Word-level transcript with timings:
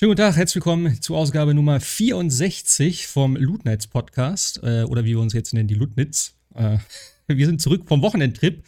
Schönen 0.00 0.12
guten 0.12 0.22
Tag, 0.22 0.36
herzlich 0.36 0.54
willkommen 0.54 1.02
zu 1.02 1.14
Ausgabe 1.14 1.52
Nummer 1.52 1.78
64 1.78 3.06
vom 3.06 3.36
Loot 3.36 3.66
Nights 3.66 3.86
Podcast 3.86 4.58
äh, 4.62 4.84
oder 4.84 5.04
wie 5.04 5.10
wir 5.10 5.20
uns 5.20 5.34
jetzt 5.34 5.52
nennen, 5.52 5.68
die 5.68 5.74
Lootnits. 5.74 6.38
Äh, 6.54 6.78
wir 7.26 7.44
sind 7.44 7.60
zurück 7.60 7.86
vom 7.86 8.00
Wochenendtrip. 8.00 8.64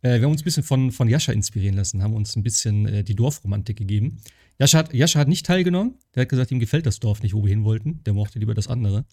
Äh, 0.00 0.14
wir 0.14 0.22
haben 0.22 0.32
uns 0.32 0.40
ein 0.40 0.44
bisschen 0.44 0.62
von, 0.62 0.90
von 0.90 1.06
Jascha 1.06 1.32
inspirieren 1.32 1.76
lassen, 1.76 2.02
haben 2.02 2.14
uns 2.14 2.34
ein 2.34 2.42
bisschen 2.42 2.86
äh, 2.86 3.04
die 3.04 3.14
Dorfromantik 3.14 3.76
gegeben. 3.76 4.22
Jascha 4.58 4.78
hat, 4.78 4.94
Jascha 4.94 5.20
hat 5.20 5.28
nicht 5.28 5.44
teilgenommen. 5.44 5.98
Der 6.14 6.22
hat 6.22 6.30
gesagt, 6.30 6.50
ihm 6.50 6.60
gefällt 6.60 6.86
das 6.86 6.98
Dorf 6.98 7.22
nicht, 7.22 7.34
wo 7.34 7.42
wir 7.42 7.50
hin 7.50 7.64
wollten. 7.64 8.02
Der 8.04 8.14
mochte 8.14 8.38
lieber 8.38 8.54
das 8.54 8.66
andere. 8.66 9.04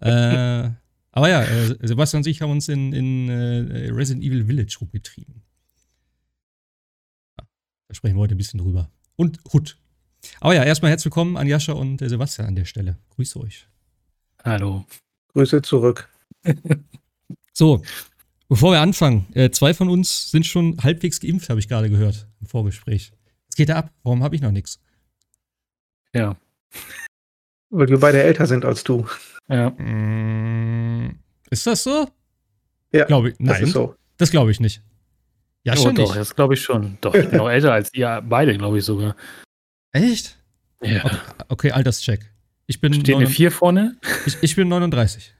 Äh, 0.00 0.08
aber 1.12 1.30
ja, 1.30 1.44
äh, 1.44 1.78
Sebastian 1.80 2.24
und 2.24 2.26
ich 2.26 2.42
haben 2.42 2.50
uns 2.50 2.68
in, 2.68 2.92
in 2.92 3.30
Resident 3.30 4.22
Evil 4.22 4.44
Village 4.44 4.76
rumgetrieben. 4.82 5.40
Ja, 7.38 7.46
da 7.88 7.94
sprechen 7.94 8.16
wir 8.16 8.20
heute 8.20 8.34
ein 8.34 8.36
bisschen 8.36 8.60
drüber. 8.60 8.90
Und 9.16 9.40
Hood 9.50 9.78
aber 10.40 10.54
ja, 10.54 10.64
erstmal 10.64 10.90
herzlich 10.90 11.06
willkommen 11.06 11.36
an 11.36 11.46
Jascha 11.46 11.72
und 11.72 12.02
äh, 12.02 12.08
Sebastian 12.08 12.48
an 12.48 12.56
der 12.56 12.64
Stelle. 12.64 12.98
Grüße 13.10 13.40
euch. 13.40 13.68
Hallo. 14.44 14.84
Grüße 15.32 15.62
zurück. 15.62 16.08
so, 17.52 17.82
bevor 18.48 18.72
wir 18.72 18.80
anfangen, 18.80 19.26
äh, 19.34 19.50
zwei 19.50 19.74
von 19.74 19.88
uns 19.88 20.30
sind 20.30 20.46
schon 20.46 20.78
halbwegs 20.82 21.20
geimpft, 21.20 21.48
habe 21.48 21.60
ich 21.60 21.68
gerade 21.68 21.90
gehört 21.90 22.28
im 22.40 22.46
Vorgespräch. 22.46 23.12
Was 23.48 23.56
geht 23.56 23.68
da 23.68 23.76
ab? 23.76 23.92
Warum 24.02 24.22
habe 24.22 24.36
ich 24.36 24.42
noch 24.42 24.52
nichts? 24.52 24.80
Ja. 26.14 26.36
Weil 27.70 27.88
wir 27.88 27.98
beide 27.98 28.22
älter 28.22 28.46
sind 28.46 28.64
als 28.64 28.84
du. 28.84 29.06
Ja. 29.48 29.70
Mm, 29.70 31.18
ist 31.50 31.66
das 31.66 31.82
so? 31.82 32.08
Ja. 32.92 33.04
Glaube 33.04 33.30
ich. 33.30 33.34
Nein. 33.38 33.48
Das 33.48 33.60
ist 33.60 33.72
so. 33.72 33.94
Das 34.16 34.30
glaube 34.30 34.50
ich 34.50 34.60
nicht. 34.60 34.82
Ja, 35.64 35.74
oh, 35.74 35.82
schon 35.82 35.94
doch, 35.96 36.04
nicht. 36.04 36.16
das 36.16 36.34
glaube 36.34 36.54
ich 36.54 36.62
schon. 36.62 36.96
Doch, 37.00 37.14
ich 37.14 37.28
bin 37.28 37.40
auch 37.40 37.50
älter 37.50 37.72
als 37.72 37.92
ihr 37.92 38.22
beide, 38.26 38.56
glaube 38.56 38.78
ich 38.78 38.84
sogar. 38.84 39.16
Echt? 39.96 40.36
Ja. 40.82 41.04
Okay, 41.04 41.16
okay 41.48 41.70
Alterscheck. 41.72 42.30
Ich 42.66 42.80
bin 42.80 42.92
Steht 42.94 43.16
eine 43.16 43.26
4 43.26 43.50
vorne? 43.50 43.96
Ich, 44.26 44.36
ich, 44.42 44.56
bin 44.56 44.68
39. 44.68 45.32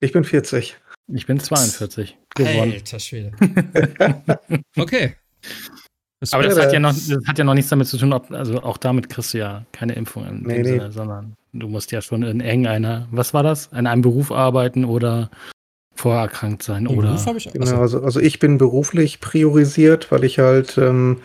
Ich 0.00 0.12
bin 0.12 0.24
40. 0.24 0.76
Ich 1.12 1.26
bin 1.26 1.40
42. 1.40 2.16
Gewonnen. 2.36 2.72
Alter 2.72 2.98
Schwede. 3.00 3.32
okay. 4.76 5.16
Das 6.20 6.32
Aber 6.32 6.44
das 6.44 6.58
hat, 6.58 6.72
ja 6.72 6.80
noch, 6.80 6.92
das 6.92 7.26
hat 7.26 7.38
ja 7.38 7.44
noch 7.44 7.54
nichts 7.54 7.70
damit 7.70 7.88
zu 7.88 7.96
tun, 7.96 8.12
ob, 8.12 8.30
also 8.30 8.62
auch 8.62 8.76
damit 8.76 9.08
kriegst 9.08 9.34
du 9.34 9.38
ja 9.38 9.64
keine 9.72 9.94
Impfung 9.94 10.26
in 10.26 10.42
nee, 10.42 10.54
dem 10.54 10.62
nee. 10.62 10.68
Sinne, 10.68 10.92
sondern 10.92 11.34
du 11.52 11.66
musst 11.66 11.92
ja 11.92 12.02
schon 12.02 12.22
in 12.22 12.40
irgendeiner, 12.40 13.08
was 13.10 13.32
war 13.34 13.42
das? 13.42 13.66
In 13.68 13.86
einem 13.86 14.02
Beruf 14.02 14.30
arbeiten 14.30 14.84
oder 14.84 15.30
vorher 15.94 16.22
erkrankt 16.22 16.62
sein. 16.62 16.86
Im 16.86 16.98
oder 16.98 17.08
Beruf 17.08 17.26
habe 17.26 17.38
ich 17.38 17.50
genau, 17.50 17.80
also, 17.80 18.02
also 18.02 18.20
ich 18.20 18.38
bin 18.38 18.58
beruflich 18.58 19.20
priorisiert, 19.20 20.12
weil 20.12 20.24
ich 20.24 20.38
halt 20.38 20.76
ähm, 20.78 21.20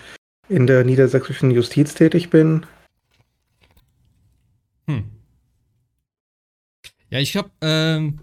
in 0.49 0.67
der 0.67 0.83
niedersächsischen 0.83 1.51
Justiz 1.51 1.93
tätig 1.93 2.29
bin. 2.29 2.65
Hm. 4.87 5.09
Ja, 7.09 7.19
ich 7.19 7.35
hab, 7.35 7.51
ähm, 7.61 8.21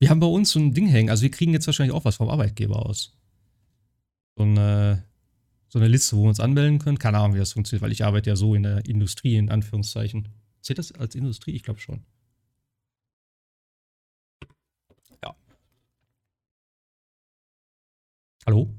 wir 0.00 0.10
haben 0.10 0.20
bei 0.20 0.26
uns 0.26 0.50
so 0.50 0.60
ein 0.60 0.74
Ding 0.74 0.86
hängen. 0.86 1.10
Also 1.10 1.22
wir 1.22 1.30
kriegen 1.30 1.52
jetzt 1.52 1.66
wahrscheinlich 1.66 1.94
auch 1.94 2.04
was 2.04 2.16
vom 2.16 2.28
Arbeitgeber 2.28 2.84
aus. 2.84 3.16
So 4.36 4.44
eine, 4.44 5.04
so 5.68 5.78
eine 5.78 5.88
Liste, 5.88 6.16
wo 6.16 6.22
wir 6.22 6.28
uns 6.28 6.40
anmelden 6.40 6.78
können. 6.78 6.98
Keine 6.98 7.18
Ahnung, 7.18 7.34
wie 7.34 7.40
das 7.40 7.52
funktioniert, 7.52 7.82
weil 7.82 7.92
ich 7.92 8.04
arbeite 8.04 8.30
ja 8.30 8.36
so 8.36 8.54
in 8.54 8.62
der 8.62 8.84
Industrie, 8.86 9.36
in 9.36 9.50
Anführungszeichen. 9.50 10.28
Zählt 10.60 10.78
das 10.78 10.92
als 10.92 11.14
Industrie? 11.14 11.52
Ich 11.52 11.62
glaube 11.62 11.80
schon. 11.80 12.04
Ja. 15.22 15.34
Hallo? 18.46 18.72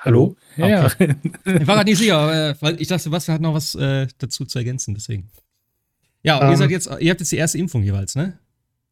Hallo? 0.00 0.36
Ja. 0.56 0.86
Okay. 0.86 1.14
ich 1.44 1.66
war 1.66 1.76
gerade 1.76 1.90
nicht 1.90 1.98
sicher, 1.98 2.56
weil 2.60 2.80
ich 2.80 2.88
dachte, 2.88 3.02
Sebastian 3.02 3.34
hat 3.34 3.42
noch 3.42 3.54
was 3.54 3.74
äh, 3.74 4.06
dazu 4.18 4.46
zu 4.46 4.58
ergänzen, 4.58 4.94
deswegen. 4.94 5.30
Ja, 6.22 6.36
und 6.36 6.42
um, 6.42 6.48
ihr 6.48 6.52
ähm. 6.52 6.58
seid 6.58 6.70
jetzt, 6.70 6.86
ihr 7.00 7.10
habt 7.10 7.20
jetzt 7.20 7.32
die 7.32 7.36
erste 7.36 7.58
Impfung 7.58 7.82
jeweils, 7.82 8.14
ne? 8.14 8.38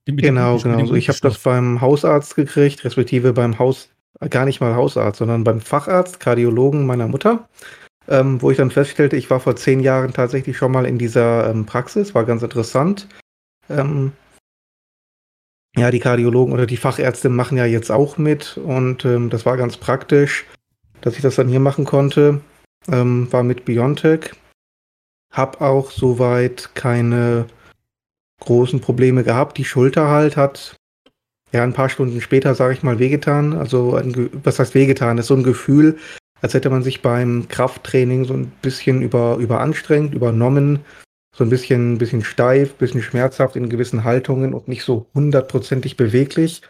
Den, 0.06 0.16
genau, 0.16 0.58
genau. 0.58 0.78
Also 0.78 0.94
ich 0.94 1.08
habe 1.08 1.18
das 1.20 1.38
beim 1.38 1.80
Hausarzt 1.80 2.34
gekriegt, 2.34 2.84
respektive 2.84 3.32
beim 3.32 3.58
Haus, 3.58 3.90
gar 4.30 4.44
nicht 4.46 4.60
mal 4.60 4.74
Hausarzt, 4.74 5.18
sondern 5.18 5.44
beim 5.44 5.60
Facharzt, 5.60 6.20
Kardiologen 6.20 6.86
meiner 6.86 7.08
Mutter, 7.08 7.48
ähm, 8.08 8.40
wo 8.40 8.50
ich 8.50 8.56
dann 8.56 8.70
feststellte, 8.70 9.16
ich 9.16 9.28
war 9.30 9.40
vor 9.40 9.56
zehn 9.56 9.80
Jahren 9.80 10.12
tatsächlich 10.12 10.56
schon 10.56 10.72
mal 10.72 10.86
in 10.86 10.98
dieser 10.98 11.50
ähm, 11.50 11.66
Praxis, 11.66 12.14
war 12.14 12.24
ganz 12.24 12.42
interessant. 12.42 13.06
Ähm, 13.68 14.12
ja, 15.76 15.90
die 15.90 16.00
Kardiologen 16.00 16.54
oder 16.54 16.66
die 16.66 16.78
Fachärzte 16.78 17.28
machen 17.28 17.58
ja 17.58 17.66
jetzt 17.66 17.90
auch 17.90 18.16
mit 18.16 18.56
und 18.56 19.04
ähm, 19.04 19.28
das 19.28 19.44
war 19.44 19.58
ganz 19.58 19.76
praktisch 19.76 20.46
dass 21.08 21.16
ich 21.16 21.22
das 21.22 21.36
dann 21.36 21.48
hier 21.48 21.58
machen 21.58 21.86
konnte, 21.86 22.42
ähm, 22.92 23.32
war 23.32 23.42
mit 23.42 23.64
Biontech. 23.64 24.32
Hab 25.32 25.62
auch 25.62 25.90
soweit 25.90 26.74
keine 26.74 27.46
großen 28.42 28.80
Probleme 28.80 29.24
gehabt. 29.24 29.56
Die 29.56 29.64
Schulter 29.64 30.08
halt 30.08 30.36
hat 30.36 30.76
ja 31.50 31.62
ein 31.62 31.72
paar 31.72 31.88
Stunden 31.88 32.20
später, 32.20 32.54
sage 32.54 32.74
ich 32.74 32.82
mal, 32.82 32.98
wehgetan. 32.98 33.54
Also 33.54 33.94
ein, 33.94 34.28
was 34.44 34.58
heißt 34.58 34.74
wehgetan? 34.74 35.16
Das 35.16 35.24
ist 35.24 35.28
so 35.28 35.34
ein 35.34 35.44
Gefühl, 35.44 35.96
als 36.42 36.52
hätte 36.52 36.68
man 36.68 36.82
sich 36.82 37.00
beim 37.00 37.48
Krafttraining 37.48 38.26
so 38.26 38.34
ein 38.34 38.52
bisschen 38.60 39.00
über, 39.00 39.36
überanstrengt, 39.36 40.14
übernommen, 40.14 40.80
so 41.34 41.42
ein 41.42 41.48
bisschen, 41.48 41.96
bisschen 41.96 42.22
steif, 42.22 42.74
bisschen 42.74 43.02
schmerzhaft 43.02 43.56
in 43.56 43.70
gewissen 43.70 44.04
Haltungen 44.04 44.52
und 44.52 44.68
nicht 44.68 44.84
so 44.84 45.06
hundertprozentig 45.14 45.96
beweglich. 45.96 46.60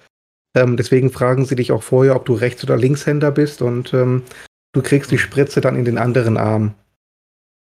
Ähm, 0.59 0.77
deswegen 0.77 1.11
fragen 1.11 1.45
sie 1.45 1.55
dich 1.55 1.71
auch 1.71 1.83
vorher, 1.83 2.17
ob 2.17 2.25
du 2.25 2.35
Rechts- 2.35 2.65
oder 2.65 2.77
Linkshänder 2.77 3.31
bist 3.31 3.63
und 3.63 3.95
ähm, 3.95 4.25
du 4.73 4.83
kriegst 4.83 5.11
die 5.11 5.19
Spritze 5.19 5.61
dann 5.61 5.77
in 5.77 5.85
den 5.85 5.99
anderen 5.99 6.37
Arm. 6.37 6.75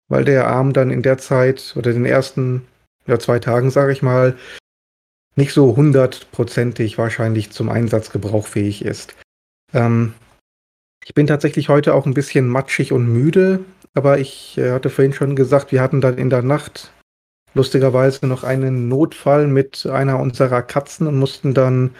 Weil 0.08 0.24
der 0.24 0.48
Arm 0.48 0.72
dann 0.72 0.90
in 0.90 1.02
der 1.02 1.18
Zeit 1.18 1.74
oder 1.76 1.92
den 1.92 2.04
ersten 2.04 2.66
ja, 3.06 3.18
zwei 3.18 3.38
Tagen, 3.38 3.70
sage 3.70 3.92
ich 3.92 4.02
mal, 4.02 4.36
nicht 5.36 5.52
so 5.52 5.76
hundertprozentig 5.76 6.98
wahrscheinlich 6.98 7.52
zum 7.52 7.68
Einsatz 7.68 8.10
gebrauchfähig 8.10 8.84
ist. 8.84 9.14
Ähm, 9.72 10.14
ich 11.04 11.14
bin 11.14 11.28
tatsächlich 11.28 11.68
heute 11.68 11.94
auch 11.94 12.04
ein 12.04 12.14
bisschen 12.14 12.48
matschig 12.48 12.92
und 12.92 13.06
müde, 13.06 13.60
aber 13.94 14.18
ich 14.18 14.58
äh, 14.58 14.72
hatte 14.72 14.90
vorhin 14.90 15.12
schon 15.12 15.36
gesagt, 15.36 15.70
wir 15.70 15.80
hatten 15.80 16.00
dann 16.00 16.18
in 16.18 16.30
der 16.30 16.42
Nacht 16.42 16.92
lustigerweise 17.54 18.26
noch 18.26 18.42
einen 18.42 18.88
Notfall 18.88 19.46
mit 19.46 19.86
einer 19.86 20.18
unserer 20.18 20.62
Katzen 20.62 21.06
und 21.06 21.16
mussten 21.16 21.54
dann 21.54 21.94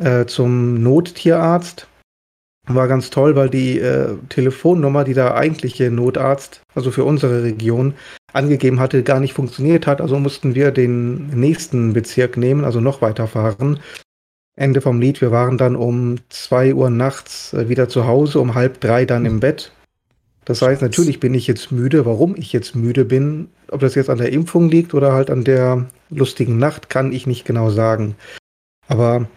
äh, 0.00 0.26
zum 0.26 0.82
Nottierarzt. 0.82 1.86
War 2.66 2.88
ganz 2.88 3.10
toll, 3.10 3.36
weil 3.36 3.48
die 3.50 3.78
äh, 3.78 4.16
Telefonnummer, 4.28 5.04
die 5.04 5.14
der 5.14 5.34
eigentliche 5.34 5.90
Notarzt, 5.90 6.60
also 6.74 6.90
für 6.90 7.04
unsere 7.04 7.42
Region, 7.42 7.94
angegeben 8.32 8.80
hatte, 8.80 9.02
gar 9.02 9.20
nicht 9.20 9.32
funktioniert 9.32 9.86
hat. 9.86 10.00
Also 10.00 10.18
mussten 10.18 10.54
wir 10.54 10.70
den 10.70 11.28
nächsten 11.28 11.92
Bezirk 11.92 12.36
nehmen, 12.36 12.64
also 12.64 12.80
noch 12.80 13.02
weiter 13.02 13.26
fahren. 13.26 13.80
Ende 14.56 14.80
vom 14.80 15.00
Lied, 15.00 15.20
wir 15.20 15.30
waren 15.30 15.58
dann 15.58 15.74
um 15.74 16.16
zwei 16.28 16.74
Uhr 16.74 16.90
nachts 16.90 17.52
äh, 17.54 17.68
wieder 17.68 17.88
zu 17.88 18.06
Hause, 18.06 18.40
um 18.40 18.54
halb 18.54 18.80
drei 18.80 19.04
dann 19.04 19.24
im 19.24 19.40
Bett. 19.40 19.72
Das 20.44 20.62
heißt, 20.62 20.82
natürlich 20.82 21.20
bin 21.20 21.34
ich 21.34 21.46
jetzt 21.46 21.70
müde. 21.70 22.06
Warum 22.06 22.34
ich 22.36 22.52
jetzt 22.52 22.74
müde 22.74 23.04
bin, 23.04 23.48
ob 23.70 23.80
das 23.80 23.94
jetzt 23.94 24.10
an 24.10 24.18
der 24.18 24.32
Impfung 24.32 24.68
liegt 24.68 24.94
oder 24.94 25.12
halt 25.12 25.30
an 25.30 25.44
der 25.44 25.86
lustigen 26.08 26.58
Nacht, 26.58 26.90
kann 26.90 27.12
ich 27.12 27.26
nicht 27.26 27.44
genau 27.44 27.70
sagen. 27.70 28.16
Aber 28.88 29.28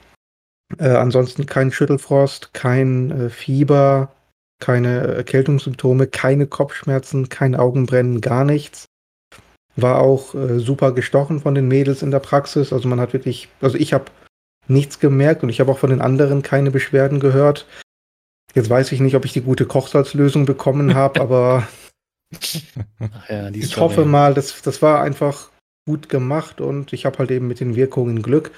äh, 0.80 0.90
ansonsten 0.90 1.46
kein 1.46 1.72
Schüttelfrost, 1.72 2.54
kein 2.54 3.12
äh, 3.12 3.30
Fieber, 3.30 4.12
keine 4.60 5.02
Erkältungssymptome, 5.16 6.08
keine 6.08 6.48
Kopfschmerzen, 6.48 7.30
kein 7.30 7.56
Augenbrennen, 7.56 8.22
gar 8.22 8.46
nichts. 8.46 8.86
War 9.76 10.00
auch 10.00 10.36
äh, 10.36 10.60
super 10.60 10.92
gestochen 10.92 11.42
von 11.42 11.56
den 11.56 11.68
Mädels 11.68 12.02
in 12.02 12.12
der 12.12 12.20
Praxis. 12.20 12.72
Also 12.72 12.88
man 12.88 13.00
hat 13.00 13.14
wirklich, 13.14 13.50
also 13.62 13.78
ich 13.78 13.94
habe 13.94 14.06
nichts 14.68 15.00
gemerkt 15.00 15.44
und 15.44 15.50
ich 15.50 15.60
habe 15.60 15.72
auch 15.72 15.80
von 15.80 15.90
den 15.90 16.02
anderen 16.02 16.42
keine 16.44 16.72
Beschwerden 16.72 17.20
gehört. 17.20 17.68
Jetzt 18.54 18.70
weiß 18.70 18.92
ich 18.92 19.00
nicht, 19.00 19.16
ob 19.16 19.26
ich 19.26 19.34
die 19.34 19.42
gute 19.42 19.66
Kochsalzlösung 19.66 20.46
bekommen 20.46 20.94
habe, 20.94 21.20
aber 21.20 21.68
ja, 23.30 23.50
ich 23.50 23.78
hoffe 23.78 24.06
mal, 24.06 24.34
das, 24.34 24.62
das 24.62 24.82
war 24.82 25.02
einfach 25.02 25.50
gut 25.86 26.08
gemacht 26.08 26.62
und 26.62 26.94
ich 26.94 27.06
habe 27.06 27.18
halt 27.20 27.32
eben 27.32 27.48
mit 27.48 27.60
den 27.60 27.76
Wirkungen 27.76 28.22
Glück. 28.22 28.52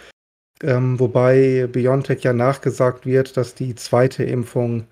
Ähm, 0.64 1.00
wobei 1.00 1.68
BioNTech 1.68 2.24
ja 2.24 2.34
nachgesagt 2.34 3.06
wird, 3.06 3.36
dass 3.38 3.56
die 3.56 3.76
zweite 3.76 4.24
Impfung 4.24 4.88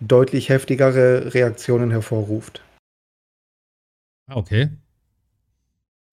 deutlich 0.00 0.48
heftigere 0.48 1.34
Reaktionen 1.34 1.90
hervorruft. 1.90 2.62
Ah, 4.26 4.36
okay. 4.36 4.70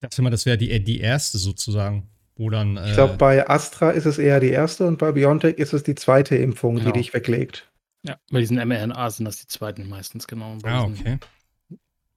dachte 0.00 0.22
mal, 0.22 0.30
das 0.30 0.46
wäre 0.46 0.58
die, 0.58 0.82
die 0.82 1.00
erste 1.00 1.38
sozusagen. 1.38 2.08
Wo 2.36 2.50
dann, 2.50 2.76
äh 2.76 2.86
ich 2.86 2.94
glaube, 2.94 3.16
bei 3.16 3.48
Astra 3.48 3.90
ist 3.90 4.06
es 4.06 4.18
eher 4.18 4.38
die 4.38 4.50
erste 4.50 4.86
und 4.86 4.98
bei 4.98 5.10
BioNTech 5.10 5.58
ist 5.58 5.72
es 5.72 5.82
die 5.82 5.96
zweite 5.96 6.36
Impfung, 6.36 6.76
genau. 6.76 6.92
die 6.92 7.00
dich 7.00 7.12
weglegt. 7.12 7.68
Ja, 8.04 8.16
bei 8.30 8.38
diesen 8.38 8.56
mRNA 8.56 9.10
sind 9.10 9.24
das 9.24 9.38
die 9.38 9.48
zweiten 9.48 9.88
meistens, 9.88 10.28
genau. 10.28 10.56
Bei 10.62 10.70
ah, 10.70 10.84
okay. 10.84 11.18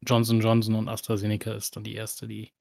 Johnson 0.05 0.39
Johnson 0.41 0.75
und 0.75 0.89
AstraZeneca 0.89 1.53
ist 1.53 1.75
dann 1.75 1.83
die 1.83 1.95
erste, 1.95 2.27
die. 2.27 2.51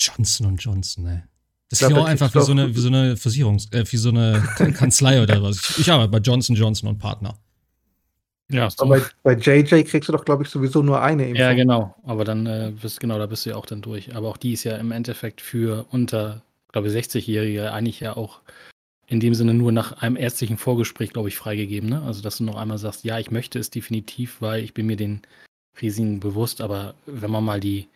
Johnson 0.00 0.46
und 0.46 0.62
Johnson, 0.62 1.04
ne? 1.04 1.28
Das 1.72 1.80
ist 1.80 1.90
ja 1.90 1.96
auch 1.96 2.04
einfach 2.04 2.34
wie 2.34 2.42
so, 2.42 2.52
eine, 2.52 2.76
wie 2.76 2.80
so 2.80 2.88
eine 2.88 3.14
Versicherungs-, 3.14 3.74
äh, 3.74 3.90
wie 3.90 3.96
so 3.96 4.10
eine 4.10 4.42
Kanzlei 4.76 5.22
oder 5.22 5.42
was. 5.42 5.70
Ich, 5.70 5.78
ich 5.78 5.90
arbeite 5.90 6.10
bei 6.10 6.18
Johnson 6.18 6.54
Johnson 6.54 6.90
und 6.90 6.98
Partner. 6.98 7.38
Ja, 8.50 8.68
so. 8.68 8.84
bei, 8.84 9.00
bei 9.22 9.32
JJ 9.32 9.84
kriegst 9.84 10.06
du 10.06 10.12
doch, 10.12 10.26
glaube 10.26 10.42
ich, 10.42 10.50
sowieso 10.50 10.82
nur 10.82 11.00
eine 11.00 11.22
Impfung. 11.22 11.40
Ja, 11.40 11.54
genau. 11.54 11.94
Aber 12.02 12.26
dann 12.26 12.44
äh, 12.44 12.72
bist 12.78 13.00
genau, 13.00 13.18
da 13.18 13.24
bist 13.24 13.46
du 13.46 13.50
ja 13.50 13.56
auch 13.56 13.64
dann 13.64 13.80
durch. 13.80 14.14
Aber 14.14 14.28
auch 14.28 14.36
die 14.36 14.52
ist 14.52 14.64
ja 14.64 14.76
im 14.76 14.92
Endeffekt 14.92 15.40
für 15.40 15.86
unter, 15.90 16.42
glaube 16.72 16.88
ich, 16.88 16.94
60-Jährige 16.94 17.72
eigentlich 17.72 18.00
ja 18.00 18.18
auch 18.18 18.42
in 19.06 19.20
dem 19.20 19.32
Sinne 19.32 19.54
nur 19.54 19.72
nach 19.72 20.02
einem 20.02 20.16
ärztlichen 20.16 20.58
Vorgespräch, 20.58 21.14
glaube 21.14 21.30
ich, 21.30 21.38
freigegeben. 21.38 21.88
Ne? 21.88 22.02
Also, 22.02 22.20
dass 22.20 22.36
du 22.36 22.44
noch 22.44 22.56
einmal 22.56 22.76
sagst, 22.76 23.02
ja, 23.04 23.18
ich 23.18 23.30
möchte 23.30 23.58
es 23.58 23.70
definitiv, 23.70 24.42
weil 24.42 24.62
ich 24.62 24.74
bin 24.74 24.84
mir 24.84 24.96
den 24.96 25.22
Risiken 25.80 26.20
bewusst. 26.20 26.60
Aber 26.60 26.92
wenn 27.06 27.30
man 27.30 27.44
mal 27.44 27.60
die 27.60 27.88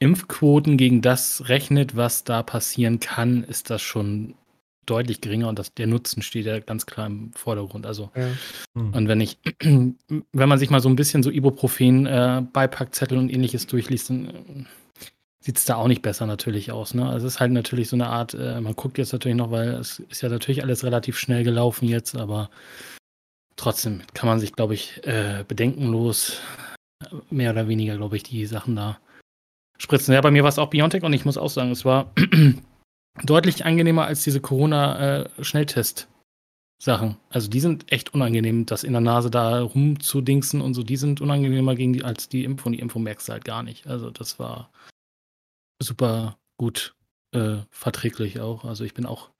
Impfquoten 0.00 0.76
gegen 0.76 1.02
das 1.02 1.48
rechnet, 1.48 1.96
was 1.96 2.24
da 2.24 2.42
passieren 2.42 3.00
kann, 3.00 3.44
ist 3.44 3.70
das 3.70 3.82
schon 3.82 4.34
deutlich 4.86 5.20
geringer 5.20 5.48
und 5.48 5.58
das, 5.58 5.72
der 5.74 5.86
Nutzen 5.86 6.22
steht 6.22 6.46
ja 6.46 6.58
ganz 6.60 6.86
klar 6.86 7.06
im 7.06 7.32
Vordergrund. 7.34 7.86
Also, 7.86 8.10
ja. 8.14 8.28
hm. 8.74 8.92
und 8.92 9.08
wenn 9.08 9.20
ich, 9.20 9.38
wenn 9.60 10.48
man 10.48 10.58
sich 10.58 10.70
mal 10.70 10.80
so 10.80 10.88
ein 10.88 10.96
bisschen 10.96 11.22
so 11.22 11.30
Ibuprofen, 11.30 12.06
äh, 12.06 12.42
Beipackzettel 12.52 13.16
und 13.18 13.30
ähnliches 13.30 13.66
durchliest, 13.66 14.10
dann 14.10 14.26
äh, 14.26 14.64
sieht 15.40 15.58
es 15.58 15.64
da 15.64 15.76
auch 15.76 15.88
nicht 15.88 16.02
besser 16.02 16.26
natürlich 16.26 16.72
aus. 16.72 16.94
Ne? 16.94 17.08
Also 17.08 17.26
es 17.26 17.34
ist 17.34 17.40
halt 17.40 17.52
natürlich 17.52 17.88
so 17.88 17.96
eine 17.96 18.08
Art, 18.08 18.34
äh, 18.34 18.60
man 18.60 18.74
guckt 18.74 18.98
jetzt 18.98 19.12
natürlich 19.12 19.36
noch, 19.36 19.50
weil 19.50 19.68
es 19.74 20.00
ist 20.10 20.22
ja 20.22 20.28
natürlich 20.28 20.62
alles 20.62 20.84
relativ 20.84 21.18
schnell 21.18 21.44
gelaufen 21.44 21.88
jetzt, 21.88 22.16
aber 22.16 22.50
trotzdem 23.56 24.02
kann 24.14 24.28
man 24.28 24.40
sich, 24.40 24.52
glaube 24.54 24.74
ich, 24.74 25.06
äh, 25.06 25.44
bedenkenlos 25.46 26.40
mehr 27.30 27.52
oder 27.52 27.68
weniger, 27.68 27.96
glaube 27.96 28.16
ich, 28.16 28.22
die 28.22 28.46
Sachen 28.46 28.76
da 28.76 28.98
spritzen. 29.78 30.14
Ja, 30.14 30.20
bei 30.20 30.30
mir 30.30 30.42
war 30.42 30.48
es 30.48 30.58
auch 30.58 30.70
Biontech 30.70 31.02
und 31.02 31.12
ich 31.12 31.24
muss 31.24 31.38
auch 31.38 31.50
sagen, 31.50 31.70
es 31.70 31.84
war 31.84 32.12
deutlich 33.24 33.64
angenehmer 33.64 34.06
als 34.06 34.24
diese 34.24 34.40
Corona-Schnelltest-Sachen. 34.40 37.10
Äh, 37.10 37.16
also 37.30 37.48
die 37.48 37.60
sind 37.60 37.92
echt 37.92 38.14
unangenehm, 38.14 38.66
das 38.66 38.84
in 38.84 38.92
der 38.92 39.00
Nase 39.00 39.30
da 39.30 39.62
rumzudingsen 39.62 40.60
und 40.60 40.74
so, 40.74 40.82
die 40.82 40.96
sind 40.96 41.20
unangenehmer 41.20 41.74
gegen 41.74 41.92
die, 41.92 42.04
als 42.04 42.28
die 42.28 42.44
Impfung. 42.44 42.72
Die 42.72 42.80
Impfung 42.80 43.02
merkst 43.02 43.28
du 43.28 43.32
halt 43.32 43.44
gar 43.44 43.62
nicht. 43.62 43.86
Also 43.86 44.10
das 44.10 44.38
war 44.38 44.70
super 45.82 46.38
gut 46.56 46.94
äh, 47.32 47.56
verträglich 47.70 48.40
auch. 48.40 48.64
Also 48.64 48.84
ich 48.84 48.94
bin 48.94 49.06
auch, 49.06 49.30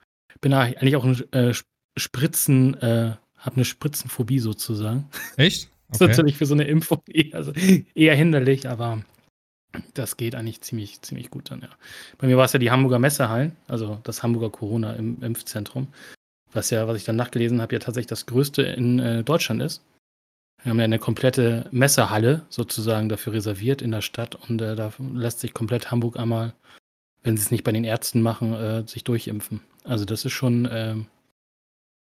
bin 0.41 0.53
eigentlich 0.53 0.97
auch 0.97 1.05
ein 1.05 1.33
äh, 1.33 1.55
Spritzen, 1.97 2.75
äh, 2.75 3.17
habe 3.39 3.57
eine 3.57 3.65
Spritzenphobie 3.65 4.41
sozusagen. 4.41 5.09
Echt? 5.37 5.71
Okay. 5.87 6.07
ist 6.07 6.17
natürlich 6.17 6.39
für 6.39 6.47
so 6.47 6.55
eine 6.55 6.65
Impfung 6.65 7.03
eher, 7.07 7.37
also 7.37 7.53
eher 7.95 8.17
hinderlich, 8.17 8.69
aber 8.69 9.05
das 9.95 10.17
geht 10.17 10.35
eigentlich 10.35 10.61
ziemlich, 10.61 11.01
ziemlich 11.03 11.31
gut 11.31 11.51
dann, 11.51 11.61
ja. 11.61 11.69
Bei 12.19 12.27
mir 12.27 12.37
war 12.37 12.45
es 12.45 12.53
ja 12.53 12.59
die 12.59 12.71
Hamburger 12.71 12.99
Messehallen, 12.99 13.57
also 13.69 14.01
das 14.05 14.23
Hamburger 14.23 14.51
Corona 14.51 14.95
im 14.95 15.23
Impfzentrum, 15.23 15.89
was 16.53 16.71
ja, 16.71 16.87
was 16.87 16.97
ich 16.97 17.05
dann 17.05 17.17
nachgelesen 17.17 17.61
habe, 17.61 17.75
ja 17.75 17.79
tatsächlich 17.79 18.09
das 18.09 18.27
größte 18.27 18.63
in 18.63 18.99
äh, 18.99 19.25
Deutschland 19.25 19.63
ist. 19.63 19.83
Wir 20.63 20.71
haben 20.71 20.79
ja 20.79 20.85
eine 20.85 20.99
komplette 20.99 21.69
Messehalle 21.73 22.43
sozusagen 22.49 23.09
dafür 23.09 23.35
reserviert 23.35 23.83
in 23.83 23.91
der 23.91 24.01
Stadt 24.01 24.35
und 24.49 24.63
äh, 24.63 24.75
da 24.77 24.93
lässt 25.13 25.41
sich 25.41 25.53
komplett 25.53 25.91
Hamburg 25.91 26.19
einmal, 26.19 26.55
wenn 27.23 27.37
sie 27.37 27.43
es 27.43 27.51
nicht 27.51 27.65
bei 27.65 27.73
den 27.73 27.85
Ärzten 27.85 28.23
machen, 28.23 28.55
äh, 28.55 28.87
sich 28.87 29.05
durchimpfen. 29.05 29.61
Also 29.85 30.05
das 30.07 30.25
ist 30.25 30.33
schon, 30.33 30.67
ähm, 30.71 31.07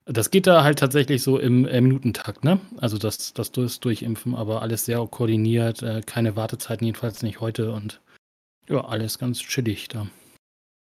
das 0.05 0.31
geht 0.31 0.47
da 0.47 0.65
halt 0.65 0.79
tatsächlich 0.79 1.23
so 1.23 1.39
im 1.39 1.67
äh, 1.67 1.81
Minutentakt, 1.81 2.45
ne? 2.45 2.61
Also 2.79 2.99
das, 2.99 3.33
das 3.35 3.53
Durchimpfen, 3.53 4.35
aber 4.35 4.63
alles 4.63 4.85
sehr 4.85 5.07
koordiniert, 5.07 5.83
äh, 5.83 6.03
keine 6.05 6.37
Wartezeiten, 6.37 6.85
jedenfalls 6.85 7.23
nicht 7.23 7.41
heute 7.41 7.73
und 7.73 8.01
ja, 8.69 8.85
alles 8.85 9.19
ganz 9.19 9.41
chillig 9.41 9.89
da. 9.89 10.07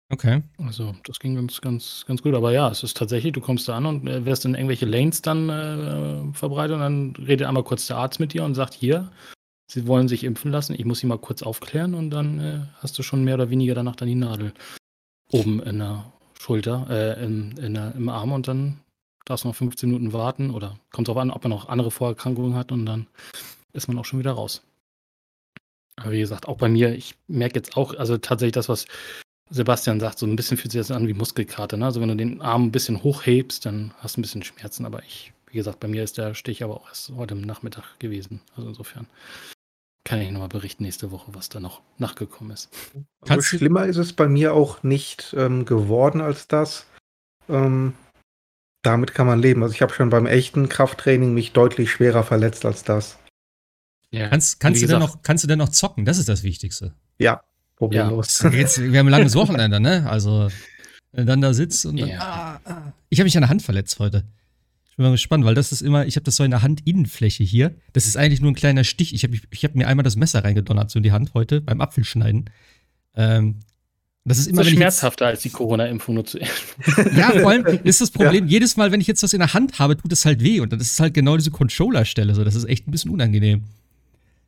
Okay. 0.10 0.44
Also 0.57 0.95
das 1.06 1.19
ging 1.19 1.36
ganz, 1.36 1.60
ganz, 1.60 2.06
ganz 2.07 2.21
gut. 2.21 2.36
Aber 2.36 2.51
ja, 2.51 2.69
es 2.69 2.83
ist 2.83 2.98
tatsächlich, 2.98 3.33
du 3.33 3.42
kommst 3.42 3.68
da 3.68 3.77
an 3.77 3.86
und 3.86 4.07
äh, 4.07 4.25
wirst 4.25 4.45
in 4.45 4.54
irgendwelche 4.54 4.86
Lanes 4.86 5.21
dann 5.21 5.50
äh, 5.50 6.33
verbreitet 6.33 6.75
und 6.75 6.81
dann 6.81 7.15
redet 7.15 7.48
einmal 7.48 7.63
kurz 7.63 7.88
der 7.88 7.98
Arzt 7.98 8.19
mit 8.19 8.33
dir 8.33 8.44
und 8.44 8.54
sagt, 8.54 8.74
hier, 8.74 9.12
sie 9.68 9.88
wollen 9.88 10.07
sich 10.07 10.24
impfen 10.24 10.51
lassen, 10.51 10.75
ich 10.75 10.86
muss 10.86 11.00
sie 11.00 11.07
mal 11.07 11.18
kurz 11.18 11.42
aufklären 11.42 11.95
und 11.95 12.12
dann 12.12 12.39
äh, 12.39 12.60
hast 12.81 12.98
du 13.00 13.04
schon 13.04 13.24
mehr 13.24 13.36
oder 13.36 13.50
weniger 13.50 13.74
danach 13.74 13.95
dann 13.95 14.07
die 14.07 14.15
Nadel 14.15 14.54
oben 15.31 15.62
in 15.63 15.80
der 15.80 16.13
Schulter, 16.39 16.86
äh, 16.89 17.24
in, 17.24 17.57
in 17.57 17.74
der, 17.74 17.95
im 17.95 18.10
Arm 18.10 18.33
und 18.33 18.48
dann 18.48 18.82
darfst 19.25 19.43
du 19.43 19.49
noch 19.49 19.55
15 19.55 19.89
Minuten 19.89 20.13
warten 20.13 20.51
oder 20.51 20.77
kommt 20.91 21.07
drauf 21.07 21.17
an, 21.17 21.31
ob 21.31 21.43
man 21.43 21.51
noch 21.51 21.69
andere 21.69 21.91
Vorerkrankungen 21.91 22.55
hat 22.55 22.71
und 22.71 22.85
dann 22.85 23.07
ist 23.73 23.87
man 23.87 23.97
auch 23.97 24.05
schon 24.05 24.19
wieder 24.19 24.33
raus. 24.33 24.61
Aber 25.95 26.11
wie 26.11 26.19
gesagt, 26.19 26.47
auch 26.47 26.57
bei 26.57 26.69
mir, 26.69 26.93
ich 26.93 27.15
merke 27.27 27.55
jetzt 27.55 27.77
auch, 27.77 27.95
also 27.95 28.17
tatsächlich 28.17 28.53
das, 28.53 28.69
was 28.69 28.85
Sebastian 29.49 29.99
sagt, 29.99 30.17
so 30.19 30.25
ein 30.25 30.35
bisschen 30.35 30.57
fühlt 30.57 30.71
sich 30.71 30.79
das 30.79 30.91
an 30.91 31.07
wie 31.07 31.13
Muskelkater. 31.13 31.77
Ne? 31.77 31.85
Also 31.85 32.01
wenn 32.01 32.09
du 32.09 32.15
den 32.15 32.41
Arm 32.41 32.65
ein 32.65 32.71
bisschen 32.71 33.03
hochhebst, 33.03 33.65
dann 33.65 33.93
hast 33.99 34.15
du 34.15 34.21
ein 34.21 34.23
bisschen 34.23 34.43
Schmerzen. 34.43 34.85
Aber 34.85 35.03
ich, 35.03 35.31
wie 35.47 35.57
gesagt, 35.57 35.79
bei 35.79 35.87
mir 35.87 36.03
ist 36.03 36.17
der 36.17 36.33
Stich 36.33 36.63
aber 36.63 36.75
auch 36.75 36.87
erst 36.87 37.11
heute 37.15 37.35
Nachmittag 37.35 37.99
gewesen. 37.99 38.41
Also 38.55 38.69
insofern 38.69 39.07
kann 40.05 40.19
ich 40.19 40.31
nochmal 40.31 40.49
berichten 40.49 40.83
nächste 40.83 41.11
Woche, 41.11 41.33
was 41.33 41.49
da 41.49 41.59
noch 41.59 41.81
nachgekommen 41.97 42.51
ist. 42.51 42.69
Also 43.21 43.41
schlimmer 43.41 43.85
ist 43.85 43.97
es 43.97 44.13
bei 44.13 44.27
mir 44.27 44.53
auch 44.53 44.83
nicht 44.83 45.33
ähm, 45.37 45.65
geworden 45.65 46.19
als 46.19 46.47
das. 46.47 46.87
Ähm, 47.47 47.93
damit 48.83 49.13
kann 49.13 49.25
man 49.25 49.39
leben. 49.39 49.63
Also 49.63 49.74
ich 49.74 49.81
habe 49.81 49.94
schon 49.94 50.09
beim 50.09 50.25
echten 50.25 50.69
Krafttraining 50.69 51.33
mich 51.33 51.53
deutlich 51.53 51.89
schwerer 51.89 52.24
verletzt 52.24 52.65
als 52.65 52.83
das. 52.83 53.18
Ja. 54.12 54.27
Kannst, 54.27 54.59
kannst, 54.59 54.83
du 54.83 54.88
denn 54.88 55.00
noch, 55.00 55.24
kannst 55.24 55.44
du 55.44 55.47
denn 55.47 55.57
noch 55.57 55.69
zocken? 55.69 56.06
Das 56.06 56.19
ist 56.19 56.30
das 56.30 56.44
Wichtigste. 56.44 56.94
Ja, 57.18 57.41
problemlos. 57.77 58.41
Ja. 58.44 58.51
Jetzt, 58.51 58.80
wir 58.80 59.00
haben 59.00 59.07
ein 59.07 59.12
langes 59.12 59.33
Wochenende, 59.35 59.80
ne? 59.80 60.07
Also, 60.07 60.50
wenn 61.12 61.25
dann 61.25 61.41
da 61.41 61.53
sitzt 61.53 61.85
und 61.88 62.00
dann, 62.00 62.09
ja. 62.09 62.19
ah, 62.19 62.59
ah. 62.69 62.94
Ich 63.09 63.19
habe 63.19 63.25
mich 63.25 63.35
an 63.35 63.41
der 63.41 63.50
Hand 63.50 63.63
verletzt 63.63 63.97
heute. 64.00 64.25
Ich 64.91 64.97
bin 64.97 65.06
mal 65.06 65.12
gespannt, 65.12 65.44
weil 65.45 65.56
das 65.56 65.71
ist 65.71 65.81
immer, 65.81 66.06
ich 66.06 66.15
habe 66.18 66.25
das 66.25 66.36
so 66.36 66.44
in 66.44 66.51
der 66.51 66.62
Handinnenfläche 66.62 67.44
hier. 67.44 67.75
Das 67.94 68.06
ist 68.06 68.15
eigentlich 68.15 68.41
nur 68.41 68.51
ein 68.51 68.56
kleiner 68.56 68.83
Stich. 68.83 69.15
Ich 69.15 69.24
habe 69.24 69.36
ich 69.50 69.65
hab 69.65 69.74
mir 69.74 69.88
einmal 69.88 70.03
das 70.03 70.15
Messer 70.15 70.44
reingedonnert, 70.44 70.91
so 70.91 71.00
in 71.00 71.03
die 71.03 71.12
Hand 71.12 71.33
heute, 71.33 71.62
beim 71.62 71.81
Apfelschneiden. 71.81 72.51
Ähm, 73.15 73.62
das 74.25 74.37
ist 74.37 74.47
immer 74.47 74.61
das 74.61 74.67
ist 74.67 74.73
schmerzhafter 74.73 75.27
als 75.27 75.41
die 75.41 75.49
Corona-Impfung 75.49 76.15
nur 76.15 76.25
zu 76.25 76.39
Ja, 77.15 77.31
vor 77.31 77.49
allem 77.51 77.65
ist 77.83 77.99
das 77.99 78.09
Problem, 78.11 78.45
ja. 78.45 78.51
jedes 78.51 78.77
Mal, 78.77 78.91
wenn 78.91 79.01
ich 79.01 79.07
jetzt 79.07 79.21
was 79.21 79.33
in 79.33 79.39
der 79.39 79.53
Hand 79.53 79.79
habe, 79.79 79.97
tut 79.97 80.11
es 80.13 80.25
halt 80.25 80.41
weh. 80.41 80.61
Und 80.61 80.71
das 80.71 80.81
ist 80.81 80.99
halt 80.99 81.13
genau 81.13 81.35
diese 81.35 81.51
Controller-Stelle. 81.51 82.33
So, 82.33 82.43
das 82.43 82.55
ist 82.55 82.65
echt 82.65 82.87
ein 82.87 82.91
bisschen 82.91 83.11
unangenehm. 83.11 83.63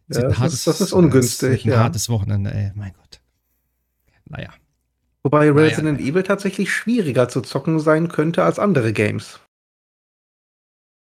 Das, 0.08 0.22
ja, 0.22 0.30
das, 0.30 0.54
ist, 0.54 0.68
das 0.68 0.82
ist 0.82 0.94
ungünstig. 0.94 1.64
Das 1.64 1.66
ist 1.66 1.74
ein 1.74 1.80
hartes 1.80 2.10
Wochenende, 2.10 2.54
ey, 2.54 2.72
mein 2.76 2.94
Gott. 2.94 3.20
Naja. 4.30 4.54
Wobei 5.24 5.52
Resident 5.52 6.00
naja. 6.00 6.12
Evil 6.12 6.24
tatsächlich 6.24 6.72
schwieriger 6.72 7.28
zu 7.28 7.42
zocken 7.42 7.80
sein 7.80 8.08
könnte 8.08 8.44
als 8.44 8.60
andere 8.60 8.94
Games. 8.94 9.40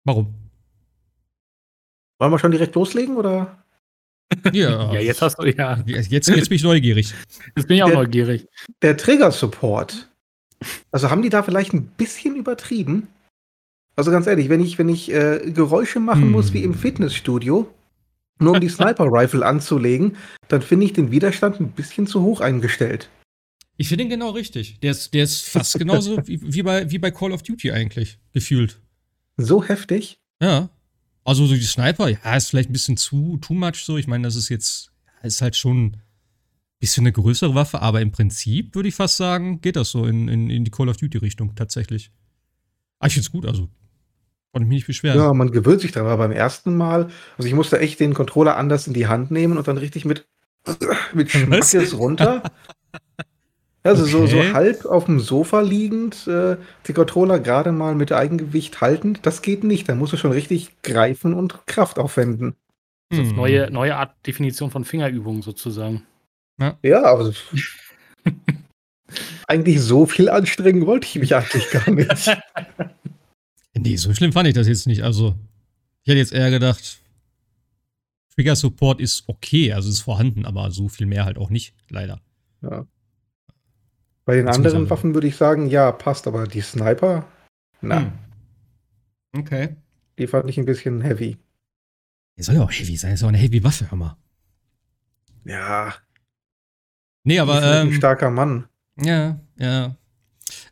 Warum? 0.05 0.35
Wollen 2.19 2.33
wir 2.33 2.39
schon 2.39 2.51
direkt 2.53 2.75
loslegen 2.75 3.17
oder? 3.17 3.65
Ja. 4.53 4.93
ja, 4.93 5.01
jetzt 5.01 5.23
hast 5.23 5.39
du, 5.39 5.45
ja. 5.45 5.83
Jetzt, 5.87 6.11
jetzt 6.11 6.27
bin 6.27 6.57
ich 6.57 6.63
neugierig. 6.63 7.15
Jetzt 7.57 7.69
bin 7.69 7.77
ich 7.77 7.83
auch 7.83 7.89
der, 7.89 7.97
neugierig. 7.97 8.47
Der 8.83 8.97
Trigger-Support. 8.97 10.09
Also 10.91 11.11
haben 11.11 11.23
die 11.23 11.29
da 11.29 11.43
vielleicht 11.43 11.73
ein 11.73 11.87
bisschen 11.87 12.37
übertrieben? 12.37 13.09
Also 13.97 14.11
ganz 14.11 14.27
ehrlich, 14.27 14.49
wenn 14.49 14.61
ich, 14.61 14.79
wenn 14.79 14.89
ich 14.89 15.13
äh, 15.13 15.41
Geräusche 15.53 16.01
machen 16.01 16.23
hm. 16.23 16.31
muss 16.31 16.53
wie 16.53 16.63
im 16.63 16.75
Fitnessstudio, 16.75 17.69
nur 18.39 18.55
um 18.55 18.61
die 18.61 18.69
Sniper-Rifle 18.71 19.45
anzulegen, 19.45 20.17
dann 20.49 20.63
finde 20.63 20.87
ich 20.87 20.93
den 20.93 21.11
Widerstand 21.11 21.61
ein 21.61 21.73
bisschen 21.73 22.07
zu 22.07 22.23
hoch 22.23 22.41
eingestellt. 22.41 23.09
Ich 23.77 23.89
finde 23.89 24.05
ihn 24.05 24.11
genau 24.11 24.31
richtig. 24.31 24.79
Der 24.81 24.93
ist, 24.93 25.13
der 25.15 25.25
ist 25.25 25.43
fast 25.49 25.79
genauso 25.79 26.17
wie, 26.27 26.41
wie, 26.43 26.63
bei, 26.63 26.91
wie 26.91 26.99
bei 26.99 27.11
Call 27.11 27.33
of 27.33 27.43
Duty 27.43 27.73
eigentlich, 27.73 28.19
gefühlt. 28.33 28.81
So 29.37 29.65
heftig? 29.65 30.19
Ja. 30.41 30.69
Also 31.25 31.47
so 31.47 31.55
die 31.55 31.63
Sniper, 31.63 32.09
ja, 32.09 32.37
ist 32.37 32.51
vielleicht 32.51 32.71
ein 32.71 32.73
bisschen 32.73 32.97
zu 32.97 33.39
too 33.39 33.55
much 33.55 33.85
so. 33.85 33.97
Ich 33.97 34.07
meine, 34.07 34.25
das 34.25 34.37
ist 34.37 34.49
jetzt, 34.49 34.93
ist 35.23 35.43
halt 35.43 35.57
schon 35.57 35.87
ein 35.87 36.03
bisschen 36.81 37.03
eine 37.03 37.13
größere 37.13 37.55
Waffe, 37.55 37.81
aber 37.81 38.01
im 38.01 38.11
Prinzip 38.11 38.75
würde 38.75 38.89
ich 38.89 38.95
fast 38.95 39.17
sagen, 39.17 39.61
geht 39.61 39.77
das 39.77 39.91
so 39.91 40.05
in, 40.07 40.29
in, 40.29 40.51
in 40.51 40.65
die 40.65 40.71
Call 40.71 40.89
of 40.89 40.97
Duty-Richtung 40.97 41.55
tatsächlich. 41.55 42.11
Ah, 42.99 43.07
ich 43.07 43.15
finde 43.15 43.27
es 43.27 43.33
gut, 43.33 43.47
also 43.47 43.69
konnte 44.53 44.69
mich 44.69 44.77
nicht 44.77 44.87
beschweren. 44.87 45.19
Ja, 45.19 45.33
man 45.33 45.51
gewöhnt 45.51 45.81
sich 45.81 45.93
dran, 45.93 46.07
aber 46.07 46.19
beim 46.19 46.33
ersten 46.33 46.77
Mal, 46.77 47.09
also 47.39 47.49
ich 47.49 47.55
musste 47.55 47.79
echt 47.79 48.01
den 48.01 48.15
Controller 48.15 48.57
anders 48.57 48.87
in 48.87 48.93
die 48.93 49.07
Hand 49.07 49.31
nehmen 49.31 49.57
und 49.59 49.67
dann 49.67 49.79
richtig 49.79 50.05
mit, 50.05 50.27
mit 51.15 51.31
Schmackes 51.31 51.97
runter. 51.97 52.43
Also 53.85 54.03
okay. 54.03 54.13
so, 54.13 54.27
so 54.27 54.53
halb 54.53 54.85
auf 54.85 55.07
dem 55.07 55.19
Sofa 55.19 55.61
liegend, 55.61 56.27
äh, 56.29 56.57
die 56.87 56.93
Controller 56.93 57.41
gerade 57.41 57.73
mal 57.73 57.95
mit 57.97 58.13
Eigengewicht 58.13 58.81
haltend, 58.81 59.21
das 59.23 59.43
geht 59.43 59.65
nicht. 59.65 59.89
Da 59.89 59.95
musst 59.95 60.13
du 60.13 60.17
schon 60.17 60.33
richtig 60.33 60.83
greifen 60.83 61.35
und 61.35 61.67
Kraft 61.67 61.99
aufwenden. 61.99 62.55
Das 63.11 63.19
ist 63.19 63.31
hm. 63.31 63.37
neue, 63.37 63.71
neue 63.71 63.97
Art 63.97 64.15
Definition 64.27 64.71
von 64.71 64.85
Fingerübungen 64.85 65.43
sozusagen. 65.43 66.07
Ja, 66.61 66.79
ja 66.83 67.03
aber 67.03 67.33
eigentlich 69.49 69.81
so 69.81 70.07
viel 70.07 70.29
anstrengen 70.29 70.87
wollte 70.87 71.07
ich 71.07 71.17
mich 71.17 71.35
eigentlich 71.35 71.69
gar 71.71 71.91
nicht. 71.91 72.41
nee, 73.75 73.97
so 73.97 74.15
schlimm 74.15 74.33
fand 74.33 74.49
ich 74.49 74.55
das 74.55 74.69
jetzt 74.69 74.87
nicht. 74.87 75.03
Also, 75.03 75.35
ich 76.05 76.09
hätte 76.09 76.19
jetzt 76.19 76.33
eher 76.33 76.51
gedacht, 76.51 77.01
Trigger 78.35 78.57
Support 78.57 79.01
ist 79.01 79.25
okay, 79.27 79.73
also 79.73 79.91
ist 79.91 80.01
vorhanden, 80.01 80.47
aber 80.47 80.71
so 80.71 80.89
viel 80.89 81.07
mehr 81.07 81.25
halt 81.25 81.37
auch 81.37 81.51
nicht, 81.51 81.75
leider. 81.91 82.21
Ja. 82.63 82.87
Bei 84.25 84.37
den 84.37 84.49
anderen 84.49 84.89
Waffen 84.89 85.15
würde 85.15 85.27
ich 85.27 85.37
sagen, 85.37 85.67
ja, 85.67 85.91
passt, 85.91 86.27
aber 86.27 86.47
die 86.47 86.61
Sniper, 86.61 87.25
na. 87.81 88.01
Hm. 88.01 88.13
Okay. 89.37 89.77
Die 90.19 90.27
fand 90.27 90.49
ich 90.49 90.59
ein 90.59 90.67
bisschen 90.67 91.01
heavy. 91.01 91.39
Er 92.37 92.45
soll 92.45 92.55
ja 92.57 92.63
auch 92.63 92.71
heavy 92.71 92.97
sein, 92.97 93.15
ist 93.15 93.25
auch 93.25 93.29
eine 93.29 93.39
heavy 93.39 93.63
Waffe, 93.65 93.91
hör 93.91 93.99
mal. 93.99 94.17
Ja. 95.45 95.95
Nee, 97.25 97.39
aber. 97.39 97.63
Ähm, 97.63 97.89
ein 97.89 97.95
starker 97.95 98.31
Mann. 98.31 98.69
Ja, 98.97 99.41
ja. 99.59 99.97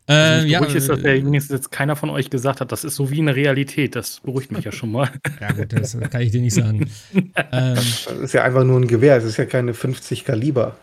Also 0.07 0.45
äh, 0.45 0.49
ja, 0.49 0.63
ist, 0.65 0.89
dass 0.89 1.01
der 1.01 1.15
wenigstens 1.25 1.55
jetzt 1.55 1.71
keiner 1.71 1.95
von 1.95 2.09
euch 2.09 2.29
gesagt 2.29 2.59
hat, 2.59 2.71
das 2.71 2.83
ist 2.83 2.95
so 2.95 3.11
wie 3.11 3.19
eine 3.19 3.35
Realität. 3.35 3.95
Das 3.95 4.19
beruhigt 4.19 4.51
mich 4.51 4.65
ja 4.65 4.71
schon 4.71 4.91
mal. 4.91 5.09
ja, 5.39 5.51
gut, 5.51 5.73
das 5.73 5.97
kann 5.97 6.21
ich 6.21 6.31
dir 6.31 6.41
nicht 6.41 6.53
sagen. 6.53 6.89
ähm, 7.13 7.75
das 7.75 8.07
ist 8.07 8.33
ja 8.33 8.43
einfach 8.43 8.63
nur 8.63 8.79
ein 8.79 8.87
Gewehr, 8.87 9.17
es 9.17 9.23
ist 9.23 9.37
ja 9.37 9.45
keine 9.45 9.73
50 9.73 10.25
Kaliber. 10.25 10.77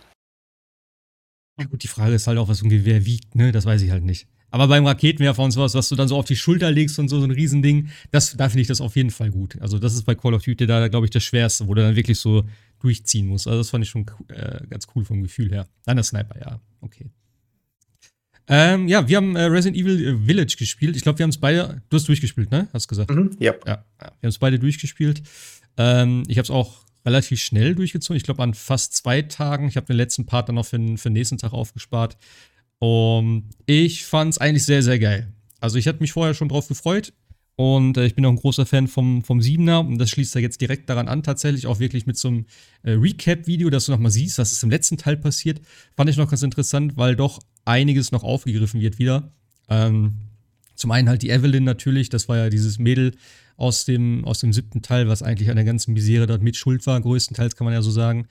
Ja, 1.58 1.64
gut, 1.64 1.82
die 1.82 1.88
Frage 1.88 2.14
ist 2.14 2.26
halt 2.26 2.38
auch, 2.38 2.48
was 2.48 2.58
so 2.58 2.66
ein 2.66 2.70
Gewehr 2.70 3.04
wiegt, 3.04 3.34
ne? 3.34 3.52
Das 3.52 3.64
weiß 3.64 3.82
ich 3.82 3.90
halt 3.90 4.04
nicht. 4.04 4.26
Aber 4.50 4.68
beim 4.68 4.86
Raketenwerfer 4.86 5.42
und 5.42 5.50
sowas, 5.50 5.74
was 5.74 5.88
du 5.88 5.96
dann 5.96 6.08
so 6.08 6.16
auf 6.16 6.24
die 6.24 6.36
Schulter 6.36 6.70
legst 6.70 6.98
und 6.98 7.08
so, 7.08 7.18
so 7.18 7.24
ein 7.24 7.30
Riesending, 7.30 7.90
das, 8.10 8.36
da 8.36 8.48
finde 8.48 8.62
ich 8.62 8.68
das 8.68 8.80
auf 8.80 8.96
jeden 8.96 9.10
Fall 9.10 9.30
gut. 9.30 9.60
Also, 9.60 9.78
das 9.78 9.94
ist 9.94 10.04
bei 10.04 10.14
Call 10.14 10.34
of 10.34 10.42
Duty 10.42 10.66
da, 10.66 10.88
glaube 10.88 11.06
ich, 11.06 11.10
das 11.10 11.24
Schwerste, 11.24 11.68
wo 11.68 11.74
du 11.74 11.82
dann 11.82 11.96
wirklich 11.96 12.18
so 12.18 12.44
durchziehen 12.80 13.26
musst. 13.26 13.46
Also, 13.46 13.58
das 13.58 13.70
fand 13.70 13.84
ich 13.84 13.90
schon 13.90 14.06
äh, 14.28 14.60
ganz 14.70 14.86
cool 14.94 15.04
vom 15.04 15.22
Gefühl 15.22 15.50
her. 15.50 15.68
Dann 15.84 15.96
der 15.96 16.04
Sniper, 16.04 16.38
ja, 16.40 16.60
okay. 16.80 17.10
Ähm, 18.50 18.88
ja, 18.88 19.06
wir 19.06 19.18
haben 19.18 19.36
äh, 19.36 19.42
Resident 19.42 19.76
Evil 19.76 20.06
äh, 20.06 20.26
Village 20.26 20.56
gespielt. 20.58 20.96
Ich 20.96 21.02
glaube, 21.02 21.18
wir 21.18 21.24
haben 21.24 21.30
es 21.30 21.38
beide. 21.38 21.82
Du 21.90 21.96
hast 21.96 22.08
durchgespielt, 22.08 22.50
ne? 22.50 22.68
Hast 22.72 22.86
du 22.86 22.88
gesagt? 22.88 23.10
Mhm, 23.10 23.36
yep. 23.40 23.62
ja. 23.66 23.74
ja. 23.74 23.84
Wir 23.98 24.06
haben 24.06 24.28
es 24.28 24.38
beide 24.38 24.58
durchgespielt. 24.58 25.22
Ähm, 25.76 26.22
ich 26.28 26.38
habe 26.38 26.44
es 26.44 26.50
auch 26.50 26.87
relativ 27.04 27.40
schnell 27.40 27.74
durchgezogen. 27.74 28.16
Ich 28.16 28.22
glaube, 28.22 28.42
an 28.42 28.54
fast 28.54 28.94
zwei 28.94 29.22
Tagen. 29.22 29.68
Ich 29.68 29.76
habe 29.76 29.86
den 29.86 29.96
letzten 29.96 30.26
Part 30.26 30.48
dann 30.48 30.56
noch 30.56 30.66
für, 30.66 30.78
für 30.96 31.08
den 31.08 31.14
nächsten 31.14 31.38
Tag 31.38 31.52
aufgespart. 31.52 32.16
Und 32.78 33.50
ich 33.66 34.04
fand 34.04 34.34
es 34.34 34.38
eigentlich 34.38 34.64
sehr, 34.64 34.82
sehr 34.82 34.98
geil. 34.98 35.32
Also, 35.60 35.78
ich 35.78 35.88
hatte 35.88 36.00
mich 36.00 36.12
vorher 36.12 36.34
schon 36.34 36.48
drauf 36.48 36.68
gefreut. 36.68 37.12
Und 37.56 37.96
äh, 37.96 38.06
ich 38.06 38.14
bin 38.14 38.24
auch 38.24 38.30
ein 38.30 38.36
großer 38.36 38.66
Fan 38.66 38.86
vom, 38.86 39.24
vom 39.24 39.42
Siebener. 39.42 39.80
Und 39.80 39.98
das 39.98 40.10
schließt 40.10 40.34
da 40.36 40.38
jetzt 40.38 40.60
direkt 40.60 40.88
daran 40.88 41.08
an, 41.08 41.24
tatsächlich 41.24 41.66
auch 41.66 41.80
wirklich 41.80 42.06
mit 42.06 42.16
so 42.16 42.28
einem 42.28 42.46
äh, 42.84 42.92
Recap-Video, 42.92 43.68
dass 43.68 43.86
du 43.86 43.92
nochmal 43.92 44.12
siehst, 44.12 44.38
was 44.38 44.52
ist 44.52 44.62
im 44.62 44.70
letzten 44.70 44.96
Teil 44.96 45.16
passiert. 45.16 45.60
Fand 45.96 46.08
ich 46.08 46.16
noch 46.16 46.30
ganz 46.30 46.42
interessant, 46.42 46.96
weil 46.96 47.16
doch 47.16 47.40
einiges 47.64 48.12
noch 48.12 48.22
aufgegriffen 48.22 48.80
wird 48.80 49.00
wieder. 49.00 49.32
Ähm, 49.68 50.27
zum 50.78 50.90
einen 50.92 51.08
halt 51.08 51.22
die 51.22 51.30
Evelyn 51.30 51.64
natürlich, 51.64 52.08
das 52.08 52.28
war 52.28 52.36
ja 52.36 52.50
dieses 52.50 52.78
Mädel 52.78 53.14
aus 53.56 53.84
dem, 53.84 54.24
aus 54.24 54.38
dem 54.38 54.52
siebten 54.52 54.80
Teil, 54.82 55.08
was 55.08 55.22
eigentlich 55.22 55.50
an 55.50 55.56
der 55.56 55.64
ganzen 55.64 55.92
Misere 55.92 56.26
dort 56.26 56.42
mit 56.42 56.56
schuld 56.56 56.86
war, 56.86 57.00
größtenteils 57.00 57.56
kann 57.56 57.64
man 57.64 57.74
ja 57.74 57.82
so 57.82 57.90
sagen. 57.90 58.28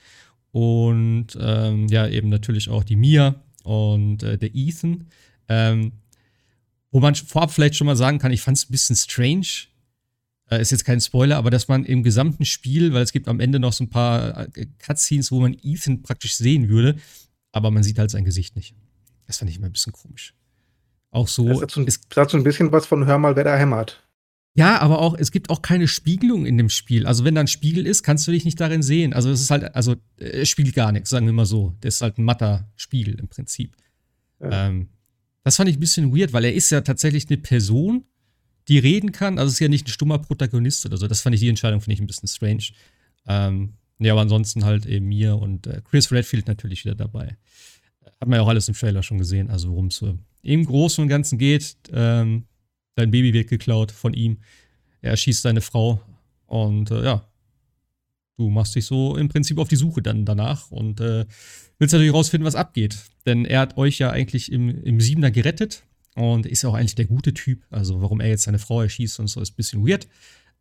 Und 0.52 1.38
ähm, 1.40 1.88
ja, 1.90 2.08
eben 2.08 2.30
natürlich 2.30 2.70
auch 2.70 2.86
die 2.86 2.96
Mia 2.96 3.36
und 3.64 4.24
äh, 4.24 4.38
der 4.38 4.56
Ethan. 4.56 5.08
Ähm, 5.50 5.92
wo 6.90 7.02
man 7.02 7.16
vorab 7.16 7.52
vielleicht 7.52 7.76
schon 7.76 7.88
mal 7.88 7.98
sagen 7.98 8.18
kann, 8.18 8.32
ich 8.32 8.42
fand 8.42 8.58
es 8.58 8.70
ein 8.70 8.72
bisschen 8.72 8.96
strange. 8.96 9.68
Äh, 10.50 10.62
ist 10.62 10.72
jetzt 10.72 10.86
kein 10.86 11.02
Spoiler, 11.02 11.36
aber 11.36 11.52
dass 11.52 11.68
man 11.68 11.84
im 11.84 12.02
gesamten 12.02 12.46
Spiel, 12.46 12.94
weil 12.94 13.04
es 13.04 13.12
gibt 13.12 13.28
am 13.28 13.42
Ende 13.42 13.60
noch 13.60 13.74
so 13.74 13.84
ein 13.84 13.90
paar 13.90 14.48
äh, 14.56 14.68
Cutscenes, 14.80 15.32
wo 15.32 15.42
man 15.42 15.58
Ethan 15.62 16.02
praktisch 16.02 16.36
sehen 16.36 16.70
würde, 16.70 16.96
aber 17.52 17.72
man 17.72 17.84
sieht 17.84 18.00
halt 18.00 18.10
sein 18.10 18.24
Gesicht 18.24 18.56
nicht. 18.56 18.74
Das 19.26 19.40
fand 19.40 19.52
ich 19.52 19.58
immer 19.58 19.66
ein 19.66 19.74
bisschen 19.74 19.92
komisch. 19.92 20.37
Auch 21.18 21.28
so. 21.28 21.48
Das 21.50 21.62
hat 21.64 21.72
so, 21.72 21.82
ein, 21.82 21.88
hat 22.16 22.30
so 22.30 22.38
ein 22.38 22.44
bisschen 22.44 22.72
was 22.72 22.86
von 22.86 23.08
Hör 23.08 23.18
mal, 23.18 23.36
wer 23.36 23.44
da 23.44 23.58
hämmert. 23.58 24.04
Ja, 24.54 24.80
aber 24.80 25.00
auch, 25.00 25.16
es 25.18 25.32
gibt 25.32 25.50
auch 25.50 25.64
keine 25.64 25.88
Spiegelung 25.88 26.46
in 26.46 26.60
dem 26.60 26.70
Spiel. 26.70 27.08
Also, 27.08 27.24
wenn 27.24 27.34
da 27.34 27.42
ein 27.42 27.48
Spiegel 27.48 27.88
ist, 27.88 28.04
kannst 28.04 28.28
du 28.28 28.32
dich 28.32 28.46
nicht 28.46 28.60
darin 28.60 28.84
sehen. 28.84 29.14
Also, 29.14 29.32
es 29.32 29.42
ist 29.42 29.50
halt, 29.50 29.76
also, 29.76 29.96
es 30.18 30.48
spielt 30.48 30.76
gar 30.76 30.92
nichts, 30.92 31.10
sagen 31.10 31.26
wir 31.26 31.34
mal 31.34 31.48
so. 31.48 31.76
Das 31.82 31.96
ist 31.96 32.02
halt 32.04 32.20
ein 32.20 32.24
matter 32.24 32.70
Spiegel 32.76 33.16
im 33.20 33.28
Prinzip. 33.30 33.76
Ja. 34.40 34.68
Ähm, 34.68 34.90
das 35.44 35.56
fand 35.56 35.70
ich 35.70 35.78
ein 35.78 35.80
bisschen 35.80 36.16
weird, 36.16 36.34
weil 36.34 36.46
er 36.46 36.54
ist 36.54 36.70
ja 36.70 36.82
tatsächlich 36.82 37.28
eine 37.30 37.38
Person, 37.38 38.06
die 38.68 38.78
reden 38.78 39.12
kann. 39.12 39.40
Also, 39.40 39.48
es 39.48 39.54
ist 39.54 39.60
ja 39.60 39.70
nicht 39.70 39.88
ein 39.88 39.92
stummer 39.92 40.20
Protagonist 40.20 40.86
oder 40.86 40.98
so. 40.98 41.08
Das 41.08 41.22
fand 41.22 41.34
ich, 41.34 41.42
die 41.42 41.50
Entscheidung 41.50 41.82
finde 41.82 41.96
ich 41.96 42.00
ein 42.00 42.08
bisschen 42.08 42.30
strange. 42.30 42.66
Ähm, 43.28 43.74
ja, 43.98 44.14
aber 44.14 44.22
ansonsten 44.22 44.66
halt 44.66 44.86
eben 44.86 45.08
mir 45.08 45.36
und 45.36 45.66
äh, 45.66 45.82
Chris 45.84 46.12
Redfield 46.12 46.48
natürlich 46.48 46.86
wieder 46.86 46.96
dabei 46.96 47.38
hat 48.20 48.28
man 48.28 48.38
ja 48.38 48.44
auch 48.44 48.48
alles 48.48 48.68
im 48.68 48.74
Trailer 48.74 49.04
schon 49.04 49.18
gesehen, 49.18 49.50
also 49.50 49.70
worum 49.70 49.88
es 49.88 50.04
im 50.42 50.66
Großen 50.66 51.02
und 51.02 51.08
Ganzen 51.08 51.38
geht. 51.38 51.76
Ähm, 51.92 52.46
dein 52.96 53.12
Baby 53.12 53.34
wird 53.34 53.50
geklaut 53.50 53.92
von 53.92 54.14
ihm. 54.14 54.40
Er 55.02 55.12
erschießt 55.12 55.42
seine 55.42 55.62
Frau 55.62 56.02
und 56.48 56.90
äh, 56.92 57.04
ja, 57.04 57.28
du 58.38 58.50
machst 58.50 58.76
dich 58.76 58.86
so 58.86 59.18
im 59.18 59.30
Prinzip 59.30 59.58
auf 59.58 59.68
die 59.68 59.76
Suche 59.76 60.02
dann 60.02 60.26
danach 60.26 60.72
und 60.72 61.00
äh, 61.00 61.26
willst 61.80 61.94
natürlich 61.94 62.14
rausfinden, 62.14 62.46
was 62.46 62.56
abgeht. 62.56 62.98
Denn 63.26 63.46
er 63.46 63.62
hat 63.62 63.78
euch 63.78 64.00
ja 64.00 64.10
eigentlich 64.10 64.52
im, 64.52 64.84
im 64.84 65.00
Siebener 65.00 65.32
gerettet 65.32 65.84
und 66.16 66.46
ist 66.46 66.64
ja 66.64 66.70
auch 66.70 66.74
eigentlich 66.74 66.96
der 66.96 67.06
gute 67.06 67.34
Typ. 67.34 67.64
Also 67.70 68.02
warum 68.02 68.20
er 68.20 68.30
jetzt 68.30 68.44
seine 68.44 68.60
Frau 68.60 68.82
erschießt 68.82 69.20
und 69.20 69.28
so 69.28 69.42
ist 69.42 69.54
ein 69.54 69.56
bisschen 69.56 69.88
weird. 69.88 70.08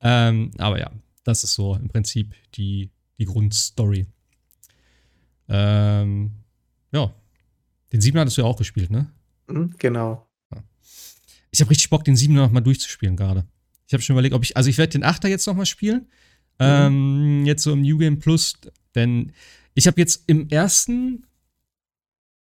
Ähm, 0.00 0.50
aber 0.58 0.78
ja, 0.78 0.90
das 1.24 1.44
ist 1.44 1.54
so 1.54 1.74
im 1.74 1.88
Prinzip 1.88 2.34
die, 2.54 2.90
die 3.18 3.24
Grundstory. 3.24 4.06
Ähm, 5.48 6.32
ja, 6.92 7.14
den 7.96 8.02
Siebener 8.02 8.20
hattest 8.20 8.36
du 8.36 8.42
ja 8.42 8.46
auch 8.46 8.58
gespielt, 8.58 8.90
ne? 8.90 9.10
Mhm, 9.46 9.74
genau. 9.78 10.26
Ich 11.50 11.60
habe 11.60 11.70
richtig 11.70 11.88
Bock, 11.88 12.04
den 12.04 12.16
Siebener 12.16 12.42
nochmal 12.42 12.62
durchzuspielen 12.62 13.16
gerade. 13.16 13.46
Ich 13.86 13.94
habe 13.94 14.02
schon 14.02 14.14
überlegt, 14.14 14.34
ob 14.34 14.42
ich, 14.42 14.56
also 14.56 14.68
ich 14.68 14.76
werde 14.76 14.92
den 14.92 15.04
Achter 15.04 15.28
jetzt 15.28 15.46
nochmal 15.46 15.64
spielen. 15.64 16.08
Mhm. 16.58 16.66
Ähm, 16.66 17.46
jetzt 17.46 17.62
so 17.62 17.72
im 17.72 17.80
New 17.80 17.96
Game 17.96 18.18
Plus, 18.18 18.58
denn 18.94 19.32
ich 19.74 19.86
habe 19.86 19.98
jetzt 19.98 20.24
im 20.26 20.48
ersten 20.50 21.24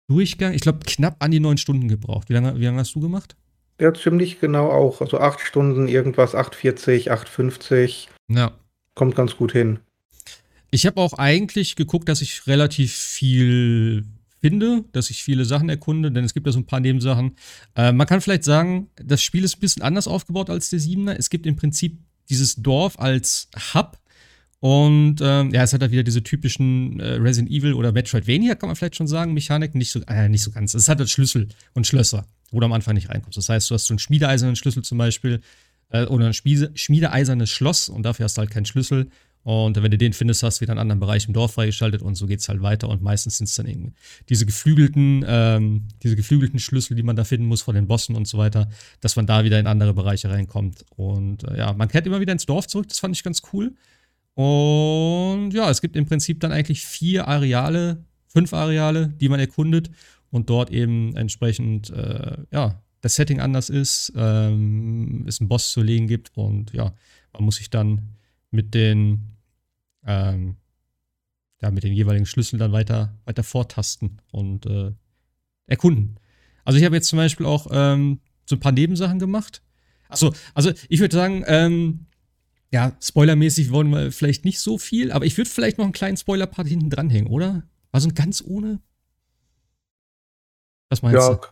Durchgang, 0.08 0.54
ich 0.54 0.62
glaube, 0.62 0.80
knapp 0.86 1.24
an 1.24 1.32
die 1.32 1.40
neun 1.40 1.58
Stunden 1.58 1.88
gebraucht. 1.88 2.30
Wie 2.30 2.34
lange, 2.34 2.60
wie 2.60 2.66
lange 2.66 2.80
hast 2.80 2.94
du 2.94 3.00
gemacht? 3.00 3.36
Ja, 3.80 3.94
ziemlich 3.94 4.40
genau 4.40 4.70
auch. 4.70 5.02
Also 5.02 5.20
acht 5.20 5.40
Stunden, 5.40 5.88
irgendwas, 5.88 6.36
8,40, 6.36 7.10
8,50. 7.10 8.08
Ja. 8.28 8.52
Kommt 8.94 9.16
ganz 9.16 9.36
gut 9.38 9.54
hin. 9.54 9.80
Ich 10.70 10.86
habe 10.86 11.02
auch 11.02 11.14
eigentlich 11.14 11.76
geguckt, 11.76 12.10
dass 12.10 12.22
ich 12.22 12.46
relativ 12.46 12.94
viel 12.94 14.06
finde, 14.42 14.86
dass 14.92 15.10
ich 15.10 15.24
viele 15.24 15.46
Sachen 15.46 15.70
erkunde, 15.70 16.12
denn 16.12 16.24
es 16.24 16.34
gibt 16.34 16.46
ja 16.46 16.52
so 16.52 16.60
ein 16.60 16.66
paar 16.66 16.80
Nebensachen. 16.80 17.36
Äh, 17.76 17.92
man 17.92 18.08
kann 18.08 18.22
vielleicht 18.22 18.44
sagen, 18.44 18.90
das 18.96 19.22
Spiel 19.22 19.44
ist 19.44 19.58
ein 19.58 19.60
bisschen 19.60 19.84
anders 19.84 20.08
aufgebaut 20.08 20.50
als 20.50 20.70
der 20.70 20.80
Siebener. 20.80 21.18
Es 21.18 21.30
gibt 21.30 21.46
im 21.46 21.56
Prinzip 21.56 22.00
dieses 22.30 22.56
Dorf 22.56 23.00
als 23.00 23.50
Hub. 23.74 24.00
Und 24.62 25.18
ähm, 25.22 25.52
ja, 25.52 25.64
es 25.64 25.72
hat 25.72 25.82
halt 25.82 25.92
wieder 25.92 26.04
diese 26.04 26.22
typischen 26.22 27.00
äh, 27.00 27.14
Resident 27.14 27.50
Evil 27.50 27.74
oder 27.74 27.94
Metroidvania, 27.94 28.56
kann 28.56 28.68
man 28.68 28.76
vielleicht 28.76 28.98
schon 28.98 29.08
sagen, 29.08 29.34
Mechaniken. 29.34 29.78
Nicht 29.78 29.92
so, 29.92 30.02
äh, 30.08 30.28
nicht 30.28 30.42
so 30.42 30.52
ganz. 30.52 30.74
Es 30.74 30.90
hat 30.90 31.00
halt 31.00 31.10
Schlüssel 31.10 31.48
und 31.74 31.88
Schlösser, 31.88 32.26
wo 32.52 32.60
du 32.60 32.66
am 32.66 32.74
Anfang 32.74 32.96
nicht 32.96 33.10
reinkommst. 33.10 33.38
Das 33.38 33.48
heißt, 33.48 33.70
du 33.70 33.76
hast 33.76 33.88
so 33.88 33.94
einen 33.94 34.00
schmiedeeisernen 34.00 34.58
Schlüssel 34.58 34.84
zum 34.84 34.98
Beispiel 34.98 35.40
äh, 35.90 36.06
oder 36.06 36.28
ein 36.28 36.34
schmiedeeisernes 36.34 37.50
Schloss 37.50 37.88
und 37.88 38.04
dafür 38.04 38.26
hast 38.26 38.38
du 38.38 38.40
halt 38.40 38.52
keinen 38.52 38.66
Schlüssel. 38.66 39.10
Und 39.44 39.82
wenn 39.82 39.90
du 39.90 39.98
den 39.98 40.14
findest, 40.14 40.44
hast 40.44 40.60
du 40.60 40.62
wieder 40.62 40.74
einen 40.74 40.80
anderen 40.80 41.00
Bereich 41.00 41.28
im 41.28 41.34
Dorf 41.34 41.54
freigeschaltet 41.54 42.02
und 42.02 42.16
so 42.16 42.28
geht 42.28 42.40
es 42.40 42.50
halt 42.50 42.62
weiter. 42.62 42.90
Und 42.90 43.02
meistens 43.02 43.38
sind 43.38 43.48
es 43.48 43.56
dann 43.56 43.68
irgendwie 43.68 43.94
diese 44.28 44.46
geflügelten, 44.46 45.24
ähm, 45.28 45.88
diese 46.04 46.16
geflügelten 46.16 46.60
Schlüssel, 46.60 46.96
die 46.96 47.04
man 47.04 47.16
da 47.16 47.24
finden 47.24 47.48
muss 47.48 47.62
vor 47.62 47.74
den 47.74 47.88
Bossen 47.88 48.16
und 48.16 48.28
so 48.28 48.38
weiter, 48.38 48.70
dass 49.02 49.16
man 49.16 49.26
da 49.26 49.44
wieder 49.44 49.60
in 49.60 49.68
andere 49.68 49.94
Bereiche 49.94 50.30
reinkommt. 50.30 50.86
Und 50.96 51.46
äh, 51.46 51.58
ja, 51.58 51.74
man 51.74 51.88
kehrt 51.88 52.06
immer 52.06 52.20
wieder 52.20 52.34
ins 52.34 52.46
Dorf 52.46 52.68
zurück, 52.68 52.90
das 52.90 53.00
fand 53.00 53.16
ich 53.16 53.24
ganz 53.24 53.42
cool. 53.54 53.74
Und 54.36 55.52
ja, 55.52 55.70
es 55.70 55.82
gibt 55.82 55.96
im 55.96 56.06
Prinzip 56.06 56.40
dann 56.40 56.52
eigentlich 56.52 56.86
vier 56.86 57.28
Areale, 57.28 58.04
fünf 58.28 58.54
Areale, 58.54 59.08
die 59.08 59.30
man 59.30 59.40
erkundet 59.40 59.90
und 60.32 60.50
dort 60.50 60.70
eben 60.70 61.16
entsprechend, 61.16 61.90
äh, 61.90 62.38
ja, 62.52 62.82
das 63.02 63.16
Setting 63.16 63.40
anders 63.40 63.70
ist, 63.70 64.14
ähm, 64.16 65.26
es 65.28 65.40
einen 65.40 65.48
Boss 65.48 65.72
zu 65.72 65.82
legen 65.82 66.08
gibt 66.08 66.32
und 66.36 66.74
ja, 66.74 66.94
man 67.34 67.44
muss 67.44 67.56
sich 67.56 67.70
dann 67.70 68.19
mit 68.52 68.74
den, 68.74 69.38
ähm, 70.06 70.58
ja, 71.62 71.72
mit 71.72 71.84
den 71.84 71.94
jeweiligen 71.94 72.26
Schlüsseln 72.26 72.60
dann 72.60 72.72
weiter, 72.72 73.18
weiter 73.26 73.44
vortasten 73.44 74.22
und 74.32 74.66
äh, 74.66 74.92
erkunden. 75.68 76.20
Also 76.66 76.78
ich 76.78 76.86
habe 76.86 76.96
jetzt 76.96 77.10
zum 77.10 77.18
Beispiel 77.18 77.46
auch 77.46 77.68
ähm, 77.72 78.20
so 78.46 78.56
ein 78.56 78.60
paar 78.60 78.72
Nebensachen 78.72 79.20
gemacht. 79.20 79.62
Achso, 80.08 80.34
also 80.54 80.72
ich 80.88 81.00
würde 81.00 81.16
sagen, 81.16 81.44
ähm, 81.48 82.06
ja, 82.72 82.96
spoilermäßig 83.02 83.72
wollen 83.72 83.90
wir 83.90 84.12
vielleicht 84.12 84.46
nicht 84.46 84.60
so 84.60 84.78
viel, 84.78 85.12
aber 85.12 85.26
ich 85.26 85.38
würde 85.38 85.50
vielleicht 85.50 85.78
noch 85.78 85.86
einen 85.86 85.94
kleinen 85.94 86.18
Spoiler-Part 86.18 86.68
hinten 86.68 86.90
dranhängen, 86.90 87.32
oder? 87.32 87.64
Also 87.92 88.10
ganz 88.14 88.44
ohne. 88.46 88.80
Was 90.90 91.02
meinst 91.02 91.20
ja, 91.20 91.36
du? 91.36 91.48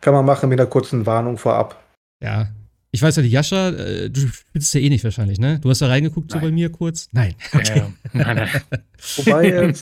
Kann 0.00 0.14
man 0.14 0.24
machen 0.24 0.48
mit 0.48 0.60
einer 0.60 0.68
kurzen 0.68 1.06
Warnung 1.06 1.38
vorab. 1.38 1.82
Ja, 2.20 2.52
ich 2.94 3.02
weiß 3.02 3.16
ja, 3.16 3.22
die 3.22 3.28
Jascha, 3.28 3.70
äh, 3.70 4.08
du 4.08 4.20
spielst 4.28 4.72
ja 4.72 4.80
eh 4.80 4.88
nicht 4.88 5.02
wahrscheinlich, 5.02 5.40
ne? 5.40 5.58
Du 5.58 5.68
hast 5.68 5.82
da 5.82 5.88
reingeguckt 5.88 6.30
nein. 6.30 6.40
so 6.40 6.46
bei 6.46 6.52
mir 6.52 6.70
kurz? 6.70 7.08
Nein. 7.10 7.34
Okay. 7.52 7.78
Ja, 7.78 7.92
nein, 8.12 8.36
nein. 8.36 8.48
Wobei, 9.16 9.46
äh, 9.48 9.74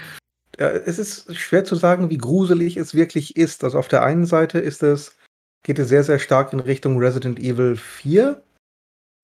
ja, 0.58 0.68
es 0.68 0.98
ist 0.98 1.36
schwer 1.36 1.64
zu 1.64 1.76
sagen, 1.76 2.10
wie 2.10 2.18
gruselig 2.18 2.76
es 2.76 2.94
wirklich 2.94 3.36
ist. 3.36 3.62
Also 3.62 3.78
auf 3.78 3.86
der 3.86 4.02
einen 4.02 4.26
Seite 4.26 4.58
ist 4.58 4.82
es, 4.82 5.14
geht 5.62 5.78
es 5.78 5.88
sehr, 5.88 6.02
sehr 6.02 6.18
stark 6.18 6.52
in 6.52 6.58
Richtung 6.58 6.98
Resident 6.98 7.38
Evil 7.38 7.76
4. 7.76 8.42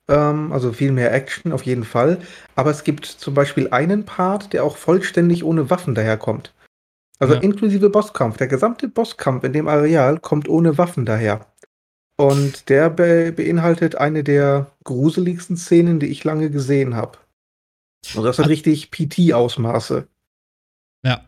Ähm, 0.08 0.52
also 0.52 0.72
viel 0.72 0.92
mehr 0.92 1.12
Action 1.12 1.50
auf 1.50 1.64
jeden 1.64 1.84
Fall. 1.84 2.20
Aber 2.54 2.70
es 2.70 2.84
gibt 2.84 3.04
zum 3.04 3.34
Beispiel 3.34 3.66
einen 3.70 4.04
Part, 4.04 4.52
der 4.52 4.62
auch 4.62 4.76
vollständig 4.76 5.42
ohne 5.42 5.70
Waffen 5.70 5.96
daherkommt. 5.96 6.54
Also 7.18 7.34
ja. 7.34 7.40
inklusive 7.40 7.90
Bosskampf. 7.90 8.36
Der 8.36 8.46
gesamte 8.46 8.86
Bosskampf 8.86 9.42
in 9.42 9.52
dem 9.52 9.66
Areal 9.66 10.20
kommt 10.20 10.48
ohne 10.48 10.78
Waffen 10.78 11.04
daher. 11.04 11.46
Und 12.16 12.68
der 12.68 12.90
be 12.90 13.32
beinhaltet 13.32 13.96
eine 13.96 14.22
der 14.22 14.70
gruseligsten 14.84 15.56
Szenen, 15.56 15.98
die 15.98 16.06
ich 16.06 16.22
lange 16.24 16.50
gesehen 16.50 16.94
habe. 16.94 17.18
Also 18.08 18.22
das 18.22 18.38
hat 18.38 18.48
richtig 18.48 18.90
PT-Ausmaße. 18.90 20.06
Ja. 21.04 21.24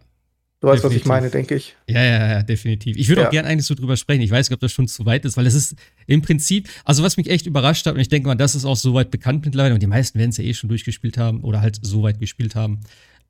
Du 0.60 0.68
weißt, 0.68 0.84
definitiv. 0.84 0.84
was 0.84 1.02
ich 1.02 1.06
meine, 1.06 1.30
denke 1.30 1.54
ich. 1.54 1.76
Ja, 1.86 2.02
ja, 2.02 2.28
ja, 2.28 2.42
definitiv. 2.42 2.96
Ich 2.96 3.08
würde 3.08 3.22
ja. 3.22 3.26
auch 3.26 3.30
gerne 3.30 3.48
eigentlich 3.48 3.66
so 3.66 3.74
drüber 3.74 3.96
sprechen. 3.96 4.22
Ich 4.22 4.30
weiß 4.30 4.48
nicht, 4.48 4.54
ob 4.54 4.60
das 4.60 4.72
schon 4.72 4.88
zu 4.88 5.04
weit 5.04 5.24
ist, 5.24 5.36
weil 5.36 5.46
es 5.46 5.54
ist 5.54 5.74
im 6.06 6.22
Prinzip, 6.22 6.68
also 6.84 7.02
was 7.02 7.16
mich 7.16 7.28
echt 7.28 7.46
überrascht 7.46 7.84
hat, 7.86 7.94
und 7.94 8.00
ich 8.00 8.08
denke 8.08 8.28
mal, 8.28 8.36
das 8.36 8.54
ist 8.54 8.64
auch 8.64 8.76
so 8.76 8.94
weit 8.94 9.10
bekannt 9.10 9.44
mittlerweile, 9.44 9.74
und 9.74 9.82
die 9.82 9.86
meisten 9.86 10.18
werden 10.18 10.30
es 10.30 10.38
ja 10.38 10.44
eh 10.44 10.54
schon 10.54 10.68
durchgespielt 10.68 11.18
haben 11.18 11.42
oder 11.42 11.60
halt 11.60 11.78
so 11.82 12.02
weit 12.02 12.20
gespielt 12.20 12.54
haben. 12.54 12.80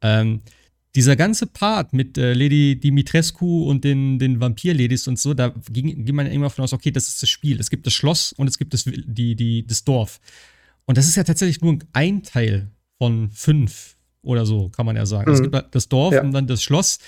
Ähm, 0.02 0.42
dieser 0.97 1.15
ganze 1.15 1.47
Part 1.47 1.93
mit 1.93 2.17
äh, 2.17 2.33
Lady 2.33 2.81
Dimitrescu 2.81 3.65
und 3.65 3.85
den, 3.85 4.19
den 4.19 4.41
Vampir-Ladies 4.41 5.07
und 5.09 5.19
so, 5.19 5.35
da 5.35 5.55
ging, 5.71 6.05
ging 6.05 6.15
man 6.15 6.26
immer 6.26 6.47
davon 6.47 6.65
aus, 6.65 6.73
okay, 6.73 6.91
das 6.91 7.09
ist 7.09 7.23
das 7.23 7.29
Spiel. 7.29 7.61
Es 7.61 7.69
gibt 7.69 7.87
das 7.87 7.93
Schloss 7.93 8.33
und 8.33 8.49
es 8.49 8.57
gibt 8.57 8.73
das, 8.73 8.85
die, 8.85 9.37
die, 9.37 9.67
das 9.67 9.85
Dorf. 9.85 10.21
Und 10.87 10.97
das 10.97 11.07
ist 11.07 11.17
ja 11.17 11.25
tatsächlich 11.25 11.61
nur 11.61 11.79
ein 11.93 12.23
Teil 12.23 12.71
von 12.99 13.31
fünf 13.31 13.97
oder 14.23 14.47
so, 14.47 14.71
kann 14.71 14.87
man 14.87 14.97
ja 14.97 15.05
sagen. 15.05 15.31
Mhm. 15.31 15.35
Es 15.35 15.43
gibt 15.43 15.75
das 15.75 15.88
Dorf 15.88 16.15
ja. 16.15 16.23
und 16.23 16.33
dann 16.33 16.47
das 16.47 16.62
Schloss. 16.62 16.99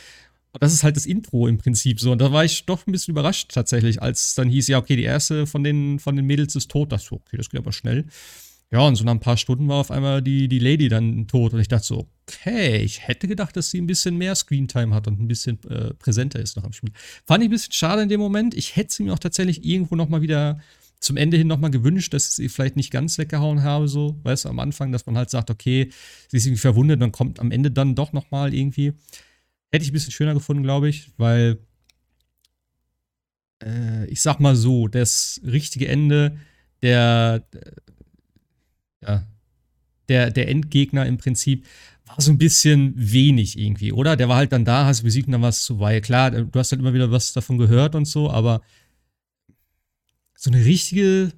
Und 0.52 0.62
das 0.62 0.74
ist 0.74 0.84
halt 0.84 0.96
das 0.96 1.06
Intro 1.06 1.46
im 1.46 1.56
Prinzip 1.56 1.98
so. 1.98 2.12
Und 2.12 2.20
da 2.20 2.30
war 2.30 2.44
ich 2.44 2.66
doch 2.66 2.86
ein 2.86 2.92
bisschen 2.92 3.12
überrascht 3.12 3.52
tatsächlich, 3.52 4.02
als 4.02 4.26
es 4.26 4.34
dann 4.34 4.50
hieß, 4.50 4.68
ja, 4.68 4.78
okay, 4.78 4.96
die 4.96 5.04
erste 5.04 5.46
von 5.46 5.64
den, 5.64 5.98
von 5.98 6.14
den 6.14 6.26
Mädels 6.26 6.54
ist 6.56 6.70
tot. 6.70 6.92
Das 6.92 7.04
so, 7.04 7.16
okay, 7.16 7.38
das 7.38 7.48
geht 7.48 7.58
aber 7.60 7.72
schnell. 7.72 8.04
Ja, 8.70 8.80
und 8.80 8.96
so 8.96 9.04
nach 9.04 9.12
ein 9.12 9.20
paar 9.20 9.38
Stunden 9.38 9.66
war 9.68 9.76
auf 9.78 9.90
einmal 9.90 10.20
die, 10.20 10.46
die 10.46 10.58
Lady 10.58 10.88
dann 10.88 11.26
tot. 11.26 11.54
Und 11.54 11.60
ich 11.60 11.68
dachte 11.68 11.86
so, 11.86 12.08
okay, 12.26 12.76
ich 12.82 13.06
hätte 13.06 13.26
gedacht, 13.26 13.56
dass 13.56 13.70
sie 13.70 13.80
ein 13.80 13.86
bisschen 13.86 14.16
mehr 14.18 14.34
Screentime 14.34 14.94
hat 14.94 15.06
und 15.06 15.18
ein 15.20 15.28
bisschen 15.28 15.58
äh, 15.70 15.94
präsenter 15.94 16.38
ist 16.38 16.56
noch 16.56 16.64
am 16.64 16.72
Spiel. 16.72 16.92
Fand 17.26 17.42
ich 17.42 17.48
ein 17.48 17.52
bisschen 17.52 17.72
schade 17.72 18.02
in 18.02 18.10
dem 18.10 18.20
Moment. 18.20 18.54
Ich 18.54 18.76
hätte 18.76 18.92
sie 18.92 19.04
mir 19.04 19.14
auch 19.14 19.18
tatsächlich 19.18 19.64
irgendwo 19.64 19.96
nochmal 19.96 20.20
wieder 20.20 20.60
zum 21.00 21.16
Ende 21.16 21.36
hin 21.36 21.46
nochmal 21.46 21.70
gewünscht, 21.70 22.12
dass 22.12 22.28
ich 22.28 22.34
sie 22.34 22.48
vielleicht 22.48 22.76
nicht 22.76 22.90
ganz 22.90 23.18
weggehauen 23.18 23.62
habe, 23.62 23.88
so, 23.88 24.18
weißt 24.24 24.44
du, 24.44 24.48
am 24.48 24.58
Anfang, 24.58 24.90
dass 24.92 25.06
man 25.06 25.16
halt 25.16 25.30
sagt, 25.30 25.50
okay, 25.50 25.90
sie 26.28 26.36
ist 26.36 26.46
irgendwie 26.46 26.60
verwundet, 26.60 27.00
dann 27.00 27.12
kommt 27.12 27.38
am 27.40 27.52
Ende 27.52 27.70
dann 27.70 27.94
doch 27.94 28.12
nochmal 28.12 28.52
irgendwie. 28.52 28.94
Hätte 29.70 29.84
ich 29.84 29.90
ein 29.90 29.92
bisschen 29.92 30.12
schöner 30.12 30.34
gefunden, 30.34 30.62
glaube 30.62 30.88
ich, 30.88 31.10
weil 31.16 31.58
äh, 33.62 34.06
ich 34.06 34.20
sag 34.20 34.40
mal 34.40 34.56
so, 34.56 34.88
das 34.88 35.40
richtige 35.44 35.88
Ende 35.88 36.38
der, 36.82 37.44
ja, 39.02 39.24
der, 40.08 40.30
der 40.30 40.48
Endgegner 40.48 41.06
im 41.06 41.18
Prinzip 41.18 41.66
war 42.06 42.20
so 42.20 42.30
ein 42.30 42.38
bisschen 42.38 42.94
wenig 42.96 43.58
irgendwie, 43.58 43.92
oder? 43.92 44.16
Der 44.16 44.28
war 44.28 44.36
halt 44.36 44.52
dann 44.52 44.64
da, 44.64 44.86
hast 44.86 45.02
besiegt 45.02 45.28
und 45.28 45.32
dann 45.32 45.42
war 45.42 45.50
es 45.50 45.64
zu 45.64 45.78
weit. 45.80 46.04
Klar, 46.04 46.30
du 46.30 46.58
hast 46.58 46.72
halt 46.72 46.80
immer 46.80 46.94
wieder 46.94 47.10
was 47.10 47.32
davon 47.32 47.58
gehört 47.58 47.94
und 47.94 48.06
so, 48.06 48.30
aber 48.30 48.62
so 50.34 50.50
eine 50.50 50.64
richtige 50.64 51.32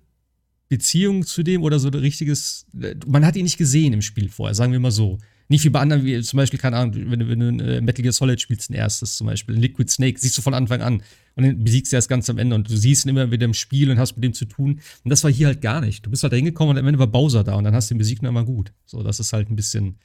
Beziehung 0.69 1.27
zu 1.27 1.43
dem 1.43 1.63
oder 1.63 1.81
so 1.81 1.89
ein 1.89 1.95
richtiges, 1.95 2.67
man 3.07 3.27
hat 3.27 3.35
ihn 3.35 3.45
nicht 3.45 3.59
gesehen 3.59 3.93
im 3.93 4.03
Spiel 4.03 4.29
vorher, 4.29 4.55
sagen 4.55 4.73
wir 4.73 4.81
mal 4.81 4.93
so. 4.93 5.19
Nicht 5.51 5.65
wie 5.65 5.69
bei 5.71 5.81
anderen, 5.81 6.05
wie 6.05 6.23
zum 6.23 6.37
Beispiel, 6.37 6.61
keine 6.61 6.77
Ahnung, 6.77 7.11
wenn, 7.11 7.29
wenn 7.29 7.59
du 7.59 7.65
äh, 7.65 7.81
Metal 7.81 8.05
Gear 8.05 8.13
Solid 8.13 8.41
spielst, 8.41 8.71
ein 8.71 8.75
erstes 8.75 9.17
zum 9.17 9.27
Beispiel, 9.27 9.57
Liquid 9.57 9.91
Snake, 9.91 10.17
siehst 10.17 10.39
du 10.39 10.43
von 10.43 10.55
Anfang 10.55 10.81
an 10.81 11.03
und 11.35 11.43
dann 11.43 11.65
besiegst 11.65 11.91
du 11.91 11.97
erst 11.97 12.09
ganz 12.09 12.31
am 12.31 12.39
Ende 12.39 12.55
und 12.55 12.71
du 12.71 12.77
siehst 12.77 13.05
ihn 13.05 13.09
immer 13.09 13.33
wieder 13.33 13.47
im 13.47 13.55
Spiel 13.55 13.91
und 13.91 13.99
hast 13.99 14.15
mit 14.15 14.23
dem 14.23 14.33
zu 14.33 14.45
tun. 14.45 14.81
Und 15.03 15.11
das 15.11 15.25
war 15.25 15.31
hier 15.33 15.49
halt 15.49 15.61
gar 15.61 15.81
nicht. 15.81 16.07
Du 16.07 16.11
bist 16.11 16.23
halt 16.23 16.33
da 16.33 16.37
hingekommen 16.37 16.77
und 16.77 16.79
am 16.79 16.87
Ende 16.87 17.01
war 17.01 17.09
Bowser 17.09 17.43
da 17.43 17.57
und 17.57 17.65
dann 17.65 17.75
hast 17.75 17.91
du 17.91 17.95
den 17.95 17.99
besiegt 17.99 18.23
und 18.23 18.33
dann 18.33 18.47
gut. 18.47 18.73
So, 18.87 19.03
das 19.03 19.19
ist 19.19 19.33
halt 19.33 19.51
ein 19.51 19.57
bisschen, 19.57 19.99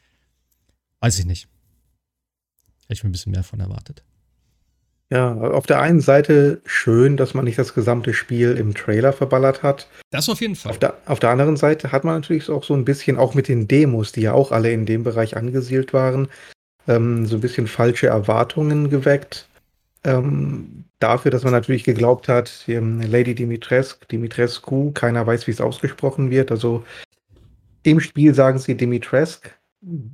weiß 1.01 1.19
ich 1.19 1.25
nicht. 1.25 1.47
Hätte 2.87 2.93
ich 2.93 3.03
mir 3.03 3.09
ein 3.09 3.11
bisschen 3.11 3.31
mehr 3.31 3.43
von 3.43 3.59
erwartet. 3.59 4.03
Ja, 5.11 5.35
auf 5.35 5.67
der 5.67 5.81
einen 5.81 6.01
Seite 6.01 6.61
schön, 6.65 7.15
dass 7.15 7.35
man 7.35 7.45
nicht 7.45 7.59
das 7.59 7.75
gesamte 7.75 8.13
Spiel 8.13 8.57
im 8.57 8.73
Trailer 8.73 9.13
verballert 9.13 9.61
hat. 9.61 9.87
Das 10.09 10.27
auf 10.29 10.41
jeden 10.41 10.55
Fall. 10.55 10.71
Auf 10.71 10.79
der, 10.79 10.95
auf 11.05 11.19
der 11.19 11.29
anderen 11.29 11.57
Seite 11.57 11.91
hat 11.91 12.03
man 12.03 12.15
natürlich 12.15 12.49
auch 12.49 12.63
so 12.63 12.73
ein 12.73 12.85
bisschen, 12.85 13.17
auch 13.17 13.35
mit 13.35 13.47
den 13.47 13.67
Demos, 13.67 14.11
die 14.11 14.21
ja 14.21 14.33
auch 14.33 14.51
alle 14.51 14.71
in 14.71 14.87
dem 14.87 15.03
Bereich 15.03 15.37
angesiedelt 15.37 15.93
waren, 15.93 16.27
ähm, 16.87 17.27
so 17.27 17.35
ein 17.35 17.41
bisschen 17.41 17.67
falsche 17.67 18.07
Erwartungen 18.07 18.89
geweckt. 18.89 19.47
Ähm, 20.03 20.85
dafür, 20.99 21.29
dass 21.29 21.43
man 21.43 21.53
natürlich 21.53 21.83
geglaubt 21.83 22.27
hat, 22.27 22.63
ähm, 22.67 23.01
Lady 23.01 23.35
Dimitrescu, 23.35 24.05
Dimitrescu, 24.11 24.91
keiner 24.91 25.25
weiß, 25.25 25.45
wie 25.45 25.51
es 25.51 25.61
ausgesprochen 25.61 26.31
wird. 26.31 26.51
Also 26.51 26.83
im 27.83 27.99
Spiel 27.99 28.33
sagen 28.33 28.57
sie 28.57 28.75
Dimitrescu, 28.75 29.49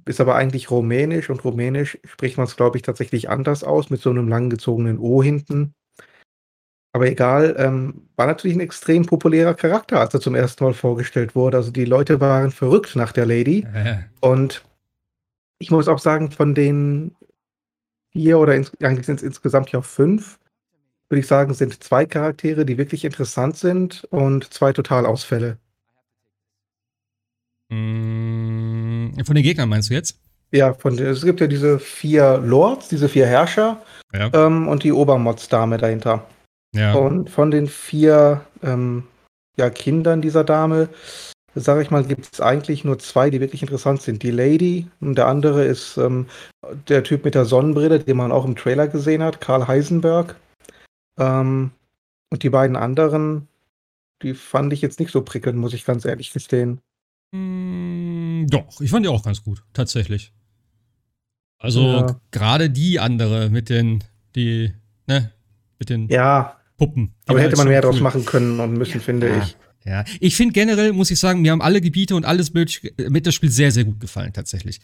ist 0.05 0.19
aber 0.19 0.36
eigentlich 0.36 0.69
rumänisch 0.71 1.29
und 1.29 1.43
rumänisch 1.43 1.97
spricht 2.03 2.38
man 2.38 2.45
es, 2.45 2.55
glaube 2.55 2.77
ich, 2.77 2.84
tatsächlich 2.84 3.29
anders 3.29 3.63
aus, 3.63 3.89
mit 3.89 4.01
so 4.01 4.10
einem 4.10 4.27
langgezogenen 4.27 4.99
O 4.99 5.23
hinten. 5.23 5.73
Aber 6.93 7.07
egal, 7.07 7.55
ähm, 7.57 8.10
war 8.17 8.27
natürlich 8.27 8.57
ein 8.57 8.62
extrem 8.62 9.05
populärer 9.05 9.53
Charakter, 9.53 9.99
als 9.99 10.13
er 10.13 10.19
zum 10.19 10.36
ersten 10.36 10.63
Mal 10.63 10.73
vorgestellt 10.73 11.36
wurde. 11.36 11.57
Also 11.57 11.71
die 11.71 11.86
Leute 11.86 12.19
waren 12.19 12.51
verrückt 12.51 12.95
nach 12.95 13.13
der 13.13 13.25
Lady. 13.25 13.65
Und 14.19 14.65
ich 15.60 15.71
muss 15.71 15.88
auch 15.88 15.99
sagen, 15.99 16.31
von 16.31 16.53
den 16.53 17.15
vier 18.12 18.39
oder 18.39 18.55
ins, 18.55 18.71
eigentlich 18.81 19.05
sind 19.05 19.17
es 19.17 19.23
insgesamt 19.23 19.71
ja 19.71 19.81
fünf, 19.81 20.38
würde 21.07 21.21
ich 21.21 21.27
sagen, 21.27 21.53
sind 21.53 21.81
zwei 21.84 22.05
Charaktere, 22.05 22.65
die 22.65 22.77
wirklich 22.77 23.05
interessant 23.05 23.55
sind 23.57 24.05
und 24.12 24.53
zwei 24.53 24.73
Totalausfälle. 24.73 25.57
Mm, 27.71 29.23
von 29.23 29.36
den 29.36 29.43
Gegnern 29.43 29.69
meinst 29.69 29.89
du 29.89 29.93
jetzt? 29.93 30.19
Ja, 30.51 30.73
von, 30.73 30.97
es 30.99 31.23
gibt 31.23 31.39
ja 31.39 31.47
diese 31.47 31.79
vier 31.79 32.38
Lords, 32.39 32.89
diese 32.89 33.07
vier 33.07 33.25
Herrscher 33.25 33.81
ja. 34.13 34.29
ähm, 34.34 34.67
und 34.67 34.84
die 34.84 34.91
Obermods-Dame 34.91 35.77
dahinter. 35.77 36.27
Ja. 36.75 36.93
Und 36.93 37.29
von 37.29 37.51
den 37.51 37.67
vier 37.67 38.41
ähm, 38.62 39.03
ja, 39.57 39.69
Kindern 39.69 40.21
dieser 40.21 40.43
Dame, 40.43 40.89
sage 41.55 41.81
ich 41.81 41.91
mal, 41.91 42.03
gibt 42.03 42.27
es 42.34 42.41
eigentlich 42.41 42.84
nur 42.84 42.99
zwei, 42.99 43.29
die 43.29 43.39
wirklich 43.39 43.62
interessant 43.62 44.01
sind. 44.01 44.23
Die 44.23 44.31
Lady 44.31 44.88
und 44.99 45.15
der 45.15 45.27
andere 45.27 45.63
ist 45.63 45.97
ähm, 45.97 46.27
der 46.89 47.03
Typ 47.03 47.23
mit 47.23 47.36
der 47.36 47.45
Sonnenbrille, 47.45 47.99
den 47.99 48.17
man 48.17 48.34
auch 48.34 48.45
im 48.45 48.57
Trailer 48.57 48.89
gesehen 48.89 49.23
hat, 49.23 49.39
Karl 49.39 49.67
Heisenberg. 49.67 50.36
Ähm, 51.17 51.71
und 52.29 52.43
die 52.43 52.49
beiden 52.49 52.75
anderen, 52.75 53.47
die 54.21 54.34
fand 54.34 54.73
ich 54.73 54.81
jetzt 54.81 54.99
nicht 54.99 55.12
so 55.12 55.21
prickelnd, 55.21 55.57
muss 55.57 55.73
ich 55.73 55.86
ganz 55.86 56.03
ehrlich 56.03 56.31
gestehen. 56.34 56.81
Mm, 57.32 58.48
doch, 58.48 58.82
ich 58.82 58.89
fand 58.89 59.06
die 59.06 59.10
auch 59.10 59.24
ganz 59.24 59.44
gut, 59.44 59.63
tatsächlich. 59.74 60.34
Also 61.58 61.82
ja. 61.82 62.22
gerade 62.32 62.70
die 62.70 63.00
andere 63.00 63.50
mit 63.50 63.70
den, 63.70 64.04
die, 64.36 64.74
ne, 65.08 65.32
mit 65.80 65.89
den 65.89 66.08
ja. 66.10 66.58
Puppen. 66.78 67.13
Aber 67.28 67.39
hätte 67.39 67.56
man 67.58 67.67
mehr 67.67 67.84
cool. 67.84 67.91
draus 67.91 68.02
machen 68.02 68.26
können 68.26 68.60
und 68.60 68.74
müssen, 68.74 68.96
ja. 68.96 69.00
finde 69.00 69.38
ich. 69.38 69.56
Ja, 69.86 70.04
ich 70.20 70.36
finde 70.36 70.54
generell, 70.54 70.94
muss 70.94 71.10
ich 71.10 71.20
sagen, 71.20 71.41
mir 71.41 71.52
haben 71.52 71.62
alle 71.62 71.82
Gebiete 71.82 72.15
und 72.15 72.24
alles 72.24 72.54
mit 72.54 73.26
das 73.26 73.34
Spiel 73.34 73.50
sehr, 73.50 73.72
sehr 73.72 73.84
gut 73.84 74.00
gefallen, 74.00 74.32
tatsächlich. 74.32 74.80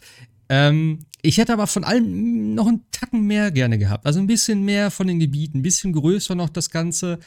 Ähm, 0.48 1.00
ich 1.22 1.38
hätte 1.38 1.52
aber 1.52 1.68
von 1.68 1.84
allem 1.84 2.54
noch 2.54 2.66
einen 2.66 2.84
Tacken 2.90 3.26
mehr 3.26 3.50
gerne 3.52 3.78
gehabt. 3.78 4.06
Also 4.06 4.18
ein 4.18 4.26
bisschen 4.26 4.64
mehr 4.64 4.90
von 4.90 5.06
den 5.06 5.20
Gebieten, 5.20 5.58
ein 5.58 5.62
bisschen 5.62 5.92
größer 5.92 6.34
noch 6.34 6.48
das 6.48 6.70
Ganze. 6.70 7.20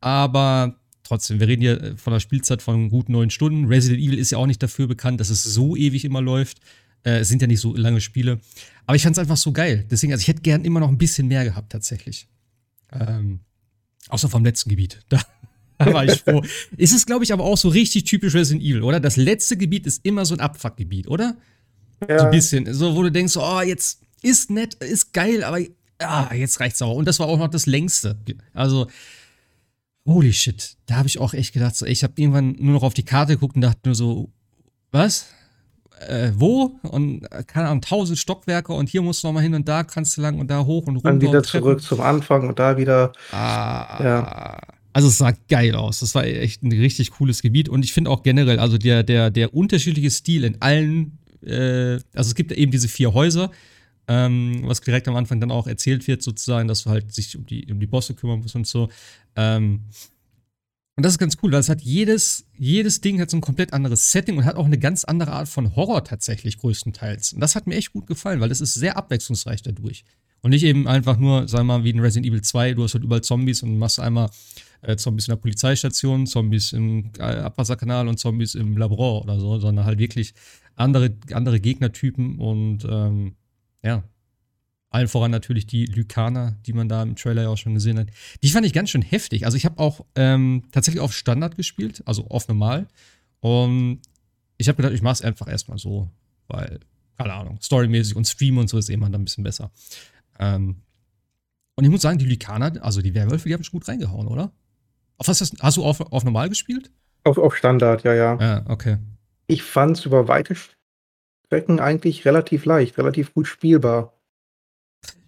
Aber 0.00 0.76
trotzdem, 1.08 1.40
wir 1.40 1.48
reden 1.48 1.62
hier 1.62 1.82
äh, 1.82 1.96
von 1.96 2.12
einer 2.12 2.20
Spielzeit 2.20 2.62
von 2.62 2.90
gut 2.90 3.08
neun 3.08 3.30
Stunden. 3.30 3.66
Resident 3.66 4.00
Evil 4.00 4.18
ist 4.18 4.30
ja 4.30 4.38
auch 4.38 4.46
nicht 4.46 4.62
dafür 4.62 4.86
bekannt, 4.86 5.20
dass 5.20 5.30
es 5.30 5.42
so 5.42 5.74
ewig 5.74 6.04
immer 6.04 6.20
läuft. 6.20 6.58
Äh, 7.04 7.18
es 7.18 7.28
sind 7.28 7.42
ja 7.42 7.48
nicht 7.48 7.60
so 7.60 7.74
lange 7.74 8.00
Spiele. 8.00 8.40
Aber 8.86 8.96
ich 8.96 9.02
fand 9.02 9.16
es 9.16 9.18
einfach 9.18 9.36
so 9.36 9.52
geil. 9.52 9.86
Deswegen, 9.90 10.12
also 10.12 10.22
ich 10.22 10.28
hätte 10.28 10.42
gern 10.42 10.64
immer 10.64 10.80
noch 10.80 10.88
ein 10.88 10.98
bisschen 10.98 11.26
mehr 11.26 11.44
gehabt, 11.44 11.72
tatsächlich. 11.72 12.28
Ähm, 12.92 13.40
außer 14.08 14.28
vom 14.28 14.44
letzten 14.44 14.70
Gebiet. 14.70 15.00
Da, 15.08 15.20
da 15.78 15.92
war 15.92 16.04
ich 16.04 16.20
froh. 16.20 16.42
ist 16.76 16.92
es, 16.92 17.06
glaube 17.06 17.24
ich, 17.24 17.32
aber 17.32 17.44
auch 17.44 17.58
so 17.58 17.68
richtig 17.68 18.04
typisch 18.04 18.34
Resident 18.34 18.62
Evil, 18.62 18.82
oder? 18.82 19.00
Das 19.00 19.16
letzte 19.16 19.56
Gebiet 19.56 19.86
ist 19.86 20.04
immer 20.04 20.24
so 20.24 20.34
ein 20.34 20.40
Abfuckgebiet, 20.40 21.08
oder? 21.08 21.36
Ja. 22.08 22.18
So 22.18 22.24
ein 22.26 22.30
bisschen. 22.30 22.72
So, 22.72 22.94
wo 22.94 23.02
du 23.02 23.10
denkst, 23.10 23.36
oh, 23.36 23.60
jetzt 23.60 24.02
ist 24.22 24.50
nett, 24.50 24.74
ist 24.74 25.12
geil, 25.12 25.42
aber 25.44 25.60
ah, 25.98 26.34
jetzt 26.34 26.60
reicht's 26.60 26.82
auch. 26.82 26.96
Und 26.96 27.06
das 27.06 27.18
war 27.18 27.26
auch 27.26 27.38
noch 27.38 27.48
das 27.48 27.66
längste. 27.66 28.18
Also, 28.52 28.88
holy 30.08 30.32
shit, 30.32 30.76
da 30.86 30.96
habe 30.96 31.06
ich 31.06 31.20
auch 31.20 31.34
echt 31.34 31.52
gedacht, 31.52 31.76
so, 31.76 31.86
ich 31.86 32.02
habe 32.02 32.14
irgendwann 32.16 32.56
nur 32.58 32.72
noch 32.72 32.82
auf 32.82 32.94
die 32.94 33.04
Karte 33.04 33.34
geguckt 33.34 33.54
und 33.54 33.62
dachte 33.62 33.80
nur 33.84 33.94
so, 33.94 34.30
was? 34.90 35.26
Äh, 36.06 36.30
wo? 36.34 36.72
Und 36.82 37.24
äh, 37.30 37.44
keine 37.44 37.68
Ahnung, 37.68 37.82
tausend 37.82 38.18
Stockwerke 38.18 38.72
und 38.72 38.88
hier 38.88 39.02
musst 39.02 39.22
du 39.22 39.28
nochmal 39.28 39.42
hin 39.42 39.54
und 39.54 39.68
da 39.68 39.84
kannst 39.84 40.16
du 40.16 40.22
lang 40.22 40.38
und 40.38 40.48
da 40.50 40.64
hoch 40.64 40.86
und 40.86 40.96
runter. 40.96 41.10
Dann 41.10 41.20
wieder 41.20 41.42
zurück 41.42 41.82
zum 41.82 42.00
Anfang 42.00 42.48
und 42.48 42.58
da 42.58 42.76
wieder. 42.76 43.12
Ah, 43.32 44.02
ja. 44.02 44.58
Also 44.92 45.08
es 45.08 45.18
sah 45.18 45.32
geil 45.48 45.74
aus. 45.74 46.00
Das 46.00 46.14
war 46.14 46.24
echt 46.24 46.62
ein 46.62 46.72
richtig 46.72 47.10
cooles 47.12 47.42
Gebiet 47.42 47.68
und 47.68 47.84
ich 47.84 47.92
finde 47.92 48.10
auch 48.10 48.22
generell, 48.22 48.58
also 48.58 48.78
der, 48.78 49.02
der, 49.02 49.30
der 49.30 49.54
unterschiedliche 49.54 50.10
Stil 50.10 50.44
in 50.44 50.62
allen, 50.62 51.18
äh, 51.44 51.98
also 52.14 52.28
es 52.30 52.34
gibt 52.34 52.52
eben 52.52 52.72
diese 52.72 52.88
vier 52.88 53.12
Häuser, 53.12 53.50
ähm, 54.08 54.62
was 54.64 54.80
direkt 54.80 55.06
am 55.06 55.16
Anfang 55.16 55.38
dann 55.38 55.50
auch 55.50 55.66
erzählt 55.66 56.08
wird, 56.08 56.22
sozusagen, 56.22 56.66
dass 56.66 56.84
du 56.84 56.90
halt 56.90 57.12
sich 57.12 57.36
um 57.36 57.46
die, 57.46 57.70
um 57.70 57.78
die 57.78 57.86
Bosse 57.86 58.14
kümmern 58.14 58.40
musst 58.40 58.56
und 58.56 58.66
so. 58.66 58.88
Ähm, 59.36 59.84
und 60.96 61.04
das 61.04 61.12
ist 61.12 61.18
ganz 61.18 61.36
cool, 61.42 61.52
weil 61.52 61.60
es 61.60 61.68
hat 61.68 61.82
jedes, 61.82 62.46
jedes 62.56 63.00
Ding 63.00 63.20
hat 63.20 63.30
so 63.30 63.36
ein 63.36 63.40
komplett 63.40 63.72
anderes 63.72 64.10
Setting 64.10 64.36
und 64.36 64.44
hat 64.44 64.56
auch 64.56 64.64
eine 64.64 64.78
ganz 64.78 65.04
andere 65.04 65.30
Art 65.30 65.48
von 65.48 65.76
Horror 65.76 66.02
tatsächlich 66.02 66.58
größtenteils. 66.58 67.34
Und 67.34 67.40
das 67.40 67.54
hat 67.54 67.68
mir 67.68 67.76
echt 67.76 67.92
gut 67.92 68.08
gefallen, 68.08 68.40
weil 68.40 68.50
es 68.50 68.60
ist 68.60 68.74
sehr 68.74 68.96
abwechslungsreich 68.96 69.62
dadurch. 69.62 70.04
Und 70.40 70.50
nicht 70.50 70.64
eben 70.64 70.88
einfach 70.88 71.16
nur, 71.16 71.46
sagen 71.46 71.66
wir 71.68 71.78
mal, 71.78 71.84
wie 71.84 71.90
in 71.90 72.00
Resident 72.00 72.26
Evil 72.26 72.42
2, 72.42 72.74
du 72.74 72.82
hast 72.82 72.94
halt 72.94 73.04
überall 73.04 73.22
Zombies 73.22 73.62
und 73.62 73.78
machst 73.78 74.00
einmal 74.00 74.30
äh, 74.82 74.96
Zombies 74.96 75.28
in 75.28 75.32
der 75.32 75.40
Polizeistation, 75.40 76.26
Zombies 76.26 76.72
im 76.72 77.10
äh, 77.18 77.22
Abwasserkanal 77.22 78.08
und 78.08 78.18
Zombies 78.18 78.54
im 78.54 78.76
Labor 78.76 79.22
oder 79.22 79.38
so, 79.38 79.58
sondern 79.58 79.84
halt 79.84 79.98
wirklich 79.98 80.34
andere, 80.74 81.16
andere 81.32 81.60
Gegnertypen 81.60 82.38
und 82.38 82.84
ähm, 82.88 83.34
ja, 83.82 84.02
allen 84.90 85.08
voran 85.08 85.30
natürlich 85.30 85.66
die 85.66 85.86
Lykaner, 85.86 86.56
die 86.66 86.72
man 86.72 86.88
da 86.88 87.02
im 87.02 87.16
Trailer 87.16 87.42
ja 87.42 87.48
auch 87.48 87.58
schon 87.58 87.74
gesehen 87.74 87.98
hat. 87.98 88.08
Die 88.42 88.50
fand 88.50 88.64
ich 88.64 88.72
ganz 88.72 88.90
schön 88.90 89.02
heftig. 89.02 89.44
Also 89.44 89.56
ich 89.56 89.64
habe 89.64 89.78
auch 89.78 90.04
ähm, 90.14 90.64
tatsächlich 90.72 91.02
auf 91.02 91.12
Standard 91.12 91.56
gespielt, 91.56 92.02
also 92.06 92.26
auf 92.28 92.48
normal. 92.48 92.88
Und 93.40 94.00
ich 94.56 94.68
habe 94.68 94.76
gedacht, 94.76 94.94
ich 94.94 95.02
mache 95.02 95.14
es 95.14 95.22
einfach 95.22 95.48
erstmal 95.48 95.78
so, 95.78 96.10
weil, 96.48 96.80
keine 97.18 97.34
Ahnung, 97.34 97.58
storymäßig 97.60 98.16
und 98.16 98.26
Stream 98.26 98.58
und 98.58 98.68
so 98.68 98.78
ist 98.78 98.88
immer 98.88 99.10
dann 99.10 99.22
ein 99.22 99.24
bisschen 99.24 99.44
besser. 99.44 99.70
Ähm, 100.38 100.82
und 101.74 101.84
ich 101.84 101.90
muss 101.90 102.02
sagen, 102.02 102.18
die 102.18 102.24
Lykaner, 102.24 102.82
also 102.82 103.02
die 103.02 103.14
Werwölfe, 103.14 103.48
die 103.48 103.54
haben 103.54 103.62
schon 103.62 103.78
gut 103.78 103.88
reingehauen, 103.88 104.26
oder? 104.26 104.52
Auf 105.18 105.28
was 105.28 105.40
hast, 105.40 105.54
hast 105.60 105.76
du 105.76 105.84
auf, 105.84 106.00
auf 106.00 106.24
normal 106.24 106.48
gespielt? 106.48 106.90
Auf, 107.24 107.38
auf 107.38 107.56
Standard, 107.56 108.04
ja, 108.04 108.14
ja. 108.14 108.38
Ja, 108.40 108.64
okay. 108.68 108.98
Ich 109.46 109.62
fand 109.62 109.98
es 109.98 110.04
über 110.06 110.28
weite 110.28 110.56
Strecken 111.48 111.80
eigentlich 111.80 112.26
relativ 112.26 112.66
leicht, 112.66 112.98
relativ 112.98 113.32
gut 113.34 113.46
spielbar. 113.46 114.12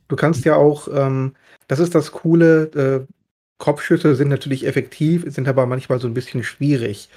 Du 0.08 0.16
kannst 0.16 0.44
ja 0.44 0.56
auch, 0.56 0.88
ähm, 0.92 1.34
das 1.66 1.78
ist 1.78 1.94
das 1.94 2.12
Coole, 2.12 3.06
äh, 3.08 3.12
Kopfschüsse 3.58 4.14
sind 4.14 4.28
natürlich 4.28 4.66
effektiv, 4.66 5.24
sind 5.26 5.48
aber 5.48 5.66
manchmal 5.66 6.00
so 6.00 6.08
ein 6.08 6.14
bisschen 6.14 6.42
schwierig, 6.42 7.08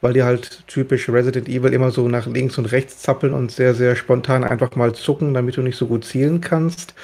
weil 0.00 0.12
die 0.12 0.22
halt 0.22 0.66
typisch 0.66 1.08
Resident 1.08 1.48
Evil 1.48 1.72
immer 1.72 1.90
so 1.90 2.08
nach 2.08 2.26
links 2.26 2.58
und 2.58 2.72
rechts 2.72 3.00
zappeln 3.00 3.32
und 3.32 3.50
sehr, 3.50 3.74
sehr 3.74 3.96
spontan 3.96 4.44
einfach 4.44 4.76
mal 4.76 4.94
zucken, 4.94 5.32
damit 5.32 5.56
du 5.56 5.62
nicht 5.62 5.76
so 5.76 5.86
gut 5.86 6.04
zielen 6.04 6.40
kannst. 6.40 6.94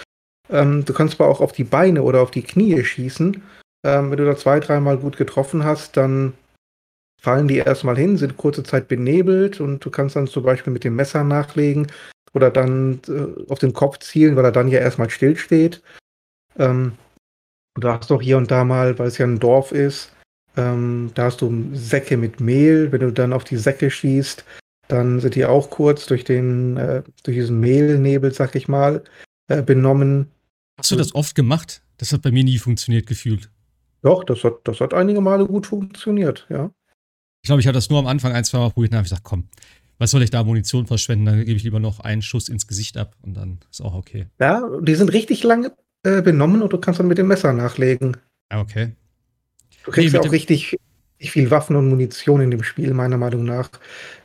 Ähm, 0.51 0.85
du 0.85 0.93
kannst 0.93 1.21
aber 1.21 1.31
auch 1.31 1.41
auf 1.41 1.53
die 1.53 1.65
Beine 1.65 2.03
oder 2.03 2.21
auf 2.21 2.31
die 2.31 2.43
Knie 2.43 2.85
schießen. 2.85 3.43
Ähm, 3.85 4.11
wenn 4.11 4.19
du 4.19 4.27
da 4.27 4.37
zwei, 4.37 4.61
dreimal 4.61 4.99
gut 4.99 5.17
getroffen 5.17 5.65
hast, 5.65 5.97
dann 5.97 6.35
fallen 7.21 7.49
die 7.49 7.59
erstmal 7.59 7.97
hin, 7.97 8.17
sind 8.17 8.37
kurze 8.37 8.63
Zeit 8.63 8.89
benebelt 8.89 9.61
und 9.61 9.85
du 9.85 9.91
kannst 9.91 10.17
dann 10.17 10.27
zum 10.27 10.43
Beispiel 10.43 10.73
mit 10.73 10.85
dem 10.85 10.97
Messer 10.97 11.25
nachlegen 11.25 11.89
oder 12.35 12.51
dann 12.51 13.01
äh, 13.09 13.51
auf 13.51 13.59
den 13.59 13.73
Kopf 13.73 13.99
zielen, 13.99 14.37
weil 14.37 14.45
er 14.45 14.53
dann 14.53 14.69
ja 14.69 14.79
erstmal 14.79 15.11
stillsteht. 15.11 15.83
Ähm, 16.59 16.93
du 17.75 17.89
hast 17.89 18.11
doch 18.11 18.23
hier 18.23 18.37
und 18.37 18.51
da 18.51 18.65
mal, 18.65 18.99
weil 18.99 19.09
es 19.09 19.19
ja 19.19 19.27
ein 19.27 19.39
Dorf 19.39 19.73
ist, 19.73 20.13
ähm, 20.57 21.11
da 21.15 21.25
hast 21.25 21.43
du 21.43 21.71
Säcke 21.75 22.17
mit 22.17 22.41
Mehl. 22.41 22.91
Wenn 22.91 23.01
du 23.01 23.13
dann 23.13 23.33
auf 23.33 23.45
die 23.45 23.57
Säcke 23.57 23.91
schießt, 23.91 24.45
dann 24.89 25.21
sind 25.21 25.35
die 25.35 25.45
auch 25.45 25.71
kurz 25.71 26.07
durch 26.07 26.25
den, 26.25 26.77
äh, 26.77 27.03
durch 27.25 27.37
diesen 27.37 27.61
Mehlnebel, 27.61 28.33
sag 28.33 28.55
ich 28.55 28.69
mal, 28.69 29.05
äh, 29.49 29.63
benommen. 29.63 30.31
Hast 30.79 30.91
du 30.91 30.97
das 30.97 31.15
oft 31.15 31.35
gemacht? 31.35 31.83
Das 31.99 32.13
hat 32.13 32.23
bei 32.23 32.31
mir 32.31 32.45
nie 32.45 32.59
funktioniert 32.59 33.07
gefühlt. 33.07 33.51
Doch, 34.03 34.25
das 34.25 34.45
hat, 34.45 34.61
das 34.65 34.81
hat 34.81 34.95
einige 34.95 35.21
Male 35.21 35.47
gut 35.47 35.67
funktioniert, 35.67 36.47
ja. 36.49 36.71
Ich 37.47 37.49
glaube, 37.49 37.61
ich 37.61 37.69
hatte 37.69 37.77
das 37.77 37.91
nur 37.91 38.01
am 38.01 38.09
Anfang 38.09 38.33
ein, 38.33 38.43
zwei 38.43 38.59
Mal 38.59 38.71
probiert 38.71 38.91
und 38.91 38.97
habe 38.97 39.05
gesagt, 39.05 39.23
komm, 39.23 39.45
was 39.99 40.11
soll 40.11 40.21
ich 40.25 40.31
da 40.31 40.43
Munition 40.43 40.89
verschwenden? 40.89 41.27
Dann 41.27 41.39
gebe 41.45 41.53
ich 41.53 41.63
lieber 41.63 41.79
noch 41.79 42.01
einen 42.01 42.21
Schuss 42.21 42.49
ins 42.49 42.67
Gesicht 42.67 42.97
ab 42.97 43.15
und 43.23 43.37
dann 43.37 43.61
ist 43.71 43.81
auch 43.81 43.95
okay. 43.95 44.27
Ja, 44.41 44.69
die 44.81 44.97
sind 44.97 45.13
richtig 45.13 45.45
lange 45.45 45.71
äh, 46.03 46.23
benommen 46.23 46.61
und 46.61 46.73
du 46.73 46.79
kannst 46.79 46.99
dann 46.99 47.07
mit 47.07 47.19
dem 47.19 47.29
Messer 47.29 47.53
nachlegen. 47.53 48.17
Ja, 48.51 48.61
okay. 48.61 48.97
Du 49.85 49.93
kriegst 49.93 50.13
nee, 50.13 50.19
ja 50.21 50.27
auch 50.27 50.33
richtig, 50.33 50.77
richtig 51.21 51.31
viel 51.31 51.53
Waffen 51.53 51.77
und 51.77 51.89
Munition 51.89 52.41
in 52.41 52.51
dem 52.51 52.65
Spiel, 52.65 52.93
meiner 52.95 53.17
Meinung 53.17 53.45
nach. 53.45 53.71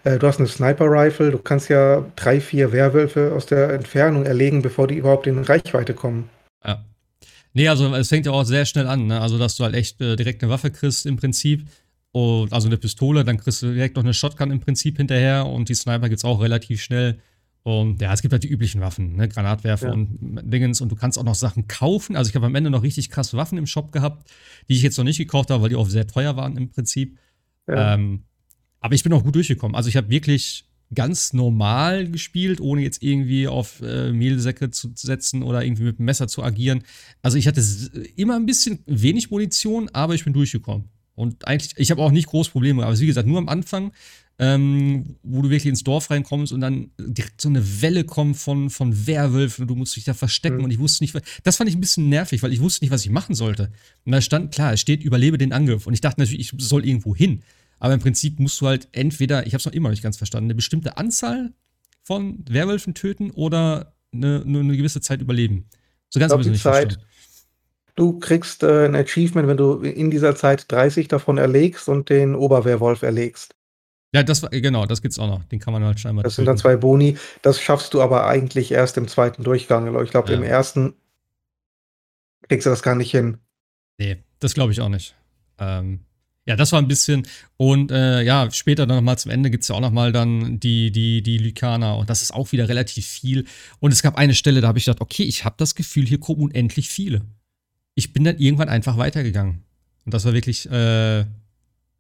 Äh, 0.03 0.17
du 0.17 0.25
hast 0.25 0.39
eine 0.39 0.47
Sniper-Rifle, 0.47 1.29
du 1.29 1.37
kannst 1.37 1.69
ja 1.69 2.03
drei, 2.15 2.41
vier 2.41 2.71
Werwölfe 2.71 3.33
aus 3.35 3.45
der 3.45 3.69
Entfernung 3.69 4.25
erlegen, 4.25 4.63
bevor 4.63 4.87
die 4.87 4.95
überhaupt 4.95 5.27
in 5.27 5.37
Reichweite 5.37 5.93
kommen. 5.93 6.27
Ja. 6.65 6.83
Nee, 7.53 7.67
also 7.67 7.93
es 7.93 8.09
fängt 8.09 8.25
ja 8.25 8.31
auch 8.31 8.45
sehr 8.45 8.65
schnell 8.65 8.87
an, 8.87 9.05
ne? 9.05 9.21
Also, 9.21 9.37
dass 9.37 9.57
du 9.57 9.63
halt 9.63 9.75
echt 9.75 10.01
äh, 10.01 10.15
direkt 10.15 10.41
eine 10.41 10.51
Waffe 10.51 10.71
kriegst 10.71 11.05
im 11.05 11.17
Prinzip. 11.17 11.67
Und, 12.11 12.51
also 12.51 12.67
eine 12.67 12.77
Pistole, 12.77 13.23
dann 13.23 13.37
kriegst 13.37 13.61
du 13.61 13.73
direkt 13.73 13.95
noch 13.95 14.03
eine 14.03 14.13
Shotgun 14.13 14.51
im 14.51 14.59
Prinzip 14.59 14.97
hinterher 14.97 15.45
und 15.45 15.69
die 15.69 15.75
Sniper 15.75 16.09
gibt 16.09 16.19
es 16.19 16.25
auch 16.25 16.41
relativ 16.41 16.81
schnell. 16.81 17.19
Und 17.63 18.01
ja, 18.01 18.11
es 18.11 18.21
gibt 18.21 18.31
halt 18.31 18.43
die 18.43 18.49
üblichen 18.49 18.81
Waffen, 18.81 19.15
ne? 19.15 19.27
Granatwerfer 19.27 19.87
ja. 19.87 19.93
und 19.93 20.17
Dingens. 20.51 20.81
Und 20.81 20.91
du 20.91 20.95
kannst 20.95 21.19
auch 21.19 21.23
noch 21.23 21.35
Sachen 21.35 21.67
kaufen. 21.67 22.15
Also 22.15 22.29
ich 22.29 22.35
habe 22.35 22.47
am 22.47 22.55
Ende 22.55 22.71
noch 22.71 22.81
richtig 22.81 23.09
krasse 23.11 23.37
Waffen 23.37 23.57
im 23.57 23.67
Shop 23.67 23.91
gehabt, 23.91 24.31
die 24.67 24.73
ich 24.73 24.81
jetzt 24.81 24.97
noch 24.97 25.05
nicht 25.05 25.19
gekauft 25.19 25.51
habe, 25.51 25.61
weil 25.61 25.69
die 25.69 25.75
auch 25.75 25.87
sehr 25.87 26.07
teuer 26.07 26.35
waren 26.35 26.57
im 26.57 26.69
Prinzip. 26.69 27.19
Ja. 27.67 27.93
Ähm, 27.93 28.23
aber 28.79 28.95
ich 28.95 29.03
bin 29.03 29.13
auch 29.13 29.23
gut 29.23 29.35
durchgekommen. 29.35 29.75
Also 29.75 29.89
ich 29.89 29.95
habe 29.95 30.09
wirklich 30.09 30.65
ganz 30.93 31.33
normal 31.33 32.09
gespielt, 32.09 32.59
ohne 32.59 32.81
jetzt 32.81 33.01
irgendwie 33.01 33.47
auf 33.47 33.81
äh, 33.81 34.11
Mehlsäcke 34.11 34.71
zu 34.71 34.91
setzen 34.95 35.43
oder 35.43 35.63
irgendwie 35.63 35.83
mit 35.83 35.99
dem 35.99 36.05
Messer 36.05 36.27
zu 36.27 36.43
agieren. 36.43 36.83
Also 37.21 37.37
ich 37.37 37.47
hatte 37.47 37.63
immer 38.15 38.35
ein 38.35 38.45
bisschen 38.45 38.79
wenig 38.87 39.29
Munition, 39.29 39.87
aber 39.93 40.15
ich 40.15 40.23
bin 40.23 40.33
durchgekommen. 40.33 40.89
Und 41.15 41.47
eigentlich, 41.47 41.73
ich 41.77 41.91
habe 41.91 42.01
auch 42.01 42.11
nicht 42.11 42.27
groß 42.27 42.49
Probleme, 42.49 42.85
aber 42.85 42.97
wie 42.99 43.05
gesagt, 43.05 43.27
nur 43.27 43.37
am 43.37 43.49
Anfang, 43.49 43.91
ähm, 44.39 45.17
wo 45.21 45.41
du 45.41 45.49
wirklich 45.49 45.67
ins 45.67 45.83
Dorf 45.83 46.09
reinkommst 46.09 46.51
und 46.51 46.61
dann 46.61 46.91
direkt 46.97 47.41
so 47.41 47.49
eine 47.49 47.81
Welle 47.81 48.05
kommt 48.05 48.37
von, 48.37 48.69
von 48.69 49.05
Werwölfen 49.05 49.63
und 49.63 49.67
du 49.67 49.75
musst 49.75 49.95
dich 49.95 50.03
da 50.03 50.13
verstecken 50.13 50.57
mhm. 50.57 50.63
und 50.63 50.71
ich 50.71 50.79
wusste 50.79 51.03
nicht, 51.03 51.15
das 51.43 51.57
fand 51.57 51.69
ich 51.69 51.75
ein 51.75 51.81
bisschen 51.81 52.09
nervig, 52.09 52.41
weil 52.41 52.51
ich 52.51 52.59
wusste 52.59 52.83
nicht, 52.83 52.91
was 52.91 53.05
ich 53.05 53.11
machen 53.11 53.35
sollte. 53.35 53.71
Und 54.05 54.13
da 54.13 54.21
stand, 54.21 54.51
klar, 54.51 54.73
es 54.73 54.81
steht, 54.81 55.03
überlebe 55.03 55.37
den 55.37 55.53
Angriff. 55.53 55.85
Und 55.85 55.93
ich 55.93 56.01
dachte 56.01 56.19
natürlich, 56.19 56.39
ich 56.39 56.65
soll 56.65 56.85
irgendwo 56.85 57.15
hin. 57.15 57.43
Aber 57.77 57.93
im 57.93 57.99
Prinzip 57.99 58.39
musst 58.39 58.59
du 58.61 58.67
halt 58.67 58.87
entweder, 58.93 59.45
ich 59.45 59.53
habe 59.53 59.59
es 59.59 59.65
noch 59.65 59.73
immer 59.73 59.89
nicht 59.89 60.03
ganz 60.03 60.17
verstanden, 60.17 60.47
eine 60.47 60.55
bestimmte 60.55 60.97
Anzahl 60.97 61.53
von 62.03 62.43
Werwölfen 62.49 62.93
töten 62.93 63.31
oder 63.31 63.95
eine, 64.13 64.43
nur 64.45 64.61
eine 64.61 64.77
gewisse 64.77 65.01
Zeit 65.01 65.21
überleben. 65.21 65.67
So 66.09 66.19
ganz 66.19 66.31
ein 66.31 66.37
bisschen 66.39 66.53
nicht 66.53 66.63
Zeit, 66.63 66.93
verstanden. 66.93 67.10
Du 68.01 68.17
kriegst 68.17 68.63
äh, 68.63 68.85
ein 68.85 68.95
Achievement, 68.95 69.47
wenn 69.47 69.57
du 69.57 69.75
in 69.81 70.09
dieser 70.09 70.35
Zeit 70.35 70.71
30 70.71 71.07
davon 71.07 71.37
erlegst 71.37 71.87
und 71.87 72.09
den 72.09 72.33
Oberwehrwolf 72.33 73.03
erlegst. 73.03 73.53
Ja, 74.11 74.23
das 74.23 74.41
war, 74.41 74.49
genau, 74.49 74.87
das 74.87 75.03
gibt's 75.03 75.19
auch 75.19 75.27
noch. 75.27 75.43
Den 75.43 75.59
kann 75.59 75.71
man 75.71 75.83
halt 75.83 75.99
scheinbar. 75.99 76.23
Das 76.23 76.33
töten. 76.33 76.37
sind 76.37 76.45
dann 76.47 76.57
zwei 76.57 76.77
Boni. 76.77 77.19
Das 77.43 77.61
schaffst 77.61 77.93
du 77.93 78.01
aber 78.01 78.25
eigentlich 78.25 78.71
erst 78.71 78.97
im 78.97 79.07
zweiten 79.07 79.43
Durchgang. 79.43 80.03
Ich 80.03 80.09
glaube, 80.09 80.31
ja. 80.31 80.35
im 80.35 80.41
ersten 80.41 80.95
kriegst 82.49 82.65
du 82.65 82.71
das 82.71 82.81
gar 82.81 82.95
nicht 82.95 83.11
hin. 83.11 83.37
Nee, 83.99 84.17
das 84.39 84.55
glaube 84.55 84.71
ich 84.71 84.81
auch 84.81 84.89
nicht. 84.89 85.15
Ähm, 85.59 85.99
ja, 86.47 86.55
das 86.55 86.71
war 86.71 86.81
ein 86.81 86.87
bisschen. 86.87 87.27
Und 87.57 87.91
äh, 87.91 88.23
ja, 88.23 88.49
später 88.49 88.87
dann 88.87 88.97
nochmal 88.97 89.19
zum 89.19 89.29
Ende 89.29 89.51
gibt 89.51 89.61
es 89.61 89.67
ja 89.67 89.75
auch 89.75 89.79
nochmal 89.79 90.11
dann 90.11 90.59
die, 90.59 90.91
die, 90.91 91.21
die 91.21 91.37
Lykaner. 91.37 91.97
Und 91.97 92.09
das 92.09 92.23
ist 92.23 92.33
auch 92.33 92.51
wieder 92.51 92.67
relativ 92.67 93.05
viel. 93.05 93.45
Und 93.79 93.93
es 93.93 94.01
gab 94.01 94.15
eine 94.17 94.33
Stelle, 94.33 94.59
da 94.59 94.69
habe 94.69 94.79
ich 94.79 94.85
gedacht, 94.85 95.01
okay, 95.01 95.21
ich 95.21 95.45
habe 95.45 95.53
das 95.59 95.75
Gefühl, 95.75 96.07
hier 96.07 96.19
kommen 96.19 96.41
unendlich 96.41 96.89
viele 96.89 97.21
ich 97.95 98.13
bin 98.13 98.23
dann 98.23 98.37
irgendwann 98.37 98.69
einfach 98.69 98.97
weitergegangen. 98.97 99.63
Und 100.05 100.13
das 100.13 100.25
war 100.25 100.33
wirklich 100.33 100.69
äh, 100.69 101.25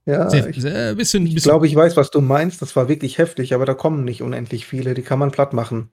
ja, 0.05 0.29
sehr, 0.29 0.47
ich, 0.47 0.61
sehr, 0.61 0.95
bisschen, 0.95 1.27
ich 1.27 1.43
glaube, 1.43 1.67
ich 1.67 1.75
weiß, 1.75 1.95
was 1.95 2.09
du 2.09 2.21
meinst. 2.21 2.61
Das 2.61 2.75
war 2.75 2.87
wirklich 2.87 3.17
heftig, 3.17 3.53
aber 3.53 3.65
da 3.65 3.73
kommen 3.73 4.03
nicht 4.03 4.21
unendlich 4.21 4.65
viele. 4.65 4.93
Die 4.93 5.03
kann 5.03 5.19
man 5.19 5.31
platt 5.31 5.53
machen. 5.53 5.89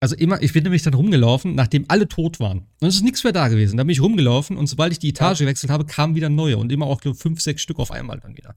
Also 0.00 0.14
immer, 0.14 0.40
ich 0.40 0.52
bin 0.52 0.62
nämlich 0.62 0.82
dann 0.82 0.94
rumgelaufen, 0.94 1.56
nachdem 1.56 1.84
alle 1.88 2.06
tot 2.06 2.38
waren. 2.38 2.66
Und 2.80 2.88
es 2.88 2.96
ist 2.96 3.02
nichts 3.02 3.24
mehr 3.24 3.32
da 3.32 3.48
gewesen. 3.48 3.76
Da 3.76 3.82
bin 3.82 3.90
ich 3.90 4.00
rumgelaufen 4.00 4.56
und 4.56 4.68
sobald 4.68 4.92
ich 4.92 5.00
die 5.00 5.08
Etage 5.08 5.40
ja. 5.40 5.46
gewechselt 5.46 5.72
habe, 5.72 5.86
kamen 5.86 6.14
wieder 6.14 6.28
neue 6.28 6.56
und 6.56 6.70
immer 6.70 6.86
auch 6.86 7.00
fünf, 7.00 7.40
sechs 7.40 7.62
Stück 7.62 7.80
auf 7.80 7.90
einmal 7.90 8.20
dann 8.20 8.36
wieder. 8.36 8.54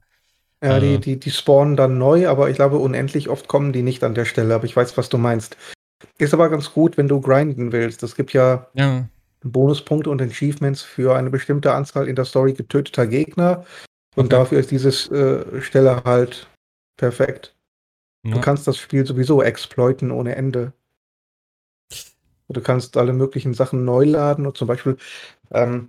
Ja, 0.62 0.78
äh, 0.78 0.80
die, 0.80 0.98
die, 0.98 1.18
die 1.18 1.30
spawnen 1.32 1.76
dann 1.76 1.98
neu, 1.98 2.28
aber 2.28 2.48
ich 2.48 2.56
glaube, 2.56 2.78
unendlich 2.78 3.28
oft 3.28 3.48
kommen 3.48 3.72
die 3.72 3.82
nicht 3.82 4.04
an 4.04 4.14
der 4.14 4.24
Stelle. 4.24 4.54
Aber 4.54 4.64
ich 4.64 4.76
weiß, 4.76 4.96
was 4.96 5.08
du 5.08 5.18
meinst. 5.18 5.56
Ist 6.18 6.32
aber 6.32 6.48
ganz 6.48 6.72
gut, 6.72 6.96
wenn 6.96 7.08
du 7.08 7.20
grinden 7.20 7.72
willst. 7.72 8.04
Es 8.04 8.14
gibt 8.14 8.32
ja, 8.32 8.68
ja. 8.74 9.08
Bonuspunkte 9.44 10.10
und 10.10 10.22
Achievements 10.22 10.82
für 10.82 11.14
eine 11.16 11.30
bestimmte 11.30 11.72
Anzahl 11.72 12.08
in 12.08 12.16
der 12.16 12.24
Story 12.24 12.52
getöteter 12.52 13.06
Gegner. 13.06 13.64
Und 14.14 14.26
okay. 14.26 14.36
dafür 14.36 14.58
ist 14.58 14.70
diese 14.70 14.90
äh, 14.90 15.60
Stelle 15.62 16.04
halt 16.04 16.48
perfekt. 16.96 17.54
Ja. 18.24 18.34
Du 18.34 18.40
kannst 18.40 18.66
das 18.66 18.76
Spiel 18.76 19.06
sowieso 19.06 19.42
exploiten 19.42 20.10
ohne 20.10 20.36
Ende. 20.36 20.72
Du 22.48 22.60
kannst 22.60 22.96
alle 22.96 23.12
möglichen 23.12 23.54
Sachen 23.54 23.84
neu 23.84 24.04
laden 24.04 24.46
und 24.46 24.56
zum 24.56 24.68
Beispiel, 24.68 24.96
ähm, 25.50 25.88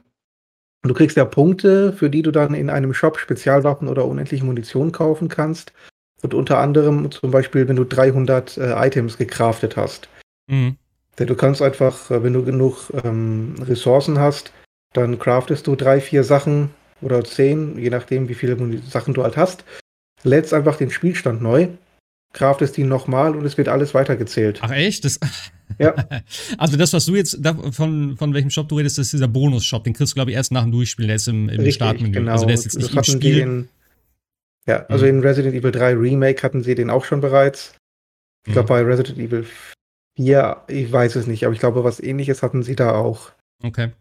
du 0.81 0.93
kriegst 0.93 1.17
ja 1.17 1.25
Punkte, 1.25 1.93
für 1.93 2.09
die 2.09 2.21
du 2.21 2.31
dann 2.31 2.53
in 2.53 2.69
einem 2.69 2.93
Shop 2.93 3.19
Spezialwaffen 3.19 3.87
oder 3.87 4.05
unendliche 4.05 4.45
Munition 4.45 4.91
kaufen 4.91 5.27
kannst. 5.27 5.73
Und 6.21 6.33
unter 6.33 6.59
anderem 6.59 7.11
zum 7.11 7.31
Beispiel, 7.31 7.67
wenn 7.67 7.75
du 7.75 7.83
300 7.83 8.57
äh, 8.57 8.87
Items 8.87 9.17
gecraftet 9.17 9.75
hast. 9.75 10.07
Mhm. 10.47 10.77
Du 11.15 11.35
kannst 11.35 11.61
einfach, 11.61 12.09
äh, 12.11 12.23
wenn 12.23 12.33
du 12.33 12.43
genug 12.43 12.91
ähm, 13.03 13.55
Ressourcen 13.61 14.19
hast, 14.19 14.51
dann 14.93 15.19
craftest 15.19 15.67
du 15.67 15.75
drei, 15.75 16.01
vier 16.01 16.23
Sachen 16.23 16.69
oder 17.01 17.23
zehn, 17.23 17.77
je 17.77 17.89
nachdem, 17.89 18.29
wie 18.29 18.35
viele 18.35 18.57
Sachen 18.83 19.13
du 19.13 19.23
halt 19.23 19.37
hast. 19.37 19.63
Lädst 20.23 20.53
einfach 20.53 20.77
den 20.77 20.89
Spielstand 20.89 21.41
neu, 21.41 21.67
craftest 22.33 22.77
ihn 22.77 22.87
nochmal 22.87 23.35
und 23.35 23.45
es 23.45 23.57
wird 23.57 23.67
alles 23.67 23.93
weitergezählt. 23.93 24.59
Ach 24.61 24.71
echt? 24.71 25.05
Das, 25.05 25.19
ja. 25.79 25.93
also 26.57 26.77
das, 26.77 26.93
was 26.93 27.05
du 27.05 27.15
jetzt, 27.15 27.39
von, 27.71 28.17
von 28.17 28.33
welchem 28.33 28.49
Shop 28.49 28.69
du 28.69 28.77
redest, 28.77 28.97
ist 28.99 29.13
dieser 29.13 29.27
Bonus-Shop. 29.27 29.83
Den 29.83 29.93
kriegst 29.93 30.13
du, 30.13 30.15
glaube 30.15 30.31
ich, 30.31 30.37
erst 30.37 30.51
nach 30.51 30.63
dem 30.63 30.71
Durchspielen. 30.71 31.07
Der 31.07 31.17
ist 31.17 31.27
im, 31.27 31.49
im 31.49 31.57
Richtig, 31.57 31.75
Startmenü. 31.75 32.11
Genau. 32.11 32.31
Also 32.31 32.45
der 32.45 32.55
ist 32.55 32.63
jetzt 32.63 32.77
nicht 32.77 32.95
das 32.95 33.07
im 33.07 33.15
Spiel. 33.15 33.39
In, 33.39 33.69
ja, 34.65 34.85
also 34.87 35.05
mhm. 35.05 35.11
in 35.11 35.19
Resident 35.19 35.55
Evil 35.55 35.71
3 35.71 35.93
Remake 35.93 36.41
hatten 36.41 36.63
sie 36.63 36.75
den 36.75 36.89
auch 36.89 37.05
schon 37.05 37.21
bereits. 37.21 37.75
Ich 38.47 38.53
glaube, 38.53 38.65
mhm. 38.65 38.85
bei 38.85 38.91
Resident 38.91 39.19
Evil 39.19 39.45
ja, 40.17 40.63
ich 40.67 40.91
weiß 40.91 41.15
es 41.15 41.27
nicht, 41.27 41.43
aber 41.45 41.53
ich 41.53 41.59
glaube, 41.59 41.83
was 41.83 41.99
ähnliches 41.99 42.43
hatten 42.43 42.63
sie 42.63 42.75
da 42.75 42.91
auch. 42.91 43.31
Okay. 43.63 43.91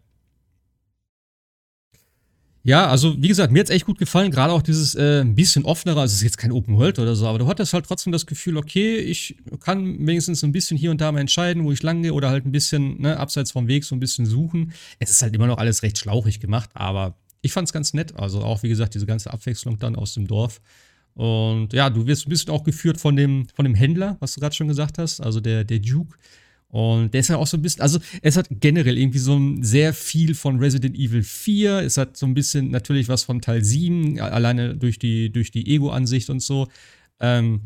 Ja, 2.65 2.87
also 2.87 3.21
wie 3.21 3.27
gesagt, 3.27 3.51
mir 3.51 3.59
hat 3.59 3.67
es 3.67 3.75
echt 3.75 3.85
gut 3.85 3.97
gefallen, 3.97 4.31
gerade 4.31 4.53
auch 4.53 4.61
dieses 4.61 4.95
äh, 4.95 5.19
ein 5.19 5.35
bisschen 5.35 5.65
offenere, 5.65 5.99
also 5.99 6.13
es 6.13 6.19
ist 6.19 6.23
jetzt 6.23 6.37
kein 6.37 6.53
Open 6.53 6.77
World 6.77 6.97
oder 6.97 7.13
so, 7.13 7.27
aber 7.27 7.37
du 7.39 7.47
hattest 7.47 7.73
halt 7.73 7.85
trotzdem 7.85 8.13
das 8.13 8.25
Gefühl, 8.25 8.55
okay, 8.55 8.95
ich 8.99 9.35
kann 9.59 10.07
wenigstens 10.07 10.45
ein 10.45 10.53
bisschen 10.53 10.77
hier 10.77 10.89
und 10.89 11.01
da 11.01 11.11
mal 11.11 11.19
entscheiden, 11.19 11.65
wo 11.65 11.73
ich 11.73 11.83
lang 11.83 12.03
gehe 12.03 12.13
oder 12.13 12.29
halt 12.29 12.45
ein 12.45 12.53
bisschen 12.53 13.01
ne, 13.01 13.17
abseits 13.19 13.51
vom 13.51 13.67
Weg 13.67 13.83
so 13.83 13.95
ein 13.95 13.99
bisschen 13.99 14.25
suchen. 14.25 14.71
Es 14.99 15.09
ist 15.09 15.21
halt 15.21 15.35
immer 15.35 15.47
noch 15.47 15.57
alles 15.57 15.83
recht 15.83 15.97
schlauchig 15.97 16.39
gemacht, 16.39 16.69
aber 16.73 17.17
ich 17.41 17.51
fand 17.51 17.67
es 17.67 17.73
ganz 17.73 17.93
nett. 17.93 18.15
Also 18.17 18.41
auch, 18.41 18.63
wie 18.63 18.69
gesagt, 18.69 18.95
diese 18.95 19.05
ganze 19.05 19.33
Abwechslung 19.33 19.77
dann 19.77 19.97
aus 19.97 20.13
dem 20.13 20.25
Dorf. 20.25 20.61
Und 21.15 21.73
ja, 21.73 21.89
du 21.89 22.07
wirst 22.07 22.25
ein 22.25 22.29
bisschen 22.29 22.51
auch 22.51 22.63
geführt 22.63 22.99
von 22.99 23.15
dem, 23.15 23.47
von 23.53 23.65
dem 23.65 23.75
Händler, 23.75 24.17
was 24.19 24.33
du 24.33 24.39
gerade 24.39 24.55
schon 24.55 24.67
gesagt 24.67 24.97
hast, 24.97 25.21
also 25.21 25.39
der, 25.39 25.63
der 25.63 25.79
Duke. 25.79 26.17
Und 26.69 27.13
der 27.13 27.19
ist 27.19 27.27
ja 27.27 27.37
auch 27.37 27.45
so 27.45 27.55
ein 27.55 27.61
bisschen, 27.61 27.83
also 27.83 27.99
es 28.23 28.35
hat 28.35 28.47
generell 28.49 28.97
irgendwie 28.97 29.19
so 29.19 29.35
ein 29.35 29.63
sehr 29.63 29.93
viel 29.93 30.33
von 30.33 30.57
Resident 30.57 30.95
Evil 30.95 31.21
4. 31.21 31.81
Es 31.81 31.97
hat 31.97 32.17
so 32.17 32.25
ein 32.25 32.33
bisschen 32.33 32.71
natürlich 32.71 33.09
was 33.09 33.23
von 33.23 33.41
Teil 33.41 33.63
7, 33.63 34.19
alleine 34.19 34.75
durch 34.75 34.97
die, 34.97 35.31
durch 35.31 35.51
die 35.51 35.67
Ego-Ansicht 35.67 36.31
und 36.31 36.39
so. 36.41 36.67
Ähm, 37.19 37.61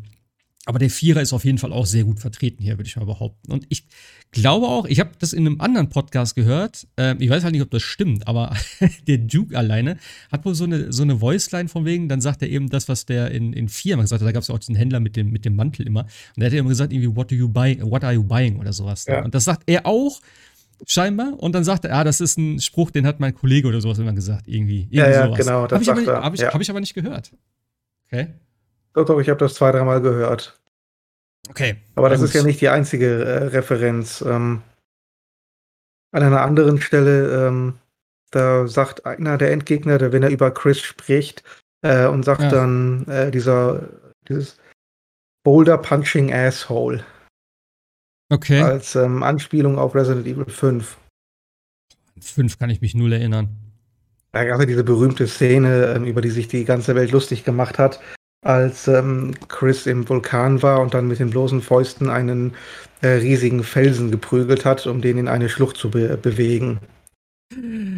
aber 0.68 0.78
der 0.78 0.90
Vierer 0.90 1.22
ist 1.22 1.32
auf 1.32 1.46
jeden 1.46 1.56
Fall 1.56 1.72
auch 1.72 1.86
sehr 1.86 2.04
gut 2.04 2.20
vertreten 2.20 2.62
hier, 2.62 2.76
würde 2.76 2.86
ich 2.86 2.96
mal 2.96 3.06
behaupten. 3.06 3.50
Und 3.50 3.64
ich 3.70 3.86
glaube 4.32 4.66
auch, 4.66 4.84
ich 4.84 5.00
habe 5.00 5.12
das 5.18 5.32
in 5.32 5.46
einem 5.46 5.62
anderen 5.62 5.88
Podcast 5.88 6.34
gehört. 6.34 6.86
Äh, 6.98 7.16
ich 7.20 7.30
weiß 7.30 7.42
halt 7.42 7.52
nicht, 7.52 7.62
ob 7.62 7.70
das 7.70 7.80
stimmt, 7.80 8.28
aber 8.28 8.54
der 9.08 9.16
Duke 9.16 9.56
alleine 9.56 9.96
hat 10.30 10.44
wohl 10.44 10.54
so 10.54 10.64
eine, 10.64 10.92
so 10.92 11.02
eine 11.02 11.22
Voiceline 11.22 11.70
von 11.70 11.86
wegen, 11.86 12.10
dann 12.10 12.20
sagt 12.20 12.42
er 12.42 12.50
eben 12.50 12.68
das, 12.68 12.86
was 12.86 13.06
der 13.06 13.30
in, 13.30 13.54
in 13.54 13.70
4 13.70 13.94
immer 13.94 14.02
gesagt 14.02 14.20
hat. 14.20 14.28
Da 14.28 14.32
gab 14.32 14.42
es 14.42 14.48
ja 14.48 14.54
auch 14.54 14.58
diesen 14.58 14.74
Händler 14.74 15.00
mit 15.00 15.16
dem, 15.16 15.30
mit 15.30 15.46
dem 15.46 15.56
Mantel 15.56 15.86
immer. 15.86 16.02
Und 16.02 16.10
der 16.36 16.46
hat 16.48 16.52
ja 16.52 16.60
immer 16.60 16.68
gesagt, 16.68 16.92
irgendwie, 16.92 17.16
what 17.16 17.30
do 17.30 17.34
you 17.34 17.48
buy, 17.48 17.78
what 17.80 18.04
are 18.04 18.12
you 18.12 18.22
buying 18.22 18.58
oder 18.58 18.74
sowas. 18.74 19.06
Ja. 19.06 19.24
Und 19.24 19.34
das 19.34 19.44
sagt 19.44 19.62
er 19.64 19.86
auch 19.86 20.20
scheinbar. 20.86 21.32
Und 21.42 21.54
dann 21.54 21.64
sagt 21.64 21.86
er, 21.86 21.96
ah, 21.96 22.04
das 22.04 22.20
ist 22.20 22.36
ein 22.36 22.60
Spruch, 22.60 22.90
den 22.90 23.06
hat 23.06 23.20
mein 23.20 23.34
Kollege 23.34 23.68
oder 23.68 23.80
sowas 23.80 23.98
immer 23.98 24.12
gesagt, 24.12 24.46
irgendwie. 24.46 24.80
irgendwie 24.82 24.96
ja, 24.98 25.08
ja, 25.08 25.24
sowas. 25.28 25.38
genau. 25.38 25.66
Das 25.66 25.88
habe 25.88 26.02
ich, 26.02 26.08
aber, 26.10 26.22
hab 26.22 26.34
ich, 26.34 26.40
ja. 26.40 26.52
hab 26.52 26.60
ich 26.60 26.68
aber 26.68 26.80
nicht 26.80 26.92
gehört. 26.92 27.32
Okay. 28.06 28.34
Doch, 28.92 29.06
doch, 29.06 29.20
ich 29.20 29.30
habe 29.30 29.38
das 29.38 29.54
zwei, 29.54 29.72
dreimal 29.72 30.02
gehört. 30.02 30.57
Okay. 31.48 31.76
Aber 31.94 32.08
das 32.08 32.20
ist 32.20 32.34
ja 32.34 32.42
nicht 32.42 32.60
die 32.60 32.68
einzige 32.68 33.24
äh, 33.24 33.44
Referenz. 33.44 34.22
Ähm, 34.22 34.62
an 36.12 36.22
einer 36.22 36.42
anderen 36.42 36.80
Stelle, 36.80 37.48
ähm, 37.48 37.78
da 38.30 38.66
sagt 38.66 39.06
einer 39.06 39.38
der 39.38 39.52
Endgegner, 39.52 39.98
der, 39.98 40.12
wenn 40.12 40.22
er 40.22 40.30
über 40.30 40.50
Chris 40.50 40.80
spricht, 40.80 41.42
äh, 41.82 42.06
und 42.06 42.24
sagt 42.24 42.42
ja. 42.42 42.50
dann 42.50 43.06
äh, 43.06 43.30
dieser 43.30 43.88
dieses 44.28 44.58
Boulder 45.44 45.78
Punching 45.78 46.32
Asshole. 46.32 47.04
Okay. 48.30 48.60
Als 48.60 48.94
ähm, 48.94 49.22
Anspielung 49.22 49.78
auf 49.78 49.94
Resident 49.94 50.26
Evil 50.26 50.44
5. 50.46 50.98
5 52.20 52.58
kann 52.58 52.68
ich 52.68 52.80
mich 52.80 52.94
null 52.94 53.12
erinnern. 53.12 53.56
Da 54.32 54.44
gab 54.44 54.60
es 54.60 54.66
diese 54.66 54.84
berühmte 54.84 55.26
Szene, 55.26 55.94
ähm, 55.94 56.04
über 56.04 56.20
die 56.20 56.30
sich 56.30 56.48
die 56.48 56.64
ganze 56.64 56.94
Welt 56.94 57.12
lustig 57.12 57.44
gemacht 57.44 57.78
hat, 57.78 58.00
als 58.42 58.86
ähm, 58.88 59.34
Chris 59.48 59.86
im 59.86 60.08
Vulkan 60.08 60.62
war 60.62 60.80
und 60.80 60.94
dann 60.94 61.08
mit 61.08 61.18
den 61.18 61.30
bloßen 61.30 61.60
Fäusten 61.60 62.08
einen 62.08 62.54
äh, 63.00 63.08
riesigen 63.08 63.64
Felsen 63.64 64.10
geprügelt 64.10 64.64
hat, 64.64 64.86
um 64.86 65.00
den 65.00 65.18
in 65.18 65.28
eine 65.28 65.48
Schlucht 65.48 65.76
zu 65.76 65.90
be 65.90 66.16
bewegen. 66.16 66.78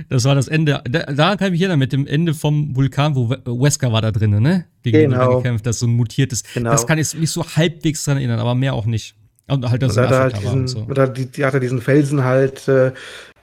Das 0.09 0.25
war 0.25 0.37
das 0.37 0.47
Ende. 0.47 0.81
Da, 0.89 1.01
da 1.13 1.37
kann 1.37 1.49
ich 1.49 1.53
mich 1.53 1.61
erinnern, 1.63 1.81
mit 1.81 1.93
dem 1.93 2.07
Ende 2.07 2.35
vom 2.35 2.75
Vulkan, 2.77 3.17
wo 3.17 3.31
Wesker 3.31 3.93
war 3.93 4.01
da 4.01 4.13
drin, 4.13 4.41
ne? 4.41 4.67
Gegen 4.83 5.11
genau. 5.11 5.39
gekämpft, 5.39 5.67
das 5.67 5.81
so 5.81 5.87
ein 5.87 5.95
mutiertes. 5.95 6.45
Genau. 6.55 6.71
Das 6.71 6.87
kann 6.87 6.99
ich 6.99 7.15
mich 7.15 7.31
so 7.31 7.45
halbwegs 7.45 8.05
dran 8.05 8.17
erinnern, 8.17 8.39
aber 8.39 8.55
mehr 8.55 8.75
auch 8.75 8.87
nicht. 8.87 9.17
Und 9.49 9.69
halt 9.69 9.83
das 9.83 9.97
und 9.97 10.05
da 10.05 10.21
halt 10.21 10.41
diesen, 10.41 10.69
so. 10.69 10.87
Oder 10.89 11.09
die, 11.09 11.27
die 11.27 11.45
hat 11.45 11.55
er 11.55 11.61
diesen 11.61 11.81
Felsen 11.81 12.23
halt 12.25 12.69
äh, 12.69 12.93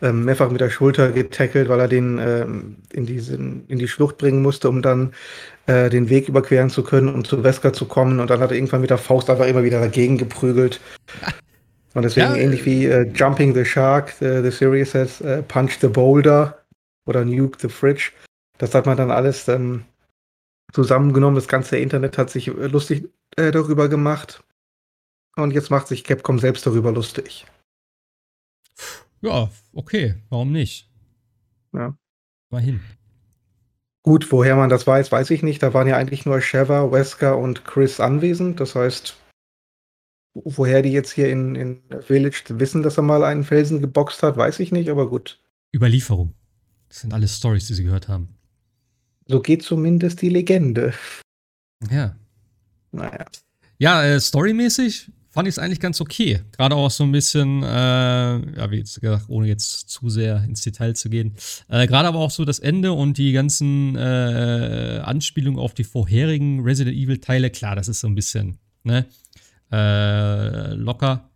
ähm, 0.02 0.24
mehrfach 0.24 0.50
mit 0.50 0.62
der 0.62 0.70
Schulter 0.70 1.12
getackelt, 1.12 1.68
weil 1.68 1.80
er 1.82 1.90
den 1.90 2.18
äh, 2.18 2.46
in, 2.94 3.06
diesen, 3.06 3.68
in 3.68 3.78
die 3.78 3.90
Schlucht 3.90 4.18
bringen 4.18 4.42
musste, 4.42 4.70
um 4.70 4.82
dann 4.82 5.12
äh, 5.68 5.90
den 5.90 6.10
Weg 6.10 6.28
überqueren 6.28 6.70
zu 6.70 6.84
können, 6.84 7.14
um 7.14 7.24
zu 7.24 7.44
Wesker 7.44 7.74
zu 7.74 7.86
kommen. 7.86 8.20
Und 8.20 8.30
dann 8.30 8.40
hat 8.40 8.52
er 8.52 8.56
irgendwann 8.56 8.82
mit 8.82 8.90
der 8.90 8.98
Faust 8.98 9.30
einfach 9.30 9.46
immer 9.46 9.64
wieder 9.64 9.80
dagegen 9.80 10.18
geprügelt. 10.18 10.80
Und 11.94 12.04
deswegen 12.04 12.28
ja, 12.28 12.36
ähnlich 12.36 12.66
wie 12.66 12.86
äh, 12.86 13.12
Jumping 13.12 13.56
the 13.56 13.66
Shark, 13.66 14.14
the, 14.20 14.42
the 14.44 14.52
series 14.52 14.92
says 14.92 15.20
uh, 15.22 15.42
Punch 15.48 15.80
the 15.82 15.88
Boulder 15.88 16.64
oder 17.08 17.26
Nuke 17.26 17.58
the 17.60 17.70
Fridge. 17.70 18.12
Das 18.60 18.76
hat 18.76 18.86
man 18.86 18.98
dann 18.98 19.10
alles 19.10 19.48
ähm, 19.48 19.84
zusammengenommen. 20.74 21.36
Das 21.36 21.48
ganze 21.48 21.78
Internet 21.78 22.18
hat 22.18 22.30
sich 22.30 22.50
äh, 22.50 22.68
lustig 22.68 23.10
äh, 23.36 23.52
darüber 23.52 23.90
gemacht. 23.90 24.44
Und 25.38 25.52
jetzt 25.52 25.72
macht 25.72 25.88
sich 25.88 26.04
Capcom 26.04 26.40
selbst 26.40 26.66
darüber 26.66 26.92
lustig. 26.92 27.46
Ja, 29.22 29.50
okay, 29.74 30.16
warum 30.30 30.52
nicht? 30.52 30.90
Ja. 31.74 31.98
Mal 32.50 32.62
hin. 32.62 32.82
Gut, 34.08 34.32
woher 34.32 34.56
man 34.56 34.70
das 34.70 34.88
weiß, 34.88 35.12
weiß 35.12 35.32
ich 35.32 35.44
nicht. 35.44 35.62
Da 35.62 35.74
waren 35.74 35.86
ja 35.86 35.98
eigentlich 35.98 36.26
nur 36.26 36.40
Sheva, 36.40 36.94
Wesker 36.94 37.38
und 37.38 37.66
Chris 37.66 38.00
anwesend. 38.00 38.62
Das 38.62 38.74
heißt, 38.74 39.18
woher 40.34 40.82
die 40.82 40.94
jetzt 40.94 41.12
hier 41.12 41.30
in, 41.30 41.56
in 41.56 41.82
Village 42.00 42.42
wissen, 42.52 42.84
dass 42.84 42.96
er 42.96 43.04
mal 43.04 43.26
einen 43.26 43.44
Felsen 43.44 43.82
geboxt 43.82 44.24
hat, 44.24 44.38
weiß 44.38 44.62
ich 44.62 44.72
nicht, 44.72 44.88
aber 44.88 45.10
gut. 45.10 45.42
Überlieferung. 45.76 46.34
Das 46.88 47.02
sind 47.02 47.14
alles 47.14 47.36
Stories, 47.36 47.68
die 47.68 47.74
sie 47.74 47.84
gehört 47.84 48.08
haben. 48.08 48.30
So 49.26 49.42
geht 49.42 49.64
zumindest 49.64 50.22
die 50.22 50.30
Legende. 50.30 50.94
Ja. 51.92 52.16
Naja. 52.94 53.26
Ja, 53.78 54.06
äh, 54.06 54.22
storymäßig 54.22 55.12
fand 55.38 55.48
ich 55.48 55.54
es 55.54 55.60
eigentlich 55.60 55.80
ganz 55.80 56.02
okay. 56.02 56.42
Gerade 56.54 56.76
auch 56.76 56.90
so 56.90 57.04
ein 57.04 57.12
bisschen, 57.12 57.62
äh, 57.62 57.68
ja, 57.68 58.72
wie 58.72 58.78
jetzt 58.78 59.00
gesagt, 59.00 59.26
ohne 59.28 59.48
jetzt 59.48 59.88
zu 59.88 60.10
sehr 60.10 60.44
ins 60.44 60.62
Detail 60.62 60.96
zu 60.96 61.12
gehen. 61.12 61.36
Äh, 61.68 61.86
Gerade 61.86 62.08
aber 62.08 62.18
auch 62.18 62.32
so 62.32 62.44
das 62.44 62.58
Ende 62.58 62.92
und 62.92 63.20
die 63.20 63.34
ganzen 63.34 63.96
äh, 63.96 65.00
Anspielungen 65.04 65.60
auf 65.60 65.76
die 65.76 65.84
vorherigen 65.84 66.62
Resident 66.62 66.98
Evil-Teile. 66.98 67.52
Klar, 67.52 67.76
das 67.76 67.88
ist 67.88 68.00
so 68.00 68.08
ein 68.08 68.16
bisschen, 68.16 68.58
ne, 68.84 69.06
äh, 69.72 70.74
locker. 70.74 71.30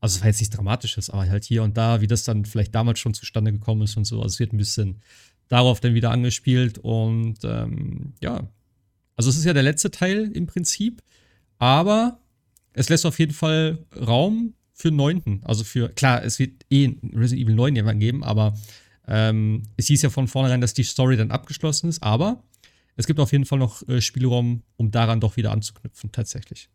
Also, 0.00 0.16
es 0.16 0.22
war 0.22 0.28
jetzt 0.28 0.40
nichts 0.40 0.56
Dramatisches, 0.56 1.10
aber 1.10 1.28
halt 1.28 1.44
hier 1.44 1.62
und 1.62 1.76
da, 1.76 2.00
wie 2.00 2.06
das 2.06 2.24
dann 2.24 2.46
vielleicht 2.46 2.74
damals 2.74 3.00
schon 3.00 3.12
zustande 3.12 3.52
gekommen 3.52 3.82
ist 3.82 3.98
und 3.98 4.06
so. 4.06 4.22
Also, 4.22 4.28
es 4.28 4.40
wird 4.40 4.54
ein 4.54 4.56
bisschen 4.56 5.02
darauf 5.48 5.78
dann 5.80 5.92
wieder 5.92 6.10
angespielt 6.10 6.78
und 6.78 7.36
ähm, 7.44 8.14
ja. 8.22 8.48
Also, 9.14 9.28
es 9.28 9.36
ist 9.36 9.44
ja 9.44 9.52
der 9.52 9.62
letzte 9.62 9.90
Teil 9.90 10.32
im 10.32 10.46
Prinzip, 10.46 11.02
aber 11.58 12.21
es 12.74 12.88
lässt 12.88 13.06
auf 13.06 13.18
jeden 13.18 13.32
Fall 13.32 13.78
Raum 13.96 14.54
für 14.72 14.88
einen 14.88 14.96
neunten. 14.96 15.40
Also 15.44 15.64
für, 15.64 15.88
klar, 15.90 16.24
es 16.24 16.38
wird 16.38 16.64
eh 16.70 16.94
Resident 17.14 17.46
Evil 17.46 17.54
9 17.54 17.76
jemand 17.76 18.00
geben, 18.00 18.24
aber 18.24 18.54
ähm, 19.06 19.62
es 19.76 19.86
hieß 19.86 20.02
ja 20.02 20.10
von 20.10 20.28
vornherein, 20.28 20.60
dass 20.60 20.74
die 20.74 20.84
Story 20.84 21.16
dann 21.16 21.30
abgeschlossen 21.30 21.88
ist, 21.88 22.02
aber 22.02 22.42
es 22.96 23.06
gibt 23.06 23.20
auf 23.20 23.32
jeden 23.32 23.44
Fall 23.44 23.58
noch 23.58 23.86
äh, 23.88 24.00
Spielraum, 24.00 24.62
um 24.76 24.90
daran 24.90 25.20
doch 25.20 25.36
wieder 25.36 25.52
anzuknüpfen, 25.52 26.12
tatsächlich. 26.12 26.68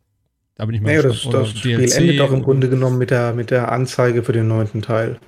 Da 0.54 0.66
bin 0.66 0.74
ich 0.74 0.80
mal 0.80 0.88
naja. 0.88 1.02
Das, 1.02 1.22
das 1.22 1.50
Spiel 1.50 1.78
DLC 1.78 1.96
endet 1.96 2.18
doch 2.18 2.32
im 2.32 2.42
Grunde 2.42 2.68
genommen 2.68 2.98
mit 2.98 3.10
der, 3.10 3.32
mit 3.32 3.50
der 3.50 3.70
Anzeige 3.70 4.24
für 4.24 4.32
den 4.32 4.48
neunten 4.48 4.82
Teil. 4.82 5.20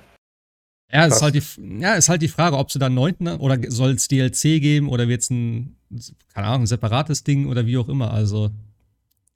Ja, 0.91 1.05
ist 1.05 1.21
halt, 1.21 1.35
die, 1.35 1.79
ja, 1.79 1.93
ist 1.93 2.09
halt 2.09 2.21
die 2.21 2.27
Frage, 2.27 2.57
ob 2.57 2.69
sie 2.69 2.77
dann 2.77 2.93
neunten 2.93 3.29
oder 3.29 3.57
soll 3.69 3.91
es 3.91 4.09
DLC 4.09 4.59
geben 4.59 4.89
oder 4.89 5.07
wird 5.07 5.21
es 5.21 5.29
ein, 5.29 5.77
keine 6.33 6.47
Ahnung, 6.47 6.63
ein 6.63 6.67
separates 6.67 7.23
Ding 7.23 7.47
oder 7.47 7.65
wie 7.65 7.77
auch 7.77 7.87
immer. 7.87 8.11
Also 8.11 8.51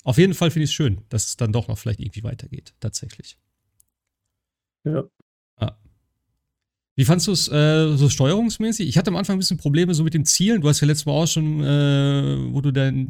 auf 0.06 0.20
jeden 0.20 0.36
Fall 0.36 0.52
finde 0.52 0.66
ich 0.66 0.70
es 0.70 0.74
schön, 0.76 1.02
dass 1.10 1.26
es 1.26 1.36
dann 1.36 1.52
doch 1.52 1.68
noch 1.68 1.80
vielleicht 1.80 2.00
irgendwie 2.00 2.24
weitergeht, 2.24 2.76
tatsächlich. 2.80 3.38
Ja. 4.84 5.04
Ah. 5.58 5.76
Wie 6.96 7.06
fandest 7.06 7.28
du 7.28 7.32
es 7.32 7.48
äh, 7.52 7.98
so 7.98 8.08
steuerungsmäßig? 8.08 8.88
Ich 8.88 9.00
hatte 9.00 9.10
am 9.10 9.16
Anfang 9.16 9.36
ein 9.36 9.40
bisschen 9.40 9.58
Probleme 9.58 9.96
so 9.96 10.04
mit 10.04 10.14
dem 10.14 10.24
Zielen. 10.24 10.62
Du 10.62 10.70
hast 10.70 10.80
ja 10.80 10.86
letztes 10.86 11.08
Mal 11.08 11.14
auch 11.14 11.26
schon, 11.26 11.60
äh, 11.64 12.54
wo 12.54 12.62
du 12.62 12.72
dann 12.72 13.08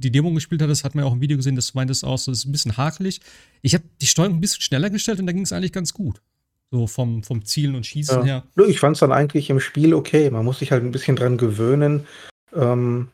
die 0.00 0.12
Demo 0.12 0.32
gespielt 0.32 0.62
hattest, 0.62 0.84
hat 0.84 0.94
man 0.94 1.02
ja 1.02 1.10
auch 1.10 1.14
im 1.14 1.20
Video 1.20 1.36
gesehen, 1.36 1.56
dass 1.56 1.72
du 1.72 1.78
meintest 1.78 2.04
auch 2.04 2.16
so, 2.16 2.30
das 2.30 2.38
ist 2.38 2.46
ein 2.46 2.52
bisschen 2.52 2.76
hakelig. 2.76 3.20
Ich 3.62 3.74
habe 3.74 3.82
die 4.00 4.06
Steuerung 4.06 4.36
ein 4.36 4.40
bisschen 4.40 4.62
schneller 4.62 4.88
gestellt 4.88 5.18
und 5.18 5.26
da 5.26 5.32
ging 5.32 5.42
es 5.42 5.52
eigentlich 5.52 5.72
ganz 5.72 5.92
gut. 5.92 6.22
So 6.70 6.86
vom, 6.86 7.24
vom 7.24 7.44
Zielen 7.44 7.74
und 7.74 7.84
Schießen 7.84 8.24
ja. 8.24 8.44
her. 8.56 8.66
Ich 8.68 8.78
fand 8.78 8.94
es 8.94 9.00
dann 9.00 9.12
eigentlich 9.12 9.50
im 9.50 9.58
Spiel 9.58 9.94
okay. 9.94 10.30
Man 10.30 10.44
muss 10.44 10.60
sich 10.60 10.70
halt 10.70 10.84
ein 10.84 10.92
bisschen 10.92 11.16
dran 11.16 11.38
gewöhnen. 11.38 12.06
Ähm, 12.54 13.08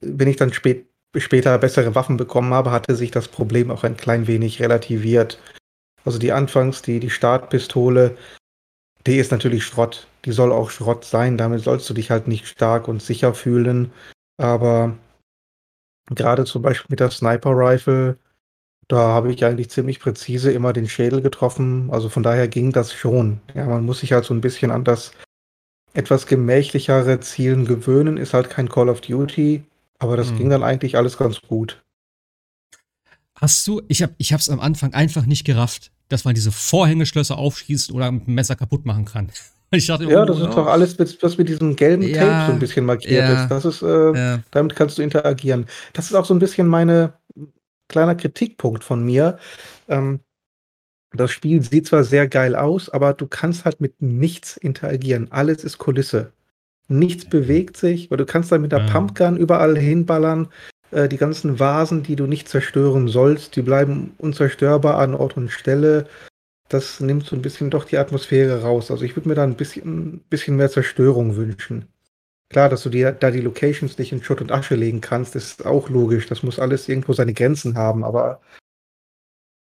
wenn 0.00 0.28
ich 0.28 0.36
dann 0.36 0.52
spät 0.52 0.86
später 1.20 1.56
bessere 1.58 1.94
Waffen 1.94 2.16
bekommen 2.16 2.52
habe, 2.54 2.70
hatte 2.70 2.94
sich 2.94 3.10
das 3.10 3.28
Problem 3.28 3.70
auch 3.70 3.84
ein 3.84 3.96
klein 3.96 4.26
wenig 4.26 4.60
relativiert. 4.60 5.38
Also 6.04 6.18
die 6.18 6.32
Anfangs, 6.32 6.82
die, 6.82 7.00
die 7.00 7.10
Startpistole, 7.10 8.16
die 9.06 9.16
ist 9.16 9.30
natürlich 9.30 9.64
Schrott. 9.64 10.06
Die 10.24 10.32
soll 10.32 10.52
auch 10.52 10.70
Schrott 10.70 11.04
sein. 11.04 11.38
Damit 11.38 11.62
sollst 11.62 11.88
du 11.88 11.94
dich 11.94 12.10
halt 12.10 12.28
nicht 12.28 12.46
stark 12.46 12.88
und 12.88 13.02
sicher 13.02 13.34
fühlen. 13.34 13.92
Aber 14.36 14.96
gerade 16.10 16.44
zum 16.44 16.62
Beispiel 16.62 16.88
mit 16.90 17.00
der 17.00 17.10
Sniper 17.10 17.52
Rifle, 17.52 18.18
da 18.88 18.98
habe 18.98 19.32
ich 19.32 19.44
eigentlich 19.44 19.70
ziemlich 19.70 20.00
präzise 20.00 20.52
immer 20.52 20.72
den 20.72 20.88
Schädel 20.88 21.22
getroffen. 21.22 21.88
Also 21.90 22.08
von 22.08 22.22
daher 22.22 22.48
ging 22.48 22.72
das 22.72 22.92
schon. 22.92 23.40
Ja, 23.54 23.66
man 23.66 23.84
muss 23.84 24.00
sich 24.00 24.12
halt 24.12 24.24
so 24.24 24.34
ein 24.34 24.40
bisschen 24.40 24.70
an 24.70 24.84
das 24.84 25.12
etwas 25.94 26.26
gemächlichere 26.26 27.20
Zielen 27.20 27.64
gewöhnen. 27.64 28.16
Ist 28.16 28.34
halt 28.34 28.50
kein 28.50 28.68
Call 28.68 28.88
of 28.88 29.00
Duty. 29.00 29.64
Aber 29.98 30.16
das 30.16 30.30
hm. 30.30 30.38
ging 30.38 30.50
dann 30.50 30.62
eigentlich 30.62 30.96
alles 30.96 31.16
ganz 31.16 31.40
gut. 31.40 31.82
Hast 33.34 33.66
du, 33.66 33.82
ich 33.88 34.02
habe 34.02 34.14
ich 34.18 34.32
am 34.32 34.60
Anfang 34.60 34.94
einfach 34.94 35.26
nicht 35.26 35.44
gerafft, 35.44 35.92
dass 36.08 36.24
man 36.24 36.34
diese 36.34 36.52
Vorhängeschlösser 36.52 37.36
aufschießt 37.36 37.92
oder 37.92 38.10
mit 38.10 38.26
dem 38.26 38.34
Messer 38.34 38.56
kaputt 38.56 38.84
machen 38.84 39.04
kann. 39.04 39.30
Ich 39.72 39.88
dachte, 39.88 40.04
ja, 40.04 40.24
das 40.24 40.40
oh, 40.40 40.44
ist 40.44 40.54
doch 40.54 40.68
alles, 40.68 40.96
was 41.20 41.38
mit 41.38 41.48
diesem 41.48 41.74
gelben 41.74 42.04
ja, 42.04 42.20
Tape 42.20 42.46
so 42.46 42.52
ein 42.52 42.60
bisschen 42.60 42.86
markiert 42.86 43.28
ja, 43.28 43.42
ist. 43.42 43.50
Das 43.50 43.64
ist, 43.64 43.82
äh, 43.82 44.12
ja. 44.14 44.42
damit 44.52 44.76
kannst 44.76 44.96
du 44.96 45.02
interagieren. 45.02 45.66
Das 45.92 46.06
ist 46.06 46.14
auch 46.14 46.24
so 46.24 46.32
ein 46.32 46.38
bisschen 46.38 46.68
meine 46.68 47.14
kleiner 47.88 48.14
Kritikpunkt 48.14 48.84
von 48.84 49.04
mir. 49.04 49.38
Ähm, 49.88 50.20
das 51.12 51.32
Spiel 51.32 51.62
sieht 51.62 51.88
zwar 51.88 52.04
sehr 52.04 52.28
geil 52.28 52.54
aus, 52.54 52.88
aber 52.88 53.12
du 53.12 53.26
kannst 53.26 53.64
halt 53.64 53.80
mit 53.80 54.00
nichts 54.00 54.56
interagieren. 54.56 55.32
Alles 55.32 55.64
ist 55.64 55.78
Kulisse. 55.78 56.32
Nichts 56.88 57.24
bewegt 57.24 57.76
sich, 57.76 58.10
weil 58.10 58.18
du 58.18 58.26
kannst 58.26 58.52
dann 58.52 58.62
mit 58.62 58.72
der 58.72 58.86
Pumpgun 58.90 59.36
überall 59.36 59.76
hinballern. 59.76 60.48
Äh, 60.92 61.08
die 61.08 61.16
ganzen 61.16 61.58
Vasen, 61.58 62.02
die 62.02 62.16
du 62.16 62.26
nicht 62.26 62.48
zerstören 62.48 63.08
sollst, 63.08 63.56
die 63.56 63.62
bleiben 63.62 64.14
unzerstörbar 64.18 64.98
an 64.98 65.14
Ort 65.14 65.36
und 65.36 65.50
Stelle 65.50 66.06
das 66.68 67.00
nimmt 67.00 67.26
so 67.26 67.36
ein 67.36 67.42
bisschen 67.42 67.70
doch 67.70 67.84
die 67.84 67.98
Atmosphäre 67.98 68.62
raus. 68.62 68.90
Also 68.90 69.04
ich 69.04 69.14
würde 69.16 69.28
mir 69.28 69.34
da 69.34 69.44
ein 69.44 69.56
bisschen, 69.56 70.20
bisschen 70.28 70.56
mehr 70.56 70.70
Zerstörung 70.70 71.36
wünschen. 71.36 71.86
Klar, 72.48 72.68
dass 72.68 72.82
du 72.82 72.90
dir 72.90 73.12
da 73.12 73.30
die 73.30 73.40
Locations 73.40 73.98
nicht 73.98 74.12
in 74.12 74.22
Schutt 74.22 74.40
und 74.40 74.52
Asche 74.52 74.76
legen 74.76 75.00
kannst, 75.00 75.34
ist 75.34 75.66
auch 75.66 75.88
logisch. 75.88 76.26
Das 76.26 76.42
muss 76.42 76.58
alles 76.58 76.88
irgendwo 76.88 77.12
seine 77.12 77.34
Grenzen 77.34 77.76
haben, 77.76 78.04
aber 78.04 78.40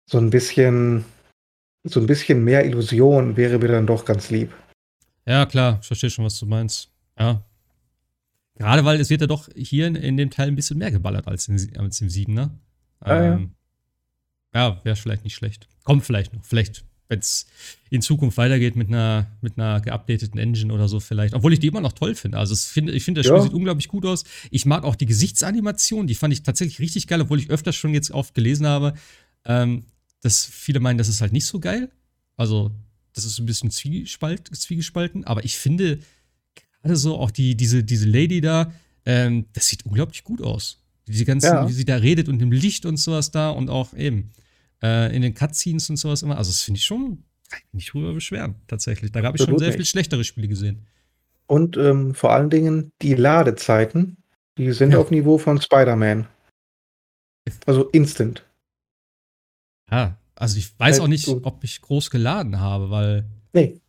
so 0.08 0.18
ein 0.18 0.30
bisschen, 0.30 1.04
so 1.84 2.00
ein 2.00 2.06
bisschen 2.06 2.44
mehr 2.44 2.64
Illusion 2.64 3.36
wäre 3.36 3.58
mir 3.58 3.68
dann 3.68 3.86
doch 3.86 4.04
ganz 4.04 4.30
lieb. 4.30 4.52
Ja, 5.26 5.46
klar, 5.46 5.78
ich 5.80 5.86
verstehe 5.86 6.10
schon, 6.10 6.24
was 6.24 6.38
du 6.38 6.46
meinst. 6.46 6.91
Ja. 7.18 7.44
Gerade 8.56 8.84
weil 8.84 9.00
es 9.00 9.10
wird 9.10 9.20
ja 9.20 9.26
doch 9.26 9.48
hier 9.56 9.86
in, 9.86 9.96
in 9.96 10.16
dem 10.16 10.30
Teil 10.30 10.48
ein 10.48 10.54
bisschen 10.54 10.78
mehr 10.78 10.90
geballert 10.90 11.26
als, 11.26 11.48
in, 11.48 11.76
als 11.78 12.00
im 12.00 12.10
7, 12.10 12.32
ne? 12.32 12.50
Ah, 13.00 13.20
ähm, 13.20 13.54
ja, 14.54 14.80
wäre 14.84 14.96
vielleicht 14.96 15.24
nicht 15.24 15.34
schlecht. 15.34 15.66
Kommt 15.84 16.04
vielleicht 16.04 16.34
noch. 16.34 16.44
Vielleicht, 16.44 16.84
wenn 17.08 17.18
es 17.18 17.46
in 17.90 18.02
Zukunft 18.02 18.36
weitergeht 18.36 18.76
mit 18.76 18.88
einer, 18.88 19.26
mit 19.40 19.58
einer 19.58 19.80
geupdateten 19.80 20.38
Engine 20.38 20.72
oder 20.72 20.88
so, 20.88 21.00
vielleicht. 21.00 21.34
Obwohl 21.34 21.52
ich 21.52 21.60
die 21.60 21.68
immer 21.68 21.80
noch 21.80 21.92
toll 21.92 22.14
finde. 22.14 22.38
Also 22.38 22.54
find, 22.54 22.90
ich 22.90 23.04
finde, 23.04 23.20
das 23.20 23.26
Spiel 23.26 23.38
ja. 23.38 23.42
sieht 23.42 23.54
unglaublich 23.54 23.88
gut 23.88 24.04
aus. 24.04 24.24
Ich 24.50 24.66
mag 24.66 24.84
auch 24.84 24.94
die 24.94 25.06
Gesichtsanimation, 25.06 26.06
die 26.06 26.14
fand 26.14 26.32
ich 26.32 26.42
tatsächlich 26.42 26.78
richtig 26.80 27.06
geil, 27.06 27.22
obwohl 27.22 27.38
ich 27.38 27.50
öfters 27.50 27.76
schon 27.76 27.94
jetzt 27.94 28.10
oft 28.10 28.34
gelesen 28.34 28.66
habe, 28.66 28.94
ähm, 29.44 29.86
dass 30.20 30.44
viele 30.44 30.80
meinen, 30.80 30.98
das 30.98 31.08
ist 31.08 31.20
halt 31.20 31.32
nicht 31.32 31.46
so 31.46 31.58
geil. 31.58 31.90
Also, 32.36 32.70
das 33.14 33.24
ist 33.24 33.38
ein 33.38 33.46
bisschen 33.46 33.70
Zwiespalt, 33.70 34.54
zwiegespalten. 34.54 35.24
Aber 35.24 35.44
ich 35.44 35.56
finde, 35.56 35.98
gerade 36.82 36.96
so 36.96 37.16
auch 37.16 37.30
die, 37.30 37.56
diese, 37.56 37.82
diese 37.84 38.06
Lady 38.08 38.40
da, 38.40 38.72
ähm, 39.06 39.46
das 39.52 39.68
sieht 39.68 39.86
unglaublich 39.86 40.24
gut 40.24 40.42
aus. 40.42 40.80
Diese 41.06 41.24
ganzen, 41.24 41.46
ja. 41.46 41.68
wie 41.68 41.72
sie 41.72 41.84
da 41.84 41.96
redet 41.96 42.28
und 42.28 42.40
im 42.40 42.52
Licht 42.52 42.86
und 42.86 42.96
sowas 42.96 43.30
da 43.30 43.50
und 43.50 43.70
auch 43.70 43.94
eben 43.94 44.30
äh, 44.82 45.14
in 45.14 45.22
den 45.22 45.34
Cutscenes 45.34 45.90
und 45.90 45.96
sowas 45.96 46.22
immer. 46.22 46.38
Also, 46.38 46.50
das 46.50 46.62
finde 46.62 46.78
ich 46.78 46.84
schon, 46.84 47.24
kann 47.48 47.60
ich 47.66 47.74
nicht 47.74 47.92
drüber 47.92 48.12
beschweren, 48.12 48.54
tatsächlich. 48.66 49.10
Da 49.10 49.22
habe 49.22 49.36
ich 49.36 49.42
schon 49.42 49.58
sehr 49.58 49.72
viel 49.72 49.84
schlechtere 49.84 50.24
Spiele 50.24 50.48
gesehen. 50.48 50.86
Und 51.46 51.76
ähm, 51.76 52.14
vor 52.14 52.32
allen 52.32 52.50
Dingen 52.50 52.92
die 53.02 53.14
Ladezeiten, 53.14 54.16
die 54.58 54.72
sind 54.72 54.92
ja. 54.92 54.98
auf 54.98 55.10
Niveau 55.10 55.38
von 55.38 55.60
Spider-Man. 55.60 56.26
Also 57.66 57.88
instant. 57.90 58.46
Ja, 59.90 60.16
also 60.36 60.58
ich 60.58 60.78
weiß 60.78 61.00
auch 61.00 61.08
nicht, 61.08 61.28
ob 61.28 61.64
ich 61.64 61.82
groß 61.82 62.10
geladen 62.10 62.60
habe, 62.60 62.90
weil. 62.90 63.26
Nee. 63.52 63.81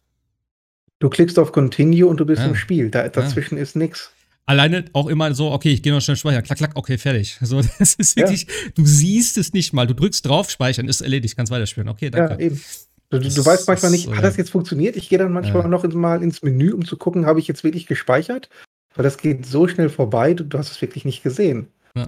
Du 1.04 1.10
klickst 1.10 1.38
auf 1.38 1.52
Continue 1.52 2.08
und 2.08 2.18
du 2.22 2.26
bist 2.26 2.42
ja. 2.42 2.48
im 2.48 2.56
Spiel. 2.56 2.90
Da, 2.90 3.10
dazwischen 3.10 3.58
ja. 3.58 3.64
ist 3.64 3.76
nichts 3.76 4.14
alleine 4.46 4.86
auch 4.94 5.08
immer 5.08 5.34
so, 5.34 5.52
okay, 5.52 5.70
ich 5.70 5.82
gehe 5.82 5.94
noch 5.94 6.02
schnell 6.02 6.18
speichern, 6.18 6.44
klack, 6.44 6.58
klack, 6.58 6.72
okay, 6.76 6.98
fertig. 6.98 7.38
So, 7.42 7.62
das 7.62 7.96
ist 7.96 8.16
wirklich, 8.16 8.44
ja. 8.44 8.72
du 8.76 8.86
siehst 8.86 9.38
es 9.38 9.54
nicht 9.54 9.74
mal. 9.74 9.88
Du 9.88 9.94
drückst 9.94 10.26
drauf, 10.26 10.50
speichern, 10.50 10.88
ist 10.88 11.02
erledigt, 11.02 11.36
kannst 11.36 11.52
weiterspielen. 11.52 11.90
Okay, 11.90 12.10
danke. 12.10 12.34
Ja, 12.34 12.40
eben. 12.40 12.62
Du, 13.10 13.20
du, 13.20 13.46
weißt 13.46 13.68
manchmal 13.68 13.92
nicht, 13.92 14.10
hat 14.10 14.24
das 14.24 14.38
jetzt 14.38 14.50
funktioniert? 14.50 14.96
Ich 14.96 15.08
gehe 15.08 15.20
dann 15.20 15.32
manchmal 15.32 15.68
noch 15.68 15.84
mal 15.94 16.24
ins 16.24 16.42
Menü, 16.42 16.72
um 16.72 16.84
zu 16.84 16.98
gucken, 16.98 17.28
habe 17.28 17.40
ich 17.40 17.48
jetzt 17.48 17.64
wirklich 17.64 17.86
gespeichert? 17.86 18.50
Weil 18.96 19.04
das 19.04 19.18
geht 19.18 19.46
so 19.46 19.68
schnell 19.68 19.90
vorbei, 19.90 20.34
du, 20.34 20.44
du 20.44 20.58
hast 20.58 20.72
es 20.72 20.82
wirklich 20.82 21.06
nicht 21.06 21.22
gesehen. 21.22 21.68
Ja. 21.96 22.08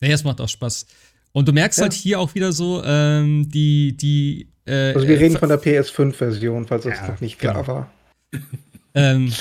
Nee, 0.00 0.10
es 0.10 0.24
macht 0.24 0.40
auch 0.40 0.48
Spaß. 0.48 0.86
Und 1.32 1.46
du 1.46 1.52
merkst 1.52 1.78
ja. 1.78 1.82
halt 1.82 1.92
hier 1.92 2.18
auch 2.18 2.34
wieder 2.34 2.52
so, 2.52 2.82
ähm, 2.84 3.48
die, 3.48 3.96
die, 3.96 4.48
äh, 4.66 4.92
Also 4.94 5.06
wir 5.06 5.16
äh, 5.16 5.18
reden 5.18 5.36
von 5.36 5.50
der 5.50 5.62
PS5-Version, 5.62 6.66
falls 6.66 6.82
das 6.82 6.98
ja, 6.98 7.08
noch 7.08 7.20
nicht 7.20 7.38
klar 7.38 7.54
genau. 7.54 7.68
war. 7.68 7.90
Ähm, 8.94 9.32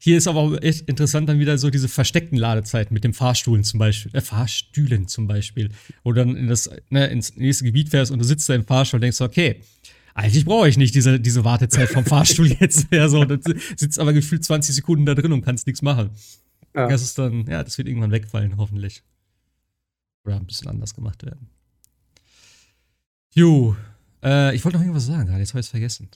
hier 0.00 0.16
ist 0.16 0.28
aber 0.28 0.40
auch 0.40 0.56
echt 0.62 0.88
interessant 0.88 1.28
dann 1.28 1.38
wieder 1.38 1.58
so 1.58 1.70
diese 1.70 1.88
versteckten 1.88 2.38
Ladezeiten 2.38 2.94
mit 2.94 3.04
dem 3.04 3.14
Fahrstuhlen 3.14 3.64
zum 3.64 3.78
Beispiel, 3.78 4.14
äh, 4.14 4.20
Fahrstühlen 4.20 5.08
zum 5.08 5.26
Beispiel, 5.26 5.70
wo 6.04 6.12
du 6.12 6.20
dann 6.20 6.36
in 6.36 6.48
das, 6.48 6.70
ne, 6.88 7.08
ins 7.08 7.36
nächste 7.36 7.64
Gebiet 7.64 7.88
fährst 7.88 8.12
und 8.12 8.18
du 8.18 8.24
sitzt 8.24 8.48
da 8.48 8.54
im 8.54 8.64
Fahrstuhl 8.64 8.98
und 8.98 9.02
denkst, 9.02 9.20
okay, 9.20 9.60
eigentlich 10.14 10.44
brauche 10.44 10.68
ich 10.68 10.76
nicht 10.76 10.94
diese, 10.94 11.20
diese 11.20 11.44
Wartezeit 11.44 11.90
vom 11.90 12.04
Fahrstuhl 12.04 12.48
jetzt 12.60 12.90
mehr 12.90 13.08
so. 13.08 13.24
Du 13.24 13.38
sitzt 13.76 13.98
aber 13.98 14.12
gefühlt 14.12 14.44
20 14.44 14.74
Sekunden 14.74 15.06
da 15.06 15.14
drin 15.14 15.32
und 15.32 15.42
kannst 15.42 15.66
nichts 15.66 15.82
machen. 15.82 16.10
Ja. 16.74 16.88
Das 16.88 17.02
ist 17.02 17.18
dann, 17.18 17.46
ja, 17.46 17.62
das 17.62 17.78
wird 17.78 17.88
irgendwann 17.88 18.10
wegfallen, 18.10 18.56
hoffentlich. 18.56 19.02
Oder 20.24 20.36
ein 20.36 20.46
bisschen 20.46 20.68
anders 20.68 20.94
gemacht 20.94 21.24
werden. 21.24 21.48
Jo, 23.32 23.76
äh, 24.22 24.54
ich 24.54 24.64
wollte 24.64 24.78
noch 24.78 24.84
irgendwas 24.84 25.06
sagen, 25.06 25.28
jetzt 25.38 25.50
habe 25.50 25.60
ich 25.60 25.66
es 25.66 25.70
vergessen. 25.70 26.08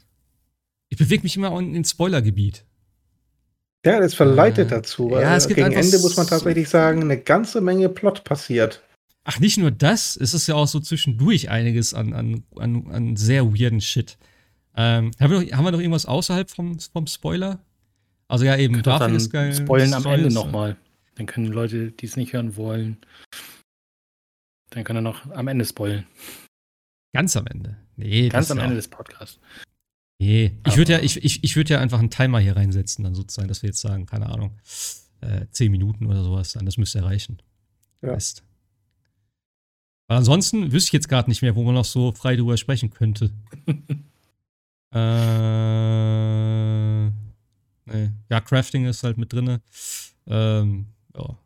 Ich 0.92 0.98
bewege 0.98 1.22
mich 1.22 1.38
immer 1.38 1.59
ins 1.59 1.92
Spoilergebiet. 1.92 2.66
Ja, 3.83 3.98
das 3.98 4.12
verleitet 4.12 4.66
äh, 4.66 4.74
dazu. 4.74 5.11
Weil 5.11 5.22
ja, 5.22 5.37
es 5.38 5.48
gibt 5.48 5.57
gegen 5.57 5.72
Ende 5.72 5.98
muss 6.00 6.18
man 6.18 6.26
tatsächlich 6.26 6.68
sagen, 6.68 7.00
eine 7.00 7.16
ganze 7.18 7.62
Menge 7.62 7.88
Plot 7.88 8.24
passiert. 8.24 8.83
Ach, 9.24 9.40
nicht 9.40 9.57
nur 9.57 9.70
das, 9.70 10.18
es 10.18 10.35
ist 10.35 10.48
ja 10.48 10.55
auch 10.55 10.66
so 10.66 10.81
zwischendurch 10.81 11.48
einiges 11.48 11.94
an, 11.94 12.12
an, 12.12 12.44
an, 12.57 12.90
an 12.90 13.16
sehr 13.16 13.55
weirden 13.55 13.81
Shit. 13.81 14.18
Ähm, 14.76 15.12
haben, 15.18 15.31
wir 15.31 15.40
noch, 15.40 15.52
haben 15.52 15.64
wir 15.64 15.72
noch 15.72 15.81
irgendwas 15.81 16.05
außerhalb 16.05 16.50
vom, 16.50 16.78
vom 16.78 17.07
Spoiler? 17.07 17.64
Also 18.28 18.44
ja, 18.44 18.59
eben, 18.59 18.83
Grafik 18.83 19.14
ist 19.14 19.31
geil. 19.31 19.55
Spoilen 19.55 19.94
am 19.94 20.05
Ende 20.05 20.31
nochmal. 20.31 20.76
Dann 21.14 21.24
können 21.24 21.46
Leute, 21.46 21.92
die 21.92 22.05
es 22.05 22.16
nicht 22.16 22.35
hören 22.35 22.55
wollen, 22.57 22.98
dann 24.68 24.85
können 24.85 24.98
er 24.98 25.11
noch 25.11 25.31
am 25.31 25.48
Ende 25.48 25.64
spoilen. 25.64 26.07
Ganz 27.14 27.35
am 27.35 27.46
Ende? 27.46 27.78
Nee. 27.96 28.28
Ganz 28.28 28.50
am 28.50 28.59
Ende 28.59 28.76
des 28.76 28.88
Podcasts. 28.88 29.40
Nee, 30.22 30.56
ich 30.68 30.76
würde 30.76 30.92
ja, 30.92 31.00
ich, 31.00 31.24
ich, 31.24 31.42
ich 31.42 31.56
würd 31.56 31.68
ja 31.68 31.80
einfach 31.80 31.98
einen 31.98 32.11
Timer 32.11 32.38
hier 32.38 32.54
reinsetzen, 32.54 33.02
dann 33.02 33.12
sozusagen, 33.12 33.48
dass 33.48 33.62
wir 33.62 33.70
jetzt 33.70 33.80
sagen, 33.80 34.06
keine 34.06 34.26
Ahnung, 34.26 34.56
äh, 35.20 35.46
zehn 35.50 35.72
Minuten 35.72 36.06
oder 36.06 36.22
sowas, 36.22 36.52
dann 36.52 36.64
das 36.64 36.76
müsste 36.76 37.00
erreichen. 37.00 37.42
Ja. 38.02 38.16
Aber 40.06 40.18
ansonsten 40.18 40.70
wüsste 40.70 40.90
ich 40.90 40.92
jetzt 40.92 41.08
gerade 41.08 41.28
nicht 41.28 41.42
mehr, 41.42 41.56
wo 41.56 41.64
man 41.64 41.74
noch 41.74 41.85
so 41.85 42.12
frei 42.12 42.37
drüber 42.37 42.56
sprechen 42.56 42.90
könnte. 42.90 43.32
äh, 44.94 47.06
nee. 47.87 48.11
Ja, 48.30 48.40
Crafting 48.40 48.85
ist 48.85 49.02
halt 49.02 49.18
mit 49.18 49.32
drin. 49.32 49.58
Ähm, 50.28 50.87
ja. 51.16 51.37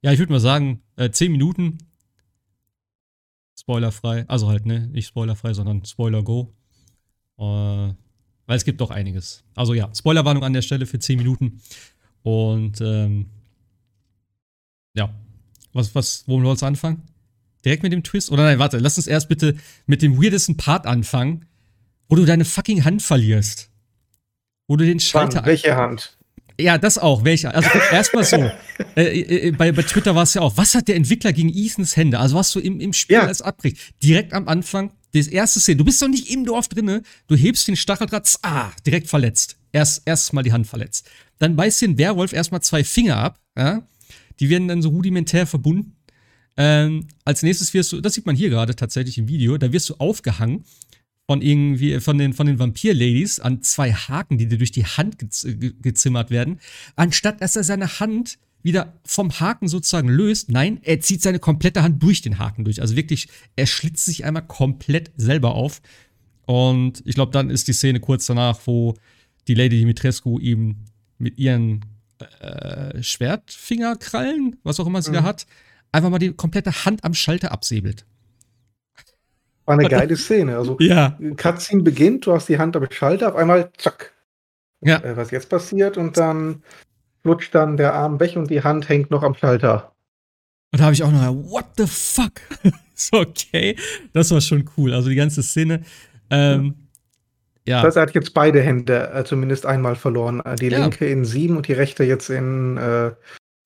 Ja, 0.00 0.12
ich 0.12 0.18
würde 0.18 0.32
mal 0.32 0.40
sagen, 0.40 0.82
äh, 0.96 1.10
10 1.10 1.30
Minuten. 1.30 1.76
Spoilerfrei. 3.58 4.26
Also 4.28 4.48
halt, 4.48 4.64
ne? 4.64 4.86
Nicht 4.86 5.08
spoilerfrei, 5.08 5.52
sondern 5.52 5.84
Spoiler 5.84 6.22
Go. 6.22 6.54
Äh, 7.40 7.94
weil 8.46 8.56
es 8.56 8.64
gibt 8.64 8.80
doch 8.80 8.90
einiges. 8.90 9.44
Also 9.54 9.74
ja, 9.74 9.90
Spoilerwarnung 9.94 10.44
an 10.44 10.52
der 10.52 10.62
Stelle 10.62 10.86
für 10.86 10.98
10 10.98 11.18
Minuten. 11.18 11.60
Und 12.22 12.80
ähm, 12.80 13.26
ja, 14.94 15.14
was, 15.72 15.94
was, 15.94 16.24
wo 16.26 16.42
wollen 16.42 16.44
wir 16.44 16.66
anfangen? 16.66 17.02
Direkt 17.64 17.82
mit 17.82 17.92
dem 17.92 18.02
Twist? 18.02 18.30
Oder 18.30 18.44
nein, 18.44 18.58
warte, 18.58 18.78
lass 18.78 18.96
uns 18.96 19.06
erst 19.06 19.28
bitte 19.28 19.56
mit 19.86 20.02
dem 20.02 20.20
weirdesten 20.20 20.56
Part 20.56 20.86
anfangen, 20.86 21.46
wo 22.08 22.16
du 22.16 22.24
deine 22.24 22.44
fucking 22.44 22.84
Hand 22.84 23.02
verlierst. 23.02 23.70
Wo 24.66 24.76
du 24.76 24.84
den 24.84 25.00
Schalter. 25.00 25.38
Wann? 25.38 25.46
Welche 25.46 25.76
Hand? 25.76 26.18
Ja, 26.58 26.76
das 26.76 26.98
auch. 26.98 27.24
Welche? 27.24 27.54
Also 27.54 27.70
erstmal 27.90 28.24
so. 28.24 28.50
Äh, 28.96 29.20
äh, 29.20 29.48
äh, 29.48 29.50
bei, 29.52 29.72
bei 29.72 29.82
Twitter 29.82 30.14
war 30.14 30.22
es 30.22 30.32
ja 30.32 30.40
auch, 30.40 30.56
was 30.56 30.74
hat 30.74 30.88
der 30.88 30.96
Entwickler 30.96 31.34
gegen 31.34 31.50
Ethans 31.50 31.96
Hände? 31.96 32.18
Also 32.18 32.34
was 32.34 32.50
du 32.50 32.60
im, 32.60 32.80
im 32.80 32.94
Spiel 32.94 33.16
ja. 33.16 33.26
als 33.26 33.42
abbricht. 33.42 33.78
Direkt 34.02 34.32
am 34.32 34.48
Anfang 34.48 34.90
das 35.12 35.26
erste 35.26 35.60
Szene, 35.60 35.78
du 35.78 35.84
bist 35.84 36.00
doch 36.00 36.08
nicht 36.08 36.30
im 36.30 36.44
Dorf 36.44 36.68
drinne, 36.68 37.02
du 37.26 37.36
hebst 37.36 37.66
den 37.68 37.76
Stacheldraht, 37.76 38.38
ah, 38.42 38.70
direkt 38.86 39.08
verletzt. 39.08 39.56
Erst, 39.72 40.02
erstes 40.04 40.32
Mal 40.32 40.42
die 40.42 40.52
Hand 40.52 40.66
verletzt. 40.66 41.08
Dann 41.38 41.56
beißt 41.56 41.80
dir 41.80 41.88
ein 41.88 41.98
Werwolf 41.98 42.32
erstmal 42.32 42.62
zwei 42.62 42.84
Finger 42.84 43.16
ab, 43.16 43.40
ja. 43.56 43.86
Die 44.40 44.48
werden 44.48 44.68
dann 44.68 44.82
so 44.82 44.88
rudimentär 44.88 45.46
verbunden. 45.46 45.96
Ähm, 46.56 47.08
als 47.24 47.42
nächstes 47.42 47.74
wirst 47.74 47.92
du, 47.92 48.00
das 48.00 48.14
sieht 48.14 48.26
man 48.26 48.36
hier 48.36 48.50
gerade 48.50 48.74
tatsächlich 48.74 49.18
im 49.18 49.28
Video, 49.28 49.58
da 49.58 49.72
wirst 49.72 49.88
du 49.90 49.94
aufgehangen 49.94 50.64
von 51.26 51.42
irgendwie, 51.42 52.00
von 52.00 52.18
den, 52.18 52.32
von 52.32 52.46
den 52.46 52.58
Vampir-Ladies 52.58 53.38
an 53.38 53.62
zwei 53.62 53.92
Haken, 53.92 54.36
die 54.36 54.48
dir 54.48 54.58
durch 54.58 54.72
die 54.72 54.84
Hand 54.84 55.16
gezimmert 55.18 56.30
werden. 56.30 56.58
Anstatt 56.96 57.40
dass 57.40 57.54
er 57.54 57.62
seine 57.62 58.00
Hand 58.00 58.38
wieder 58.62 58.94
vom 59.04 59.30
Haken 59.40 59.68
sozusagen 59.68 60.08
löst. 60.08 60.50
Nein, 60.50 60.80
er 60.82 61.00
zieht 61.00 61.22
seine 61.22 61.38
komplette 61.38 61.82
Hand 61.82 62.02
durch 62.02 62.22
den 62.22 62.38
Haken 62.38 62.64
durch. 62.64 62.80
Also 62.80 62.96
wirklich, 62.96 63.28
er 63.56 63.66
schlitzt 63.66 64.04
sich 64.04 64.24
einmal 64.24 64.46
komplett 64.46 65.10
selber 65.16 65.54
auf. 65.54 65.80
Und 66.46 67.02
ich 67.04 67.14
glaube, 67.14 67.32
dann 67.32 67.50
ist 67.50 67.68
die 67.68 67.72
Szene 67.72 68.00
kurz 68.00 68.26
danach, 68.26 68.58
wo 68.66 68.94
die 69.48 69.54
Lady 69.54 69.78
Dimitrescu 69.78 70.38
ihm 70.38 70.76
mit 71.18 71.38
ihren 71.38 71.84
äh, 72.40 73.02
Schwertfingerkrallen, 73.02 74.56
was 74.62 74.80
auch 74.80 74.86
immer 74.86 75.02
sie 75.02 75.10
mhm. 75.10 75.14
da 75.14 75.22
hat, 75.22 75.46
einfach 75.92 76.10
mal 76.10 76.18
die 76.18 76.32
komplette 76.32 76.84
Hand 76.84 77.04
am 77.04 77.14
Schalter 77.14 77.52
absäbelt. 77.52 78.04
war 79.64 79.78
eine 79.78 79.88
geile 79.88 80.16
Szene. 80.16 80.56
Also, 80.56 80.76
ja. 80.80 81.18
Cutscene 81.36 81.82
beginnt, 81.82 82.26
du 82.26 82.32
hast 82.32 82.48
die 82.48 82.58
Hand 82.58 82.76
am 82.76 82.86
Schalter, 82.90 83.28
auf 83.28 83.36
einmal, 83.36 83.70
zack. 83.76 84.12
Ja. 84.82 84.98
Äh, 84.98 85.16
was 85.16 85.30
jetzt 85.30 85.48
passiert 85.48 85.96
und 85.96 86.16
dann 86.16 86.62
flutscht 87.22 87.54
dann 87.54 87.76
der 87.76 87.94
Arm 87.94 88.20
weg 88.20 88.36
und 88.36 88.50
die 88.50 88.62
Hand 88.62 88.88
hängt 88.88 89.10
noch 89.10 89.22
am 89.22 89.34
Schalter. 89.34 89.92
Und 90.72 90.80
da 90.80 90.84
habe 90.84 90.94
ich 90.94 91.02
auch 91.02 91.10
noch, 91.10 91.34
what 91.50 91.66
the 91.76 91.86
fuck? 91.86 92.40
so, 92.94 93.18
okay. 93.18 93.76
Das 94.12 94.30
war 94.30 94.40
schon 94.40 94.68
cool. 94.76 94.94
Also 94.94 95.08
die 95.08 95.16
ganze 95.16 95.42
Szene. 95.42 95.82
Ähm, 96.30 96.74
ja. 97.66 97.82
Das 97.82 97.96
hat 97.96 98.14
jetzt 98.14 98.34
beide 98.34 98.62
Hände 98.62 99.10
äh, 99.12 99.24
zumindest 99.24 99.66
einmal 99.66 99.96
verloren. 99.96 100.40
Äh, 100.40 100.56
die 100.56 100.68
ja. 100.68 100.80
linke 100.80 101.06
in 101.06 101.24
7 101.24 101.56
und 101.56 101.68
die 101.68 101.72
rechte 101.72 102.04
jetzt 102.04 102.30
in 102.30 102.76
äh, 102.76 103.12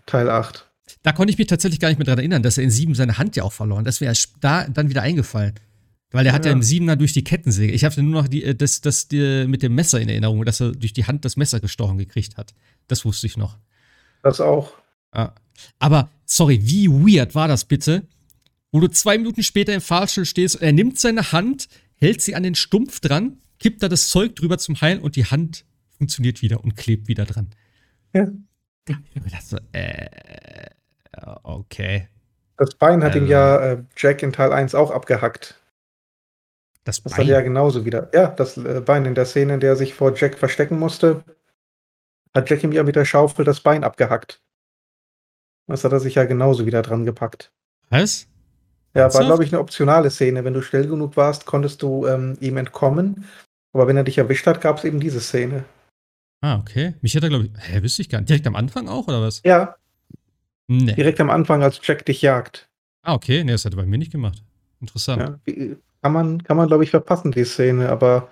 Teil 0.06 0.30
8. 0.30 0.70
Da 1.02 1.12
konnte 1.12 1.30
ich 1.30 1.38
mich 1.38 1.46
tatsächlich 1.46 1.80
gar 1.80 1.88
nicht 1.88 1.98
mehr 1.98 2.06
dran 2.06 2.18
erinnern, 2.18 2.42
dass 2.42 2.58
er 2.58 2.64
in 2.64 2.70
7 2.70 2.94
seine 2.94 3.18
Hand 3.18 3.36
ja 3.36 3.42
auch 3.42 3.52
verloren. 3.52 3.84
Das 3.84 4.00
wäre 4.00 4.14
da 4.40 4.66
dann 4.68 4.88
wieder 4.88 5.02
eingefallen. 5.02 5.54
Weil 6.14 6.26
er 6.26 6.32
hat 6.32 6.44
ja, 6.44 6.52
ja 6.52 6.56
im 6.56 6.62
7er 6.62 6.94
durch 6.94 7.12
die 7.12 7.24
Kettensäge. 7.24 7.72
Ich 7.72 7.84
hatte 7.84 8.00
nur 8.00 8.22
noch 8.22 8.28
die, 8.28 8.44
äh, 8.44 8.54
das, 8.54 8.80
das 8.80 9.08
die, 9.08 9.46
mit 9.48 9.62
dem 9.62 9.74
Messer 9.74 10.00
in 10.00 10.08
Erinnerung, 10.08 10.44
dass 10.44 10.60
er 10.60 10.70
durch 10.70 10.92
die 10.92 11.04
Hand 11.04 11.24
das 11.24 11.36
Messer 11.36 11.58
gestochen 11.58 11.98
gekriegt 11.98 12.36
hat. 12.36 12.54
Das 12.88 13.04
wusste 13.04 13.26
ich 13.26 13.36
noch. 13.36 13.56
Das 14.22 14.40
auch. 14.40 14.72
Ja. 15.14 15.34
Aber, 15.78 16.10
sorry, 16.24 16.60
wie 16.62 16.88
weird 16.88 17.34
war 17.34 17.48
das 17.48 17.64
bitte? 17.64 18.02
Wo 18.72 18.80
du 18.80 18.88
zwei 18.88 19.18
Minuten 19.18 19.42
später 19.42 19.72
im 19.72 19.80
Fahrstuhl 19.80 20.24
stehst, 20.24 20.60
er 20.60 20.72
nimmt 20.72 20.98
seine 20.98 21.32
Hand, 21.32 21.68
hält 21.94 22.20
sie 22.20 22.34
an 22.34 22.42
den 22.42 22.54
Stumpf 22.54 23.00
dran, 23.00 23.38
kippt 23.58 23.82
da 23.82 23.88
das 23.88 24.08
Zeug 24.08 24.34
drüber 24.34 24.58
zum 24.58 24.80
Heilen 24.80 25.00
und 25.00 25.16
die 25.16 25.26
Hand 25.26 25.64
funktioniert 25.96 26.42
wieder 26.42 26.64
und 26.64 26.76
klebt 26.76 27.08
wieder 27.08 27.24
dran. 27.24 27.50
Ja. 28.12 28.28
Ich 28.86 29.32
dachte 29.32 29.46
so, 29.46 29.58
äh, 29.72 30.08
okay. 31.42 32.08
Das 32.56 32.74
Bein 32.74 33.02
hat 33.02 33.16
ähm, 33.16 33.24
ihm 33.24 33.30
ja 33.30 33.58
äh, 33.58 33.82
Jack 33.96 34.22
in 34.22 34.32
Teil 34.32 34.52
1 34.52 34.74
auch 34.74 34.90
abgehackt. 34.90 35.60
Das, 36.84 37.02
das 37.02 37.12
Bein? 37.12 37.20
hat 37.20 37.26
ja 37.26 37.40
genauso 37.40 37.84
wieder. 37.84 38.10
Ja, 38.12 38.28
das 38.28 38.56
äh, 38.56 38.82
Bein 38.84 39.06
in 39.06 39.14
der 39.14 39.24
Szene, 39.24 39.54
in 39.54 39.60
der 39.60 39.70
er 39.70 39.76
sich 39.76 39.94
vor 39.94 40.14
Jack 40.14 40.38
verstecken 40.38 40.78
musste, 40.78 41.24
hat 42.34 42.50
Jack 42.50 42.64
ihm 42.64 42.72
ja 42.72 42.82
mit 42.82 42.96
der 42.96 43.04
Schaufel 43.04 43.44
das 43.44 43.60
Bein 43.60 43.84
abgehackt. 43.84 44.42
Das 45.66 45.84
hat 45.84 45.92
er 45.92 46.00
sich 46.00 46.16
ja 46.16 46.24
genauso 46.24 46.66
wieder 46.66 46.82
dran 46.82 47.04
gepackt. 47.04 47.52
Was? 47.88 48.26
Ja, 48.94 49.12
war, 49.12 49.24
glaube 49.24 49.44
ich, 49.44 49.52
eine 49.52 49.60
optionale 49.60 50.10
Szene. 50.10 50.44
Wenn 50.44 50.54
du 50.54 50.62
schnell 50.62 50.86
genug 50.86 51.16
warst, 51.16 51.46
konntest 51.46 51.82
du 51.82 52.06
ähm, 52.06 52.36
ihm 52.40 52.56
entkommen. 52.56 53.24
Aber 53.72 53.88
wenn 53.88 53.96
er 53.96 54.04
dich 54.04 54.18
erwischt 54.18 54.46
hat, 54.46 54.60
gab 54.60 54.78
es 54.78 54.84
eben 54.84 55.00
diese 55.00 55.20
Szene. 55.20 55.64
Ah, 56.40 56.58
okay. 56.58 56.94
Mich 57.00 57.16
hat 57.16 57.22
er, 57.22 57.30
glaube 57.30 57.46
ich, 57.46 57.50
hä, 57.56 57.82
wüsste 57.82 58.02
ich 58.02 58.08
gar 58.08 58.20
nicht. 58.20 58.28
Direkt 58.28 58.46
am 58.46 58.54
Anfang 58.54 58.88
auch, 58.88 59.08
oder 59.08 59.20
was? 59.20 59.42
Ja. 59.44 59.76
Nee. 60.68 60.94
Direkt 60.94 61.20
am 61.20 61.30
Anfang, 61.30 61.62
als 61.62 61.80
Jack 61.82 62.04
dich 62.04 62.22
jagt. 62.22 62.68
Ah, 63.02 63.14
okay. 63.14 63.42
Nee, 63.42 63.52
das 63.52 63.64
hat 63.64 63.72
er 63.72 63.76
bei 63.76 63.86
mir 63.86 63.98
nicht 63.98 64.12
gemacht. 64.12 64.42
Interessant. 64.80 65.40
Ja, 65.46 65.76
kann 66.02 66.12
man, 66.12 66.42
kann 66.44 66.56
man 66.56 66.68
glaube 66.68 66.84
ich, 66.84 66.90
verpassen, 66.90 67.32
die 67.32 67.44
Szene, 67.44 67.88
aber. 67.88 68.28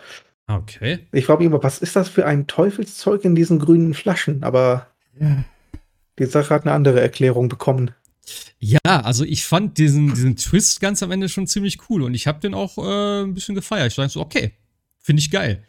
Okay. 0.59 1.07
Ich 1.13 1.27
frage 1.27 1.41
mich 1.41 1.47
immer, 1.47 1.63
was 1.63 1.79
ist 1.79 1.97
das 1.97 2.09
für 2.09 2.27
ein 2.27 2.47
Teufelszeug 2.47 3.25
in 3.25 3.35
diesen 3.35 3.59
grünen 3.59 3.95
Flaschen? 3.95 4.43
Aber 4.43 4.89
ja. 5.21 5.45
die 6.19 6.27
Sache 6.27 6.55
hat 6.55 6.63
eine 6.63 6.73
andere 6.73 7.01
Erklärung 7.01 7.49
bekommen. 7.49 7.93
Ja, 8.59 8.79
also 8.85 9.25
ich 9.25 9.45
fand 9.45 9.79
diesen, 9.79 10.15
diesen 10.15 10.37
Twist 10.37 10.81
ganz 10.81 11.03
am 11.03 11.11
Ende 11.11 11.29
schon 11.29 11.47
ziemlich 11.47 11.79
cool 11.91 12.03
und 12.03 12.15
ich 12.15 12.27
habe 12.27 12.41
den 12.41 12.55
auch 12.55 12.79
äh, 12.79 13.23
ein 13.25 13.35
bisschen 13.35 13.55
gefeiert. 13.55 13.89
Ich 13.89 13.97
dachte 13.97 14.11
so, 14.11 14.21
okay, 14.21 14.53
finde 15.01 15.21
ich 15.21 15.31
geil. 15.31 15.65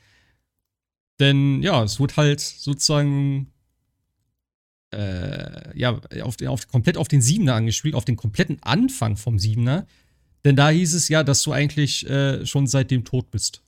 Denn 1.19 1.61
ja, 1.63 1.83
es 1.83 1.99
wird 1.99 2.17
halt 2.17 2.39
sozusagen 2.39 3.51
äh, 4.91 5.77
ja, 5.77 5.99
auf, 6.21 6.35
auf, 6.45 6.67
komplett 6.67 6.97
auf 6.97 7.07
den 7.07 7.21
Siebener 7.21 7.55
angespielt, 7.55 7.95
auf 7.95 8.05
den 8.05 8.15
kompletten 8.15 8.61
Anfang 8.61 9.17
vom 9.17 9.39
Siebener. 9.39 9.87
Denn 10.45 10.55
da 10.55 10.69
hieß 10.69 10.93
es 10.93 11.09
ja, 11.09 11.23
dass 11.23 11.41
du 11.43 11.51
eigentlich 11.51 12.07
äh, 12.09 12.45
schon 12.45 12.67
seitdem 12.67 13.05
tot 13.05 13.31
bist. 13.31 13.62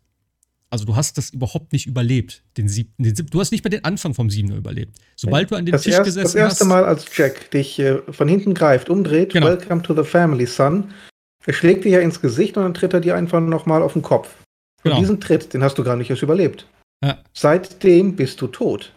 Also 0.76 0.84
du 0.84 0.98
hast 0.98 1.18
das 1.18 1.30
überhaupt 1.30 1.72
nicht 1.72 1.86
überlebt, 1.86 2.44
den 2.58 2.68
siebten. 2.68 3.02
Den 3.02 3.16
siebten. 3.16 3.32
Du 3.32 3.40
hast 3.40 3.54
nicht 3.54 3.64
mal 3.64 3.70
den 3.70 3.86
Anfang 3.86 4.14
vom 4.14 4.30
Siebener 4.30 4.58
überlebt. 4.58 4.98
Sobald 5.16 5.50
du 5.50 5.56
an 5.56 5.66
den 5.66 5.72
das 5.72 5.84
Tisch 5.84 5.94
erst, 5.94 6.04
gesessen 6.04 6.26
hast. 6.26 6.36
Das 6.36 6.42
erste 6.42 6.66
hast, 6.66 6.70
Mal, 6.70 6.84
als 6.84 7.06
Jack 7.16 7.50
dich 7.52 7.80
äh, 7.80 8.00
von 8.12 8.28
hinten 8.28 8.54
greift, 8.54 8.90
umdreht, 8.90 9.32
genau. 9.32 9.48
Welcome 9.48 9.84
to 9.84 9.96
the 9.96 10.04
Family, 10.04 10.46
Son. 10.46 10.92
Er 11.46 11.54
schlägt 11.54 11.86
dir 11.86 11.92
ja 11.92 12.00
ins 12.02 12.20
Gesicht 12.20 12.58
und 12.58 12.64
dann 12.64 12.74
tritt 12.74 12.92
er 12.94 13.00
dir 13.00 13.16
einfach 13.16 13.40
nochmal 13.40 13.82
auf 13.82 13.94
den 13.94 14.02
Kopf. 14.02 14.36
Genau. 14.84 14.98
Und 14.98 15.02
diesen 15.02 15.22
Tritt, 15.22 15.54
den 15.54 15.64
hast 15.64 15.78
du 15.78 15.84
gar 15.86 15.96
nicht 15.96 16.10
erst 16.10 16.24
überlebt. 16.24 16.68
Ja. 17.02 17.24
Seitdem 17.32 18.18
bist 18.18 18.42
du 18.42 18.48
tot. 18.48 18.92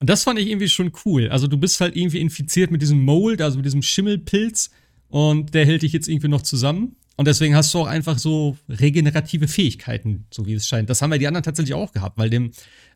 Und 0.00 0.08
das 0.08 0.22
fand 0.22 0.38
ich 0.38 0.46
irgendwie 0.46 0.68
schon 0.68 0.92
cool. 1.04 1.28
Also 1.28 1.48
du 1.48 1.58
bist 1.58 1.80
halt 1.80 1.96
irgendwie 1.96 2.20
infiziert 2.20 2.70
mit 2.70 2.82
diesem 2.82 3.02
Mold, 3.04 3.42
also 3.42 3.56
mit 3.56 3.66
diesem 3.66 3.82
Schimmelpilz. 3.82 4.70
Und 5.08 5.54
der 5.54 5.66
hält 5.66 5.82
dich 5.82 5.92
jetzt 5.92 6.06
irgendwie 6.06 6.28
noch 6.28 6.42
zusammen. 6.42 6.94
Und 7.20 7.26
deswegen 7.26 7.54
hast 7.54 7.74
du 7.74 7.80
auch 7.80 7.86
einfach 7.86 8.18
so 8.18 8.56
regenerative 8.66 9.46
Fähigkeiten, 9.46 10.24
so 10.30 10.46
wie 10.46 10.54
es 10.54 10.66
scheint. 10.66 10.88
Das 10.88 11.02
haben 11.02 11.12
ja 11.12 11.18
die 11.18 11.26
anderen 11.26 11.42
tatsächlich 11.42 11.74
auch 11.74 11.92
gehabt, 11.92 12.16
weil 12.16 12.30
dem, 12.30 12.50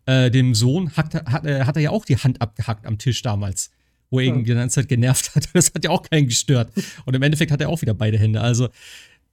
äh, 0.07 0.31
dem 0.31 0.55
Sohn 0.55 0.97
hat, 0.97 1.15
hat, 1.31 1.45
äh, 1.45 1.65
hat 1.65 1.77
er 1.77 1.83
ja 1.83 1.91
auch 1.91 2.07
die 2.07 2.17
Hand 2.17 2.41
abgehackt 2.41 2.87
am 2.87 2.97
Tisch 2.97 3.21
damals, 3.21 3.71
wo 4.09 4.21
er 4.21 4.25
irgendwie 4.25 4.45
die 4.45 4.55
ganze 4.55 4.77
Zeit 4.77 4.89
genervt 4.89 5.37
hat. 5.37 5.47
Das 5.53 5.75
hat 5.75 5.85
ja 5.85 5.91
auch 5.91 6.05
keinen 6.05 6.27
gestört. 6.27 6.73
Und 7.05 7.15
im 7.15 7.23
Endeffekt 7.23 7.53
hat 7.53 7.61
er 7.61 7.69
auch 7.69 7.83
wieder 7.83 7.93
beide 7.93 8.19
Hände. 8.19 8.41
Also, 8.41 8.71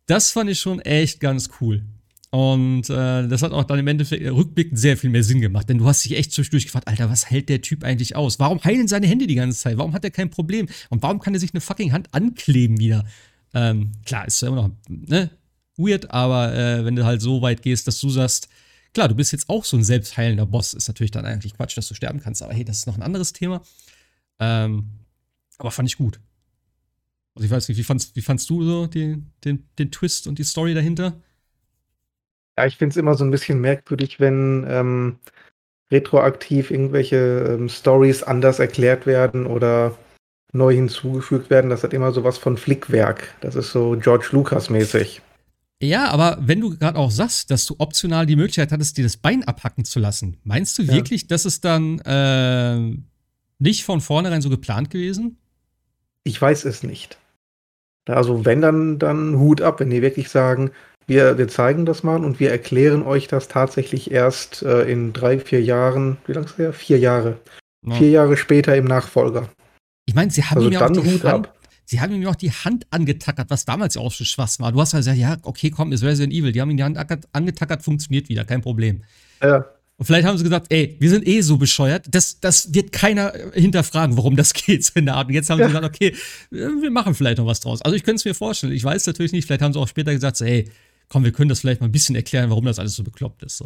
das 0.07 0.31
fand 0.31 0.49
ich 0.49 0.59
schon 0.59 0.81
echt 0.81 1.21
ganz 1.21 1.49
cool. 1.61 1.83
Und 2.29 2.89
äh, 2.89 3.29
das 3.29 3.43
hat 3.43 3.53
auch 3.53 3.63
dann 3.63 3.79
im 3.79 3.87
Endeffekt 3.87 4.29
rückblickend 4.29 4.77
sehr 4.77 4.97
viel 4.97 5.09
mehr 5.09 5.23
Sinn 5.23 5.39
gemacht, 5.39 5.69
denn 5.69 5.77
du 5.77 5.85
hast 5.85 6.03
dich 6.03 6.17
echt 6.17 6.33
zwischendurch 6.33 6.65
gefragt, 6.65 6.89
Alter, 6.89 7.09
was 7.09 7.29
hält 7.29 7.47
der 7.47 7.61
Typ 7.61 7.85
eigentlich 7.85 8.17
aus? 8.17 8.39
Warum 8.39 8.61
heilen 8.61 8.89
seine 8.89 9.07
Hände 9.07 9.25
die 9.25 9.35
ganze 9.35 9.57
Zeit? 9.57 9.77
Warum 9.77 9.93
hat 9.93 10.03
er 10.03 10.11
kein 10.11 10.29
Problem? 10.29 10.67
Und 10.89 11.01
warum 11.01 11.19
kann 11.19 11.33
er 11.33 11.39
sich 11.39 11.53
eine 11.53 11.61
fucking 11.61 11.93
Hand 11.93 12.13
ankleben 12.13 12.77
wieder? 12.77 13.05
Ähm, 13.53 13.91
klar, 14.05 14.25
ist 14.27 14.41
ja 14.41 14.47
immer 14.47 14.67
noch 14.67 14.71
ne, 14.87 15.29
weird, 15.77 16.11
aber 16.11 16.53
äh, 16.53 16.85
wenn 16.85 16.95
du 16.95 17.05
halt 17.05 17.21
so 17.21 17.41
weit 17.41 17.61
gehst, 17.61 17.87
dass 17.87 17.99
du 17.99 18.09
sagst, 18.09 18.47
klar, 18.93 19.07
du 19.07 19.15
bist 19.15 19.31
jetzt 19.31 19.49
auch 19.49 19.65
so 19.65 19.77
ein 19.77 19.83
selbstheilender 19.83 20.45
Boss, 20.45 20.73
ist 20.73 20.87
natürlich 20.87 21.11
dann 21.11 21.25
eigentlich 21.25 21.55
Quatsch, 21.55 21.77
dass 21.77 21.87
du 21.87 21.93
sterben 21.93 22.19
kannst, 22.19 22.41
aber 22.41 22.53
hey, 22.53 22.63
das 22.63 22.79
ist 22.79 22.87
noch 22.87 22.95
ein 22.95 23.03
anderes 23.03 23.33
Thema. 23.33 23.61
Ähm, 24.39 24.89
aber 25.57 25.71
fand 25.71 25.89
ich 25.89 25.97
gut. 25.97 26.19
Also 27.35 27.45
ich 27.45 27.51
weiß 27.51 27.69
nicht, 27.69 27.77
wie 27.77 27.83
fandst, 27.83 28.15
wie 28.15 28.21
fandst 28.21 28.49
du 28.49 28.63
so 28.63 28.87
den, 28.87 29.31
den, 29.45 29.67
den 29.79 29.91
Twist 29.91 30.27
und 30.27 30.39
die 30.39 30.43
Story 30.43 30.73
dahinter? 30.73 31.21
Ja, 32.57 32.65
ich 32.65 32.77
finde 32.77 32.93
es 32.93 32.97
immer 32.97 33.15
so 33.15 33.23
ein 33.23 33.31
bisschen 33.31 33.61
merkwürdig, 33.61 34.19
wenn 34.19 34.65
ähm, 34.67 35.19
retroaktiv 35.91 36.71
irgendwelche 36.71 37.55
ähm, 37.57 37.69
Stories 37.69 38.23
anders 38.23 38.59
erklärt 38.59 39.05
werden 39.05 39.45
oder 39.45 39.97
neu 40.53 40.73
hinzugefügt 40.73 41.49
werden. 41.49 41.69
Das 41.69 41.83
hat 41.83 41.93
immer 41.93 42.11
so 42.11 42.23
was 42.23 42.37
von 42.37 42.57
Flickwerk. 42.57 43.35
Das 43.41 43.55
ist 43.55 43.71
so 43.71 43.97
George 43.99 44.29
Lucas 44.31 44.69
mäßig. 44.69 45.21
Ja, 45.81 46.09
aber 46.09 46.37
wenn 46.39 46.61
du 46.61 46.77
gerade 46.77 46.97
auch 46.97 47.09
sagst, 47.09 47.49
dass 47.49 47.65
du 47.65 47.75
optional 47.79 48.27
die 48.27 48.35
Möglichkeit 48.35 48.71
hattest, 48.71 48.97
dir 48.97 49.03
das 49.03 49.17
Bein 49.17 49.43
abhacken 49.43 49.83
zu 49.83 49.99
lassen, 49.99 50.37
meinst 50.43 50.77
du 50.77 50.83
ja. 50.83 50.93
wirklich, 50.93 51.27
dass 51.27 51.45
es 51.45 51.59
dann 51.59 51.99
äh, 51.99 52.97
nicht 53.57 53.83
von 53.83 53.99
vornherein 53.99 54.41
so 54.41 54.49
geplant 54.49 54.91
gewesen? 54.91 55.37
Ich 56.23 56.39
weiß 56.39 56.65
es 56.65 56.83
nicht. 56.83 57.17
Also 58.07 58.45
wenn 58.45 58.61
dann, 58.61 58.99
dann 58.99 59.39
Hut 59.39 59.61
ab, 59.61 59.79
wenn 59.79 59.89
die 59.89 60.03
wirklich 60.03 60.29
sagen, 60.29 60.71
wir, 61.07 61.37
wir 61.37 61.47
zeigen 61.47 61.85
das 61.85 62.03
mal 62.03 62.23
und 62.23 62.39
wir 62.39 62.51
erklären 62.51 63.01
euch 63.01 63.27
das 63.27 63.47
tatsächlich 63.47 64.11
erst 64.11 64.61
äh, 64.61 64.83
in 64.83 65.13
drei, 65.13 65.39
vier 65.39 65.61
Jahren. 65.61 66.17
Wie 66.27 66.33
lange 66.33 66.45
ist 66.45 66.53
es 66.53 66.57
her? 66.59 66.73
Vier 66.73 66.99
Jahre. 66.99 67.39
Ja. 67.85 67.95
Vier 67.95 68.09
Jahre 68.11 68.37
später 68.37 68.75
im 68.75 68.85
Nachfolger. 68.85 69.49
Ich 70.11 70.15
meine, 70.15 70.29
sie 70.29 70.43
haben 70.43 70.57
also 70.57 70.67
ihm 70.67 70.73
ja 70.73 70.85
auch 70.85 70.91
die 70.91 71.23
Hand, 71.23 71.49
sie 71.85 72.01
haben 72.01 72.13
ihm 72.13 72.27
auch 72.27 72.35
die 72.35 72.51
Hand 72.51 72.85
angetackert, 72.89 73.49
was 73.49 73.63
damals 73.63 73.95
ja 73.95 74.01
auch 74.01 74.11
schon 74.11 74.25
Schwachs 74.25 74.59
war. 74.59 74.73
Du 74.73 74.81
hast 74.81 74.91
ja 74.91 74.99
gesagt, 74.99 75.17
ja, 75.17 75.37
okay, 75.43 75.69
komm, 75.69 75.93
ist 75.93 76.03
Resident 76.03 76.33
Evil. 76.33 76.51
Die 76.51 76.59
haben 76.59 76.69
ihm 76.69 76.75
die 76.75 76.83
Hand 76.83 76.97
angetackert, 77.31 77.81
funktioniert 77.81 78.27
wieder, 78.27 78.43
kein 78.43 78.59
Problem. 78.59 79.03
Ja. 79.41 79.65
Und 79.95 80.05
vielleicht 80.05 80.27
haben 80.27 80.37
sie 80.37 80.43
gesagt, 80.43 80.65
ey, 80.67 80.97
wir 80.99 81.09
sind 81.09 81.25
eh 81.25 81.39
so 81.39 81.55
bescheuert, 81.55 82.07
das, 82.09 82.41
das 82.41 82.73
wird 82.73 82.91
keiner 82.91 83.31
hinterfragen, 83.53 84.17
warum 84.17 84.35
das 84.35 84.53
geht, 84.53 84.83
so 84.83 84.91
in 84.95 85.05
der 85.05 85.15
Art. 85.15 85.29
Und 85.29 85.33
jetzt 85.33 85.49
haben 85.49 85.59
ja. 85.59 85.67
sie 85.67 85.73
gesagt, 85.73 85.95
okay, 85.95 86.13
wir 86.49 86.91
machen 86.91 87.15
vielleicht 87.15 87.37
noch 87.37 87.45
was 87.45 87.61
draus. 87.61 87.81
Also 87.81 87.95
ich 87.95 88.03
könnte 88.03 88.17
es 88.17 88.25
mir 88.25 88.35
vorstellen, 88.35 88.73
ich 88.73 88.83
weiß 88.83 89.07
natürlich 89.07 89.31
nicht, 89.31 89.45
vielleicht 89.45 89.61
haben 89.61 89.71
sie 89.71 89.79
auch 89.79 89.87
später 89.87 90.11
gesagt, 90.11 90.35
so, 90.35 90.43
ey, 90.43 90.69
komm, 91.07 91.23
wir 91.23 91.31
können 91.31 91.47
das 91.47 91.61
vielleicht 91.61 91.79
mal 91.79 91.87
ein 91.87 91.93
bisschen 91.93 92.17
erklären, 92.17 92.49
warum 92.49 92.65
das 92.65 92.79
alles 92.79 92.95
so 92.95 93.03
bekloppt 93.05 93.43
ist. 93.43 93.63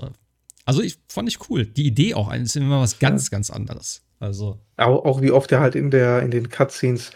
Also 0.65 0.81
ich 0.81 0.97
fand 1.07 1.29
ich 1.29 1.49
cool. 1.49 1.65
Die 1.65 1.85
Idee 1.85 2.15
auch, 2.15 2.33
ist 2.33 2.55
immer 2.55 2.81
was 2.81 2.99
ganz, 2.99 3.29
ganz 3.29 3.49
anderes. 3.49 4.03
Also. 4.19 4.59
Auch, 4.77 5.05
auch 5.05 5.21
wie 5.21 5.31
oft 5.31 5.51
er 5.51 5.59
halt 5.59 5.75
in 5.75 5.91
der, 5.91 6.21
in 6.21 6.31
den 6.31 6.49
Cutscenes 6.49 7.11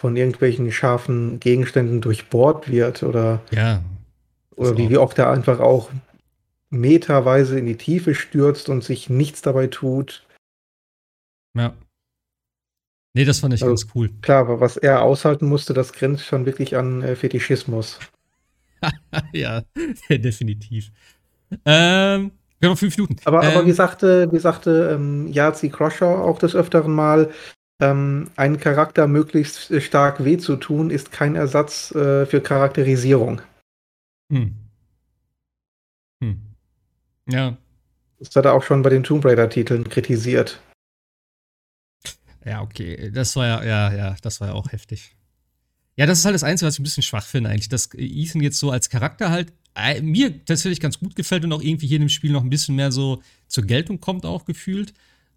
von 0.00 0.16
irgendwelchen 0.16 0.70
scharfen 0.72 1.40
Gegenständen 1.40 2.00
durchbohrt 2.00 2.70
wird 2.70 3.02
oder. 3.02 3.40
Ja. 3.50 3.82
Oder 4.56 4.76
wie, 4.76 4.90
wie 4.90 4.98
oft 4.98 5.18
er 5.18 5.30
einfach 5.30 5.60
auch 5.60 5.90
meterweise 6.70 7.58
in 7.58 7.66
die 7.66 7.76
Tiefe 7.76 8.14
stürzt 8.14 8.68
und 8.68 8.82
sich 8.82 9.10
nichts 9.10 9.42
dabei 9.42 9.66
tut. 9.66 10.26
Ja. 11.54 11.74
Nee, 13.14 13.24
das 13.24 13.40
fand 13.40 13.54
ich 13.54 13.62
also, 13.62 13.74
ganz 13.74 13.94
cool. 13.94 14.10
Klar, 14.22 14.40
aber 14.40 14.60
was 14.60 14.76
er 14.78 15.02
aushalten 15.02 15.46
musste, 15.46 15.74
das 15.74 15.92
grenzt 15.92 16.24
schon 16.24 16.46
wirklich 16.46 16.76
an 16.76 17.02
äh, 17.02 17.14
Fetischismus. 17.14 17.98
ja, 19.32 19.62
definitiv. 20.08 20.90
Ähm, 21.66 22.32
noch 22.70 22.78
fünf 22.78 22.96
Minuten. 22.96 23.16
Aber, 23.24 23.42
ähm, 23.42 23.50
aber 23.50 23.66
wie 23.66 23.72
sagte, 23.72 24.30
wie 24.32 24.38
sagte 24.38 24.90
ähm, 24.94 25.28
Yazi 25.28 25.68
Crusher 25.68 26.20
auch 26.24 26.38
des 26.38 26.54
Öfteren 26.54 26.94
mal, 26.94 27.30
ähm, 27.80 28.30
einen 28.36 28.58
Charakter 28.58 29.06
möglichst 29.06 29.82
stark 29.82 30.24
weh 30.24 30.38
zu 30.38 30.56
tun, 30.56 30.90
ist 30.90 31.10
kein 31.12 31.34
Ersatz 31.34 31.92
äh, 31.92 32.26
für 32.26 32.40
Charakterisierung. 32.40 33.42
Hm. 34.30 34.54
Hm. 36.22 36.40
Ja. 37.28 37.56
Das 38.18 38.36
hat 38.36 38.44
er 38.44 38.54
auch 38.54 38.62
schon 38.62 38.82
bei 38.82 38.90
den 38.90 39.02
Tomb 39.02 39.24
Raider-Titeln 39.24 39.88
kritisiert. 39.88 40.60
Ja, 42.44 42.62
okay. 42.62 43.10
Das 43.10 43.34
war 43.36 43.46
ja, 43.46 43.64
ja, 43.64 43.92
ja, 43.92 44.16
das 44.22 44.40
war 44.40 44.48
ja 44.48 44.54
auch 44.54 44.70
heftig. 44.70 45.16
Ja, 45.96 46.06
das 46.06 46.20
ist 46.20 46.24
halt 46.24 46.34
das 46.34 46.44
Einzige, 46.44 46.68
was 46.68 46.74
ich 46.74 46.80
ein 46.80 46.84
bisschen 46.84 47.02
schwach 47.02 47.24
finde, 47.24 47.50
eigentlich, 47.50 47.68
dass 47.68 47.90
Ethan 47.94 48.40
jetzt 48.40 48.58
so 48.58 48.70
als 48.70 48.88
Charakter 48.88 49.30
halt 49.30 49.50
äh, 49.50 49.52
mir 50.02 50.44
tatsächlich 50.44 50.80
ganz 50.80 50.98
gut 50.98 51.16
gefällt 51.16 51.44
und 51.44 51.52
auch 51.52 51.62
irgendwie 51.62 51.86
hier 51.86 51.96
in 51.96 52.02
dem 52.02 52.08
Spiel 52.08 52.32
noch 52.32 52.42
ein 52.42 52.50
bisschen 52.50 52.76
mehr 52.76 52.92
so 52.92 53.22
zur 53.48 53.64
Geltung 53.64 54.00
kommt, 54.00 54.26
auch 54.26 54.44
gefühlt. 54.44 54.92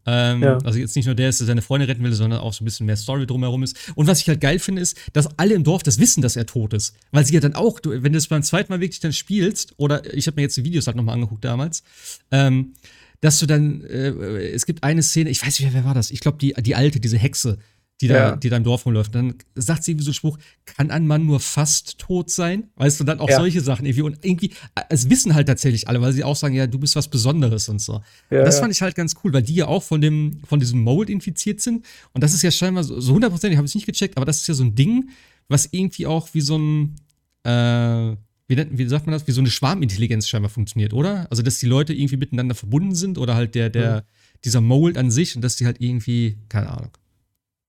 Ähm, 0.07 0.43
ja. 0.43 0.57
Also 0.59 0.77
jetzt 0.77 0.95
nicht 0.95 1.05
nur 1.05 1.15
der, 1.15 1.27
der 1.27 1.33
seine 1.33 1.61
Freunde 1.61 1.87
retten 1.87 2.03
will, 2.03 2.13
sondern 2.13 2.39
auch 2.39 2.53
so 2.53 2.63
ein 2.63 2.65
bisschen 2.65 2.85
mehr 2.85 2.97
Story 2.97 3.25
drumherum 3.25 3.63
ist. 3.63 3.75
Und 3.95 4.07
was 4.07 4.21
ich 4.21 4.27
halt 4.27 4.39
geil 4.39 4.59
finde, 4.59 4.81
ist, 4.81 4.97
dass 5.13 5.27
alle 5.39 5.55
im 5.55 5.63
Dorf 5.63 5.83
das 5.83 5.99
wissen, 5.99 6.21
dass 6.21 6.35
er 6.35 6.45
tot 6.45 6.73
ist. 6.73 6.95
Weil 7.11 7.25
sie 7.25 7.33
ja 7.33 7.39
dann 7.39 7.55
auch, 7.55 7.79
wenn 7.83 8.03
du 8.03 8.17
das 8.17 8.27
beim 8.27 8.43
zweiten 8.43 8.71
Mal 8.71 8.81
wirklich 8.81 8.99
dann 8.99 9.13
spielst, 9.13 9.73
oder 9.77 10.13
ich 10.13 10.27
habe 10.27 10.35
mir 10.35 10.43
jetzt 10.43 10.57
die 10.57 10.63
Videos 10.63 10.85
halt 10.85 10.95
nochmal 10.95 11.15
angeguckt 11.15 11.43
damals, 11.43 11.83
ähm, 12.31 12.73
dass 13.21 13.39
du 13.39 13.47
dann, 13.47 13.83
äh, 13.85 14.09
es 14.51 14.67
gibt 14.67 14.83
eine 14.83 15.01
Szene, 15.01 15.31
ich 15.31 15.43
weiß 15.43 15.59
nicht, 15.59 15.73
wer 15.73 15.85
war 15.85 15.95
das? 15.95 16.11
Ich 16.11 16.19
glaube, 16.19 16.37
die, 16.37 16.53
die 16.53 16.75
alte, 16.75 16.99
diese 16.99 17.17
Hexe, 17.17 17.57
die 18.01 18.07
da, 18.09 18.15
ja. 18.15 18.35
die 18.35 18.49
da 18.49 18.57
im 18.57 18.63
Dorf 18.63 18.85
rumläuft. 18.85 19.15
Dann 19.15 19.35
sagt 19.55 19.83
sie 19.83 19.91
irgendwie 19.91 20.05
so 20.05 20.09
einen 20.09 20.15
Spruch, 20.15 20.37
kann 20.65 20.91
ein 20.91 21.07
Mann 21.07 21.25
nur 21.25 21.39
fast 21.39 21.97
tot 21.97 22.29
sein? 22.29 22.69
Weißt 22.75 22.99
du, 22.99 23.03
dann 23.05 23.19
auch 23.19 23.29
ja. 23.29 23.37
solche 23.37 23.61
Sachen 23.61 23.85
irgendwie. 23.85 24.01
Und 24.01 24.23
irgendwie, 24.23 24.51
es 24.89 25.09
wissen 25.09 25.33
halt 25.33 25.47
tatsächlich 25.47 25.87
alle, 25.87 26.01
weil 26.01 26.11
sie 26.11 26.23
auch 26.23 26.35
sagen, 26.35 26.55
ja, 26.55 26.67
du 26.67 26.77
bist 26.77 26.95
was 26.95 27.07
Besonderes 27.07 27.69
und 27.69 27.79
so. 27.79 28.01
Ja, 28.29 28.39
und 28.39 28.45
das 28.45 28.59
fand 28.59 28.73
ich 28.73 28.81
halt 28.81 28.95
ganz 28.95 29.15
cool, 29.23 29.31
weil 29.31 29.43
die 29.43 29.55
ja 29.55 29.67
auch 29.67 29.83
von 29.83 30.01
dem, 30.01 30.41
von 30.45 30.59
diesem 30.59 30.81
Mold 30.81 31.09
infiziert 31.09 31.61
sind. 31.61 31.85
Und 32.13 32.23
das 32.23 32.33
ist 32.33 32.41
ja 32.41 32.51
scheinbar 32.51 32.83
so, 32.83 32.99
so 32.99 33.13
hundertprozentig, 33.13 33.57
habe 33.57 33.67
ich 33.67 33.75
nicht 33.75 33.85
gecheckt, 33.87 34.17
aber 34.17 34.25
das 34.25 34.41
ist 34.41 34.47
ja 34.47 34.53
so 34.53 34.63
ein 34.63 34.75
Ding, 34.75 35.09
was 35.47 35.69
irgendwie 35.71 36.05
auch 36.05 36.29
wie 36.33 36.41
so 36.41 36.57
ein, 36.57 36.95
äh, 37.43 38.17
wie, 38.47 38.77
wie 38.77 38.87
sagt 38.87 39.05
man 39.05 39.13
das, 39.13 39.25
wie 39.25 39.31
so 39.31 39.41
eine 39.41 39.49
Schwarmintelligenz 39.49 40.27
scheinbar 40.27 40.49
funktioniert, 40.49 40.93
oder? 40.93 41.27
Also, 41.29 41.43
dass 41.43 41.59
die 41.59 41.65
Leute 41.65 41.93
irgendwie 41.93 42.17
miteinander 42.17 42.55
verbunden 42.55 42.93
sind 42.93 43.17
oder 43.17 43.35
halt 43.35 43.55
der, 43.55 43.69
der, 43.69 43.95
mhm. 43.95 44.39
dieser 44.43 44.61
Mold 44.61 44.97
an 44.97 45.11
sich 45.11 45.35
und 45.35 45.41
dass 45.41 45.55
die 45.55 45.65
halt 45.65 45.79
irgendwie, 45.79 46.37
keine 46.49 46.69
Ahnung, 46.69 46.91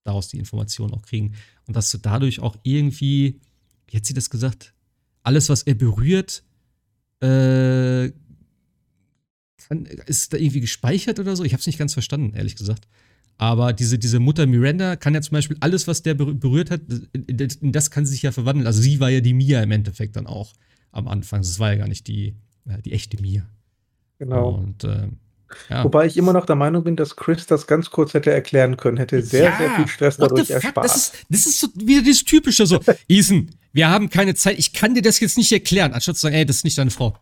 daraus 0.06 0.28
die 0.28 0.38
Informationen 0.38 0.94
auch 0.94 1.02
kriegen. 1.02 1.34
Und 1.66 1.76
dass 1.76 1.90
du 1.90 1.98
dadurch 1.98 2.40
auch 2.40 2.56
irgendwie, 2.62 3.40
wie 3.88 3.96
hat 3.96 4.06
sie 4.06 4.14
das 4.14 4.30
gesagt, 4.30 4.74
alles, 5.22 5.48
was 5.48 5.62
er 5.62 5.74
berührt, 5.74 6.44
äh, 7.20 8.10
kann, 9.68 9.86
ist 10.06 10.32
da 10.32 10.36
irgendwie 10.36 10.60
gespeichert 10.60 11.18
oder 11.18 11.34
so? 11.34 11.44
Ich 11.44 11.52
habe 11.52 11.60
es 11.60 11.66
nicht 11.66 11.78
ganz 11.78 11.92
verstanden, 11.92 12.34
ehrlich 12.34 12.56
gesagt. 12.56 12.86
Aber 13.38 13.72
diese, 13.72 13.98
diese 13.98 14.18
Mutter 14.18 14.46
Miranda 14.46 14.96
kann 14.96 15.14
ja 15.14 15.20
zum 15.20 15.32
Beispiel 15.32 15.56
alles, 15.60 15.86
was 15.86 16.02
der 16.02 16.14
berührt 16.14 16.70
hat, 16.70 16.80
in 17.12 17.72
das 17.72 17.90
kann 17.90 18.06
sie 18.06 18.12
sich 18.12 18.22
ja 18.22 18.32
verwandeln. 18.32 18.66
Also 18.66 18.80
sie 18.80 18.98
war 19.00 19.10
ja 19.10 19.20
die 19.20 19.34
Mia 19.34 19.62
im 19.62 19.72
Endeffekt 19.72 20.16
dann 20.16 20.26
auch 20.26 20.54
am 20.90 21.06
Anfang. 21.06 21.40
Das 21.40 21.58
war 21.58 21.72
ja 21.72 21.78
gar 21.78 21.88
nicht 21.88 22.06
die, 22.06 22.34
die 22.84 22.92
echte 22.92 23.20
Mia. 23.20 23.46
Genau. 24.18 24.54
Und 24.54 24.84
äh, 24.84 25.08
ja. 25.68 25.84
Wobei 25.84 26.06
ich 26.06 26.16
immer 26.16 26.32
noch 26.32 26.46
der 26.46 26.56
Meinung 26.56 26.84
bin, 26.84 26.96
dass 26.96 27.16
Chris 27.16 27.46
das 27.46 27.66
ganz 27.66 27.90
kurz 27.90 28.14
hätte 28.14 28.32
erklären 28.32 28.76
können, 28.76 28.96
hätte 28.96 29.22
sehr, 29.22 29.44
ja. 29.44 29.56
sehr 29.56 29.70
viel 29.76 29.88
Stress 29.88 30.16
dadurch 30.16 30.50
erspart. 30.50 30.84
Das 30.84 30.96
ist, 30.96 31.14
das 31.28 31.46
ist 31.46 31.60
so 31.60 31.68
wieder 31.74 32.02
dieses 32.02 32.24
Typische 32.24 32.66
so, 32.66 32.80
Ethan, 33.08 33.50
wir 33.72 33.88
haben 33.88 34.10
keine 34.10 34.34
Zeit, 34.34 34.58
ich 34.58 34.72
kann 34.72 34.94
dir 34.94 35.02
das 35.02 35.20
jetzt 35.20 35.36
nicht 35.36 35.52
erklären, 35.52 35.92
anstatt 35.92 36.16
zu 36.16 36.22
sagen, 36.22 36.34
ey, 36.34 36.46
das 36.46 36.56
ist 36.56 36.64
nicht 36.64 36.78
deine 36.78 36.90
Frau. 36.90 37.16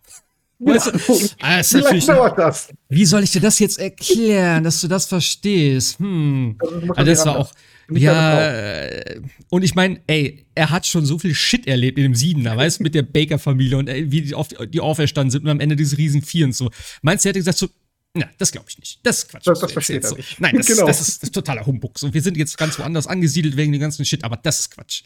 Weißt 0.59 0.87
du, 0.87 0.91
ah, 1.41 1.59
das 1.59 1.69
Vielleicht 1.69 2.09
dauert 2.09 2.39
das. 2.39 2.69
Wie 2.89 3.05
soll 3.05 3.25
ich 3.25 3.33
dir 3.33 3.41
das 3.41 3.59
jetzt 3.59 3.79
erklären, 3.79 4.65
dass 4.65 4.81
du 4.81 4.89
das 4.89 5.07
verstehst? 5.07 5.99
Hm. 5.99 6.57
Das, 6.59 6.97
also 6.97 7.11
das 7.11 7.27
war 7.27 7.39
auch. 7.39 7.53
Ja, 7.91 8.51
äh, 8.51 9.21
und 9.51 9.63
ich 9.63 9.75
meine, 9.75 10.01
ey, 10.07 10.47
er 10.55 10.71
hat 10.71 10.87
schon 10.87 11.05
so 11.05 11.19
viel 11.19 11.35
Shit 11.35 11.67
erlebt 11.67 11.99
in 11.99 12.05
dem 12.05 12.15
Siebener, 12.15 12.57
weißt 12.57 12.79
du, 12.79 12.83
mit 12.83 12.95
der 12.95 13.03
Baker-Familie 13.03 13.77
und 13.77 13.89
ey, 13.89 14.11
wie 14.11 14.23
die, 14.23 14.35
auf, 14.35 14.49
die 14.49 14.81
auferstanden 14.81 15.31
sind 15.31 15.45
und 15.45 15.51
am 15.51 15.61
Ende 15.61 15.77
dieses 15.77 15.99
riesen 15.99 16.23
Vier 16.23 16.47
und 16.47 16.55
so. 16.55 16.71
Meinst 17.03 17.25
du, 17.25 17.29
er 17.29 17.31
hätte 17.31 17.41
gesagt 17.41 17.59
so, 17.59 17.69
ja, 18.17 18.29
das 18.39 18.53
glaube 18.53 18.67
ich 18.69 18.79
nicht. 18.79 19.01
Das 19.03 19.19
ist 19.19 19.29
Quatsch. 19.29 19.47
Das, 19.47 19.61
das 19.61 19.73
versteht 19.73 20.05
er 20.05 20.11
so. 20.11 20.17
nicht. 20.17 20.41
Nein, 20.41 20.57
das, 20.57 20.67
genau. 20.69 20.87
das, 20.87 21.01
ist, 21.01 21.23
das 21.23 21.29
ist 21.29 21.35
totaler 21.35 21.67
Humbug. 21.67 21.99
So, 21.99 22.13
wir 22.15 22.23
sind 22.23 22.37
jetzt 22.37 22.57
ganz 22.57 22.79
woanders 22.79 23.07
angesiedelt 23.07 23.57
wegen 23.57 23.73
dem 23.73 23.81
ganzen 23.81 24.05
Shit, 24.05 24.23
aber 24.25 24.37
das 24.37 24.61
ist 24.61 24.71
Quatsch. 24.71 25.03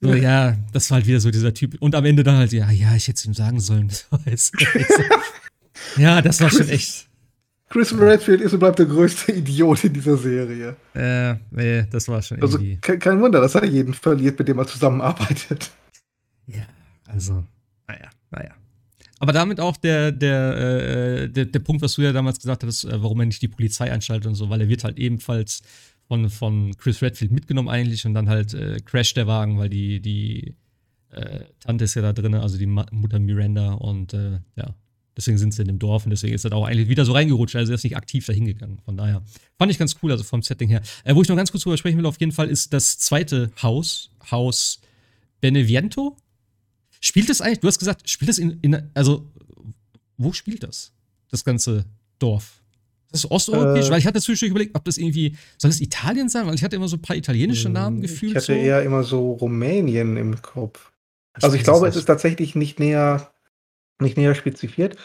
So, 0.00 0.14
ja, 0.14 0.56
das 0.72 0.90
war 0.90 0.96
halt 0.96 1.06
wieder 1.06 1.20
so 1.20 1.30
dieser 1.30 1.54
Typ. 1.54 1.80
Und 1.80 1.94
am 1.94 2.04
Ende 2.04 2.22
dann 2.22 2.36
halt, 2.36 2.52
ja, 2.52 2.70
ja, 2.70 2.94
ich 2.94 3.08
hätte 3.08 3.16
es 3.16 3.24
ihm 3.24 3.32
sagen 3.32 3.60
sollen. 3.60 3.90
ja, 5.96 6.20
das 6.20 6.40
war 6.42 6.50
schon 6.50 6.68
echt. 6.68 7.08
Chris 7.70 7.98
Redfield 7.98 8.42
ist 8.42 8.52
und 8.52 8.60
bleibt 8.60 8.78
der 8.78 8.86
größte 8.86 9.32
Idiot 9.32 9.84
in 9.84 9.94
dieser 9.94 10.16
Serie. 10.18 10.76
Äh, 10.94 11.34
nee, 11.50 11.86
das 11.90 12.06
war 12.08 12.22
schon 12.22 12.40
also, 12.40 12.58
irgendwie. 12.58 12.78
Also, 12.86 12.98
kein 12.98 13.20
Wunder, 13.20 13.40
dass 13.40 13.54
er 13.54 13.64
jeden 13.64 13.94
verliert, 13.94 14.38
mit 14.38 14.46
dem 14.46 14.58
er 14.58 14.66
zusammenarbeitet. 14.66 15.70
Ja, 16.46 16.66
also, 17.06 17.42
naja, 17.88 18.10
naja. 18.30 18.54
Aber 19.18 19.32
damit 19.32 19.60
auch 19.60 19.76
der, 19.76 20.12
der, 20.12 20.56
äh, 20.56 21.28
der, 21.28 21.46
der 21.46 21.58
Punkt, 21.60 21.82
was 21.82 21.94
du 21.94 22.02
ja 22.02 22.12
damals 22.12 22.38
gesagt 22.38 22.64
hast, 22.64 22.84
äh, 22.84 23.02
warum 23.02 23.20
er 23.20 23.26
nicht 23.26 23.42
die 23.42 23.48
Polizei 23.48 23.90
einschaltet 23.90 24.26
und 24.26 24.34
so, 24.34 24.50
weil 24.50 24.60
er 24.60 24.68
wird 24.68 24.84
halt 24.84 24.98
ebenfalls 24.98 25.62
von, 26.06 26.28
von 26.28 26.76
Chris 26.76 27.02
Redfield 27.02 27.32
mitgenommen 27.32 27.68
eigentlich 27.68 28.04
und 28.06 28.14
dann 28.14 28.28
halt 28.28 28.54
äh, 28.54 28.78
crasht 28.84 29.16
der 29.16 29.26
Wagen, 29.26 29.58
weil 29.58 29.68
die, 29.68 30.00
die 30.00 30.54
äh, 31.10 31.40
Tante 31.60 31.84
ist 31.84 31.94
ja 31.94 32.02
da 32.02 32.12
drin, 32.12 32.34
also 32.34 32.58
die 32.58 32.66
Mutter 32.66 33.18
Miranda 33.18 33.72
und 33.72 34.12
äh, 34.12 34.38
ja, 34.56 34.74
deswegen 35.16 35.38
sind 35.38 35.54
sie 35.54 35.62
in 35.62 35.68
dem 35.68 35.78
Dorf 35.78 36.04
und 36.04 36.10
deswegen 36.10 36.34
ist 36.34 36.44
er 36.44 36.52
auch 36.52 36.66
eigentlich 36.66 36.88
wieder 36.88 37.04
so 37.04 37.12
reingerutscht, 37.12 37.56
also 37.56 37.72
er 37.72 37.76
ist 37.76 37.84
nicht 37.84 37.96
aktiv 37.96 38.26
dahin 38.26 38.44
gegangen. 38.44 38.78
Von 38.84 38.96
daher 38.96 39.22
fand 39.58 39.72
ich 39.72 39.78
ganz 39.78 39.96
cool, 40.02 40.12
also 40.12 40.24
vom 40.24 40.42
Setting 40.42 40.68
her. 40.68 40.82
Wo 41.06 41.22
ich 41.22 41.28
noch 41.28 41.36
ganz 41.36 41.50
kurz 41.50 41.64
drüber 41.64 41.78
sprechen 41.78 41.98
will, 41.98 42.06
auf 42.06 42.20
jeden 42.20 42.32
Fall 42.32 42.48
ist 42.48 42.72
das 42.72 42.98
zweite 42.98 43.50
Haus, 43.62 44.10
Haus 44.30 44.80
Beneviento, 45.40 46.16
Spielt 47.00 47.28
das 47.28 47.40
eigentlich, 47.40 47.60
du 47.60 47.68
hast 47.68 47.78
gesagt, 47.78 48.08
spielt 48.08 48.28
das 48.28 48.38
in, 48.38 48.58
in 48.62 48.90
also, 48.94 49.24
wo 50.16 50.32
spielt 50.32 50.62
das? 50.62 50.92
Das 51.30 51.44
ganze 51.44 51.84
Dorf? 52.18 52.62
Das 53.10 53.24
ist 53.24 53.30
osteuropäisch, 53.30 53.86
äh, 53.86 53.90
weil 53.90 53.98
ich 53.98 54.06
hatte 54.06 54.20
zwischendurch 54.20 54.50
überlegt, 54.50 54.76
ob 54.76 54.84
das 54.84 54.98
irgendwie, 54.98 55.36
soll 55.58 55.70
das 55.70 55.80
Italien 55.80 56.28
sein? 56.28 56.46
Weil 56.46 56.54
ich 56.54 56.64
hatte 56.64 56.76
immer 56.76 56.88
so 56.88 56.96
ein 56.96 57.02
paar 57.02 57.16
italienische 57.16 57.68
Namen 57.68 58.00
gefühlt. 58.00 58.32
Ich 58.32 58.36
hatte 58.36 58.46
so. 58.46 58.52
eher 58.52 58.82
immer 58.82 59.04
so 59.04 59.32
Rumänien 59.32 60.16
im 60.16 60.40
Kopf. 60.42 60.92
Ich 61.36 61.44
also 61.44 61.56
ich 61.56 61.64
glaube, 61.64 61.86
es 61.86 61.96
ist 61.96 62.06
tatsächlich 62.06 62.54
nicht 62.54 62.80
näher, 62.80 63.30
nicht 64.00 64.16
näher 64.16 64.34
spezifiert. 64.34 64.96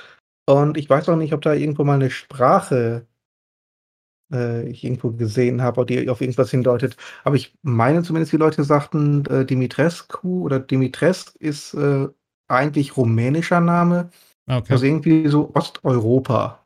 Und 0.46 0.78
ich 0.78 0.89
weiß 0.89 1.10
auch 1.10 1.16
nicht, 1.16 1.34
ob 1.34 1.42
da 1.42 1.54
irgendwo 1.54 1.84
mal 1.84 1.96
eine 1.96 2.10
Sprache 2.10 3.06
äh, 4.32 4.68
ich 4.68 4.84
irgendwo 4.84 5.12
gesehen 5.12 5.62
habe, 5.62 5.86
die 5.86 6.10
auf 6.10 6.22
irgendwas 6.22 6.52
hindeutet. 6.52 6.98
Aber 7.24 7.36
ich 7.36 7.54
meine 7.62 8.04
zumindest, 8.04 8.34
die 8.34 8.38
Leute 8.38 8.64
sagten, 8.64 9.26
äh, 9.26 9.46
Dimitrescu 9.46 10.44
oder 10.44 10.60
Dimitres 10.60 11.36
ist 11.40 11.74
äh, 11.74 12.08
eigentlich 12.48 12.98
rumänischer 12.98 13.62
Name. 13.62 14.10
Okay. 14.48 14.74
Also 14.74 14.86
irgendwie 14.86 15.28
so 15.28 15.52
Osteuropa. 15.54 16.66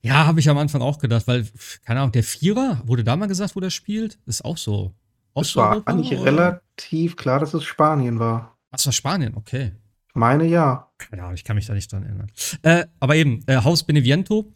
Ja, 0.00 0.26
habe 0.26 0.40
ich 0.40 0.48
am 0.48 0.58
Anfang 0.58 0.82
auch 0.82 0.98
gedacht, 0.98 1.26
weil, 1.26 1.46
keine 1.84 2.00
Ahnung, 2.00 2.12
der 2.12 2.24
Vierer, 2.24 2.80
wurde 2.84 3.04
da 3.04 3.16
mal 3.16 3.26
gesagt, 3.26 3.54
wo 3.54 3.60
der 3.60 3.70
spielt? 3.70 4.18
Ist 4.26 4.44
auch 4.44 4.56
so. 4.56 4.94
Es 5.34 5.56
war 5.56 5.82
eigentlich 5.86 6.18
oder? 6.18 6.60
relativ 6.70 7.16
klar, 7.16 7.40
dass 7.40 7.54
es 7.54 7.64
Spanien 7.64 8.18
war. 8.18 8.56
Ach, 8.70 8.78
es 8.78 8.86
war 8.86 8.92
Spanien, 8.92 9.34
okay. 9.36 9.72
Ich 10.08 10.14
meine 10.14 10.44
ja. 10.44 10.90
Ja, 11.16 11.32
ich 11.32 11.42
kann 11.42 11.56
mich 11.56 11.66
da 11.66 11.74
nicht 11.74 11.90
dran 11.90 12.02
erinnern. 12.02 12.30
Äh, 12.62 12.84
aber 13.00 13.16
eben, 13.16 13.42
äh, 13.46 13.56
Haus 13.56 13.84
Beneviento 13.84 14.52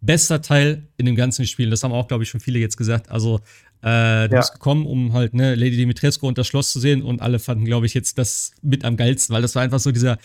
bester 0.00 0.42
Teil 0.42 0.88
in 0.96 1.06
dem 1.06 1.16
ganzen 1.16 1.46
Spiel. 1.46 1.70
Das 1.70 1.82
haben 1.82 1.92
auch, 1.92 2.08
glaube 2.08 2.24
ich, 2.24 2.30
schon 2.30 2.40
viele 2.40 2.58
jetzt 2.58 2.76
gesagt. 2.76 3.10
Also, 3.10 3.36
äh, 3.80 4.28
du 4.28 4.34
ja. 4.34 4.40
bist 4.40 4.52
gekommen, 4.52 4.86
um 4.86 5.12
halt 5.12 5.34
ne, 5.34 5.54
Lady 5.54 5.76
Dimitrescu 5.76 6.26
und 6.26 6.38
das 6.38 6.46
Schloss 6.46 6.72
zu 6.72 6.80
sehen 6.80 7.02
und 7.02 7.22
alle 7.22 7.38
fanden, 7.38 7.64
glaube 7.64 7.86
ich, 7.86 7.94
jetzt 7.94 8.18
das 8.18 8.52
mit 8.62 8.84
am 8.84 8.96
geilsten, 8.96 9.34
weil 9.34 9.42
das 9.42 9.54
war 9.54 9.62
einfach 9.62 9.80
so 9.80 9.92
dieser 9.92 10.18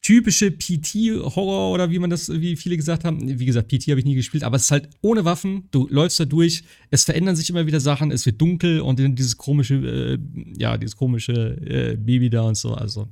typische 0.00 0.50
PT-Horror 0.50 1.72
oder 1.72 1.90
wie 1.90 1.98
man 1.98 2.08
das, 2.08 2.30
wie 2.30 2.56
viele 2.56 2.76
gesagt 2.76 3.04
haben. 3.04 3.38
Wie 3.38 3.44
gesagt, 3.44 3.68
PT 3.68 3.88
habe 3.88 4.00
ich 4.00 4.06
nie 4.06 4.14
gespielt, 4.14 4.44
aber 4.44 4.56
es 4.56 4.62
ist 4.62 4.70
halt 4.70 4.88
ohne 5.02 5.24
Waffen. 5.24 5.68
Du 5.70 5.88
läufst 5.90 6.20
da 6.20 6.24
durch, 6.24 6.64
es 6.90 7.04
verändern 7.04 7.36
sich 7.36 7.50
immer 7.50 7.66
wieder 7.66 7.80
Sachen, 7.80 8.10
es 8.10 8.24
wird 8.24 8.40
dunkel 8.40 8.80
und 8.80 8.98
dann 8.98 9.16
dieses 9.16 9.36
komische, 9.36 9.74
äh, 9.74 10.18
ja, 10.56 10.76
dieses 10.76 10.96
komische 10.96 11.32
äh, 11.32 11.96
Baby 11.96 12.30
da 12.30 12.42
und 12.42 12.56
so. 12.56 12.74
Also, 12.74 13.08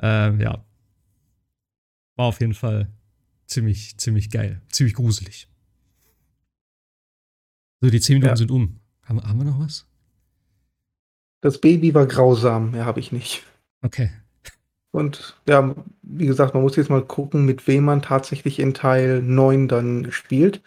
äh, 0.00 0.42
ja. 0.42 0.64
War 2.16 2.26
auf 2.26 2.40
jeden 2.40 2.54
Fall 2.54 2.88
ziemlich, 3.46 3.96
ziemlich 3.98 4.30
geil. 4.30 4.60
Ziemlich 4.70 4.94
gruselig. 4.94 5.48
So, 7.80 7.90
die 7.90 8.00
10 8.00 8.14
Minuten 8.14 8.30
ja. 8.30 8.36
sind 8.36 8.50
um. 8.50 8.80
Haben, 9.04 9.22
haben 9.22 9.38
wir 9.38 9.44
noch 9.44 9.60
was? 9.60 9.86
Das 11.42 11.60
Baby 11.60 11.94
war 11.94 12.06
grausam, 12.06 12.70
mehr 12.70 12.86
habe 12.86 13.00
ich 13.00 13.12
nicht. 13.12 13.42
Okay. 13.82 14.10
Und 14.92 15.36
ja, 15.46 15.74
wie 16.02 16.26
gesagt, 16.26 16.54
man 16.54 16.62
muss 16.62 16.76
jetzt 16.76 16.88
mal 16.88 17.04
gucken, 17.04 17.44
mit 17.44 17.66
wem 17.66 17.84
man 17.84 18.00
tatsächlich 18.00 18.58
in 18.58 18.72
Teil 18.72 19.20
9 19.20 19.68
dann 19.68 20.10
spielt. 20.12 20.62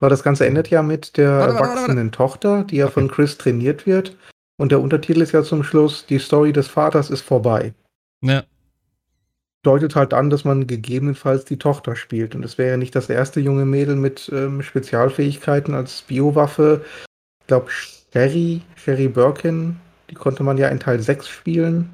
Weil 0.00 0.10
das 0.10 0.22
Ganze 0.22 0.46
endet 0.46 0.68
ja 0.68 0.82
mit 0.82 1.16
der 1.16 1.38
warte, 1.38 1.54
erwachsenen 1.54 1.78
warte, 1.78 1.96
warte. 1.96 2.10
Tochter, 2.10 2.64
die 2.64 2.76
ja 2.76 2.84
okay. 2.86 2.94
von 2.94 3.08
Chris 3.08 3.38
trainiert 3.38 3.86
wird. 3.86 4.16
Und 4.56 4.70
der 4.70 4.80
Untertitel 4.80 5.22
ist 5.22 5.32
ja 5.32 5.42
zum 5.42 5.64
Schluss, 5.64 6.06
die 6.06 6.18
Story 6.18 6.52
des 6.52 6.68
Vaters 6.68 7.10
ist 7.10 7.22
vorbei. 7.22 7.72
Ja 8.22 8.44
deutet 9.62 9.96
halt 9.96 10.14
an, 10.14 10.30
dass 10.30 10.44
man 10.44 10.66
gegebenenfalls 10.66 11.44
die 11.44 11.58
Tochter 11.58 11.96
spielt. 11.96 12.34
Und 12.34 12.44
es 12.44 12.58
wäre 12.58 12.70
ja 12.70 12.76
nicht 12.76 12.94
das 12.94 13.08
erste 13.08 13.40
junge 13.40 13.64
Mädel 13.64 13.96
mit 13.96 14.30
ähm, 14.32 14.62
Spezialfähigkeiten 14.62 15.74
als 15.74 16.02
Biowaffe. 16.02 16.84
Ich 17.40 17.46
glaube, 17.48 17.70
Sherry, 17.70 18.62
Sherry 18.76 19.08
Birkin, 19.08 19.76
die 20.10 20.14
konnte 20.14 20.42
man 20.42 20.58
ja 20.58 20.68
in 20.68 20.80
Teil 20.80 21.00
6 21.00 21.28
spielen. 21.28 21.90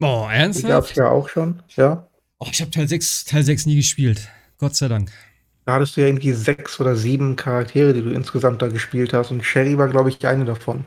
Oh, 0.00 0.28
ernsthaft? 0.30 0.64
Die 0.64 0.68
gab 0.68 0.84
es 0.84 0.94
ja 0.94 1.08
auch 1.08 1.28
schon, 1.28 1.62
ja. 1.76 2.06
Oh, 2.38 2.46
ich 2.50 2.60
habe 2.60 2.70
Teil 2.70 2.86
6, 2.86 3.24
Teil 3.24 3.42
6 3.42 3.66
nie 3.66 3.76
gespielt. 3.76 4.28
Gott 4.58 4.76
sei 4.76 4.88
Dank. 4.88 5.10
Da 5.64 5.74
hattest 5.74 5.96
du 5.96 6.00
ja 6.00 6.06
irgendwie 6.06 6.32
sechs 6.32 6.80
oder 6.80 6.96
sieben 6.96 7.36
Charaktere, 7.36 7.92
die 7.92 8.02
du 8.02 8.10
insgesamt 8.10 8.62
da 8.62 8.68
gespielt 8.68 9.12
hast. 9.12 9.30
Und 9.30 9.44
Sherry 9.44 9.76
war, 9.76 9.88
glaube 9.88 10.08
ich, 10.08 10.26
eine 10.26 10.44
davon. 10.44 10.84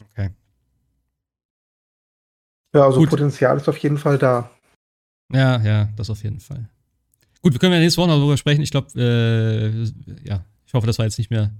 Okay. 0.00 0.30
Ja, 2.74 2.84
also 2.84 3.00
Gut. 3.00 3.10
Potenzial 3.10 3.56
ist 3.56 3.68
auf 3.68 3.78
jeden 3.78 3.98
Fall 3.98 4.18
da. 4.18 4.50
Ja, 5.32 5.62
ja, 5.62 5.88
das 5.96 6.10
auf 6.10 6.22
jeden 6.22 6.40
Fall. 6.40 6.68
Gut, 7.42 7.52
wir 7.52 7.60
können 7.60 7.74
ja 7.74 7.80
nächste 7.80 8.00
Woche 8.00 8.08
noch 8.08 8.16
darüber 8.16 8.36
sprechen. 8.36 8.62
Ich 8.62 8.70
glaube, 8.70 8.88
äh, 8.98 10.26
ja, 10.26 10.44
ich 10.66 10.74
hoffe, 10.74 10.86
das 10.86 10.98
war 10.98 11.04
jetzt 11.04 11.18
nicht 11.18 11.30
mehr 11.30 11.52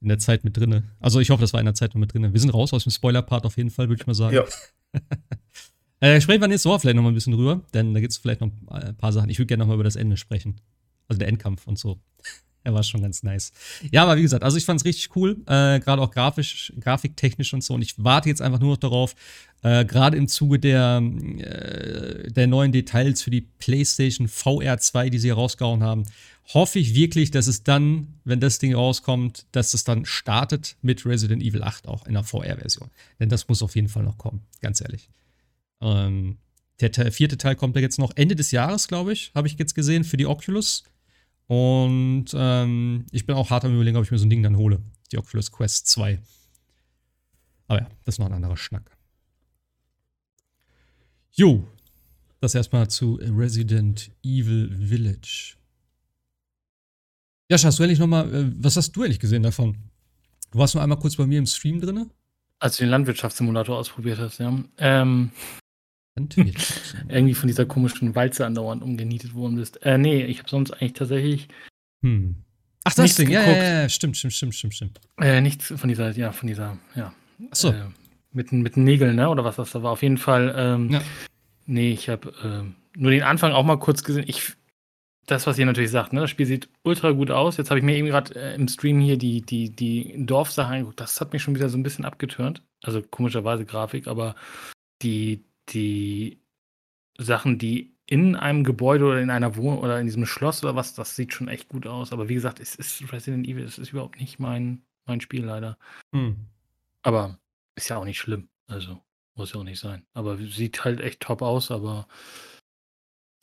in 0.00 0.08
der 0.08 0.18
Zeit 0.18 0.44
mit 0.44 0.56
drinne. 0.56 0.84
Also 1.00 1.20
ich 1.20 1.30
hoffe, 1.30 1.40
das 1.40 1.52
war 1.52 1.60
in 1.60 1.66
der 1.66 1.74
Zeit 1.74 1.94
noch 1.94 2.00
mit 2.00 2.12
drinne. 2.14 2.32
Wir 2.32 2.40
sind 2.40 2.50
raus 2.50 2.72
aus 2.72 2.84
dem 2.84 2.92
Spoiler-Part 2.92 3.44
auf 3.44 3.56
jeden 3.56 3.70
Fall, 3.70 3.88
würde 3.88 4.00
ich 4.00 4.06
mal 4.06 4.14
sagen. 4.14 4.36
Ja. 4.36 4.44
äh, 6.00 6.20
sprechen 6.20 6.40
wir 6.40 6.48
nächste 6.48 6.68
Woche 6.68 6.80
vielleicht 6.80 6.96
noch 6.96 7.02
mal 7.02 7.10
ein 7.10 7.14
bisschen 7.14 7.34
drüber, 7.34 7.62
denn 7.74 7.94
da 7.94 8.00
gibt 8.00 8.12
es 8.12 8.18
vielleicht 8.18 8.40
noch 8.40 8.50
ein 8.68 8.96
paar 8.96 9.12
Sachen. 9.12 9.28
Ich 9.30 9.38
würde 9.38 9.46
gerne 9.46 9.62
noch 9.62 9.68
mal 9.68 9.74
über 9.74 9.84
das 9.84 9.96
Ende 9.96 10.16
sprechen. 10.16 10.60
Also 11.08 11.18
der 11.18 11.28
Endkampf 11.28 11.66
und 11.66 11.78
so. 11.78 11.98
Er 12.68 12.74
war 12.74 12.82
schon 12.82 13.00
ganz 13.00 13.22
nice. 13.22 13.50
Ja, 13.92 14.02
aber 14.02 14.18
wie 14.18 14.22
gesagt, 14.22 14.42
also 14.42 14.58
ich 14.58 14.66
fand 14.66 14.78
es 14.78 14.84
richtig 14.84 15.16
cool, 15.16 15.38
äh, 15.46 15.80
gerade 15.80 16.02
auch 16.02 16.10
grafisch, 16.10 16.70
grafiktechnisch 16.78 17.54
und 17.54 17.64
so. 17.64 17.72
Und 17.72 17.80
ich 17.80 17.94
warte 17.96 18.28
jetzt 18.28 18.42
einfach 18.42 18.60
nur 18.60 18.72
noch 18.72 18.76
darauf, 18.76 19.14
äh, 19.62 19.86
gerade 19.86 20.18
im 20.18 20.28
Zuge 20.28 20.58
der, 20.58 21.02
äh, 21.38 22.30
der 22.30 22.46
neuen 22.46 22.70
Details 22.70 23.22
für 23.22 23.30
die 23.30 23.40
PlayStation 23.40 24.28
VR 24.28 24.76
2, 24.76 25.08
die 25.08 25.18
sie 25.18 25.28
herausgehauen 25.28 25.82
haben, 25.82 26.04
hoffe 26.52 26.78
ich 26.78 26.94
wirklich, 26.94 27.30
dass 27.30 27.46
es 27.46 27.62
dann, 27.62 28.08
wenn 28.24 28.38
das 28.38 28.58
Ding 28.58 28.74
rauskommt, 28.74 29.46
dass 29.52 29.72
es 29.72 29.84
dann 29.84 30.04
startet 30.04 30.76
mit 30.82 31.06
Resident 31.06 31.42
Evil 31.42 31.62
8 31.62 31.88
auch 31.88 32.06
in 32.06 32.12
der 32.12 32.24
VR-Version. 32.24 32.90
Denn 33.18 33.30
das 33.30 33.48
muss 33.48 33.62
auf 33.62 33.76
jeden 33.76 33.88
Fall 33.88 34.02
noch 34.02 34.18
kommen, 34.18 34.42
ganz 34.60 34.82
ehrlich. 34.82 35.08
Ähm, 35.80 36.36
der 36.82 37.12
vierte 37.12 37.38
Teil 37.38 37.56
kommt 37.56 37.76
ja 37.76 37.82
jetzt 37.82 37.98
noch 37.98 38.12
Ende 38.14 38.36
des 38.36 38.50
Jahres, 38.50 38.88
glaube 38.88 39.14
ich, 39.14 39.32
habe 39.34 39.48
ich 39.48 39.58
jetzt 39.58 39.74
gesehen, 39.74 40.04
für 40.04 40.18
die 40.18 40.26
Oculus. 40.26 40.84
Und 41.48 42.26
ähm, 42.34 43.06
ich 43.10 43.26
bin 43.26 43.34
auch 43.34 43.50
hart 43.50 43.64
am 43.64 43.74
überlegen, 43.74 43.96
ob 43.96 44.04
ich 44.04 44.10
mir 44.10 44.18
so 44.18 44.26
ein 44.26 44.30
Ding 44.30 44.42
dann 44.42 44.56
hole. 44.56 44.80
Die 45.10 45.18
Oculus 45.18 45.50
Quest 45.50 45.88
2. 45.88 46.20
Aber 47.66 47.80
ja, 47.80 47.88
das 48.04 48.14
ist 48.14 48.18
noch 48.18 48.26
ein 48.26 48.34
anderer 48.34 48.56
Schnack. 48.56 48.96
Jo, 51.32 51.66
das 52.40 52.54
erstmal 52.54 52.88
zu 52.88 53.14
Resident 53.14 54.10
Evil 54.22 54.76
Village. 54.78 55.56
Ja, 57.50 57.56
hast 57.56 57.78
du 57.78 57.82
endlich 57.82 57.98
nochmal, 57.98 58.32
äh, 58.34 58.52
was 58.58 58.76
hast 58.76 58.92
du 58.92 59.02
eigentlich 59.02 59.20
gesehen 59.20 59.42
davon? 59.42 59.76
Du 60.50 60.58
warst 60.58 60.74
nur 60.74 60.82
einmal 60.82 60.98
kurz 60.98 61.16
bei 61.16 61.26
mir 61.26 61.38
im 61.38 61.46
Stream 61.46 61.80
drin. 61.80 62.10
Als 62.58 62.76
du 62.76 62.84
den 62.84 62.90
Landwirtschaftssimulator 62.90 63.78
ausprobiert 63.78 64.18
hast, 64.18 64.38
ja. 64.38 64.52
Ähm, 64.78 65.30
irgendwie 67.08 67.34
von 67.34 67.46
dieser 67.46 67.66
komischen 67.66 68.14
Walze 68.14 68.46
andauernd 68.46 68.82
umgenietet 68.82 69.34
worden 69.34 69.56
bist. 69.56 69.84
Äh, 69.84 69.98
nee, 69.98 70.24
ich 70.24 70.38
habe 70.38 70.48
sonst 70.48 70.72
eigentlich 70.72 70.94
tatsächlich. 70.94 71.48
Hm. 72.02 72.36
Ach, 72.84 72.94
das 72.94 73.16
Ding, 73.16 73.28
ja, 73.28 73.42
ja, 73.42 73.82
ja, 73.82 73.88
stimmt, 73.88 74.16
stimmt, 74.16 74.32
stimmt, 74.32 74.54
stimmt, 74.54 74.74
stimmt. 74.74 75.00
Äh, 75.20 75.40
nichts 75.40 75.72
von 75.76 75.88
dieser, 75.88 76.10
ja, 76.12 76.32
von 76.32 76.46
dieser, 76.46 76.78
ja. 76.94 77.12
Ach 77.50 77.54
so. 77.54 77.70
Äh, 77.70 77.84
mit, 78.32 78.52
mit 78.52 78.76
Nägeln, 78.76 79.16
ne? 79.16 79.28
Oder 79.28 79.44
was 79.44 79.56
das 79.56 79.72
da 79.72 79.82
war. 79.82 79.92
Auf 79.92 80.02
jeden 80.02 80.18
Fall, 80.18 80.54
ähm, 80.56 80.90
ja. 80.90 81.02
nee, 81.66 81.92
ich 81.92 82.08
habe 82.08 82.32
ähm, 82.42 82.76
nur 82.96 83.10
den 83.10 83.22
Anfang 83.22 83.52
auch 83.52 83.64
mal 83.64 83.78
kurz 83.78 84.04
gesehen. 84.04 84.24
Ich, 84.26 84.52
das, 85.26 85.46
was 85.46 85.58
ihr 85.58 85.66
natürlich 85.66 85.90
sagt, 85.90 86.12
ne? 86.12 86.22
Das 86.22 86.30
Spiel 86.30 86.46
sieht 86.46 86.68
ultra 86.82 87.10
gut 87.10 87.30
aus. 87.30 87.56
Jetzt 87.56 87.70
habe 87.70 87.78
ich 87.78 87.84
mir 87.84 87.96
eben 87.96 88.06
gerade 88.06 88.34
äh, 88.34 88.54
im 88.54 88.68
Stream 88.68 89.00
hier 89.00 89.18
die, 89.18 89.42
die, 89.42 89.70
die 89.70 90.14
Dorfsache 90.24 90.72
angeguckt. 90.72 91.00
Das 91.00 91.20
hat 91.20 91.32
mich 91.32 91.42
schon 91.42 91.54
wieder 91.54 91.68
so 91.68 91.76
ein 91.76 91.82
bisschen 91.82 92.04
abgetürnt. 92.04 92.62
Also 92.82 93.02
komischerweise 93.02 93.64
Grafik, 93.64 94.06
aber 94.06 94.34
die, 95.02 95.44
die 95.72 96.40
Sachen, 97.18 97.58
die 97.58 97.94
in 98.06 98.36
einem 98.36 98.64
Gebäude 98.64 99.04
oder 99.04 99.20
in 99.20 99.30
einer 99.30 99.56
Wohnung 99.56 99.80
oder 99.80 100.00
in 100.00 100.06
diesem 100.06 100.24
Schloss 100.24 100.64
oder 100.64 100.74
was, 100.74 100.94
das 100.94 101.14
sieht 101.14 101.34
schon 101.34 101.48
echt 101.48 101.68
gut 101.68 101.86
aus. 101.86 102.12
Aber 102.12 102.28
wie 102.28 102.34
gesagt, 102.34 102.58
es 102.58 102.74
ist 102.74 103.12
Resident 103.12 103.46
Evil, 103.46 103.64
es 103.64 103.78
ist 103.78 103.92
überhaupt 103.92 104.18
nicht 104.18 104.38
mein, 104.38 104.82
mein 105.04 105.20
Spiel 105.20 105.44
leider. 105.44 105.76
Hm. 106.14 106.36
Aber 107.02 107.38
ist 107.76 107.88
ja 107.90 107.98
auch 107.98 108.04
nicht 108.04 108.18
schlimm. 108.18 108.48
Also 108.66 108.98
muss 109.34 109.52
ja 109.52 109.60
auch 109.60 109.64
nicht 109.64 109.78
sein. 109.78 110.06
Aber 110.14 110.38
sieht 110.38 110.84
halt 110.84 111.00
echt 111.00 111.20
top 111.20 111.42
aus, 111.42 111.70
aber 111.70 112.08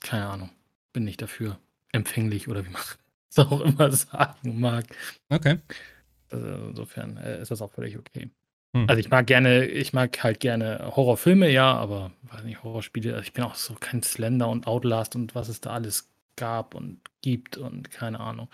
keine 0.01 0.28
Ahnung. 0.28 0.49
Bin 0.93 1.03
nicht 1.03 1.21
dafür 1.21 1.59
empfänglich 1.91 2.47
oder 2.47 2.65
wie 2.65 2.71
man 2.71 2.82
es 3.30 3.39
auch 3.39 3.61
immer 3.61 3.91
sagen 3.91 4.59
mag. 4.59 4.86
Okay. 5.30 5.59
Also 6.30 6.47
insofern 6.69 7.17
äh, 7.17 7.41
ist 7.41 7.51
das 7.51 7.61
auch 7.61 7.71
völlig 7.71 7.97
okay. 7.97 8.30
Hm. 8.76 8.89
Also 8.89 8.99
ich 8.99 9.09
mag 9.09 9.26
gerne, 9.26 9.65
ich 9.65 9.93
mag 9.93 10.21
halt 10.21 10.41
gerne 10.41 10.91
Horrorfilme, 10.95 11.49
ja, 11.49 11.73
aber 11.73 12.11
weiß 12.23 12.43
nicht, 12.43 12.61
Horrorspiele, 12.61 13.13
also 13.13 13.23
ich 13.23 13.32
bin 13.32 13.45
auch 13.45 13.55
so 13.55 13.73
kein 13.80 14.03
Slender 14.03 14.49
und 14.49 14.67
Outlast 14.67 15.15
und 15.15 15.34
was 15.34 15.47
es 15.47 15.61
da 15.61 15.69
alles 15.71 16.09
gab 16.36 16.76
und 16.76 16.99
gibt 17.21 17.55
und 17.55 17.89
keine 17.89 18.19
Ahnung. 18.19 18.49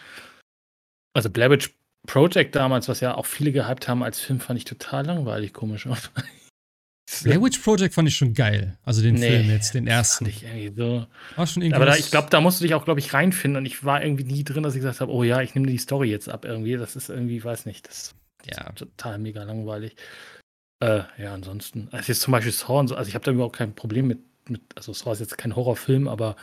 Also 1.13 1.29
Witch 1.33 1.71
Project 2.05 2.55
damals, 2.55 2.87
was 2.87 2.99
ja 2.99 3.15
auch 3.15 3.25
viele 3.25 3.51
gehypt 3.51 3.87
haben 3.87 4.03
als 4.03 4.19
Film, 4.19 4.39
fand 4.39 4.59
ich 4.59 4.65
total 4.65 5.05
langweilig, 5.07 5.53
komisch. 5.53 5.87
Blair 7.23 7.41
Witch 7.41 7.59
Project 7.59 7.93
fand 7.93 8.07
ich 8.07 8.15
schon 8.15 8.33
geil. 8.33 8.77
Also 8.83 9.01
den 9.01 9.15
nee, 9.15 9.27
Film 9.27 9.49
jetzt, 9.49 9.73
den 9.73 9.85
ersten. 9.85 10.27
Ich 10.27 10.45
so. 10.77 11.05
War 11.35 11.47
schon 11.47 11.61
irgendwie 11.61 11.75
Aber 11.75 11.85
da, 11.85 11.97
ich 11.97 12.09
glaube, 12.09 12.29
da 12.29 12.39
musst 12.39 12.61
du 12.61 12.63
dich 12.63 12.73
auch, 12.73 12.85
glaube 12.85 13.01
ich, 13.01 13.13
reinfinden. 13.13 13.57
Und 13.57 13.65
ich 13.65 13.83
war 13.83 14.01
irgendwie 14.01 14.23
nie 14.23 14.45
drin, 14.45 14.63
dass 14.63 14.75
ich 14.75 14.79
gesagt 14.79 15.01
habe, 15.01 15.11
oh 15.11 15.23
ja, 15.23 15.41
ich 15.41 15.53
nehme 15.53 15.67
die 15.67 15.77
Story 15.77 16.09
jetzt 16.09 16.29
ab 16.29 16.45
irgendwie. 16.45 16.77
Das 16.77 16.95
ist 16.95 17.09
irgendwie, 17.09 17.43
weiß 17.43 17.65
nicht, 17.65 17.87
das 17.87 18.15
ja. 18.45 18.71
Total 18.73 19.17
mega 19.19 19.43
langweilig. 19.43 19.95
Äh, 20.79 21.03
ja, 21.17 21.33
ansonsten. 21.33 21.89
Also 21.91 22.11
jetzt 22.11 22.21
zum 22.21 22.31
Beispiel 22.31 22.51
Saw 22.51 22.79
und 22.79 22.87
so, 22.87 22.95
also 22.95 23.07
ich 23.07 23.15
habe 23.15 23.23
da 23.23 23.31
überhaupt 23.31 23.55
kein 23.55 23.75
Problem 23.75 24.07
mit, 24.07 24.19
mit, 24.49 24.61
also 24.75 24.93
Saw 24.93 25.13
ist 25.13 25.19
jetzt 25.19 25.37
kein 25.37 25.55
Horrorfilm, 25.55 26.07
aber 26.07 26.35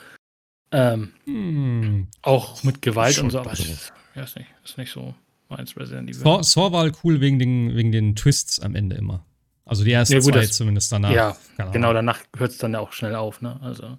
ähm, 0.70 1.12
hm. 1.24 2.08
auch 2.22 2.62
mit 2.62 2.82
Gewalt 2.82 3.14
Schon 3.14 3.24
und 3.24 3.30
so, 3.30 3.40
aber 3.40 3.52
ist, 3.52 3.92
ja, 4.14 4.22
ist 4.22 4.36
nicht, 4.36 4.48
ist 4.64 4.78
nicht 4.78 4.92
so 4.92 5.14
meins 5.48 5.76
Resident 5.76 6.08
Evil. 6.08 6.20
Saw, 6.20 6.42
Saw 6.42 6.72
war 6.72 6.82
halt 6.82 6.98
cool 7.02 7.20
wegen 7.20 7.38
den, 7.38 7.74
wegen 7.74 7.90
den 7.90 8.14
Twists 8.14 8.60
am 8.60 8.74
Ende 8.74 8.96
immer. 8.96 9.24
Also 9.64 9.84
die 9.84 9.92
ersten 9.92 10.14
ja, 10.14 10.20
gut, 10.20 10.32
zwei 10.32 10.40
das, 10.40 10.52
zumindest 10.52 10.92
danach. 10.92 11.10
Ja, 11.10 11.36
genau, 11.72 11.92
danach 11.92 12.20
hört 12.36 12.52
es 12.52 12.58
dann 12.58 12.72
ja 12.72 12.80
auch 12.80 12.92
schnell 12.92 13.14
auf, 13.14 13.42
ne? 13.42 13.60
Also. 13.60 13.98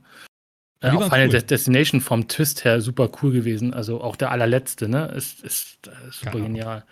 Äh, 0.82 0.92
auch 0.92 1.04
Final 1.04 1.30
cool. 1.30 1.42
Destination 1.42 2.00
vom 2.00 2.28
Twist 2.28 2.64
her 2.64 2.80
super 2.82 3.10
cool 3.22 3.32
gewesen. 3.32 3.74
Also 3.74 4.02
auch 4.02 4.16
der 4.16 4.32
allerletzte, 4.32 4.88
ne? 4.88 5.08
Ist, 5.08 5.44
ist, 5.44 5.88
ist 5.88 5.88
äh, 5.88 6.12
super 6.12 6.32
genau. 6.32 6.46
genial. 6.46 6.86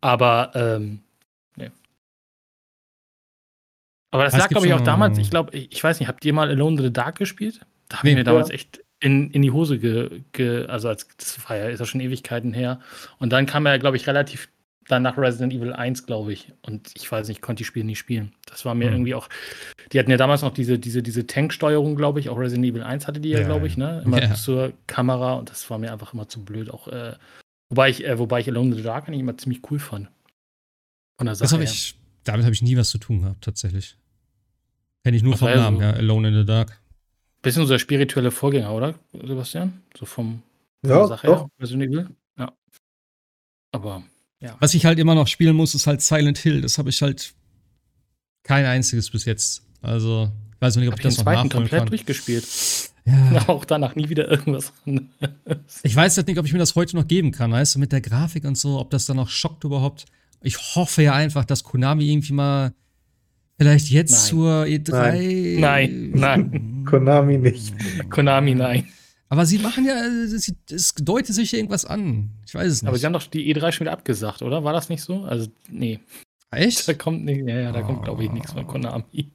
Aber, 0.00 0.52
ähm, 0.54 1.00
nee. 1.56 1.70
Aber 4.10 4.24
das 4.24 4.32
Was 4.32 4.40
lag, 4.40 4.48
glaube 4.48 4.66
ich, 4.66 4.72
auch 4.72 4.80
damals, 4.80 5.18
ich 5.18 5.30
glaube, 5.30 5.56
ich, 5.56 5.72
ich, 5.72 5.84
weiß 5.84 6.00
nicht, 6.00 6.08
habt 6.08 6.24
ihr 6.24 6.32
mal 6.32 6.48
Alone 6.48 6.78
in 6.78 6.82
the 6.84 6.92
Dark 6.92 7.18
gespielt? 7.18 7.60
Da 7.88 7.98
habe 7.98 8.06
nee, 8.06 8.12
ich 8.12 8.18
mir 8.18 8.24
damals 8.24 8.50
echt 8.50 8.80
in, 9.00 9.30
in 9.30 9.42
die 9.42 9.50
Hose 9.50 9.78
ge, 9.78 10.22
ge, 10.32 10.66
also 10.66 10.88
als 10.88 11.06
das 11.18 11.38
war 11.48 11.56
ja, 11.56 11.66
ist 11.68 11.80
ja 11.80 11.86
schon 11.86 12.00
Ewigkeiten 12.00 12.54
her. 12.54 12.80
Und 13.18 13.30
dann 13.32 13.44
kam 13.44 13.66
er, 13.66 13.78
glaube 13.78 13.96
ich, 13.96 14.06
relativ 14.06 14.48
dann 14.88 15.02
nach 15.02 15.18
Resident 15.18 15.52
Evil 15.52 15.72
1, 15.72 16.06
glaube 16.06 16.32
ich. 16.32 16.52
Und 16.62 16.90
ich 16.94 17.10
weiß 17.10 17.28
nicht, 17.28 17.38
ich 17.38 17.42
konnte 17.42 17.58
die 17.58 17.64
Spiele 17.64 17.84
nicht 17.84 17.98
spielen. 17.98 18.32
Das 18.46 18.64
war 18.64 18.74
mir 18.74 18.88
mhm. 18.88 18.96
irgendwie 18.96 19.14
auch. 19.14 19.28
Die 19.92 19.98
hatten 19.98 20.10
ja 20.10 20.16
damals 20.16 20.42
noch 20.42 20.52
diese, 20.52 20.78
diese, 20.78 21.02
diese 21.02 21.26
Tanksteuerung, 21.26 21.96
glaube 21.96 22.20
ich. 22.20 22.28
Auch 22.28 22.38
Resident 22.38 22.66
Evil 22.66 22.82
1 22.82 23.06
hatte 23.06 23.20
die 23.20 23.30
ja, 23.30 23.40
ja 23.40 23.46
glaube 23.46 23.66
ich, 23.66 23.76
ne? 23.76 24.02
Immer 24.04 24.22
ja. 24.22 24.34
zur 24.34 24.72
Kamera 24.86 25.34
und 25.34 25.50
das 25.50 25.68
war 25.70 25.78
mir 25.78 25.92
einfach 25.92 26.14
immer 26.14 26.28
zu 26.28 26.44
blöd. 26.44 26.70
Auch, 26.70 26.88
äh, 26.88 27.14
wobei 27.68 27.90
ich, 27.90 28.04
äh, 28.04 28.18
wobei 28.18 28.40
ich 28.40 28.48
Alone 28.48 28.70
in 28.70 28.76
the 28.76 28.82
Dark 28.82 29.08
eigentlich 29.08 29.20
immer 29.20 29.36
ziemlich 29.36 29.60
cool 29.70 29.78
fand. 29.78 30.08
Von 31.18 31.26
der 31.26 31.34
Sache. 31.34 31.46
Das 31.46 31.52
hab 31.52 31.62
ich, 31.62 31.96
damit 32.24 32.44
habe 32.44 32.54
ich 32.54 32.62
nie 32.62 32.76
was 32.76 32.90
zu 32.90 32.98
tun 32.98 33.22
gehabt, 33.22 33.44
tatsächlich. 33.44 33.96
Kenne 35.04 35.16
ich 35.16 35.22
nur 35.22 35.36
vom 35.36 35.48
Namen, 35.48 35.78
so, 35.78 35.82
ja, 35.82 35.90
Alone 35.92 36.28
in 36.28 36.34
the 36.34 36.44
Dark. 36.44 36.80
Bisschen 37.42 37.62
so 37.62 37.72
der 37.72 37.78
spirituelle 37.78 38.30
Vorgänger, 38.30 38.72
oder, 38.72 38.94
Sebastian? 39.12 39.82
So 39.96 40.04
vom 40.04 40.42
ja, 40.84 41.06
Sache 41.06 41.26
doch. 41.26 41.42
her, 41.42 41.50
Resident 41.60 41.84
Evil. 41.84 42.08
Ja. 42.38 42.52
Aber 43.72 44.02
ja. 44.40 44.56
Was 44.60 44.74
ich 44.74 44.84
halt 44.84 44.98
immer 44.98 45.14
noch 45.14 45.26
spielen 45.26 45.56
muss, 45.56 45.74
ist 45.74 45.86
halt 45.86 46.02
Silent 46.02 46.38
Hill. 46.38 46.60
Das 46.60 46.78
habe 46.78 46.90
ich 46.90 47.00
halt 47.02 47.34
kein 48.42 48.64
einziges 48.64 49.10
bis 49.10 49.24
jetzt. 49.24 49.62
Also, 49.82 50.30
ich 50.54 50.60
weiß 50.60 50.76
nicht, 50.76 50.88
ob 50.88 50.92
hab 50.92 51.00
ich 51.00 51.04
das 51.04 51.18
noch 51.18 51.24
nachholen 51.24 51.50
komplett 51.50 51.80
kann. 51.80 51.88
durchgespielt. 51.88 52.46
Ja. 53.04 53.44
Auch 53.48 53.64
danach 53.64 53.94
nie 53.94 54.08
wieder 54.08 54.28
irgendwas 54.28 54.72
anderes. 54.84 55.80
Ich 55.82 55.94
weiß 55.94 56.16
halt 56.16 56.26
nicht, 56.26 56.38
ob 56.38 56.46
ich 56.46 56.52
mir 56.52 56.58
das 56.58 56.74
heute 56.74 56.96
noch 56.96 57.06
geben 57.06 57.30
kann, 57.30 57.52
weißt 57.52 57.76
du, 57.76 57.78
mit 57.78 57.92
der 57.92 58.00
Grafik 58.00 58.44
und 58.44 58.58
so, 58.58 58.78
ob 58.78 58.90
das 58.90 59.06
dann 59.06 59.16
noch 59.16 59.28
schockt 59.28 59.64
überhaupt. 59.64 60.06
Ich 60.42 60.58
hoffe 60.74 61.02
ja 61.02 61.14
einfach, 61.14 61.44
dass 61.44 61.64
Konami 61.64 62.10
irgendwie 62.10 62.32
mal 62.32 62.72
vielleicht 63.58 63.90
jetzt 63.90 64.12
nein. 64.12 64.20
zur 64.20 64.62
E3. 64.64 65.60
Nein, 65.60 66.10
nein. 66.14 66.50
nein. 66.50 66.84
Konami 66.84 67.38
nicht. 67.38 67.74
Konami, 68.10 68.54
nein. 68.54 68.86
Aber 69.28 69.44
sie 69.44 69.58
machen 69.58 69.84
ja, 69.84 70.02
es 70.70 70.94
deutet 70.94 71.34
sich 71.34 71.52
irgendwas 71.52 71.84
an. 71.84 72.30
Ich 72.46 72.54
weiß 72.54 72.72
es 72.72 72.82
nicht. 72.82 72.88
Aber 72.88 72.98
sie 72.98 73.06
haben 73.06 73.12
doch 73.12 73.26
die 73.26 73.52
E3 73.52 73.72
schon 73.72 73.86
wieder 73.86 73.92
abgesagt, 73.92 74.42
oder? 74.42 74.62
War 74.62 74.72
das 74.72 74.88
nicht 74.88 75.02
so? 75.02 75.22
Also, 75.22 75.48
nee. 75.68 76.00
Echt? 76.52 76.86
Da 76.88 76.94
kommt 76.94 77.24
nicht, 77.24 77.46
ja, 77.46 77.58
ja, 77.58 77.72
da 77.72 77.80
oh. 77.80 77.86
kommt, 77.86 78.04
glaube 78.04 78.24
ich, 78.24 78.30
nichts 78.30 78.52
von 78.52 78.66
Konami. 78.66 79.30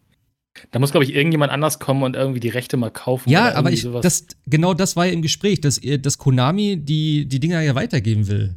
Da 0.72 0.80
muss, 0.80 0.92
glaube 0.92 1.06
ich, 1.06 1.14
irgendjemand 1.14 1.52
anders 1.52 1.80
kommen 1.80 2.04
und 2.04 2.16
irgendwie 2.16 2.40
die 2.40 2.50
Rechte 2.50 2.78
mal 2.78 2.90
kaufen. 2.90 3.30
Ja, 3.30 3.54
aber 3.56 3.72
ich, 3.72 3.88
das, 4.02 4.28
genau 4.46 4.74
das 4.74 4.96
war 4.96 5.06
ja 5.06 5.14
im 5.14 5.22
Gespräch, 5.22 5.62
dass, 5.62 5.80
dass 6.00 6.18
Konami 6.18 6.78
die, 6.78 7.26
die 7.26 7.40
Dinger 7.40 7.62
ja 7.62 7.76
weitergeben 7.76 8.28
will. 8.28 8.56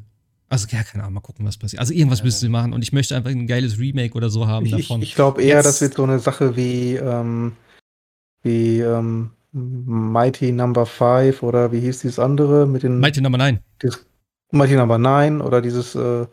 Also, 0.48 0.68
ja, 0.70 0.82
keine 0.84 1.02
Ahnung, 1.02 1.14
mal 1.14 1.20
gucken, 1.20 1.46
was 1.46 1.56
passiert. 1.56 1.80
Also, 1.80 1.94
irgendwas 1.94 2.20
ja. 2.20 2.26
müssen 2.26 2.40
sie 2.40 2.48
machen 2.48 2.72
und 2.72 2.82
ich 2.82 2.92
möchte 2.92 3.16
einfach 3.16 3.30
ein 3.30 3.46
geiles 3.46 3.78
Remake 3.78 4.14
oder 4.14 4.30
so 4.30 4.46
haben 4.46 4.66
ich, 4.66 4.72
davon. 4.72 5.02
Ich, 5.02 5.10
ich 5.10 5.14
glaube 5.14 5.42
eher, 5.42 5.56
Jetzt. 5.56 5.66
das 5.66 5.80
wird 5.80 5.94
so 5.94 6.04
eine 6.04 6.18
Sache 6.18 6.56
wie, 6.56 6.94
ähm, 6.94 7.52
wie 8.42 8.80
ähm, 8.80 9.30
Mighty 9.54 10.50
Number 10.50 10.84
5 10.84 11.42
oder 11.42 11.70
wie 11.70 11.80
hieß 11.80 12.00
dieses 12.00 12.18
andere 12.18 12.66
mit 12.66 12.82
den. 12.82 12.98
Mighty 12.98 13.20
Number 13.20 13.38
9. 13.38 13.60
Dieses 13.82 14.04
Mighty 14.50 14.74
Number 14.74 14.98
9 14.98 15.40
oder 15.40 15.62
dieses 15.62 15.94
äh, 15.94 16.26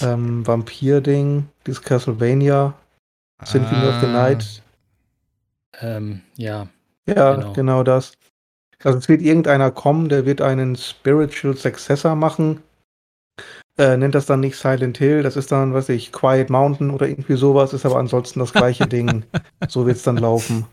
ähm, 0.00 0.46
Vampir-Ding, 0.46 1.48
dieses 1.66 1.82
Castlevania. 1.82 2.74
Symphony 3.44 3.82
ah. 3.82 3.88
of 3.88 4.00
the 4.00 4.06
Night. 4.06 4.62
Ähm, 5.80 6.20
ja. 6.36 6.68
Ja, 7.06 7.34
genau. 7.34 7.52
genau 7.52 7.82
das. 7.82 8.12
Also 8.82 8.98
es 8.98 9.08
wird 9.08 9.22
irgendeiner 9.22 9.70
kommen, 9.70 10.08
der 10.08 10.26
wird 10.26 10.40
einen 10.40 10.76
Spiritual 10.76 11.56
Successor 11.56 12.14
machen. 12.14 12.62
Äh, 13.78 13.96
nennt 13.96 14.14
das 14.14 14.26
dann 14.26 14.40
nicht 14.40 14.56
Silent 14.56 14.96
Hill, 14.98 15.22
das 15.22 15.36
ist 15.36 15.52
dann, 15.52 15.74
was 15.74 15.90
ich, 15.90 16.10
Quiet 16.10 16.48
Mountain 16.48 16.90
oder 16.90 17.06
irgendwie 17.08 17.36
sowas, 17.36 17.74
ist 17.74 17.84
aber 17.84 17.96
ansonsten 17.96 18.40
das 18.40 18.52
gleiche 18.52 18.86
Ding. 18.86 19.24
So 19.68 19.86
wird 19.86 19.96
es 19.96 20.02
dann 20.02 20.16
laufen. 20.16 20.66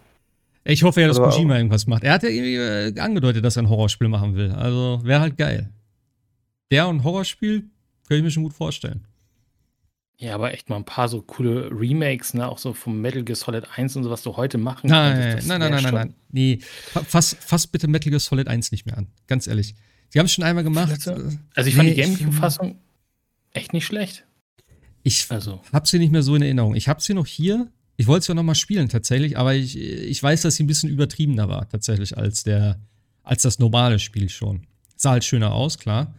Ich 0.66 0.84
hoffe 0.84 1.02
ja, 1.02 1.08
dass 1.08 1.20
also, 1.20 1.30
Kojima 1.30 1.58
irgendwas 1.58 1.88
macht. 1.88 2.04
Er 2.04 2.14
hat 2.14 2.24
ja 2.24 2.30
irgendwie 2.30 2.56
äh, 2.56 3.00
angedeutet, 3.00 3.44
dass 3.44 3.58
er 3.58 3.64
ein 3.64 3.70
Horrorspiel 3.70 4.08
machen 4.08 4.36
will. 4.36 4.52
Also 4.52 5.02
wäre 5.04 5.20
halt 5.20 5.38
geil. 5.38 5.70
Der 6.72 6.88
und 6.88 6.98
ein 6.98 7.04
Horrorspiel, 7.04 7.66
könnte 8.08 8.18
ich 8.18 8.24
mir 8.24 8.32
schon 8.32 8.44
gut 8.44 8.54
vorstellen. 8.54 9.06
Ja, 10.18 10.36
aber 10.36 10.54
echt 10.54 10.70
mal 10.70 10.78
ein 10.78 10.86
paar 10.86 11.10
so 11.10 11.22
coole 11.22 11.70
Remakes, 11.70 12.34
ne? 12.34 12.48
Auch 12.48 12.58
so 12.58 12.74
vom 12.74 13.02
Metal 13.02 13.24
Gear 13.24 13.36
Solid 13.36 13.68
1 13.76 13.96
und 13.98 14.04
so, 14.04 14.10
was 14.10 14.22
du 14.22 14.38
heute 14.38 14.58
machen 14.58 14.90
nein, 14.90 15.32
kannst. 15.32 15.48
Nein, 15.48 15.60
nein, 15.60 15.72
nein, 15.72 15.84
nein, 15.84 15.94
nein. 15.94 16.14
Nee, 16.32 16.60
fass, 16.62 17.36
fass 17.40 17.68
bitte 17.68 17.88
Metal 17.88 18.10
Gear 18.10 18.20
Solid 18.20 18.48
1 18.48 18.72
nicht 18.72 18.86
mehr 18.86 18.98
an. 18.98 19.08
Ganz 19.28 19.48
ehrlich. 19.48 19.76
Sie 20.10 20.20
haben 20.20 20.28
es 20.28 20.32
schon 20.32 20.44
einmal 20.44 20.64
gemacht. 20.64 20.92
Also 20.92 21.70
ich 21.70 21.76
fand 21.76 21.90
nee, 21.90 21.96
die 21.96 22.02
Gamecube-Fassung 22.02 22.80
echt 23.52 23.74
nicht 23.74 23.86
schlecht. 23.86 24.26
Ich 25.02 25.26
also. 25.30 25.62
hab 25.74 25.88
sie 25.88 26.00
nicht 26.00 26.12
mehr 26.12 26.24
so 26.24 26.36
in 26.36 26.42
Erinnerung. 26.42 26.76
Ich 26.76 26.88
hab 26.88 27.02
sie 27.02 27.14
noch 27.14 27.28
hier. 27.28 27.68
Ich 28.04 28.08
wollte 28.08 28.26
sie 28.26 28.34
auch 28.34 28.36
noch 28.36 28.44
mal 28.44 28.54
spielen 28.54 28.90
tatsächlich, 28.90 29.38
aber 29.38 29.54
ich, 29.54 29.80
ich 29.80 30.22
weiß, 30.22 30.42
dass 30.42 30.56
sie 30.56 30.64
ein 30.66 30.68
bisschen 30.68 30.90
übertriebener 30.90 31.48
war 31.48 31.70
tatsächlich 31.70 32.18
als 32.18 32.44
der 32.44 32.78
als 33.24 33.44
das 33.44 33.60
normale 33.60 33.98
Spiel 33.98 34.28
schon. 34.28 34.68
Sah 34.98 35.12
halt 35.12 35.24
schöner 35.24 35.54
aus, 35.54 35.80
klar. 35.80 36.14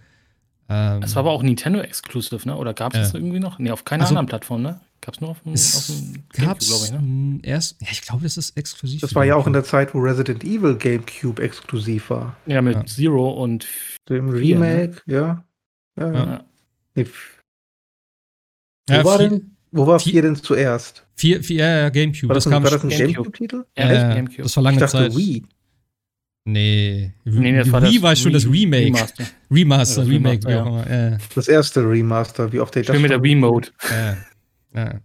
Ähm, 0.71 1.03
das 1.03 1.15
war 1.15 1.21
aber 1.21 1.33
auch 1.33 1.43
Nintendo 1.43 1.81
Exclusive, 1.81 2.49
ne? 2.49 2.57
Oder 2.57 2.73
gab 2.73 2.95
es 2.95 3.01
äh, 3.01 3.03
das 3.03 3.13
irgendwie 3.13 3.39
noch? 3.39 3.59
Ne, 3.59 3.71
auf 3.71 3.85
keiner 3.85 4.05
also, 4.05 4.13
anderen 4.13 4.29
Plattform, 4.29 4.63
ne? 4.63 4.81
Gab 5.03 5.13
es 5.13 5.21
nur 5.21 5.29
auf 5.29 5.43
dem, 5.43 5.53
auf 5.53 5.87
dem 5.87 6.25
glaube 6.33 6.59
ich, 6.63 6.91
ne? 6.91 7.41
Erst, 7.43 7.79
ja, 7.83 7.89
ich 7.91 8.01
glaube, 8.01 8.23
das 8.23 8.39
ist 8.39 8.57
exklusiv. 8.57 9.03
Das 9.03 9.15
war 9.15 9.27
ja 9.27 9.37
auch 9.37 9.47
in 9.47 9.53
der 9.53 9.65
Zeit, 9.65 9.93
wo 9.93 9.99
Resident 9.99 10.43
Evil 10.43 10.77
GameCube 10.77 11.43
exklusiv 11.43 12.09
war. 12.09 12.35
Ja, 12.47 12.63
mit 12.63 12.77
ja. 12.77 12.87
Zero 12.87 13.29
und 13.29 13.67
dem 14.09 14.31
Remake, 14.31 15.03
ne? 15.05 15.15
ja. 15.15 15.45
Ja, 16.01 16.13
ja. 16.13 16.15
ja. 16.15 16.45
Nee. 16.95 17.07
Wo 18.89 18.95
ja, 18.95 19.05
war 19.05 19.19
denn? 19.19 19.54
Wo 19.75 19.89
war 19.89 19.99
4 19.99 20.23
denn 20.23 20.37
zuerst? 20.37 21.05
4, 21.17 21.43
vier, 21.43 21.57
ja, 21.59 21.89
GameCube. 21.89 22.29
War 22.29 22.35
das, 22.35 22.45
das, 22.45 22.53
ein, 22.53 22.63
war 22.63 22.71
das 22.71 22.85
ein 22.85 22.91
GameCube-Titel? 22.91 23.65
Ja, 23.77 23.93
ja 23.93 24.15
GameCube. 24.15 24.45
das 24.45 24.57
war 24.57 24.63
lange 24.63 24.77
ich 24.77 24.81
dachte 24.81 24.99
Zeit. 24.99 25.17
Wii. 25.17 25.43
Nee, 26.45 27.13
nee 27.25 27.57
das 27.59 27.73
war 27.73 27.83
Wii 27.83 27.95
das 27.95 28.03
war 28.03 28.17
schon 28.17 28.33
das 28.33 28.47
Remake. 28.47 28.87
Remaster, 28.87 29.25
Remaster 29.51 30.01
das 30.03 30.11
Remake, 30.11 30.47
wie 30.47 30.55
auch 30.55 30.67
immer. 30.67 30.91
Ja. 30.91 31.19
Das 31.35 31.49
erste 31.49 31.81
Remaster, 31.81 32.53
wie 32.53 32.61
oft 32.61 32.73
der 32.77 32.85
das 32.85 33.01
mit 33.01 33.11
der 33.11 33.21
Wii-Mode. 33.21 33.69
Ja. 33.91 34.17
ja. 34.75 35.01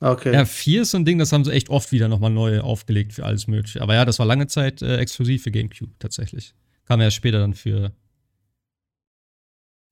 Okay. 0.00 0.32
Ja, 0.32 0.46
4 0.46 0.82
ist 0.82 0.92
so 0.92 0.96
ein 0.96 1.04
Ding, 1.04 1.18
das 1.18 1.32
haben 1.32 1.44
sie 1.44 1.52
echt 1.52 1.68
oft 1.68 1.92
wieder 1.92 2.08
nochmal 2.08 2.30
neu 2.30 2.60
aufgelegt 2.60 3.12
für 3.12 3.26
alles 3.26 3.46
Mögliche. 3.46 3.82
Aber 3.82 3.94
ja, 3.94 4.06
das 4.06 4.18
war 4.18 4.24
lange 4.24 4.46
Zeit 4.46 4.80
äh, 4.80 4.96
exklusiv 4.96 5.42
für 5.42 5.50
GameCube 5.50 5.92
tatsächlich. 5.98 6.54
Kam 6.86 7.02
ja 7.02 7.10
später 7.10 7.40
dann 7.40 7.52
für 7.52 7.92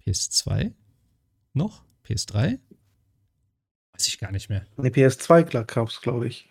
PS2 0.07 0.73
noch? 1.53 1.83
PS3? 2.09 2.59
Weiß 3.97 4.09
ich 4.09 4.19
gar 4.19 4.31
nicht 4.31 4.51
mehr. 4.51 4.67
Ne, 4.77 4.91
PS2 4.91 5.65
gab 5.65 5.89
es, 5.89 6.03
glaube 6.03 6.27
ich. 6.27 6.51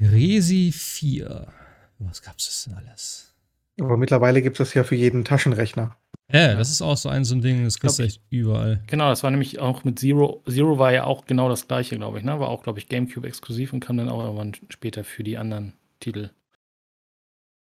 Resi 0.00 0.70
4. 0.72 1.52
Was 1.98 2.22
gab 2.22 2.38
es 2.38 2.64
denn 2.64 2.74
alles? 2.74 3.34
Aber 3.80 3.96
mittlerweile 3.96 4.42
gibt 4.42 4.60
es 4.60 4.68
das 4.68 4.74
ja 4.74 4.84
für 4.84 4.94
jeden 4.94 5.24
Taschenrechner. 5.24 5.96
Ja, 6.30 6.54
das 6.54 6.70
ist 6.70 6.82
auch 6.82 6.96
so 6.96 7.08
ein, 7.08 7.24
so 7.24 7.34
ein 7.34 7.42
Ding, 7.42 7.64
das 7.64 7.80
kriegst 7.80 7.98
du 7.98 8.04
echt 8.04 8.20
überall. 8.30 8.82
Genau, 8.86 9.08
das 9.08 9.24
war 9.24 9.30
nämlich 9.32 9.58
auch 9.58 9.82
mit 9.82 9.98
Zero. 9.98 10.42
Zero 10.48 10.78
war 10.78 10.92
ja 10.92 11.04
auch 11.04 11.26
genau 11.26 11.48
das 11.48 11.66
gleiche, 11.66 11.96
glaube 11.96 12.18
ich, 12.18 12.24
ne? 12.24 12.38
War 12.38 12.48
auch, 12.48 12.62
glaube 12.62 12.78
ich, 12.78 12.88
GameCube 12.88 13.26
exklusiv 13.26 13.72
und 13.72 13.80
kam 13.80 13.96
dann 13.96 14.08
auch 14.08 14.22
irgendwann 14.22 14.52
später 14.68 15.02
für 15.02 15.24
die 15.24 15.36
anderen 15.36 15.74
Titel. 15.98 16.30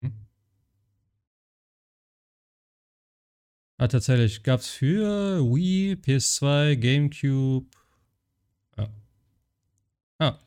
Hm. 0.02 0.14
Ah, 3.78 3.88
tatsächlich. 3.88 4.44
Gab 4.44 4.60
es 4.60 4.68
für 4.68 5.40
Wii, 5.40 5.94
PS2, 5.94 6.76
GameCube. 6.76 7.68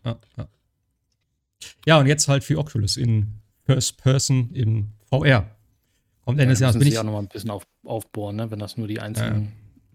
Ja. 0.05 0.19
Ja, 1.87 1.99
und 1.99 2.07
jetzt 2.07 2.29
halt 2.29 2.45
für 2.45 2.59
Oculus 2.59 2.97
in 2.97 3.41
First 3.65 3.99
Person 3.99 4.51
in 4.53 4.93
VR. 5.09 5.51
Kommt 6.25 6.41
Ende 6.41 6.53
des 6.53 6.61
Jahres. 6.61 6.79
Bin 6.79 6.89
ich 6.89 6.99
auch 6.99 7.05
noch 7.05 7.13
mal 7.13 7.21
ein 7.21 7.29
bisschen 7.29 7.51
auf, 7.51 7.67
aufbohren, 7.85 8.37
ne? 8.37 8.51
wenn 8.51 8.59
das 8.59 8.77
nur 8.77 8.89
die 8.89 9.01
einzelnen, 9.01 9.45
ja. 9.45 9.51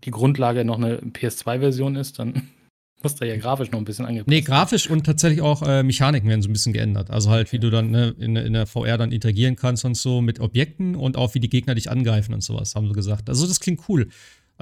die 0.05 0.11
Grundlage 0.11 0.63
noch 0.63 0.77
eine 0.77 0.97
PS2-Version 0.99 1.95
ist, 1.95 2.19
dann 2.19 2.49
muss 3.03 3.15
da 3.15 3.25
ja 3.25 3.35
grafisch 3.35 3.71
noch 3.71 3.79
ein 3.79 3.85
bisschen 3.85 4.05
angepasst. 4.05 4.29
Nee, 4.29 4.41
grafisch 4.41 4.89
und 4.89 5.05
tatsächlich 5.05 5.41
auch 5.41 5.61
äh, 5.63 5.83
Mechaniken 5.83 6.29
werden 6.29 6.41
so 6.41 6.49
ein 6.49 6.53
bisschen 6.53 6.73
geändert. 6.73 7.09
Also 7.09 7.29
halt, 7.29 7.51
wie 7.51 7.59
du 7.59 7.69
dann 7.69 7.91
ne, 7.91 8.15
in, 8.17 8.35
in, 8.35 8.53
der 8.53 8.65
VR 8.65 8.97
dann 8.97 9.11
interagieren 9.11 9.55
kannst 9.55 9.83
und 9.83 9.95
so 9.95 10.21
mit 10.21 10.39
Objekten 10.39 10.95
und 10.95 11.17
auch 11.17 11.33
wie 11.33 11.39
die 11.39 11.49
Gegner 11.49 11.75
dich 11.75 11.89
angreifen 11.89 12.33
und 12.33 12.41
sowas, 12.41 12.75
haben 12.75 12.87
sie 12.87 12.93
gesagt. 12.93 13.27
Also 13.27 13.47
das 13.47 13.59
klingt 13.59 13.81
cool. 13.89 14.07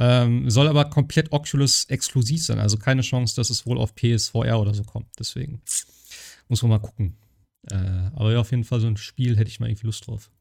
Ähm, 0.01 0.49
soll 0.49 0.69
aber 0.69 0.85
komplett 0.85 1.33
Oculus 1.33 1.83
exklusiv 1.85 2.43
sein. 2.43 2.57
Also 2.57 2.77
keine 2.77 3.01
Chance, 3.01 3.35
dass 3.35 3.49
es 3.49 3.65
wohl 3.65 3.77
auf 3.77 3.95
PSVR 3.95 4.57
oder 4.57 4.73
so 4.73 4.83
kommt. 4.83 5.07
Deswegen 5.19 5.61
muss 6.47 6.61
man 6.61 6.69
mal 6.69 6.79
gucken. 6.79 7.17
Äh, 7.69 7.75
aber 8.15 8.31
ja, 8.31 8.39
auf 8.39 8.51
jeden 8.51 8.63
Fall 8.63 8.79
so 8.79 8.87
ein 8.87 8.95
Spiel 8.95 9.37
hätte 9.37 9.49
ich 9.49 9.59
mal 9.59 9.67
irgendwie 9.67 9.87
Lust 9.87 10.07
drauf. 10.07 10.31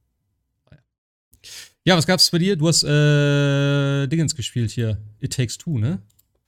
Ja, 1.85 1.97
was 1.97 2.07
gab's 2.07 2.31
bei 2.31 2.39
dir? 2.39 2.55
Du 2.57 2.69
hast 2.69 2.85
äh, 2.85 4.07
Dingens 4.07 4.37
gespielt 4.37 4.71
hier. 4.71 4.99
It 5.19 5.33
Takes 5.33 5.59
Two, 5.59 5.79
ne? 5.79 6.03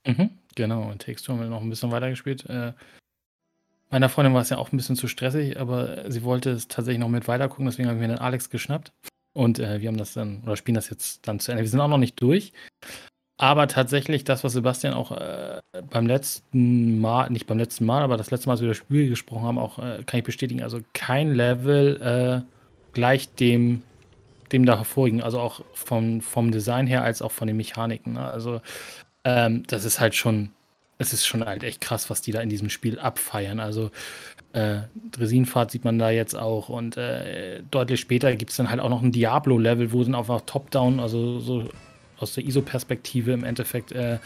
Mhm, 0.07 0.29
genau. 0.55 0.91
It 0.93 1.01
Takes 1.01 1.23
Two 1.23 1.33
haben 1.33 1.41
wir 1.41 1.47
noch 1.47 1.61
ein 1.61 1.69
bisschen 1.69 1.91
weitergespielt. 1.91 2.45
Äh, 2.45 2.71
meiner 3.89 4.07
Freundin 4.07 4.33
war 4.33 4.41
es 4.41 4.49
ja 4.49 4.57
auch 4.57 4.71
ein 4.71 4.77
bisschen 4.77 4.95
zu 4.95 5.09
stressig, 5.09 5.59
aber 5.59 6.09
sie 6.09 6.23
wollte 6.23 6.51
es 6.51 6.69
tatsächlich 6.69 6.99
noch 6.99 7.09
mit 7.09 7.27
weitergucken, 7.27 7.65
deswegen 7.65 7.89
habe 7.89 7.97
ich 7.97 8.01
mir 8.01 8.07
den 8.07 8.19
Alex 8.19 8.49
geschnappt. 8.49 8.93
Und 9.33 9.59
äh, 9.59 9.81
wir 9.81 9.87
haben 9.87 9.97
das 9.97 10.13
dann, 10.13 10.41
oder 10.43 10.55
spielen 10.57 10.75
das 10.75 10.89
jetzt 10.89 11.27
dann 11.27 11.39
zu 11.39 11.51
Ende. 11.51 11.63
Wir 11.63 11.69
sind 11.69 11.79
auch 11.79 11.87
noch 11.87 11.97
nicht 11.97 12.21
durch. 12.21 12.51
Aber 13.37 13.67
tatsächlich, 13.67 14.23
das, 14.23 14.43
was 14.43 14.53
Sebastian 14.53 14.93
auch 14.93 15.11
äh, 15.11 15.61
beim 15.89 16.05
letzten 16.05 16.99
Mal, 16.99 17.29
nicht 17.31 17.47
beim 17.47 17.57
letzten 17.57 17.85
Mal, 17.85 18.03
aber 18.03 18.15
das 18.15 18.29
letzte 18.29 18.47
Mal, 18.47 18.53
als 18.53 18.61
wir 18.61 18.67
über 18.67 18.75
das 18.75 18.77
Spiel 18.77 19.09
gesprochen 19.09 19.43
haben, 19.43 19.57
auch 19.57 19.79
äh, 19.79 20.03
kann 20.05 20.19
ich 20.19 20.23
bestätigen. 20.23 20.61
Also 20.61 20.81
kein 20.93 21.33
Level 21.33 22.43
äh, 22.45 22.93
gleich 22.93 23.33
dem, 23.33 23.81
dem 24.51 24.65
da 24.65 24.77
hervorigen. 24.77 25.23
Also 25.23 25.39
auch 25.39 25.61
vom, 25.73 26.21
vom 26.21 26.51
Design 26.51 26.85
her 26.85 27.03
als 27.03 27.23
auch 27.23 27.31
von 27.31 27.47
den 27.47 27.57
Mechaniken. 27.57 28.13
Ne? 28.13 28.31
Also 28.31 28.61
ähm, 29.23 29.63
das 29.65 29.85
ist 29.85 29.99
halt 29.99 30.13
schon, 30.13 30.51
es 31.01 31.13
ist 31.13 31.25
schon 31.25 31.45
halt 31.45 31.63
echt 31.63 31.81
krass, 31.81 32.09
was 32.09 32.21
die 32.21 32.31
da 32.31 32.41
in 32.41 32.49
diesem 32.49 32.69
Spiel 32.69 32.99
abfeiern. 32.99 33.59
Also 33.59 33.91
äh, 34.53 34.81
Dresinfahrt 35.11 35.71
sieht 35.71 35.83
man 35.83 35.97
da 35.97 36.09
jetzt 36.09 36.35
auch 36.35 36.69
und 36.69 36.97
äh, 36.97 37.63
deutlich 37.71 37.99
später 37.99 38.35
gibt 38.35 38.51
es 38.51 38.57
dann 38.57 38.69
halt 38.69 38.79
auch 38.79 38.89
noch 38.89 39.01
ein 39.01 39.11
Diablo-Level, 39.11 39.91
wo 39.91 40.03
dann 40.03 40.15
einfach 40.15 40.41
Top-Down, 40.45 40.99
also 40.99 41.39
so 41.39 41.69
aus 42.19 42.33
der 42.33 42.45
ISO-Perspektive 42.45 43.31
im 43.31 43.43
Endeffekt 43.43 43.91
äh, 43.91 44.19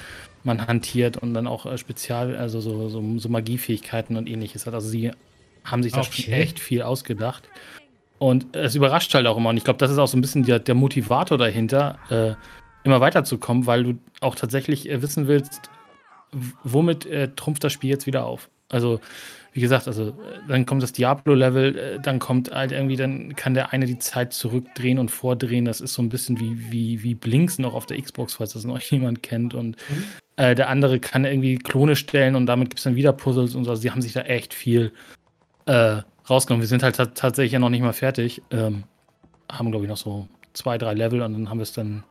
man 0.44 0.68
hantiert 0.68 1.18
und 1.18 1.34
dann 1.34 1.48
auch 1.48 1.66
äh, 1.66 1.78
Spezial, 1.78 2.36
also 2.36 2.60
so, 2.60 2.90
so, 2.90 3.02
so, 3.18 3.30
Magiefähigkeiten 3.30 4.18
und 4.18 4.28
ähnliches 4.28 4.68
hat. 4.68 4.74
Also 4.74 4.90
sie 4.90 5.12
haben 5.64 5.82
sich 5.82 5.94
da 5.94 6.02
okay. 6.02 6.24
schon 6.24 6.34
echt 6.34 6.60
viel 6.60 6.82
ausgedacht. 6.82 7.50
Und 8.20 8.56
es 8.56 8.76
überrascht 8.76 9.14
halt 9.14 9.28
auch 9.28 9.38
immer. 9.38 9.50
Und 9.50 9.58
ich 9.58 9.64
glaube, 9.64 9.80
das 9.80 9.92
ist 9.92 9.98
auch 9.98 10.08
so 10.08 10.18
ein 10.18 10.22
bisschen 10.22 10.44
der, 10.44 10.60
der 10.60 10.76
Motivator 10.76 11.38
dahinter, 11.38 12.00
äh, 12.10 12.36
immer 12.84 13.02
weiterzukommen, 13.02 13.66
weil 13.66 13.84
du 13.84 13.98
auch 14.22 14.36
tatsächlich 14.36 14.90
äh, 14.90 15.02
wissen 15.02 15.28
willst, 15.28 15.70
womit 16.64 17.06
äh, 17.06 17.30
trumpft 17.36 17.64
das 17.64 17.74
Spiel 17.74 17.90
jetzt 17.90 18.08
wieder 18.08 18.26
auf. 18.26 18.50
Also 18.70 19.00
wie 19.56 19.62
gesagt, 19.62 19.88
also 19.88 20.14
dann 20.50 20.66
kommt 20.66 20.84
das 20.84 20.92
Diablo-Level, 20.92 21.78
äh, 21.78 22.00
dann 22.02 22.20
kommt 22.20 22.52
halt 22.52 22.74
irgendwie, 22.74 22.98
dann 22.98 23.38
kann 23.38 23.54
der 23.54 23.72
eine 23.72 23.86
die 23.86 24.00
Zeit 24.00 24.34
zurückdrehen 24.34 25.00
und 25.00 25.12
vordrehen. 25.12 25.64
Das 25.64 25.80
ist 25.80 25.94
so 25.94 26.02
ein 26.02 26.10
bisschen 26.10 26.42
wie, 26.42 26.72
wie, 26.72 27.04
wie 27.04 27.16
Blinks 27.16 27.58
noch 27.58 27.74
auf 27.74 27.86
der 27.86 28.02
Xbox, 28.02 28.34
falls 28.34 28.52
das 28.52 28.66
noch 28.66 28.80
jemand 28.82 29.24
kennt. 29.24 29.54
Und 29.54 29.78
mhm. 29.90 30.04
äh, 30.36 30.56
der 30.56 30.68
andere 30.68 31.00
kann 31.00 31.24
irgendwie 31.24 31.58
Klone 31.58 31.96
stellen 31.96 32.36
und 32.36 32.48
damit 32.48 32.70
gibt 32.70 32.80
es 32.80 32.84
dann 32.84 32.96
wieder 32.96 33.14
Puzzles 33.14 33.56
und 33.56 33.64
so. 33.64 33.70
Also 33.70 33.82
die 33.82 33.92
haben 33.92 34.02
sich 34.02 34.12
da 34.12 34.22
echt 34.24 34.54
viel 34.54 34.92
äh, 35.68 36.02
rausgenommen. 36.30 36.62
Wir 36.62 36.68
sind 36.68 36.84
halt 36.84 36.98
tatsächlich 36.98 37.54
ja 37.54 37.60
noch 37.60 37.70
nicht 37.70 37.82
mal 37.82 37.94
fertig. 37.94 38.42
Ähm, 38.52 38.84
haben, 39.50 39.72
glaube 39.72 39.86
ich, 39.86 39.90
noch 39.90 39.96
so 39.96 40.28
zwei, 40.52 40.78
drei 40.78 40.94
Level 40.94 41.22
und 41.22 41.32
dann 41.32 41.50
haben 41.50 41.60
wir 41.60 41.64
es 41.64 41.72
dann 41.72 42.04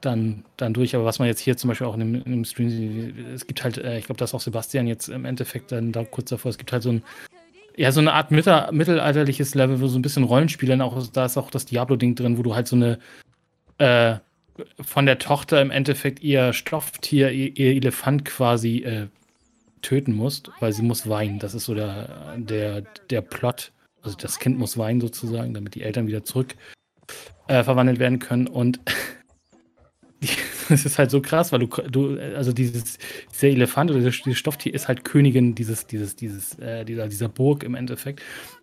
dann, 0.00 0.44
dann 0.56 0.74
durch. 0.74 0.94
Aber 0.94 1.04
was 1.04 1.18
man 1.18 1.28
jetzt 1.28 1.40
hier 1.40 1.56
zum 1.56 1.68
Beispiel 1.68 1.86
auch 1.86 1.94
in 1.94 2.00
dem, 2.00 2.14
in 2.14 2.32
dem 2.32 2.44
Stream 2.44 2.70
sieht, 2.70 3.18
es 3.34 3.46
gibt 3.46 3.62
halt, 3.64 3.78
äh, 3.78 3.98
ich 3.98 4.06
glaube, 4.06 4.18
das 4.18 4.30
ist 4.30 4.34
auch 4.34 4.40
Sebastian 4.40 4.86
jetzt 4.86 5.08
im 5.08 5.24
Endeffekt 5.24 5.72
dann 5.72 5.92
da 5.92 6.04
kurz 6.04 6.30
davor, 6.30 6.50
es 6.50 6.58
gibt 6.58 6.72
halt 6.72 6.82
so 6.82 6.90
ein, 6.90 7.02
ja, 7.76 7.92
so 7.92 8.00
eine 8.00 8.12
Art 8.12 8.30
mittelalterliches 8.30 9.54
Level, 9.54 9.80
wo 9.80 9.86
so 9.86 9.98
ein 9.98 10.02
bisschen 10.02 10.24
Rollenspielern 10.24 10.80
auch, 10.80 11.06
da 11.08 11.24
ist 11.24 11.36
auch 11.36 11.50
das 11.50 11.66
Diablo-Ding 11.66 12.14
drin, 12.14 12.36
wo 12.36 12.42
du 12.42 12.54
halt 12.54 12.68
so 12.68 12.76
eine, 12.76 12.98
äh, 13.78 14.16
von 14.80 15.06
der 15.06 15.18
Tochter 15.18 15.62
im 15.62 15.70
Endeffekt 15.70 16.20
ihr 16.22 16.52
Stofftier, 16.52 17.30
ihr, 17.30 17.56
ihr 17.56 17.76
Elefant 17.76 18.24
quasi 18.24 18.78
äh, 18.78 19.06
töten 19.80 20.12
musst, 20.12 20.50
weil 20.60 20.72
sie 20.72 20.82
muss 20.82 21.08
weinen. 21.08 21.38
Das 21.38 21.54
ist 21.54 21.64
so 21.64 21.74
der, 21.74 22.36
der, 22.36 22.82
der 23.08 23.22
Plot 23.22 23.72
also 24.02 24.16
das 24.16 24.38
Kind 24.38 24.58
muss 24.58 24.78
weinen 24.78 25.00
sozusagen, 25.00 25.54
damit 25.54 25.74
die 25.74 25.82
Eltern 25.82 26.06
wieder 26.06 26.24
zurück 26.24 26.54
äh, 27.48 27.62
verwandelt 27.62 27.98
werden 27.98 28.18
können. 28.18 28.46
Und 28.46 28.80
das 30.68 30.84
ist 30.84 30.98
halt 30.98 31.10
so 31.10 31.20
krass, 31.20 31.52
weil 31.52 31.60
du, 31.60 31.66
du 31.66 32.18
also 32.36 32.52
dieses, 32.52 32.98
dieser 33.32 33.48
Elefant 33.48 33.90
oder 33.90 34.00
dieses 34.00 34.36
Stofftier 34.36 34.74
ist 34.74 34.88
halt 34.88 35.04
Königin 35.04 35.54
dieses, 35.54 35.86
dieses, 35.86 36.16
dieses, 36.16 36.58
äh, 36.58 36.84
dieser, 36.84 37.08
dieser 37.08 37.28
Burg 37.28 37.62
im 37.62 37.74
Endeffekt. 37.74 38.20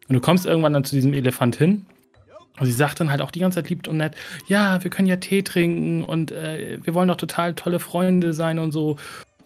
Und 0.07 0.13
du 0.13 0.21
kommst 0.21 0.45
irgendwann 0.45 0.73
dann 0.73 0.83
zu 0.83 0.95
diesem 0.95 1.13
Elefant 1.13 1.55
hin. 1.55 1.85
Und 2.59 2.65
sie 2.65 2.71
sagt 2.71 2.99
dann 2.99 3.11
halt 3.11 3.21
auch 3.21 3.31
die 3.31 3.39
ganze 3.39 3.61
Zeit 3.61 3.69
lieb 3.69 3.87
und 3.87 3.97
nett, 3.97 4.15
ja, 4.47 4.83
wir 4.83 4.89
können 4.89 5.07
ja 5.07 5.17
Tee 5.17 5.43
trinken 5.43 6.03
und 6.03 6.31
äh, 6.31 6.79
wir 6.83 6.95
wollen 6.95 7.07
doch 7.07 7.17
total 7.17 7.53
tolle 7.53 7.79
Freunde 7.79 8.33
sein 8.33 8.57
und 8.57 8.71
so. 8.71 8.97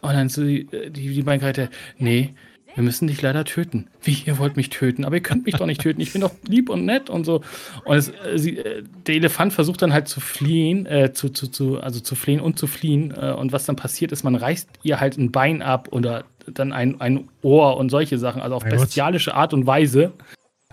Und 0.02 0.14
dann 0.14 0.30
so 0.30 0.44
die, 0.44 0.66
die, 0.66 1.14
die 1.14 1.22
beiden 1.22 1.42
Geräte, 1.42 1.70
nee, 1.98 2.34
wir 2.76 2.84
müssen 2.84 3.08
dich 3.08 3.22
leider 3.22 3.44
töten. 3.46 3.88
Wie, 4.02 4.18
ihr 4.26 4.38
wollt 4.38 4.56
mich 4.56 4.70
töten, 4.70 5.06
aber 5.06 5.16
ihr 5.16 5.24
könnt 5.24 5.46
mich 5.46 5.56
doch 5.56 5.66
nicht 5.66 5.82
töten. 5.82 6.02
Ich 6.02 6.14
bin 6.14 6.22
doch 6.22 6.32
lieb 6.48 6.70
und 6.70 6.86
nett 6.86 7.10
und 7.10 7.26
so. 7.26 7.42
Und 7.84 7.98
es, 7.98 8.10
äh, 8.10 8.38
sie, 8.38 8.58
äh, 8.58 8.84
der 9.08 9.16
Elefant 9.16 9.54
versucht 9.54 9.82
dann 9.82 9.94
halt 9.94 10.08
zu 10.08 10.20
fliehen, 10.20 10.86
äh, 10.86 11.12
zu, 11.14 11.30
zu, 11.30 11.48
zu, 11.48 11.82
also 11.82 12.00
zu 12.00 12.16
fliehen 12.16 12.40
und 12.40 12.58
zu 12.58 12.68
fliehen. 12.68 13.14
Äh, 13.16 13.32
und 13.34 13.52
was 13.52 13.66
dann 13.66 13.76
passiert 13.76 14.12
ist, 14.12 14.24
man 14.24 14.36
reißt 14.36 14.70
ihr 14.84 15.00
halt 15.00 15.18
ein 15.18 15.32
Bein 15.32 15.62
ab 15.62 15.90
oder 15.92 16.24
dann 16.48 16.74
ein, 16.74 17.00
ein 17.02 17.28
Ohr 17.42 17.78
und 17.78 17.90
solche 17.90 18.18
Sachen, 18.18 18.42
also 18.42 18.56
auf 18.56 18.64
bestialische 18.64 19.36
Art 19.36 19.54
und 19.54 19.68
Weise. 19.68 20.12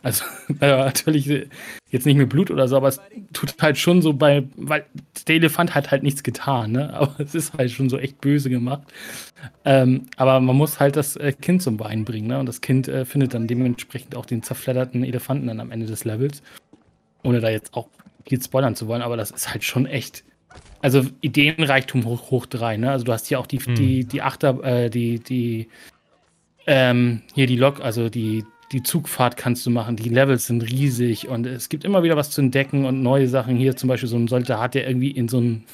Also 0.02 0.24
äh, 0.60 0.68
natürlich 0.68 1.48
jetzt 1.90 2.06
nicht 2.06 2.16
mit 2.16 2.28
Blut 2.28 2.50
oder 2.50 2.68
so, 2.68 2.76
aber 2.76 2.88
es 2.88 3.00
tut 3.32 3.54
halt 3.60 3.78
schon 3.78 4.02
so 4.02 4.12
bei, 4.12 4.44
weil 4.56 4.84
der 5.26 5.36
Elefant 5.36 5.74
hat 5.74 5.90
halt 5.90 6.02
nichts 6.02 6.22
getan, 6.22 6.72
ne? 6.72 6.92
Aber 6.98 7.14
es 7.18 7.34
ist 7.34 7.54
halt 7.54 7.70
schon 7.70 7.88
so 7.88 7.98
echt 7.98 8.20
böse 8.20 8.50
gemacht. 8.50 8.82
Ähm, 9.64 10.06
aber 10.16 10.40
man 10.40 10.56
muss 10.56 10.80
halt 10.80 10.96
das 10.96 11.16
äh, 11.16 11.32
Kind 11.32 11.62
zum 11.62 11.78
Weinen 11.80 12.04
bringen, 12.04 12.28
ne? 12.28 12.38
Und 12.38 12.46
das 12.46 12.60
Kind 12.60 12.88
äh, 12.88 13.04
findet 13.04 13.34
dann 13.34 13.46
dementsprechend 13.46 14.16
auch 14.16 14.26
den 14.26 14.42
zerfledderten 14.42 15.04
Elefanten 15.04 15.46
dann 15.46 15.60
am 15.60 15.70
Ende 15.70 15.86
des 15.86 16.04
Levels. 16.04 16.42
Ohne 17.22 17.40
da 17.40 17.48
jetzt 17.48 17.74
auch 17.74 17.88
viel 18.26 18.42
spoilern 18.42 18.76
zu 18.76 18.86
wollen, 18.88 19.02
aber 19.02 19.16
das 19.16 19.30
ist 19.30 19.50
halt 19.50 19.64
schon 19.64 19.86
echt. 19.86 20.24
Also 20.80 21.02
Ideenreichtum 21.20 22.04
hoch, 22.04 22.30
hoch 22.30 22.46
drei, 22.46 22.76
ne? 22.76 22.90
Also 22.90 23.04
du 23.04 23.12
hast 23.12 23.26
hier 23.26 23.40
auch 23.40 23.46
die, 23.46 23.58
hm. 23.58 23.74
die, 23.74 24.04
die 24.04 24.22
Achter, 24.22 24.62
äh, 24.62 24.90
die, 24.90 25.18
die, 25.18 25.68
ähm, 26.66 27.22
hier 27.34 27.46
die 27.46 27.56
Lok, 27.56 27.80
also 27.80 28.08
die, 28.08 28.44
die 28.72 28.82
Zugfahrt 28.82 29.36
kannst 29.36 29.64
du 29.64 29.70
machen, 29.70 29.96
die 29.96 30.08
Levels 30.08 30.46
sind 30.46 30.62
riesig 30.62 31.28
und 31.28 31.46
es 31.46 31.68
gibt 31.68 31.84
immer 31.84 32.02
wieder 32.02 32.16
was 32.16 32.30
zu 32.30 32.40
entdecken 32.40 32.84
und 32.84 33.02
neue 33.02 33.28
Sachen. 33.28 33.56
Hier 33.56 33.76
zum 33.76 33.88
Beispiel 33.88 34.08
so 34.08 34.16
ein 34.16 34.28
Soldat, 34.28 34.74
der 34.74 34.86
irgendwie 34.86 35.10
in 35.10 35.28
so 35.28 35.40
ein, 35.40 35.64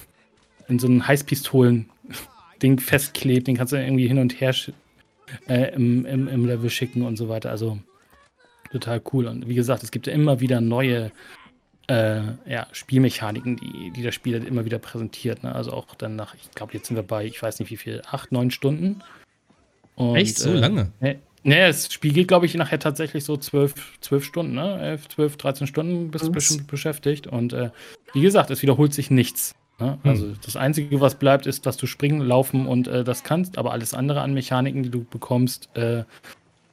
in 0.68 0.78
so 0.78 0.86
ein 0.86 1.06
Heißpistolen-Ding 1.06 2.78
festklebt, 2.78 3.48
den 3.48 3.56
kannst 3.56 3.72
du 3.72 3.76
irgendwie 3.76 4.06
hin 4.06 4.18
und 4.18 4.40
her 4.40 4.54
äh, 5.48 5.74
im, 5.74 6.06
im, 6.06 6.28
im 6.28 6.46
Level 6.46 6.70
schicken 6.70 7.02
und 7.02 7.16
so 7.16 7.28
weiter. 7.28 7.50
Also 7.50 7.78
total 8.70 9.02
cool. 9.12 9.26
Und 9.26 9.48
wie 9.48 9.54
gesagt, 9.54 9.82
es 9.82 9.90
gibt 9.90 10.06
ja 10.06 10.12
immer 10.12 10.40
wieder 10.40 10.60
neue 10.60 11.10
äh, 11.88 12.20
ja, 12.46 12.66
Spielmechaniken, 12.72 13.56
die, 13.56 13.90
die 13.90 14.02
das 14.02 14.14
Spiel 14.14 14.34
halt 14.34 14.48
immer 14.48 14.64
wieder 14.64 14.78
präsentiert. 14.78 15.42
Ne? 15.42 15.54
Also 15.54 15.72
auch 15.72 15.94
dann 15.96 16.14
nach, 16.16 16.34
ich 16.34 16.50
glaube, 16.52 16.72
jetzt 16.72 16.86
sind 16.86 16.96
wir 16.96 17.02
bei, 17.02 17.24
ich 17.24 17.42
weiß 17.42 17.58
nicht 17.58 17.70
wie 17.70 17.76
viel, 17.76 18.02
acht, 18.10 18.30
neun 18.30 18.50
Stunden. 18.50 19.02
Und, 19.96 20.16
Echt 20.16 20.38
so 20.38 20.50
äh, 20.50 20.54
lange? 20.54 20.92
Nee, 21.46 21.60
das 21.60 21.92
Spiel 21.92 22.12
geht, 22.12 22.28
glaube 22.28 22.46
ich, 22.46 22.54
nachher 22.54 22.78
tatsächlich 22.78 23.22
so 23.22 23.36
zwölf, 23.36 23.74
zwölf 24.00 24.24
Stunden, 24.24 24.54
ne? 24.54 24.80
Elf, 24.80 25.08
zwölf, 25.08 25.36
13 25.36 25.66
Stunden 25.66 26.10
bist 26.10 26.26
du 26.26 26.32
bestimmt 26.32 26.66
beschäftigt. 26.66 27.26
Und 27.26 27.52
äh, 27.52 27.70
wie 28.14 28.22
gesagt, 28.22 28.50
es 28.50 28.62
wiederholt 28.62 28.94
sich 28.94 29.10
nichts. 29.10 29.54
Ne? 29.78 29.98
Hm. 30.02 30.10
Also 30.10 30.32
das 30.42 30.56
Einzige, 30.56 31.00
was 31.02 31.16
bleibt, 31.16 31.46
ist, 31.46 31.66
dass 31.66 31.76
du 31.76 31.86
springen, 31.86 32.20
laufen 32.20 32.66
und 32.66 32.88
äh, 32.88 33.04
das 33.04 33.24
kannst, 33.24 33.58
aber 33.58 33.72
alles 33.72 33.92
andere 33.92 34.22
an 34.22 34.32
Mechaniken, 34.32 34.82
die 34.82 34.90
du 34.90 35.04
bekommst, 35.04 35.68
äh, 35.76 36.04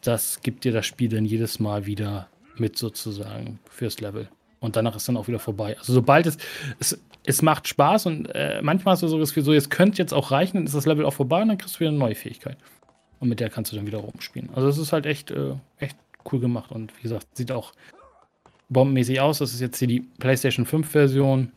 das 0.02 0.40
gibt 0.42 0.64
dir 0.64 0.72
das 0.72 0.86
Spiel 0.86 1.10
dann 1.10 1.26
jedes 1.26 1.60
Mal 1.60 1.86
wieder 1.86 2.30
mit 2.58 2.78
sozusagen 2.78 3.60
fürs 3.70 4.00
Level. 4.00 4.30
Und 4.60 4.76
danach 4.76 4.96
ist 4.96 5.08
dann 5.08 5.18
auch 5.18 5.28
wieder 5.28 5.40
vorbei. 5.40 5.76
Also 5.80 5.92
sobald 5.94 6.28
es, 6.28 6.38
es, 6.80 7.00
es 7.26 7.42
macht 7.42 7.68
Spaß 7.68 8.06
und 8.06 8.28
äh, 8.28 8.62
manchmal 8.62 8.94
hast 8.94 9.04
du 9.04 9.08
so 9.08 9.20
das 9.20 9.30
Gefühl, 9.30 9.44
so 9.44 9.54
jetzt 9.54 9.70
könnte 9.70 9.98
jetzt 9.98 10.14
auch 10.14 10.32
reichen, 10.32 10.58
dann 10.58 10.66
ist 10.66 10.76
das 10.76 10.86
Level 10.86 11.06
auch 11.06 11.14
vorbei 11.14 11.42
und 11.42 11.50
dann 11.50 11.58
kriegst 11.58 11.76
du 11.76 11.80
wieder 11.82 11.90
eine 11.90 12.00
neue 12.00 12.16
Fähigkeit. 12.16 12.58
Und 13.22 13.30
mit 13.30 13.40
der 13.40 13.50
kannst 13.50 13.72
du 13.72 13.76
dann 13.78 13.86
wieder 13.86 14.00
rumspielen. 14.00 14.50
Also 14.56 14.68
es 14.68 14.78
ist 14.78 14.92
halt 14.92 15.06
echt, 15.06 15.32
äh, 15.32 15.54
echt 15.78 15.96
cool 16.32 16.40
gemacht. 16.40 16.72
Und 16.72 16.92
wie 16.98 17.04
gesagt, 17.04 17.28
sieht 17.34 17.52
auch 17.52 17.72
bombenmäßig 18.68 19.22
aus. 19.22 19.38
Das 19.38 19.54
ist 19.54 19.62
jetzt 19.62 19.78
hier 19.78 19.88
die 19.88 20.02
PlayStation 20.20 20.66
5 20.66 20.90
Version. 20.90 21.52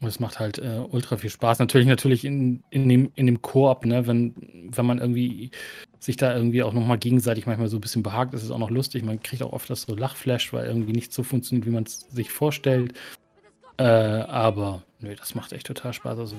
Und 0.00 0.08
es 0.08 0.18
macht 0.18 0.40
halt 0.40 0.58
äh, 0.58 0.80
ultra 0.90 1.16
viel 1.16 1.30
Spaß. 1.30 1.60
Natürlich, 1.60 1.86
natürlich 1.86 2.24
in, 2.24 2.62
in 2.70 2.88
dem, 2.88 3.12
in 3.14 3.26
dem 3.26 3.40
Koop, 3.40 3.84
ne, 3.86 4.06
wenn, 4.06 4.34
wenn 4.74 4.86
man 4.86 4.98
irgendwie 4.98 5.50
sich 6.00 6.16
da 6.16 6.34
irgendwie 6.34 6.62
auch 6.62 6.72
nochmal 6.72 6.98
gegenseitig 6.98 7.46
manchmal 7.46 7.68
so 7.68 7.76
ein 7.76 7.82
bisschen 7.82 8.02
behagt, 8.02 8.34
ist 8.34 8.42
es 8.42 8.50
auch 8.50 8.58
noch 8.58 8.70
lustig. 8.70 9.04
Man 9.04 9.22
kriegt 9.22 9.42
auch 9.42 9.52
oft 9.52 9.70
das 9.70 9.82
so 9.82 9.94
Lachflash, 9.94 10.52
weil 10.52 10.66
irgendwie 10.66 10.92
nicht 10.92 11.12
so 11.12 11.22
funktioniert, 11.22 11.66
wie 11.66 11.72
man 11.72 11.84
es 11.84 12.00
sich 12.10 12.30
vorstellt. 12.30 12.94
Äh, 13.80 14.26
aber 14.28 14.82
nö, 15.00 15.14
das 15.16 15.34
macht 15.34 15.54
echt 15.54 15.66
total 15.66 15.94
Spaß. 15.94 16.18
Also 16.18 16.36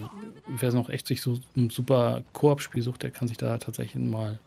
wer 0.48 0.72
noch 0.74 0.90
echt 0.90 1.08
sich 1.08 1.24
so 1.24 1.40
ein 1.58 1.72
super 1.72 2.22
Koop-Spiel 2.34 2.84
sucht, 2.84 3.02
der 3.02 3.10
kann 3.10 3.28
sich 3.28 3.38
da 3.38 3.58
tatsächlich 3.58 3.96
mal 3.96 4.38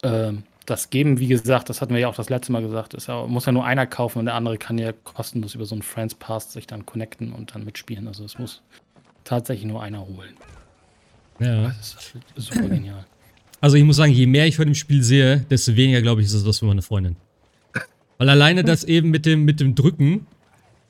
äh, 0.00 0.32
das 0.64 0.88
geben. 0.88 1.18
Wie 1.18 1.26
gesagt, 1.26 1.68
das 1.68 1.82
hatten 1.82 1.92
wir 1.92 2.00
ja 2.00 2.08
auch 2.08 2.14
das 2.14 2.30
letzte 2.30 2.50
Mal 2.50 2.62
gesagt. 2.62 2.94
Es 2.94 3.08
muss 3.08 3.44
ja 3.44 3.52
nur 3.52 3.66
einer 3.66 3.86
kaufen 3.86 4.20
und 4.20 4.24
der 4.24 4.36
andere 4.36 4.56
kann 4.56 4.78
ja 4.78 4.92
kostenlos 4.92 5.54
über 5.54 5.66
so 5.66 5.74
einen 5.74 5.82
Friends 5.82 6.14
Pass 6.14 6.50
sich 6.50 6.66
dann 6.66 6.86
connecten 6.86 7.30
und 7.30 7.54
dann 7.54 7.66
mitspielen. 7.66 8.08
Also 8.08 8.24
es 8.24 8.38
muss 8.38 8.62
tatsächlich 9.24 9.66
nur 9.66 9.82
einer 9.82 10.00
holen. 10.00 10.34
Ja. 11.40 11.64
Das 11.64 12.14
ist 12.36 12.48
super 12.48 12.68
genial. 12.68 13.04
Also 13.60 13.76
ich 13.76 13.82
muss 13.82 13.96
sagen, 13.96 14.12
je 14.12 14.26
mehr 14.26 14.46
ich 14.46 14.54
von 14.54 14.66
dem 14.66 14.76
Spiel 14.76 15.02
sehe, 15.02 15.38
desto 15.50 15.74
weniger 15.74 16.00
glaube 16.00 16.20
ich, 16.20 16.28
ist 16.28 16.32
es 16.32 16.46
was 16.46 16.60
für 16.60 16.66
meine 16.66 16.80
Freundin. 16.80 17.16
Weil 18.16 18.28
alleine 18.28 18.62
das 18.62 18.84
eben 18.84 19.10
mit 19.10 19.26
dem, 19.26 19.44
mit 19.44 19.58
dem 19.58 19.74
Drücken, 19.74 20.28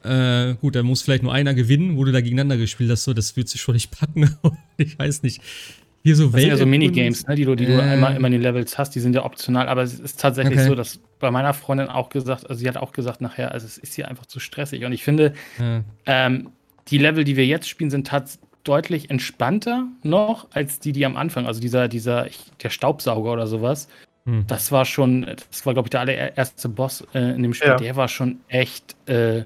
äh, 0.05 0.55
gut, 0.55 0.77
da 0.77 0.83
muss 0.83 1.03
vielleicht 1.03 1.23
nur 1.23 1.33
einer 1.33 1.55
gewinnen, 1.55 1.97
wo 1.97 2.05
du 2.05 2.13
da 2.13 2.21
gegeneinander 2.21 2.57
gespielt 2.57 2.91
hast, 2.91 3.05
so, 3.05 3.15
das 3.15 3.37
wird 3.37 3.49
sich 3.49 3.61
schon 3.61 3.75
nicht 3.75 3.91
packen. 3.91 4.37
ich 4.77 4.99
weiß 4.99 5.23
nicht. 5.23 5.41
Hier 6.05 6.15
so 6.15 6.29
das 6.29 6.41
sind 6.41 6.51
ja 6.51 6.57
so 6.57 6.65
Minigames, 6.65 7.27
ne, 7.27 7.35
die 7.35 7.45
du, 7.45 7.57
die 7.57 7.65
äh. 7.65 7.77
du 7.77 7.95
immer, 7.95 8.15
immer 8.15 8.27
in 8.29 8.33
den 8.33 8.43
Levels 8.43 8.79
hast, 8.79 8.95
die 8.95 9.01
sind 9.01 9.15
ja 9.15 9.25
optional, 9.25 9.69
aber 9.69 9.83
es 9.83 9.99
ist 9.99 10.21
tatsächlich 10.21 10.59
okay. 10.59 10.69
so, 10.69 10.75
dass 10.77 11.01
bei 11.19 11.31
meiner 11.31 11.53
Freundin 11.53 11.89
auch 11.89 12.09
gesagt, 12.09 12.49
also 12.49 12.61
sie 12.61 12.69
hat 12.69 12.77
auch 12.77 12.93
gesagt 12.93 13.21
nachher, 13.21 13.53
also 13.53 13.67
es 13.67 13.79
ist 13.79 13.95
hier 13.95 14.09
einfach 14.09 14.27
zu 14.27 14.39
stressig. 14.39 14.85
Und 14.85 14.93
ich 14.93 15.03
finde, 15.03 15.35
ja. 15.59 15.83
ähm, 16.07 16.51
die 16.89 16.99
Level, 16.99 17.25
die 17.25 17.37
wir 17.37 17.45
jetzt 17.45 17.69
spielen, 17.69 17.91
sind 17.91 18.07
tatsächlich 18.07 18.49
deutlich 18.69 19.09
entspannter 19.09 19.87
noch 20.03 20.47
als 20.53 20.79
die, 20.79 20.93
die 20.93 21.07
am 21.07 21.17
Anfang, 21.17 21.47
also 21.47 21.59
dieser, 21.59 21.89
dieser, 21.89 22.27
der 22.63 22.69
Staubsauger 22.69 23.33
oder 23.33 23.47
sowas. 23.47 23.89
Hm. 24.27 24.45
Das 24.47 24.71
war 24.71 24.85
schon, 24.85 25.23
das 25.23 25.65
war, 25.65 25.73
glaube 25.73 25.87
ich, 25.87 25.91
der 25.91 26.01
allererste 26.01 26.69
Boss 26.69 27.03
äh, 27.15 27.35
in 27.35 27.43
dem 27.43 27.55
Spiel, 27.55 27.71
ja. 27.71 27.77
der 27.77 27.97
war 27.97 28.09
schon 28.09 28.41
echt 28.49 28.95
äh, 29.09 29.45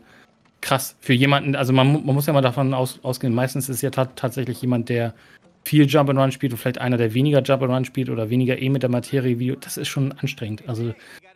krass 0.63 0.97
für 1.01 1.13
jemanden, 1.13 1.55
also 1.55 1.75
man, 1.75 2.07
man 2.07 2.15
muss 2.15 2.27
ja 2.27 2.33
mal 2.33 2.41
davon 2.41 2.73
aus, 2.73 3.01
ausgehen, 3.03 3.35
meistens 3.35 3.69
ist 3.69 3.83
ja 3.83 3.91
tatsächlich 3.91 4.63
jemand, 4.63 4.89
der 4.89 5.13
viel 5.65 5.87
Jump 5.87 6.09
and 6.09 6.19
Run 6.19 6.33
spielt 6.33 6.53
und 6.53 6.59
vielleicht 6.59 6.79
einer, 6.79 6.97
der 6.97 7.13
weniger 7.13 7.43
Jump 7.43 7.63
and 7.63 7.73
Run 7.73 7.85
spielt 7.85 8.09
oder 8.09 8.31
weniger 8.31 8.61
eh 8.61 8.69
mit 8.69 8.83
der 8.83 8.91
Materie, 8.91 9.39
wie, 9.39 9.57
das 9.61 9.77
ist 9.77 9.89
schon 9.89 10.13
anstrengend. 10.13 10.69
Also 10.69 10.95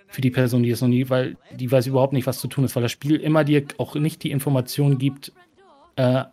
für 0.09 0.21
die 0.21 0.31
Person, 0.31 0.63
die 0.63 0.71
es 0.71 0.81
noch 0.81 0.89
nie, 0.89 1.11
weil 1.11 1.37
die 1.55 1.71
weiß 1.71 1.87
überhaupt 1.87 2.13
nicht, 2.13 2.27
was 2.27 2.39
zu 2.39 2.49
tun 2.49 2.65
ist, 2.65 2.75
weil 2.75 2.83
das 2.83 2.93
Spiel 2.93 3.17
immer 3.17 3.45
dir 3.45 3.65
auch 3.79 3.95
nicht 3.97 4.23
die 4.23 4.31
Information 4.31 4.99
gibt. 4.99 5.33
Äh, 5.97 6.25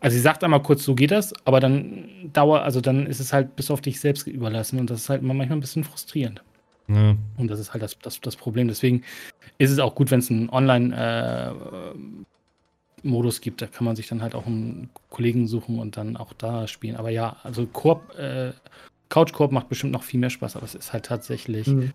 also 0.00 0.14
sie 0.14 0.20
sagt 0.20 0.44
einmal 0.44 0.62
kurz, 0.62 0.84
so 0.84 0.94
geht 0.94 1.10
das, 1.10 1.32
aber 1.44 1.60
dann 1.60 2.30
dauert, 2.32 2.64
also 2.64 2.80
dann 2.80 3.06
ist 3.06 3.20
es 3.20 3.32
halt 3.32 3.56
bis 3.56 3.70
auf 3.70 3.80
dich 3.80 4.00
selbst 4.00 4.26
überlassen 4.26 4.78
und 4.78 4.90
das 4.90 5.00
ist 5.00 5.08
halt 5.08 5.22
manchmal 5.22 5.50
ein 5.52 5.60
bisschen 5.60 5.84
frustrierend. 5.84 6.42
Ja. 6.88 7.16
Und 7.36 7.50
das 7.50 7.60
ist 7.60 7.72
halt 7.72 7.82
das, 7.82 7.98
das, 7.98 8.20
das 8.20 8.36
Problem. 8.36 8.68
Deswegen 8.68 9.02
ist 9.58 9.70
es 9.70 9.78
auch 9.78 9.94
gut, 9.94 10.10
wenn 10.10 10.18
es 10.18 10.30
ein 10.30 10.50
Online- 10.50 10.94
äh, 10.94 11.96
Modus 13.02 13.40
gibt. 13.40 13.62
Da 13.62 13.66
kann 13.66 13.84
man 13.84 13.96
sich 13.96 14.08
dann 14.08 14.22
halt 14.22 14.34
auch 14.34 14.46
einen 14.46 14.90
Kollegen 15.10 15.46
suchen 15.46 15.78
und 15.78 15.96
dann 15.96 16.16
auch 16.16 16.32
da 16.32 16.66
spielen. 16.66 16.96
Aber 16.96 17.10
ja, 17.10 17.36
also 17.42 17.66
Koop, 17.66 18.18
äh, 18.18 18.52
Couch-Koop 19.08 19.52
macht 19.52 19.68
bestimmt 19.68 19.92
noch 19.92 20.02
viel 20.02 20.20
mehr 20.20 20.30
Spaß, 20.30 20.56
aber 20.56 20.64
es 20.64 20.74
ist 20.74 20.92
halt 20.92 21.06
tatsächlich. 21.06 21.66
Mhm. 21.66 21.92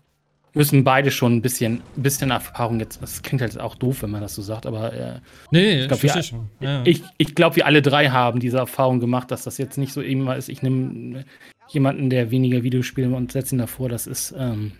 Müssen 0.54 0.82
beide 0.82 1.10
schon 1.10 1.36
ein 1.36 1.42
bisschen, 1.42 1.82
ein 1.96 2.02
bisschen 2.02 2.30
Erfahrung 2.30 2.80
jetzt. 2.80 3.02
Das 3.02 3.22
klingt 3.22 3.42
halt 3.42 3.60
auch 3.60 3.74
doof, 3.74 4.02
wenn 4.02 4.10
man 4.10 4.22
das 4.22 4.34
so 4.34 4.42
sagt, 4.42 4.66
aber 4.66 4.92
äh, 4.92 5.20
nee, 5.50 5.82
ich 5.82 5.88
glaube, 5.88 6.02
wir, 6.02 6.24
ja. 6.60 6.82
ich, 6.84 7.02
ich 7.18 7.34
glaub, 7.34 7.54
wir 7.54 7.66
alle 7.66 7.82
drei 7.82 8.08
haben 8.08 8.40
diese 8.40 8.58
Erfahrung 8.58 8.98
gemacht, 8.98 9.30
dass 9.30 9.44
das 9.44 9.58
jetzt 9.58 9.76
nicht 9.76 9.92
so 9.92 10.00
immer 10.00 10.36
ist. 10.36 10.48
Ich 10.48 10.62
nehme 10.62 11.24
jemanden, 11.68 12.08
der 12.08 12.30
weniger 12.30 12.62
Videospiele 12.62 13.14
und 13.14 13.32
setze 13.32 13.54
ihn 13.54 13.58
davor. 13.58 13.88
Das 13.90 14.06
ist, 14.06 14.34
ähm, 14.36 14.72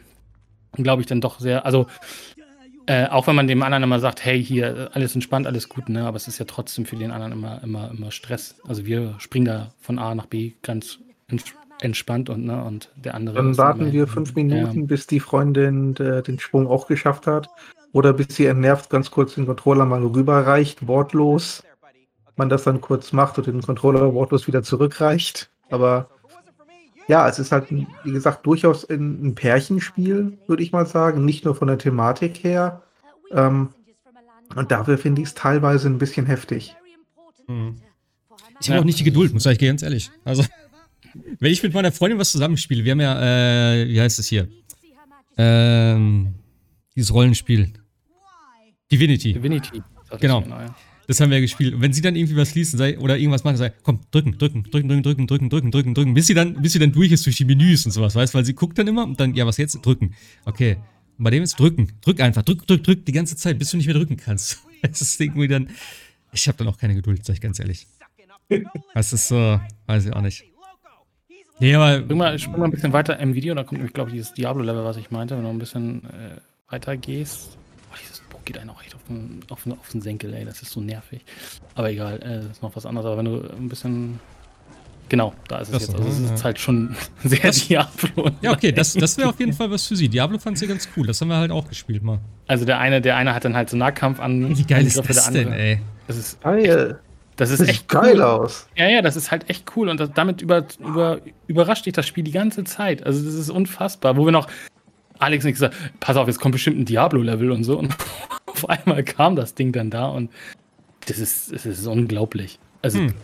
glaube 0.72 1.03
ich, 1.03 1.07
dann 1.07 1.20
doch 1.20 1.39
sehr. 1.39 1.66
Also 1.66 1.87
äh, 2.89 3.07
auch 3.09 3.26
wenn 3.26 3.36
man 3.36 3.47
dem 3.47 3.62
anderen 3.62 3.82
immer 3.82 4.01
sagt, 4.01 4.24
hey, 4.24 4.43
hier, 4.43 4.89
alles 4.95 5.14
entspannt, 5.14 5.47
alles 5.47 5.68
gut, 5.68 5.91
ne? 5.91 6.07
Aber 6.07 6.16
es 6.16 6.26
ist 6.26 6.39
ja 6.39 6.47
trotzdem 6.47 6.86
für 6.86 6.97
den 6.97 7.11
anderen 7.11 7.32
immer, 7.32 7.62
immer, 7.62 7.91
immer 7.91 8.11
Stress. 8.11 8.57
Also 8.66 8.86
wir 8.86 9.14
springen 9.18 9.45
da 9.45 9.72
von 9.78 9.99
A 9.99 10.14
nach 10.14 10.24
B 10.24 10.53
ganz 10.62 10.99
entspannt 11.82 12.30
und, 12.30 12.47
ne, 12.47 12.64
und 12.64 12.91
der 12.97 13.14
andere. 13.14 13.36
Dann 13.36 13.59
warten 13.59 13.93
wir 13.93 14.07
fünf 14.07 14.34
Minuten, 14.34 14.80
ja. 14.80 14.86
bis 14.86 15.07
die 15.07 15.20
Freundin 15.20 15.97
äh, 15.97 16.22
den 16.22 16.39
Sprung 16.39 16.66
auch 16.66 16.86
geschafft 16.86 17.26
hat. 17.26 17.51
Oder 17.93 18.14
bis 18.14 18.34
sie 18.34 18.47
entnervt 18.47 18.89
ganz 18.89 19.11
kurz 19.11 19.34
den 19.34 19.45
Controller 19.45 19.84
mal 19.84 20.03
rüberreicht, 20.03 20.89
wortlos. 20.89 21.62
Man 22.36 22.49
das 22.49 22.64
dann 22.64 22.80
kurz 22.80 23.12
macht 23.12 23.36
und 23.36 23.47
den 23.47 23.61
Controller 23.61 24.14
wortlos 24.14 24.47
wieder 24.47 24.62
zurückreicht. 24.62 25.51
Aber 25.68 26.09
ja, 27.09 27.26
es 27.26 27.38
ist 27.38 27.52
halt, 27.52 27.70
wie 27.70 28.12
gesagt, 28.12 28.44
durchaus 28.46 28.88
ein, 28.88 29.34
Pärchenspiel, 29.34 30.38
würde 30.46 30.62
ich 30.62 30.72
mal 30.72 30.86
sagen. 30.86 31.24
Nicht 31.24 31.44
nur 31.44 31.54
von 31.54 31.68
der 31.68 31.78
Thematik 31.78 32.44
her. 32.44 32.82
Ähm, 33.32 33.70
und 34.54 34.70
dafür 34.70 34.98
finde 34.98 35.22
ich 35.22 35.28
es 35.28 35.34
teilweise 35.34 35.88
ein 35.88 35.98
bisschen 35.98 36.26
heftig. 36.26 36.76
Mhm. 37.46 37.76
Ich 38.61 38.68
habe 38.68 38.80
auch 38.80 38.84
nicht 38.84 38.98
die 38.98 39.04
Geduld, 39.04 39.32
muss 39.32 39.46
ich 39.46 39.59
ganz 39.59 39.82
ehrlich. 39.82 40.11
Also, 40.24 40.44
wenn 41.40 41.50
ich 41.50 41.62
mit 41.62 41.72
meiner 41.72 41.92
Freundin 41.92 42.18
was 42.18 42.30
zusammenspiele, 42.30 42.84
wir 42.84 42.92
haben 42.92 43.00
ja, 43.00 43.72
äh, 43.72 43.88
wie 43.88 44.00
heißt 44.00 44.18
es 44.18 44.28
hier? 44.28 44.48
Ähm, 45.38 46.34
dieses 46.94 47.14
Rollenspiel. 47.14 47.72
Divinity. 48.90 49.32
Divinity. 49.32 49.82
Genau. 50.20 50.42
genau 50.42 50.61
ja. 50.61 50.74
Das 51.09 51.20
haben 51.20 51.30
wir 51.30 51.38
ja 51.38 51.40
gespielt. 51.40 51.74
Und 51.74 51.80
wenn 51.80 51.94
sie 51.94 52.02
dann 52.02 52.16
irgendwie 52.16 52.36
was 52.36 52.54
liest 52.54 52.76
sei, 52.76 52.98
oder 52.98 53.16
irgendwas 53.16 53.42
macht, 53.42 53.56
sei, 53.56 53.72
komm, 53.82 54.00
drücken, 54.11 54.36
drücken, 54.36 54.64
drücken, 54.64 54.88
drücken, 54.88 55.02
drücken, 55.02 55.26
drücken, 55.26 55.48
drücken, 55.48 55.70
drücken, 55.70 55.94
drücken, 55.94 56.14
bis 56.14 56.26
sie 56.26 56.34
dann, 56.34 56.61
bis 56.61 56.74
sie 56.74 56.78
dann 56.78 56.92
durch 56.92 57.11
ist 57.11 57.24
durch 57.24 57.36
die 57.36 57.46
Menüs 57.46 57.86
und 57.86 57.92
sowas, 57.92 58.14
weißt, 58.14 58.34
weil 58.34 58.44
sie 58.44 58.52
guckt 58.52 58.78
dann 58.78 58.86
immer 58.86 59.04
und 59.04 59.18
dann, 59.18 59.34
ja, 59.34 59.46
was 59.46 59.56
jetzt? 59.56 59.80
Drücken. 59.84 60.14
Okay. 60.44 60.76
Und 61.16 61.24
bei 61.24 61.30
dem 61.30 61.42
ist 61.42 61.59
drücken. 61.59 61.92
Drück 62.02 62.20
einfach, 62.20 62.42
drück, 62.42 62.66
drück, 62.66 62.84
drück 62.84 63.06
die 63.06 63.12
ganze 63.12 63.36
Zeit, 63.36 63.59
bis 63.59 63.70
du 63.70 63.78
nicht 63.78 63.86
mehr 63.86 63.96
drücken 63.96 64.16
kannst. 64.16 64.62
Das 64.80 65.00
ist 65.00 65.20
irgendwie 65.20 65.48
dann, 65.48 65.70
ich 66.30 66.46
habe 66.46 66.56
dann 66.56 66.68
auch 66.68 66.78
keine 66.78 66.94
Geduld, 66.94 67.24
sag 67.24 67.34
ich 67.34 67.40
ganz 67.40 67.59
ehrlich. 67.59 67.88
Das 68.94 69.12
ist 69.12 69.26
so, 69.26 69.61
weiß 69.86 70.06
ich 70.06 70.12
auch 70.12 70.20
nicht. 70.20 70.44
Nee, 71.59 71.74
aber. 71.74 72.02
Spring 72.02 72.18
mal, 72.18 72.38
spring 72.38 72.59
mal 72.61 72.64
ein 72.66 72.70
bisschen 72.70 72.92
weiter 72.92 73.18
im 73.18 73.34
Video, 73.34 73.56
da 73.56 73.64
kommt 73.64 73.78
nämlich, 73.78 73.92
glaube 73.92 74.11
ich, 74.11 74.14
dieses 74.14 74.34
Diablo-Level, 74.34 74.84
was 74.84 74.98
ich 74.98 75.11
meinte, 75.11 75.36
wenn 75.36 75.42
du 75.42 75.50
ein 75.50 75.59
bisschen 75.59 76.04
äh, 76.04 76.36
weiter 76.70 76.96
gehst. 76.96 77.59
Buch 78.29 78.41
geht 78.45 78.59
einem 78.59 78.70
auch 78.70 78.83
echt 78.83 78.95
auf 78.95 79.01
den, 79.09 79.41
auf, 79.51 79.62
den, 79.64 79.72
auf 79.72 79.89
den 79.91 80.01
Senkel, 80.01 80.35
ey, 80.35 80.45
das 80.45 80.62
ist 80.62 80.72
so 80.72 80.81
nervig. 80.81 81.24
Aber 81.74 81.91
egal, 81.91 82.16
äh, 82.22 82.43
das 82.43 82.53
ist 82.53 82.62
noch 82.62 82.74
was 82.74 82.87
anderes, 82.87 83.07
aber 83.07 83.18
wenn 83.18 83.24
du 83.26 83.51
ein 83.57 83.68
bisschen. 83.68 84.20
Genau, 85.09 85.33
da 85.49 85.59
ist 85.59 85.68
es 85.68 85.72
das 85.72 85.83
jetzt. 85.83 85.95
Also, 85.95 86.24
es 86.24 86.31
ist 86.31 86.45
halt 86.45 86.59
schon 86.59 86.95
sehr 87.24 87.39
das, 87.39 87.66
Diablo. 87.66 88.31
Ja, 88.43 88.53
okay, 88.53 88.72
das, 88.72 88.93
das 88.93 89.16
wäre 89.16 89.29
auf 89.31 89.41
jeden 89.41 89.55
Fall 89.55 89.70
was 89.70 89.87
für 89.87 89.97
sie. 89.97 90.09
Diablo 90.09 90.39
fand 90.39 90.59
sie 90.59 90.66
ganz 90.66 90.89
cool. 90.97 91.07
Das 91.07 91.20
haben 91.20 91.29
wir 91.29 91.37
halt 91.37 91.51
auch 91.51 91.66
gespielt 91.68 92.03
mal. 92.03 92.18
Also, 92.47 92.64
der 92.64 92.79
eine, 92.79 93.01
der 93.01 93.16
eine 93.16 93.35
hat 93.35 93.45
dann 93.45 93.57
halt 93.57 93.70
so 93.70 93.76
Nahkampf 93.76 94.20
an. 94.20 94.57
Wie 94.57 94.64
geil 94.64 94.87
ist 94.87 94.99
das 94.99 95.31
denn, 95.31 95.53
ey? 95.53 95.81
Das 96.07 96.16
ist 96.16 96.41
geil. 96.43 96.99
Das 97.39 97.51
ist 97.51 97.61
das 97.61 97.68
echt 97.68 97.89
geil 97.89 98.16
cool. 98.16 98.22
aus. 98.22 98.66
Ja, 98.76 98.89
ja, 98.89 99.01
das 99.01 99.14
ist 99.14 99.31
halt 99.31 99.49
echt 99.49 99.64
cool 99.76 99.89
und 99.89 100.01
das, 100.01 100.11
damit 100.12 100.43
über, 100.43 100.66
über, 100.81 101.20
überrascht 101.47 101.87
dich 101.87 101.93
das 101.93 102.05
Spiel 102.05 102.24
die 102.24 102.33
ganze 102.33 102.64
Zeit. 102.64 103.07
Also 103.07 103.24
das 103.24 103.35
ist 103.35 103.49
unfassbar. 103.49 104.16
Wo 104.16 104.24
wir 104.24 104.33
noch 104.33 104.49
Alex 105.19 105.45
nicht 105.45 105.55
gesagt, 105.55 105.77
pass 106.01 106.16
auf, 106.16 106.27
jetzt 106.27 106.41
kommt 106.41 106.53
bestimmt 106.53 106.79
ein 106.79 106.85
Diablo-Level 106.85 107.51
und 107.51 107.64
so. 107.64 107.79
Und 107.79 107.95
auf 108.47 108.69
einmal 108.69 109.03
kam 109.05 109.37
das 109.37 109.55
Ding 109.55 109.73
dann 109.73 109.91
da 109.91 110.09
und 110.09 110.31
das 111.07 111.19
ist, 111.19 111.53
das 111.53 111.66
ist 111.66 111.87
unglaublich. 111.87 112.59
Also, 112.83 112.99
hm. 112.99 113.14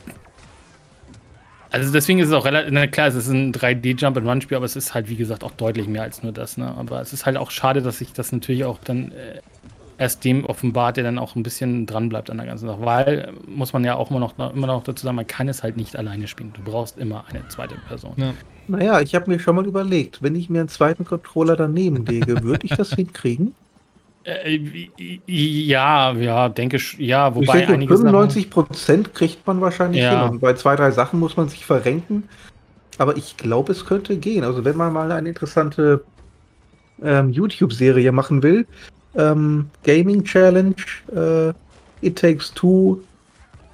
also 1.71 1.93
deswegen 1.93 2.19
ist 2.19 2.29
es 2.29 2.35
auch 2.35 2.45
relativ, 2.45 2.73
na 2.73 2.87
klar, 2.87 3.09
es 3.09 3.15
ist 3.15 3.29
ein 3.29 3.53
3D-Jump-and-Run-Spiel, 3.53 4.57
aber 4.57 4.67
es 4.67 4.77
ist 4.77 4.95
halt, 4.95 5.09
wie 5.09 5.17
gesagt, 5.17 5.45
auch 5.45 5.53
deutlich 5.53 5.87
mehr 5.87 6.03
als 6.03 6.23
nur 6.23 6.33
das. 6.33 6.57
Ne? 6.57 6.75
Aber 6.77 7.01
es 7.01 7.13
ist 7.13 7.27
halt 7.27 7.37
auch 7.37 7.51
schade, 7.51 7.83
dass 7.83 7.99
sich 7.99 8.13
das 8.13 8.33
natürlich 8.33 8.65
auch 8.65 8.79
dann 8.79 9.13
äh, 9.13 9.41
erst 9.99 10.25
dem 10.25 10.45
offenbart, 10.45 10.97
der 10.97 11.05
dann 11.05 11.19
auch 11.19 11.37
ein 11.37 11.43
bisschen 11.43 11.87
dran 11.87 12.09
bleibt 12.09 12.31
an 12.31 12.39
der 12.39 12.47
ganzen 12.47 12.67
Sache. 12.67 12.81
Weil, 12.81 13.33
muss 13.47 13.73
man 13.73 13.85
ja 13.85 13.95
auch 13.97 14.11
immer 14.11 14.21
noch, 14.21 14.39
immer 14.39 14.67
noch 14.67 14.83
dazu 14.83 15.05
sagen, 15.05 15.17
man 15.17 15.27
kann 15.27 15.49
es 15.49 15.63
halt 15.63 15.77
nicht 15.77 15.97
alleine 15.97 16.27
spielen. 16.27 16.53
Du 16.53 16.63
brauchst 16.63 16.99
immer 16.99 17.25
eine 17.29 17.47
zweite 17.49 17.77
Person. 17.89 18.15
Ja. 18.17 18.35
Naja, 18.67 19.01
ich 19.01 19.15
habe 19.15 19.31
mir 19.31 19.39
schon 19.39 19.57
mal 19.57 19.67
überlegt, 19.67 20.23
wenn 20.23 20.35
ich 20.35 20.49
mir 20.49 20.61
einen 20.61 20.69
zweiten 20.69 21.05
Controller 21.05 21.57
daneben 21.57 22.05
lege, 22.07 22.43
würde 22.43 22.67
ich 22.67 22.75
das 22.75 22.91
hinkriegen? 22.95 23.55
Äh, 24.25 24.89
ja, 25.27 26.13
ja, 26.13 26.49
denke 26.49 26.79
ich, 26.79 26.95
ja, 26.99 27.35
wobei 27.35 27.61
ich 27.61 27.67
denke, 27.67 27.87
95 27.89 28.49
Prozent 28.49 29.15
kriegt 29.15 29.47
man 29.47 29.61
wahrscheinlich 29.61 30.03
ja. 30.03 30.23
hin. 30.23 30.31
Und 30.33 30.41
bei 30.41 30.55
zwei, 30.55 30.77
drei 30.77 30.91
Sachen 30.93 31.21
muss 31.21 31.37
man 31.37 31.49
sich 31.49 31.67
verrenken. 31.67 32.25
Aber 32.97 33.17
ich 33.17 33.37
glaube, 33.37 33.73
es 33.73 33.85
könnte 33.85 34.17
gehen. 34.17 34.45
Also 34.45 34.65
wenn 34.65 34.77
man 34.77 34.93
mal 34.93 35.13
eine 35.13 35.29
interessante 35.29 36.05
ähm, 37.03 37.31
YouTube-Serie 37.31 38.13
machen 38.13 38.43
will, 38.43 38.67
ähm, 39.17 39.71
Gaming 39.83 40.25
Challenge, 40.25 40.75
äh, 41.15 41.53
It 42.07 42.19
Takes 42.19 42.53
Two 42.53 43.01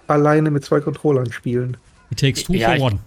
alleine 0.07 0.51
mit 0.51 0.65
zwei 0.65 0.81
Controllern 0.81 1.31
spielen. 1.33 1.77
It 2.11 2.21
Takes 2.21 2.45
Two 2.45 2.55
ja, 2.55 2.77
for 2.77 2.87
One. 2.87 2.99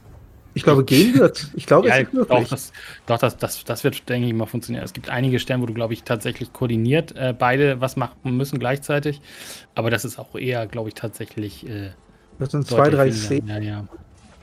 Ich 0.56 0.64
glaube, 0.64 0.84
gehen 0.84 1.18
wird. 1.18 1.48
Ich 1.56 1.66
glaube, 1.66 1.88
ja, 1.88 1.98
es 1.98 2.04
ist 2.04 2.14
möglich. 2.14 2.40
Doch, 2.40 2.50
das, 2.50 2.72
doch 3.08 3.18
das, 3.18 3.38
das, 3.38 3.64
das 3.64 3.84
wird, 3.84 4.08
denke 4.08 4.28
ich 4.28 4.34
mal, 4.34 4.46
funktionieren. 4.46 4.86
Es 4.86 4.94
gibt 4.94 5.10
einige 5.10 5.40
Stellen, 5.40 5.62
wo 5.62 5.66
du, 5.66 5.74
glaube 5.74 5.94
ich, 5.94 6.04
tatsächlich 6.04 6.54
koordiniert 6.54 7.16
äh, 7.16 7.34
beide 7.38 7.82
was 7.82 7.96
machen 7.96 8.38
müssen 8.38 8.60
gleichzeitig. 8.60 9.22
Aber 9.74 9.90
das 9.90 10.06
ist 10.06 10.20
auch 10.20 10.36
eher, 10.36 10.68
glaube 10.68 10.90
ich, 10.90 10.96
tatsächlich. 10.96 11.68
Äh, 11.68 11.92
das 12.38 12.52
sind 12.52 12.68
zwei, 12.68 12.90
drei 12.90 13.12
Szenen. 13.12 13.48
Ja, 13.48 13.58
ja. 13.60 13.88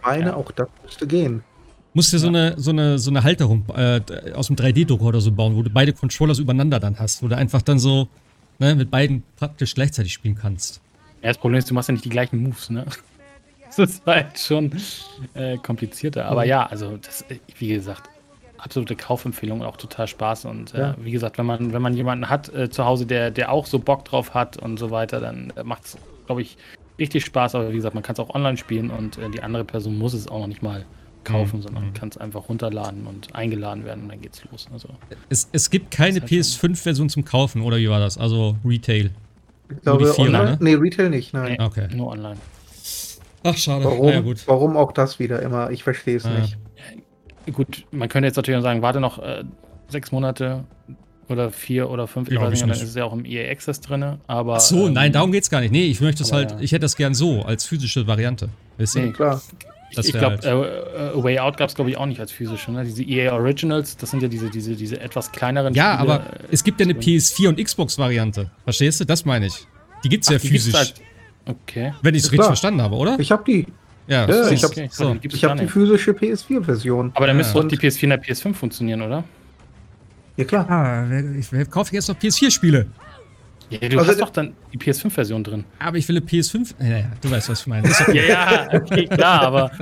Meine, 0.03 0.27
ja. 0.27 0.35
auch 0.35 0.51
das 0.51 0.69
müsste 0.83 1.07
gehen. 1.07 1.45
Musst 1.93 2.13
dir 2.13 2.19
ja. 2.19 2.21
so, 2.21 2.29
eine, 2.29 2.55
so, 2.57 2.71
eine, 2.71 2.99
so 2.99 3.11
eine 3.11 3.25
Halterung 3.25 3.65
äh, 3.75 4.01
aus 4.35 4.47
dem 4.47 4.57
3D-Drucker 4.57 5.07
oder 5.07 5.21
so 5.21 5.33
bauen, 5.33 5.57
wo 5.57 5.63
du 5.63 5.71
beide 5.71 5.93
Controllers 5.93 6.39
übereinander 6.39 6.79
dann 6.79 6.99
hast, 6.99 7.23
wo 7.23 7.29
du 7.29 7.37
einfach 7.37 7.63
dann 7.63 7.79
so 7.79 8.09
ne, 8.59 8.75
mit 8.77 8.91
beiden 8.91 9.25
praktisch 9.37 9.75
gleichzeitig 9.75 10.13
spielen 10.13 10.37
kannst. 10.37 10.81
Ja, 11.23 11.29
das 11.29 11.39
Problem 11.39 11.59
ist, 11.59 11.69
du 11.69 11.75
machst 11.75 11.89
ja 11.89 11.93
nicht 11.93 12.05
die 12.05 12.11
gleichen 12.11 12.43
Moves, 12.43 12.71
ne? 12.71 12.87
Das 13.77 13.79
ist 13.79 14.05
halt 14.05 14.37
schon 14.37 14.73
äh, 15.35 15.57
komplizierter. 15.57 16.27
Aber 16.27 16.45
ja, 16.45 16.67
also 16.67 16.97
das, 16.97 17.25
wie 17.57 17.69
gesagt, 17.69 18.11
absolute 18.59 18.97
Kaufempfehlung 18.97 19.61
und 19.61 19.67
auch 19.67 19.77
total 19.77 20.09
Spaß. 20.09 20.47
Und 20.47 20.75
äh, 20.75 20.81
ja. 20.81 20.97
wie 20.99 21.13
gesagt, 21.13 21.39
wenn 21.39 21.47
man, 21.47 21.73
wenn 21.73 21.81
man 21.81 21.95
jemanden 21.95 22.29
hat 22.29 22.53
äh, 22.53 22.69
zu 22.69 22.85
Hause, 22.85 23.07
der, 23.07 23.31
der 23.31 23.53
auch 23.53 23.67
so 23.67 23.79
Bock 23.79 24.05
drauf 24.05 24.35
hat 24.35 24.57
und 24.57 24.79
so 24.79 24.91
weiter, 24.91 25.21
dann 25.21 25.53
äh, 25.55 25.63
macht 25.63 25.85
es, 25.85 25.99
glaube 26.27 26.43
ich, 26.43 26.57
richtig 26.99 27.25
Spaß. 27.25 27.55
Aber 27.55 27.71
wie 27.71 27.77
gesagt, 27.77 27.95
man 27.95 28.03
kann 28.03 28.15
es 28.15 28.19
auch 28.19 28.35
online 28.35 28.57
spielen 28.57 28.91
und 28.91 29.19
äh, 29.19 29.31
die 29.31 29.41
andere 29.41 29.65
Person 29.65 29.97
muss 29.97 30.15
es 30.15 30.27
auch 30.27 30.41
noch 30.41 30.49
nicht 30.49 30.63
mal 30.63 30.85
kaufen, 31.25 31.59
mhm. 31.59 31.63
sondern 31.63 31.87
mhm. 31.87 31.95
kann 31.95 32.09
es 32.09 32.17
einfach 32.17 32.49
runterladen 32.49 33.07
und 33.07 33.35
eingeladen 33.35 33.85
werden 33.85 34.05
und 34.05 34.09
dann 34.11 34.21
geht's 34.21 34.43
los. 34.51 34.69
Also, 34.73 34.89
es, 35.29 35.49
es 35.53 35.71
gibt 35.71 35.91
keine 35.91 36.21
halt 36.21 36.31
PS5-Version 36.31 37.09
zum 37.09 37.25
Kaufen, 37.25 37.63
oder 37.63 37.79
wie 37.79 37.89
war 37.89 38.01
das? 38.01 38.19
Also 38.19 38.57
Retail. 38.65 39.11
Ich 39.71 39.83
glaube, 39.83 40.19
online? 40.19 40.45
Ne? 40.45 40.59
Nee, 40.61 40.75
Retail 40.75 41.11
nicht, 41.11 41.33
nein. 41.33 41.57
Nee, 41.59 41.65
okay. 41.65 41.89
Nur 41.95 42.09
online. 42.09 42.37
Ach, 43.43 43.57
schade. 43.57 43.85
Warum, 43.85 44.09
ja, 44.09 44.23
warum 44.47 44.77
auch 44.77 44.93
das 44.93 45.19
wieder 45.19 45.41
immer? 45.41 45.71
Ich 45.71 45.83
verstehe 45.83 46.17
es 46.17 46.25
ja. 46.25 46.39
nicht. 46.39 46.59
Gut, 47.53 47.85
man 47.91 48.09
könnte 48.09 48.27
jetzt 48.27 48.37
natürlich 48.37 48.63
sagen, 48.63 48.83
warte 48.83 49.01
noch 49.01 49.19
äh, 49.19 49.45
sechs 49.89 50.13
Monate 50.13 50.65
oder 51.29 51.51
vier 51.51 51.89
oder 51.89 52.07
fünf, 52.07 52.31
ja, 52.31 52.51
ich 52.51 52.61
dann 52.61 52.71
ist 52.71 52.83
es 52.83 52.95
ja 52.95 53.05
auch 53.05 53.13
im 53.13 53.25
EA 53.25 53.51
Access 53.51 53.81
drin. 53.81 54.19
Aber, 54.27 54.57
Ach 54.57 54.61
so, 54.61 54.89
ähm, 54.89 54.93
nein, 54.93 55.13
darum 55.13 55.33
geht 55.33 55.45
es 55.45 55.51
gar 55.51 55.61
nicht. 55.61 55.71
Nee, 55.71 55.85
ich 55.85 56.01
möchte 56.01 56.23
es 56.23 56.33
halt, 56.33 56.57
ich 56.61 56.73
hätte 56.73 56.81
das 56.81 56.97
gern 56.97 57.15
so, 57.15 57.43
als 57.43 57.65
physische 57.65 58.07
Variante. 58.07 58.51
Weißt? 58.79 58.97
Nee, 58.97 59.13
klar. 59.13 59.41
Das 59.95 60.07
ich 60.07 60.13
glaube, 60.13 60.37
halt 60.37 60.45
äh, 60.45 61.19
äh, 61.19 61.23
Way 61.23 61.39
Out 61.41 61.57
gab 61.57 61.69
es, 61.69 61.75
glaube 61.75 61.91
ich, 61.91 61.97
auch 61.97 62.07
nicht 62.07 62.21
als 62.21 62.31
physische. 62.31 62.71
Ne? 62.71 62.85
Diese 62.85 63.03
EA 63.03 63.33
Originals, 63.33 63.97
das 63.97 64.11
sind 64.11 64.23
ja 64.23 64.29
diese, 64.29 64.51
diese, 64.51 64.77
diese 64.77 65.01
etwas 65.01 65.33
kleineren 65.33 65.75
Ja, 65.75 65.99
Spiele. 65.99 66.15
aber 66.15 66.27
es 66.51 66.63
gibt 66.63 66.81
ja 66.81 66.85
eine 66.85 66.95
PS4 66.95 67.49
und 67.49 67.63
Xbox-Variante. 67.63 68.51
Verstehst 68.65 69.01
du? 69.01 69.05
Das 69.05 69.25
meine 69.25 69.47
ich. 69.47 69.67
Die 70.05 70.09
gibt 70.09 70.25
es 70.25 70.31
ja 70.31 70.39
physisch. 70.39 70.75
Halt, 70.75 70.95
okay. 71.47 71.93
Wenn 72.03 72.15
ich 72.15 72.25
es 72.25 72.33
richtig 72.33 72.47
verstanden 72.47 72.83
habe, 72.83 72.95
oder? 72.97 73.19
Ich 73.19 73.33
habe 73.33 73.45
die. 73.45 73.67
Ja, 74.07 74.29
ja 74.29 74.51
ich 74.51 74.63
habe 74.63 74.73
okay. 74.73 74.89
so. 74.91 75.15
hab 75.15 75.59
die 75.59 75.67
physische 75.67 76.13
PS4-Version. 76.13 77.13
Aber 77.15 77.27
dann 77.27 77.37
müsste 77.37 77.55
doch 77.55 77.69
die 77.69 77.77
PS4 77.77 78.05
in 78.05 78.11
der 78.11 78.23
PS5 78.23 78.55
funktionieren, 78.55 79.03
oder? 79.03 79.25
Ja, 80.37 80.45
klar. 80.45 80.71
Ah, 80.71 81.07
ich, 81.39 81.53
ich 81.53 81.71
kaufe 81.71 81.95
jetzt 81.95 82.09
noch 82.09 82.17
PS4-Spiele. 82.17 82.87
Ja, 83.71 83.89
du 83.89 83.99
also, 83.99 84.11
hast 84.11 84.21
doch 84.21 84.31
dann 84.31 84.55
die 84.73 84.79
PS5-Version 84.79 85.45
drin. 85.45 85.65
Aber 85.79 85.97
ich 85.97 86.09
will 86.09 86.17
eine 86.17 86.27
PS5. 86.27 86.75
Naja, 86.79 87.05
du 87.21 87.31
weißt, 87.31 87.49
was 87.49 87.61
ich 87.61 87.67
meine. 87.69 87.89
ja, 88.13 88.23
ja, 88.23 88.69
okay, 88.73 89.07
klar, 89.07 89.43
aber. 89.43 89.71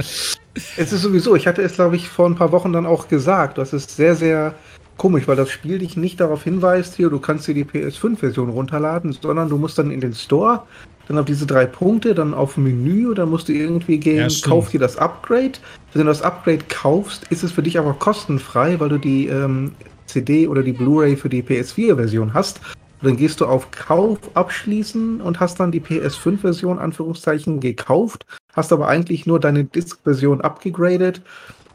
Es 0.76 0.93
ist 0.93 1.03
sowieso, 1.03 1.36
ich 1.36 1.47
hatte 1.47 1.62
es, 1.62 1.74
glaube 1.74 1.95
ich, 1.95 2.09
vor 2.09 2.26
ein 2.26 2.34
paar 2.34 2.51
Wochen 2.51 2.72
dann 2.72 2.84
auch 2.84 3.07
gesagt. 3.07 3.59
Das 3.59 3.72
ist 3.72 3.95
sehr, 3.95 4.16
sehr 4.16 4.57
komisch, 4.97 5.28
weil 5.28 5.36
das 5.36 5.51
Spiel 5.51 5.78
dich 5.78 5.97
nicht 5.97 6.20
darauf 6.20 6.43
hinweist, 6.43 6.97
hier, 6.97 7.09
du 7.09 7.20
kannst 7.20 7.47
dir 7.47 7.55
die 7.55 7.64
PS5-Version 7.64 8.51
runterladen, 8.51 9.12
sondern 9.12 9.49
du 9.49 9.57
musst 9.57 9.78
dann 9.78 9.93
in 9.93 10.01
den 10.01 10.14
Store, 10.14 10.64
dann 11.07 11.16
auf 11.16 11.24
diese 11.24 11.47
drei 11.47 11.64
Punkte, 11.64 12.14
dann 12.14 12.34
auf 12.34 12.57
Menü, 12.57 13.14
dann 13.14 13.30
musst 13.30 13.49
du 13.49 13.53
irgendwie 13.53 13.99
gehen, 13.99 14.28
ja, 14.28 14.49
kauf 14.49 14.70
dir 14.70 14.80
das 14.80 14.99
Upgrade. 14.99 15.53
Wenn 15.93 16.03
du 16.03 16.09
das 16.09 16.22
Upgrade 16.22 16.64
kaufst, 16.68 17.24
ist 17.30 17.45
es 17.45 17.53
für 17.53 17.62
dich 17.62 17.78
aber 17.78 17.95
kostenfrei, 17.95 18.78
weil 18.78 18.91
du 18.91 18.99
die 18.99 19.28
ähm, 19.28 19.72
CD 20.07 20.49
oder 20.49 20.62
die 20.62 20.72
Blu-ray 20.72 21.16
für 21.16 21.28
die 21.28 21.43
PS4-Version 21.43 22.34
hast. 22.34 22.61
Dann 23.03 23.16
gehst 23.16 23.40
du 23.40 23.46
auf 23.46 23.70
Kauf 23.70 24.18
abschließen 24.34 25.20
und 25.20 25.40
hast 25.40 25.61
dann 25.61 25.70
die 25.70 25.80
PS5-Version 25.80 26.78
Anführungszeichen 26.78 27.61
gekauft, 27.61 28.26
hast 28.55 28.72
aber 28.72 28.88
eigentlich 28.88 29.26
nur 29.26 29.38
deine 29.38 29.64
Disk-Version 29.64 30.40
abgegradet. 30.40 31.22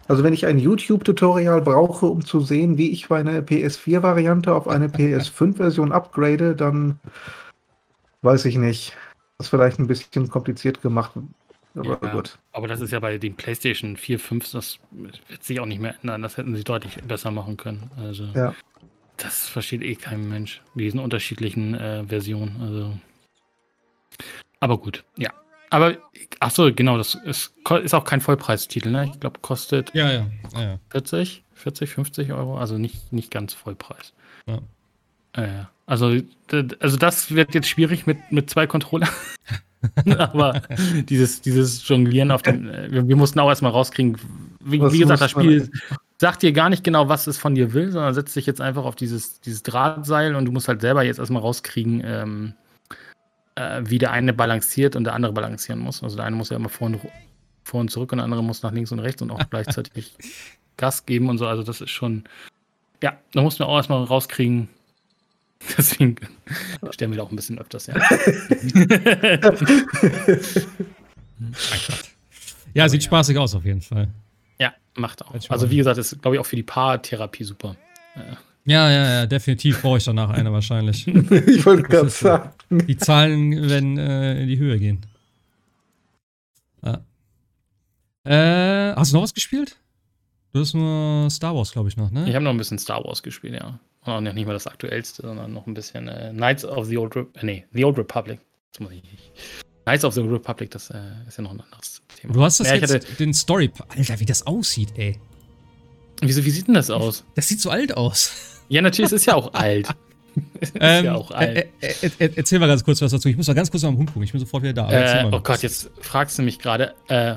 Also 0.07 0.23
wenn 0.23 0.33
ich 0.33 0.45
ein 0.45 0.59
YouTube-Tutorial 0.59 1.61
brauche, 1.61 2.07
um 2.07 2.25
zu 2.25 2.41
sehen, 2.41 2.77
wie 2.77 2.91
ich 2.91 3.09
meine 3.09 3.41
PS4-Variante 3.41 4.53
auf 4.53 4.67
eine 4.67 4.87
PS5-Version 4.87 5.93
upgrade, 5.93 6.55
dann 6.55 6.99
weiß 8.21 8.45
ich 8.45 8.57
nicht. 8.57 8.97
Das 9.37 9.47
ist 9.47 9.49
vielleicht 9.49 9.79
ein 9.79 9.87
bisschen 9.87 10.29
kompliziert 10.29 10.81
gemacht. 10.81 11.11
Aber 11.75 11.99
ja, 12.01 12.13
gut. 12.13 12.37
Aber 12.51 12.67
das 12.67 12.81
ist 12.81 12.91
ja 12.91 12.99
bei 12.99 13.17
den 13.17 13.35
PlayStation 13.35 13.97
4, 13.97 14.19
5, 14.19 14.51
das 14.51 14.77
wird 14.91 15.43
sich 15.43 15.59
auch 15.59 15.65
nicht 15.65 15.81
mehr 15.81 15.95
ändern. 16.01 16.21
Das 16.21 16.37
hätten 16.37 16.55
sie 16.55 16.63
deutlich 16.63 17.01
besser 17.03 17.31
machen 17.31 17.57
können. 17.57 17.89
Also. 17.97 18.25
Ja. 18.35 18.53
Das 19.23 19.47
versteht 19.47 19.81
eh 19.81 19.95
kein 19.95 20.27
Mensch, 20.27 20.61
diesen 20.75 20.99
unterschiedlichen 20.99 21.75
äh, 21.75 22.03
Versionen. 22.05 22.61
Also. 22.61 22.97
Aber 24.59 24.77
gut, 24.77 25.05
ja. 25.17 25.31
Aber, 25.69 25.97
ach 26.39 26.51
so, 26.51 26.71
genau, 26.73 26.97
das 26.97 27.15
ist, 27.15 27.53
ist 27.83 27.93
auch 27.95 28.03
kein 28.03 28.21
Vollpreistitel, 28.21 28.91
ne? 28.91 29.09
Ich 29.11 29.19
glaube, 29.19 29.39
kostet 29.39 29.95
ja, 29.95 30.11
ja, 30.11 30.27
ja, 30.55 30.79
40, 30.89 31.43
40, 31.53 31.89
50 31.89 32.33
Euro, 32.33 32.57
also 32.57 32.77
nicht, 32.77 33.11
nicht 33.11 33.31
ganz 33.31 33.53
Vollpreis. 33.53 34.13
Ja. 34.45 34.59
Ja, 35.35 35.69
also, 35.87 36.15
also 36.79 36.97
das 36.97 37.31
wird 37.33 37.55
jetzt 37.55 37.67
schwierig 37.67 38.05
mit, 38.05 38.31
mit 38.31 38.49
zwei 38.49 38.67
Controllern. 38.67 39.09
Aber 40.17 40.61
dieses, 41.09 41.41
dieses 41.41 41.87
Jonglieren 41.87 42.31
auf 42.31 42.41
den, 42.41 42.69
äh, 42.69 42.91
wir, 42.91 43.07
wir 43.07 43.15
mussten 43.15 43.39
auch 43.39 43.49
erstmal 43.49 43.71
rauskriegen, 43.71 44.17
wie, 44.59 44.79
wie 44.79 44.99
gesagt, 44.99 45.21
das 45.21 45.31
Spiel 45.31 45.71
sagt 46.23 46.41
dir 46.41 46.53
gar 46.53 46.69
nicht 46.69 46.85
genau, 46.85 47.09
was 47.09 47.27
es 47.27 47.37
von 47.37 47.53
dir 47.53 47.73
will, 47.73 47.91
sondern 47.91 48.13
setzt 48.13 48.33
sich 48.33 48.45
jetzt 48.45 48.61
einfach 48.61 48.85
auf 48.85 48.95
dieses, 48.95 49.41
dieses 49.41 49.61
Drahtseil 49.61 50.35
und 50.35 50.45
du 50.45 50.53
musst 50.53 50.69
halt 50.69 50.79
selber 50.79 51.03
jetzt 51.03 51.19
erstmal 51.19 51.41
rauskriegen, 51.41 52.01
ähm, 52.05 52.53
äh, 53.55 53.81
wie 53.83 53.97
der 53.97 54.13
eine 54.13 54.31
balanciert 54.31 54.95
und 54.95 55.03
der 55.03 55.15
andere 55.15 55.33
balancieren 55.33 55.81
muss. 55.81 56.01
Also 56.01 56.15
der 56.15 56.23
eine 56.23 56.37
muss 56.37 56.49
ja 56.49 56.55
immer 56.55 56.69
vor 56.69 56.87
und, 56.87 57.01
vor 57.65 57.81
und 57.81 57.91
zurück 57.91 58.13
und 58.13 58.19
der 58.19 58.23
andere 58.23 58.41
muss 58.41 58.63
nach 58.63 58.71
links 58.71 58.93
und 58.93 58.99
rechts 58.99 59.21
und 59.21 59.31
auch 59.31 59.49
gleichzeitig 59.49 60.15
Gas 60.77 61.05
geben 61.05 61.27
und 61.27 61.39
so. 61.39 61.45
Also 61.45 61.61
das 61.61 61.81
ist 61.81 61.89
schon, 61.89 62.23
ja, 63.01 63.17
da 63.33 63.41
musst 63.41 63.59
du 63.59 63.65
auch 63.65 63.75
erstmal 63.75 64.01
rauskriegen. 64.05 64.69
Deswegen 65.77 66.15
stellen 66.91 67.11
wir 67.11 67.17
da 67.17 67.23
auch 67.23 67.31
ein 67.31 67.35
bisschen 67.35 67.59
öfters, 67.59 67.87
ja. 67.87 67.95
ja, 72.73 72.87
sieht 72.87 73.03
spaßig 73.03 73.37
aus 73.37 73.55
auf 73.55 73.65
jeden 73.65 73.81
Fall. 73.81 74.07
Ja, 74.59 74.73
macht 74.95 75.25
auch. 75.25 75.33
Also 75.49 75.69
wie 75.69 75.77
gesagt, 75.77 75.97
ist 75.97 76.21
glaube 76.21 76.35
ich 76.35 76.39
auch 76.39 76.45
für 76.45 76.55
die 76.55 76.63
Paartherapie 76.63 77.43
super. 77.43 77.75
Ja, 78.65 78.89
ja, 78.89 78.89
ja, 78.89 79.25
definitiv 79.25 79.81
brauche 79.81 79.97
ich 79.97 80.05
danach 80.05 80.29
eine 80.29 80.53
wahrscheinlich. 80.53 81.07
ich 81.07 81.65
wollte 81.65 81.83
gerade 81.83 82.09
sagen. 82.09 82.51
Die 82.69 82.95
Zahlen 82.95 83.69
werden 83.69 83.97
äh, 83.97 84.41
in 84.41 84.47
die 84.47 84.57
Höhe 84.57 84.79
gehen. 84.79 85.05
Ja. 86.81 87.01
Äh, 88.23 88.95
hast 88.95 89.11
du 89.11 89.17
noch 89.17 89.23
was 89.23 89.33
gespielt? 89.33 89.75
Du 90.53 90.59
hast 90.61 90.73
nur 90.73 91.29
Star 91.29 91.55
Wars, 91.55 91.71
glaube 91.71 91.89
ich, 91.89 91.97
noch, 91.97 92.11
ne? 92.11 92.29
Ich 92.29 92.35
habe 92.35 92.45
noch 92.45 92.51
ein 92.51 92.57
bisschen 92.57 92.79
Star 92.79 93.03
Wars 93.03 93.21
gespielt, 93.21 93.55
ja. 93.55 93.79
Und 94.05 94.27
auch 94.27 94.33
nicht 94.33 94.45
mal 94.45 94.53
das 94.53 94.67
aktuellste, 94.67 95.23
sondern 95.23 95.51
noch 95.51 95.65
ein 95.65 95.73
bisschen 95.73 96.07
äh, 96.07 96.31
Knights 96.33 96.63
of 96.63 96.85
the 96.85 96.97
Old 96.97 97.15
Republic. 97.15 97.43
Äh, 97.43 97.45
nee, 97.45 97.65
The 97.71 97.85
Old 97.85 97.97
Republic. 97.97 98.39
Das 98.71 98.79
muss 98.79 98.91
ich 98.91 99.03
nicht. 99.03 99.31
Knights 99.83 100.05
of 100.05 100.13
the 100.13 100.21
Old 100.21 100.31
Republic, 100.31 100.71
das 100.71 100.89
äh, 100.89 100.99
ist 101.27 101.37
ja 101.37 101.43
noch 101.43 101.51
ein 101.51 101.61
anderes 101.61 102.02
Thema. 102.23 102.33
Du 102.33 102.43
hast 102.43 102.59
das 102.59 102.67
ja, 102.69 102.75
jetzt, 102.75 102.93
hatte, 102.93 103.13
den 103.19 103.33
Story. 103.33 103.71
Alter, 103.89 104.19
wie 104.19 104.25
das 104.25 104.47
aussieht, 104.47 104.89
ey. 104.95 105.19
Wieso, 106.21 106.43
wie 106.45 106.49
sieht 106.49 106.67
denn 106.67 106.73
das 106.73 106.89
aus? 106.89 107.23
Das 107.35 107.47
sieht 107.47 107.59
so 107.59 107.69
alt 107.69 107.95
aus. 107.95 108.31
Ja, 108.69 108.81
natürlich, 108.81 109.07
es 109.07 109.21
ist 109.21 109.25
ja 109.25 109.35
auch 109.35 109.53
alt. 109.53 109.87
ist 110.61 110.73
ähm, 110.79 111.05
ja 111.05 111.15
auch 111.15 111.31
alt. 111.31 111.57
Äh, 111.57 111.67
äh, 112.01 112.11
äh, 112.19 112.31
erzähl 112.35 112.59
mal 112.59 112.67
ganz 112.67 112.83
kurz 112.83 113.01
was 113.01 113.11
dazu. 113.11 113.27
Ich 113.29 113.37
muss 113.37 113.47
mal 113.47 113.53
ganz 113.53 113.69
kurz 113.69 113.83
mal 113.83 113.89
am 113.89 113.97
Hund 113.97 114.07
gucken. 114.07 114.23
Ich 114.23 114.31
bin 114.31 114.39
sofort 114.39 114.63
wieder 114.63 114.73
da. 114.73 115.29
oh 115.31 115.39
Gott, 115.41 115.61
jetzt 115.61 115.91
fragst 115.99 116.37
du 116.39 116.43
mich 116.43 116.59
gerade. 116.59 116.93
Äh, 117.07 117.35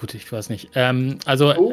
gut, 0.00 0.14
ich 0.14 0.30
weiß 0.30 0.48
nicht. 0.48 0.70
Ähm, 0.74 1.18
also, 1.24 1.54
oh. 1.54 1.72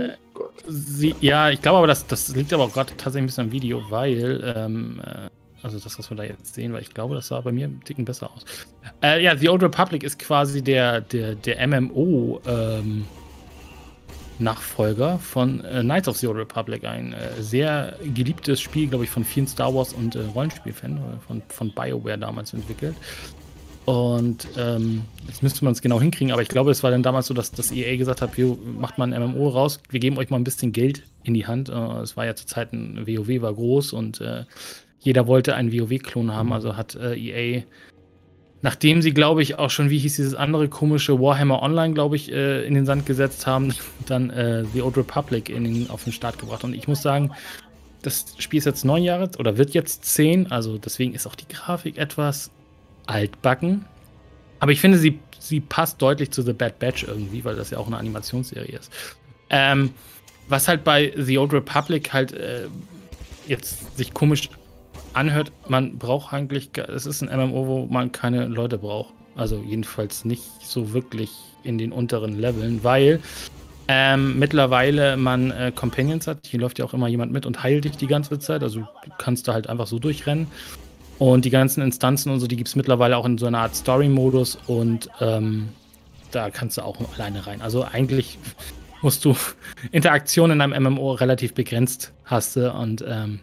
Sie, 0.68 1.16
ja, 1.22 1.50
ich 1.50 1.62
glaube 1.62 1.80
aber, 1.80 1.88
das, 1.88 2.06
das 2.08 2.30
liegt 2.36 2.54
aber 2.54 2.66
auch 2.66 2.74
gerade 2.74 2.92
tatsächlich 2.96 3.24
ein 3.24 3.26
bisschen 3.28 3.46
am 3.46 3.52
Video, 3.52 3.84
weil, 3.90 4.54
ähm, 4.56 5.02
äh, 5.04 5.30
also 5.64 5.80
das, 5.80 5.98
was 6.00 6.10
wir 6.10 6.18
da 6.18 6.24
jetzt 6.24 6.54
sehen, 6.54 6.74
weil 6.74 6.82
ich 6.82 6.94
glaube, 6.94 7.16
das 7.16 7.28
sah 7.28 7.42
bei 7.42 7.52
mir 7.52 7.68
ein 7.68 7.82
Ticken 7.84 8.06
besser 8.06 8.32
aus. 8.32 8.46
Äh, 9.04 9.24
ja, 9.24 9.36
The 9.36 9.50
Old 9.50 9.64
Republic 9.64 10.04
ist 10.04 10.20
quasi 10.20 10.62
der, 10.62 11.02
der, 11.02 11.36
der 11.36 11.68
MMO, 11.68 12.42
ähm, 12.46 13.06
Nachfolger 14.40 15.20
von 15.20 15.64
äh, 15.66 15.82
Knights 15.82 16.08
of 16.08 16.18
the 16.18 16.28
Old 16.28 16.38
Republic, 16.38 16.86
ein 16.86 17.14
äh, 17.14 17.42
sehr 17.42 17.98
geliebtes 18.14 18.62
Spiel, 18.62 18.88
glaube 18.88 19.04
ich, 19.04 19.10
von 19.10 19.26
vielen 19.26 19.48
Star 19.48 19.74
Wars 19.76 19.94
und 19.94 20.16
äh, 20.16 20.22
Rollenspielfans, 20.34 21.00
äh, 21.00 21.20
von, 21.28 21.42
von 21.50 21.72
BioWare 21.72 22.18
damals 22.18 22.54
entwickelt. 22.54 22.96
Und 23.86 24.48
ähm, 24.56 25.02
jetzt 25.28 25.42
müsste 25.42 25.66
man 25.66 25.74
es 25.74 25.82
genau 25.82 26.00
hinkriegen, 26.00 26.32
aber 26.32 26.42
ich 26.42 26.50
glaube, 26.50 26.72
es 26.72 26.84
war 26.84 26.92
dann 26.92 27.02
damals 27.02 27.28
so, 27.28 27.34
dass 27.34 27.52
das 27.52 27.72
EA 27.72 27.98
gesagt 27.98 28.22
hat, 28.22 28.38
wir 28.38 28.56
macht 28.80 28.98
mal 28.98 29.12
ein 29.12 29.32
MMO 29.32 29.50
raus, 29.50 29.82
wir 29.90 30.00
geben 30.00 30.18
euch 30.18 30.30
mal 30.30 30.38
ein 30.38 30.44
bisschen 30.44 30.72
Geld 30.72 31.04
in 31.24 31.34
die 31.34 31.48
Hand. 31.48 31.70
Äh, 31.70 32.02
es 32.02 32.16
war 32.16 32.26
ja 32.26 32.36
zur 32.36 32.48
Zeit 32.48 32.72
ein 32.72 33.08
WoW 33.08 33.42
war 33.42 33.54
groß 33.54 33.94
und 33.94 34.22
äh, 34.22 34.46
jeder 35.00 35.28
wollte 35.28 35.56
einen 35.56 35.72
WoW-Klon 35.72 36.34
haben, 36.34 36.54
also 36.54 36.76
hat 36.76 36.96
äh, 36.96 37.16
EA, 37.16 37.64
nachdem 38.62 39.02
sie, 39.02 39.14
glaube 39.14 39.42
ich, 39.42 39.58
auch 39.58 39.70
schon, 39.70 39.90
wie 39.90 39.98
hieß 39.98 40.18
dieses 40.18 40.36
andere 40.36 40.68
komische 40.68 41.20
Warhammer 41.20 41.62
Online, 41.62 41.94
glaube 41.94 42.16
ich, 42.16 42.32
äh, 42.32 42.66
in 42.66 42.74
den 42.74 42.86
Sand 42.86 43.06
gesetzt 43.06 43.48
haben, 43.48 43.74
dann 44.06 44.30
äh, 44.30 44.66
The 44.74 44.82
Old 44.82 44.98
Republic 44.98 45.50
in 45.50 45.64
den, 45.64 45.90
auf 45.90 46.04
den 46.04 46.14
Start 46.14 46.38
gebracht. 46.38 46.64
Und 46.64 46.74
ich 46.74 46.88
muss 46.88 47.02
sagen, 47.02 47.32
das 48.02 48.36
Spiel 48.38 48.60
ist 48.60 48.66
jetzt 48.66 48.86
neun 48.86 49.04
Jahre 49.04 49.30
oder 49.38 49.58
wird 49.58 49.74
jetzt 49.74 50.06
zehn, 50.06 50.52
also 50.52 50.78
deswegen 50.78 51.14
ist 51.14 51.28
auch 51.28 51.36
die 51.36 51.48
Grafik 51.48 51.98
etwas 51.98 52.52
altbacken. 53.06 53.86
Aber 54.60 54.72
ich 54.72 54.82
finde, 54.82 54.98
sie, 54.98 55.20
sie 55.40 55.62
passt 55.62 56.02
deutlich 56.02 56.32
zu 56.32 56.42
The 56.42 56.54
Bad 56.54 56.80
Batch 56.80 57.04
irgendwie, 57.04 57.44
weil 57.44 57.56
das 57.56 57.72
ja 57.72 57.78
auch 57.78 57.88
eine 57.88 57.98
Animationsserie 57.98 58.78
ist. 58.78 58.92
Ähm, 59.50 59.92
was 60.48 60.68
halt 60.68 60.84
bei 60.84 61.14
The 61.16 61.38
Old 61.38 61.54
Republic 61.54 62.12
halt 62.12 62.34
äh, 62.34 62.68
jetzt 63.48 63.98
sich 63.98 64.14
komisch 64.14 64.50
anhört, 65.20 65.52
man 65.68 65.98
braucht 65.98 66.34
eigentlich, 66.34 66.70
es 66.78 67.06
ist 67.06 67.22
ein 67.22 67.30
MMO, 67.30 67.68
wo 67.68 67.86
man 67.86 68.12
keine 68.12 68.46
Leute 68.48 68.78
braucht. 68.78 69.14
Also 69.36 69.64
jedenfalls 69.66 70.26
nicht 70.26 70.44
so 70.62 70.94
wirklich 70.94 71.30
in 71.64 71.78
den 71.78 71.92
unteren 71.92 72.40
Leveln, 72.40 72.84
weil 72.84 73.20
ähm, 73.88 74.38
mittlerweile 74.38 75.18
man 75.18 75.52
äh, 75.52 75.72
Companions 75.74 76.28
hat. 76.28 76.46
Hier 76.46 76.60
läuft 76.60 76.80
ja 76.80 76.86
auch 76.86 76.94
immer 76.94 77.08
jemand 77.08 77.32
mit 77.32 77.46
und 77.46 77.64
heilt 77.64 77.86
dich 77.86 77.98
die 77.98 78.08
ganze 78.08 78.38
Zeit. 78.40 78.64
Also 78.64 78.82
du 78.82 79.12
kannst 79.18 79.48
da 79.48 79.54
halt 79.54 79.68
einfach 79.68 79.88
so 79.88 80.00
durchrennen. 80.00 80.48
Und 81.18 81.44
die 81.44 81.50
ganzen 81.50 81.82
Instanzen 81.82 82.32
und 82.32 82.40
so, 82.40 82.48
die 82.48 82.56
gibt 82.56 82.70
es 82.70 82.76
mittlerweile 82.76 83.18
auch 83.18 83.26
in 83.26 83.38
so 83.38 83.46
einer 83.46 83.60
Art 83.60 83.76
Story-Modus 83.76 84.58
und 84.68 85.10
ähm, 85.20 85.70
da 86.32 86.50
kannst 86.50 86.78
du 86.78 86.84
auch 86.84 86.98
alleine 87.16 87.46
rein. 87.46 87.62
Also 87.62 87.84
eigentlich 87.84 88.38
musst 89.02 89.26
du 89.26 89.36
Interaktion 89.92 90.52
in 90.52 90.62
einem 90.62 90.94
MMO 90.94 91.14
relativ 91.14 91.54
begrenzt 91.54 92.14
hast 92.24 92.56
du 92.56 92.72
und 92.72 93.04
ähm, 93.06 93.40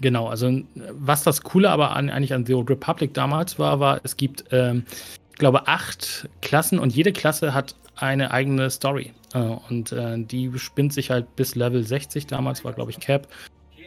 genau, 0.00 0.28
also 0.28 0.60
was 0.92 1.22
das 1.22 1.42
Coole 1.42 1.70
aber 1.70 1.96
an, 1.96 2.10
eigentlich 2.10 2.34
an 2.34 2.46
The 2.46 2.54
Old 2.54 2.70
Republic 2.70 3.14
damals 3.14 3.58
war, 3.58 3.80
war, 3.80 4.00
es 4.02 4.16
gibt, 4.16 4.44
ähm, 4.50 4.84
ich 5.30 5.38
glaube, 5.38 5.68
acht 5.68 6.28
Klassen 6.42 6.78
und 6.78 6.94
jede 6.94 7.12
Klasse 7.12 7.54
hat 7.54 7.74
eine 7.96 8.30
eigene 8.30 8.70
Story. 8.70 9.12
Äh, 9.34 9.38
und 9.38 9.92
äh, 9.92 10.18
die 10.18 10.50
spinnt 10.58 10.92
sich 10.92 11.10
halt 11.10 11.36
bis 11.36 11.54
Level 11.54 11.82
60, 11.82 12.26
damals 12.26 12.64
war, 12.64 12.72
glaube 12.72 12.90
ich, 12.90 13.00
Cap, 13.00 13.28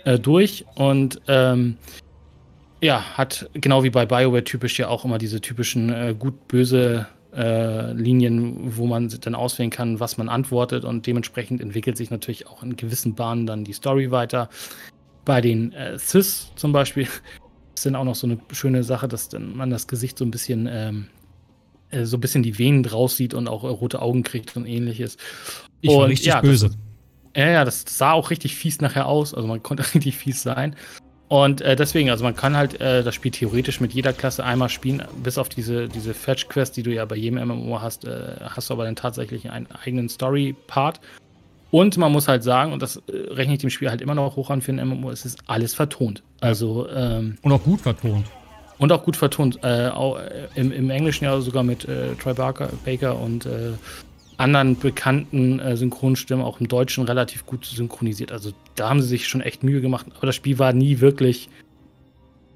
äh, 0.05 0.20
durch 0.20 0.66
und 0.76 1.22
ähm, 1.28 1.78
ja, 2.82 3.01
hat 3.16 3.49
genau 3.53 3.84
wie 3.84 3.91
bei 3.91 4.05
BioWare 4.05 4.43
typisch 4.43 4.80
ja 4.80 4.88
auch 4.88 5.05
immer 5.05 5.20
diese 5.20 5.39
typischen 5.39 5.93
äh, 5.93 6.16
gut-böse 6.18 7.07
äh, 7.36 7.93
Linien, 7.93 8.76
wo 8.76 8.88
man 8.88 9.09
dann 9.22 9.36
auswählen 9.36 9.70
kann, 9.70 9.99
was 9.99 10.18
man 10.18 10.30
antwortet 10.30 10.84
und 10.84 11.05
dementsprechend 11.07 11.62
entwickelt 11.62 11.95
sich 11.95 12.09
natürlich 12.09 12.47
auch 12.47 12.64
in 12.64 12.76
gewissen 12.76 13.16
Bahnen 13.16 13.45
dann 13.45 13.64
die 13.64 13.74
Story 13.74 14.12
weiter. 14.12 14.49
Bei 15.26 15.41
den 15.41 15.74
äh, 15.74 15.97
Cis 15.99 16.51
zum 16.55 16.72
Beispiel 16.72 17.07
ist 17.76 17.86
dann 17.86 17.95
auch 17.95 18.05
noch 18.05 18.15
so 18.15 18.28
eine 18.28 18.39
schöne 18.51 18.84
Sache, 18.84 19.07
dass 19.07 19.30
dann 19.30 19.55
man 19.55 19.69
das 19.69 19.88
Gesicht 19.88 20.17
so 20.17 20.26
ein 20.26 20.32
bisschen 20.32 20.67
ähm, 20.72 21.07
äh, 21.91 22.05
so 22.05 22.17
ein 22.17 22.22
bisschen 22.22 22.43
die 22.43 22.57
Venen 22.57 22.84
draus 22.84 23.17
sieht 23.17 23.34
und 23.34 23.47
auch 23.47 23.63
äh, 23.63 23.67
rote 23.67 24.01
Augen 24.01 24.24
kriegt 24.24 24.55
und 24.55 24.65
ähnliches. 24.65 25.17
Ich 25.82 25.91
war 25.91 26.07
richtig 26.07 26.28
ja, 26.28 26.41
böse. 26.41 26.69
Das, 26.69 26.78
ja, 27.36 27.50
ja, 27.50 27.66
das 27.66 27.86
sah 27.87 28.13
auch 28.13 28.29
richtig 28.29 28.55
fies 28.55 28.82
nachher 28.82 29.05
aus. 29.05 29.33
Also 29.33 29.47
man 29.47 29.62
konnte 29.63 29.83
richtig 29.93 30.17
fies 30.17 30.41
sein. 30.41 30.75
Und 31.28 31.62
äh, 31.62 31.78
deswegen, 31.78 32.09
also 32.09 32.25
man 32.25 32.36
kann 32.36 32.58
halt 32.58 32.82
äh, 32.82 33.04
das 33.04 33.16
Spiel 33.16 33.32
theoretisch 33.32 33.79
mit 33.79 33.93
jeder 33.93 34.12
Klasse 34.12 34.43
einmal 34.43 34.67
spielen, 34.67 35.01
bis 35.24 35.37
auf 35.37 35.47
diese, 35.47 35.87
diese 35.87 36.13
Fetch-Quest, 36.13 36.75
die 36.75 36.83
du 36.83 36.93
ja 36.93 37.05
bei 37.05 37.16
jedem 37.16 37.47
MMO 37.47 37.79
hast, 37.79 38.04
äh, 38.04 38.36
hast 38.41 38.70
du 38.70 38.74
aber 38.74 38.83
dann 38.83 38.97
tatsächlich 38.97 39.50
einen 39.50 39.67
eigenen 39.71 40.09
Story-Part. 40.09 41.00
Und 41.72 41.98
man 41.98 42.12
muss 42.12 42.28
halt 42.28 42.43
sagen, 42.43 42.74
und 42.74 42.82
das 42.82 42.98
äh, 42.98 43.34
rechne 43.34 43.54
ich 43.54 43.60
dem 43.60 43.70
Spiel 43.70 43.89
halt 43.89 44.02
immer 44.02 44.16
noch 44.16 44.36
hoch 44.36 44.50
an 44.50 44.62
für 44.62 44.72
ein 44.74 44.88
MMO, 44.88 45.10
es 45.10 45.26
ist 45.26 45.39
alles 45.48 45.74
vertont. 45.74 46.22
Also 46.42 46.88
ähm, 46.89 47.38
Und 47.42 47.52
auch 47.52 47.64
gut 47.64 47.82
vertont. 47.82 48.26
Und 48.78 48.92
auch 48.92 49.04
gut 49.04 49.16
vertont. 49.16 49.60
Äh, 49.64 49.89
auch, 49.89 50.18
äh, 50.20 50.48
im, 50.56 50.72
im, 50.72 50.89
Englischen 50.89 51.26
ja 51.26 51.39
sogar 51.39 51.64
mit 51.64 51.88
Troy 52.20 52.34
Barker, 52.34 52.70
Baker 52.84 53.18
und 53.18 53.48
anderen 54.42 54.78
bekannten 54.78 55.60
äh, 55.60 55.78
Synchronstimmen 55.78 56.43
auch 56.43 56.60
im 56.60 56.68
Deutschen 56.68 57.06
relativ 57.06 57.46
gut 57.46 57.64
synchronisiert. 57.66 58.32
Also 58.32 58.52
da 58.76 58.89
haben 58.89 59.02
sie 59.02 59.08
sich 59.08 59.28
schon 59.28 59.42
echt 59.42 59.64
Mühe 59.64 59.82
gemacht. 59.82 60.08
Aber 60.18 60.26
das 60.26 60.36
Spiel 60.36 60.60
war 60.60 60.74
nie 60.74 61.00
wirklich 61.00 61.50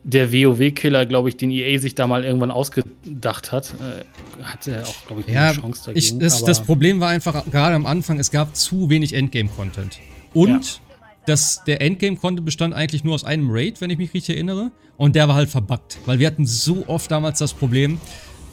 der 0.05 0.31
WoW-Killer, 0.31 1.07
glaube 1.07 1.29
ich, 1.29 1.37
den 1.37 1.49
EA 1.49 1.79
sich 1.79 1.95
da 1.95 2.05
mal 2.05 2.23
irgendwann 2.23 2.51
ausgedacht 2.51 3.51
hat. 3.51 3.73
Äh, 3.73 4.43
hatte 4.43 4.83
auch, 4.85 5.07
glaube 5.07 5.23
ich, 5.25 5.33
ja, 5.33 5.49
eine 5.49 5.59
Chance 5.59 5.81
dagegen. 5.87 5.97
Ich, 5.97 6.17
das, 6.19 6.43
das, 6.43 6.63
Problem 6.63 6.99
war 6.99 7.09
einfach, 7.09 7.43
gerade 7.49 7.75
am 7.75 7.87
Anfang, 7.87 8.19
es 8.19 8.29
gab 8.29 8.55
zu 8.55 8.91
wenig 8.91 9.13
Endgame-Content. 9.13 9.97
Und 10.35 10.65
ja. 10.65 10.95
das, 11.25 11.63
der 11.65 11.81
Endgame-Content 11.81 12.45
bestand 12.45 12.75
eigentlich 12.75 13.03
nur 13.03 13.15
aus 13.15 13.23
einem 13.23 13.49
Raid, 13.49 13.81
wenn 13.81 13.89
ich 13.89 13.97
mich 13.97 14.13
richtig 14.13 14.35
erinnere. 14.35 14.71
Und 14.95 15.15
der 15.15 15.27
war 15.27 15.35
halt 15.35 15.49
verbuggt. 15.49 15.97
Weil 16.05 16.19
wir 16.19 16.27
hatten 16.27 16.45
so 16.45 16.83
oft 16.87 17.09
damals 17.09 17.39
das 17.39 17.53
Problem, 17.53 17.99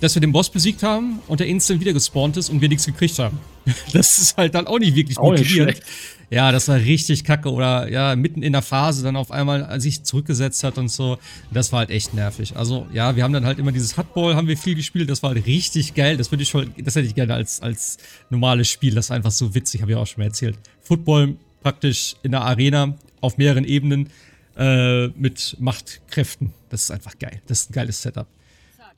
dass 0.03 0.17
wir 0.17 0.21
den 0.21 0.33
Boss 0.33 0.51
besiegt 0.51 0.83
haben 0.83 1.21
und 1.29 1.39
der 1.39 1.47
instant 1.47 1.81
wieder 1.81 1.93
gespawnt 1.93 2.37
ist 2.37 2.51
und 2.51 2.61
wir 2.61 2.69
nichts 2.69 2.87
gekriegt 2.87 3.19
haben. 3.19 3.39
Das 3.93 4.19
ist 4.19 4.37
halt 4.37 4.57
dann 4.57 4.67
auch 4.67 4.81
nicht 4.81 4.97
wirklich 4.97 5.17
auch 5.19 5.31
motivierend. 5.31 5.77
Nicht 5.77 5.87
ja, 6.33 6.51
das 6.51 6.67
war 6.67 6.77
richtig 6.77 7.25
kacke. 7.25 7.53
Oder 7.53 7.91
ja, 7.91 8.17
mitten 8.17 8.43
in 8.43 8.53
der 8.53 8.63
Phase 8.63 9.05
dann 9.05 9.17
auf 9.17 9.31
einmal 9.31 9.79
sich 9.81 10.03
zurückgesetzt 10.03 10.65
hat 10.65 10.79
und 10.79 10.89
so. 10.89 11.19
Das 11.51 11.73
war 11.73 11.81
halt 11.81 11.91
echt 11.91 12.15
nervig. 12.15 12.57
Also 12.57 12.87
ja, 12.91 13.15
wir 13.15 13.23
haben 13.23 13.35
dann 13.35 13.45
halt 13.45 13.59
immer 13.59 13.71
dieses 13.71 13.99
Hutball, 13.99 14.35
haben 14.35 14.49
wir 14.49 14.57
viel 14.57 14.75
gespielt. 14.75 15.11
Das 15.11 15.23
war 15.23 15.35
halt 15.35 15.47
richtig 15.47 15.93
geil. 15.93 16.17
Das 16.17 16.33
würde 16.33 16.43
ich 16.43 16.49
schon, 16.49 16.75
das 16.79 16.97
hätte 16.97 17.07
ich 17.07 17.15
gerne 17.15 17.35
als, 17.35 17.61
als 17.61 17.99
normales 18.31 18.69
Spiel. 18.71 18.95
Das 18.95 19.07
ist 19.07 19.11
einfach 19.11 19.31
so 19.31 19.55
witzig, 19.55 19.83
habe 19.83 19.93
ich 19.93 19.97
auch 19.99 20.07
schon 20.07 20.23
mal 20.23 20.29
erzählt. 20.29 20.59
Football 20.81 21.37
praktisch 21.63 22.17
in 22.23 22.33
der 22.33 22.41
Arena 22.41 22.97
auf 23.21 23.37
mehreren 23.37 23.65
Ebenen 23.65 24.09
äh, 24.57 25.09
mit 25.09 25.59
Machtkräften. 25.61 26.55
Das 26.71 26.85
ist 26.85 26.91
einfach 26.91 27.19
geil. 27.19 27.43
Das 27.47 27.61
ist 27.61 27.71
ein 27.71 27.75
geiles 27.75 28.01
Setup. 28.01 28.27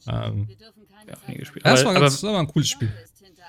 Ähm, 0.07 0.49
ja, 1.07 1.15
nie 1.27 1.39
gespielt. 1.39 1.65
Das, 1.67 1.85
war, 1.85 1.95
ganz, 1.95 2.21
das 2.21 2.23
war 2.23 2.39
ein 2.39 2.47
cooles 2.47 2.69
Spiel. 2.69 2.93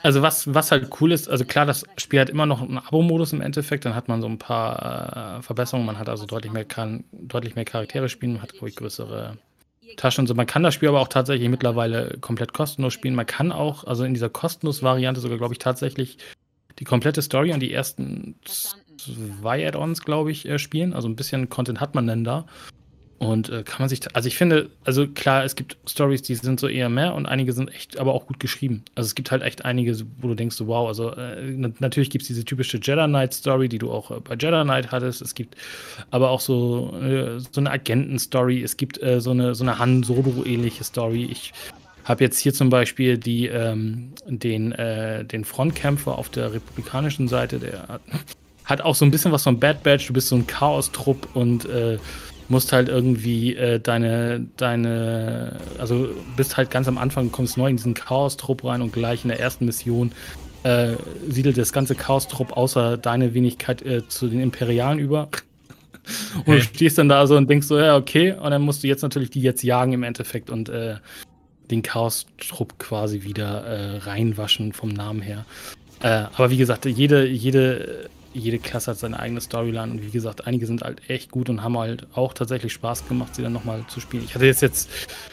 Also 0.04 0.22
was, 0.22 0.54
was 0.54 0.72
halt 0.72 0.90
cool 1.02 1.12
ist, 1.12 1.28
also 1.28 1.46
klar, 1.46 1.66
das 1.66 1.84
Spiel 1.98 2.20
hat 2.20 2.30
immer 2.30 2.46
noch 2.46 2.62
einen 2.62 2.78
Abo-Modus 2.78 3.34
im 3.34 3.42
Endeffekt, 3.42 3.86
dann 3.86 3.96
hat 3.96 4.08
man 4.08 4.22
so 4.22 4.28
ein 4.28 4.38
paar 4.38 5.40
äh, 5.40 5.42
Verbesserungen, 5.42 5.88
man 5.88 5.98
hat 5.98 6.10
also 6.10 6.28
deutlich 6.28 6.54
mehr, 6.54 6.66
kann, 6.66 7.06
deutlich 7.12 7.56
mehr 7.56 7.66
Charaktere 7.66 8.08
spielen, 8.08 8.34
man 8.34 8.44
hat, 8.44 8.52
glaube 8.52 8.70
ich, 8.70 8.76
größere 8.76 9.38
Taschen 9.98 10.24
und 10.24 10.28
so. 10.28 10.36
Man 10.36 10.46
kann 10.46 10.64
das 10.64 10.74
Spiel 10.74 10.90
aber 10.90 11.00
auch 11.00 11.08
tatsächlich 11.08 11.50
mittlerweile 11.50 12.18
komplett 12.22 12.54
kostenlos 12.54 12.94
spielen. 12.94 13.16
Man 13.16 13.26
kann 13.26 13.52
auch, 13.52 13.84
also 13.86 14.04
in 14.04 14.14
dieser 14.14 14.30
kostenlos 14.30 14.84
Variante 14.84 15.22
sogar, 15.22 15.38
glaube 15.38 15.54
ich, 15.54 15.60
tatsächlich 15.60 16.18
die 16.80 16.84
komplette 16.84 17.22
Story 17.22 17.54
und 17.54 17.62
die 17.62 17.74
ersten 17.74 18.36
zwei 18.98 19.68
Add-ons, 19.68 20.02
glaube 20.02 20.32
ich, 20.32 20.48
äh, 20.48 20.60
spielen. 20.60 20.94
Also 20.94 21.08
ein 21.08 21.16
bisschen 21.16 21.50
Content 21.50 21.80
hat 21.80 21.96
man 21.96 22.08
denn 22.08 22.24
da. 22.24 22.46
Und 23.18 23.50
äh, 23.50 23.64
kann 23.64 23.78
man 23.80 23.88
sich, 23.88 24.02
also 24.14 24.28
ich 24.28 24.36
finde, 24.36 24.70
also 24.84 25.08
klar, 25.08 25.46
es 25.46 25.56
gibt 25.56 25.78
Stories, 25.88 26.22
die 26.22 26.36
sind 26.36 26.60
so 26.60 26.68
eher 26.68 26.90
mehr 26.90 27.14
und 27.14 27.26
einige 27.26 27.54
sind 27.54 27.74
echt 27.74 27.98
aber 27.98 28.14
auch 28.14 28.28
gut 28.28 28.42
geschrieben. 28.42 28.84
Also 28.94 29.08
es 29.08 29.16
gibt 29.16 29.32
halt 29.32 29.42
echt 29.42 29.64
einige, 29.64 29.98
wo 30.20 30.28
du 30.28 30.36
denkst, 30.36 30.58
so, 30.58 30.68
wow, 30.68 30.88
also 30.90 31.12
äh, 31.12 31.54
natürlich 31.80 32.10
gibt 32.10 32.24
es 32.24 32.28
diese 32.28 32.44
typische 32.44 32.78
Jedi 32.78 33.06
Knight 33.08 33.34
Story, 33.34 33.70
die 33.70 33.78
du 33.78 33.90
auch 33.90 34.12
äh, 34.12 34.20
bei 34.20 34.36
Jedi 34.36 34.64
Knight 34.64 34.92
hattest. 34.92 35.22
Es 35.22 35.34
gibt 35.34 35.56
aber 36.12 36.30
auch 36.30 36.42
so, 36.42 36.94
äh, 37.02 37.40
so 37.40 37.62
eine 37.62 37.72
Agenten-Story. 37.72 38.62
Es 38.62 38.76
gibt 38.76 39.02
äh, 39.02 39.22
so 39.22 39.32
eine, 39.32 39.56
so 39.56 39.64
eine 39.64 39.80
Han 39.80 40.04
Solo-ähnliche 40.04 40.84
Story. 40.84 41.24
Ich 41.32 41.54
habe 42.04 42.22
jetzt 42.22 42.40
hier 42.40 42.54
zum 42.54 42.70
Beispiel 42.70 43.18
die, 43.18 43.48
ähm, 43.48 44.12
den, 44.28 44.74
äh, 44.74 45.24
den 45.24 45.46
Frontkämpfer 45.46 46.18
auf 46.18 46.28
der 46.30 46.52
republikanischen 46.52 47.30
Seite, 47.30 47.60
der 47.60 47.88
hat, 47.88 48.02
hat 48.66 48.82
auch 48.82 48.96
so 48.96 49.06
ein 49.06 49.12
bisschen 49.12 49.32
was 49.32 49.44
von 49.44 49.58
Bad 49.58 49.84
Badge. 49.84 50.08
Du 50.08 50.14
bist 50.14 50.28
so 50.28 50.36
ein 50.36 50.46
Chaos-Trupp 50.46 51.30
und 51.34 51.66
musst 52.50 52.72
halt 52.72 52.90
irgendwie 52.90 53.56
äh, 53.56 53.80
deine, 53.80 54.46
deine, 54.58 55.58
also 55.80 56.10
bist 56.36 56.58
halt 56.58 56.72
ganz 56.72 56.88
am 56.88 56.98
Anfang, 56.98 57.32
kommst 57.32 57.58
neu 57.58 57.70
in 57.70 57.78
diesen 57.78 57.94
Chaos-Trupp 57.94 58.64
rein 58.64 58.82
und 58.82 58.94
gleich 58.94 59.24
in 59.24 59.30
der 59.30 59.40
ersten 59.40 59.66
Mission 59.66 60.12
äh, 60.64 60.96
siedelt 61.30 61.58
das 61.58 61.74
ganze 61.74 61.96
Chaos-Trupp 61.96 62.56
außer 62.56 62.98
deine 62.98 63.34
Wenigkeit 63.34 63.82
äh, 63.84 64.08
zu 64.08 64.28
den 64.28 64.40
Imperialen 64.40 65.00
über. 65.00 65.30
Und 66.46 66.56
du 66.56 66.62
stehst 66.62 67.00
dann 67.00 67.10
da 67.10 67.26
so 67.26 67.36
und 67.36 67.50
denkst 67.50 67.66
so, 67.66 67.80
ja, 67.80 67.96
okay, 67.98 68.34
und 68.34 68.52
dann 68.52 68.62
musst 68.62 68.84
du 68.84 68.88
jetzt 68.88 69.02
natürlich 69.02 69.32
die 69.32 69.42
jetzt 69.42 69.64
jagen 69.64 69.92
im 69.92 70.04
Endeffekt 70.04 70.52
und 70.52 70.70
äh, 70.70 70.98
den 71.72 71.82
Chaos-Trupp 71.82 72.78
quasi 72.78 73.24
wieder 73.24 73.64
äh, 73.66 73.98
reinwaschen 73.98 74.72
vom 74.72 74.90
Namen 74.90 75.24
her. 75.24 75.46
Äh, 76.02 76.26
aber 76.36 76.52
wie 76.52 76.58
gesagt, 76.58 76.86
jede, 76.86 77.26
jede 77.26 78.08
jede 78.36 78.60
Klasse 78.60 78.92
hat 78.92 79.00
seine 79.00 79.20
eigene 79.20 79.42
Storyline 79.42 79.92
und 79.92 80.04
wie 80.04 80.12
gesagt, 80.12 80.46
einige 80.46 80.68
sind 80.68 80.82
halt 80.82 81.10
echt 81.10 81.32
gut 81.32 81.50
und 81.50 81.64
haben 81.64 81.78
halt 81.78 82.08
auch 82.14 82.34
tatsächlich 82.34 82.74
Spaß 82.74 83.08
gemacht, 83.08 83.36
sie 83.36 83.42
dann 83.42 83.54
nochmal 83.54 83.84
zu 83.88 84.00
spielen. 84.00 84.24
Ich 84.26 84.36
hatte 84.36 84.46
jetzt, 84.46 84.62
jetzt 84.62 84.90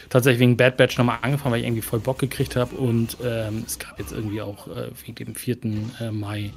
tatsächlich 0.09 0.39
wegen 0.39 0.57
Bad 0.57 0.77
Batch 0.77 0.97
nochmal 0.97 1.19
angefangen, 1.21 1.53
weil 1.53 1.59
ich 1.59 1.67
irgendwie 1.67 1.81
voll 1.81 1.99
Bock 1.99 2.19
gekriegt 2.19 2.55
habe 2.55 2.75
und 2.75 3.17
ähm, 3.23 3.63
es 3.65 3.77
gab 3.77 3.99
jetzt 3.99 4.13
irgendwie 4.13 4.41
auch 4.41 4.67
äh, 4.67 4.89
wegen 5.05 5.25
dem 5.25 5.35
4. 5.35 5.57
Äh, 5.99 6.11
Mai 6.11 6.51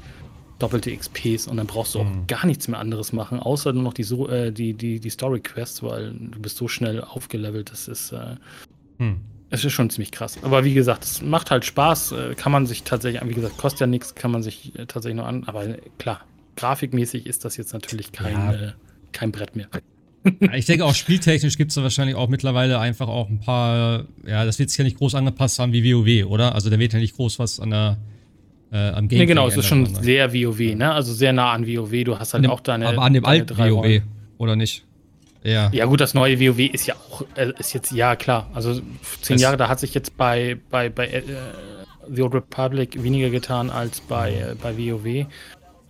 doppelte 0.59 0.97
XPs 0.97 1.47
und 1.47 1.56
dann 1.56 1.66
brauchst 1.66 1.94
du 1.94 2.01
auch 2.01 2.05
mhm. 2.05 2.27
gar 2.27 2.47
nichts 2.47 2.68
mehr 2.68 2.81
anderes 2.81 3.12
machen, 3.12 3.40
außer 3.40 3.73
nur 3.73 3.82
noch 3.82 3.94
die, 3.94 4.05
so, 4.05 4.28
äh, 4.28 4.52
die, 4.52 4.74
die, 4.74 5.01
die 5.01 5.10
Story-Quests, 5.10 5.82
weil 5.82 6.12
du 6.12 6.40
bist 6.40 6.56
so 6.56 6.68
schnell 6.68 7.02
aufgelevelt, 7.02 7.70
das 7.70 7.89
ist, 7.89 8.12
äh, 8.12 8.36
hm. 8.98 9.20
es 9.51 9.64
ist 9.64 9.73
schon 9.73 9.90
ziemlich 9.90 10.12
krass. 10.12 10.39
Aber 10.43 10.64
wie 10.64 10.73
gesagt, 10.73 11.05
es 11.05 11.20
macht 11.20 11.51
halt 11.51 11.64
Spaß, 11.64 12.12
äh, 12.12 12.35
kann 12.36 12.52
man 12.52 12.66
sich 12.66 12.85
tatsächlich, 12.85 13.23
wie 13.28 13.35
gesagt, 13.35 13.59
kostet 13.59 13.81
ja 13.81 13.86
nichts, 13.86 14.14
kann 14.14 14.31
man 14.31 14.43
sich 14.43 14.74
äh, 14.78 14.86
tatsächlich 14.86 15.16
nur 15.16 15.27
an, 15.27 15.44
aber 15.44 15.66
klar, 15.98 16.23
grafikmäßig 16.56 17.26
ist 17.26 17.44
das 17.44 17.56
jetzt 17.56 17.72
natürlich 17.72 18.12
kein, 18.12 18.32
ja. 18.32 18.52
äh, 18.52 18.72
kein 19.12 19.32
Brett 19.32 19.56
mehr. 19.56 19.68
Ich 20.54 20.66
denke 20.66 20.84
auch 20.84 20.94
spieltechnisch 20.94 21.56
gibt 21.56 21.70
es 21.70 21.76
da 21.76 21.82
wahrscheinlich 21.82 22.16
auch 22.16 22.28
mittlerweile 22.28 22.80
einfach 22.80 23.06
auch 23.06 23.28
ein 23.28 23.38
paar, 23.38 24.06
ja, 24.26 24.44
das 24.44 24.58
wird 24.58 24.70
sich 24.70 24.78
ja 24.78 24.84
nicht 24.84 24.98
groß 24.98 25.14
angepasst 25.14 25.58
haben 25.60 25.72
wie 25.72 25.84
WoW, 25.84 26.28
oder? 26.28 26.54
Also 26.54 26.68
da 26.68 26.78
wird 26.78 26.92
ja 26.92 26.98
nicht 26.98 27.14
groß 27.14 27.38
was 27.38 27.60
an 27.60 27.70
der, 27.70 27.98
äh, 28.72 28.76
am 28.76 29.08
Gameplay. 29.08 29.18
Nee, 29.18 29.26
genau, 29.26 29.46
es 29.46 29.56
ist 29.56 29.66
schon 29.66 29.86
oder? 29.86 30.02
sehr 30.02 30.34
WoW, 30.34 30.74
ne? 30.74 30.92
Also 30.92 31.12
sehr 31.12 31.32
nah 31.32 31.52
an 31.52 31.66
WoW. 31.66 32.04
Du 32.04 32.18
hast 32.18 32.34
halt 32.34 32.44
dem, 32.44 32.50
auch 32.50 32.60
deine. 32.60 32.88
Aber 32.88 33.02
an 33.02 33.12
dem 33.12 33.24
alten 33.24 33.56
WoW, 33.56 33.70
Rollen. 33.70 34.02
oder 34.38 34.56
nicht? 34.56 34.84
Ja. 35.44 35.70
Ja, 35.72 35.84
gut, 35.84 36.00
das 36.00 36.14
neue 36.14 36.40
WoW 36.40 36.58
ist 36.58 36.86
ja 36.86 36.96
auch, 36.96 37.24
äh, 37.36 37.52
ist 37.58 37.72
jetzt, 37.72 37.92
ja 37.92 38.16
klar. 38.16 38.50
Also 38.52 38.80
zehn 39.22 39.36
es 39.36 39.42
Jahre, 39.42 39.56
da 39.56 39.68
hat 39.68 39.78
sich 39.78 39.94
jetzt 39.94 40.16
bei, 40.16 40.58
bei, 40.70 40.88
bei 40.88 41.06
äh, 41.06 41.22
The 42.12 42.22
Old 42.22 42.34
Republic 42.34 43.00
weniger 43.00 43.30
getan 43.30 43.70
als 43.70 44.00
bei, 44.00 44.32
äh, 44.32 44.54
bei 44.60 44.76
WoW. 44.76 45.26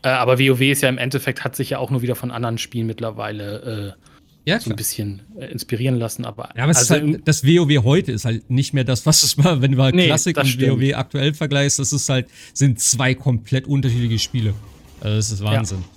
Äh, 0.06 0.10
aber 0.10 0.38
WoW 0.38 0.60
ist 0.60 0.82
ja 0.82 0.88
im 0.88 0.98
Endeffekt, 0.98 1.42
hat 1.42 1.56
sich 1.56 1.70
ja 1.70 1.78
auch 1.78 1.90
nur 1.90 2.00
wieder 2.00 2.14
von 2.14 2.30
anderen 2.30 2.58
Spielen 2.58 2.86
mittlerweile 2.86 3.96
äh, 3.96 4.48
ja, 4.48 4.60
so 4.60 4.70
ein 4.70 4.76
bisschen 4.76 5.22
äh, 5.36 5.46
inspirieren 5.46 5.96
lassen. 5.96 6.24
Aber, 6.24 6.50
ja, 6.54 6.62
aber 6.62 6.76
also 6.76 6.94
halt, 6.94 7.26
das 7.26 7.44
WoW 7.44 7.82
heute 7.82 8.12
ist 8.12 8.24
halt 8.24 8.48
nicht 8.48 8.72
mehr 8.72 8.84
das, 8.84 9.04
was 9.04 9.24
es 9.24 9.36
war, 9.36 9.60
wenn 9.62 9.72
du 9.72 9.78
mal 9.78 9.90
nee, 9.90 10.06
Klassik 10.06 10.38
und 10.38 10.46
stimmt. 10.46 10.80
WoW 10.80 10.94
aktuell 10.94 11.34
vergleichst. 11.34 11.80
Das 11.80 11.92
ist 11.92 12.08
halt, 12.08 12.28
sind 12.54 12.78
zwei 12.78 13.14
komplett 13.14 13.66
unterschiedliche 13.66 14.20
Spiele. 14.20 14.54
Also 15.00 15.16
das 15.16 15.30
ist 15.32 15.42
Wahnsinn. 15.42 15.78
Ja. 15.78 15.95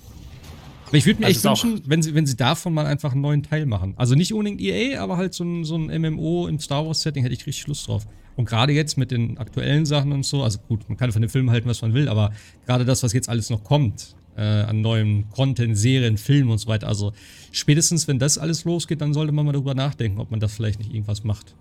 Aber 0.89 0.97
ich 0.97 1.05
würde 1.05 1.19
mir 1.19 1.27
also 1.27 1.49
echt 1.49 1.63
wünschen, 1.63 1.83
wenn 1.85 2.01
sie, 2.01 2.15
wenn 2.15 2.25
sie 2.25 2.35
davon 2.35 2.73
mal 2.73 2.87
einfach 2.87 3.11
einen 3.11 3.21
neuen 3.21 3.43
Teil 3.43 3.67
machen. 3.67 3.93
Also 3.95 4.15
nicht 4.15 4.33
unbedingt 4.33 4.59
EA, 4.59 5.01
aber 5.01 5.17
halt 5.17 5.35
so 5.35 5.43
ein, 5.43 5.63
so 5.63 5.75
ein 5.75 6.01
MMO 6.01 6.47
im 6.47 6.59
Star 6.59 6.85
Wars-Setting 6.85 7.21
hätte 7.21 7.35
ich 7.35 7.45
richtig 7.45 7.67
Lust 7.67 7.87
drauf. 7.87 8.07
Und 8.35 8.45
gerade 8.45 8.73
jetzt 8.73 8.97
mit 8.97 9.11
den 9.11 9.37
aktuellen 9.37 9.85
Sachen 9.85 10.11
und 10.11 10.25
so, 10.25 10.41
also 10.43 10.57
gut, 10.67 10.89
man 10.89 10.97
kann 10.97 11.11
von 11.11 11.21
den 11.21 11.29
Filmen 11.29 11.51
halten, 11.51 11.69
was 11.69 11.83
man 11.83 11.93
will, 11.93 12.09
aber 12.09 12.31
gerade 12.65 12.85
das, 12.85 13.03
was 13.03 13.13
jetzt 13.13 13.29
alles 13.29 13.51
noch 13.51 13.63
kommt, 13.63 14.15
äh, 14.35 14.41
an 14.41 14.81
neuen 14.81 15.29
Content, 15.29 15.77
Serien, 15.77 16.17
Filmen 16.17 16.49
und 16.49 16.57
so 16.57 16.67
weiter, 16.67 16.87
also 16.87 17.13
spätestens, 17.51 18.07
wenn 18.07 18.17
das 18.17 18.39
alles 18.39 18.63
losgeht, 18.63 19.01
dann 19.01 19.13
sollte 19.13 19.31
man 19.31 19.45
mal 19.45 19.51
darüber 19.51 19.75
nachdenken, 19.75 20.19
ob 20.19 20.31
man 20.31 20.39
das 20.39 20.53
vielleicht 20.53 20.79
nicht 20.79 20.91
irgendwas 20.91 21.23
macht. 21.23 21.55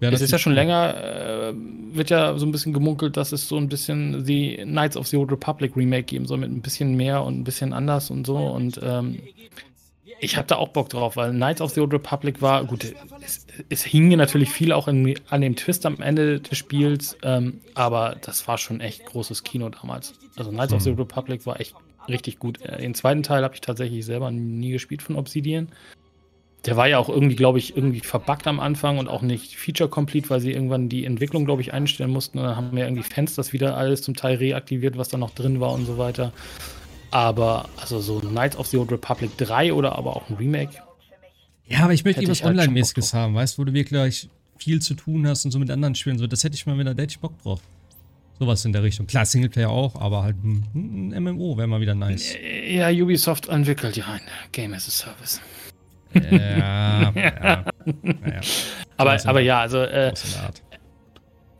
Also, 0.00 0.14
es 0.14 0.20
ist 0.20 0.30
ja 0.30 0.38
schon 0.38 0.54
länger, 0.54 0.94
äh, 0.96 1.52
wird 1.92 2.10
ja 2.10 2.36
so 2.38 2.46
ein 2.46 2.52
bisschen 2.52 2.72
gemunkelt, 2.72 3.16
dass 3.16 3.32
es 3.32 3.48
so 3.48 3.56
ein 3.56 3.68
bisschen 3.68 4.24
die 4.24 4.56
Knights 4.56 4.96
of 4.96 5.06
the 5.06 5.16
Old 5.16 5.32
Republic 5.32 5.76
Remake 5.76 6.04
geben 6.04 6.26
soll, 6.26 6.38
mit 6.38 6.50
ein 6.50 6.62
bisschen 6.62 6.96
mehr 6.96 7.22
und 7.22 7.40
ein 7.40 7.44
bisschen 7.44 7.72
anders 7.72 8.10
und 8.10 8.26
so. 8.26 8.36
Und 8.36 8.80
ähm, 8.82 9.18
ich 10.20 10.36
habe 10.36 10.46
da 10.46 10.56
auch 10.56 10.68
Bock 10.68 10.88
drauf, 10.88 11.16
weil 11.16 11.32
Knights 11.32 11.60
of 11.60 11.72
the 11.72 11.80
Old 11.80 11.92
Republic 11.92 12.40
war, 12.40 12.64
gut, 12.64 12.94
es, 13.24 13.46
es 13.68 13.82
hing 13.82 14.08
mir 14.08 14.16
natürlich 14.16 14.50
viel 14.50 14.72
auch 14.72 14.86
in, 14.86 15.14
an 15.28 15.40
dem 15.40 15.56
Twist 15.56 15.84
am 15.84 16.00
Ende 16.00 16.40
des 16.40 16.56
Spiels, 16.56 17.16
ähm, 17.22 17.60
aber 17.74 18.16
das 18.20 18.46
war 18.46 18.56
schon 18.56 18.80
echt 18.80 19.04
großes 19.06 19.42
Kino 19.42 19.68
damals. 19.68 20.14
Also 20.36 20.50
Knights 20.50 20.72
mhm. 20.72 20.76
of 20.76 20.82
the 20.82 20.90
Old 20.90 21.00
Republic 21.00 21.44
war 21.44 21.58
echt 21.58 21.74
richtig 22.08 22.38
gut. 22.38 22.60
Äh, 22.60 22.78
den 22.78 22.94
zweiten 22.94 23.22
Teil 23.22 23.42
habe 23.42 23.54
ich 23.54 23.60
tatsächlich 23.60 24.04
selber 24.04 24.30
nie 24.30 24.70
gespielt 24.70 25.02
von 25.02 25.16
Obsidian. 25.16 25.68
Der 26.64 26.76
war 26.76 26.86
ja 26.86 26.98
auch 26.98 27.08
irgendwie, 27.08 27.34
glaube 27.34 27.58
ich, 27.58 27.76
irgendwie 27.76 28.00
verbuggt 28.00 28.46
am 28.46 28.60
Anfang 28.60 28.98
und 28.98 29.08
auch 29.08 29.22
nicht 29.22 29.56
feature-complete, 29.56 30.30
weil 30.30 30.40
sie 30.40 30.52
irgendwann 30.52 30.88
die 30.88 31.04
Entwicklung, 31.04 31.44
glaube 31.44 31.60
ich, 31.60 31.72
einstellen 31.72 32.10
mussten. 32.10 32.38
Und 32.38 32.44
dann 32.44 32.56
haben 32.56 32.76
wir 32.76 32.84
irgendwie 32.84 33.02
Fans 33.02 33.34
das 33.34 33.52
wieder 33.52 33.76
alles 33.76 34.02
zum 34.02 34.14
Teil 34.14 34.36
reaktiviert, 34.36 34.96
was 34.96 35.08
da 35.08 35.18
noch 35.18 35.30
drin 35.30 35.58
war 35.60 35.72
und 35.72 35.86
so 35.86 35.98
weiter. 35.98 36.32
Aber 37.10 37.68
also 37.76 38.00
so 38.00 38.20
Knights 38.20 38.56
of 38.56 38.68
the 38.68 38.78
Old 38.78 38.92
Republic 38.92 39.36
3 39.38 39.72
oder 39.72 39.96
aber 39.98 40.16
auch 40.16 40.30
ein 40.30 40.36
Remake. 40.36 40.74
Ja, 41.66 41.80
aber 41.80 41.94
ich 41.94 42.04
möchte 42.04 42.20
irgendwas 42.20 42.42
halt 42.42 42.52
Online-mäßiges 42.52 43.12
haben, 43.12 43.34
weißt 43.34 43.56
du, 43.56 43.62
wo 43.62 43.64
du 43.64 43.72
wirklich 43.72 44.28
viel 44.58 44.80
zu 44.80 44.94
tun 44.94 45.26
hast 45.26 45.44
und 45.44 45.50
so 45.50 45.58
mit 45.58 45.70
anderen 45.70 45.94
Spielen. 45.94 46.18
So, 46.18 46.26
das 46.26 46.44
hätte 46.44 46.54
ich 46.54 46.66
mal 46.66 46.78
wieder, 46.78 46.94
da 46.94 47.02
hätte 47.02 47.12
ich 47.12 47.18
Bock 47.18 47.40
drauf. 47.42 47.60
Sowas 48.38 48.64
in 48.64 48.72
der 48.72 48.82
Richtung. 48.82 49.06
Klar, 49.06 49.26
Singleplayer 49.26 49.70
auch, 49.70 49.96
aber 49.96 50.22
halt 50.22 50.36
ein, 50.42 51.12
ein 51.12 51.22
MMO 51.22 51.56
wäre 51.56 51.66
mal 51.66 51.80
wieder 51.80 51.94
nice. 51.94 52.34
Ja, 52.66 52.88
Ubisoft 52.90 53.48
entwickelt 53.48 53.96
ja 53.96 54.06
ein 54.06 54.20
Game 54.52 54.72
as 54.74 54.88
a 54.88 54.90
Service. 54.90 55.40
Ja, 56.14 57.12
ja, 57.14 57.14
ja. 57.14 57.64
Aber, 58.96 59.18
aber 59.24 59.40
ja, 59.40 59.60
also 59.60 59.78
äh, 59.78 60.12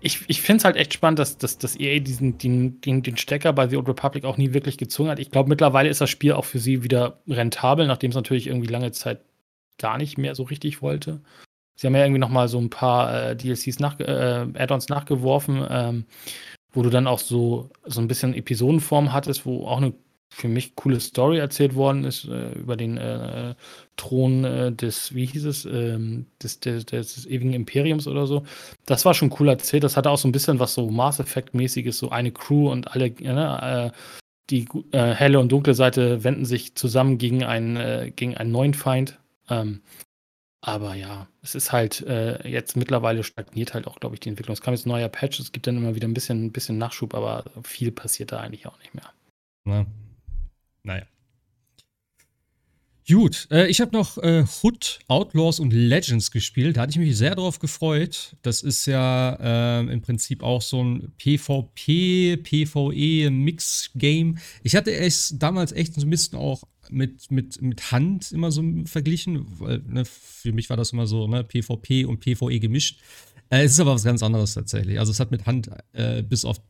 ich, 0.01 0.21
ich 0.29 0.43
finde 0.43 0.59
es 0.59 0.65
halt 0.65 0.77
echt 0.77 0.93
spannend, 0.93 1.19
dass, 1.19 1.39
dass, 1.39 1.59
dass 1.59 1.79
EA 1.79 2.01
diesen, 2.01 2.39
den, 2.39 2.81
den, 2.81 3.03
den 3.03 3.17
Stecker 3.17 3.53
bei 3.53 3.69
The 3.69 3.77
Old 3.77 3.89
Republic 3.89 4.25
auch 4.25 4.37
nie 4.37 4.53
wirklich 4.53 4.79
gezogen 4.79 5.09
hat. 5.09 5.19
Ich 5.19 5.31
glaube, 5.31 5.49
mittlerweile 5.49 5.89
ist 5.89 6.01
das 6.01 6.11
Spiel 6.11 6.33
auch 6.33 6.45
für 6.45 6.59
sie 6.59 6.83
wieder 6.83 7.21
rentabel, 7.29 7.87
nachdem 7.87 8.11
es 8.11 8.17
natürlich 8.17 8.49
irgendwie 8.49 8.69
lange 8.69 8.93
Zeit 8.93 9.21
gar 9.79 9.99
nicht 9.99 10.19
mehr 10.19 10.35
so 10.35 10.43
richtig 10.43 10.83
wollte. 10.83 11.21
Sie 11.77 11.87
haben 11.87 11.95
ja 11.95 12.03
irgendwie 12.03 12.21
noch 12.21 12.29
mal 12.29 12.49
so 12.49 12.59
ein 12.59 12.71
paar 12.71 13.31
äh, 13.31 13.37
DLCs 13.37 13.79
nach, 13.79 13.99
äh, 14.01 14.47
Add-ons 14.55 14.89
nachgeworfen, 14.89 15.67
ähm, 15.69 16.05
wo 16.73 16.83
du 16.83 16.91
dann 16.91 17.07
auch 17.07 17.19
so, 17.19 17.71
so 17.85 18.01
ein 18.01 18.09
bisschen 18.09 18.35
Episodenform 18.35 19.13
hattest, 19.13 19.47
wo 19.47 19.67
auch 19.67 19.79
eine 19.79 19.95
für 20.35 20.49
mich 20.49 20.75
coole 20.77 20.99
Story 20.99 21.39
erzählt 21.39 21.75
worden 21.75 22.05
ist 22.05 22.25
äh, 22.25 22.53
über 22.53 22.77
den 22.77 22.97
äh, 22.97 23.55
Thron 23.97 24.45
äh, 24.45 24.73
des, 24.73 25.15
wie 25.15 25.27
hieß 25.27 25.45
es, 25.45 25.67
ähm, 25.67 26.27
des, 26.43 26.59
des, 26.59 26.87
des, 26.87 27.27
ewigen 27.27 27.53
Imperiums 27.53 28.09
oder 28.09 28.27
so. 28.27 28.43
Das 28.87 29.05
war 29.05 29.13
schon 29.13 29.33
cool 29.39 29.49
erzählt. 29.49 29.85
Das 29.85 29.97
hatte 29.97 30.11
auch 30.11 30.19
so 30.19 30.27
ein 30.27 30.33
bisschen 30.33 30.59
was 30.59 30.73
so 30.73 30.91
Mass 30.91 31.21
Effect-mäßiges, 31.21 31.99
so 31.99 32.09
eine 32.09 32.33
Crew 32.33 32.71
und 32.71 32.91
alle, 32.93 33.11
ne, 33.11 33.93
äh, 33.93 33.97
die 34.49 34.67
äh, 34.93 35.13
helle 35.13 35.39
und 35.39 35.53
dunkle 35.53 35.75
Seite 35.75 36.25
wenden 36.25 36.47
sich 36.47 36.75
zusammen 36.75 37.19
gegen 37.19 37.45
einen, 37.45 37.77
äh, 37.77 38.11
gegen 38.17 38.37
einen 38.37 38.51
neuen 38.51 38.75
Feind. 38.75 39.21
Ähm, 39.51 39.83
aber 40.63 40.95
ja, 40.95 41.27
es 41.43 41.55
ist 41.55 41.73
halt 41.73 42.07
jetzt 42.45 42.77
mittlerweile 42.77 43.25
stagniert 43.25 43.75
halt 43.75 43.89
auch, 43.89 43.99
glaube 43.99 44.15
ich, 44.15 44.21
die 44.21 44.29
Entwicklung. 44.29 44.53
Es 44.53 44.61
kam 44.61 44.75
jetzt 44.75 44.87
ein 44.87 44.91
neuer 44.91 45.09
Patch, 45.09 45.41
es 45.41 45.51
gibt 45.51 45.67
dann 45.67 45.77
immer 45.77 45.97
wieder 45.97 46.07
ein 46.07 46.15
bisschen, 46.15 46.45
ein 46.45 46.53
bisschen 46.53 46.79
Nachschub, 46.79 47.15
aber 47.15 47.45
viel 47.65 47.91
passiert 47.91 48.31
da 48.31 48.39
eigentlich 48.39 48.69
auch 48.69 48.79
nicht 48.79 48.95
mehr. 48.95 49.13
Ja. 49.67 49.87
Naja. 50.83 51.07
Gut, 53.09 53.49
äh, 53.51 53.67
ich 53.67 53.81
habe 53.81 53.91
noch 53.93 54.17
äh, 54.19 54.45
Hood, 54.63 55.01
Outlaws 55.09 55.59
und 55.59 55.73
Legends 55.73 56.31
gespielt. 56.31 56.77
Da 56.77 56.83
hatte 56.83 56.93
ich 56.93 56.99
mich 56.99 57.17
sehr 57.17 57.35
drauf 57.35 57.59
gefreut. 57.59 58.37
Das 58.43 58.63
ist 58.63 58.87
ja 58.87 59.81
äh, 59.81 59.93
im 59.93 60.03
Prinzip 60.03 60.45
auch 60.45 60.63
so 60.63 60.85
ein 60.85 61.13
PvP, 61.19 62.37
PvE-Mix-Game. 62.37 64.39
Ich 64.63 64.77
hatte 64.77 64.95
es 64.95 65.35
damals 65.37 65.73
echt 65.73 65.95
so 65.95 66.03
ein 66.03 66.11
bisschen 66.11 66.39
auch 66.39 66.63
mit, 66.91 67.33
mit, 67.33 67.61
mit 67.61 67.91
Hand 67.91 68.31
immer 68.31 68.53
so 68.53 68.63
verglichen, 68.85 69.47
weil 69.59 69.81
ne, 69.81 70.05
für 70.05 70.53
mich 70.53 70.71
war 70.71 70.77
das 70.77 70.93
immer 70.93 71.09
so 71.09 71.27
ne, 71.27 71.43
PvP 71.43 72.05
und 72.05 72.21
PvE 72.21 72.61
gemischt. 72.61 73.01
Äh, 73.51 73.65
es 73.65 73.73
ist 73.73 73.81
aber 73.81 73.95
was 73.95 74.05
ganz 74.05 74.23
anderes 74.23 74.55
tatsächlich. 74.55 75.01
Also 75.01 75.11
es 75.11 75.19
hat 75.19 75.33
mit 75.33 75.47
Hand 75.47 75.71
äh, 75.93 76.23
bis 76.23 76.45
auf 76.45 76.61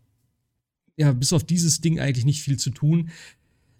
ja, 0.96 1.12
bis 1.12 1.32
auf 1.32 1.44
dieses 1.44 1.80
Ding 1.80 2.00
eigentlich 2.00 2.26
nicht 2.26 2.42
viel 2.42 2.58
zu 2.58 2.70
tun. 2.70 3.10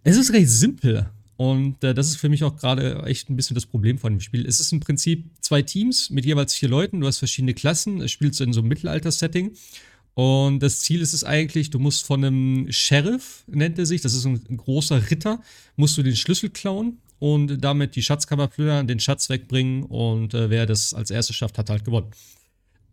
Es 0.04 0.16
ist 0.16 0.32
recht 0.32 0.48
simpel. 0.48 1.10
Und 1.36 1.82
äh, 1.82 1.94
das 1.94 2.08
ist 2.08 2.16
für 2.16 2.28
mich 2.28 2.44
auch 2.44 2.56
gerade 2.56 3.02
echt 3.04 3.30
ein 3.30 3.36
bisschen 3.36 3.54
das 3.54 3.66
Problem 3.66 3.98
von 3.98 4.12
dem 4.12 4.20
Spiel. 4.20 4.46
Es 4.46 4.60
ist 4.60 4.72
im 4.72 4.80
Prinzip 4.80 5.30
zwei 5.40 5.62
Teams 5.62 6.10
mit 6.10 6.24
jeweils 6.24 6.54
vier 6.54 6.68
Leuten. 6.68 7.00
Du 7.00 7.06
hast 7.06 7.18
verschiedene 7.18 7.54
Klassen. 7.54 8.00
Es 8.00 8.10
spielst 8.10 8.40
in 8.40 8.52
so 8.52 8.60
einem 8.60 8.68
Mittelalter-Setting. 8.68 9.52
Und 10.14 10.60
das 10.60 10.80
Ziel 10.80 11.00
ist 11.00 11.14
es 11.14 11.24
eigentlich, 11.24 11.70
du 11.70 11.78
musst 11.78 12.04
von 12.04 12.22
einem 12.22 12.70
Sheriff, 12.70 13.44
nennt 13.46 13.78
er 13.78 13.86
sich, 13.86 14.02
das 14.02 14.12
ist 14.12 14.26
ein, 14.26 14.58
großer 14.58 15.10
Ritter, 15.10 15.40
musst 15.76 15.96
du 15.96 16.02
den 16.02 16.16
Schlüssel 16.16 16.50
klauen 16.50 16.98
und 17.18 17.64
damit 17.64 17.96
die 17.96 18.02
Schatzkammer 18.02 18.48
plündern, 18.48 18.86
den 18.86 19.00
Schatz 19.00 19.30
wegbringen 19.30 19.84
und 19.84 20.34
äh, 20.34 20.50
wer 20.50 20.66
das 20.66 20.92
als 20.92 21.10
erstes 21.10 21.36
schafft, 21.36 21.56
hat 21.56 21.70
halt 21.70 21.86
gewonnen. 21.86 22.10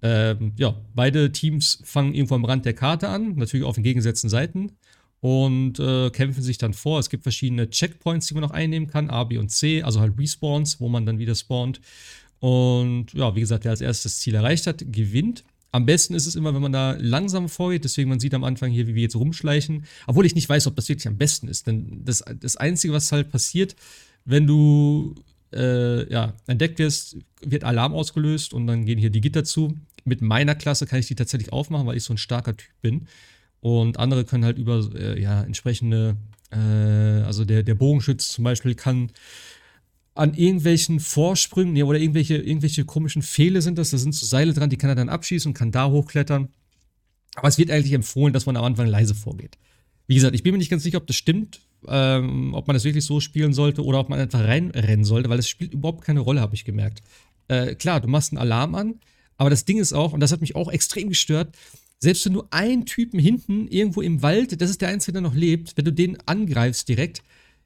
Ähm, 0.01 0.53
ja, 0.55 0.77
beide 0.95 1.33
Teams 1.33 1.81
fangen 1.83 2.13
irgendwo 2.13 2.35
am 2.35 2.45
Rand 2.45 2.63
der 2.63 2.73
Karte 2.73 3.09
an, 3.09 3.35
natürlich 3.35 3.65
auf 3.65 3.75
den 3.75 3.83
gegensätzlichen 3.83 4.29
Seiten 4.29 4.77
und 5.21 5.79
äh, 5.79 6.09
kämpfen 6.11 6.41
sich 6.41 6.57
dann 6.57 6.73
vor. 6.73 6.99
Es 6.99 7.09
gibt 7.09 7.23
verschiedene 7.23 7.69
Checkpoints, 7.69 8.27
die 8.27 8.33
man 8.33 8.43
noch 8.43 8.51
einnehmen 8.51 8.87
kann, 8.87 9.09
A, 9.09 9.23
B 9.25 9.37
und 9.37 9.49
C, 9.49 9.81
also 9.83 9.99
halt 9.99 10.17
Respawns, 10.17 10.79
wo 10.79 10.87
man 10.89 11.05
dann 11.05 11.19
wieder 11.19 11.35
spawnt. 11.35 11.81
Und 12.39 13.13
ja, 13.13 13.35
wie 13.35 13.41
gesagt, 13.41 13.65
wer 13.65 13.71
als 13.71 13.81
erstes 13.81 14.13
das 14.13 14.19
Ziel 14.19 14.35
erreicht 14.35 14.65
hat, 14.65 14.83
gewinnt. 14.91 15.43
Am 15.71 15.85
besten 15.85 16.15
ist 16.15 16.25
es 16.25 16.35
immer, 16.35 16.53
wenn 16.53 16.61
man 16.61 16.71
da 16.71 16.95
langsam 16.99 17.47
vorgeht. 17.49 17.83
Deswegen, 17.83 18.09
man 18.09 18.19
sieht 18.19 18.33
am 18.33 18.43
Anfang 18.43 18.71
hier, 18.71 18.87
wie 18.87 18.95
wir 18.95 19.03
jetzt 19.03 19.15
rumschleichen. 19.15 19.85
Obwohl 20.07 20.25
ich 20.25 20.35
nicht 20.35 20.49
weiß, 20.49 20.65
ob 20.67 20.75
das 20.75 20.89
wirklich 20.89 21.07
am 21.07 21.17
besten 21.17 21.47
ist. 21.47 21.67
Denn 21.67 22.03
das, 22.05 22.23
das 22.39 22.57
Einzige, 22.57 22.93
was 22.93 23.11
halt 23.11 23.29
passiert, 23.29 23.75
wenn 24.25 24.47
du 24.47 25.15
äh, 25.53 26.11
ja, 26.11 26.33
entdeckt 26.47 26.79
wirst, 26.79 27.17
wird 27.41 27.63
Alarm 27.63 27.93
ausgelöst 27.93 28.53
und 28.53 28.67
dann 28.67 28.85
gehen 28.85 28.97
hier 28.97 29.09
die 29.09 29.21
Gitter 29.21 29.43
zu. 29.43 29.77
Mit 30.05 30.21
meiner 30.21 30.55
Klasse 30.55 30.87
kann 30.87 30.99
ich 30.99 31.07
die 31.07 31.15
tatsächlich 31.15 31.51
aufmachen, 31.51 31.85
weil 31.85 31.97
ich 31.97 32.03
so 32.03 32.13
ein 32.13 32.17
starker 32.17 32.55
Typ 32.55 32.71
bin. 32.81 33.07
Und 33.61 33.99
andere 33.99 34.25
können 34.25 34.45
halt 34.45 34.57
über 34.57 34.89
äh, 34.95 35.21
ja, 35.21 35.43
entsprechende, 35.43 36.15
äh, 36.51 36.57
also 36.57 37.45
der, 37.45 37.63
der 37.63 37.75
Bogenschütz 37.75 38.29
zum 38.29 38.43
Beispiel 38.43 38.75
kann 38.75 39.11
an 40.15 40.33
irgendwelchen 40.33 40.99
Vorsprüngen 40.99 41.75
ja, 41.75 41.85
oder 41.85 41.99
irgendwelche, 41.99 42.37
irgendwelche 42.37 42.85
komischen 42.85 43.21
Pfähle 43.21 43.61
sind 43.61 43.77
das, 43.77 43.91
da 43.91 43.97
sind 43.97 44.13
so 44.13 44.25
Seile 44.25 44.53
dran, 44.53 44.69
die 44.69 44.77
kann 44.77 44.89
er 44.89 44.95
dann 44.95 45.09
abschießen 45.09 45.49
und 45.49 45.53
kann 45.53 45.71
da 45.71 45.89
hochklettern. 45.89 46.49
Aber 47.35 47.47
es 47.47 47.57
wird 47.57 47.71
eigentlich 47.71 47.93
empfohlen, 47.93 48.33
dass 48.33 48.45
man 48.45 48.57
am 48.57 48.65
Anfang 48.65 48.87
leise 48.87 49.15
vorgeht. 49.15 49.57
Wie 50.07 50.15
gesagt, 50.15 50.35
ich 50.35 50.43
bin 50.43 50.51
mir 50.51 50.57
nicht 50.57 50.71
ganz 50.71 50.83
sicher, 50.83 50.97
ob 50.97 51.07
das 51.07 51.15
stimmt, 51.15 51.61
ähm, 51.87 52.53
ob 52.53 52.67
man 52.67 52.73
das 52.73 52.83
wirklich 52.83 53.05
so 53.05 53.19
spielen 53.19 53.53
sollte 53.53 53.83
oder 53.85 53.99
ob 53.99 54.09
man 54.09 54.19
einfach 54.19 54.43
reinrennen 54.43 55.05
sollte, 55.05 55.29
weil 55.29 55.39
es 55.39 55.47
spielt 55.47 55.73
überhaupt 55.73 56.03
keine 56.03 56.19
Rolle, 56.19 56.41
habe 56.41 56.55
ich 56.55 56.65
gemerkt. 56.65 57.01
Äh, 57.47 57.75
klar, 57.75 58.01
du 58.01 58.07
machst 58.07 58.33
einen 58.33 58.39
Alarm 58.39 58.75
an, 58.75 58.95
aber 59.37 59.49
das 59.49 59.65
Ding 59.65 59.77
ist 59.77 59.93
auch, 59.93 60.11
und 60.11 60.19
das 60.19 60.31
hat 60.31 60.41
mich 60.41 60.55
auch 60.55 60.69
extrem 60.69 61.09
gestört, 61.09 61.55
selbst 61.99 62.25
wenn 62.25 62.33
du 62.33 62.43
einen 62.49 62.85
Typen 62.85 63.19
hinten 63.19 63.67
irgendwo 63.67 64.01
im 64.01 64.21
Wald, 64.21 64.59
das 64.61 64.69
ist 64.69 64.81
der 64.81 64.89
Einzige, 64.89 65.13
der 65.13 65.21
noch 65.21 65.35
lebt, 65.35 65.75
wenn 65.75 65.85
du 65.85 65.91
den 65.91 66.17
angreifst 66.25 66.87
direkt, 66.87 67.21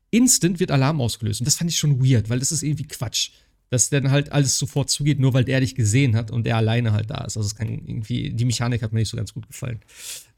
instant 0.10 0.60
wird 0.60 0.72
Alarm 0.72 1.02
ausgelöst. 1.02 1.42
Und 1.42 1.46
das 1.46 1.56
fand 1.56 1.70
ich 1.70 1.78
schon 1.78 2.04
weird, 2.04 2.30
weil 2.30 2.40
das 2.40 2.52
ist 2.52 2.64
irgendwie 2.64 2.88
Quatsch. 2.88 3.32
Dass 3.70 3.90
dann 3.90 4.12
halt 4.12 4.32
alles 4.32 4.60
sofort 4.60 4.90
zugeht, 4.92 5.20
nur 5.20 5.34
weil 5.34 5.46
der 5.46 5.60
dich 5.60 5.74
gesehen 5.74 6.16
hat 6.16 6.30
und 6.30 6.46
er 6.46 6.58
alleine 6.58 6.92
halt 6.94 7.10
da 7.10 7.24
ist. 7.24 7.38
Also 7.38 7.48
es 7.48 7.56
kann 7.56 7.68
irgendwie, 7.68 8.32
die 8.32 8.46
Mechanik 8.46 8.84
hat 8.84 8.94
mir 8.94 9.00
nicht 9.00 9.10
so 9.10 9.18
ganz 9.18 9.34
gut 9.34 9.48
gefallen. 9.48 9.80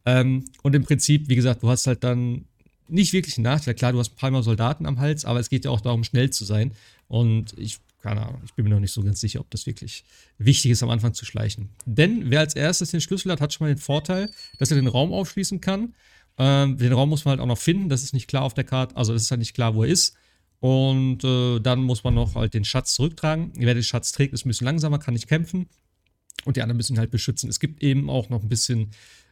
Ähm, 0.05 0.45
und 0.61 0.73
im 0.73 0.83
Prinzip, 0.83 1.27
wie 1.27 1.35
gesagt, 1.35 1.63
du 1.63 1.69
hast 1.69 1.87
halt 1.87 2.03
dann 2.05 2.45
nicht 2.87 3.11
wirklich 3.11 3.37
einen 3.37 3.43
Nachteil. 3.43 3.73
Klar, 3.73 3.91
du 3.91 3.99
hast 3.99 4.13
ein 4.13 4.15
paar 4.15 4.31
Mal 4.31 4.43
Soldaten 4.43 4.85
am 4.85 4.99
Hals, 4.99 5.25
aber 5.25 5.39
es 5.39 5.49
geht 5.49 5.65
ja 5.65 5.71
auch 5.71 5.81
darum, 5.81 6.03
schnell 6.03 6.29
zu 6.29 6.45
sein. 6.45 6.71
Und 7.07 7.57
ich 7.57 7.79
keine 8.05 8.21
Ahnung, 8.21 8.41
ich 8.45 8.53
bin 8.53 8.65
mir 8.65 8.69
noch 8.69 8.79
nicht 8.79 8.91
so 8.91 9.01
ganz 9.01 9.19
sicher, 9.19 9.39
ob 9.39 9.49
das 9.49 9.65
wirklich 9.65 10.03
wichtig 10.37 10.69
ist, 10.69 10.83
am 10.83 10.91
Anfang 10.91 11.15
zu 11.15 11.25
schleichen. 11.25 11.69
Denn 11.87 12.29
wer 12.29 12.41
als 12.41 12.55
erstes 12.55 12.91
den 12.91 13.01
Schlüssel 13.01 13.31
hat, 13.31 13.41
hat 13.41 13.51
schon 13.51 13.65
mal 13.65 13.73
den 13.73 13.81
Vorteil, 13.81 14.29
dass 14.59 14.69
er 14.69 14.75
den 14.75 14.85
Raum 14.85 15.11
aufschließen 15.11 15.59
kann. 15.59 15.95
Ähm, 16.37 16.77
den 16.77 16.93
Raum 16.93 17.09
muss 17.09 17.25
man 17.25 17.31
halt 17.31 17.39
auch 17.39 17.47
noch 17.47 17.57
finden, 17.57 17.89
das 17.89 18.03
ist 18.03 18.13
nicht 18.13 18.27
klar 18.27 18.43
auf 18.43 18.53
der 18.53 18.63
Karte, 18.63 18.95
also 18.95 19.11
es 19.15 19.23
ist 19.23 19.31
halt 19.31 19.39
nicht 19.39 19.55
klar, 19.55 19.73
wo 19.73 19.83
er 19.83 19.89
ist. 19.89 20.15
Und 20.59 21.23
äh, 21.23 21.59
dann 21.59 21.81
muss 21.81 22.03
man 22.03 22.13
noch 22.13 22.35
halt 22.35 22.53
den 22.53 22.63
Schatz 22.63 22.93
zurücktragen. 22.93 23.53
Wer 23.55 23.73
den 23.73 23.83
Schatz 23.83 24.11
trägt, 24.11 24.33
ist 24.33 24.45
ein 24.45 24.49
bisschen 24.49 24.65
langsamer, 24.65 24.99
kann 24.99 25.15
nicht 25.15 25.27
kämpfen. 25.27 25.67
Und 26.45 26.57
die 26.57 26.61
anderen 26.61 26.77
müssen 26.77 26.93
ihn 26.93 26.99
halt 26.99 27.11
beschützen. 27.11 27.49
Es 27.49 27.59
gibt 27.59 27.81
eben 27.81 28.09
auch 28.09 28.29
noch 28.29 28.43
ein 28.43 28.49
bisschen 28.49 28.91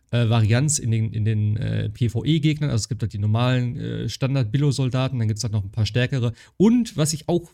äh, 0.09 0.29
Varianz 0.29 0.79
in 0.79 0.89
den, 0.89 1.13
in 1.13 1.25
den 1.25 1.57
äh, 1.57 1.89
PvE-Gegnern. 1.89 2.71
Also 2.71 2.83
es 2.83 2.89
gibt 2.89 3.03
halt 3.03 3.13
die 3.13 3.19
normalen 3.19 3.77
äh, 3.77 4.09
Standard-Billo-Soldaten, 4.09 5.19
dann 5.19 5.27
gibt 5.27 5.37
es 5.37 5.43
halt 5.43 5.53
noch 5.53 5.63
ein 5.63 5.71
paar 5.71 5.85
stärkere. 5.85 6.33
Und 6.57 6.97
was 6.97 7.13
ich 7.13 7.29
auch 7.29 7.51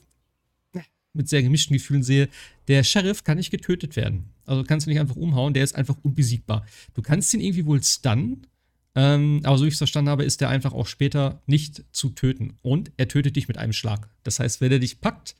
mit 1.14 1.28
sehr 1.28 1.44
gemischten 1.44 1.76
Gefühlen 1.76 2.04
sehe, 2.04 2.30
der 2.68 2.84
Sheriff 2.84 3.24
kann 3.24 3.38
nicht 3.38 3.52
getötet 3.52 3.96
werden. 3.96 4.30
Also 4.46 4.64
kannst 4.64 4.86
du 4.86 4.92
nicht 4.92 5.00
einfach 5.00 5.16
umhauen, 5.16 5.54
der 5.54 5.64
ist 5.64 5.76
einfach 5.76 5.98
unbesiegbar. 6.04 6.66
Du 6.94 7.02
kannst 7.02 7.34
ihn 7.34 7.42
irgendwie 7.42 7.66
wohl 7.66 7.82
stunnen, 7.84 8.48
ähm, 8.96 9.42
aber 9.44 9.58
so 9.58 9.64
wie 9.64 9.70
ich 9.70 9.76
es 9.76 9.80
verstanden 9.80 10.10
habe, 10.10 10.24
ist 10.24 10.42
der 10.42 10.50
einfach 10.50 10.74
auch 10.74 10.88
später 10.88 11.42
nicht 11.46 11.84
zu 11.92 12.10
töten. 12.10 12.58
Und 12.62 12.92
er 12.98 13.08
tötet 13.08 13.36
dich 13.36 13.48
mit 13.48 13.58
einem 13.58 13.74
Schlag. 13.74 14.10
Das 14.24 14.40
heißt, 14.40 14.62
wenn 14.62 14.72
er 14.72 14.80
dich 14.80 15.02
packt, 15.02 15.36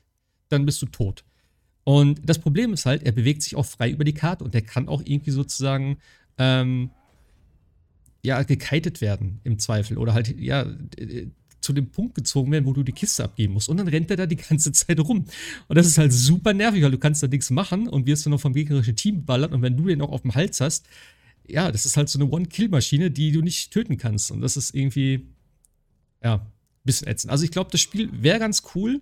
dann 0.48 0.66
bist 0.66 0.82
du 0.82 0.86
tot. 0.86 1.24
Und 1.84 2.20
das 2.24 2.38
Problem 2.38 2.72
ist 2.72 2.86
halt, 2.86 3.02
er 3.02 3.12
bewegt 3.12 3.42
sich 3.42 3.56
auch 3.56 3.66
frei 3.66 3.90
über 3.90 4.04
die 4.04 4.14
Karte 4.14 4.44
und 4.44 4.54
der 4.54 4.62
kann 4.62 4.88
auch 4.88 5.02
irgendwie 5.04 5.30
sozusagen 5.30 5.98
ähm, 6.38 6.90
ja, 8.22 8.42
gekitet 8.42 9.00
werden 9.00 9.40
im 9.44 9.58
Zweifel. 9.58 9.98
Oder 9.98 10.14
halt, 10.14 10.38
ja, 10.38 10.66
zu 11.60 11.72
dem 11.72 11.90
Punkt 11.90 12.14
gezogen 12.14 12.50
werden, 12.52 12.64
wo 12.64 12.72
du 12.72 12.82
die 12.82 12.92
Kiste 12.92 13.24
abgeben 13.24 13.54
musst. 13.54 13.68
Und 13.68 13.76
dann 13.76 13.88
rennt 13.88 14.10
er 14.10 14.16
da 14.16 14.26
die 14.26 14.36
ganze 14.36 14.72
Zeit 14.72 14.98
rum. 15.00 15.26
Und 15.68 15.76
das 15.76 15.86
ist 15.86 15.98
halt 15.98 16.12
super 16.12 16.52
nervig, 16.52 16.82
weil 16.82 16.90
du 16.90 16.98
kannst 16.98 17.22
da 17.22 17.28
nichts 17.28 17.50
machen 17.50 17.88
und 17.88 18.06
wirst 18.06 18.26
dann 18.26 18.32
noch 18.32 18.40
vom 18.40 18.52
gegnerischen 18.52 18.96
Team 18.96 19.24
ballern. 19.24 19.52
Und 19.52 19.62
wenn 19.62 19.76
du 19.76 19.86
den 19.86 19.98
noch 19.98 20.10
auf 20.10 20.22
dem 20.22 20.34
Hals 20.34 20.60
hast, 20.60 20.86
ja, 21.46 21.70
das 21.70 21.84
ist 21.84 21.96
halt 21.96 22.08
so 22.08 22.18
eine 22.18 22.30
One-Kill-Maschine, 22.30 23.10
die 23.10 23.32
du 23.32 23.42
nicht 23.42 23.72
töten 23.72 23.96
kannst. 23.96 24.30
Und 24.30 24.40
das 24.40 24.56
ist 24.56 24.74
irgendwie, 24.74 25.26
ja, 26.22 26.36
ein 26.36 26.42
bisschen 26.84 27.08
ätzend. 27.08 27.30
Also 27.30 27.44
ich 27.44 27.50
glaube, 27.50 27.70
das 27.70 27.80
Spiel 27.80 28.08
wäre 28.12 28.38
ganz 28.38 28.62
cool. 28.74 29.00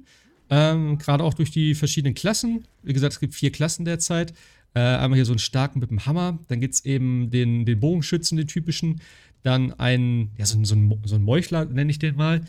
Ähm, 0.51 0.99
Gerade 0.99 1.25
auch 1.25 1.35
durch 1.35 1.51
die 1.51 1.75
verschiedenen 1.75 2.15
Klassen. 2.15 2.65
Wie 2.83 2.93
gesagt, 2.93 3.13
es 3.13 3.21
gibt 3.21 3.35
vier 3.35 3.53
Klassen 3.53 3.85
derzeit. 3.85 4.33
Äh, 4.75 4.81
einmal 4.81 5.17
hier 5.17 5.25
so 5.25 5.33
einen 5.33 5.39
starken 5.39 5.81
mit 5.81 5.91
dem 5.91 6.07
Hammer. 6.07 6.39
Dann 6.49 6.61
gibt 6.61 6.75
es 6.75 6.85
eben 6.85 7.31
den, 7.31 7.65
den 7.65 7.81
Bogenschützen, 7.81 8.37
den 8.37 8.47
typischen. 8.47 9.01
Dann 9.49 9.73
ein, 9.73 10.31
ja, 10.37 10.45
so, 10.45 10.63
so, 10.63 10.75
ein, 10.75 11.01
so 11.07 11.15
ein 11.15 11.23
Meuchler, 11.23 11.65
nenne 11.65 11.91
ich 11.91 11.99
den 11.99 12.17
mal. 12.17 12.43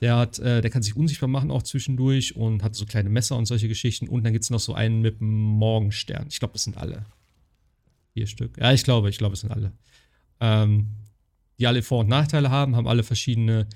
Der, 0.00 0.16
hat, 0.16 0.40
äh, 0.40 0.60
der 0.60 0.68
kann 0.68 0.82
sich 0.82 0.96
unsichtbar 0.96 1.28
machen 1.28 1.52
auch 1.52 1.62
zwischendurch 1.62 2.34
und 2.34 2.64
hat 2.64 2.74
so 2.74 2.86
kleine 2.86 3.08
Messer 3.08 3.36
und 3.36 3.46
solche 3.46 3.68
Geschichten. 3.68 4.08
Und 4.08 4.24
dann 4.24 4.32
gibt 4.32 4.42
es 4.42 4.50
noch 4.50 4.58
so 4.58 4.74
einen 4.74 5.00
mit 5.00 5.20
dem 5.20 5.30
Morgenstern. 5.30 6.26
Ich 6.28 6.40
glaube, 6.40 6.54
das 6.54 6.64
sind 6.64 6.76
alle. 6.76 7.06
Vier 8.14 8.26
Stück. 8.26 8.58
Ja, 8.58 8.72
ich 8.72 8.82
glaube, 8.82 9.10
ich 9.10 9.18
glaube, 9.18 9.34
es 9.34 9.42
sind 9.42 9.52
alle. 9.52 9.70
Ähm, 10.40 10.88
die 11.60 11.68
alle 11.68 11.82
Vor- 11.82 12.00
und 12.00 12.08
Nachteile 12.08 12.50
haben, 12.50 12.74
haben 12.74 12.88
alle 12.88 13.04
verschiedene 13.04 13.68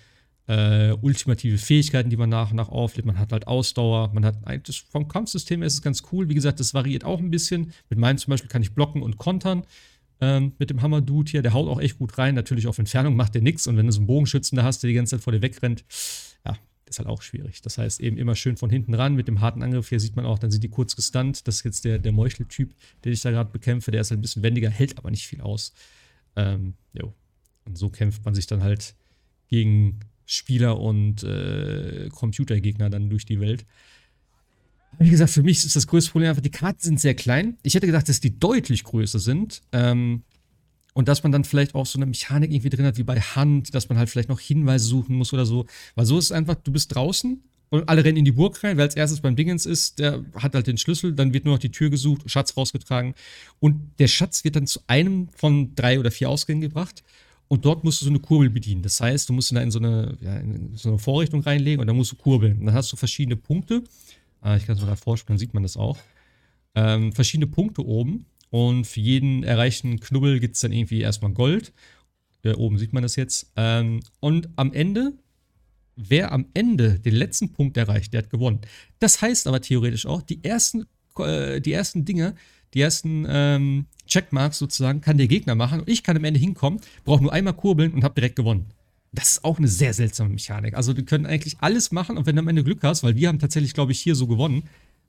äh, 0.49 0.91
ultimative 1.01 1.59
Fähigkeiten, 1.59 2.11
die 2.11 2.17
man 2.17 2.29
nach 2.29 2.51
und 2.51 2.57
nach 2.57 2.71
auflebt. 2.71 3.07
Man 3.07 3.21
hat 3.21 3.31
halt 3.31 3.47
Ausdauer, 3.47 4.11
man 4.13 4.25
hat 4.25 4.39
das, 4.67 4.79
vom 4.79 5.07
Kampfsystem 5.07 5.63
ist 5.63 5.75
es 5.75 5.83
ganz 5.83 6.03
cool. 6.11 6.29
Wie 6.29 6.35
gesagt, 6.35 6.59
das 6.59 6.75
variiert 6.75 7.05
auch 7.05 7.21
ein 7.21 7.31
bisschen. 7.31 7.73
Mit 7.89 8.01
meinem 8.01 8.19
zum 8.19 8.33
Beispiel 8.33 8.51
kann 8.51 8.63
ich 8.63 8.75
blocken 8.75 9.01
und 9.01 9.17
kontern. 9.17 9.63
Ähm, 10.21 10.53
mit 10.59 10.71
dem 10.71 10.81
Hammer-Dude 10.81 11.31
hier, 11.31 11.43
der 11.43 11.53
haut 11.53 11.69
auch 11.69 11.81
echt 11.81 11.99
gut 11.99 12.17
rein. 12.19 12.35
Natürlich 12.35 12.67
auf 12.67 12.79
Entfernung 12.79 13.17
macht 13.17 13.35
der 13.35 13.43
nichts. 13.43 13.67
Und 13.67 13.77
wenn 13.77 13.87
du 13.87 13.93
so 13.93 14.01
einen 14.01 14.07
Bogenschützen 14.07 14.57
da 14.57 14.63
hast, 14.63 14.83
der 14.83 14.89
die 14.89 14.95
ganze 14.95 15.17
Zeit 15.17 15.25
vor 15.25 15.33
dir 15.33 15.43
wegrennt, 15.43 15.85
ja, 16.47 16.57
ist 16.87 16.99
halt 16.99 17.09
auch 17.09 17.23
schwierig. 17.23 17.63
Das 17.63 17.79
heißt, 17.79 18.01
eben 18.01 18.17
immer 18.17 18.37
schön 18.37 18.57
von 18.57 18.71
hinten 18.71 18.95
ran 18.95 19.15
mit 19.15 19.29
dem 19.29 19.41
harten 19.41 19.63
Angriff. 19.63 19.89
Hier 19.89 20.01
sieht 20.01 20.17
man 20.17 20.25
auch, 20.25 20.39
dann 20.39 20.51
sind 20.51 20.63
die 20.63 20.69
kurz 20.69 20.95
gestunt. 20.97 21.47
Das 21.49 21.57
ist 21.57 21.65
jetzt 21.65 21.85
der, 21.85 21.99
der 21.99 22.13
Meuchel-Typ, 22.13 22.75
den 23.05 23.13
ich 23.13 23.23
da 23.23 23.31
gerade 23.31 23.51
bekämpfe. 23.51 23.91
Der 23.91 24.01
ist 24.01 24.11
halt 24.11 24.19
ein 24.19 24.23
bisschen 24.23 24.43
wendiger, 24.43 24.71
hält 24.71 24.99
aber 24.99 25.11
nicht 25.11 25.27
viel 25.27 25.41
aus. 25.41 25.73
Ähm, 26.37 26.75
jo. 26.93 27.13
Und 27.65 27.79
so 27.79 27.89
kämpft 27.89 28.25
man 28.25 28.35
sich 28.35 28.47
dann 28.47 28.63
halt 28.63 28.95
gegen 29.49 30.01
Spieler 30.27 30.81
und 30.81 31.23
äh, 31.23 32.09
Computergegner 32.11 32.91
dann 32.91 33.11
durch 33.11 33.27
die 33.27 33.41
Welt. 33.41 33.65
Wie 34.99 35.11
gesagt, 35.11 35.31
für 35.31 35.43
mich 35.43 35.65
ist 35.65 35.77
das 35.77 35.87
größte 35.87 36.11
Problem 36.11 36.31
einfach, 36.31 36.43
die 36.43 36.51
Karten 36.51 36.81
sind 36.81 37.01
sehr 37.01 37.15
klein. 37.15 37.57
Ich 37.63 37.75
hätte 37.75 37.87
gedacht, 37.87 38.09
dass 38.09 38.21
die 38.21 38.39
deutlich 38.39 38.85
größer 38.85 39.19
sind. 39.19 39.63
Ähm, 39.73 40.23
und 40.95 41.09
dass 41.09 41.23
man 41.25 41.33
dann 41.33 41.45
vielleicht 41.45 41.75
auch 41.75 41.87
so 41.87 41.99
eine 41.99 42.07
Mechanik 42.07 42.53
irgendwie 42.53 42.71
drin 42.71 42.87
hat, 42.87 42.97
wie 42.97 43.03
bei 43.03 43.21
Hand, 43.21 43.75
dass 43.75 43.89
man 43.89 43.99
halt 43.99 44.09
vielleicht 44.09 44.29
noch 44.29 44.41
Hinweise 44.41 44.87
suchen 44.87 45.17
muss 45.17 45.33
oder 45.33 45.45
so. 45.45 45.67
Weil 45.97 46.07
so 46.07 46.19
ist 46.19 46.27
es 46.27 46.33
einfach, 46.33 46.55
du 46.55 46.71
bist 46.71 46.95
draußen 46.95 47.43
und 47.71 47.89
alle 47.89 48.05
rennen 48.05 48.19
in 48.19 48.25
die 48.25 48.33
Burg 48.33 48.63
rein, 48.63 48.77
weil 48.77 48.85
als 48.85 48.95
erstes 48.95 49.21
beim 49.21 49.35
Dingens 49.35 49.67
ist, 49.67 49.99
der 49.99 50.25
hat 50.37 50.55
halt 50.55 50.69
den 50.69 50.79
Schlüssel, 50.79 51.13
dann 51.13 51.35
wird 51.35 51.45
nur 51.45 51.55
noch 51.55 51.61
die 51.61 51.73
Tür 51.73 51.91
gesucht, 51.91 52.23
Schatz 52.27 52.57
rausgetragen. 52.57 53.15
Und 53.59 53.91
der 53.99 54.07
Schatz 54.07 54.45
wird 54.45 54.55
dann 54.55 54.69
zu 54.69 54.81
einem 54.87 55.29
von 55.37 55.75
drei 55.75 55.99
oder 55.99 56.13
vier 56.13 56.31
Ausgängen 56.31 56.61
gebracht. 56.61 57.03
Und 57.49 57.65
dort 57.65 57.85
musst 57.85 58.01
du 58.01 58.05
so 58.05 58.11
eine 58.11 58.21
Kurbel 58.21 58.49
bedienen. 58.49 58.83
Das 58.83 59.01
heißt, 59.01 59.29
du 59.29 59.33
musst 59.33 59.51
da 59.53 59.61
in 59.61 59.71
so 59.71 59.81
eine, 59.81 60.17
ja, 60.21 60.37
in 60.37 60.77
so 60.77 60.89
eine 60.91 60.99
Vorrichtung 60.99 61.43
reinlegen 61.43 61.81
und 61.81 61.89
dann 61.89 61.97
musst 61.97 62.13
du 62.13 62.17
kurbeln. 62.17 62.61
Und 62.61 62.67
dann 62.67 62.75
hast 62.75 62.93
du 62.93 62.97
verschiedene 62.97 63.37
Punkte. 63.37 63.83
Ah, 64.45 64.57
ich 64.57 64.67
kann 64.67 64.77
es 64.77 64.83
mal 64.83 64.95
vorspielen, 64.95 65.37
dann 65.37 65.39
sieht 65.39 65.55
man 65.55 65.63
das 65.63 65.79
auch. 65.79 65.99
Ähm, 66.75 67.15
verschiedene 67.15 67.51
Punkte 67.51 67.85
oben. 67.85 68.27
Und 68.51 68.87
für 68.87 69.01
jeden 69.01 69.43
erreichten 69.43 70.01
Knubbel 70.01 70.39
gibt 70.39 70.55
es 70.57 70.61
dann 70.61 70.71
irgendwie 70.71 71.01
erstmal 71.01 71.33
Gold. 71.33 71.73
Hier 72.43 72.59
oben 72.59 72.77
sieht 72.77 72.93
man 72.93 73.03
das 73.03 73.17
jetzt. 73.17 73.51
Ähm, 73.57 74.01
und 74.21 74.51
am 74.57 74.75
Ende, 74.75 75.15
wer 75.97 76.31
am 76.31 76.45
Ende 76.53 77.01
den 77.01 77.15
letzten 77.15 77.53
Punkt 77.53 77.79
erreicht, 77.79 78.13
der 78.13 78.19
hat 78.19 78.29
gewonnen. 78.29 78.61
Das 78.99 79.23
heißt 79.23 79.47
aber 79.47 79.63
theoretisch 79.63 80.05
auch, 80.05 80.21
die 80.21 80.45
ersten, 80.45 80.85
äh, 81.19 81.63
die 81.63 81.73
ersten 81.73 82.05
Dinge, 82.05 82.35
die 82.75 82.83
ersten 82.83 83.25
ähm, 83.27 83.87
Checkmarks 84.07 84.59
sozusagen, 84.59 85.01
kann 85.01 85.17
der 85.17 85.27
Gegner 85.27 85.55
machen 85.55 85.81
und 85.81 85.89
ich 85.89 86.03
kann 86.03 86.19
am 86.19 86.25
Ende 86.25 86.39
hinkommen, 86.39 86.81
brauche 87.07 87.23
nur 87.23 87.33
einmal 87.33 87.55
kurbeln 87.55 87.95
und 87.95 88.05
habe 88.05 88.15
direkt 88.15 88.37
gewonnen. 88.37 88.67
Das 89.15 89.31
ist 89.31 89.45
auch 89.45 89.59
eine 89.59 89.69
sehr 89.69 89.95
seltsame 89.95 90.31
Mechanik. 90.31 90.75
Also, 90.75 90.97
wir 90.97 91.05
können 91.05 91.27
eigentlich 91.27 91.57
alles 91.61 91.93
machen 91.93 92.17
und 92.17 92.27
wenn 92.27 92.37
du 92.37 92.41
am 92.41 92.49
Ende 92.49 92.65
Glück 92.65 92.83
hast, 92.83 93.03
weil 93.03 93.17
wir 93.17 93.29
haben 93.29 93.39
tatsächlich, 93.39 93.75
glaube 93.75 93.93
ich, 93.93 94.01
hier 94.01 94.15
so 94.15 94.27
gewonnen. 94.27 94.65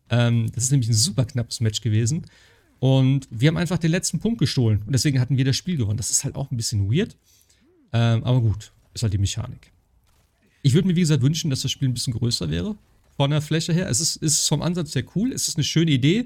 Ähm, 0.09 0.51
das 0.53 0.65
ist 0.65 0.71
nämlich 0.71 0.89
ein 0.89 0.93
super 0.93 1.25
knappes 1.25 1.59
Match 1.59 1.81
gewesen. 1.81 2.25
Und 2.79 3.27
wir 3.31 3.47
haben 3.47 3.57
einfach 3.57 3.77
den 3.77 3.91
letzten 3.91 4.19
Punkt 4.19 4.37
gestohlen 4.39 4.83
und 4.85 4.93
deswegen 4.93 5.19
hatten 5.19 5.37
wir 5.37 5.45
das 5.45 5.55
Spiel 5.55 5.77
gewonnen. 5.77 5.97
Das 5.97 6.11
ist 6.11 6.23
halt 6.23 6.35
auch 6.35 6.51
ein 6.51 6.57
bisschen 6.57 6.91
weird. 6.91 7.15
Ähm, 7.93 8.23
aber 8.23 8.41
gut, 8.41 8.71
ist 8.93 9.03
halt 9.03 9.13
die 9.13 9.17
Mechanik. 9.17 9.71
Ich 10.61 10.73
würde 10.73 10.87
mir, 10.87 10.95
wie 10.95 11.01
gesagt, 11.01 11.21
wünschen, 11.21 11.49
dass 11.49 11.61
das 11.61 11.71
Spiel 11.71 11.87
ein 11.87 11.93
bisschen 11.93 12.13
größer 12.13 12.49
wäre. 12.49 12.75
Von 13.17 13.31
der 13.31 13.41
Fläche 13.41 13.71
her. 13.71 13.89
Es 13.89 14.01
ist, 14.01 14.17
ist 14.17 14.47
vom 14.47 14.61
Ansatz 14.61 14.91
sehr 14.91 15.05
cool. 15.15 15.31
Es 15.31 15.47
ist 15.47 15.57
eine 15.57 15.63
schöne 15.63 15.91
Idee. 15.91 16.25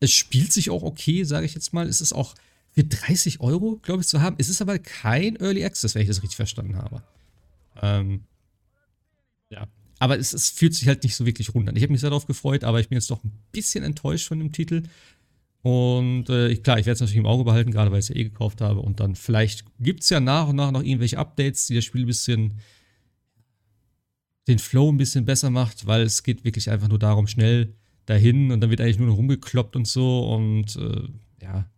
Es 0.00 0.12
spielt 0.12 0.52
sich 0.52 0.70
auch 0.70 0.82
okay, 0.82 1.24
sage 1.24 1.46
ich 1.46 1.54
jetzt 1.54 1.72
mal. 1.72 1.86
Es 1.86 2.00
ist 2.00 2.12
auch 2.12 2.34
für 2.72 2.84
30 2.84 3.40
Euro, 3.40 3.78
glaube 3.82 4.00
ich, 4.00 4.08
zu 4.08 4.20
haben. 4.20 4.36
Es 4.38 4.48
ist 4.48 4.62
aber 4.62 4.78
kein 4.78 5.36
Early 5.36 5.64
Access, 5.64 5.94
wenn 5.94 6.02
ich 6.02 6.08
das 6.08 6.22
richtig 6.22 6.36
verstanden 6.36 6.76
habe. 6.76 7.02
Ähm, 7.80 8.24
ja. 9.50 9.68
Aber 9.98 10.18
es, 10.18 10.32
es, 10.32 10.50
fühlt 10.50 10.74
sich 10.74 10.88
halt 10.88 11.04
nicht 11.04 11.14
so 11.14 11.26
wirklich 11.26 11.54
rund 11.54 11.68
an. 11.68 11.76
Ich 11.76 11.82
habe 11.82 11.92
mich 11.92 12.00
sehr 12.00 12.10
darauf 12.10 12.26
gefreut, 12.26 12.64
aber 12.64 12.80
ich 12.80 12.88
bin 12.88 12.96
jetzt 12.96 13.10
doch 13.10 13.22
ein 13.22 13.32
bisschen 13.52 13.84
enttäuscht 13.84 14.26
von 14.26 14.38
dem 14.38 14.52
Titel. 14.52 14.82
Und 15.60 16.28
äh, 16.28 16.56
klar, 16.56 16.78
ich 16.78 16.86
werde 16.86 16.94
es 16.94 17.00
natürlich 17.00 17.18
im 17.18 17.26
Auge 17.26 17.44
behalten, 17.44 17.70
gerade 17.70 17.92
weil 17.92 18.00
ich 18.00 18.06
es 18.06 18.08
ja 18.08 18.16
eh 18.16 18.24
gekauft 18.24 18.60
habe. 18.60 18.80
Und 18.80 18.98
dann 18.98 19.14
vielleicht 19.14 19.64
gibt 19.78 20.02
es 20.02 20.10
ja 20.10 20.18
nach 20.18 20.48
und 20.48 20.56
nach 20.56 20.72
noch 20.72 20.82
irgendwelche 20.82 21.18
Updates, 21.18 21.66
die 21.66 21.74
das 21.74 21.84
Spiel 21.84 22.02
ein 22.02 22.06
bisschen 22.06 22.58
den 24.48 24.58
Flow 24.58 24.90
ein 24.90 24.96
bisschen 24.96 25.24
besser 25.24 25.50
macht, 25.50 25.86
weil 25.86 26.02
es 26.02 26.22
geht 26.22 26.44
wirklich 26.44 26.70
einfach 26.70 26.88
nur 26.88 26.98
darum, 26.98 27.28
schnell 27.28 27.74
dahin 28.06 28.50
und 28.50 28.60
dann 28.60 28.70
wird 28.70 28.80
eigentlich 28.80 28.98
nur 28.98 29.06
noch 29.08 29.16
rumgekloppt 29.16 29.76
und 29.76 29.86
so 29.86 30.34
und 30.34 30.74
äh, 30.74 31.08
ja, 31.40 31.70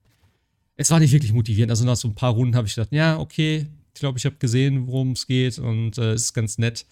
es 0.77 0.91
war 0.91 1.01
nicht 1.01 1.13
wirklich 1.13 1.33
motivierend. 1.33 1.71
Also 1.71 1.85
nach 1.85 1.97
so 1.97 2.09
ein 2.09 2.15
paar 2.15 2.33
Runden 2.33 2.57
habe 2.57 2.67
ich 2.67 2.75
gedacht, 2.75 2.93
ja, 2.93 3.19
okay, 3.19 3.67
ich 3.95 4.01
glaube, 4.01 4.19
ich 4.19 4.27
habe 4.27 4.37
gesehen, 4.37 4.87
worum 4.87 5.13
es 5.13 5.27
geht 5.27 5.59
und 5.59 5.99
äh, 5.99 6.13
es 6.13 6.25
ist 6.25 6.35
ganz 6.35 6.59
nett, 6.59 6.85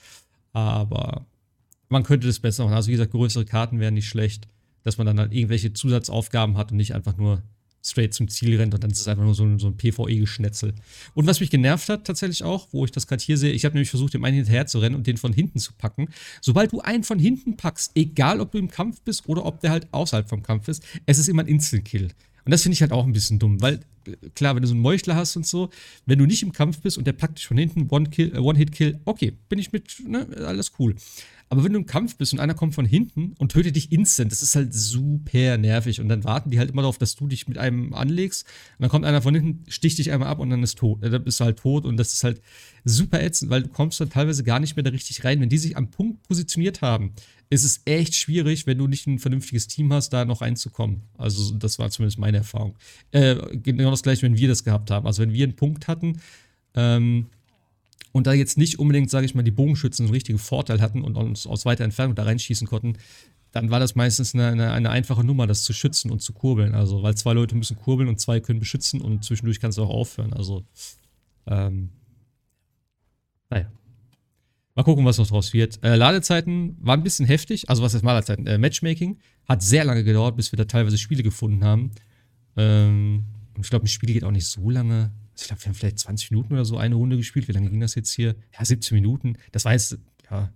aber 0.53 1.27
man 1.89 2.05
könnte 2.05 2.27
das 2.27 2.39
besser 2.39 2.65
machen. 2.65 2.75
Also 2.75 2.89
wie 2.89 2.93
gesagt, 2.93 3.11
größere 3.11 3.45
Karten 3.45 3.81
wären 3.81 3.95
nicht 3.95 4.09
schlecht, 4.09 4.47
dass 4.85 4.99
man 4.99 5.07
dann 5.07 5.19
halt 5.19 5.33
irgendwelche 5.33 5.73
Zusatzaufgaben 5.73 6.57
hat 6.57 6.71
und 6.71 6.77
nicht 6.77 6.95
einfach 6.95 7.17
nur 7.17 7.43
straight 7.85 8.15
zum 8.15 8.29
Ziel 8.29 8.57
rennt 8.57 8.75
und 8.75 8.85
dann 8.85 8.91
ist 8.91 9.01
es 9.01 9.09
einfach 9.09 9.25
nur 9.25 9.35
so 9.35 9.45
ein, 9.45 9.59
so 9.59 9.67
ein 9.67 9.77
PvE-Geschnetzel. 9.77 10.75
Und 11.15 11.27
was 11.27 11.41
mich 11.41 11.51
genervt 11.51 11.89
hat 11.89 12.07
tatsächlich 12.07 12.45
auch, 12.45 12.69
wo 12.71 12.85
ich 12.85 12.93
das 12.93 13.09
gerade 13.09 13.23
hier 13.23 13.37
sehe, 13.37 13.53
ich 13.53 13.65
habe 13.65 13.75
nämlich 13.75 13.91
versucht, 13.91 14.15
dem 14.15 14.25
einen 14.25 14.37
hinterher 14.37 14.67
zu 14.67 14.79
rennen 14.79 14.95
und 14.95 15.09
den 15.09 15.17
von 15.17 15.33
hinten 15.33 15.59
zu 15.59 15.73
packen. 15.73 16.09
Sobald 16.41 16.73
du 16.73 16.81
einen 16.81 17.03
von 17.03 17.19
hinten 17.19 17.57
packst, 17.57 17.91
egal 17.97 18.41
ob 18.41 18.53
du 18.53 18.59
im 18.59 18.71
Kampf 18.71 19.01
bist 19.03 19.29
oder 19.29 19.45
ob 19.45 19.61
der 19.61 19.73
halt 19.73 19.89
außerhalb 19.93 20.29
vom 20.29 20.45
Kampf 20.45 20.69
ist, 20.69 20.85
es 21.07 21.19
ist 21.19 21.29
immer 21.29 21.43
ein 21.43 21.49
Instant-Kill. 21.49 22.11
Und 22.45 22.51
das 22.51 22.63
finde 22.63 22.75
ich 22.75 22.83
halt 22.83 22.93
auch 22.93 23.05
ein 23.05 23.13
bisschen 23.13 23.39
dumm, 23.39 23.61
weil 23.61 23.81
klar, 24.35 24.55
wenn 24.55 24.63
du 24.63 24.69
so 24.69 24.75
einen 24.75 24.83
Meuchler 24.83 25.17
hast 25.17 25.37
und 25.37 25.47
so, 25.47 25.71
wenn 26.07 26.19
du 26.19 26.27
nicht 26.27 26.43
im 26.43 26.53
Kampf 26.53 26.81
bist 26.81 26.99
und 26.99 27.07
der 27.07 27.13
packt 27.13 27.39
dich 27.39 27.47
von 27.47 27.57
hinten, 27.57 27.89
One-Hit-Kill, 27.89 28.93
One 28.95 29.01
okay, 29.05 29.33
bin 29.49 29.59
ich 29.59 29.73
mit, 29.73 30.03
ne, 30.07 30.27
alles 30.45 30.73
cool. 30.79 30.95
Aber 31.53 31.65
wenn 31.65 31.75
du 31.75 31.81
im 31.81 31.87
Kampf 31.87 32.17
bist 32.17 32.33
und 32.33 32.41
einer 32.41 32.55
kommt 32.55 32.75
von 32.75 32.87
hinten 32.87 33.35
und 33.39 33.53
tötet 33.53 33.77
dich 33.77 33.93
instant, 33.93 34.33
das 34.33 34.41
ist 34.41 34.57
halt 34.57 34.73
super 34.73 35.59
nervig. 35.59 36.01
Und 36.01 36.09
dann 36.09 36.25
warten 36.25 36.51
die 36.51 36.59
halt 36.59 36.71
immer 36.71 36.81
darauf, 36.81 36.97
dass 36.97 37.15
du 37.15 37.27
dich 37.27 37.47
mit 37.47 37.59
einem 37.59 37.93
anlegst. 37.93 38.45
Und 38.79 38.85
dann 38.85 38.89
kommt 38.89 39.05
einer 39.05 39.21
von 39.21 39.35
hinten, 39.35 39.71
sticht 39.71 39.99
dich 39.99 40.11
einmal 40.11 40.29
ab 40.29 40.39
und 40.39 40.49
dann 40.49 40.63
ist 40.63 40.79
tot. 40.79 41.01
Dann 41.03 41.23
bist 41.23 41.41
du 41.41 41.45
halt 41.45 41.59
tot. 41.59 41.85
Und 41.85 41.99
das 41.99 42.15
ist 42.15 42.25
halt 42.25 42.41
super 42.87 43.23
ätzend, 43.23 43.51
weil 43.51 43.65
du 43.65 43.69
kommst 43.69 44.01
dann 44.01 44.09
teilweise 44.09 44.45
gar 44.45 44.61
nicht 44.61 44.77
mehr 44.77 44.83
da 44.83 44.89
richtig 44.89 45.25
rein. 45.25 45.43
Wenn 45.43 45.51
die 45.51 45.59
sich 45.59 45.77
am 45.77 45.91
Punkt 45.91 46.23
positioniert 46.23 46.81
haben, 46.81 47.13
ist 47.53 47.65
es 47.65 47.83
echt 47.85 48.15
schwierig, 48.15 48.67
wenn 48.67 48.79
du 48.79 48.87
nicht 48.87 49.07
ein 49.07 49.19
vernünftiges 49.19 49.67
Team 49.67 49.93
hast, 49.93 50.15
da 50.15 50.25
noch 50.25 50.41
reinzukommen. 50.41 51.03
Also, 51.19 51.55
das 51.55 51.79
war 51.79 51.91
zumindest 51.91 52.19
meine 52.19 52.39
Erfahrung. 52.39 52.77
Äh, 53.11 53.37
genau 53.59 53.91
das 53.91 54.03
gleiche, 54.03 54.23
wenn 54.23 54.39
wir 54.39 54.49
das 54.49 54.65
gehabt 54.65 54.91
haben. 54.91 55.07
Also, 55.07 55.21
wenn 55.21 55.35
wir 55.35 55.45
einen 55.45 55.55
Punkt 55.55 55.87
hatten, 55.87 56.19
ähm, 56.75 57.27
und 58.13 58.27
da 58.27 58.33
jetzt 58.33 58.57
nicht 58.57 58.79
unbedingt, 58.79 59.11
sage 59.11 59.27
ich 59.27 59.35
mal, 59.35 59.43
die 59.43 59.51
Bogenschützen 59.51 60.07
einen 60.07 60.15
richtigen 60.15 60.39
Vorteil 60.39 60.81
hatten 60.81 61.03
und 61.03 61.17
uns 61.17 61.47
aus 61.47 61.67
weiter 61.67 61.85
Entfernung 61.85 62.15
da 62.15 62.23
reinschießen 62.23 62.67
konnten, 62.67 62.97
dann 63.53 63.71
war 63.71 63.81
das 63.81 63.95
meistens 63.97 64.35
eine, 64.35 64.47
eine, 64.49 64.73
eine, 64.73 64.89
einfache 64.89 65.23
Nummer, 65.23 65.47
das 65.47 65.63
zu 65.63 65.75
schützen 65.75 66.11
und 66.11 66.23
zu 66.23 66.33
kurbeln. 66.33 66.75
Also, 66.75 67.03
weil 67.03 67.15
zwei 67.17 67.35
Leute 67.35 67.55
müssen 67.55 67.77
kurbeln 67.77 68.09
und 68.09 68.19
zwei 68.19 68.41
können 68.41 68.61
beschützen 68.61 69.03
und 69.03 69.25
zwischendurch 69.25 69.61
kannst 69.61 69.77
du 69.77 69.83
auch 69.83 69.91
aufhören. 69.91 70.33
Also, 70.33 70.65
ähm, 71.47 71.91
naja. 73.51 73.71
Mal 74.75 74.85
gucken, 74.85 75.05
was 75.05 75.19
noch 75.19 75.27
draus 75.27 75.53
wird. 75.53 75.83
Äh, 75.85 75.97
Ladezeiten 75.97 76.77
waren 76.81 77.01
ein 77.01 77.05
bisschen 77.05 77.27
heftig. 77.27 77.69
Also, 77.69 77.83
was 77.83 77.95
ist 77.95 78.05
Ladezeiten? 78.05 78.47
Äh, 78.47 78.59
Matchmaking 78.59 79.19
hat 79.47 79.63
sehr 79.63 79.85
lange 79.85 80.05
gedauert, 80.05 80.37
bis 80.37 80.51
wir 80.53 80.57
da 80.57 80.65
teilweise 80.65 80.97
Spiele 80.97 81.23
gefunden 81.23 81.65
haben. 81.65 81.91
Ähm, 82.57 83.25
und 83.55 83.65
ich 83.65 83.71
glaube, 83.71 83.85
ein 83.85 83.89
Spiel 83.89 84.13
geht 84.13 84.25
auch 84.25 84.31
nicht 84.31 84.47
so 84.47 84.71
lange 84.71 85.13
ich 85.37 85.47
glaube, 85.47 85.63
wir 85.63 85.67
haben 85.69 85.75
vielleicht 85.75 85.99
20 85.99 86.31
Minuten 86.31 86.53
oder 86.53 86.65
so 86.65 86.77
eine 86.77 86.95
Runde 86.95 87.17
gespielt. 87.17 87.49
Wie 87.49 87.53
lange 87.53 87.71
ging 87.71 87.81
das 87.81 87.95
jetzt 87.95 88.13
hier? 88.13 88.35
Ja, 88.53 88.65
17 88.65 88.95
Minuten. 88.95 89.37
Das 89.51 89.65
war 89.65 89.73
jetzt, 89.73 89.99
ja, 90.31 90.53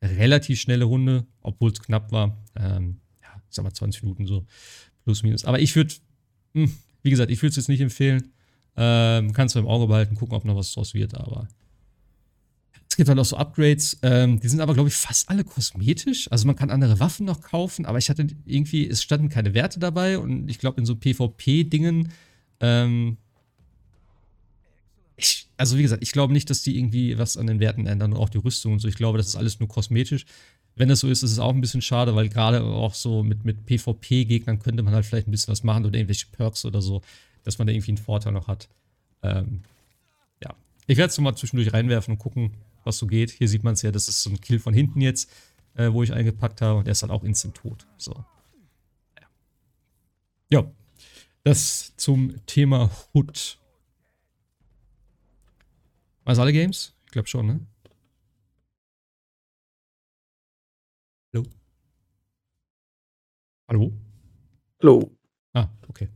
eine 0.00 0.16
relativ 0.16 0.60
schnelle 0.60 0.84
Runde, 0.84 1.26
obwohl 1.40 1.70
es 1.70 1.80
knapp 1.80 2.10
war. 2.12 2.36
Ähm, 2.56 3.00
ja, 3.22 3.28
ich 3.48 3.54
sag 3.54 3.64
mal 3.64 3.72
20 3.72 4.02
Minuten 4.02 4.26
so, 4.26 4.46
plus 5.04 5.22
minus. 5.22 5.44
Aber 5.44 5.60
ich 5.60 5.74
würde, 5.76 5.94
hm, 6.54 6.74
wie 7.02 7.10
gesagt, 7.10 7.30
ich 7.30 7.40
würde 7.42 7.50
es 7.50 7.56
jetzt 7.56 7.68
nicht 7.68 7.80
empfehlen. 7.80 8.32
Ähm, 8.76 9.32
kannst 9.32 9.54
du 9.54 9.60
im 9.60 9.66
Auge 9.66 9.86
behalten, 9.86 10.16
gucken, 10.16 10.34
ob 10.34 10.44
noch 10.44 10.56
was 10.56 10.72
draus 10.72 10.94
wird, 10.94 11.14
aber. 11.14 11.48
Es 12.94 12.96
gibt 12.96 13.08
halt 13.08 13.18
auch 13.18 13.24
so 13.24 13.36
Upgrades, 13.36 13.98
ähm, 14.02 14.38
die 14.38 14.46
sind 14.46 14.60
aber, 14.60 14.72
glaube 14.72 14.88
ich, 14.88 14.94
fast 14.94 15.28
alle 15.28 15.42
kosmetisch. 15.42 16.30
Also 16.30 16.46
man 16.46 16.54
kann 16.54 16.70
andere 16.70 17.00
Waffen 17.00 17.26
noch 17.26 17.40
kaufen, 17.40 17.86
aber 17.86 17.98
ich 17.98 18.08
hatte 18.08 18.28
irgendwie, 18.46 18.88
es 18.88 19.02
standen 19.02 19.28
keine 19.28 19.52
Werte 19.52 19.80
dabei 19.80 20.16
und 20.16 20.48
ich 20.48 20.60
glaube, 20.60 20.78
in 20.80 20.86
so 20.86 20.94
PvP-Dingen 20.94 22.12
ähm, 22.60 23.16
also 25.56 25.76
wie 25.76 25.82
gesagt, 25.82 26.04
ich 26.04 26.12
glaube 26.12 26.32
nicht, 26.32 26.48
dass 26.50 26.62
die 26.62 26.78
irgendwie 26.78 27.18
was 27.18 27.36
an 27.36 27.48
den 27.48 27.58
Werten 27.58 27.88
ändern 27.88 28.12
und 28.12 28.20
auch 28.20 28.28
die 28.28 28.38
Rüstung 28.38 28.74
und 28.74 28.78
so. 28.78 28.86
Ich 28.86 28.94
glaube, 28.94 29.18
das 29.18 29.26
ist 29.26 29.34
alles 29.34 29.58
nur 29.58 29.68
kosmetisch. 29.68 30.24
Wenn 30.76 30.88
das 30.88 31.00
so 31.00 31.08
ist, 31.08 31.24
ist 31.24 31.32
es 31.32 31.40
auch 31.40 31.52
ein 31.52 31.60
bisschen 31.60 31.82
schade, 31.82 32.14
weil 32.14 32.28
gerade 32.28 32.62
auch 32.62 32.94
so 32.94 33.24
mit, 33.24 33.44
mit 33.44 33.66
PvP-Gegnern 33.66 34.60
könnte 34.60 34.84
man 34.84 34.94
halt 34.94 35.04
vielleicht 35.04 35.26
ein 35.26 35.32
bisschen 35.32 35.50
was 35.50 35.64
machen 35.64 35.84
oder 35.84 35.98
irgendwelche 35.98 36.26
Perks 36.30 36.64
oder 36.64 36.80
so, 36.80 37.02
dass 37.42 37.58
man 37.58 37.66
da 37.66 37.72
irgendwie 37.72 37.90
einen 37.90 37.98
Vorteil 37.98 38.32
noch 38.32 38.46
hat. 38.46 38.68
Ähm, 39.24 39.62
ja. 40.44 40.54
Ich 40.86 40.96
werde 40.96 41.10
es 41.10 41.18
mal 41.18 41.34
zwischendurch 41.34 41.72
reinwerfen 41.72 42.12
und 42.14 42.18
gucken, 42.18 42.52
was 42.84 42.98
so 42.98 43.06
geht. 43.06 43.30
Hier 43.30 43.48
sieht 43.48 43.64
man 43.64 43.74
es 43.74 43.82
ja, 43.82 43.90
das 43.90 44.08
ist 44.08 44.22
so 44.22 44.30
ein 44.30 44.40
Kill 44.40 44.58
von 44.58 44.74
hinten 44.74 45.00
jetzt, 45.00 45.30
äh, 45.74 45.92
wo 45.92 46.02
ich 46.02 46.12
eingepackt 46.12 46.60
habe 46.60 46.78
und 46.78 46.86
der 46.86 46.92
ist 46.92 47.02
halt 47.02 47.12
auch 47.12 47.24
instant 47.24 47.56
tot. 47.56 47.86
So. 47.96 48.12
Ja. 49.20 49.28
ja. 50.50 50.70
Das 51.42 51.94
zum 51.96 52.44
Thema 52.46 52.90
Hood. 53.12 53.58
Weiß 56.24 56.38
alle 56.38 56.52
Games? 56.52 56.94
Ich 57.06 57.12
glaube 57.12 57.28
schon, 57.28 57.46
ne? 57.46 57.60
Hallo? 61.34 61.46
Hallo? 63.68 63.92
Hallo. 64.80 65.10
Ah, 65.52 65.68
okay. 65.88 66.08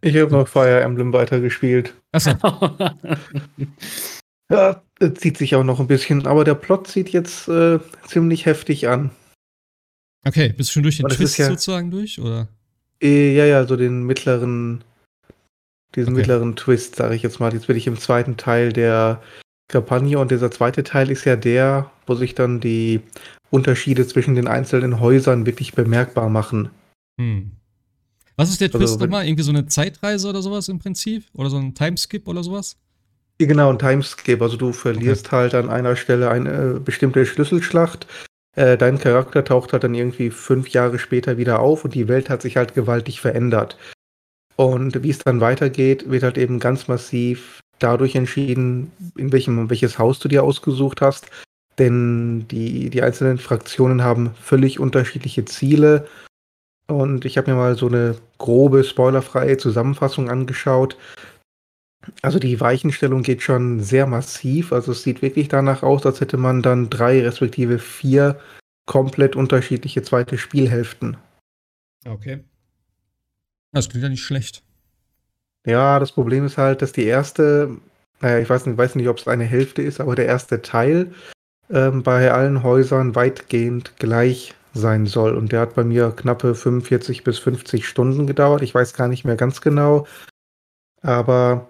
Ich 0.00 0.16
habe 0.16 0.32
noch 0.32 0.48
Fire 0.48 0.80
Emblem 0.80 1.12
weitergespielt. 1.12 1.94
Achso. 2.12 2.32
ja, 4.50 4.82
zieht 5.14 5.38
sich 5.38 5.54
auch 5.54 5.64
noch 5.64 5.80
ein 5.80 5.86
bisschen, 5.86 6.26
aber 6.26 6.44
der 6.44 6.54
Plot 6.54 6.88
sieht 6.88 7.10
jetzt 7.10 7.48
äh, 7.48 7.78
ziemlich 8.06 8.46
heftig 8.46 8.88
an. 8.88 9.10
Okay, 10.26 10.52
bist 10.54 10.70
du 10.70 10.72
schon 10.74 10.82
durch 10.82 10.98
den 10.98 11.08
Twist 11.08 11.38
ja, 11.38 11.46
sozusagen 11.46 11.90
durch, 11.90 12.20
oder? 12.20 12.48
Äh, 13.02 13.34
ja, 13.34 13.46
ja, 13.46 13.66
so 13.66 13.76
den 13.76 14.04
mittleren 14.04 14.84
diesen 15.94 16.12
okay. 16.12 16.20
mittleren 16.20 16.56
Twist, 16.56 16.96
sage 16.96 17.14
ich 17.14 17.22
jetzt 17.22 17.40
mal. 17.40 17.52
Jetzt 17.52 17.66
bin 17.66 17.76
ich 17.76 17.86
im 17.86 17.98
zweiten 17.98 18.36
Teil 18.36 18.72
der 18.72 19.20
Kampagne 19.68 20.18
und 20.18 20.30
dieser 20.30 20.50
zweite 20.50 20.84
Teil 20.84 21.10
ist 21.10 21.24
ja 21.24 21.36
der, 21.36 21.90
wo 22.06 22.14
sich 22.14 22.34
dann 22.34 22.60
die 22.60 23.00
Unterschiede 23.50 24.06
zwischen 24.06 24.34
den 24.34 24.46
einzelnen 24.46 25.00
Häusern 25.00 25.46
wirklich 25.46 25.72
bemerkbar 25.72 26.28
machen. 26.28 26.70
Hm. 27.20 27.52
Was 28.36 28.50
ist 28.50 28.60
der 28.60 28.68
also 28.68 28.78
Twist 28.78 28.94
also, 28.94 29.04
nochmal? 29.04 29.26
Irgendwie 29.26 29.42
so 29.42 29.50
eine 29.50 29.66
Zeitreise 29.66 30.28
oder 30.28 30.42
sowas 30.42 30.68
im 30.68 30.78
Prinzip? 30.78 31.24
Oder 31.34 31.50
so 31.50 31.58
ein 31.58 31.74
Timeskip 31.74 32.28
oder 32.28 32.42
sowas? 32.42 32.76
Genau, 33.46 33.70
ein 33.70 33.78
Timeskip. 33.78 34.42
Also 34.42 34.58
du 34.58 34.72
verlierst 34.72 35.28
okay. 35.28 35.36
halt 35.36 35.54
an 35.54 35.70
einer 35.70 35.96
Stelle 35.96 36.30
eine 36.30 36.74
äh, 36.76 36.78
bestimmte 36.78 37.24
Schlüsselschlacht. 37.24 38.06
Äh, 38.54 38.76
dein 38.76 38.98
Charakter 38.98 39.42
taucht 39.42 39.72
halt 39.72 39.82
dann 39.82 39.94
irgendwie 39.94 40.30
fünf 40.30 40.68
Jahre 40.68 40.98
später 40.98 41.38
wieder 41.38 41.60
auf 41.60 41.84
und 41.84 41.94
die 41.94 42.06
Welt 42.06 42.28
hat 42.28 42.42
sich 42.42 42.58
halt 42.58 42.74
gewaltig 42.74 43.22
verändert. 43.22 43.78
Und 44.56 45.02
wie 45.02 45.08
es 45.08 45.20
dann 45.20 45.40
weitergeht, 45.40 46.10
wird 46.10 46.22
halt 46.22 46.36
eben 46.36 46.58
ganz 46.58 46.86
massiv 46.86 47.60
dadurch 47.78 48.14
entschieden, 48.14 48.92
in 49.16 49.32
welchem, 49.32 49.70
welches 49.70 49.98
Haus 49.98 50.18
du 50.18 50.28
dir 50.28 50.44
ausgesucht 50.44 51.00
hast. 51.00 51.30
Denn 51.78 52.46
die, 52.48 52.90
die 52.90 53.00
einzelnen 53.00 53.38
Fraktionen 53.38 54.04
haben 54.04 54.34
völlig 54.38 54.78
unterschiedliche 54.78 55.46
Ziele. 55.46 56.06
Und 56.88 57.24
ich 57.24 57.38
habe 57.38 57.50
mir 57.50 57.56
mal 57.56 57.74
so 57.74 57.86
eine 57.86 58.16
grobe, 58.36 58.84
spoilerfreie 58.84 59.56
Zusammenfassung 59.56 60.28
angeschaut. 60.28 60.98
Also 62.22 62.38
die 62.38 62.60
Weichenstellung 62.60 63.22
geht 63.22 63.42
schon 63.42 63.80
sehr 63.80 64.06
massiv. 64.06 64.72
Also 64.72 64.92
es 64.92 65.02
sieht 65.02 65.22
wirklich 65.22 65.48
danach 65.48 65.82
aus, 65.82 66.06
als 66.06 66.20
hätte 66.20 66.36
man 66.36 66.62
dann 66.62 66.90
drei 66.90 67.20
respektive 67.22 67.78
vier 67.78 68.38
komplett 68.86 69.36
unterschiedliche 69.36 70.02
zweite 70.02 70.38
Spielhälften. 70.38 71.16
Okay. 72.06 72.44
Das 73.72 73.88
klingt 73.88 74.02
ja 74.02 74.08
nicht 74.08 74.24
schlecht. 74.24 74.62
Ja, 75.66 75.98
das 75.98 76.12
Problem 76.12 76.46
ist 76.46 76.58
halt, 76.58 76.82
dass 76.82 76.92
die 76.92 77.04
erste, 77.04 77.76
naja, 78.20 78.38
ich 78.38 78.48
weiß 78.48 78.66
nicht, 78.66 78.78
weiß 78.78 78.94
nicht 78.94 79.08
ob 79.08 79.18
es 79.18 79.28
eine 79.28 79.44
Hälfte 79.44 79.82
ist, 79.82 80.00
aber 80.00 80.16
der 80.16 80.26
erste 80.26 80.62
Teil 80.62 81.12
ähm, 81.68 82.02
bei 82.02 82.32
allen 82.32 82.62
Häusern 82.62 83.14
weitgehend 83.14 83.96
gleich 83.98 84.54
sein 84.72 85.06
soll. 85.06 85.34
Und 85.36 85.52
der 85.52 85.60
hat 85.60 85.74
bei 85.74 85.84
mir 85.84 86.10
knappe 86.10 86.54
45 86.54 87.24
bis 87.24 87.38
50 87.38 87.86
Stunden 87.86 88.26
gedauert. 88.26 88.62
Ich 88.62 88.74
weiß 88.74 88.94
gar 88.94 89.08
nicht 89.08 89.24
mehr 89.24 89.36
ganz 89.36 89.60
genau. 89.60 90.06
Aber 91.02 91.68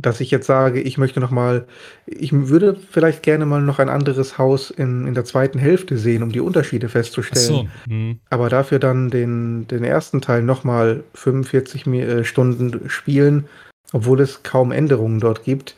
dass 0.00 0.20
ich 0.20 0.30
jetzt 0.30 0.46
sage, 0.46 0.80
ich 0.80 0.96
möchte 0.96 1.18
noch 1.18 1.32
mal, 1.32 1.66
ich 2.06 2.32
würde 2.32 2.76
vielleicht 2.76 3.24
gerne 3.24 3.46
mal 3.46 3.60
noch 3.60 3.80
ein 3.80 3.88
anderes 3.88 4.38
Haus 4.38 4.70
in, 4.70 5.08
in 5.08 5.14
der 5.14 5.24
zweiten 5.24 5.58
Hälfte 5.58 5.98
sehen, 5.98 6.22
um 6.22 6.30
die 6.30 6.40
Unterschiede 6.40 6.88
festzustellen. 6.88 7.68
So. 7.84 7.90
Hm. 7.90 8.20
Aber 8.30 8.48
dafür 8.48 8.78
dann 8.78 9.10
den, 9.10 9.66
den 9.66 9.82
ersten 9.82 10.20
Teil 10.20 10.42
noch 10.42 10.62
mal 10.62 11.02
45 11.14 11.86
äh, 11.88 12.24
Stunden 12.24 12.88
spielen, 12.88 13.48
obwohl 13.92 14.20
es 14.20 14.44
kaum 14.44 14.70
Änderungen 14.70 15.18
dort 15.18 15.42
gibt. 15.42 15.74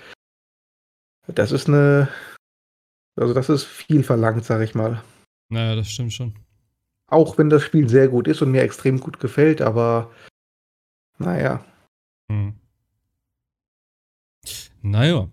Das 1.27 1.51
ist 1.51 1.69
eine, 1.69 2.09
also 3.17 3.33
das 3.33 3.49
ist 3.49 3.65
viel 3.65 4.03
verlangt, 4.03 4.45
sag 4.45 4.61
ich 4.61 4.75
mal. 4.75 5.03
Naja, 5.49 5.77
das 5.77 5.91
stimmt 5.91 6.13
schon. 6.13 6.35
Auch 7.07 7.39
wenn 7.39 7.49
das 7.49 7.63
Spiel 7.63 7.89
sehr 7.89 8.09
gut 8.09 8.29
ist 8.29 8.43
und 8.43 8.51
mir 8.51 8.63
extrem 8.63 9.01
gut 9.01 9.19
gefällt, 9.19 9.63
aber 9.63 10.11
naja. 11.19 11.65
Hm. 12.31 12.55
Naja. 14.83 15.29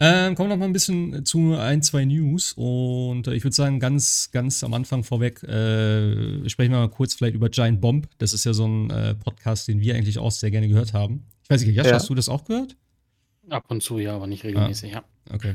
Ähm, 0.00 0.36
kommen 0.36 0.48
wir 0.48 0.54
noch 0.54 0.60
mal 0.60 0.66
ein 0.66 0.72
bisschen 0.72 1.24
zu 1.24 1.54
ein, 1.54 1.82
zwei 1.82 2.04
News. 2.04 2.52
Und 2.52 3.26
äh, 3.26 3.34
ich 3.34 3.42
würde 3.42 3.54
sagen, 3.54 3.80
ganz, 3.80 4.30
ganz 4.32 4.62
am 4.62 4.74
Anfang 4.74 5.02
vorweg 5.02 5.42
äh, 5.42 6.48
sprechen 6.48 6.70
wir 6.70 6.78
mal 6.78 6.88
kurz 6.88 7.14
vielleicht 7.14 7.34
über 7.34 7.48
Giant 7.48 7.80
Bomb. 7.80 8.08
Das 8.18 8.32
ist 8.32 8.44
ja 8.44 8.52
so 8.52 8.66
ein 8.66 8.90
äh, 8.90 9.14
Podcast, 9.14 9.66
den 9.66 9.80
wir 9.80 9.96
eigentlich 9.96 10.18
auch 10.18 10.30
sehr 10.30 10.50
gerne 10.50 10.68
gehört 10.68 10.92
haben. 10.92 11.24
Ich 11.42 11.50
weiß 11.50 11.64
nicht, 11.64 11.74
Jasch, 11.74 11.88
ja. 11.88 11.94
hast 11.94 12.08
du 12.08 12.14
das 12.14 12.28
auch 12.28 12.44
gehört? 12.44 12.76
Ab 13.48 13.64
und 13.68 13.82
zu, 13.82 13.98
ja, 13.98 14.14
aber 14.14 14.26
nicht 14.26 14.44
regelmäßig, 14.44 14.94
ah, 14.94 15.04
ja. 15.30 15.34
Okay. 15.34 15.54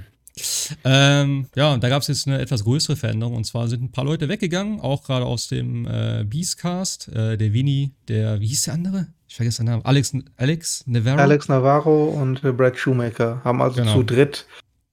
Ähm, 0.84 1.48
ja, 1.56 1.74
und 1.74 1.84
da 1.84 1.90
gab 1.90 2.02
es 2.02 2.08
jetzt 2.08 2.28
eine 2.28 2.40
etwas 2.40 2.64
größere 2.64 2.96
Veränderung. 2.96 3.36
Und 3.36 3.46
zwar 3.46 3.68
sind 3.68 3.84
ein 3.84 3.92
paar 3.92 4.04
Leute 4.04 4.30
weggegangen, 4.30 4.80
auch 4.80 5.04
gerade 5.04 5.26
aus 5.26 5.48
dem 5.48 5.86
äh, 5.86 6.26
Beastcast. 6.28 7.08
Äh, 7.10 7.38
der 7.38 7.54
Winnie, 7.54 7.92
der, 8.08 8.42
wie 8.42 8.48
hieß 8.48 8.64
der 8.64 8.74
andere? 8.74 9.08
Ich 9.34 9.38
vergesse 9.38 9.64
den 9.64 9.72
Namen. 9.72 9.84
Alex, 9.84 10.14
Alex 10.38 10.86
Navarro. 10.86 11.20
Alex 11.20 11.50
Navarro 11.50 12.06
und 12.06 12.44
Brad 12.56 12.78
Shoemaker 12.78 13.42
haben 13.44 13.64
also 13.64 13.82
genau. 13.82 13.96
zu 13.96 14.04
dritt 14.04 14.46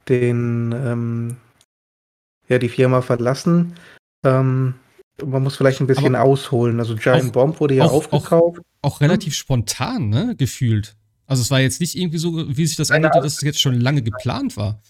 den, 0.09 0.73
ähm, 0.73 1.37
ja, 2.49 2.59
die 2.59 2.71
Firma 2.71 3.03
verlassen. 3.03 3.75
Ähm, 4.25 4.77
man 5.23 5.43
muss 5.43 5.57
vielleicht 5.57 5.83
ein 5.83 5.87
bisschen 5.87 6.15
Aber 6.15 6.25
ausholen. 6.25 6.81
Also 6.81 6.97
Giant 6.97 7.29
auch, 7.29 7.33
Bomb 7.33 7.61
wurde 7.61 7.75
ja 7.75 7.85
auch, 7.85 7.93
aufgekauft. 7.93 8.63
Auch, 8.81 8.93
auch 8.93 9.01
relativ 9.03 9.35
hm? 9.35 9.37
spontan, 9.37 10.09
ne, 10.09 10.35
gefühlt. 10.39 10.97
Also 11.27 11.43
es 11.43 11.51
war 11.51 11.61
jetzt 11.61 11.83
nicht 11.83 11.95
irgendwie 11.95 12.17
so, 12.17 12.57
wie 12.57 12.65
sich 12.65 12.79
das 12.79 12.91
anhörte, 12.91 13.21
dass 13.21 13.35
es 13.35 13.43
jetzt 13.43 13.61
schon 13.61 13.79
lange 13.79 14.01
geplant 14.01 14.57
war. 14.57 14.81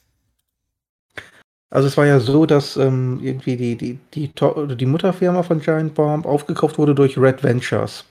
Also 1.71 1.89
es 1.89 1.97
war 1.97 2.07
ja 2.07 2.21
so, 2.21 2.47
dass 2.47 2.77
ähm, 2.77 3.19
irgendwie 3.21 3.57
die, 3.57 3.75
die, 3.75 3.99
die, 4.15 4.31
die 4.77 4.87
Mutterfirma 4.87 5.43
von 5.43 5.61
Giant 5.61 5.95
Bomb 5.95 6.25
aufgekauft 6.25 6.79
wurde 6.79 6.95
durch 6.95 7.19
Red 7.19 7.43
Ventures. 7.43 8.05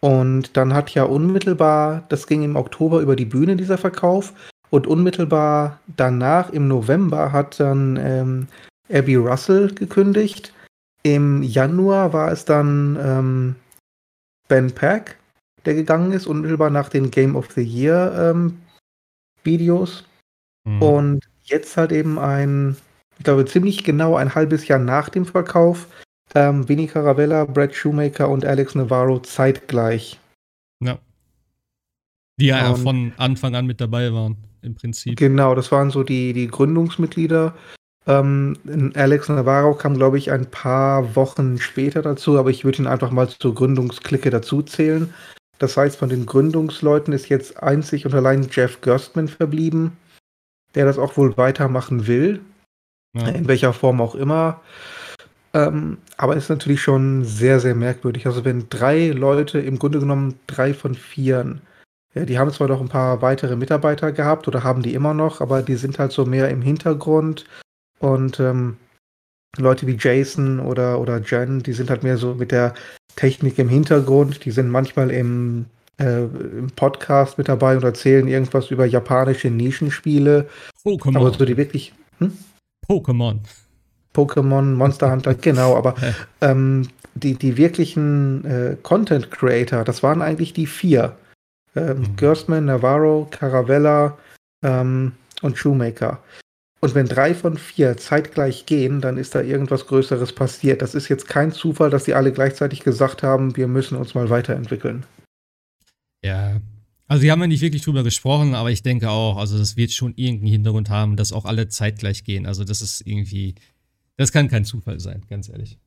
Und 0.00 0.56
dann 0.56 0.72
hat 0.72 0.90
ja 0.90 1.04
unmittelbar, 1.04 2.04
das 2.08 2.26
ging 2.26 2.42
im 2.42 2.56
Oktober 2.56 3.00
über 3.00 3.16
die 3.16 3.26
Bühne, 3.26 3.56
dieser 3.56 3.78
Verkauf. 3.78 4.32
Und 4.70 4.86
unmittelbar 4.86 5.80
danach, 5.96 6.50
im 6.50 6.68
November, 6.68 7.32
hat 7.32 7.60
dann 7.60 7.96
ähm, 7.96 8.48
Abby 8.90 9.16
Russell 9.16 9.74
gekündigt. 9.74 10.54
Im 11.02 11.42
Januar 11.42 12.12
war 12.12 12.30
es 12.30 12.44
dann 12.44 12.98
ähm, 13.00 13.56
Ben 14.48 14.70
Pack, 14.70 15.16
der 15.64 15.74
gegangen 15.74 16.12
ist, 16.12 16.26
unmittelbar 16.26 16.70
nach 16.70 16.88
den 16.88 17.10
Game 17.10 17.36
of 17.36 17.50
the 17.52 17.62
Year 17.62 18.30
ähm, 18.30 18.60
Videos. 19.42 20.04
Mhm. 20.64 20.82
Und 20.82 21.28
jetzt 21.44 21.76
halt 21.76 21.92
eben 21.92 22.18
ein, 22.18 22.76
ich 23.18 23.24
glaube, 23.24 23.44
ziemlich 23.44 23.84
genau 23.84 24.16
ein 24.16 24.34
halbes 24.34 24.68
Jahr 24.68 24.78
nach 24.78 25.08
dem 25.08 25.26
Verkauf, 25.26 25.86
ähm, 26.34 26.68
Vinny 26.68 26.86
Caravella, 26.86 27.44
Brad 27.44 27.74
Shoemaker 27.74 28.28
und 28.28 28.44
Alex 28.44 28.74
Navarro 28.74 29.20
zeitgleich. 29.20 30.18
Ja. 30.82 30.98
Die 32.38 32.46
ja 32.46 32.70
und, 32.70 32.82
von 32.82 33.12
Anfang 33.16 33.54
an 33.54 33.66
mit 33.66 33.80
dabei 33.80 34.12
waren, 34.12 34.36
im 34.62 34.74
Prinzip. 34.74 35.16
Genau, 35.16 35.54
das 35.54 35.70
waren 35.72 35.90
so 35.90 36.02
die, 36.02 36.32
die 36.32 36.48
Gründungsmitglieder. 36.48 37.54
Ähm, 38.06 38.56
Alex 38.94 39.28
Navarro 39.28 39.74
kam, 39.74 39.94
glaube 39.94 40.18
ich, 40.18 40.30
ein 40.30 40.50
paar 40.50 41.14
Wochen 41.16 41.58
später 41.58 42.02
dazu, 42.02 42.38
aber 42.38 42.50
ich 42.50 42.64
würde 42.64 42.82
ihn 42.82 42.86
einfach 42.86 43.10
mal 43.10 43.28
zur 43.28 43.54
Gründungsklicke 43.54 44.30
dazu 44.30 44.62
zählen. 44.62 45.12
Das 45.58 45.76
heißt, 45.76 45.98
von 45.98 46.08
den 46.08 46.24
Gründungsleuten 46.24 47.12
ist 47.12 47.28
jetzt 47.28 47.62
einzig 47.62 48.06
und 48.06 48.14
allein 48.14 48.48
Jeff 48.50 48.80
Gerstmann 48.80 49.28
verblieben 49.28 49.92
der 50.74 50.84
das 50.84 50.98
auch 50.98 51.16
wohl 51.16 51.36
weitermachen 51.36 52.06
will. 52.06 52.40
Ja. 53.16 53.28
In 53.28 53.48
welcher 53.48 53.72
Form 53.72 54.00
auch 54.00 54.14
immer. 54.14 54.60
Ähm, 55.52 55.98
aber 56.16 56.36
ist 56.36 56.48
natürlich 56.48 56.80
schon 56.80 57.24
sehr, 57.24 57.58
sehr 57.60 57.74
merkwürdig. 57.74 58.26
Also 58.26 58.44
wenn 58.44 58.68
drei 58.68 59.08
Leute, 59.08 59.58
im 59.58 59.78
Grunde 59.78 59.98
genommen 59.98 60.38
drei 60.46 60.74
von 60.74 60.94
vieren, 60.94 61.60
ja, 62.14 62.24
die 62.24 62.38
haben 62.38 62.50
zwar 62.52 62.68
noch 62.68 62.80
ein 62.80 62.88
paar 62.88 63.22
weitere 63.22 63.56
Mitarbeiter 63.56 64.12
gehabt 64.12 64.48
oder 64.48 64.64
haben 64.64 64.82
die 64.82 64.94
immer 64.94 65.14
noch, 65.14 65.40
aber 65.40 65.62
die 65.62 65.76
sind 65.76 65.98
halt 65.98 66.12
so 66.12 66.24
mehr 66.24 66.48
im 66.50 66.62
Hintergrund. 66.62 67.44
Und 67.98 68.40
ähm, 68.40 68.76
Leute 69.56 69.86
wie 69.86 69.96
Jason 69.98 70.60
oder, 70.60 71.00
oder 71.00 71.20
Jen, 71.20 71.62
die 71.62 71.72
sind 71.72 71.90
halt 71.90 72.02
mehr 72.02 72.16
so 72.16 72.34
mit 72.34 72.52
der 72.52 72.74
Technik 73.16 73.58
im 73.58 73.68
Hintergrund. 73.68 74.44
Die 74.44 74.50
sind 74.50 74.70
manchmal 74.70 75.10
im 75.10 75.66
äh, 76.00 76.22
im 76.22 76.70
Podcast 76.74 77.38
mit 77.38 77.48
dabei 77.48 77.76
und 77.76 77.84
erzählen 77.84 78.26
irgendwas 78.26 78.70
über 78.70 78.86
japanische 78.86 79.50
Nischenspiele. 79.50 80.48
Pokémon. 80.84 81.16
Aber 81.16 81.32
so 81.32 81.44
die 81.44 81.56
wirklich. 81.56 81.92
Hm? 82.18 82.32
Pokémon. 82.88 83.40
Pokémon, 84.14 84.74
Monster 84.74 85.10
Hunter, 85.10 85.34
genau, 85.40 85.76
aber 85.76 85.94
ähm, 86.40 86.88
die, 87.14 87.34
die 87.34 87.56
wirklichen 87.56 88.44
äh, 88.44 88.76
Content 88.82 89.30
Creator, 89.30 89.84
das 89.84 90.02
waren 90.02 90.22
eigentlich 90.22 90.52
die 90.52 90.66
vier. 90.66 91.16
Ähm, 91.76 91.98
mhm. 92.00 92.16
Gerstmann, 92.16 92.64
Navarro, 92.64 93.28
Caravella 93.30 94.18
ähm, 94.64 95.12
und 95.42 95.56
Shoemaker. 95.56 96.20
Und 96.80 96.94
wenn 96.94 97.06
drei 97.06 97.34
von 97.34 97.58
vier 97.58 97.98
zeitgleich 97.98 98.64
gehen, 98.64 99.02
dann 99.02 99.18
ist 99.18 99.34
da 99.34 99.42
irgendwas 99.42 99.86
Größeres 99.86 100.32
passiert. 100.32 100.80
Das 100.80 100.94
ist 100.94 101.08
jetzt 101.08 101.28
kein 101.28 101.52
Zufall, 101.52 101.90
dass 101.90 102.06
sie 102.06 102.14
alle 102.14 102.32
gleichzeitig 102.32 102.80
gesagt 102.80 103.22
haben, 103.22 103.56
wir 103.56 103.68
müssen 103.68 103.96
uns 103.96 104.14
mal 104.14 104.30
weiterentwickeln. 104.30 105.04
Ja. 106.24 106.60
Also, 107.06 107.22
wir 107.22 107.32
haben 107.32 107.40
ja 107.40 107.48
nicht 107.48 107.60
wirklich 107.60 107.82
drüber 107.82 108.02
gesprochen, 108.02 108.54
aber 108.54 108.70
ich 108.70 108.82
denke 108.82 109.10
auch, 109.10 109.36
also, 109.36 109.58
das 109.58 109.76
wird 109.76 109.90
schon 109.90 110.14
irgendeinen 110.16 110.52
Hintergrund 110.52 110.88
haben, 110.88 111.16
dass 111.16 111.32
auch 111.32 111.44
alle 111.44 111.68
zeitgleich 111.68 112.24
gehen. 112.24 112.46
Also, 112.46 112.64
das 112.64 112.80
ist 112.80 113.06
irgendwie, 113.06 113.56
das 114.20 114.32
kann 114.32 114.48
kein 114.48 114.66
Zufall 114.66 115.00
sein, 115.00 115.22
ganz 115.30 115.48
ehrlich. 115.48 115.78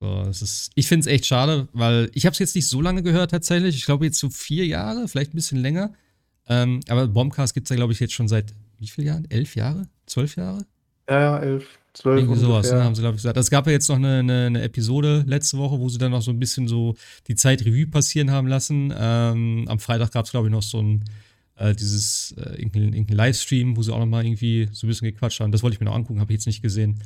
So, 0.00 0.22
ist, 0.22 0.70
ich 0.74 0.88
finde 0.88 1.00
es 1.02 1.06
echt 1.08 1.26
schade, 1.26 1.68
weil 1.74 2.10
ich 2.14 2.24
habe 2.24 2.32
es 2.32 2.38
jetzt 2.38 2.56
nicht 2.56 2.68
so 2.68 2.80
lange 2.80 3.02
gehört 3.02 3.32
tatsächlich. 3.32 3.76
Ich 3.76 3.84
glaube 3.84 4.06
jetzt 4.06 4.18
so 4.18 4.30
vier 4.30 4.66
Jahre, 4.66 5.06
vielleicht 5.06 5.34
ein 5.34 5.36
bisschen 5.36 5.58
länger. 5.58 5.92
Ähm, 6.48 6.80
aber 6.88 7.06
Bombcast 7.06 7.52
gibt 7.52 7.66
es 7.66 7.68
ja, 7.68 7.76
glaube 7.76 7.92
ich, 7.92 8.00
jetzt 8.00 8.14
schon 8.14 8.28
seit 8.28 8.54
wie 8.78 8.86
vielen 8.86 9.08
Jahren? 9.08 9.26
Elf 9.28 9.56
Jahre? 9.56 9.88
Zwölf 10.06 10.36
Jahre? 10.36 10.64
Ja, 11.06 11.20
ja, 11.20 11.38
elf. 11.40 11.66
12 11.92 12.18
Irgendwie 12.18 12.40
sowas, 12.40 12.72
ne, 12.72 12.82
haben 12.82 12.94
sie, 12.94 13.02
glaube 13.02 13.16
ich, 13.16 13.22
gesagt. 13.22 13.36
Es 13.36 13.50
gab 13.50 13.66
ja 13.66 13.72
jetzt 13.72 13.88
noch 13.88 13.96
eine, 13.96 14.20
eine, 14.20 14.46
eine, 14.46 14.62
Episode 14.62 15.24
letzte 15.26 15.58
Woche, 15.58 15.78
wo 15.80 15.88
sie 15.90 15.98
dann 15.98 16.12
noch 16.12 16.22
so 16.22 16.30
ein 16.30 16.38
bisschen 16.38 16.66
so 16.66 16.94
die 17.26 17.34
Zeit 17.34 17.66
Revue 17.66 17.88
passieren 17.88 18.30
haben 18.30 18.46
lassen. 18.46 18.94
Ähm, 18.96 19.66
am 19.68 19.80
Freitag 19.80 20.12
gab 20.12 20.24
es, 20.24 20.30
glaube 20.30 20.46
ich, 20.46 20.52
noch 20.52 20.62
so 20.62 20.80
ein 20.80 21.04
äh, 21.60 21.74
dieses 21.74 22.32
äh, 22.38 22.56
irgendein, 22.56 22.94
irgendein, 22.94 23.16
Livestream, 23.16 23.76
wo 23.76 23.82
sie 23.82 23.92
auch 23.92 23.98
noch 23.98 24.06
mal 24.06 24.24
irgendwie 24.24 24.68
so 24.72 24.86
ein 24.86 24.88
bisschen 24.88 25.08
gequatscht 25.08 25.40
haben. 25.40 25.52
Das 25.52 25.62
wollte 25.62 25.74
ich 25.74 25.80
mir 25.80 25.86
noch 25.86 25.94
angucken, 25.94 26.20
habe 26.20 26.32
ich 26.32 26.38
jetzt 26.38 26.46
nicht 26.46 26.62
gesehen. 26.62 26.98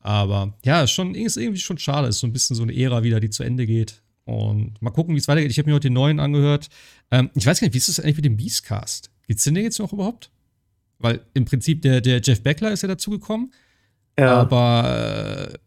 Aber 0.00 0.54
ja, 0.64 0.82
ist, 0.82 0.92
schon, 0.92 1.14
ist 1.14 1.36
irgendwie 1.36 1.60
schon 1.60 1.78
schade. 1.78 2.08
Ist 2.08 2.20
so 2.20 2.26
ein 2.26 2.32
bisschen 2.32 2.56
so 2.56 2.62
eine 2.62 2.74
Ära 2.74 3.02
wieder, 3.02 3.20
die 3.20 3.30
zu 3.30 3.42
Ende 3.42 3.66
geht. 3.66 4.02
Und 4.24 4.80
mal 4.80 4.90
gucken, 4.90 5.14
wie 5.14 5.18
es 5.18 5.28
weitergeht. 5.28 5.50
Ich 5.50 5.58
habe 5.58 5.68
mir 5.68 5.74
heute 5.74 5.88
den 5.88 5.94
neuen 5.94 6.20
angehört. 6.20 6.68
Ähm, 7.10 7.30
ich 7.34 7.46
weiß 7.46 7.60
gar 7.60 7.66
nicht, 7.66 7.74
wie 7.74 7.78
ist 7.78 7.88
das 7.88 8.00
eigentlich 8.00 8.16
mit 8.16 8.24
dem 8.24 8.36
Beastcast? 8.36 9.10
Geht's 9.26 9.44
denn 9.44 9.56
jetzt 9.56 9.78
noch 9.78 9.92
überhaupt? 9.92 10.30
Weil 10.98 11.20
im 11.34 11.44
Prinzip 11.44 11.82
der, 11.82 12.00
der 12.00 12.20
Jeff 12.22 12.42
Beckler 12.42 12.72
ist 12.72 12.82
ja 12.82 12.88
dazugekommen. 12.88 13.52
Ja. 14.18 14.34
Aber 14.36 15.52
äh, 15.52 15.58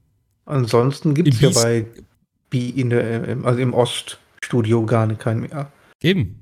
ansonsten 0.45 1.13
gibt 1.13 1.29
es 1.29 1.39
ja 1.41 1.49
bei 1.49 1.85
in 2.53 2.89
der, 2.89 3.37
also 3.43 3.59
im 3.59 3.73
Oststudio 3.73 4.85
gar 4.85 5.07
nicht 5.07 5.21
keinen 5.21 5.41
mehr. 5.41 5.71
Eben. 6.01 6.40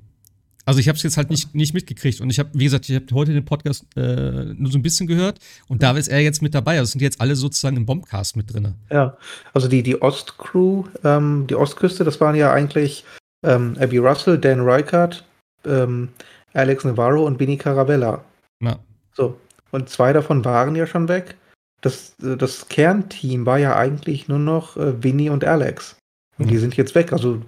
Also 0.64 0.78
ich 0.80 0.88
habe 0.88 0.96
es 0.96 1.02
jetzt 1.02 1.16
halt 1.16 1.30
nicht, 1.30 1.54
nicht 1.54 1.74
mitgekriegt 1.74 2.20
und 2.20 2.30
ich 2.30 2.38
habe, 2.38 2.50
wie 2.52 2.64
gesagt, 2.64 2.88
ich 2.88 2.94
habe 2.94 3.06
heute 3.12 3.32
den 3.32 3.44
Podcast 3.44 3.84
äh, 3.96 4.44
nur 4.54 4.70
so 4.70 4.78
ein 4.78 4.82
bisschen 4.82 5.06
gehört 5.06 5.38
und 5.68 5.82
da 5.82 5.96
ist 5.96 6.08
er 6.08 6.20
jetzt 6.20 6.42
mit 6.42 6.54
dabei. 6.54 6.78
Also 6.78 6.92
sind 6.92 7.02
jetzt 7.02 7.20
alle 7.20 7.34
sozusagen 7.34 7.76
im 7.76 7.86
Bombcast 7.86 8.36
mit 8.36 8.52
drin. 8.52 8.74
Ja, 8.90 9.16
also 9.54 9.68
die, 9.68 9.82
die 9.82 10.00
Ostcrew, 10.00 10.84
ähm, 11.02 11.46
die 11.48 11.54
Ostküste, 11.54 12.04
das 12.04 12.20
waren 12.20 12.34
ja 12.34 12.52
eigentlich 12.52 13.04
ähm, 13.44 13.76
Abby 13.80 13.98
Russell, 13.98 14.38
Dan 14.38 14.60
Reichardt, 14.60 15.24
ähm, 15.64 16.08
Alex 16.52 16.84
Navarro 16.84 17.26
und 17.26 17.40
Vinny 17.40 17.56
Caravella. 17.56 18.22
Ja. 18.62 18.78
So, 19.14 19.38
und 19.70 19.88
zwei 19.88 20.12
davon 20.12 20.44
waren 20.44 20.76
ja 20.76 20.86
schon 20.86 21.08
weg. 21.08 21.36
Das, 21.80 22.14
äh, 22.22 22.36
das 22.36 22.68
Kernteam 22.68 23.46
war 23.46 23.58
ja 23.58 23.76
eigentlich 23.76 24.28
nur 24.28 24.38
noch 24.38 24.76
äh, 24.76 25.02
Vinny 25.02 25.30
und 25.30 25.44
Alex. 25.44 25.96
Und 26.38 26.46
mhm. 26.46 26.50
die 26.50 26.58
sind 26.58 26.76
jetzt 26.76 26.94
weg. 26.94 27.12
Also 27.12 27.42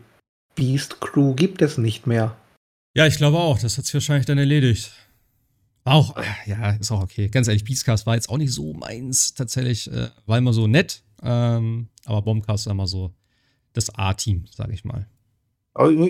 Beast 0.55 1.01
Crew 1.01 1.35
gibt 1.35 1.63
es 1.63 1.79
nicht 1.79 2.07
mehr. 2.07 2.35
Ja, 2.95 3.07
ich 3.07 3.17
glaube 3.17 3.39
auch. 3.39 3.59
Das 3.59 3.79
hat 3.79 3.85
sich 3.85 3.95
wahrscheinlich 3.95 4.27
dann 4.27 4.39
erledigt. 4.39 4.93
Auch, 5.85 6.17
ja, 6.47 6.71
ist 6.73 6.93
auch 6.93 7.03
okay. 7.03 7.29
Ganz 7.29 7.49
ehrlich, 7.49 7.65
Beastcast 7.65 8.07
war 8.07 8.15
jetzt 8.15 8.29
auch 8.29 8.39
nicht 8.39 8.53
so 8.53 8.73
meins 8.73 9.35
tatsächlich. 9.35 9.91
Äh, 9.91 10.11
war 10.27 10.39
immer 10.39 10.53
so 10.53 10.67
nett. 10.67 11.03
Ähm, 11.23 11.89
aber 12.05 12.23
Bombcast 12.23 12.67
war 12.67 12.73
immer 12.73 12.87
so 12.87 13.13
das 13.73 13.95
A-Team, 13.95 14.45
sage 14.51 14.75
ich 14.75 14.85
mal. 14.85 15.07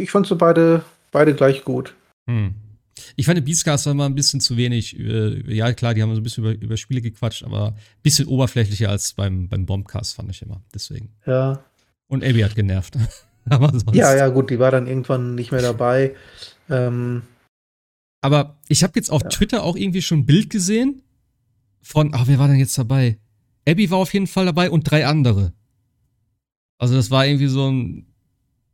Ich 0.00 0.10
fand 0.10 0.26
so 0.26 0.36
beide, 0.36 0.84
beide 1.12 1.34
gleich 1.34 1.64
gut. 1.64 1.94
Hm. 2.26 2.54
Ich 3.16 3.26
fand 3.26 3.42
Beastcast 3.44 3.86
war 3.86 3.92
immer 3.92 4.06
ein 4.06 4.14
bisschen 4.14 4.40
zu 4.40 4.56
wenig. 4.56 4.98
Äh, 4.98 5.54
ja, 5.54 5.72
klar, 5.72 5.94
die 5.94 6.02
haben 6.02 6.14
so 6.14 6.20
ein 6.20 6.24
bisschen 6.24 6.44
über, 6.44 6.54
über 6.60 6.76
Spiele 6.76 7.00
gequatscht, 7.00 7.44
aber 7.44 7.68
ein 7.68 7.76
bisschen 8.02 8.26
oberflächlicher 8.26 8.90
als 8.90 9.14
beim, 9.14 9.48
beim 9.48 9.64
Bombcast, 9.66 10.16
fand 10.16 10.30
ich 10.30 10.42
immer. 10.42 10.62
Deswegen. 10.74 11.14
Ja. 11.26 11.64
Und 12.08 12.24
Abby 12.24 12.40
hat 12.40 12.54
genervt. 12.54 12.96
aber 13.48 13.70
sonst. 13.70 13.94
Ja, 13.94 14.14
ja, 14.14 14.28
gut, 14.28 14.50
die 14.50 14.58
war 14.58 14.70
dann 14.70 14.86
irgendwann 14.86 15.34
nicht 15.34 15.52
mehr 15.52 15.62
dabei. 15.62 16.14
Ähm, 16.72 17.22
aber 18.22 18.58
ich 18.68 18.82
habe 18.82 18.92
jetzt 18.96 19.10
auf 19.10 19.22
ja. 19.22 19.28
Twitter 19.28 19.62
auch 19.62 19.76
irgendwie 19.76 20.02
schon 20.02 20.20
ein 20.20 20.26
Bild 20.26 20.48
gesehen 20.50 21.02
von, 21.82 22.14
ach, 22.14 22.26
wer 22.26 22.38
war 22.38 22.48
denn 22.48 22.58
jetzt 22.58 22.78
dabei? 22.78 23.18
Abby 23.68 23.90
war 23.90 23.98
auf 23.98 24.12
jeden 24.12 24.26
Fall 24.26 24.46
dabei 24.46 24.70
und 24.70 24.90
drei 24.90 25.06
andere. 25.06 25.52
Also 26.78 26.94
das 26.94 27.10
war 27.10 27.26
irgendwie 27.26 27.48
so 27.48 27.70
ein, 27.70 28.06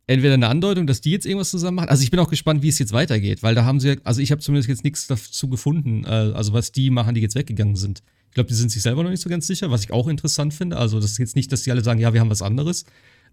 entweder 0.06 0.34
eine 0.34 0.48
Andeutung, 0.48 0.86
dass 0.86 1.00
die 1.00 1.10
jetzt 1.10 1.26
irgendwas 1.26 1.50
zusammen 1.50 1.76
machen. 1.76 1.88
Also 1.88 2.02
ich 2.02 2.10
bin 2.10 2.20
auch 2.20 2.30
gespannt, 2.30 2.62
wie 2.62 2.68
es 2.68 2.78
jetzt 2.78 2.92
weitergeht, 2.92 3.42
weil 3.42 3.54
da 3.54 3.64
haben 3.64 3.80
sie, 3.80 3.98
also 4.04 4.20
ich 4.20 4.30
habe 4.30 4.40
zumindest 4.40 4.68
jetzt 4.68 4.84
nichts 4.84 5.06
dazu 5.06 5.48
gefunden, 5.48 6.04
äh, 6.04 6.08
also 6.08 6.52
was 6.52 6.72
die 6.72 6.90
machen, 6.90 7.14
die 7.14 7.20
jetzt 7.20 7.34
weggegangen 7.34 7.76
sind. 7.76 8.02
Ich 8.28 8.34
glaube, 8.34 8.48
die 8.48 8.54
sind 8.54 8.70
sich 8.70 8.82
selber 8.82 9.02
noch 9.02 9.10
nicht 9.10 9.22
so 9.22 9.30
ganz 9.30 9.46
sicher, 9.46 9.70
was 9.70 9.84
ich 9.84 9.92
auch 9.92 10.08
interessant 10.08 10.54
finde. 10.54 10.76
Also 10.76 11.00
das 11.00 11.12
ist 11.12 11.18
jetzt 11.18 11.36
nicht, 11.36 11.50
dass 11.52 11.62
die 11.62 11.70
alle 11.70 11.82
sagen, 11.82 12.00
ja, 12.00 12.12
wir 12.12 12.20
haben 12.20 12.30
was 12.30 12.42
anderes. 12.42 12.84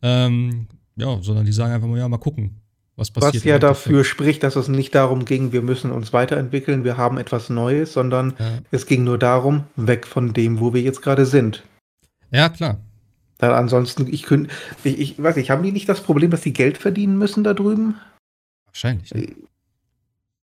Ähm, 0.02 0.68
ja, 0.96 1.22
sondern 1.22 1.46
die 1.46 1.54
sagen 1.54 1.74
einfach 1.74 1.88
mal, 1.88 2.00
ja, 2.00 2.08
mal 2.08 2.18
gucken, 2.18 2.62
was 2.96 3.12
passiert. 3.12 3.36
Was 3.36 3.44
ja 3.44 3.60
dafür 3.60 4.04
spricht, 4.04 4.44
dass 4.44 4.56
es 4.56 4.68
nicht 4.68 4.96
darum 4.96 5.26
ging, 5.26 5.52
wir 5.52 5.62
müssen 5.62 5.92
uns 5.92 6.14
weiterentwickeln, 6.14 6.84
wir 6.84 6.98
haben 6.98 7.18
etwas 7.18 7.50
Neues, 7.50 7.94
sondern 7.94 8.36
ja. 8.40 8.60
es 8.72 8.86
ging 8.86 9.04
nur 9.04 9.18
darum, 9.18 9.66
weg 9.76 10.08
von 10.08 10.34
dem, 10.34 10.60
wo 10.60 10.74
wir 10.74 10.82
jetzt 10.82 11.02
gerade 11.02 11.26
sind. 11.26 11.64
Ja, 12.32 12.50
klar. 12.50 12.80
Dann 13.38 13.52
ansonsten, 13.52 14.08
ich 14.12 14.24
könnte, 14.24 14.50
ich, 14.84 15.00
ich 15.00 15.22
weiß 15.22 15.36
nicht, 15.36 15.50
haben 15.50 15.64
die 15.64 15.72
nicht 15.72 15.90
das 15.90 16.02
Problem, 16.02 16.32
dass 16.32 16.42
sie 16.42 16.54
Geld 16.54 16.78
verdienen 16.78 17.18
müssen 17.18 17.44
da 17.44 17.54
drüben? 17.54 17.96
Wahrscheinlich. 18.66 19.14
Äh, 19.14 19.36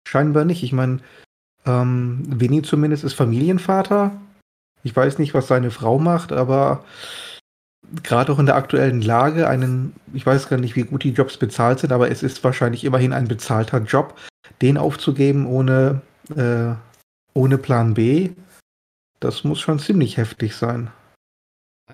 scheinbar 0.07 0.45
nicht. 0.45 0.63
Ich 0.63 0.73
meine, 0.73 0.99
ähm, 1.65 2.23
Winnie 2.27 2.63
zumindest 2.63 3.05
ist 3.05 3.15
Familienvater. 3.15 4.21
Ich 4.83 4.95
weiß 4.95 5.19
nicht, 5.19 5.33
was 5.33 5.47
seine 5.47 5.71
Frau 5.71 5.99
macht, 5.99 6.33
aber 6.33 6.85
gerade 8.03 8.33
auch 8.33 8.39
in 8.39 8.47
der 8.47 8.57
aktuellen 8.57 9.03
Lage 9.03 9.49
einen, 9.49 9.95
ich 10.13 10.25
weiß 10.25 10.49
gar 10.49 10.59
nicht, 10.59 10.77
wie 10.77 10.85
gut 10.85 11.05
die 11.05 11.11
Jobs 11.11 11.37
bezahlt 11.37 11.81
sind, 11.81 11.93
aber 11.93 12.11
es 12.11 12.23
ist 12.23 12.43
wahrscheinlich 12.45 12.85
immerhin 12.85 13.13
ein 13.13 13.29
bezahlter 13.29 13.79
Job, 13.79 14.19
den 14.61 14.77
aufzugeben 14.77 15.47
ohne, 15.47 16.03
äh, 16.35 16.75
ohne 17.35 17.59
Plan 17.59 17.95
B, 17.95 18.31
das 19.21 19.45
muss 19.45 19.61
schon 19.61 19.79
ziemlich 19.79 20.17
heftig 20.17 20.55
sein. 20.55 20.91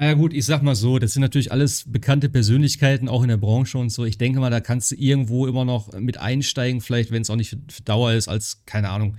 Ja 0.00 0.14
gut, 0.14 0.32
ich 0.32 0.46
sag 0.46 0.62
mal 0.62 0.76
so, 0.76 0.98
das 0.98 1.12
sind 1.12 1.22
natürlich 1.22 1.50
alles 1.50 1.90
bekannte 1.90 2.28
Persönlichkeiten, 2.28 3.08
auch 3.08 3.22
in 3.22 3.28
der 3.28 3.36
Branche 3.36 3.78
und 3.78 3.90
so. 3.90 4.04
Ich 4.04 4.16
denke 4.16 4.38
mal, 4.38 4.50
da 4.50 4.60
kannst 4.60 4.92
du 4.92 4.94
irgendwo 4.94 5.46
immer 5.46 5.64
noch 5.64 5.92
mit 5.92 6.18
einsteigen, 6.18 6.80
vielleicht 6.80 7.10
wenn 7.10 7.22
es 7.22 7.30
auch 7.30 7.36
nicht 7.36 7.50
für, 7.50 7.58
für 7.68 7.82
Dauer 7.82 8.12
ist, 8.12 8.28
als, 8.28 8.62
keine 8.64 8.90
Ahnung, 8.90 9.16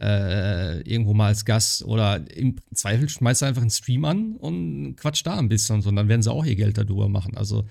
äh, 0.00 0.80
irgendwo 0.82 1.14
mal 1.14 1.28
als 1.28 1.44
Gast 1.44 1.84
oder 1.84 2.24
im 2.34 2.56
Zweifel 2.74 3.08
schmeißt 3.08 3.42
du 3.42 3.46
einfach 3.46 3.62
einen 3.62 3.70
Stream 3.70 4.04
an 4.04 4.36
und 4.36 4.96
quatsch 4.96 5.24
da 5.24 5.38
ein 5.38 5.48
bisschen, 5.48 5.82
sondern 5.82 6.08
werden 6.08 6.22
sie 6.22 6.32
auch 6.32 6.44
ihr 6.44 6.56
Geld 6.56 6.78
darüber 6.78 7.08
machen. 7.08 7.36
Also 7.36 7.64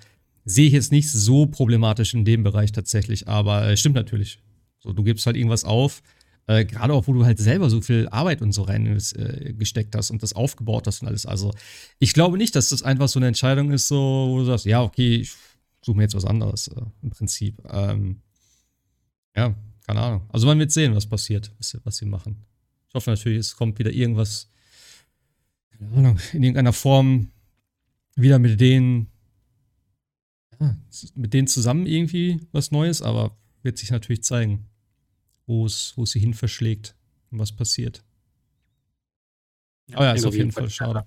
sehe 0.45 0.67
ich 0.67 0.73
jetzt 0.73 0.91
nicht 0.91 1.11
so 1.11 1.45
problematisch 1.45 2.13
in 2.13 2.25
dem 2.25 2.43
Bereich 2.43 2.71
tatsächlich, 2.71 3.27
aber 3.27 3.67
äh, 3.67 3.77
stimmt 3.77 3.95
natürlich. 3.95 4.39
So, 4.79 4.93
du 4.93 5.03
gibst 5.03 5.25
halt 5.25 5.35
irgendwas 5.35 5.65
auf, 5.65 6.01
äh, 6.47 6.63
Gerade 6.63 6.93
auch, 6.93 7.07
wo 7.07 7.13
du 7.13 7.25
halt 7.25 7.39
selber 7.39 7.69
so 7.69 7.81
viel 7.81 8.07
Arbeit 8.09 8.41
und 8.41 8.53
so 8.53 8.63
reingesteckt 8.63 9.93
äh, 9.93 9.97
hast 9.97 10.11
und 10.11 10.23
das 10.23 10.31
aufgebaut 10.31 10.87
hast 10.87 11.01
und 11.01 11.09
alles. 11.09 11.25
Also, 11.25 11.53
ich 11.99 12.13
glaube 12.13 12.37
nicht, 12.37 12.55
dass 12.55 12.69
das 12.69 12.83
einfach 12.83 13.09
so 13.09 13.19
eine 13.19 13.27
Entscheidung 13.27 13.71
ist, 13.71 13.89
so, 13.89 14.27
wo 14.29 14.39
du 14.39 14.45
sagst, 14.45 14.65
ja, 14.65 14.81
okay, 14.81 15.17
ich 15.17 15.33
suche 15.81 15.97
mir 15.97 16.03
jetzt 16.03 16.15
was 16.15 16.23
anderes 16.23 16.69
äh, 16.69 16.81
im 17.01 17.09
Prinzip. 17.09 17.61
Ähm, 17.69 18.21
ja, 19.35 19.55
keine 19.88 20.01
Ahnung. 20.01 20.30
Also, 20.30 20.45
man 20.45 20.59
wird 20.59 20.72
sehen, 20.72 20.93
was 20.93 21.07
passiert, 21.07 21.51
was, 21.57 21.77
was 21.84 21.97
sie 21.97 22.05
machen. 22.05 22.45
Ich 22.89 22.93
hoffe 22.93 23.09
natürlich, 23.09 23.39
es 23.39 23.55
kommt 23.55 23.80
wieder 23.80 23.91
irgendwas, 23.91 24.51
keine 25.72 25.91
Ahnung, 25.93 26.19
in 26.34 26.43
irgendeiner 26.43 26.73
Form 26.73 27.31
wieder 28.15 28.38
mit 28.38 28.59
denen, 28.59 29.07
ja, 30.59 30.77
mit 31.15 31.34
denen 31.34 31.47
zusammen 31.47 31.88
irgendwie 31.88 32.39
was 32.51 32.72
Neues, 32.72 33.01
aber 33.01 33.35
wird 33.64 33.77
sich 33.77 33.91
natürlich 33.91 34.23
zeigen 34.23 34.68
wo 35.47 35.65
es, 35.65 35.93
wo 35.95 36.05
sie 36.05 36.19
hin 36.19 36.34
verschlägt 36.34 36.95
und 37.31 37.39
was 37.39 37.55
passiert. 37.55 38.03
Ja, 39.89 39.99
oh 39.99 40.03
ja, 40.03 40.11
ist 40.11 40.26
auf 40.26 40.35
jeden 40.35 40.51
Fall, 40.51 40.64
Fall 40.64 40.69
schade. 40.69 41.05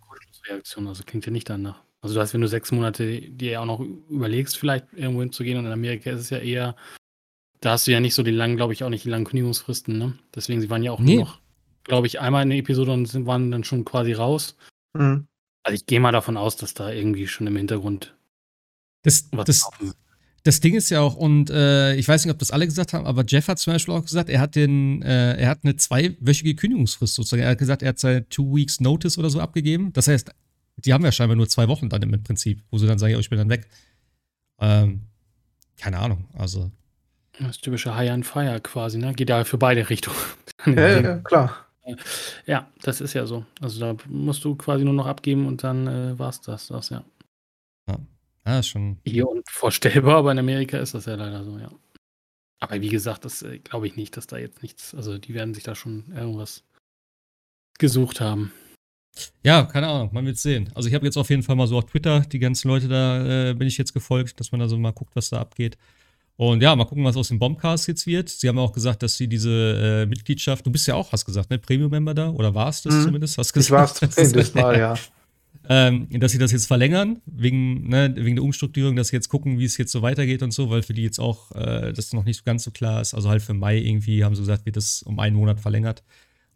Reaktion, 0.48 0.88
also 0.88 1.04
klingt 1.04 1.26
ja 1.26 1.32
nicht 1.32 1.48
danach. 1.48 1.84
Also 2.00 2.14
du 2.14 2.20
hast, 2.20 2.32
wenn 2.32 2.40
du 2.40 2.48
sechs 2.48 2.72
Monate 2.72 3.30
dir 3.30 3.60
auch 3.60 3.66
noch 3.66 3.80
überlegst, 3.80 4.56
vielleicht 4.56 4.86
irgendwo 4.94 5.20
hinzugehen 5.20 5.58
und 5.58 5.66
in 5.66 5.72
Amerika 5.72 6.10
ist 6.10 6.20
es 6.20 6.30
ja 6.30 6.38
eher, 6.38 6.74
da 7.60 7.72
hast 7.72 7.86
du 7.86 7.92
ja 7.92 8.00
nicht 8.00 8.14
so 8.14 8.22
die 8.22 8.30
langen, 8.30 8.56
glaube 8.56 8.72
ich, 8.72 8.84
auch 8.84 8.88
nicht 8.88 9.04
die 9.04 9.10
langen 9.10 9.26
Kündigungsfristen, 9.26 9.98
ne? 9.98 10.18
Deswegen, 10.34 10.60
sie 10.60 10.70
waren 10.70 10.82
ja 10.82 10.92
auch 10.92 11.00
nee. 11.00 11.16
nur 11.16 11.24
noch, 11.24 11.40
glaube 11.84 12.06
ich, 12.06 12.20
einmal 12.20 12.42
in 12.42 12.50
der 12.50 12.58
Episode 12.58 12.92
und 12.92 13.06
sind, 13.06 13.26
waren 13.26 13.50
dann 13.50 13.64
schon 13.64 13.84
quasi 13.84 14.12
raus. 14.12 14.56
Mhm. 14.94 15.26
Also 15.62 15.74
ich 15.74 15.86
gehe 15.86 16.00
mal 16.00 16.12
davon 16.12 16.36
aus, 16.36 16.56
dass 16.56 16.74
da 16.74 16.90
irgendwie 16.90 17.26
schon 17.26 17.46
im 17.46 17.56
Hintergrund 17.56 18.16
das, 19.02 19.28
was 19.32 19.46
das, 19.46 19.70
das 20.42 20.60
Ding 20.60 20.74
ist 20.74 20.90
ja 20.90 21.00
auch, 21.00 21.16
und 21.16 21.50
äh, 21.50 21.94
ich 21.96 22.06
weiß 22.06 22.24
nicht, 22.24 22.32
ob 22.32 22.38
das 22.38 22.50
alle 22.50 22.66
gesagt 22.66 22.92
haben, 22.92 23.06
aber 23.06 23.24
Jeff 23.26 23.48
hat 23.48 23.58
zum 23.58 23.72
Beispiel 23.72 23.94
auch 23.94 24.04
gesagt, 24.04 24.28
er 24.28 24.40
hat 24.40 24.56
den, 24.56 25.02
äh, 25.02 25.36
er 25.36 25.48
hat 25.48 25.60
eine 25.62 25.76
zweiwöchige 25.76 26.54
Kündigungsfrist 26.54 27.14
sozusagen. 27.14 27.42
Er 27.42 27.50
hat 27.50 27.58
gesagt, 27.58 27.82
er 27.82 27.90
hat 27.90 27.98
seine 27.98 28.28
Two 28.28 28.54
Weeks 28.54 28.80
Notice 28.80 29.18
oder 29.18 29.30
so 29.30 29.40
abgegeben. 29.40 29.92
Das 29.92 30.08
heißt, 30.08 30.30
die 30.76 30.92
haben 30.92 31.04
ja 31.04 31.12
scheinbar 31.12 31.36
nur 31.36 31.48
zwei 31.48 31.68
Wochen 31.68 31.88
dann 31.88 32.02
im 32.02 32.22
Prinzip, 32.22 32.62
wo 32.70 32.78
sie 32.78 32.86
dann 32.86 32.98
sagen, 32.98 33.12
ja, 33.12 33.18
ich 33.18 33.28
bin 33.28 33.38
dann 33.38 33.50
weg. 33.50 33.68
Ähm, 34.60 35.02
keine 35.76 35.98
Ahnung, 35.98 36.26
also. 36.34 36.70
Das 37.38 37.50
ist 37.50 37.62
typische 37.62 37.94
High 37.94 38.10
and 38.10 38.26
Fire 38.26 38.60
quasi, 38.60 38.98
ne? 38.98 39.14
Geht 39.14 39.30
ja 39.30 39.44
für 39.44 39.58
beide 39.58 39.88
Richtungen. 39.88 40.16
ja, 40.66 41.00
ja, 41.00 41.18
klar. 41.18 41.66
Ja, 42.46 42.68
das 42.82 43.00
ist 43.00 43.14
ja 43.14 43.26
so. 43.26 43.44
Also 43.60 43.80
da 43.80 43.96
musst 44.08 44.44
du 44.44 44.54
quasi 44.54 44.84
nur 44.84 44.94
noch 44.94 45.06
abgeben 45.06 45.46
und 45.46 45.64
dann 45.64 45.86
äh, 45.86 46.18
war's 46.18 46.40
das, 46.40 46.68
das, 46.68 46.90
ja. 46.90 47.04
Ja. 47.88 47.98
Ja, 48.46 48.62
schon. 48.62 48.98
Hier 49.04 49.28
unvorstellbar, 49.28 50.18
aber 50.18 50.32
in 50.32 50.38
Amerika 50.38 50.78
ist 50.78 50.94
das 50.94 51.06
ja 51.06 51.14
leider 51.14 51.44
so, 51.44 51.58
ja. 51.58 51.70
Aber 52.60 52.80
wie 52.80 52.88
gesagt, 52.88 53.24
das 53.24 53.42
äh, 53.42 53.58
glaube 53.58 53.86
ich 53.86 53.96
nicht, 53.96 54.16
dass 54.16 54.26
da 54.26 54.36
jetzt 54.36 54.62
nichts, 54.62 54.94
also 54.94 55.18
die 55.18 55.34
werden 55.34 55.54
sich 55.54 55.64
da 55.64 55.74
schon 55.74 56.12
irgendwas 56.14 56.62
gesucht 57.78 58.20
haben. 58.20 58.52
Ja, 59.42 59.64
keine 59.64 59.88
Ahnung, 59.88 60.10
man 60.12 60.26
wird 60.26 60.36
sehen. 60.36 60.70
Also 60.74 60.88
ich 60.88 60.94
habe 60.94 61.04
jetzt 61.04 61.16
auf 61.16 61.30
jeden 61.30 61.42
Fall 61.42 61.56
mal 61.56 61.66
so 61.66 61.78
auf 61.78 61.86
Twitter 61.86 62.20
die 62.20 62.38
ganzen 62.38 62.68
Leute 62.68 62.88
da 62.88 63.50
äh, 63.50 63.54
bin 63.54 63.66
ich 63.66 63.78
jetzt 63.78 63.92
gefolgt, 63.92 64.38
dass 64.38 64.52
man 64.52 64.60
da 64.60 64.68
so 64.68 64.78
mal 64.78 64.92
guckt, 64.92 65.16
was 65.16 65.30
da 65.30 65.40
abgeht. 65.40 65.76
Und 66.40 66.62
ja, 66.62 66.74
mal 66.74 66.86
gucken, 66.86 67.04
was 67.04 67.18
aus 67.18 67.28
dem 67.28 67.38
Bombcast 67.38 67.86
jetzt 67.86 68.06
wird. 68.06 68.30
Sie 68.30 68.48
haben 68.48 68.56
ja 68.56 68.62
auch 68.62 68.72
gesagt, 68.72 69.02
dass 69.02 69.14
sie 69.14 69.28
diese 69.28 69.50
äh, 69.50 70.06
Mitgliedschaft, 70.06 70.64
du 70.64 70.70
bist 70.70 70.86
ja 70.86 70.94
auch, 70.94 71.12
hast 71.12 71.26
gesagt, 71.26 71.50
ne, 71.50 71.58
Premium-Member 71.58 72.14
da 72.14 72.30
oder 72.30 72.54
warst 72.54 72.86
es 72.86 72.94
mhm. 72.94 73.02
zumindest? 73.02 73.36
Hast 73.36 73.52
gesagt, 73.52 73.66
ich 73.66 74.00
war 74.00 74.08
es 74.08 74.14
zumindest 74.14 74.54
mal, 74.54 74.78
ja. 74.78 74.94
ähm, 75.68 76.08
dass 76.18 76.32
sie 76.32 76.38
das 76.38 76.50
jetzt 76.50 76.64
verlängern, 76.64 77.20
wegen, 77.26 77.90
ne, 77.90 78.14
wegen 78.16 78.36
der 78.36 78.42
Umstrukturierung, 78.42 78.96
dass 78.96 79.08
sie 79.08 79.16
jetzt 79.16 79.28
gucken, 79.28 79.58
wie 79.58 79.66
es 79.66 79.76
jetzt 79.76 79.92
so 79.92 80.00
weitergeht 80.00 80.42
und 80.42 80.54
so, 80.54 80.70
weil 80.70 80.82
für 80.82 80.94
die 80.94 81.02
jetzt 81.02 81.20
auch 81.20 81.52
äh, 81.52 81.92
das 81.92 82.14
noch 82.14 82.24
nicht 82.24 82.42
ganz 82.46 82.64
so 82.64 82.70
klar 82.70 83.02
ist. 83.02 83.12
Also 83.12 83.28
halt 83.28 83.42
für 83.42 83.52
Mai 83.52 83.76
irgendwie 83.76 84.24
haben 84.24 84.34
sie 84.34 84.40
gesagt, 84.40 84.64
wird 84.64 84.78
das 84.78 85.02
um 85.02 85.18
einen 85.18 85.36
Monat 85.36 85.60
verlängert. 85.60 86.02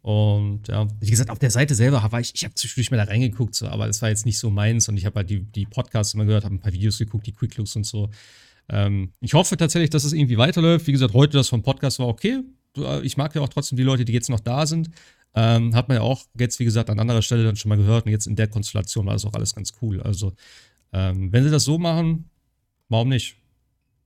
Und 0.01 0.67
ja, 0.67 0.87
wie 0.99 1.11
gesagt, 1.11 1.29
auf 1.29 1.37
der 1.37 1.51
Seite 1.51 1.75
selber 1.75 2.03
war 2.11 2.19
ich, 2.19 2.33
ich 2.33 2.43
habe 2.43 2.55
zwischendurch 2.55 2.89
mal 2.89 2.97
da 2.97 3.03
reingeguckt, 3.03 3.53
so, 3.53 3.67
aber 3.67 3.85
das 3.85 4.01
war 4.01 4.09
jetzt 4.09 4.25
nicht 4.25 4.39
so 4.39 4.49
meins 4.49 4.89
und 4.89 4.97
ich 4.97 5.05
habe 5.05 5.17
halt 5.17 5.29
die, 5.29 5.41
die 5.41 5.67
Podcasts 5.67 6.15
immer 6.15 6.25
gehört, 6.25 6.43
habe 6.43 6.55
ein 6.55 6.59
paar 6.59 6.73
Videos 6.73 6.97
geguckt, 6.97 7.27
die 7.27 7.33
Quick 7.33 7.55
Looks 7.57 7.75
und 7.75 7.85
so. 7.85 8.09
Ähm, 8.69 9.11
ich 9.21 9.33
hoffe 9.33 9.57
tatsächlich, 9.57 9.89
dass 9.89 10.03
es 10.03 10.13
irgendwie 10.13 10.37
weiterläuft. 10.37 10.87
Wie 10.87 10.91
gesagt, 10.91 11.13
heute 11.13 11.37
das 11.37 11.49
vom 11.49 11.61
Podcast 11.61 11.99
war 11.99 12.07
okay. 12.07 12.41
Ich 13.03 13.15
mag 13.15 13.33
ja 13.35 13.41
auch 13.41 13.49
trotzdem 13.49 13.77
die 13.77 13.83
Leute, 13.83 14.05
die 14.05 14.13
jetzt 14.13 14.29
noch 14.29 14.39
da 14.41 14.65
sind. 14.65 14.89
Ähm, 15.33 15.75
hat 15.75 15.87
man 15.87 15.97
ja 15.97 16.03
auch 16.03 16.23
jetzt, 16.37 16.59
wie 16.59 16.65
gesagt, 16.65 16.89
an 16.89 16.99
anderer 16.99 17.21
Stelle 17.21 17.43
dann 17.43 17.55
schon 17.55 17.69
mal 17.69 17.77
gehört. 17.77 18.05
Und 18.05 18.11
jetzt 18.11 18.27
in 18.27 18.35
der 18.35 18.47
Konstellation 18.47 19.05
war 19.05 19.13
das 19.13 19.25
auch 19.25 19.33
alles 19.33 19.55
ganz 19.55 19.73
cool. 19.81 20.01
Also, 20.01 20.33
ähm, 20.91 21.31
wenn 21.31 21.43
sie 21.43 21.51
das 21.51 21.63
so 21.63 21.77
machen, 21.77 22.29
warum 22.89 23.09
nicht? 23.09 23.37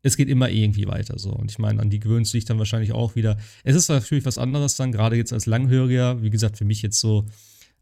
es 0.01 0.17
geht 0.17 0.29
immer 0.29 0.49
irgendwie 0.49 0.87
weiter 0.87 1.19
so. 1.19 1.31
Und 1.31 1.51
ich 1.51 1.59
meine, 1.59 1.81
an 1.81 1.89
die 1.89 1.99
gewöhnst 1.99 2.33
du 2.33 2.37
dich 2.37 2.45
dann 2.45 2.57
wahrscheinlich 2.57 2.93
auch 2.93 3.15
wieder. 3.15 3.37
Es 3.63 3.75
ist 3.75 3.89
natürlich 3.89 4.25
was 4.25 4.37
anderes 4.37 4.75
dann, 4.75 4.91
gerade 4.91 5.15
jetzt 5.17 5.33
als 5.33 5.45
Langhöriger. 5.45 6.21
Wie 6.21 6.29
gesagt, 6.29 6.57
für 6.57 6.65
mich 6.65 6.81
jetzt 6.81 6.99
so, 6.99 7.25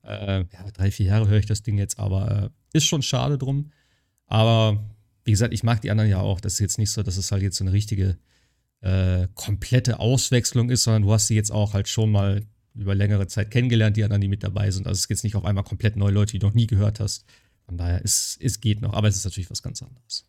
äh, 0.03 0.39
ja, 0.39 0.71
drei, 0.73 0.91
vier 0.91 1.07
Jahre 1.07 1.27
höre 1.27 1.39
ich 1.39 1.45
das 1.45 1.63
Ding 1.63 1.77
jetzt, 1.77 1.99
aber 1.99 2.51
äh, 2.73 2.77
ist 2.77 2.85
schon 2.85 3.01
schade 3.01 3.37
drum. 3.37 3.71
Aber 4.25 4.83
wie 5.27 5.31
gesagt, 5.31 5.53
ich 5.53 5.63
mag 5.63 5.81
die 5.81 5.91
anderen 5.91 6.09
ja 6.09 6.21
auch. 6.21 6.39
Das 6.39 6.53
ist 6.53 6.59
jetzt 6.59 6.77
nicht 6.77 6.89
so, 6.89 7.03
dass 7.03 7.17
es 7.17 7.33
halt 7.33 7.43
jetzt 7.43 7.57
so 7.57 7.65
eine 7.65 7.73
richtige 7.73 8.17
äh, 8.79 9.27
komplette 9.33 9.99
Auswechslung 9.99 10.69
ist, 10.69 10.83
sondern 10.83 11.01
du 11.01 11.11
hast 11.11 11.27
sie 11.27 11.35
jetzt 11.35 11.51
auch 11.51 11.73
halt 11.73 11.89
schon 11.89 12.11
mal 12.11 12.45
über 12.73 12.95
längere 12.95 13.27
Zeit 13.27 13.51
kennengelernt, 13.51 13.97
die 13.97 14.05
anderen, 14.05 14.21
die 14.21 14.29
mit 14.29 14.43
dabei 14.43 14.71
sind. 14.71 14.87
Also 14.87 14.97
es 14.97 15.01
ist 15.01 15.09
jetzt 15.09 15.23
nicht 15.25 15.35
auf 15.35 15.43
einmal 15.43 15.65
komplett 15.65 15.97
neue 15.97 16.13
Leute, 16.13 16.31
die 16.31 16.39
du 16.39 16.47
noch 16.47 16.53
nie 16.53 16.65
gehört 16.65 17.01
hast. 17.01 17.25
Von 17.65 17.77
daher, 17.77 18.01
es, 18.05 18.37
es 18.39 18.61
geht 18.61 18.81
noch, 18.81 18.93
aber 18.93 19.09
es 19.09 19.17
ist 19.17 19.25
natürlich 19.25 19.51
was 19.51 19.61
ganz 19.61 19.81
anderes. 19.81 20.23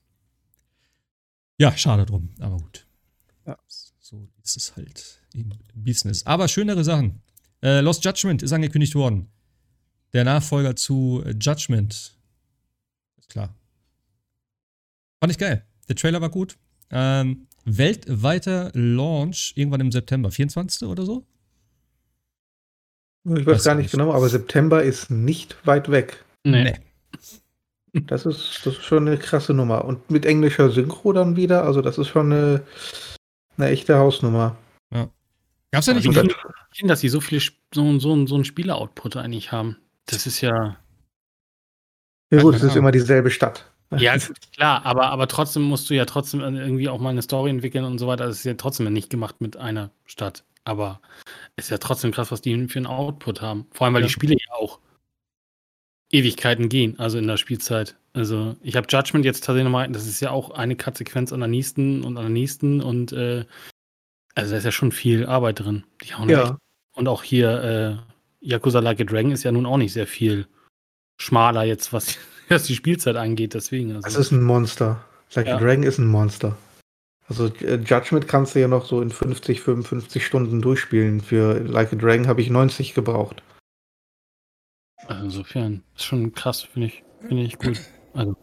Ja, 1.58 1.76
schade 1.76 2.04
drum, 2.04 2.30
aber 2.40 2.56
gut. 2.56 2.84
Ja. 3.46 3.56
So 4.00 4.28
ist 4.42 4.56
es 4.56 4.74
halt 4.74 5.20
im 5.32 5.52
Business. 5.74 6.26
Aber 6.26 6.48
schönere 6.48 6.82
Sachen. 6.82 7.22
Äh, 7.62 7.82
Lost 7.82 8.04
Judgment 8.04 8.42
ist 8.42 8.52
angekündigt 8.52 8.96
worden. 8.96 9.28
Der 10.12 10.24
Nachfolger 10.24 10.74
zu 10.74 11.22
Judgment. 11.38 12.16
Ist 13.16 13.28
klar. 13.28 13.54
Fand 15.20 15.32
ich 15.32 15.38
geil. 15.38 15.64
Der 15.88 15.96
Trailer 15.96 16.20
war 16.20 16.30
gut. 16.30 16.56
Ähm, 16.90 17.46
weltweiter 17.64 18.70
Launch 18.74 19.52
irgendwann 19.56 19.80
im 19.80 19.92
September. 19.92 20.30
24. 20.30 20.88
oder 20.88 21.04
so? 21.04 21.26
Ich 23.24 23.46
weiß, 23.46 23.46
weiß 23.46 23.64
gar 23.64 23.74
nicht, 23.74 23.90
genau, 23.90 24.12
aber 24.12 24.28
September 24.28 24.82
ist 24.82 25.10
nicht 25.10 25.56
weit 25.66 25.90
weg. 25.90 26.24
Nee. 26.44 26.64
nee. 26.64 28.00
Das 28.06 28.26
ist, 28.26 28.60
das 28.64 28.74
ist 28.74 28.84
schon 28.84 29.06
eine 29.06 29.18
krasse 29.18 29.54
Nummer. 29.54 29.84
Und 29.84 30.10
mit 30.10 30.24
englischer 30.24 30.70
Synchro 30.70 31.12
dann 31.12 31.36
wieder, 31.36 31.64
also 31.64 31.82
das 31.82 31.98
ist 31.98 32.08
schon 32.08 32.32
eine, 32.32 32.62
eine 33.56 33.68
echte 33.68 33.96
Hausnummer. 33.96 34.56
Ja. 34.92 35.10
Gab 35.72 35.80
es 35.80 35.86
ja 35.86 35.94
nicht 35.94 36.08
also, 36.08 36.22
hin, 36.72 36.88
dass 36.88 37.00
sie 37.00 37.08
so 37.08 37.20
viele 37.20 37.40
so, 37.74 37.98
so, 37.98 38.26
so 38.26 38.34
einen 38.34 38.44
Spieler-Output 38.44 39.16
eigentlich 39.16 39.52
haben. 39.52 39.76
Das 40.06 40.26
ist 40.26 40.40
ja. 40.40 40.76
Ja 42.30 42.42
gut, 42.42 42.54
es 42.54 42.62
ist 42.62 42.76
immer 42.76 42.92
dieselbe 42.92 43.30
Stadt. 43.30 43.70
Ja, 43.96 44.16
klar, 44.54 44.84
aber, 44.84 45.10
aber 45.10 45.28
trotzdem 45.28 45.62
musst 45.62 45.88
du 45.90 45.94
ja 45.94 46.04
trotzdem 46.04 46.40
irgendwie 46.40 46.88
auch 46.88 47.00
mal 47.00 47.10
eine 47.10 47.22
Story 47.22 47.50
entwickeln 47.50 47.84
und 47.84 47.98
so 47.98 48.06
weiter. 48.06 48.26
Das 48.26 48.38
ist 48.38 48.44
ja 48.44 48.54
trotzdem 48.54 48.92
nicht 48.92 49.10
gemacht 49.10 49.40
mit 49.40 49.56
einer 49.56 49.90
Stadt. 50.04 50.44
Aber 50.64 51.00
es 51.56 51.66
ist 51.66 51.70
ja 51.70 51.78
trotzdem 51.78 52.12
krass, 52.12 52.30
was 52.30 52.42
die 52.42 52.68
für 52.68 52.78
einen 52.78 52.86
Output 52.86 53.40
haben. 53.40 53.66
Vor 53.72 53.86
allem, 53.86 53.94
weil 53.94 54.02
ja. 54.02 54.06
die 54.06 54.12
Spiele 54.12 54.34
ja 54.34 54.54
auch 54.54 54.80
Ewigkeiten 56.10 56.68
gehen, 56.68 56.98
also 56.98 57.18
in 57.18 57.26
der 57.26 57.36
Spielzeit. 57.36 57.96
Also 58.12 58.56
ich 58.62 58.76
habe 58.76 58.86
Judgment 58.90 59.24
jetzt 59.24 59.40
tatsächlich 59.40 59.64
nochmal, 59.64 59.88
das 59.88 60.06
ist 60.06 60.20
ja 60.20 60.30
auch 60.30 60.50
eine 60.50 60.76
Cut-Sequenz 60.76 61.32
an 61.32 61.40
der 61.40 61.48
nächsten 61.48 62.02
und 62.02 62.16
an 62.16 62.24
der 62.24 62.30
nächsten 62.30 62.80
und 62.80 63.12
äh, 63.12 63.44
also 64.34 64.50
da 64.52 64.58
ist 64.58 64.64
ja 64.64 64.72
schon 64.72 64.92
viel 64.92 65.26
Arbeit 65.26 65.60
drin. 65.60 65.84
Ja. 66.28 66.58
Und 66.94 67.08
auch 67.08 67.22
hier 67.22 68.02
äh, 68.42 68.46
Yakuza 68.46 68.80
Like 68.80 69.00
a 69.00 69.04
Dragon 69.04 69.32
ist 69.32 69.42
ja 69.42 69.52
nun 69.52 69.66
auch 69.66 69.76
nicht 69.76 69.92
sehr 69.92 70.06
viel 70.06 70.46
schmaler 71.20 71.64
jetzt, 71.64 71.92
was, 71.92 72.18
was 72.50 72.64
die 72.64 72.74
Spielzeit 72.74 73.16
angeht, 73.16 73.54
deswegen. 73.54 73.96
Also. 73.96 74.02
Das 74.02 74.16
ist 74.16 74.32
ein 74.32 74.42
Monster. 74.42 75.04
Like 75.34 75.46
ja. 75.46 75.56
a 75.56 75.58
Dragon 75.58 75.82
ist 75.82 75.98
ein 75.98 76.06
Monster. 76.06 76.56
Also 77.28 77.46
äh, 77.46 77.76
Judgment 77.76 78.26
kannst 78.26 78.54
du 78.54 78.60
ja 78.60 78.68
noch 78.68 78.86
so 78.86 79.02
in 79.02 79.10
50, 79.10 79.60
55 79.60 80.24
Stunden 80.24 80.62
durchspielen. 80.62 81.20
Für 81.20 81.60
Like 81.60 81.92
a 81.92 81.96
Dragon 81.96 82.26
habe 82.26 82.40
ich 82.40 82.48
90 82.48 82.94
gebraucht. 82.94 83.42
Also 85.06 85.24
insofern 85.24 85.82
ist 85.94 86.04
schon 86.04 86.32
krass, 86.32 86.62
finde 86.62 86.88
ich, 86.88 87.02
finde 87.20 87.42
ich 87.42 87.58
gut. 87.58 87.80
Also. 88.14 88.34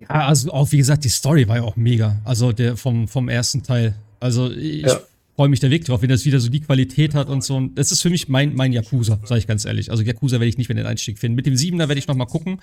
Ja, 0.00 0.08
also 0.08 0.52
auch 0.52 0.70
wie 0.70 0.78
gesagt, 0.78 1.04
die 1.04 1.08
Story 1.08 1.48
war 1.48 1.56
ja 1.56 1.62
auch 1.62 1.76
mega. 1.76 2.16
Also 2.24 2.52
der 2.52 2.76
vom, 2.76 3.08
vom 3.08 3.28
ersten 3.28 3.62
Teil. 3.62 3.96
Also 4.20 4.50
ich 4.50 4.82
ja. 4.82 5.00
Freue 5.38 5.48
mich 5.48 5.60
der 5.60 5.70
Weg 5.70 5.84
drauf, 5.84 6.02
wenn 6.02 6.08
das 6.08 6.24
wieder 6.24 6.40
so 6.40 6.48
die 6.48 6.58
Qualität 6.58 7.14
hat 7.14 7.28
und 7.28 7.44
so. 7.44 7.54
Und 7.54 7.78
das 7.78 7.92
ist 7.92 8.02
für 8.02 8.10
mich 8.10 8.28
mein, 8.28 8.56
mein 8.56 8.72
Yakuza, 8.72 9.20
sage 9.22 9.38
ich 9.38 9.46
ganz 9.46 9.64
ehrlich. 9.64 9.88
Also 9.88 10.02
Yakuza 10.02 10.32
werde 10.32 10.46
ich 10.46 10.58
nicht 10.58 10.68
mehr 10.68 10.74
den 10.74 10.84
Einstieg 10.86 11.16
finden. 11.16 11.36
Mit 11.36 11.46
dem 11.46 11.54
Siebener 11.54 11.86
werde 11.86 12.00
ich 12.00 12.08
noch 12.08 12.16
mal 12.16 12.26
gucken. 12.26 12.60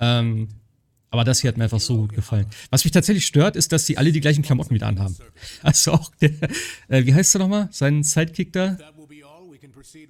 Ähm, 0.00 0.48
aber 1.08 1.24
das 1.24 1.40
hier 1.40 1.48
hat 1.48 1.56
mir 1.56 1.64
einfach 1.64 1.80
so 1.80 1.96
gut 1.96 2.12
gefallen. 2.12 2.44
Was 2.68 2.84
mich 2.84 2.92
tatsächlich 2.92 3.24
stört, 3.24 3.56
ist, 3.56 3.72
dass 3.72 3.86
sie 3.86 3.96
alle 3.96 4.12
die 4.12 4.20
gleichen 4.20 4.42
Klamotten 4.42 4.74
wieder 4.74 4.86
anhaben. 4.86 5.16
Also 5.62 5.92
auch 5.92 6.10
der, 6.16 6.32
äh, 6.88 7.06
wie 7.06 7.14
heißt 7.14 7.36
der 7.36 7.40
nochmal? 7.40 7.68
Sein 7.70 8.02
Sidekick 8.02 8.52
da? 8.52 8.76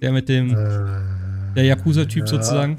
Der 0.01 0.11
mit 0.11 0.27
dem, 0.27 0.49
der 0.49 1.63
Yakuza-Typ 1.63 2.23
ja. 2.23 2.27
sozusagen. 2.27 2.75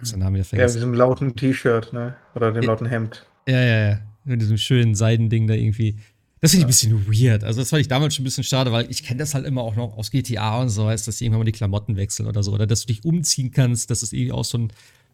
Was 0.00 0.10
der 0.10 0.18
Name 0.18 0.34
wieder 0.38 0.44
vergessen. 0.44 0.58
Ja, 0.58 0.66
mit 0.66 0.74
diesem 0.74 0.94
lauten 0.94 1.36
T-Shirt, 1.36 1.92
ne? 1.92 2.16
Oder 2.34 2.50
dem 2.50 2.64
lauten 2.64 2.88
Hemd. 2.88 3.24
Ja, 3.46 3.60
ja, 3.60 3.88
ja. 3.90 4.00
Mit 4.24 4.40
diesem 4.40 4.56
schönen 4.56 4.96
Seidending 4.96 5.46
da 5.46 5.54
irgendwie. 5.54 5.94
Das 6.40 6.52
finde 6.52 6.62
ich 6.62 6.64
ein 6.64 6.68
bisschen 6.68 7.06
weird. 7.06 7.44
Also, 7.44 7.60
das 7.60 7.68
fand 7.68 7.82
ich 7.82 7.88
damals 7.88 8.14
schon 8.14 8.22
ein 8.22 8.24
bisschen 8.24 8.44
schade, 8.44 8.72
weil 8.72 8.90
ich 8.90 9.02
kenne 9.02 9.18
das 9.18 9.34
halt 9.34 9.44
immer 9.46 9.60
auch 9.60 9.76
noch 9.76 9.96
aus 9.98 10.10
GTA 10.10 10.60
und 10.62 10.70
so, 10.70 10.86
heißt, 10.86 11.06
dass 11.06 11.18
die 11.18 11.24
irgendwann 11.24 11.40
mal 11.40 11.44
die 11.44 11.52
Klamotten 11.52 11.96
wechseln 11.96 12.26
oder 12.26 12.42
so. 12.42 12.52
Oder 12.52 12.66
dass 12.66 12.80
du 12.80 12.86
dich 12.86 13.04
umziehen 13.04 13.50
kannst, 13.50 13.90
dass 13.90 14.02
es 14.02 14.12
irgendwie 14.12 14.32
auch 14.32 14.44
so 14.44 14.56
ein, 14.58 14.72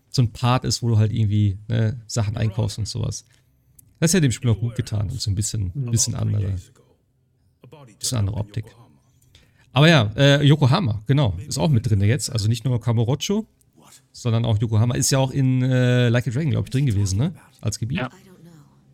so 0.09 0.23
ein 0.23 0.33
Part 0.33 0.65
ist, 0.65 0.83
wo 0.83 0.89
du 0.89 0.99
halt 0.99 1.13
irgendwie 1.13 1.59
ne, 1.67 2.01
Sachen 2.07 2.37
einkaufst 2.37 2.79
und 2.79 2.87
sowas. 2.87 3.25
Das 3.99 4.11
ist 4.11 4.15
ja 4.15 4.21
dem 4.21 4.31
Spiel 4.31 4.51
auch 4.51 4.61
gut 4.61 4.77
getan 4.77 5.11
und 5.11 5.21
so 5.21 5.31
ein 5.31 5.35
bisschen, 5.35 5.73
bisschen 5.91 6.15
andere, 6.15 6.55
bisschen 7.99 8.19
andere 8.19 8.37
Optik. 8.37 8.67
Aber 9.73 9.89
ja, 9.89 10.13
äh, 10.17 10.43
Yokohama, 10.45 11.03
genau, 11.07 11.37
ist 11.47 11.59
auch 11.59 11.69
mit 11.69 11.89
drin 11.89 12.01
jetzt. 12.03 12.31
Also 12.31 12.49
nicht 12.49 12.65
nur 12.65 12.81
Kamurocho, 12.81 13.47
sondern 14.13 14.45
auch 14.45 14.61
Yokohama 14.61 14.95
ist 14.95 15.11
ja 15.11 15.19
auch 15.19 15.31
in 15.31 15.63
äh, 15.63 16.09
Like 16.09 16.29
a 16.29 16.31
Dragon, 16.31 16.51
glaube 16.51 16.67
ich, 16.67 16.71
drin 16.71 16.87
gewesen, 16.87 17.19
ne? 17.19 17.35
Als 17.61 17.79
Gebiet. 17.79 17.99
Ja. 17.99 18.11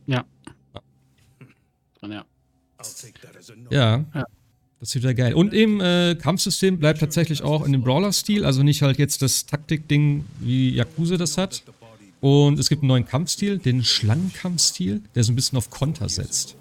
Ja. 0.06 0.24
Ja. 2.02 2.24
Ja. 3.70 4.04
ja. 4.14 4.24
Das 4.80 4.94
wird 4.96 5.04
ja 5.04 5.12
geil. 5.12 5.34
Und 5.34 5.54
im 5.54 5.80
äh, 5.80 6.16
Kampfsystem 6.16 6.78
bleibt 6.78 6.98
tatsächlich 6.98 7.42
auch 7.42 7.64
in 7.64 7.70
dem 7.70 7.82
Brawler-Stil, 7.82 8.44
also 8.44 8.64
nicht 8.64 8.82
halt 8.82 8.98
jetzt 8.98 9.22
das 9.22 9.46
Taktik-Ding, 9.46 10.24
wie 10.40 10.74
Yakuza 10.74 11.16
das 11.16 11.38
hat. 11.38 11.62
Und 12.20 12.58
es 12.58 12.68
gibt 12.68 12.82
einen 12.82 12.88
neuen 12.88 13.06
Kampfstil, 13.06 13.58
den 13.58 13.84
Schlangenkampfstil, 13.84 15.02
der 15.14 15.22
so 15.22 15.32
ein 15.32 15.36
bisschen 15.36 15.56
auf 15.56 15.70
Konter 15.70 16.08
setzt. 16.08 16.56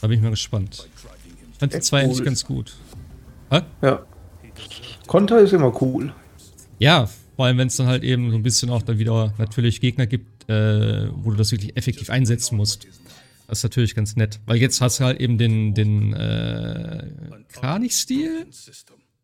Da 0.00 0.06
bin 0.06 0.18
ich 0.18 0.22
mal 0.22 0.30
gespannt. 0.30 0.88
Ich 1.52 1.58
fand 1.58 1.74
die 1.74 1.80
zwei 1.80 2.02
eigentlich 2.02 2.24
ganz 2.24 2.44
gut. 2.44 2.76
Hä? 3.50 3.62
Ja. 3.82 4.06
Konter 5.08 5.40
ist 5.40 5.52
immer 5.52 5.82
cool. 5.82 6.12
Ja, 6.78 7.08
vor 7.34 7.46
allem 7.46 7.58
wenn 7.58 7.66
es 7.66 7.76
dann 7.76 7.88
halt 7.88 8.04
eben 8.04 8.30
so 8.30 8.36
ein 8.36 8.42
bisschen 8.44 8.70
auch 8.70 8.82
dann 8.82 8.98
wieder 8.98 9.34
natürlich 9.38 9.80
Gegner 9.80 10.06
gibt, 10.06 10.48
äh, 10.48 11.08
wo 11.16 11.30
du 11.30 11.36
das 11.36 11.50
wirklich 11.50 11.76
effektiv 11.76 12.10
einsetzen 12.10 12.56
musst. 12.56 12.86
Das 13.48 13.58
ist 13.58 13.64
natürlich 13.64 13.94
ganz 13.94 14.14
nett. 14.14 14.40
Weil 14.44 14.58
jetzt 14.58 14.80
hast 14.82 15.00
du 15.00 15.04
halt 15.04 15.20
eben 15.20 15.38
den, 15.38 15.72
den 15.72 16.12
äh, 16.12 17.06
Kranich-Stil 17.48 18.46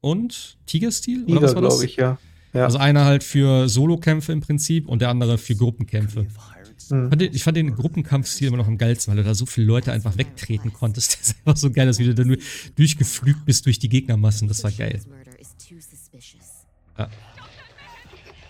und 0.01 0.57
Tiger-Stil? 0.65 1.27
Tiger, 1.27 1.55
glaube 1.55 1.85
ich, 1.85 1.97
ja. 1.97 2.19
ja. 2.55 2.65
Also 2.65 2.79
einer 2.79 3.05
halt 3.05 3.23
für 3.23 3.69
Solo-Kämpfe 3.69 4.33
im 4.33 4.41
Prinzip 4.41 4.89
und 4.89 5.03
der 5.03 5.11
andere 5.11 5.37
für 5.37 5.55
Gruppenkämpfe. 5.55 6.27
Mhm. 6.91 7.11
Ich 7.33 7.45
fand 7.45 7.57
den 7.59 7.75
Gruppenkampfstil 7.75 8.49
immer 8.49 8.57
noch 8.57 8.67
am 8.67 8.79
geilsten, 8.79 9.13
weil 9.13 9.23
du 9.23 9.29
da 9.29 9.35
so 9.35 9.45
viele 9.45 9.67
Leute 9.67 9.93
einfach 9.93 10.17
wegtreten 10.17 10.73
konntest. 10.73 11.19
Das 11.21 11.29
ist 11.29 11.37
einfach 11.45 11.57
so 11.59 11.71
geil, 11.71 11.87
dass 11.87 11.99
du 11.99 12.15
dann 12.15 12.27
nur 12.27 12.39
durchgeflügt 12.77 13.45
bist 13.45 13.67
durch 13.67 13.79
die 13.79 13.91
Gegnermassen. 13.91 14.49
Das 14.49 14.65
war 14.65 14.71
geil. 14.71 15.03
Ja. 16.99 17.11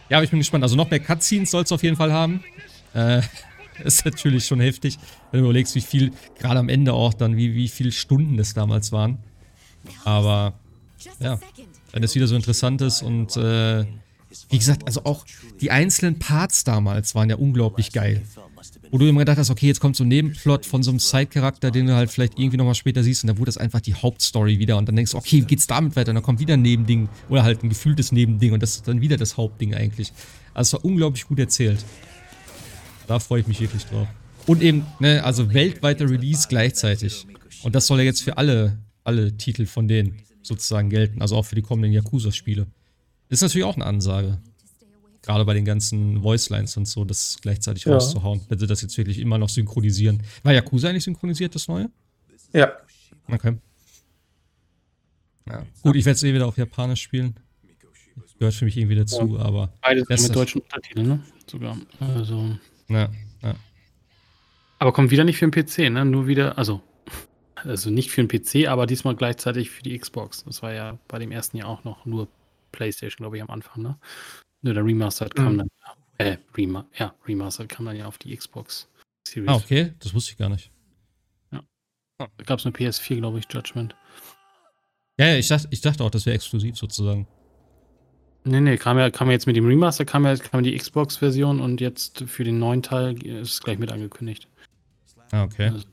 Ja, 0.08 0.18
aber 0.18 0.24
ich 0.24 0.30
bin 0.30 0.38
gespannt. 0.38 0.62
Also 0.62 0.76
noch 0.76 0.90
mehr 0.90 1.00
Cutscenes 1.00 1.50
soll 1.50 1.64
es 1.64 1.72
auf 1.72 1.82
jeden 1.82 1.96
Fall 1.96 2.12
haben. 2.12 2.44
Äh, 2.92 3.22
ist 3.84 4.04
natürlich 4.04 4.46
schon 4.46 4.60
heftig, 4.60 4.98
wenn 5.30 5.40
du 5.40 5.46
überlegst, 5.46 5.74
wie 5.74 5.80
viel, 5.80 6.12
gerade 6.38 6.60
am 6.60 6.68
Ende 6.68 6.92
auch 6.92 7.14
dann, 7.14 7.36
wie, 7.36 7.54
wie 7.54 7.68
viele 7.68 7.92
Stunden 7.92 8.36
das 8.36 8.54
damals 8.54 8.92
waren. 8.92 9.18
Aber 10.04 10.54
ja, 11.20 11.38
wenn 11.92 12.02
das 12.02 12.14
wieder 12.14 12.26
so 12.26 12.36
interessant 12.36 12.80
ist 12.80 13.02
und 13.02 13.36
äh, 13.36 13.84
wie 14.50 14.58
gesagt, 14.58 14.86
also 14.86 15.04
auch 15.04 15.24
die 15.60 15.70
einzelnen 15.70 16.18
Parts 16.18 16.64
damals 16.64 17.14
waren 17.14 17.30
ja 17.30 17.36
unglaublich 17.36 17.92
geil. 17.92 18.22
Wo 18.90 18.98
du 18.98 19.08
immer 19.08 19.20
gedacht 19.20 19.38
hast, 19.38 19.50
okay, 19.50 19.66
jetzt 19.66 19.80
kommt 19.80 19.96
so 19.96 20.04
ein 20.04 20.08
Nebenplot 20.08 20.66
von 20.66 20.82
so 20.82 20.90
einem 20.90 21.00
Side-Charakter, 21.00 21.70
den 21.70 21.86
du 21.86 21.94
halt 21.94 22.10
vielleicht 22.10 22.38
irgendwie 22.38 22.56
nochmal 22.56 22.74
später 22.74 23.02
siehst 23.02 23.24
und 23.24 23.28
dann 23.28 23.38
wurde 23.38 23.46
das 23.46 23.58
einfach 23.58 23.80
die 23.80 23.94
Hauptstory 23.94 24.58
wieder 24.58 24.76
und 24.76 24.88
dann 24.88 24.96
denkst 24.96 25.12
du, 25.12 25.18
okay, 25.18 25.42
wie 25.42 25.46
geht's 25.46 25.66
damit 25.66 25.96
weiter? 25.96 26.10
Und 26.10 26.16
dann 26.16 26.22
kommt 26.22 26.40
wieder 26.40 26.54
ein 26.54 26.62
Nebending 26.62 27.08
oder 27.28 27.42
halt 27.42 27.62
ein 27.62 27.68
gefühltes 27.68 28.12
Nebending 28.12 28.52
und 28.52 28.62
das 28.62 28.76
ist 28.76 28.88
dann 28.88 29.00
wieder 29.00 29.16
das 29.16 29.36
Hauptding 29.36 29.74
eigentlich. 29.74 30.12
Also 30.52 30.76
es 30.76 30.82
war 30.82 30.84
unglaublich 30.84 31.26
gut 31.26 31.38
erzählt. 31.38 31.84
Da 33.06 33.18
freue 33.18 33.40
ich 33.40 33.46
mich 33.46 33.60
wirklich 33.60 33.84
drauf. 33.86 34.08
Und 34.46 34.62
eben, 34.62 34.86
ne, 35.00 35.22
also 35.24 35.52
weltweiter 35.52 36.08
Release 36.08 36.46
gleichzeitig. 36.48 37.26
Und 37.62 37.74
das 37.74 37.86
soll 37.86 37.98
ja 37.98 38.04
jetzt 38.04 38.22
für 38.22 38.36
alle, 38.36 38.78
alle 39.04 39.36
Titel 39.36 39.66
von 39.66 39.88
denen 39.88 40.22
sozusagen 40.42 40.90
gelten, 40.90 41.22
also 41.22 41.36
auch 41.36 41.44
für 41.44 41.54
die 41.54 41.62
kommenden 41.62 41.92
Yakuza-Spiele. 41.92 42.66
Ist 43.30 43.40
natürlich 43.40 43.64
auch 43.64 43.76
eine 43.76 43.86
Ansage. 43.86 44.38
Gerade 45.22 45.46
bei 45.46 45.54
den 45.54 45.64
ganzen 45.64 46.22
Voicelines 46.22 46.76
und 46.76 46.86
so, 46.86 47.04
das 47.04 47.38
gleichzeitig 47.40 47.86
ja. 47.86 47.94
rauszuhauen, 47.94 48.42
wenn 48.48 48.58
sie 48.58 48.66
das 48.66 48.82
jetzt 48.82 48.96
wirklich 48.98 49.18
immer 49.18 49.38
noch 49.38 49.48
synchronisieren. 49.48 50.22
War 50.42 50.52
Yakuza 50.52 50.88
eigentlich 50.90 51.04
synchronisiert, 51.04 51.54
das 51.54 51.66
neue? 51.66 51.88
Ja. 52.52 52.72
Okay. 53.28 53.56
Ja. 55.48 55.64
Gut, 55.82 55.96
ich 55.96 56.04
werde 56.04 56.16
es 56.16 56.22
eh 56.22 56.34
wieder 56.34 56.46
auf 56.46 56.58
Japanisch 56.58 57.00
spielen. 57.00 57.34
Gehört 58.38 58.54
für 58.54 58.66
mich 58.66 58.76
irgendwie 58.76 58.96
dazu, 58.96 59.36
ja. 59.36 59.44
aber. 59.44 59.72
Beides 59.80 60.22
mit 60.22 60.36
deutschen 60.36 60.60
Untertiteln, 60.60 61.06
ne? 61.06 61.20
Sogar. 61.50 61.78
Also. 62.00 62.58
Ja, 62.88 63.10
ja. 63.42 63.54
Aber 64.78 64.92
kommt 64.92 65.10
wieder 65.10 65.24
nicht 65.24 65.38
für 65.38 65.48
den 65.48 65.50
PC, 65.50 65.90
ne? 65.90 66.04
Nur 66.04 66.26
wieder, 66.26 66.58
also, 66.58 66.82
also 67.54 67.90
nicht 67.90 68.10
für 68.10 68.24
den 68.24 68.28
PC, 68.28 68.68
aber 68.68 68.86
diesmal 68.86 69.16
gleichzeitig 69.16 69.70
für 69.70 69.82
die 69.82 69.98
Xbox. 69.98 70.44
Das 70.44 70.62
war 70.62 70.72
ja 70.72 70.98
bei 71.08 71.18
dem 71.18 71.32
ersten 71.32 71.56
Jahr 71.56 71.68
auch 71.68 71.84
noch 71.84 72.04
nur 72.04 72.28
PlayStation, 72.72 73.24
glaube 73.24 73.36
ich, 73.36 73.42
am 73.42 73.50
Anfang, 73.50 73.82
ne? 73.82 73.98
Nur 74.62 74.74
der 74.74 74.84
Remastered 74.84 75.34
kam 75.34 75.54
mhm. 75.54 75.58
dann, 75.58 75.68
äh, 76.18 76.36
Rema 76.56 76.86
ja, 76.98 77.14
Remastered 77.26 77.68
kam 77.68 77.86
dann 77.86 77.96
ja 77.96 78.06
auf 78.06 78.18
die 78.18 78.36
Xbox 78.36 78.88
Series. 79.26 79.48
Ah, 79.48 79.56
okay, 79.56 79.94
das 80.00 80.14
wusste 80.14 80.32
ich 80.32 80.38
gar 80.38 80.48
nicht. 80.48 80.70
Ja. 81.52 81.62
Da 82.18 82.44
gab 82.44 82.58
es 82.58 82.66
eine 82.66 82.74
PS4, 82.74 83.16
glaube 83.16 83.38
ich, 83.38 83.46
Judgment. 83.50 83.94
Ja, 85.18 85.26
ja, 85.28 85.36
ich 85.36 85.48
dachte, 85.48 85.68
ich 85.70 85.80
dachte 85.80 86.02
auch, 86.02 86.10
das 86.10 86.26
wäre 86.26 86.34
exklusiv 86.34 86.76
sozusagen. 86.76 87.26
Nee, 88.44 88.60
nee, 88.60 88.76
kam 88.76 88.98
ja, 88.98 89.10
kam 89.10 89.28
ja 89.28 89.32
jetzt 89.32 89.46
mit 89.46 89.56
dem 89.56 89.66
Remaster, 89.66 90.04
kam 90.04 90.26
ja 90.26 90.36
kam 90.36 90.62
die 90.62 90.76
Xbox-Version 90.76 91.60
und 91.60 91.80
jetzt 91.80 92.24
für 92.26 92.44
den 92.44 92.58
neuen 92.58 92.82
Teil 92.82 93.20
ist 93.26 93.52
es 93.52 93.60
gleich 93.60 93.78
mit 93.78 93.90
angekündigt. 93.90 94.48
Ah, 95.30 95.44
okay. 95.44 95.68
Also, 95.68 95.86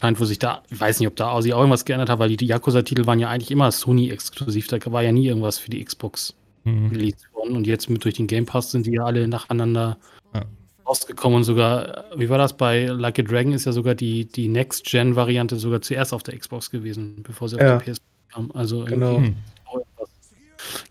scheint, 0.00 0.20
wo 0.20 0.24
sich 0.24 0.38
da, 0.38 0.62
ich 0.70 0.78
weiß 0.78 1.00
nicht, 1.00 1.08
ob 1.08 1.16
da 1.16 1.40
sich 1.42 1.52
auch 1.52 1.58
irgendwas 1.58 1.84
geändert 1.84 2.08
hat, 2.08 2.20
weil 2.20 2.34
die, 2.34 2.46
Yakuza-Titel 2.46 3.06
waren 3.06 3.18
ja 3.18 3.28
eigentlich 3.28 3.50
immer 3.50 3.72
Sony-exklusiv, 3.72 4.68
da 4.68 4.78
war 4.92 5.02
ja 5.02 5.10
nie 5.10 5.26
irgendwas 5.26 5.58
für 5.58 5.70
die 5.70 5.84
Xbox 5.84 6.34
mhm. 6.64 6.88
released 6.88 7.26
worden 7.34 7.56
und 7.56 7.66
jetzt 7.66 7.90
mit 7.90 8.04
durch 8.04 8.14
den 8.14 8.28
Game 8.28 8.46
Pass 8.46 8.70
sind 8.70 8.86
die 8.86 8.92
ja 8.92 9.04
alle 9.04 9.26
nacheinander 9.26 9.98
ja. 10.34 10.42
rausgekommen 10.86 11.38
und 11.38 11.44
sogar, 11.44 12.04
wie 12.16 12.28
war 12.28 12.38
das 12.38 12.56
bei 12.56 12.86
Like 12.86 13.18
a 13.18 13.22
Dragon, 13.22 13.52
ist 13.52 13.64
ja 13.64 13.72
sogar 13.72 13.96
die, 13.96 14.26
die 14.26 14.46
Next-Gen-Variante 14.46 15.56
sogar 15.56 15.80
zuerst 15.80 16.12
auf 16.12 16.22
der 16.22 16.38
Xbox 16.38 16.70
gewesen, 16.70 17.22
bevor 17.24 17.48
sie 17.48 17.56
ja. 17.56 17.76
auf 17.76 17.82
die 17.82 17.90
PS 17.90 18.00
kam. 18.32 18.52
Also 18.52 18.84
genau. 18.84 19.14
irgendwie 19.14 19.34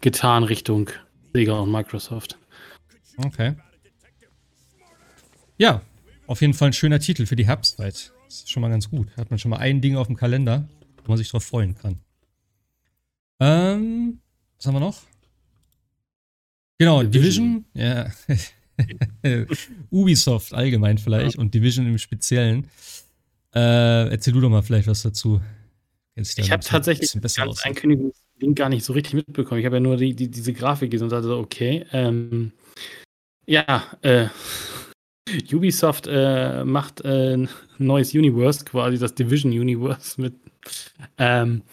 getan 0.01 0.43
Richtung 0.43 0.89
Sega 1.33 1.59
und 1.59 1.71
Microsoft. 1.71 2.37
Okay. 3.17 3.55
Ja, 5.57 5.81
auf 6.27 6.41
jeden 6.41 6.53
Fall 6.53 6.69
ein 6.69 6.73
schöner 6.73 6.99
Titel 6.99 7.25
für 7.25 7.35
die 7.35 7.45
Herbstzeit. 7.45 8.13
Das 8.25 8.35
ist 8.35 8.51
schon 8.51 8.61
mal 8.61 8.69
ganz 8.69 8.89
gut. 8.89 9.15
Hat 9.17 9.29
man 9.29 9.39
schon 9.39 9.51
mal 9.51 9.57
ein 9.57 9.81
Ding 9.81 9.95
auf 9.95 10.07
dem 10.07 10.15
Kalender, 10.15 10.67
wo 11.03 11.11
man 11.11 11.17
sich 11.17 11.29
drauf 11.29 11.43
freuen 11.43 11.75
kann. 11.75 11.99
Ähm, 13.39 14.19
was 14.57 14.65
haben 14.65 14.75
wir 14.75 14.79
noch? 14.79 15.01
Genau, 16.77 17.03
Division, 17.03 17.65
Division 17.73 18.09
ja. 19.23 19.45
Ubisoft 19.89 20.53
allgemein 20.53 20.97
vielleicht 20.97 21.35
ja. 21.35 21.41
und 21.41 21.53
Division 21.53 21.87
im 21.87 21.97
Speziellen. 21.97 22.69
Äh, 23.53 24.09
erzähl 24.09 24.33
du 24.33 24.41
doch 24.41 24.49
mal 24.49 24.61
vielleicht 24.61 24.87
was 24.87 25.01
dazu. 25.01 25.41
Ich 26.15 26.51
habe 26.51 26.63
tatsächlich 26.63 27.11
das 27.21 27.37
Ankündigungs 27.63 28.24
Link 28.39 28.57
gar 28.57 28.69
nicht 28.69 28.85
so 28.85 28.93
richtig 28.93 29.13
mitbekommen. 29.13 29.59
Ich 29.59 29.65
habe 29.65 29.77
ja 29.77 29.81
nur 29.81 29.97
die, 29.97 30.13
die, 30.15 30.29
diese 30.29 30.53
Grafik 30.53 30.91
gesehen 30.91 31.05
und 31.05 31.11
dachte 31.11 31.27
so, 31.27 31.37
okay. 31.37 31.85
Ähm, 31.91 32.51
ja, 33.45 33.83
äh, 34.01 34.27
Ubisoft 35.53 36.07
äh, 36.07 36.63
macht 36.63 37.01
äh, 37.01 37.35
ein 37.35 37.49
neues 37.77 38.13
Universe, 38.13 38.65
quasi 38.65 38.97
das 38.97 39.15
Division 39.15 39.51
Universe 39.51 40.19
mit. 40.21 40.33
Ähm, 41.17 41.63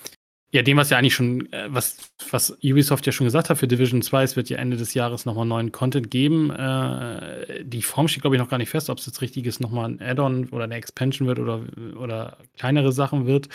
ja, 0.54 0.60
dem, 0.60 0.76
was 0.76 0.90
ja 0.90 0.98
eigentlich 0.98 1.14
schon, 1.14 1.50
äh, 1.50 1.68
was, 1.68 1.96
was 2.30 2.50
Ubisoft 2.62 3.06
ja 3.06 3.12
schon 3.12 3.24
gesagt 3.24 3.48
hat 3.48 3.56
für 3.56 3.66
Division 3.66 4.02
2, 4.02 4.22
es 4.22 4.36
wird 4.36 4.50
ja 4.50 4.58
Ende 4.58 4.76
des 4.76 4.92
Jahres 4.92 5.24
nochmal 5.24 5.46
neuen 5.46 5.72
Content 5.72 6.10
geben. 6.10 6.50
Äh, 6.50 7.64
die 7.64 7.80
Form 7.80 8.06
steht, 8.06 8.20
glaube 8.20 8.36
ich, 8.36 8.42
noch 8.42 8.50
gar 8.50 8.58
nicht 8.58 8.68
fest, 8.68 8.90
ob 8.90 8.98
es 8.98 9.06
jetzt 9.06 9.22
richtig 9.22 9.46
ist, 9.46 9.60
nochmal 9.60 9.88
ein 9.88 10.02
Add-on 10.02 10.50
oder 10.50 10.64
eine 10.64 10.74
Expansion 10.74 11.26
wird 11.26 11.38
oder, 11.38 11.62
oder 11.98 12.36
kleinere 12.58 12.92
Sachen 12.92 13.26
wird. 13.26 13.48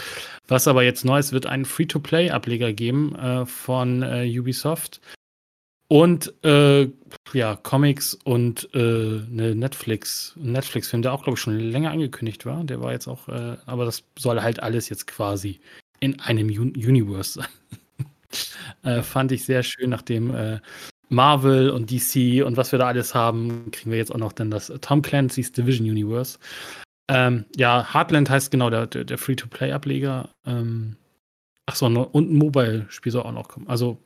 Was 0.47 0.67
aber 0.67 0.81
jetzt 0.83 1.05
neu 1.05 1.19
ist, 1.19 1.33
wird 1.33 1.45
einen 1.45 1.65
Free-to-Play-Ableger 1.65 2.73
geben 2.73 3.15
äh, 3.15 3.45
von 3.45 4.01
äh, 4.01 4.27
Ubisoft. 4.27 4.99
Und 5.89 6.33
äh, 6.43 6.89
ja, 7.31 7.55
Comics 7.55 8.15
und 8.15 8.69
äh, 8.73 8.79
eine 8.79 9.55
Netflix, 9.55 10.33
Netflix-Film, 10.35 11.03
der 11.03 11.13
auch, 11.13 11.23
glaube 11.23 11.37
ich, 11.37 11.41
schon 11.41 11.59
länger 11.59 11.91
angekündigt 11.91 12.45
war. 12.47 12.63
Der 12.63 12.81
war 12.81 12.91
jetzt 12.91 13.07
auch, 13.07 13.29
aber 13.29 13.85
das 13.85 14.03
soll 14.17 14.41
halt 14.41 14.61
alles 14.61 14.89
jetzt 14.89 15.07
quasi 15.07 15.61
in 15.99 16.19
einem 16.19 16.49
Un 16.49 16.69
Universe 16.75 17.41
äh, 18.83 19.01
fand 19.01 19.31
ich 19.31 19.45
sehr 19.45 19.63
schön, 19.63 19.89
nachdem 19.89 20.33
äh, 20.33 20.59
Marvel 21.09 21.69
und 21.69 21.91
DC 21.91 22.45
und 22.45 22.57
was 22.57 22.71
wir 22.71 22.79
da 22.79 22.87
alles 22.87 23.15
haben, 23.15 23.71
kriegen 23.71 23.91
wir 23.91 23.97
jetzt 23.97 24.13
auch 24.13 24.17
noch 24.17 24.33
dann 24.33 24.51
das 24.51 24.71
Tom 24.81 25.01
Clancy's 25.01 25.51
Division 25.51 25.87
Universe. 25.87 26.37
Ähm, 27.09 27.45
ja, 27.55 27.93
Heartland 27.93 28.29
heißt 28.29 28.51
genau 28.51 28.69
der, 28.69 28.87
der, 28.87 29.05
der 29.05 29.17
Free-to-Play-Ableger. 29.17 30.29
Ähm, 30.45 30.97
Achso, 31.65 31.87
und 31.87 32.31
ein 32.31 32.37
Mobile-Spiel 32.37 33.11
soll 33.11 33.23
auch 33.23 33.31
noch 33.31 33.49
kommen. 33.49 33.67
Also 33.67 34.01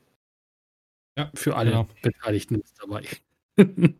ja, 1.17 1.29
für 1.35 1.55
alle 1.55 1.71
genau. 1.71 1.87
Beteiligten 2.01 2.55
ist 2.55 2.75
dabei. 2.79 3.03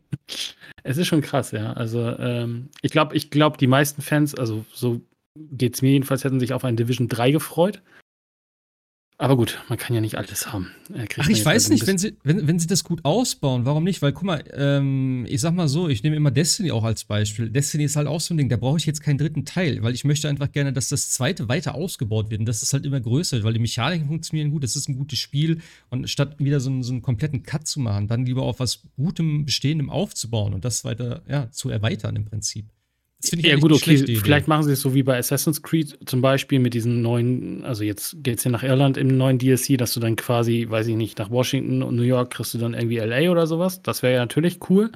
es 0.82 0.96
ist 0.96 1.06
schon 1.06 1.20
krass, 1.20 1.52
ja. 1.52 1.72
Also 1.74 2.00
ähm, 2.18 2.70
ich 2.82 2.90
glaube, 2.90 3.16
ich 3.16 3.30
glaube, 3.30 3.58
die 3.58 3.66
meisten 3.68 4.02
Fans, 4.02 4.34
also 4.34 4.64
so 4.72 5.00
geht 5.34 5.74
es 5.74 5.82
mir 5.82 5.90
jedenfalls, 5.90 6.24
hätten 6.24 6.40
sich 6.40 6.52
auf 6.52 6.64
ein 6.64 6.76
Division 6.76 7.08
3 7.08 7.30
gefreut. 7.30 7.82
Aber 9.18 9.36
gut, 9.36 9.62
man 9.68 9.78
kann 9.78 9.94
ja 9.94 10.00
nicht 10.00 10.16
alles 10.16 10.52
haben. 10.52 10.72
Ach, 11.18 11.28
ich 11.28 11.44
weiß 11.44 11.68
nicht, 11.68 11.86
wenn 11.86 11.96
sie, 11.96 12.16
wenn, 12.24 12.48
wenn 12.48 12.58
sie 12.58 12.66
das 12.66 12.82
gut 12.82 13.04
ausbauen, 13.04 13.64
warum 13.64 13.84
nicht? 13.84 14.02
Weil, 14.02 14.12
guck 14.12 14.24
mal, 14.24 14.42
ähm, 14.52 15.26
ich 15.28 15.40
sag 15.40 15.54
mal 15.54 15.68
so, 15.68 15.88
ich 15.88 16.02
nehme 16.02 16.16
immer 16.16 16.32
Destiny 16.32 16.72
auch 16.72 16.82
als 16.82 17.04
Beispiel. 17.04 17.48
Destiny 17.48 17.84
ist 17.84 17.94
halt 17.94 18.08
auch 18.08 18.20
so 18.20 18.34
ein 18.34 18.38
Ding, 18.38 18.48
da 18.48 18.56
brauche 18.56 18.78
ich 18.78 18.86
jetzt 18.86 19.00
keinen 19.00 19.18
dritten 19.18 19.44
Teil, 19.44 19.80
weil 19.82 19.94
ich 19.94 20.02
möchte 20.02 20.28
einfach 20.28 20.50
gerne, 20.50 20.72
dass 20.72 20.88
das 20.88 21.10
zweite 21.10 21.48
weiter 21.48 21.76
ausgebaut 21.76 22.30
wird 22.30 22.40
und 22.40 22.46
dass 22.46 22.62
es 22.62 22.72
halt 22.72 22.84
immer 22.84 23.00
größer 23.00 23.36
wird, 23.36 23.44
weil 23.44 23.52
die 23.52 23.60
Mechaniken 23.60 24.08
funktionieren 24.08 24.50
gut, 24.50 24.64
es 24.64 24.74
ist 24.74 24.88
ein 24.88 24.96
gutes 24.96 25.20
Spiel 25.20 25.60
und 25.88 26.10
statt 26.10 26.40
wieder 26.40 26.58
so 26.58 26.70
einen, 26.70 26.82
so 26.82 26.92
einen 26.92 27.02
kompletten 27.02 27.44
Cut 27.44 27.68
zu 27.68 27.78
machen, 27.78 28.08
dann 28.08 28.26
lieber 28.26 28.42
auf 28.42 28.58
was 28.58 28.82
Gutem, 28.96 29.44
Bestehendem 29.44 29.88
aufzubauen 29.88 30.52
und 30.52 30.64
das 30.64 30.84
weiter, 30.84 31.22
ja, 31.28 31.48
zu 31.52 31.68
erweitern 31.70 32.16
im 32.16 32.24
Prinzip. 32.24 32.66
Ja 33.24 33.56
gut, 33.56 33.72
okay. 33.72 34.16
Vielleicht 34.16 34.48
machen 34.48 34.64
sie 34.64 34.72
es 34.72 34.80
so 34.80 34.94
wie 34.94 35.02
bei 35.02 35.16
Assassin's 35.16 35.62
Creed 35.62 35.96
zum 36.06 36.20
Beispiel 36.20 36.58
mit 36.58 36.74
diesen 36.74 37.02
neuen, 37.02 37.64
also 37.64 37.84
jetzt 37.84 38.16
geht 38.22 38.38
es 38.38 38.44
ja 38.44 38.50
nach 38.50 38.62
Irland 38.62 38.96
im 38.96 39.16
neuen 39.16 39.38
DLC, 39.38 39.78
dass 39.78 39.94
du 39.94 40.00
dann 40.00 40.16
quasi, 40.16 40.66
weiß 40.68 40.88
ich 40.88 40.96
nicht, 40.96 41.18
nach 41.18 41.30
Washington 41.30 41.82
und 41.82 41.96
New 41.96 42.02
York 42.02 42.32
kriegst 42.32 42.54
du 42.54 42.58
dann 42.58 42.74
irgendwie 42.74 42.98
LA 42.98 43.30
oder 43.30 43.46
sowas. 43.46 43.82
Das 43.82 44.02
wäre 44.02 44.14
ja 44.14 44.20
natürlich 44.20 44.58
cool. 44.70 44.90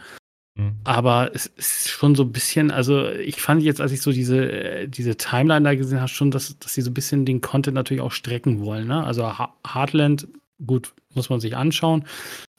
Mhm. 0.56 0.76
Aber 0.84 1.30
es 1.34 1.46
ist 1.46 1.88
schon 1.88 2.14
so 2.14 2.24
ein 2.24 2.32
bisschen, 2.32 2.70
also 2.70 3.08
ich 3.10 3.40
fand 3.40 3.62
jetzt, 3.62 3.80
als 3.80 3.92
ich 3.92 4.00
so 4.00 4.10
diese, 4.10 4.88
diese 4.88 5.16
Timeline 5.16 5.64
da 5.64 5.74
gesehen 5.74 6.00
habe, 6.00 6.08
schon, 6.08 6.30
dass, 6.30 6.58
dass 6.58 6.74
sie 6.74 6.82
so 6.82 6.90
ein 6.90 6.94
bisschen 6.94 7.26
den 7.26 7.40
Content 7.40 7.74
natürlich 7.74 8.02
auch 8.02 8.12
strecken 8.12 8.60
wollen. 8.60 8.88
Ne? 8.88 9.04
Also 9.04 9.32
Heartland, 9.64 10.26
gut, 10.66 10.94
muss 11.14 11.28
man 11.30 11.40
sich 11.40 11.56
anschauen. 11.56 12.04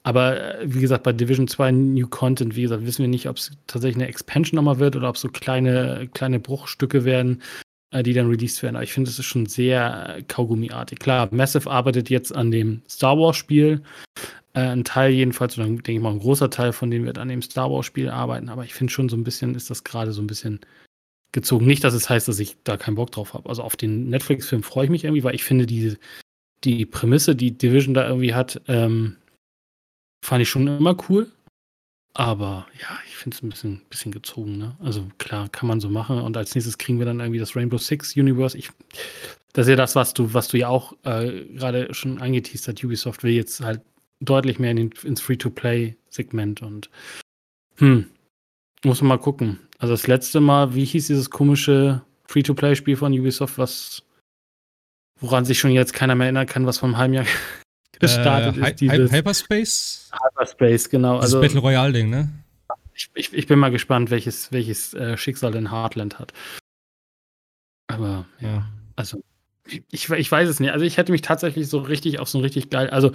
Aber 0.07 0.61
äh, 0.61 0.73
wie 0.73 0.79
gesagt, 0.79 1.03
bei 1.03 1.11
Division 1.11 1.49
2 1.49 1.69
New 1.73 2.07
Content, 2.07 2.55
wie 2.55 2.61
gesagt, 2.61 2.85
wissen 2.85 3.01
wir 3.01 3.09
nicht, 3.09 3.27
ob 3.27 3.35
es 3.35 3.51
tatsächlich 3.67 3.97
eine 3.97 4.07
Expansion 4.07 4.55
nochmal 4.55 4.79
wird 4.79 4.95
oder 4.95 5.09
ob 5.09 5.15
es 5.15 5.21
so 5.21 5.27
kleine, 5.27 6.07
kleine 6.13 6.39
Bruchstücke 6.39 7.03
werden, 7.03 7.41
äh, 7.91 8.03
die 8.03 8.13
dann 8.13 8.29
released 8.29 8.63
werden. 8.63 8.77
Aber 8.77 8.85
ich 8.85 8.93
finde, 8.93 9.09
es 9.09 9.19
ist 9.19 9.25
schon 9.25 9.47
sehr 9.47 10.15
äh, 10.15 10.23
Kaugummiartig. 10.23 10.99
Klar, 10.99 11.27
Massive 11.31 11.69
arbeitet 11.69 12.09
jetzt 12.09 12.33
an 12.33 12.51
dem 12.51 12.83
Star 12.89 13.17
Wars-Spiel. 13.17 13.81
ein 14.53 14.85
Teil 14.85 15.11
jedenfalls, 15.11 15.57
oder 15.57 15.67
denke 15.67 15.91
ich 15.91 15.99
mal, 15.99 16.13
ein 16.13 16.19
großer 16.19 16.49
Teil 16.49 16.71
von 16.71 16.89
denen 16.89 17.05
wird 17.05 17.17
an 17.17 17.27
dem 17.27 17.41
Star 17.41 17.69
Wars-Spiel 17.69 18.09
arbeiten. 18.09 18.47
Aber 18.47 18.63
ich 18.63 18.73
finde 18.73 18.93
schon 18.93 19.09
so 19.09 19.17
ein 19.17 19.25
bisschen, 19.25 19.55
ist 19.55 19.69
das 19.69 19.83
gerade 19.83 20.13
so 20.13 20.21
ein 20.21 20.27
bisschen 20.27 20.61
gezogen. 21.33 21.65
Nicht, 21.65 21.83
dass 21.83 21.93
es 21.93 22.09
heißt, 22.09 22.29
dass 22.29 22.39
ich 22.39 22.55
da 22.63 22.77
keinen 22.77 22.95
Bock 22.95 23.11
drauf 23.11 23.33
habe. 23.33 23.49
Also 23.49 23.61
auf 23.61 23.75
den 23.75 24.07
Netflix-Film 24.09 24.63
freue 24.63 24.85
ich 24.85 24.89
mich 24.89 25.03
irgendwie, 25.03 25.25
weil 25.25 25.35
ich 25.35 25.43
finde, 25.43 25.65
die, 25.65 25.97
die 26.63 26.85
Prämisse, 26.85 27.35
die 27.35 27.57
Division 27.57 27.93
da 27.93 28.07
irgendwie 28.07 28.33
hat, 28.33 28.61
ähm, 28.69 29.17
Fand 30.23 30.41
ich 30.41 30.49
schon 30.49 30.67
immer 30.67 30.95
cool. 31.09 31.31
Aber 32.13 32.65
ja, 32.81 32.97
ich 33.07 33.15
finde 33.15 33.35
es 33.35 33.43
ein 33.43 33.49
bisschen, 33.49 33.81
bisschen 33.89 34.11
gezogen. 34.11 34.57
Ne? 34.57 34.75
Also 34.79 35.07
klar, 35.19 35.49
kann 35.49 35.67
man 35.67 35.79
so 35.79 35.89
machen. 35.89 36.19
Und 36.19 36.35
als 36.35 36.55
nächstes 36.55 36.79
kriegen 36.79 36.97
wir 36.97 37.05
dann 37.05 37.19
irgendwie 37.19 37.39
das 37.39 37.55
Rainbow 37.55 37.77
Six 37.77 38.15
Universe. 38.15 38.57
Ich, 38.57 38.71
das 39.53 39.67
ist 39.67 39.69
ja 39.69 39.75
das, 39.75 39.95
was 39.95 40.15
du, 40.15 40.33
was 40.33 40.47
du 40.47 40.57
ja 40.57 40.67
auch 40.67 40.93
äh, 41.03 41.45
gerade 41.45 41.93
schon 41.93 42.19
angeteased 42.19 42.67
hast. 42.67 42.83
Ubisoft 42.83 43.23
will 43.23 43.33
jetzt 43.33 43.61
halt 43.61 43.81
deutlich 44.19 44.57
mehr 44.57 44.71
in 44.71 44.77
den, 44.77 44.91
ins 45.03 45.21
Free-to-Play-Segment 45.21 46.63
und 46.63 46.89
hm, 47.75 48.09
muss 48.83 49.01
man 49.01 49.09
mal 49.09 49.19
gucken. 49.19 49.59
Also 49.77 49.93
das 49.93 50.07
letzte 50.07 50.39
Mal, 50.39 50.73
wie 50.73 50.85
hieß 50.85 51.07
dieses 51.07 51.29
komische 51.29 52.01
Free-to-Play-Spiel 52.25 52.97
von 52.97 53.13
Ubisoft, 53.13 53.59
was 53.59 54.01
woran 55.19 55.45
sich 55.45 55.59
schon 55.59 55.71
jetzt 55.71 55.93
keiner 55.93 56.15
mehr 56.15 56.25
erinnern 56.25 56.47
kann, 56.47 56.65
was 56.65 56.83
einem 56.83 56.97
halben 56.97 57.13
Jahr 57.13 57.25
gestartet 57.99 58.57
äh, 58.57 58.69
ist. 58.69 58.81
Dieses 58.81 59.11
Hyperspace? 59.11 60.11
Hyperspace, 60.11 60.89
genau. 60.89 61.15
Das 61.15 61.25
also, 61.25 61.41
Battle 61.41 61.59
Royale-Ding, 61.59 62.09
ne? 62.09 62.29
Ich, 62.93 63.09
ich, 63.13 63.33
ich, 63.33 63.47
bin 63.47 63.59
mal 63.59 63.69
gespannt, 63.69 64.09
welches, 64.09 64.51
welches 64.51 64.93
äh, 64.93 65.17
Schicksal 65.17 65.51
denn 65.51 65.71
Heartland 65.71 66.19
hat. 66.19 66.33
Aber 67.87 68.25
ja, 68.39 68.67
also 68.95 69.21
ich, 69.91 70.09
ich 70.09 70.31
weiß 70.31 70.49
es 70.49 70.59
nicht. 70.59 70.71
Also 70.71 70.85
ich 70.85 70.97
hätte 70.97 71.11
mich 71.11 71.21
tatsächlich 71.21 71.67
so 71.67 71.79
richtig 71.79 72.19
auf 72.19 72.29
so 72.29 72.37
ein 72.37 72.41
richtig 72.41 72.69
geil, 72.69 72.89
also 72.89 73.11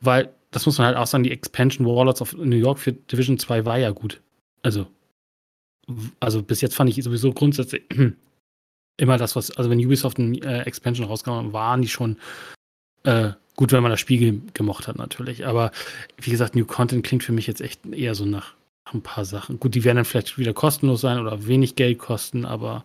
weil, 0.00 0.32
das 0.50 0.66
muss 0.66 0.78
man 0.78 0.86
halt 0.86 0.96
auch 0.96 1.06
sagen, 1.06 1.24
die 1.24 1.32
Expansion 1.32 1.86
Warlords 1.86 2.22
of 2.22 2.34
New 2.34 2.56
York 2.56 2.78
für 2.78 2.92
Division 2.92 3.38
2 3.38 3.64
war 3.64 3.78
ja 3.78 3.90
gut. 3.90 4.20
Also, 4.62 4.86
also 6.20 6.42
bis 6.42 6.60
jetzt 6.60 6.74
fand 6.74 6.90
ich 6.90 7.02
sowieso 7.02 7.32
grundsätzlich 7.32 7.82
immer 8.96 9.18
das, 9.18 9.36
was, 9.36 9.50
also 9.52 9.70
wenn 9.70 9.84
Ubisoft 9.84 10.18
ein 10.18 10.40
äh, 10.42 10.62
Expansion 10.62 11.06
rauskam, 11.06 11.52
waren 11.52 11.82
die 11.82 11.88
schon 11.88 12.18
äh, 13.04 13.32
Gut, 13.56 13.72
wenn 13.72 13.82
man 13.82 13.90
das 13.90 14.00
Spiel 14.00 14.42
gemocht 14.52 14.86
hat, 14.86 14.96
natürlich. 14.96 15.46
Aber 15.46 15.72
wie 16.18 16.30
gesagt, 16.30 16.54
New 16.54 16.66
Content 16.66 17.04
klingt 17.04 17.24
für 17.24 17.32
mich 17.32 17.46
jetzt 17.46 17.62
echt 17.62 17.86
eher 17.86 18.14
so 18.14 18.26
nach 18.26 18.54
ein 18.84 19.02
paar 19.02 19.24
Sachen. 19.24 19.58
Gut, 19.58 19.74
die 19.74 19.84
werden 19.84 19.96
dann 19.96 20.04
vielleicht 20.04 20.38
wieder 20.38 20.52
kostenlos 20.52 21.00
sein 21.00 21.18
oder 21.18 21.46
wenig 21.46 21.74
Geld 21.74 21.98
kosten, 21.98 22.44
aber 22.44 22.84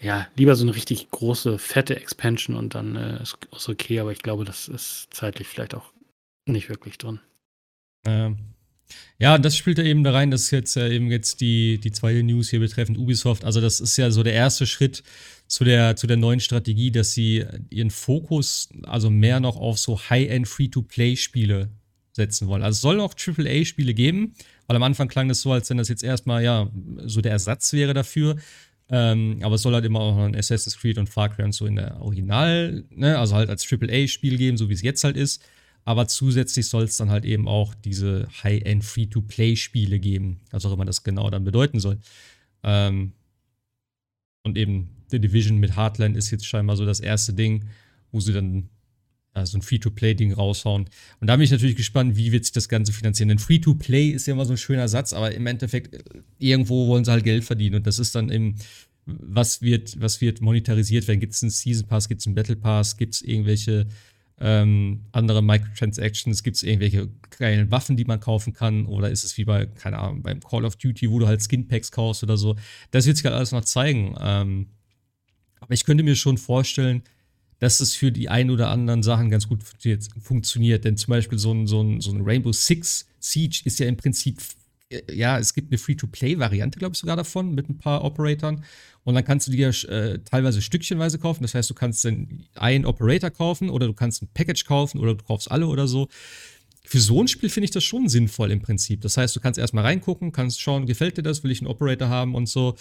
ja, 0.00 0.26
lieber 0.36 0.54
so 0.56 0.64
eine 0.64 0.74
richtig 0.74 1.10
große, 1.10 1.58
fette 1.58 1.96
Expansion 1.96 2.56
und 2.56 2.74
dann 2.74 2.96
äh, 2.96 3.22
ist, 3.22 3.38
ist 3.54 3.68
okay, 3.68 4.00
aber 4.00 4.12
ich 4.12 4.22
glaube, 4.22 4.44
das 4.44 4.68
ist 4.68 5.08
zeitlich 5.10 5.48
vielleicht 5.48 5.74
auch 5.74 5.92
nicht 6.46 6.68
wirklich 6.68 6.98
drin. 6.98 7.20
Ähm, 8.04 8.36
ja, 9.18 9.38
das 9.38 9.56
spielt 9.56 9.78
ja 9.78 9.84
eben 9.84 10.04
da 10.04 10.12
rein, 10.12 10.30
das 10.30 10.42
ist 10.42 10.50
jetzt 10.50 10.76
äh, 10.76 10.94
eben 10.94 11.10
jetzt 11.10 11.40
die, 11.40 11.78
die 11.78 11.92
zweite 11.92 12.22
News 12.22 12.50
hier 12.50 12.60
betreffend 12.60 12.98
Ubisoft. 12.98 13.44
Also, 13.44 13.60
das 13.60 13.80
ist 13.80 13.96
ja 13.96 14.10
so 14.10 14.22
der 14.22 14.34
erste 14.34 14.66
Schritt 14.66 15.02
zu 15.46 15.64
der, 15.64 15.96
zu 15.96 16.06
der 16.06 16.16
neuen 16.16 16.40
Strategie, 16.40 16.90
dass 16.90 17.12
sie 17.12 17.44
ihren 17.70 17.90
Fokus 17.90 18.68
also 18.84 19.10
mehr 19.10 19.40
noch 19.40 19.56
auf 19.56 19.78
so 19.78 19.98
High-End 19.98 20.48
Free-to-Play-Spiele 20.48 21.70
setzen 22.12 22.48
wollen. 22.48 22.62
Also 22.62 22.76
es 22.76 22.80
soll 22.80 23.00
auch 23.00 23.14
AAA-Spiele 23.14 23.94
geben, 23.94 24.34
weil 24.66 24.76
am 24.76 24.82
Anfang 24.82 25.08
klang 25.08 25.28
das 25.28 25.42
so, 25.42 25.52
als 25.52 25.70
wenn 25.70 25.76
das 25.76 25.88
jetzt 25.88 26.02
erstmal 26.02 26.42
ja 26.42 26.68
so 27.04 27.20
der 27.20 27.32
Ersatz 27.32 27.72
wäre 27.72 27.94
dafür. 27.94 28.36
Ähm, 28.88 29.38
aber 29.42 29.56
es 29.56 29.62
soll 29.62 29.74
halt 29.74 29.84
immer 29.84 30.00
auch 30.00 30.16
ein 30.18 30.36
Assassin's 30.36 30.78
Creed 30.78 30.98
und 30.98 31.08
Far 31.08 31.28
Cry 31.28 31.44
und 31.44 31.52
so 31.52 31.66
in 31.66 31.76
der 31.76 32.00
Original, 32.00 32.84
ne, 32.90 33.18
also 33.18 33.34
halt 33.34 33.50
als 33.50 33.70
AAA-Spiel 33.70 34.38
geben, 34.38 34.56
so 34.56 34.68
wie 34.68 34.74
es 34.74 34.82
jetzt 34.82 35.04
halt 35.04 35.16
ist. 35.16 35.42
Aber 35.84 36.08
zusätzlich 36.08 36.68
soll 36.68 36.84
es 36.84 36.96
dann 36.96 37.10
halt 37.10 37.24
eben 37.24 37.46
auch 37.46 37.74
diese 37.74 38.26
High-End 38.42 38.84
Free-to-Play-Spiele 38.84 40.00
geben, 40.00 40.40
was 40.50 40.64
auch 40.66 40.72
immer 40.72 40.84
das 40.84 41.04
genau 41.04 41.30
dann 41.30 41.44
bedeuten 41.44 41.78
soll. 41.78 41.98
Ähm, 42.64 43.12
und 44.42 44.56
eben 44.56 44.95
The 45.10 45.20
Division 45.20 45.58
mit 45.58 45.76
Heartland 45.76 46.16
ist 46.16 46.30
jetzt 46.30 46.46
scheinbar 46.46 46.76
so 46.76 46.84
das 46.84 47.00
erste 47.00 47.32
Ding, 47.32 47.64
wo 48.12 48.20
sie 48.20 48.32
dann 48.32 48.68
ja, 49.36 49.44
so 49.44 49.58
ein 49.58 49.62
Free-to-Play-Ding 49.62 50.32
raushauen. 50.32 50.86
Und 51.20 51.26
da 51.26 51.36
bin 51.36 51.44
ich 51.44 51.50
natürlich 51.50 51.76
gespannt, 51.76 52.16
wie 52.16 52.32
wird 52.32 52.44
sich 52.44 52.52
das 52.52 52.68
Ganze 52.68 52.92
finanzieren. 52.92 53.28
Denn 53.28 53.38
Free-to-Play 53.38 54.08
ist 54.08 54.26
ja 54.26 54.32
immer 54.32 54.46
so 54.46 54.54
ein 54.54 54.56
schöner 54.56 54.88
Satz, 54.88 55.12
aber 55.12 55.34
im 55.34 55.46
Endeffekt, 55.46 55.94
äh, 55.94 56.22
irgendwo 56.38 56.88
wollen 56.88 57.04
sie 57.04 57.10
halt 57.10 57.24
Geld 57.24 57.44
verdienen. 57.44 57.76
Und 57.76 57.86
das 57.86 57.98
ist 57.98 58.14
dann 58.14 58.30
im, 58.30 58.54
was 59.04 59.62
wird, 59.62 60.00
was 60.00 60.20
wird 60.20 60.40
monetarisiert 60.40 61.06
werden? 61.06 61.20
Gibt 61.20 61.34
es 61.34 61.42
einen 61.42 61.50
Season 61.50 61.86
Pass, 61.86 62.08
gibt 62.08 62.22
es 62.22 62.26
einen 62.26 62.34
Battle 62.34 62.56
Pass, 62.56 62.96
gibt 62.96 63.14
es 63.14 63.22
irgendwelche 63.22 63.86
ähm, 64.38 65.02
andere 65.12 65.42
Microtransactions, 65.42 66.42
gibt 66.42 66.56
es 66.56 66.62
irgendwelche 66.62 67.08
geilen 67.38 67.70
Waffen, 67.70 67.96
die 67.96 68.04
man 68.04 68.20
kaufen 68.20 68.52
kann, 68.52 68.86
oder 68.86 69.10
ist 69.10 69.24
es 69.24 69.36
wie 69.38 69.44
bei, 69.44 69.66
keine 69.66 69.98
Ahnung, 69.98 70.22
beim 70.22 70.40
Call 70.40 70.64
of 70.64 70.76
Duty, 70.76 71.10
wo 71.10 71.18
du 71.18 71.26
halt 71.26 71.42
Skinpacks 71.42 71.90
kaufst 71.90 72.22
oder 72.22 72.36
so. 72.36 72.56
Das 72.90 73.06
wird 73.06 73.16
sich 73.16 73.24
halt 73.24 73.34
alles 73.34 73.52
noch 73.52 73.64
zeigen. 73.64 74.14
Ähm, 74.20 74.66
aber 75.66 75.74
ich 75.74 75.84
könnte 75.84 76.04
mir 76.04 76.16
schon 76.16 76.38
vorstellen, 76.38 77.02
dass 77.58 77.80
es 77.80 77.94
für 77.94 78.12
die 78.12 78.28
ein 78.28 78.50
oder 78.50 78.70
anderen 78.70 79.02
Sachen 79.02 79.30
ganz 79.30 79.48
gut 79.48 79.62
funktioniert. 80.22 80.84
Denn 80.84 80.96
zum 80.96 81.10
Beispiel 81.10 81.38
so 81.38 81.52
ein, 81.52 81.66
so 81.66 81.82
ein, 81.82 82.00
so 82.00 82.12
ein 82.12 82.22
Rainbow 82.22 82.52
Six 82.52 83.06
Siege 83.18 83.62
ist 83.64 83.78
ja 83.78 83.86
im 83.86 83.96
Prinzip, 83.96 84.40
äh, 84.90 85.02
ja, 85.12 85.38
es 85.38 85.54
gibt 85.54 85.72
eine 85.72 85.78
Free-to-Play-Variante, 85.78 86.78
glaube 86.78 86.92
ich, 86.92 86.98
sogar 86.98 87.16
davon 87.16 87.54
mit 87.54 87.68
ein 87.68 87.78
paar 87.78 88.04
Operatoren. 88.04 88.64
Und 89.04 89.14
dann 89.14 89.24
kannst 89.24 89.48
du 89.48 89.52
dir 89.52 89.68
äh, 89.88 90.18
teilweise 90.18 90.60
stückchenweise 90.60 91.18
kaufen. 91.18 91.42
Das 91.42 91.54
heißt, 91.54 91.70
du 91.70 91.74
kannst 91.74 92.04
dann 92.04 92.44
einen 92.54 92.84
Operator 92.84 93.30
kaufen 93.30 93.70
oder 93.70 93.86
du 93.86 93.94
kannst 93.94 94.22
ein 94.22 94.28
Package 94.34 94.64
kaufen 94.66 94.98
oder 95.00 95.14
du 95.14 95.24
kaufst 95.24 95.50
alle 95.50 95.66
oder 95.66 95.88
so. 95.88 96.08
Für 96.84 97.00
so 97.00 97.20
ein 97.20 97.26
Spiel 97.26 97.48
finde 97.48 97.64
ich 97.64 97.70
das 97.72 97.82
schon 97.82 98.08
sinnvoll 98.08 98.52
im 98.52 98.60
Prinzip. 98.60 99.00
Das 99.00 99.16
heißt, 99.16 99.34
du 99.34 99.40
kannst 99.40 99.58
erstmal 99.58 99.84
reingucken, 99.84 100.30
kannst 100.30 100.60
schauen, 100.60 100.86
gefällt 100.86 101.16
dir 101.16 101.22
das, 101.22 101.42
will 101.42 101.50
ich 101.50 101.60
einen 101.60 101.68
Operator 101.68 102.08
haben 102.08 102.34
und 102.34 102.48
so. 102.48 102.76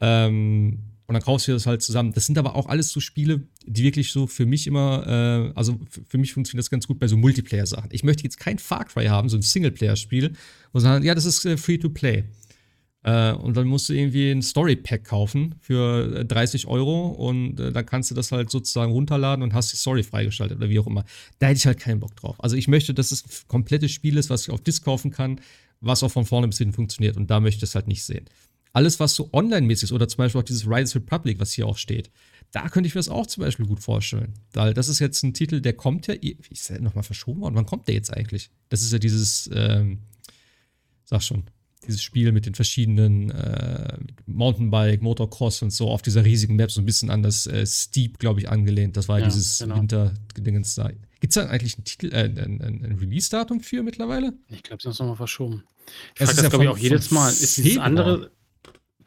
Ähm, 0.00 0.97
und 1.08 1.14
dann 1.14 1.22
kaufst 1.22 1.48
du 1.48 1.52
das 1.52 1.66
halt 1.66 1.80
zusammen. 1.82 2.12
Das 2.12 2.26
sind 2.26 2.36
aber 2.36 2.54
auch 2.54 2.66
alles 2.66 2.90
so 2.90 3.00
Spiele, 3.00 3.40
die 3.64 3.82
wirklich 3.82 4.12
so 4.12 4.26
für 4.26 4.44
mich 4.44 4.66
immer, 4.66 5.06
äh, 5.06 5.58
also 5.58 5.80
für 6.06 6.18
mich 6.18 6.34
funktioniert 6.34 6.64
das 6.64 6.70
ganz 6.70 6.86
gut 6.86 6.98
bei 6.98 7.08
so 7.08 7.16
Multiplayer-Sachen. 7.16 7.88
Ich 7.92 8.04
möchte 8.04 8.24
jetzt 8.24 8.38
kein 8.38 8.58
Far 8.58 8.84
Cry 8.84 9.06
haben, 9.06 9.30
so 9.30 9.38
ein 9.38 9.42
Singleplayer-Spiel, 9.42 10.34
wo 10.74 10.80
sagen, 10.80 11.02
ja, 11.06 11.14
das 11.14 11.24
ist 11.24 11.46
äh, 11.46 11.56
Free-to-Play. 11.56 12.24
Äh, 13.04 13.32
und 13.32 13.56
dann 13.56 13.66
musst 13.68 13.88
du 13.88 13.94
irgendwie 13.94 14.30
ein 14.30 14.42
Story-Pack 14.42 15.04
kaufen 15.04 15.54
für 15.62 16.26
30 16.26 16.64
äh, 16.64 16.68
Euro 16.68 17.08
und 17.08 17.58
äh, 17.58 17.72
dann 17.72 17.86
kannst 17.86 18.10
du 18.10 18.14
das 18.14 18.30
halt 18.30 18.50
sozusagen 18.50 18.92
runterladen 18.92 19.42
und 19.42 19.54
hast 19.54 19.72
die 19.72 19.76
Story 19.76 20.02
freigeschaltet 20.02 20.58
oder 20.58 20.68
wie 20.68 20.78
auch 20.78 20.86
immer. 20.86 21.06
Da 21.38 21.46
hätte 21.46 21.56
ich 21.56 21.66
halt 21.66 21.78
keinen 21.78 22.00
Bock 22.00 22.16
drauf. 22.16 22.36
Also 22.44 22.54
ich 22.54 22.68
möchte, 22.68 22.92
dass 22.92 23.12
es 23.12 23.24
ein 23.24 23.48
komplettes 23.48 23.92
Spiel 23.92 24.18
ist, 24.18 24.28
was 24.28 24.42
ich 24.42 24.50
auf 24.50 24.60
Disc 24.60 24.84
kaufen 24.84 25.10
kann, 25.10 25.40
was 25.80 26.02
auch 26.02 26.10
von 26.10 26.26
vorne 26.26 26.48
bis 26.48 26.58
hinten 26.58 26.74
funktioniert. 26.74 27.16
Und 27.16 27.30
da 27.30 27.40
möchte 27.40 27.64
ich 27.64 27.70
es 27.70 27.74
halt 27.74 27.88
nicht 27.88 28.04
sehen 28.04 28.26
alles, 28.72 29.00
was 29.00 29.14
so 29.14 29.30
online-mäßig 29.32 29.84
ist, 29.84 29.92
oder 29.92 30.08
zum 30.08 30.18
Beispiel 30.18 30.40
auch 30.40 30.44
dieses 30.44 30.66
Rise 30.66 30.96
Republic, 30.96 31.40
was 31.40 31.52
hier 31.52 31.66
auch 31.66 31.76
steht, 31.76 32.10
da 32.52 32.68
könnte 32.68 32.86
ich 32.86 32.94
mir 32.94 33.00
das 33.00 33.08
auch 33.08 33.26
zum 33.26 33.42
Beispiel 33.42 33.66
gut 33.66 33.80
vorstellen. 33.80 34.34
Weil 34.52 34.74
das 34.74 34.88
ist 34.88 34.98
jetzt 34.98 35.22
ein 35.22 35.34
Titel, 35.34 35.60
der 35.60 35.74
kommt 35.74 36.06
ja, 36.06 36.14
ist 36.50 36.70
ja 36.70 36.80
nochmal 36.80 37.04
verschoben 37.04 37.40
worden. 37.40 37.54
Wann 37.54 37.66
kommt 37.66 37.88
der 37.88 37.94
jetzt 37.94 38.12
eigentlich? 38.12 38.50
Das 38.68 38.82
ist 38.82 38.92
ja 38.92 38.98
dieses, 38.98 39.50
ähm, 39.52 39.98
sag 41.04 41.22
schon, 41.22 41.44
dieses 41.86 42.02
Spiel 42.02 42.32
mit 42.32 42.46
den 42.46 42.54
verschiedenen 42.54 43.30
äh, 43.30 43.98
Mountainbike, 44.26 45.02
Motocross 45.02 45.62
und 45.62 45.70
so 45.70 45.88
auf 45.90 46.02
dieser 46.02 46.24
riesigen 46.24 46.56
Map, 46.56 46.70
so 46.70 46.80
ein 46.80 46.86
bisschen 46.86 47.10
an 47.10 47.22
das 47.22 47.46
äh, 47.46 47.66
Steep, 47.66 48.18
glaube 48.18 48.40
ich, 48.40 48.48
angelehnt. 48.48 48.96
Das 48.96 49.08
war 49.08 49.18
ja, 49.18 49.26
dieses 49.26 49.58
genau. 49.58 49.76
Winter-Dingens 49.76 50.74
da. 50.74 50.90
Gibt 51.20 51.36
es 51.36 51.42
da 51.42 51.48
eigentlich 51.48 51.76
einen 51.76 51.84
Titel, 51.84 52.12
äh, 52.12 52.24
ein, 52.24 52.60
ein, 52.60 52.98
Release-Datum 53.00 53.60
für 53.60 53.82
mittlerweile? 53.82 54.34
Ich 54.48 54.62
glaube, 54.62 54.82
sie 54.82 54.86
haben 54.86 54.92
es 54.92 54.98
nochmal 54.98 55.16
verschoben. 55.16 55.64
Ich 56.14 56.18
frage 56.18 56.32
das, 56.32 56.36
das 56.36 56.50
glaube 56.50 56.64
ich, 56.64 56.70
auch 56.70 56.78
jedes 56.78 57.10
Mal. 57.10 57.30
Ist 57.30 57.56
dieses 57.56 57.78
andere, 57.78 58.30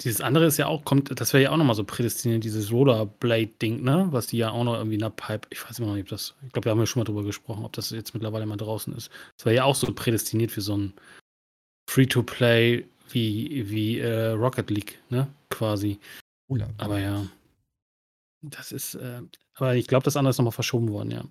dieses 0.04 0.22
andere 0.22 0.46
ist 0.46 0.58
ja 0.58 0.68
auch, 0.68 0.84
kommt, 0.84 1.20
das 1.20 1.34
wäre 1.34 1.44
ja 1.44 1.52
auch 1.52 1.58
nochmal 1.58 1.76
so 1.76 1.84
prädestiniert, 1.84 2.44
dieses 2.44 2.72
Rollerblade-Ding, 2.72 3.84
ne? 3.84 4.08
Was 4.12 4.28
die 4.28 4.38
ja 4.38 4.52
auch 4.52 4.64
noch 4.64 4.76
irgendwie 4.76 4.96
in 4.96 5.02
der 5.02 5.10
Pipe, 5.10 5.48
ich 5.52 5.64
weiß 5.64 5.80
immer 5.80 5.90
noch 5.90 5.96
nicht, 5.96 6.04
ob 6.04 6.10
das, 6.10 6.36
ich 6.46 6.52
glaube, 6.52 6.66
wir 6.66 6.72
haben 6.72 6.80
ja 6.80 6.86
schon 6.86 7.02
mal 7.02 7.06
drüber 7.06 7.24
gesprochen, 7.24 7.66
ob 7.66 7.74
das 7.74 7.90
jetzt 7.92 8.14
mittlerweile 8.14 8.46
mal 8.46 8.58
draußen 8.58 8.94
ist. 8.94 9.10
Das 9.38 9.46
wäre 9.46 9.56
ja 9.56 9.64
auch 9.64 9.76
so 9.76 9.92
prädestiniert 9.94 10.52
für 10.52 10.62
so 10.62 10.78
ein 10.78 10.94
Free-to-Play 11.90 12.86
wie, 13.10 13.70
wie 13.70 14.00
äh, 14.00 14.30
Rocket 14.30 14.70
League, 14.70 15.00
ne? 15.10 15.28
Quasi. 15.50 16.00
Ula. 16.48 16.70
Aber 16.78 17.00
ja. 17.00 17.26
Das 18.42 18.72
ist, 18.72 18.96
äh, 18.96 19.22
aber 19.56 19.76
ich 19.76 19.88
glaube, 19.88 20.04
das 20.04 20.18
andere 20.18 20.32
ist 20.32 20.38
nochmal 20.38 20.52
verschoben 20.52 20.90
worden, 20.90 21.12
ja. 21.12 21.24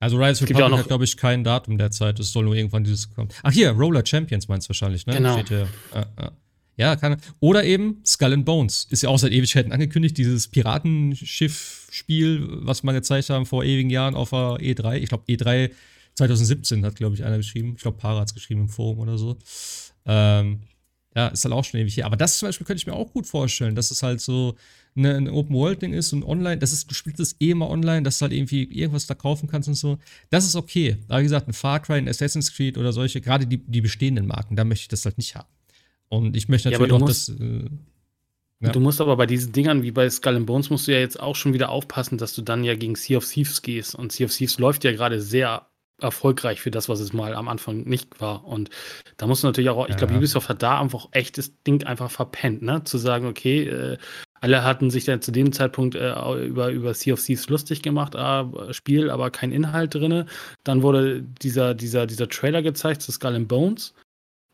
Also 0.00 0.18
Rise 0.18 0.42
Republic 0.42 0.70
ja 0.70 0.78
hat, 0.78 0.86
glaube 0.86 1.04
ich, 1.04 1.16
kein 1.16 1.44
Datum 1.44 1.78
derzeit. 1.78 2.20
Es 2.20 2.30
soll 2.30 2.44
nur 2.44 2.54
irgendwann 2.54 2.84
dieses 2.84 3.14
kommen. 3.14 3.30
Ach 3.42 3.52
hier, 3.52 3.70
Roller 3.70 4.04
Champions 4.04 4.48
meinst 4.48 4.66
du 4.66 4.70
wahrscheinlich, 4.70 5.06
ne? 5.06 5.14
Genau. 5.14 5.32
Steht 5.32 5.48
hier. 5.48 5.68
Äh, 5.94 6.26
äh. 6.26 6.30
Ja, 6.76 6.96
kann. 6.96 7.16
Oder 7.40 7.64
eben 7.64 8.02
Skull 8.04 8.32
and 8.32 8.44
Bones. 8.44 8.86
Ist 8.90 9.02
ja 9.02 9.08
auch 9.08 9.18
seit 9.18 9.32
Ewigkeiten 9.32 9.72
angekündigt, 9.72 10.18
dieses 10.18 10.48
Piratenschiff-Spiel, 10.48 12.48
was 12.62 12.82
wir 12.82 12.92
gezeigt 12.92 13.30
haben 13.30 13.46
vor 13.46 13.64
ewigen 13.64 13.90
Jahren 13.90 14.14
auf 14.14 14.30
der 14.30 14.58
E3. 14.58 14.96
Ich 14.96 15.08
glaube, 15.08 15.24
E3 15.28 15.70
2017 16.16 16.84
hat, 16.84 16.96
glaube 16.96 17.14
ich, 17.14 17.24
einer 17.24 17.36
geschrieben. 17.36 17.74
Ich 17.76 17.82
glaube, 17.82 17.98
Para 17.98 18.20
hat 18.20 18.28
es 18.28 18.34
geschrieben 18.34 18.62
im 18.62 18.68
Forum 18.68 19.00
oder 19.00 19.18
so. 19.18 19.36
Ähm, 20.06 20.60
ja, 21.16 21.28
ist 21.28 21.44
halt 21.44 21.54
auch 21.54 21.64
schon 21.64 21.80
ewig 21.80 21.94
hier. 21.94 22.06
Aber 22.06 22.16
das 22.16 22.38
zum 22.38 22.48
Beispiel 22.48 22.66
könnte 22.66 22.80
ich 22.80 22.86
mir 22.86 22.94
auch 22.94 23.12
gut 23.12 23.26
vorstellen, 23.26 23.76
dass 23.76 23.90
es 23.90 24.02
halt 24.02 24.20
so 24.20 24.56
eine, 24.96 25.16
ein 25.16 25.28
Open-World-Ding 25.28 25.92
ist 25.92 26.12
und 26.12 26.24
online, 26.24 26.58
das 26.58 26.72
ist, 26.72 26.90
du 26.90 26.94
spielst 26.94 27.20
es 27.20 27.36
eh 27.40 27.50
immer 27.50 27.68
online, 27.68 28.02
dass 28.02 28.18
du 28.18 28.22
halt 28.22 28.32
irgendwie 28.32 28.64
irgendwas 28.64 29.06
da 29.06 29.14
kaufen 29.14 29.48
kannst 29.48 29.68
und 29.68 29.74
so. 29.74 29.98
Das 30.30 30.44
ist 30.44 30.56
okay. 30.56 30.98
Aber 31.08 31.20
wie 31.20 31.24
gesagt, 31.24 31.48
ein 31.48 31.52
Far 31.52 31.80
Cry, 31.80 31.98
ein 31.98 32.08
Assassin's 32.08 32.52
Creed 32.52 32.78
oder 32.78 32.92
solche, 32.92 33.20
gerade 33.20 33.46
die, 33.46 33.58
die 33.58 33.80
bestehenden 33.80 34.26
Marken, 34.26 34.56
da 34.56 34.64
möchte 34.64 34.82
ich 34.82 34.88
das 34.88 35.04
halt 35.04 35.18
nicht 35.18 35.36
haben. 35.36 35.48
Und 36.08 36.36
ich 36.36 36.48
möchte 36.48 36.70
natürlich 36.70 36.90
ja, 36.90 36.96
auch 36.96 37.00
musst, 37.00 37.28
das. 37.28 37.40
Äh, 37.40 37.68
ja. 38.60 38.70
Du 38.70 38.80
musst 38.80 39.00
aber 39.00 39.16
bei 39.16 39.26
diesen 39.26 39.52
Dingern 39.52 39.82
wie 39.82 39.90
bei 39.90 40.08
Skull 40.08 40.36
and 40.36 40.46
Bones 40.46 40.70
musst 40.70 40.86
du 40.86 40.92
ja 40.92 40.98
jetzt 40.98 41.20
auch 41.20 41.36
schon 41.36 41.52
wieder 41.52 41.70
aufpassen, 41.70 42.18
dass 42.18 42.34
du 42.34 42.42
dann 42.42 42.64
ja 42.64 42.74
gegen 42.74 42.94
Sea 42.94 43.18
of 43.18 43.28
Thieves 43.28 43.62
gehst. 43.62 43.94
Und 43.94 44.12
Sea 44.12 44.26
of 44.26 44.32
Thieves 44.34 44.58
läuft 44.58 44.84
ja 44.84 44.92
gerade 44.92 45.20
sehr 45.20 45.66
erfolgreich 46.00 46.60
für 46.60 46.70
das, 46.70 46.88
was 46.88 47.00
es 47.00 47.12
mal 47.12 47.34
am 47.34 47.48
Anfang 47.48 47.84
nicht 47.84 48.20
war. 48.20 48.44
Und 48.44 48.70
da 49.16 49.26
musst 49.26 49.42
du 49.42 49.46
natürlich 49.46 49.70
auch, 49.70 49.88
ich 49.88 49.96
glaube, 49.96 50.14
Ubisoft 50.14 50.48
hat 50.48 50.62
da 50.62 50.80
einfach 50.80 51.08
echt 51.12 51.38
das 51.38 51.52
Ding 51.62 51.84
einfach 51.84 52.10
verpennt, 52.10 52.62
ne? 52.62 52.82
Zu 52.84 52.98
sagen, 52.98 53.26
okay, 53.26 53.64
äh, 53.64 53.98
alle 54.40 54.64
hatten 54.64 54.90
sich 54.90 55.04
dann 55.04 55.22
zu 55.22 55.32
dem 55.32 55.52
Zeitpunkt 55.52 55.94
äh, 55.94 56.12
über, 56.46 56.70
über 56.70 56.94
Sea 56.94 57.14
of 57.14 57.24
Thieves 57.24 57.48
lustig 57.48 57.82
gemacht, 57.82 58.14
äh, 58.14 58.72
Spiel, 58.72 59.10
aber 59.10 59.30
kein 59.30 59.52
Inhalt 59.52 59.94
drin. 59.94 60.26
Dann 60.64 60.82
wurde 60.82 61.22
dieser, 61.22 61.74
dieser, 61.74 62.06
dieser 62.06 62.28
Trailer 62.28 62.62
gezeigt 62.62 63.02
zu 63.02 63.12
Skull 63.12 63.34
and 63.34 63.48
Bones. 63.48 63.94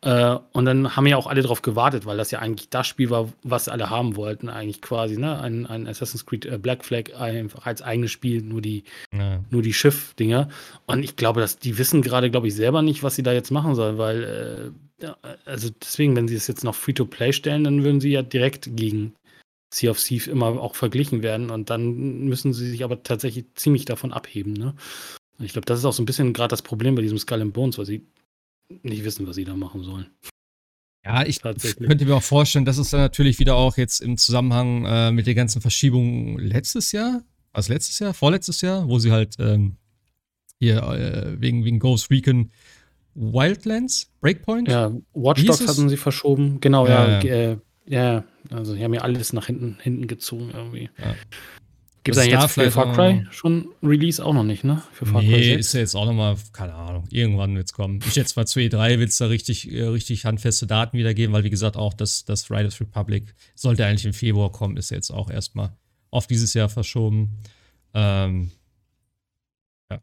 Äh, 0.03 0.37
und 0.53 0.65
dann 0.65 0.97
haben 0.97 1.07
ja 1.07 1.17
auch 1.17 1.27
alle 1.27 1.43
darauf 1.43 1.61
gewartet, 1.61 2.07
weil 2.07 2.17
das 2.17 2.31
ja 2.31 2.39
eigentlich 2.39 2.71
das 2.71 2.87
Spiel 2.87 3.11
war, 3.11 3.31
was 3.43 3.69
alle 3.69 3.91
haben 3.91 4.17
wollten, 4.17 4.49
eigentlich 4.49 4.81
quasi, 4.81 5.19
ne? 5.19 5.39
Ein, 5.39 5.67
ein 5.67 5.87
Assassin's 5.87 6.25
Creed 6.25 6.47
äh, 6.47 6.59
Black 6.59 6.85
Flag 6.85 7.15
einfach 7.19 7.67
als 7.67 7.83
eigenes 7.83 8.11
Spiel, 8.11 8.43
nur 8.43 8.63
die, 8.63 8.85
ja. 9.13 9.45
nur 9.51 9.61
die 9.61 9.75
Schiff-Dinger. 9.75 10.49
Und 10.87 11.03
ich 11.03 11.17
glaube, 11.17 11.41
dass 11.41 11.59
die 11.59 11.77
wissen 11.77 12.01
gerade, 12.01 12.31
glaube 12.31 12.49
ich, 12.49 12.55
selber 12.55 12.81
nicht, 12.81 13.03
was 13.03 13.15
sie 13.15 13.23
da 13.23 13.33
jetzt 13.33 13.51
machen 13.51 13.75
sollen, 13.75 13.99
weil, 13.99 14.73
äh, 15.03 15.07
also 15.45 15.69
deswegen, 15.83 16.17
wenn 16.17 16.29
sie 16.29 16.35
es 16.35 16.47
jetzt 16.47 16.65
noch 16.65 16.75
Free-to-Play 16.75 17.33
stellen, 17.35 17.65
dann 17.65 17.85
würden 17.85 18.01
sie 18.01 18.11
ja 18.11 18.23
direkt 18.23 18.77
gegen 18.77 19.15
Sea 19.73 19.91
of 19.91 20.03
Thief 20.03 20.27
immer 20.27 20.61
auch 20.61 20.75
verglichen 20.75 21.23
werden 21.23 21.51
und 21.51 21.71
dann 21.71 22.25
müssen 22.25 22.53
sie 22.53 22.71
sich 22.71 22.85
aber 22.85 23.03
tatsächlich 23.03 23.47
ziemlich 23.55 23.85
davon 23.85 24.13
abheben, 24.13 24.55
ne? 24.55 24.75
Und 25.39 25.47
ich 25.47 25.53
glaube, 25.53 25.65
das 25.67 25.79
ist 25.79 25.85
auch 25.87 25.93
so 25.93 26.03
ein 26.03 26.07
bisschen 26.07 26.35
gerade 26.35 26.51
das 26.51 26.61
Problem 26.61 26.95
bei 26.95 27.03
diesem 27.03 27.19
Skull 27.19 27.41
and 27.41 27.55
Bones, 27.55 27.79
weil 27.79 27.87
sie 27.87 28.07
nicht 28.83 29.05
wissen, 29.05 29.27
was 29.27 29.37
sie 29.37 29.45
da 29.45 29.55
machen 29.55 29.83
sollen. 29.83 30.07
Ja, 31.05 31.25
ich 31.25 31.41
könnte 31.41 32.05
mir 32.05 32.17
auch 32.17 32.23
vorstellen, 32.23 32.67
dass 32.67 32.77
es 32.77 32.91
dann 32.91 33.01
natürlich 33.01 33.39
wieder 33.39 33.55
auch 33.55 33.79
jetzt 33.79 34.01
im 34.01 34.19
Zusammenhang 34.19 34.85
äh, 34.85 35.11
mit 35.13 35.27
den 35.27 35.35
ganzen 35.35 35.63
Verschiebungen 35.63 36.39
letztes 36.39 36.93
Jahr, 36.93 37.23
was 37.53 37.69
letztes 37.69 37.99
Jahr, 37.99 38.13
vorletztes 38.13 38.61
Jahr, 38.61 38.87
wo 38.87 38.99
sie 38.99 39.11
halt 39.11 39.37
ähm, 39.39 39.77
hier 40.59 40.83
äh, 40.83 41.41
wegen, 41.41 41.65
wegen 41.65 41.79
Ghost 41.79 42.11
Recon 42.11 42.51
Wildlands, 43.15 44.11
Breakpoint. 44.21 44.69
Ja, 44.69 44.93
Watch 45.15 45.45
Dogs 45.45 45.67
hatten 45.67 45.89
sie 45.89 45.97
verschoben. 45.97 46.61
Genau, 46.61 46.87
ja. 46.87 47.21
Ja, 47.21 47.35
äh, 47.35 47.57
ja, 47.87 48.25
also 48.51 48.75
die 48.75 48.85
haben 48.85 48.95
ja 48.95 49.01
alles 49.01 49.33
nach 49.33 49.47
hinten, 49.47 49.79
hinten 49.81 50.07
gezogen 50.07 50.51
irgendwie. 50.55 50.91
Ja. 50.99 51.15
Gibt 52.03 52.17
es 52.17 52.25
da 52.25 52.31
jetzt 52.31 52.53
für 52.53 52.71
Far 52.71 52.95
Cry 52.95 53.27
schon 53.31 53.69
Release 53.83 54.25
auch 54.25 54.33
noch 54.33 54.43
nicht, 54.43 54.65
ne? 54.65 54.83
Für 54.93 55.05
Far 55.05 55.21
nee, 55.21 55.33
Cry 55.33 55.45
6? 55.57 55.61
ist 55.61 55.73
ja 55.75 55.81
jetzt 55.81 55.95
auch 55.95 56.07
noch 56.07 56.15
mal, 56.15 56.37
keine 56.53 56.73
Ahnung, 56.73 57.05
irgendwann 57.11 57.55
wird 57.55 57.67
es 57.67 57.75
kommen. 57.75 58.01
Ich 58.07 58.17
jetzt 58.17 58.37
mal 58.37 58.47
zu 58.47 58.59
E3 58.59 58.99
will 58.99 59.09
es 59.09 59.19
da 59.19 59.27
richtig, 59.27 59.71
äh, 59.71 59.83
richtig 59.85 60.25
handfeste 60.25 60.67
Daten 60.67 60.97
wiedergeben, 60.97 61.35
weil 61.35 61.45
wie 61.45 61.51
gesagt 61.51 61.77
auch 61.77 61.93
das, 61.93 62.25
das 62.25 62.51
Riders 62.51 62.81
Republic 62.81 63.35
sollte 63.55 63.85
eigentlich 63.85 64.07
im 64.07 64.15
Februar 64.15 64.51
kommen, 64.51 64.79
ist 64.79 64.91
jetzt 64.91 65.11
auch 65.11 65.31
erstmal 65.31 65.77
auf 66.11 66.27
dieses 66.27 66.55
Jahr 66.55 66.71
verschoben. 66.71 67.37
Ähm, 67.93 68.51
ja. 69.91 70.01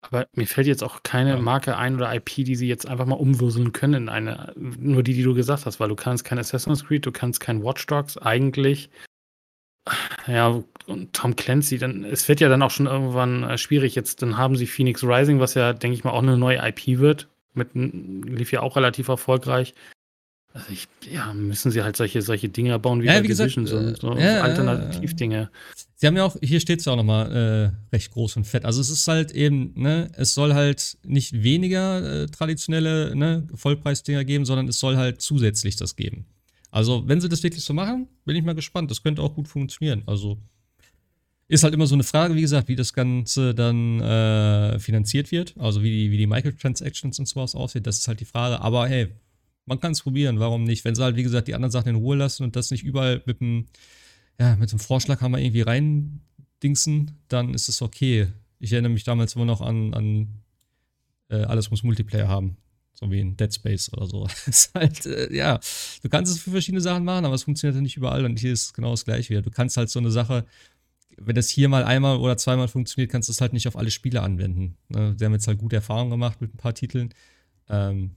Aber 0.00 0.28
mir 0.34 0.46
fällt 0.46 0.66
jetzt 0.66 0.82
auch 0.82 1.02
keine 1.02 1.30
ja. 1.30 1.38
Marke 1.38 1.76
ein 1.76 1.96
oder 1.96 2.14
IP, 2.14 2.36
die 2.36 2.56
sie 2.56 2.68
jetzt 2.68 2.88
einfach 2.88 3.04
mal 3.04 3.16
umwürseln 3.16 3.72
können 3.72 4.04
in 4.04 4.08
eine, 4.08 4.54
nur 4.56 5.02
die, 5.02 5.12
die 5.12 5.22
du 5.22 5.34
gesagt 5.34 5.66
hast, 5.66 5.78
weil 5.78 5.90
du 5.90 5.94
kannst 5.94 6.24
kein 6.24 6.38
Assassin's 6.38 6.86
Creed, 6.86 7.04
du 7.04 7.12
kannst 7.12 7.40
kein 7.40 7.62
Watch 7.62 7.86
Dogs 7.86 8.16
eigentlich 8.16 8.88
ja, 10.26 10.62
und 10.86 11.12
Tom 11.12 11.36
Clancy, 11.36 11.78
dann, 11.78 12.04
es 12.04 12.28
wird 12.28 12.40
ja 12.40 12.48
dann 12.48 12.62
auch 12.62 12.70
schon 12.70 12.86
irgendwann 12.86 13.44
äh, 13.44 13.58
schwierig. 13.58 13.94
Jetzt, 13.94 14.22
dann 14.22 14.36
haben 14.36 14.56
sie 14.56 14.66
Phoenix 14.66 15.02
Rising, 15.02 15.40
was 15.40 15.54
ja, 15.54 15.72
denke 15.72 15.96
ich 15.96 16.04
mal, 16.04 16.10
auch 16.10 16.22
eine 16.22 16.36
neue 16.36 16.58
IP 16.58 16.98
wird. 16.98 17.28
Mit, 17.54 17.70
lief 17.74 18.52
ja 18.52 18.60
auch 18.60 18.76
relativ 18.76 19.08
erfolgreich. 19.08 19.74
Also 20.54 20.66
ich, 20.70 20.86
ja, 21.10 21.32
müssen 21.32 21.70
sie 21.70 21.82
halt 21.82 21.96
solche, 21.96 22.20
solche 22.20 22.48
Dinger 22.48 22.78
bauen 22.78 23.02
wie 23.02 23.06
ja, 23.06 23.14
bei 23.14 23.22
wie 23.22 23.28
Division, 23.28 23.64
gesagt, 23.64 24.00
so, 24.00 24.12
so 24.12 24.18
ja, 24.18 24.42
Alternativdinge. 24.42 25.50
Sie 25.94 26.06
haben 26.06 26.16
ja 26.16 26.24
auch, 26.24 26.36
hier 26.42 26.60
steht 26.60 26.80
es 26.80 26.84
ja 26.84 26.92
auch 26.92 26.96
nochmal 26.96 27.72
äh, 27.92 27.94
recht 27.94 28.10
groß 28.12 28.36
und 28.36 28.44
fett. 28.44 28.64
Also 28.64 28.80
es 28.80 28.90
ist 28.90 29.08
halt 29.08 29.30
eben, 29.32 29.72
ne, 29.76 30.10
es 30.16 30.34
soll 30.34 30.52
halt 30.52 30.98
nicht 31.04 31.42
weniger 31.42 32.22
äh, 32.22 32.26
traditionelle 32.26 33.16
ne, 33.16 33.46
Vollpreisdinger 33.54 34.24
geben, 34.24 34.44
sondern 34.44 34.68
es 34.68 34.78
soll 34.78 34.96
halt 34.96 35.22
zusätzlich 35.22 35.76
das 35.76 35.96
geben. 35.96 36.26
Also, 36.72 37.06
wenn 37.06 37.20
sie 37.20 37.28
das 37.28 37.42
wirklich 37.42 37.62
so 37.62 37.74
machen, 37.74 38.08
bin 38.24 38.34
ich 38.34 38.42
mal 38.42 38.54
gespannt. 38.54 38.90
Das 38.90 39.02
könnte 39.02 39.22
auch 39.22 39.34
gut 39.34 39.46
funktionieren. 39.46 40.02
Also, 40.06 40.38
ist 41.46 41.64
halt 41.64 41.74
immer 41.74 41.86
so 41.86 41.94
eine 41.94 42.02
Frage, 42.02 42.34
wie 42.34 42.40
gesagt, 42.40 42.68
wie 42.68 42.76
das 42.76 42.94
Ganze 42.94 43.54
dann 43.54 44.00
äh, 44.00 44.78
finanziert 44.78 45.30
wird. 45.30 45.54
Also, 45.58 45.82
wie 45.82 45.90
die, 45.90 46.10
wie 46.10 46.16
die 46.16 46.26
Microtransactions 46.26 47.18
und 47.18 47.28
sowas 47.28 47.54
aussieht. 47.54 47.86
Das 47.86 47.98
ist 47.98 48.08
halt 48.08 48.20
die 48.20 48.24
Frage. 48.24 48.62
Aber 48.62 48.88
hey, 48.88 49.08
man 49.66 49.80
kann 49.80 49.92
es 49.92 50.00
probieren. 50.00 50.40
Warum 50.40 50.64
nicht? 50.64 50.82
Wenn 50.86 50.94
sie 50.94 51.04
halt, 51.04 51.14
wie 51.14 51.22
gesagt, 51.22 51.46
die 51.46 51.54
anderen 51.54 51.70
Sachen 51.70 51.90
in 51.90 51.96
Ruhe 51.96 52.16
lassen 52.16 52.42
und 52.42 52.56
das 52.56 52.70
nicht 52.70 52.84
überall 52.84 53.22
mit 53.26 53.42
einem, 53.42 53.66
ja, 54.40 54.56
mit 54.56 54.70
einem 54.70 54.80
Vorschlag 54.80 55.20
haben 55.20 55.32
wir 55.32 55.40
irgendwie 55.40 55.60
rein 55.60 56.22
dingsen, 56.62 57.18
dann 57.28 57.52
ist 57.52 57.68
es 57.68 57.82
okay. 57.82 58.28
Ich 58.60 58.72
erinnere 58.72 58.92
mich 58.92 59.04
damals 59.04 59.36
immer 59.36 59.44
noch 59.44 59.60
an, 59.60 59.92
an 59.92 60.28
äh, 61.28 61.42
alles 61.42 61.70
muss 61.70 61.82
Multiplayer 61.82 62.28
haben. 62.28 62.56
So 62.94 63.10
wie 63.10 63.20
in 63.20 63.36
Dead 63.36 63.52
Space 63.52 63.92
oder 63.92 64.06
so. 64.06 64.26
ist 64.46 64.74
halt, 64.74 65.06
äh, 65.06 65.34
ja, 65.34 65.58
du 66.02 66.08
kannst 66.08 66.32
es 66.32 66.40
für 66.40 66.50
verschiedene 66.50 66.80
Sachen 66.80 67.04
machen, 67.04 67.24
aber 67.24 67.34
es 67.34 67.44
funktioniert 67.44 67.74
ja 67.76 67.82
nicht 67.82 67.96
überall 67.96 68.24
und 68.24 68.38
hier 68.38 68.52
ist 68.52 68.74
genau 68.74 68.90
das 68.90 69.04
gleiche 69.04 69.30
wieder. 69.30 69.42
Du 69.42 69.50
kannst 69.50 69.76
halt 69.76 69.90
so 69.90 69.98
eine 69.98 70.10
Sache, 70.10 70.46
wenn 71.16 71.34
das 71.34 71.48
hier 71.48 71.68
mal 71.68 71.84
einmal 71.84 72.16
oder 72.18 72.36
zweimal 72.36 72.68
funktioniert, 72.68 73.10
kannst 73.10 73.28
du 73.28 73.32
es 73.32 73.40
halt 73.40 73.52
nicht 73.52 73.68
auf 73.68 73.76
alle 73.76 73.90
Spiele 73.90 74.22
anwenden. 74.22 74.76
Ne? 74.88 75.14
Die 75.18 75.24
haben 75.24 75.32
jetzt 75.32 75.46
halt 75.46 75.58
gute 75.58 75.76
Erfahrungen 75.76 76.10
gemacht 76.10 76.40
mit 76.40 76.54
ein 76.54 76.58
paar 76.58 76.74
Titeln. 76.74 77.12
Ähm. 77.68 78.16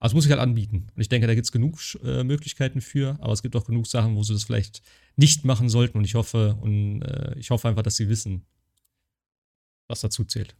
Also 0.00 0.14
muss 0.14 0.26
ich 0.26 0.30
halt 0.30 0.40
anbieten. 0.40 0.86
Und 0.94 1.00
ich 1.00 1.08
denke, 1.08 1.26
da 1.26 1.34
gibt 1.34 1.46
es 1.46 1.50
genug 1.50 1.80
äh, 2.04 2.22
Möglichkeiten 2.22 2.80
für, 2.80 3.16
aber 3.20 3.32
es 3.32 3.42
gibt 3.42 3.56
auch 3.56 3.64
genug 3.64 3.88
Sachen, 3.88 4.14
wo 4.14 4.22
sie 4.22 4.32
das 4.32 4.44
vielleicht 4.44 4.80
nicht 5.16 5.44
machen 5.44 5.68
sollten. 5.68 5.98
Und 5.98 6.04
ich 6.04 6.14
hoffe, 6.14 6.56
und 6.60 7.02
äh, 7.02 7.36
ich 7.36 7.50
hoffe 7.50 7.68
einfach, 7.68 7.82
dass 7.82 7.96
sie 7.96 8.08
wissen, 8.08 8.46
was 9.88 10.00
dazu 10.00 10.24
zählt. 10.24 10.54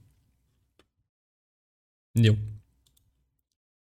Jo. 2.15 2.37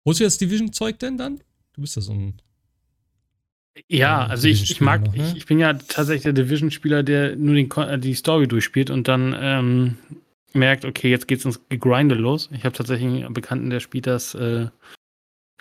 Holst 0.09 0.21
du 0.21 0.25
das 0.25 0.39
Division-Zeug 0.39 0.99
denn 0.99 1.19
dann? 1.19 1.41
Du 1.75 1.83
bist 1.83 1.95
ja 1.95 2.01
so 2.01 2.13
ein. 2.13 2.41
Ja, 3.89 4.25
also 4.25 4.49
ich, 4.49 4.71
ich 4.71 4.81
mag, 4.81 5.05
noch, 5.05 5.15
ne? 5.15 5.29
ich, 5.29 5.37
ich, 5.37 5.47
bin 5.47 5.59
ja 5.59 5.75
tatsächlich 5.75 6.23
der 6.23 6.33
Division-Spieler, 6.33 7.03
der 7.03 7.37
nur 7.37 7.55
den, 7.55 7.71
äh, 7.71 7.99
die 7.99 8.15
Story 8.15 8.49
durchspielt 8.49 8.89
und 8.89 9.07
dann 9.07 9.37
ähm, 9.39 9.99
merkt, 10.55 10.87
okay, 10.87 11.11
jetzt 11.11 11.29
geht's 11.29 11.45
ins 11.45 11.61
Grinde 11.69 12.15
los. 12.15 12.49
Ich 12.53 12.65
habe 12.65 12.75
tatsächlich 12.75 13.07
einen 13.23 13.35
Bekannten, 13.35 13.69
der 13.69 13.81
spielt 13.81 14.07
das 14.07 14.35
äh, 14.35 14.69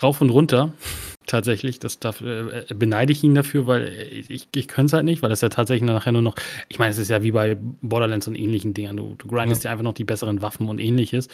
rauf 0.01 0.21
und 0.21 0.29
runter. 0.29 0.73
tatsächlich, 1.25 1.79
das 1.79 1.99
darf, 1.99 2.21
äh, 2.21 2.61
äh, 2.61 2.73
beneide 2.73 3.11
ich 3.11 3.25
ihn 3.25 3.35
dafür, 3.35 3.67
weil 3.67 3.89
ich, 4.29 4.47
ich 4.55 4.67
könnte 4.69 4.87
es 4.87 4.93
halt 4.93 5.03
nicht, 5.03 5.21
weil 5.23 5.29
das 5.29 5.41
ja 5.41 5.49
tatsächlich 5.49 5.85
nachher 5.85 6.13
nur 6.13 6.21
noch, 6.21 6.35
ich 6.69 6.79
meine, 6.79 6.91
es 6.91 6.97
ist 6.99 7.09
ja 7.09 7.21
wie 7.21 7.31
bei 7.31 7.57
Borderlands 7.81 8.29
und 8.29 8.35
ähnlichen 8.35 8.73
Dingen. 8.73 8.95
Du, 8.95 9.15
du 9.17 9.27
grindest 9.27 9.65
ja. 9.65 9.67
ja 9.67 9.71
einfach 9.73 9.83
noch 9.83 9.93
die 9.93 10.05
besseren 10.05 10.41
Waffen 10.41 10.69
und 10.69 10.79
ähnliches. 10.79 11.27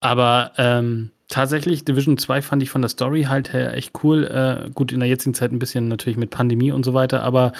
Aber 0.00 0.52
ähm, 0.56 1.10
tatsächlich, 1.30 1.84
Division 1.84 2.18
2 2.18 2.42
fand 2.42 2.62
ich 2.62 2.70
von 2.70 2.82
der 2.82 2.90
Story 2.90 3.22
halt 3.22 3.52
her 3.52 3.74
echt 3.74 3.92
cool. 4.04 4.24
Äh, 4.24 4.70
gut, 4.70 4.92
in 4.92 5.00
der 5.00 5.08
jetzigen 5.08 5.34
Zeit 5.34 5.52
ein 5.52 5.58
bisschen 5.58 5.88
natürlich 5.88 6.18
mit 6.18 6.30
Pandemie 6.30 6.72
und 6.72 6.84
so 6.84 6.92
weiter, 6.92 7.22
aber 7.22 7.52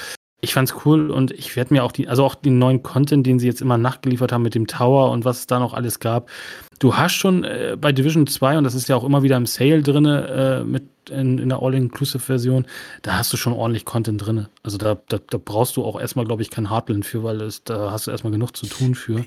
ich 0.43 0.55
fand's 0.55 0.75
cool 0.85 1.11
und 1.11 1.33
ich 1.33 1.55
werde 1.57 1.75
mir 1.75 1.85
auch 1.85 1.93
die, 1.93 2.09
also 2.09 2.25
auch 2.25 2.35
den 2.35 2.59
neuen 2.59 2.83
Content, 2.83 3.27
den 3.27 3.39
sie 3.39 3.47
jetzt 3.47 3.61
immer 3.61 3.77
nachgeliefert 3.77 4.33
haben 4.33 4.43
mit 4.43 4.55
dem 4.55 4.67
Tower 4.67 5.11
und 5.11 5.25
was 5.25 5.41
es 5.41 5.47
da 5.47 5.59
noch 5.59 5.75
alles 5.75 6.01
gab. 6.01 6.31
Du 6.79 6.97
hast 6.97 7.13
schon 7.13 7.45
äh, 7.45 7.77
bei 7.79 7.93
Division 7.93 8.27
2, 8.27 8.59
und 8.59 8.65
das 8.65 8.75
ist 8.75 8.89
ja 8.89 8.97
auch 8.97 9.05
immer 9.05 9.23
wieder 9.23 9.37
im 9.37 9.45
Sale 9.45 9.83
drin, 9.83 10.07
äh, 10.07 10.65
mit 10.65 10.85
in, 11.11 11.39
in 11.39 11.49
der 11.49 11.61
All-Inclusive-Version, 11.61 12.67
da 13.03 13.19
hast 13.19 13.33
du 13.33 13.37
schon 13.37 13.53
ordentlich 13.53 13.85
Content 13.85 14.25
drin. 14.25 14.47
Also 14.63 14.79
da, 14.79 14.97
da, 15.09 15.19
da 15.19 15.39
brauchst 15.39 15.77
du 15.77 15.85
auch 15.85 16.01
erstmal, 16.01 16.25
glaube 16.25 16.43
ich, 16.43 16.51
kein 16.51 16.71
Hardline 16.71 17.03
für, 17.03 17.23
weil 17.23 17.41
es, 17.43 17.65
da 17.65 17.91
hast 17.91 18.07
du 18.07 18.11
erstmal 18.11 18.33
genug 18.33 18.57
zu 18.57 18.67
tun 18.67 18.95
für. 18.95 19.25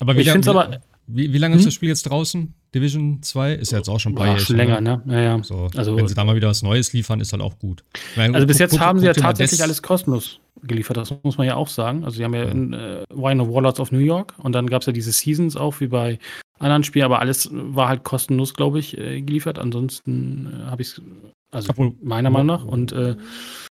Aber 0.00 0.14
ich 0.14 0.30
finde 0.30 0.48
es 0.48 0.48
aber. 0.48 0.80
Wie, 1.06 1.32
wie 1.32 1.38
lange 1.38 1.54
hm? 1.54 1.60
ist 1.60 1.66
das 1.66 1.74
Spiel 1.74 1.88
jetzt 1.88 2.04
draußen? 2.04 2.54
Division 2.74 3.22
2 3.22 3.54
ist 3.54 3.72
ja 3.72 3.78
jetzt 3.78 3.88
auch 3.88 4.00
schon 4.00 4.12
ein 4.12 4.16
paar 4.16 4.26
Jahre. 4.26 4.40
schon 4.40 4.56
länger, 4.56 4.80
ne? 4.80 5.02
Ja, 5.06 5.20
ja. 5.20 5.42
So, 5.42 5.68
also, 5.74 5.96
wenn 5.96 6.08
sie 6.08 6.14
da 6.14 6.24
mal 6.24 6.36
wieder 6.36 6.48
was 6.48 6.62
Neues 6.62 6.92
liefern, 6.92 7.20
ist 7.20 7.32
halt 7.32 7.42
auch 7.42 7.58
gut. 7.58 7.84
Meine, 8.16 8.34
also 8.34 8.46
bis 8.46 8.58
jetzt 8.58 8.72
guck, 8.72 8.80
haben 8.80 8.98
sie 8.98 9.06
ja 9.06 9.12
tatsächlich 9.12 9.62
alles 9.62 9.82
kostenlos 9.82 10.40
geliefert, 10.62 10.96
das 10.96 11.14
muss 11.22 11.38
man 11.38 11.46
ja 11.46 11.56
auch 11.56 11.68
sagen. 11.68 12.04
Also 12.04 12.16
sie 12.16 12.24
haben 12.24 12.34
ja, 12.34 12.44
ja. 12.44 12.50
In, 12.50 12.72
äh, 12.72 13.04
Wine 13.14 13.42
of 13.42 13.48
Warlords 13.48 13.80
of 13.80 13.92
New 13.92 13.98
York 13.98 14.34
und 14.38 14.52
dann 14.52 14.68
gab 14.68 14.82
es 14.82 14.86
ja 14.86 14.92
diese 14.92 15.12
Seasons 15.12 15.56
auch 15.56 15.80
wie 15.80 15.86
bei 15.86 16.18
anderen 16.58 16.84
Spielen, 16.84 17.04
aber 17.04 17.20
alles 17.20 17.48
war 17.52 17.88
halt 17.88 18.04
kostenlos, 18.04 18.54
glaube 18.54 18.78
ich, 18.78 18.96
äh, 18.96 19.20
geliefert. 19.22 19.58
Ansonsten 19.58 20.52
äh, 20.52 20.70
habe 20.70 20.82
ich 20.82 20.88
es, 20.88 21.02
also 21.50 21.70
Obwohl, 21.70 21.94
meiner 22.02 22.30
Meinung 22.30 22.46
nach. 22.46 22.64
Und 22.64 22.92
äh, 22.92 23.16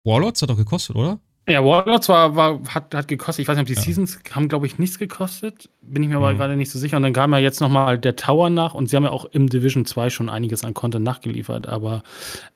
Warlords 0.04 0.42
hat 0.42 0.50
doch 0.50 0.56
gekostet, 0.56 0.96
oder? 0.96 1.20
Ja, 1.48 1.64
Warlords 1.64 2.09
war, 2.09 2.36
war, 2.36 2.60
hat, 2.69 2.94
hat 2.94 3.09
gekostet. 3.09 3.43
Ich 3.43 3.48
weiß 3.48 3.56
nicht, 3.56 3.62
ob 3.62 3.66
die 3.66 3.74
ja. 3.74 3.81
Seasons 3.81 4.20
haben, 4.31 4.48
glaube 4.48 4.66
ich, 4.66 4.78
nichts 4.78 5.01
gekostet. 5.01 5.69
Bin 5.81 6.05
ich 6.05 6.09
mir 6.09 6.19
mhm. 6.19 6.24
aber 6.24 6.35
gerade 6.35 6.56
nicht 6.56 6.70
so 6.70 6.78
sicher. 6.78 6.97
Und 6.98 7.02
dann 7.02 7.12
kam 7.12 7.32
ja 7.32 7.39
jetzt 7.39 7.60
nochmal 7.60 7.98
der 7.98 8.14
Tower 8.14 8.48
nach 8.48 8.74
und 8.74 8.89
sie 8.89 8.94
haben 8.94 9.02
ja 9.02 9.10
auch 9.10 9.24
im 9.24 9.48
Division 9.48 9.85
2 9.85 10.10
schon 10.10 10.28
einiges 10.28 10.62
an 10.64 10.73
Content 10.73 11.05
nachgeliefert. 11.05 11.66
Aber 11.66 12.05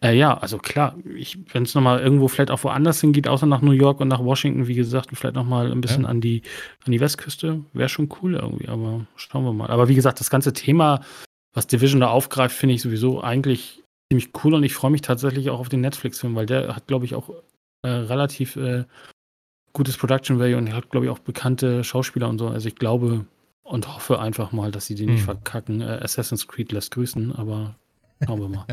äh, 0.00 0.16
ja, 0.16 0.38
also 0.38 0.58
klar, 0.58 0.94
wenn 1.52 1.64
es 1.64 1.74
nochmal 1.74 1.98
irgendwo 1.98 2.28
vielleicht 2.28 2.52
auch 2.52 2.62
woanders 2.62 3.00
hingeht, 3.00 3.26
außer 3.26 3.46
nach 3.46 3.60
New 3.60 3.72
York 3.72 3.98
und 3.98 4.06
nach 4.06 4.22
Washington, 4.22 4.68
wie 4.68 4.76
gesagt, 4.76 5.10
und 5.10 5.16
vielleicht 5.16 5.34
nochmal 5.34 5.72
ein 5.72 5.80
bisschen 5.80 6.04
ja. 6.04 6.08
an, 6.08 6.20
die, 6.20 6.42
an 6.84 6.92
die 6.92 7.00
Westküste, 7.00 7.62
wäre 7.72 7.88
schon 7.88 8.08
cool 8.22 8.34
irgendwie. 8.34 8.68
Aber 8.68 9.04
schauen 9.16 9.44
wir 9.44 9.52
mal. 9.52 9.70
Aber 9.70 9.88
wie 9.88 9.96
gesagt, 9.96 10.20
das 10.20 10.30
ganze 10.30 10.52
Thema, 10.52 11.00
was 11.54 11.66
Division 11.66 12.00
da 12.00 12.08
aufgreift, 12.08 12.54
finde 12.54 12.76
ich 12.76 12.82
sowieso 12.82 13.20
eigentlich 13.20 13.82
ziemlich 14.12 14.30
cool 14.44 14.54
und 14.54 14.62
ich 14.62 14.74
freue 14.74 14.92
mich 14.92 15.02
tatsächlich 15.02 15.50
auch 15.50 15.58
auf 15.58 15.68
den 15.68 15.80
Netflix-Film, 15.80 16.36
weil 16.36 16.46
der 16.46 16.76
hat, 16.76 16.86
glaube 16.86 17.04
ich, 17.04 17.16
auch 17.16 17.30
äh, 17.86 17.90
relativ 17.90 18.56
äh, 18.56 18.84
gutes 19.72 19.96
Production 19.96 20.38
Value 20.38 20.56
und 20.56 20.72
hat, 20.72 20.90
glaube 20.90 21.06
ich, 21.06 21.12
auch 21.12 21.18
bekannte 21.18 21.84
Schauspieler 21.84 22.28
und 22.28 22.38
so. 22.38 22.48
Also 22.48 22.68
ich 22.68 22.76
glaube 22.76 23.26
und 23.62 23.92
hoffe 23.92 24.20
einfach 24.20 24.52
mal, 24.52 24.70
dass 24.70 24.86
sie 24.86 24.94
die 24.94 25.06
nicht 25.06 25.18
hm. 25.18 25.24
verkacken. 25.24 25.80
Äh, 25.80 26.00
Assassin's 26.02 26.46
Creed 26.46 26.72
lässt 26.72 26.92
grüßen, 26.92 27.34
aber 27.34 27.76
schauen 28.24 28.40
wir 28.40 28.48
mal. 28.48 28.66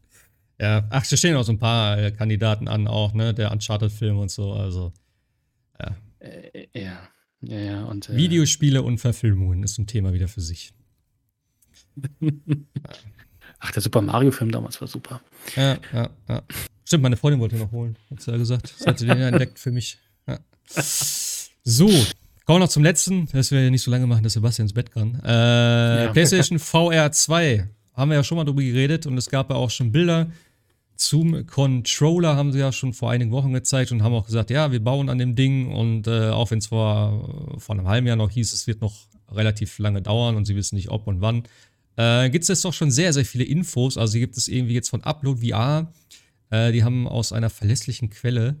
ja, 0.60 0.86
ach, 0.90 1.06
da 1.06 1.16
stehen 1.16 1.36
auch 1.36 1.42
so 1.42 1.52
ein 1.52 1.58
paar 1.58 1.98
äh, 1.98 2.12
Kandidaten 2.12 2.68
an, 2.68 2.86
auch, 2.86 3.12
ne? 3.12 3.34
Der 3.34 3.50
Uncharted-Film 3.50 4.18
und 4.18 4.30
so, 4.30 4.52
also. 4.52 4.92
Ja. 5.80 5.96
Äh, 6.20 6.68
ja. 6.72 7.08
Ja, 7.42 7.58
ja, 7.58 7.84
und, 7.84 8.08
äh, 8.08 8.16
Videospiele 8.16 8.82
und 8.82 8.98
Verfilmungen 8.98 9.62
ist 9.62 9.78
ein 9.78 9.86
Thema 9.86 10.12
wieder 10.12 10.28
für 10.28 10.40
sich. 10.40 10.72
Ach, 13.58 13.72
der 13.72 13.82
Super 13.82 14.00
Mario-Film 14.00 14.50
damals 14.50 14.80
war 14.80 14.88
super. 14.88 15.20
Ja, 15.54 15.76
ja, 15.92 16.10
ja. 16.28 16.42
Stimmt, 16.86 17.02
meine 17.02 17.16
Freundin 17.16 17.40
wollte 17.40 17.56
noch 17.56 17.72
holen, 17.72 17.98
hat 18.12 18.22
sie 18.22 18.30
ja 18.30 18.36
gesagt. 18.36 18.72
Sie 18.78 18.84
hatte 18.84 19.04
den 19.04 19.18
ja 19.18 19.26
entdeckt 19.26 19.58
für 19.58 19.72
mich. 19.72 19.98
Ja. 20.28 20.38
So, 21.64 21.88
kommen 21.88 22.06
wir 22.46 22.58
noch 22.60 22.68
zum 22.68 22.84
letzten, 22.84 23.26
dass 23.32 23.50
wir 23.50 23.60
ja 23.60 23.70
nicht 23.70 23.82
so 23.82 23.90
lange 23.90 24.06
machen, 24.06 24.22
dass 24.22 24.34
Sebastian 24.34 24.66
ins 24.66 24.72
Bett 24.72 24.92
kann. 24.92 25.20
Äh, 25.24 26.04
ja. 26.04 26.12
PlayStation 26.12 26.58
VR 26.60 27.10
2. 27.10 27.68
Haben 27.94 28.10
wir 28.10 28.18
ja 28.18 28.22
schon 28.22 28.38
mal 28.38 28.44
drüber 28.44 28.62
geredet 28.62 29.04
und 29.06 29.18
es 29.18 29.28
gab 29.28 29.50
ja 29.50 29.56
auch 29.56 29.70
schon 29.70 29.90
Bilder 29.90 30.30
zum 30.94 31.44
Controller, 31.48 32.36
haben 32.36 32.52
sie 32.52 32.60
ja 32.60 32.70
schon 32.70 32.92
vor 32.92 33.10
einigen 33.10 33.32
Wochen 33.32 33.52
gezeigt 33.52 33.90
und 33.90 34.04
haben 34.04 34.14
auch 34.14 34.26
gesagt, 34.26 34.50
ja, 34.50 34.70
wir 34.70 34.78
bauen 34.78 35.08
an 35.08 35.18
dem 35.18 35.34
Ding 35.34 35.72
und 35.72 36.06
äh, 36.06 36.28
auch 36.28 36.52
wenn 36.52 36.58
es 36.58 36.68
vor, 36.68 37.58
vor 37.58 37.76
einem 37.76 37.88
halben 37.88 38.06
Jahr 38.06 38.16
noch 38.16 38.30
hieß, 38.30 38.52
es 38.52 38.68
wird 38.68 38.80
noch 38.80 38.94
relativ 39.32 39.80
lange 39.80 40.02
dauern 40.02 40.36
und 40.36 40.44
sie 40.44 40.54
wissen 40.54 40.76
nicht, 40.76 40.90
ob 40.90 41.08
und 41.08 41.20
wann, 41.20 41.42
äh, 41.96 42.30
gibt 42.30 42.42
es 42.42 42.48
jetzt 42.48 42.64
doch 42.64 42.72
schon 42.72 42.90
sehr, 42.90 43.12
sehr 43.12 43.24
viele 43.24 43.44
Infos. 43.44 43.96
Also 43.98 44.12
hier 44.12 44.20
gibt 44.20 44.36
es 44.36 44.48
irgendwie 44.48 44.74
jetzt 44.74 44.90
von 44.90 45.02
Upload 45.02 45.46
VR 45.46 45.92
äh, 46.50 46.72
die 46.72 46.84
haben 46.84 47.08
aus 47.08 47.32
einer 47.32 47.50
verlässlichen 47.50 48.10
Quelle 48.10 48.56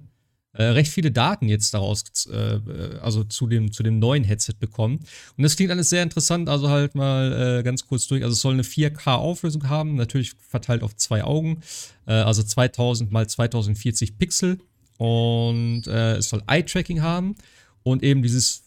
äh, 0.56 0.64
recht 0.64 0.90
viele 0.90 1.10
Daten 1.10 1.48
jetzt 1.48 1.74
daraus, 1.74 2.04
äh, 2.32 2.60
also 3.02 3.24
zu 3.24 3.46
dem, 3.46 3.72
zu 3.72 3.82
dem 3.82 3.98
neuen 3.98 4.24
Headset 4.24 4.54
bekommen. 4.58 5.00
Und 5.36 5.42
das 5.42 5.56
klingt 5.56 5.70
alles 5.70 5.90
sehr 5.90 6.02
interessant, 6.02 6.48
also 6.48 6.70
halt 6.70 6.94
mal 6.94 7.58
äh, 7.58 7.62
ganz 7.62 7.86
kurz 7.86 8.06
durch. 8.06 8.22
Also 8.22 8.32
es 8.32 8.40
soll 8.40 8.54
eine 8.54 8.62
4K-Auflösung 8.62 9.68
haben, 9.68 9.96
natürlich 9.96 10.32
verteilt 10.48 10.82
auf 10.82 10.96
zwei 10.96 11.24
Augen, 11.24 11.60
äh, 12.06 12.12
also 12.12 12.42
2000 12.42 13.12
mal 13.12 13.28
2040 13.28 14.18
Pixel. 14.18 14.58
Und 14.98 15.86
äh, 15.88 16.16
es 16.16 16.30
soll 16.30 16.42
Eye-Tracking 16.46 17.02
haben 17.02 17.34
und 17.82 18.02
eben 18.02 18.22
dieses 18.22 18.62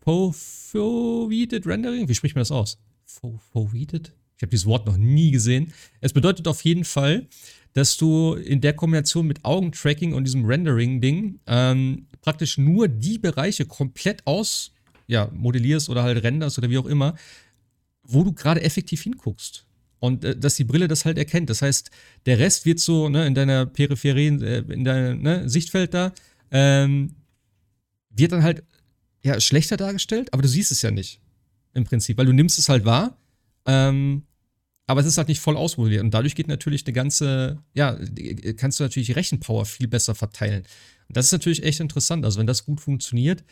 Foveated 0.00 1.66
Rendering. 1.66 2.08
Wie 2.08 2.14
spricht 2.16 2.34
man 2.34 2.40
das 2.40 2.50
aus? 2.50 2.78
Foveated? 3.52 4.12
Ich 4.36 4.42
habe 4.42 4.50
dieses 4.50 4.66
Wort 4.66 4.86
noch 4.86 4.96
nie 4.96 5.30
gesehen. 5.30 5.72
Es 6.00 6.12
bedeutet 6.12 6.48
auf 6.48 6.64
jeden 6.64 6.84
Fall, 6.84 7.28
dass 7.74 7.96
du 7.96 8.34
in 8.34 8.60
der 8.60 8.74
Kombination 8.74 9.26
mit 9.26 9.44
Augentracking 9.44 10.12
und 10.12 10.24
diesem 10.24 10.44
Rendering-Ding 10.44 11.40
ähm, 11.46 12.06
praktisch 12.20 12.58
nur 12.58 12.88
die 12.88 13.18
Bereiche 13.18 13.66
komplett 13.66 14.26
aus 14.26 14.72
ja, 15.06 15.30
modellierst 15.32 15.88
oder 15.88 16.02
halt 16.02 16.22
renderst 16.22 16.58
oder 16.58 16.70
wie 16.70 16.78
auch 16.78 16.86
immer, 16.86 17.14
wo 18.02 18.24
du 18.24 18.32
gerade 18.32 18.62
effektiv 18.62 19.02
hinguckst. 19.02 19.66
Und 19.98 20.24
äh, 20.24 20.36
dass 20.36 20.56
die 20.56 20.64
Brille 20.64 20.88
das 20.88 21.04
halt 21.04 21.18
erkennt. 21.18 21.50
Das 21.50 21.62
heißt, 21.62 21.90
der 22.26 22.38
Rest 22.38 22.66
wird 22.66 22.80
so 22.80 23.08
ne, 23.08 23.26
in 23.26 23.34
deiner 23.34 23.66
Peripherie, 23.66 24.28
äh, 24.42 24.64
in 24.72 24.84
deinem 24.84 25.22
ne, 25.22 25.48
Sichtfeld 25.48 25.94
da, 25.94 26.12
ähm, 26.50 27.14
wird 28.10 28.32
dann 28.32 28.42
halt 28.42 28.64
ja, 29.24 29.40
schlechter 29.40 29.76
dargestellt, 29.76 30.32
aber 30.32 30.42
du 30.42 30.48
siehst 30.48 30.72
es 30.72 30.82
ja 30.82 30.90
nicht. 30.90 31.20
Im 31.74 31.84
Prinzip, 31.84 32.18
weil 32.18 32.26
du 32.26 32.32
nimmst 32.32 32.58
es 32.58 32.68
halt 32.68 32.84
wahr. 32.84 33.16
Ähm, 33.64 34.24
aber 34.86 35.00
es 35.00 35.06
ist 35.06 35.18
halt 35.18 35.28
nicht 35.28 35.40
voll 35.40 35.56
ausmodelliert. 35.56 36.02
Und 36.02 36.12
dadurch 36.12 36.34
geht 36.34 36.48
natürlich 36.48 36.84
eine 36.86 36.92
ganze, 36.92 37.62
ja, 37.74 37.98
kannst 38.56 38.80
du 38.80 38.84
natürlich 38.84 39.14
Rechenpower 39.16 39.64
viel 39.64 39.88
besser 39.88 40.14
verteilen. 40.14 40.64
Und 41.08 41.16
das 41.16 41.26
ist 41.26 41.32
natürlich 41.32 41.62
echt 41.62 41.80
interessant. 41.80 42.24
Also, 42.24 42.40
wenn 42.40 42.46
das 42.46 42.64
gut 42.64 42.80
funktioniert, 42.80 43.44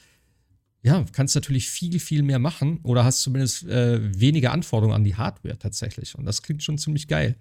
ja, 0.82 1.04
kannst 1.12 1.34
du 1.34 1.38
natürlich 1.38 1.68
viel, 1.68 2.00
viel 2.00 2.22
mehr 2.22 2.38
machen 2.38 2.80
oder 2.82 3.04
hast 3.04 3.20
zumindest 3.20 3.64
äh, 3.64 4.18
weniger 4.18 4.52
Anforderungen 4.52 4.94
an 4.94 5.04
die 5.04 5.16
Hardware 5.16 5.58
tatsächlich. 5.58 6.14
Und 6.16 6.24
das 6.24 6.42
klingt 6.42 6.62
schon 6.62 6.78
ziemlich 6.78 7.06
geil. 7.06 7.36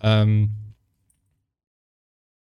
Ähm, 0.00 0.50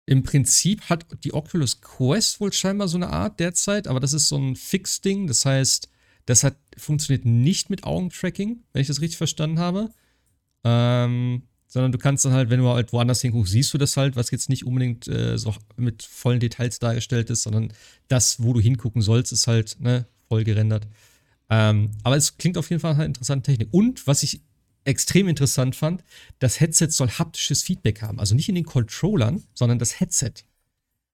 Im 0.05 0.23
Prinzip 0.23 0.83
hat 0.83 1.07
die 1.25 1.33
Oculus 1.33 1.81
Quest 1.81 2.41
wohl 2.41 2.53
scheinbar 2.53 2.87
so 2.87 2.99
eine 2.99 3.09
Art 3.09 3.41
derzeit, 3.41 3.89
aber 3.89 3.99
das 3.99 4.13
ist 4.13 4.29
so 4.29 4.37
ein 4.37 4.57
Fix-Ding. 4.57 5.27
Das 5.27 5.45
heißt, 5.47 5.89
das 6.27 6.45
hat, 6.45 6.59
funktioniert 6.77 7.25
nicht 7.25 7.71
mit 7.71 7.85
Augentracking, 7.85 8.63
wenn 8.73 8.83
ich 8.83 8.89
das 8.89 9.01
richtig 9.01 9.17
verstanden 9.17 9.59
habe. 9.59 9.91
Ähm, 10.67 11.43
sondern 11.69 11.93
du 11.93 11.99
kannst 11.99 12.25
dann 12.25 12.33
halt, 12.33 12.51
wenn 12.51 12.61
du 12.61 12.69
halt 12.69 12.93
woanders 12.93 13.21
hinguckst, 13.21 13.53
siehst 13.53 13.73
du 13.73 13.79
das 13.79 13.97
halt, 13.97 14.17
was 14.17 14.31
jetzt 14.33 14.49
nicht 14.49 14.67
unbedingt 14.67 15.07
äh, 15.07 15.39
so 15.39 15.55
mit 15.77 16.03
vollen 16.03 16.41
Details 16.41 16.79
dargestellt 16.81 17.31
ist, 17.31 17.43
sondern 17.43 17.73
das, 18.09 18.43
wo 18.43 18.53
du 18.53 18.61
hingucken 18.61 19.03
sollst, 19.03 19.33
ist 19.33 19.47
halt 19.47 19.77
ne, 19.79 20.07
voll 20.29 20.43
gerendert. 20.43 20.89
Ähm, 21.49 21.93
aber 22.03 22.17
es 22.17 22.39
klingt 22.39 22.59
auf 22.59 22.71
jeden 22.71 22.81
Fall 22.81 22.93
nach 22.93 22.99
einer 22.99 23.07
interessanten 23.07 23.45
Technik. 23.45 23.69
Und 23.71 24.07
was 24.09 24.25
ich 24.25 24.43
extrem 24.85 25.29
interessant 25.29 25.77
fand, 25.77 26.03
das 26.41 26.59
Headset 26.61 26.89
soll 26.91 27.11
haptisches 27.11 27.63
Feedback 27.63 28.03
haben. 28.03 28.19
Also 28.19 28.35
nicht 28.35 28.49
in 28.49 28.55
den 28.55 28.65
Controllern, 28.65 29.45
sondern 29.55 29.79
das 29.79 30.01
Headset. 30.01 30.33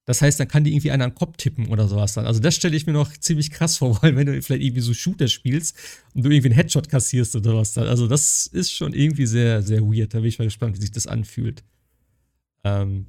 Das 0.04 0.20
heißt, 0.20 0.40
dann 0.40 0.48
kann 0.48 0.64
die 0.64 0.72
irgendwie 0.72 0.90
einer 0.90 1.08
den 1.08 1.14
Kopf 1.14 1.36
tippen 1.36 1.68
oder 1.68 1.86
sowas 1.86 2.14
dann. 2.14 2.26
Also 2.26 2.40
das 2.40 2.56
stelle 2.56 2.76
ich 2.76 2.86
mir 2.86 2.92
noch 2.92 3.16
ziemlich 3.16 3.50
krass 3.50 3.76
vor, 3.76 4.02
weil 4.02 4.16
wenn 4.16 4.26
du 4.26 4.42
vielleicht 4.42 4.62
irgendwie 4.62 4.80
so 4.80 4.94
Shooter 4.94 5.28
spielst 5.28 5.76
und 6.14 6.24
du 6.24 6.30
irgendwie 6.30 6.48
einen 6.48 6.56
Headshot 6.56 6.88
kassierst 6.88 7.36
oder 7.36 7.56
was 7.56 7.72
dann. 7.72 7.86
Also 7.86 8.08
das 8.08 8.46
ist 8.46 8.72
schon 8.72 8.94
irgendwie 8.94 9.26
sehr, 9.26 9.62
sehr 9.62 9.82
weird. 9.82 10.14
Da 10.14 10.18
bin 10.18 10.28
ich 10.28 10.38
mal 10.38 10.46
gespannt, 10.46 10.76
wie 10.76 10.80
sich 10.80 10.90
das 10.90 11.06
anfühlt. 11.06 11.62
Ähm, 12.64 13.06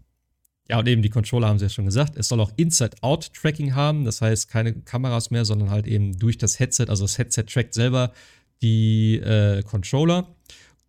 ja, 0.70 0.80
und 0.80 0.88
eben 0.88 1.02
die 1.02 1.10
Controller 1.10 1.48
haben 1.48 1.60
sie 1.60 1.66
ja 1.66 1.70
schon 1.70 1.86
gesagt. 1.86 2.16
Es 2.16 2.28
soll 2.28 2.40
auch 2.40 2.52
Inside-Out-Tracking 2.56 3.76
haben. 3.76 4.06
Das 4.06 4.22
heißt, 4.22 4.50
keine 4.50 4.74
Kameras 4.74 5.32
mehr, 5.32 5.46
sondern 5.46 5.72
halt 5.72 5.88
eben 5.88 6.18
durch 6.18 6.38
das 6.38 6.60
Headset. 6.60 6.86
Also 6.90 7.04
das 7.06 7.18
Headset 7.18 7.44
trackt 7.44 7.74
selber 7.74 8.14
die 8.62 9.18
äh, 9.18 9.64
Controller. 9.64 10.28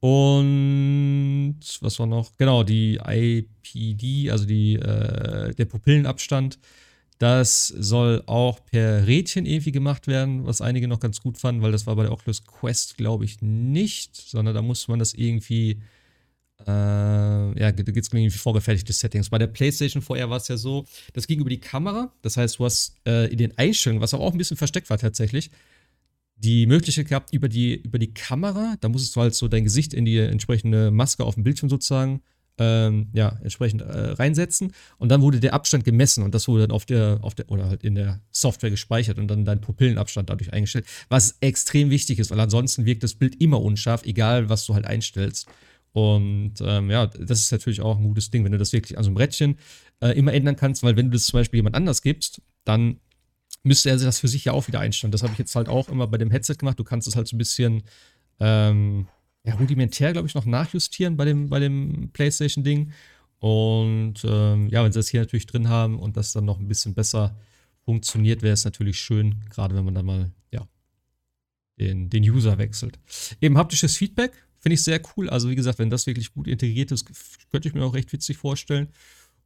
Und 0.05 1.61
was 1.81 1.99
war 1.99 2.07
noch? 2.07 2.37
Genau, 2.37 2.63
die 2.63 3.01
IPD, 3.03 4.31
also 4.31 4.45
die, 4.45 4.75
äh, 4.75 5.55
der 5.55 5.65
Pupillenabstand. 5.65 6.59
Das 7.19 7.69
soll 7.69 8.23
auch 8.27 8.63
per 8.67 9.07
Rädchen 9.07 9.47
irgendwie 9.47 9.73
gemacht 9.73 10.07
werden, 10.07 10.45
was 10.45 10.61
einige 10.61 10.89
noch 10.89 11.01
ganz 11.01 11.23
gut 11.23 11.39
fanden, 11.39 11.63
weil 11.63 11.73
das 11.73 11.87
war 11.87 11.97
bei 11.97 12.03
der 12.03 12.13
Oculus 12.13 12.45
Quest, 12.45 12.99
glaube 12.99 13.25
ich, 13.25 13.41
nicht, 13.41 14.15
sondern 14.15 14.55
da 14.55 14.61
musste 14.61 14.91
man 14.91 14.99
das 14.99 15.15
irgendwie, 15.15 15.81
äh, 16.67 16.67
ja, 16.67 17.73
da 17.73 17.73
gibt 17.73 17.97
es 17.97 18.13
irgendwie 18.13 18.29
vorgefertigte 18.29 18.93
Settings. 18.93 19.31
Bei 19.31 19.39
der 19.39 19.47
PlayStation 19.47 20.03
vorher 20.03 20.29
war 20.29 20.37
es 20.37 20.49
ja 20.49 20.59
so, 20.59 20.85
das 21.15 21.27
ging 21.27 21.41
über 21.41 21.49
die 21.49 21.61
Kamera, 21.61 22.13
das 22.21 22.37
heißt, 22.37 22.59
du 22.59 22.67
hast 22.67 22.95
äh, 23.07 23.33
in 23.33 23.39
den 23.39 23.57
Einstellungen, 23.57 24.03
was 24.03 24.13
aber 24.13 24.25
auch 24.25 24.33
ein 24.33 24.39
bisschen 24.39 24.59
versteckt 24.59 24.91
war 24.91 24.99
tatsächlich, 24.99 25.51
die 26.45 26.67
Möglichkeit 26.67 27.09
gehabt, 27.09 27.33
über 27.33 27.49
die, 27.49 27.75
über 27.75 27.99
die 27.99 28.13
Kamera, 28.13 28.77
da 28.81 28.89
musstest 28.89 29.17
du 29.17 29.21
halt 29.21 29.35
so 29.35 29.49
dein 29.49 29.65
Gesicht 29.65 29.95
in 29.95 30.05
die 30.05 30.19
entsprechende 30.19 30.91
Maske 30.91 31.25
auf 31.25 31.35
dem 31.35 31.45
Bildschirm 31.45 31.71
sozusagen 31.71 32.21
ähm, 32.59 33.09
ja, 33.15 33.39
entsprechend 33.43 33.83
äh, 33.83 34.11
reinsetzen 34.13 34.73
und 34.99 35.09
dann 35.09 35.23
wurde 35.23 35.41
der 35.41 35.55
Abstand 35.55 35.85
gemessen 35.85 36.23
und 36.23 36.35
das 36.35 36.47
wurde 36.47 36.63
dann 36.63 36.71
auf 36.71 36.85
der, 36.85 37.19
auf 37.23 37.35
der, 37.35 37.51
oder 37.51 37.69
halt 37.69 37.83
in 37.83 37.95
der 37.95 38.21
Software 38.31 38.71
gespeichert 38.71 39.19
und 39.19 39.27
dann 39.27 39.45
dein 39.45 39.61
Pupillenabstand 39.61 40.31
dadurch 40.31 40.53
eingestellt, 40.53 40.87
was 41.09 41.37
extrem 41.41 41.91
wichtig 41.91 42.19
ist, 42.19 42.31
weil 42.31 42.39
ansonsten 42.39 42.85
wirkt 42.85 43.03
das 43.03 43.15
Bild 43.15 43.41
immer 43.41 43.61
unscharf, 43.61 44.05
egal 44.05 44.51
was 44.51 44.67
du 44.67 44.75
halt 44.75 44.85
einstellst. 44.85 45.49
Und 45.93 46.55
ähm, 46.61 46.91
ja, 46.91 47.07
das 47.07 47.41
ist 47.41 47.53
natürlich 47.53 47.81
auch 47.81 47.97
ein 47.97 48.05
gutes 48.05 48.31
Ding, 48.31 48.45
wenn 48.45 48.53
du 48.53 48.59
das 48.59 48.73
wirklich 48.73 48.99
an 48.99 49.05
so 49.05 49.11
einem 49.11 49.17
Rädchen 49.17 49.57
äh, 50.01 50.11
immer 50.11 50.33
ändern 50.33 50.57
kannst, 50.57 50.83
weil 50.83 50.97
wenn 50.97 51.07
du 51.07 51.13
das 51.13 51.27
zum 51.27 51.39
Beispiel 51.39 51.59
jemand 51.59 51.77
anders 51.77 52.03
gibst, 52.03 52.41
dann 52.65 52.99
müsste 53.65 53.91
er 53.91 53.97
das 53.97 54.21
für 54.21 54.29
sich 54.29 54.45
ja 54.45 54.53
auch 54.53 54.69
wieder 54.69 54.81
einstellen. 54.81 55.11
Das 55.11 55.23
habe 55.23 55.33
ich 55.33 55.39
jetzt 55.39 55.57
halt 55.57 55.69
auch 55.69 55.89
immer 55.89 56.07
bei 56.07 56.19
dem 56.19 56.31
Headset 56.31 56.55
gemacht. 56.55 56.79
Du 56.79 56.85
kannst 56.85 57.09
es 57.09 57.17
halt 57.17 57.27
so 57.27 57.35
ein 57.35 57.39
bisschen 57.39 57.83
ähm, 58.39 59.09
ja, 59.45 59.55
rudimentär, 59.55 60.13
glaube 60.13 60.29
ich, 60.29 60.35
noch 60.35 60.45
nachjustieren 60.45 61.17
bei 61.17 61.25
dem, 61.25 61.49
bei 61.49 61.59
dem 61.59 62.11
PlayStation-Ding. 62.13 62.93
Und 63.39 64.25
ähm, 64.25 64.69
ja, 64.69 64.85
wenn 64.85 64.93
sie 64.93 64.99
das 64.99 65.09
hier 65.09 65.21
natürlich 65.21 65.47
drin 65.47 65.69
haben 65.69 65.99
und 65.99 66.17
das 66.17 66.33
dann 66.33 66.45
noch 66.45 66.59
ein 66.59 66.69
bisschen 66.69 66.95
besser 66.95 67.37
funktioniert, 67.85 68.43
wäre 68.43 68.55
es 68.55 68.65
natürlich 68.65 68.99
schön, 68.99 69.45
gerade 69.51 69.75
wenn 69.75 69.85
man 69.85 69.95
dann 69.95 70.07
mal 70.07 70.31
ja, 70.51 70.67
den, 71.79 72.09
den 72.09 72.23
User 72.23 72.57
wechselt. 72.59 72.99
Eben 73.41 73.59
haptisches 73.59 73.97
Feedback 73.97 74.33
finde 74.59 74.75
ich 74.75 74.83
sehr 74.83 75.01
cool. 75.17 75.29
Also, 75.29 75.51
wie 75.51 75.57
gesagt, 75.57 75.79
wenn 75.79 75.91
das 75.91 76.07
wirklich 76.07 76.33
gut 76.33 76.49
integriert 76.49 76.91
ist, 76.91 77.07
könnte 77.51 77.69
ich 77.69 77.75
mir 77.75 77.85
auch 77.85 77.95
recht 77.95 78.13
witzig 78.13 78.39
vorstellen. 78.39 78.89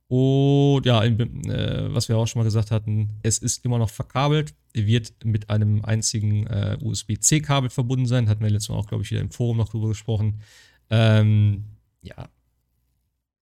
Und 0.09 0.87
ja, 0.87 1.05
äh, 1.05 1.95
was 1.95 2.09
wir 2.09 2.17
auch 2.17 2.27
schon 2.27 2.41
mal 2.41 2.45
gesagt 2.45 2.71
hatten, 2.71 3.11
es 3.23 3.39
ist 3.39 3.65
immer 3.65 3.79
noch 3.79 3.91
verkabelt, 3.91 4.55
wird 4.73 5.13
mit 5.23 5.51
einem 5.51 5.85
einzigen 5.85 6.47
äh, 6.47 6.79
USB-C-Kabel 6.81 7.69
verbunden 7.69 8.07
sein. 8.07 8.29
Hatten 8.29 8.43
wir 8.43 8.51
letztes 8.51 8.71
Mal 8.71 8.77
auch, 8.77 8.87
glaube 8.87 9.05
ich, 9.05 9.11
wieder 9.11 9.21
im 9.21 9.31
Forum 9.31 9.59
noch 9.59 9.69
drüber 9.69 9.89
gesprochen. 9.89 10.41
Ähm, 10.89 11.65
ja, 12.01 12.29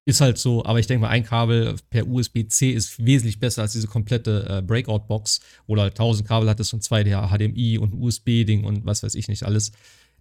ist 0.06 0.20
halt 0.20 0.38
so, 0.38 0.64
aber 0.64 0.78
ich 0.78 0.86
denke 0.86 1.02
mal, 1.02 1.08
ein 1.08 1.24
Kabel 1.24 1.76
per 1.90 2.06
USB-C 2.06 2.70
ist 2.70 3.04
wesentlich 3.04 3.40
besser 3.40 3.62
als 3.62 3.72
diese 3.72 3.88
komplette 3.88 4.46
äh, 4.48 4.62
Breakout-Box, 4.62 5.40
wo 5.66 5.74
du 5.74 5.82
halt 5.82 5.94
1000 5.94 6.26
Kabel 6.26 6.48
hattest 6.48 6.72
und 6.74 6.82
zwei 6.82 7.04
HDMI 7.04 7.78
und 7.78 7.92
USB-Ding 7.92 8.64
und 8.64 8.86
was 8.86 9.02
weiß 9.02 9.14
ich 9.16 9.28
nicht 9.28 9.42
alles. 9.42 9.72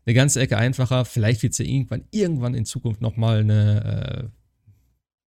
Eine 0.06 0.16
ganze 0.16 0.40
Ecke 0.42 0.58
einfacher. 0.58 1.06
Vielleicht 1.06 1.44
wird 1.44 1.54
es 1.54 1.60
ja 1.60 1.66
irgendwann, 1.66 2.04
irgendwann 2.12 2.54
in 2.54 2.66
Zukunft 2.66 3.02
nochmal 3.02 3.40
eine 3.40 4.30
äh, 4.32 4.45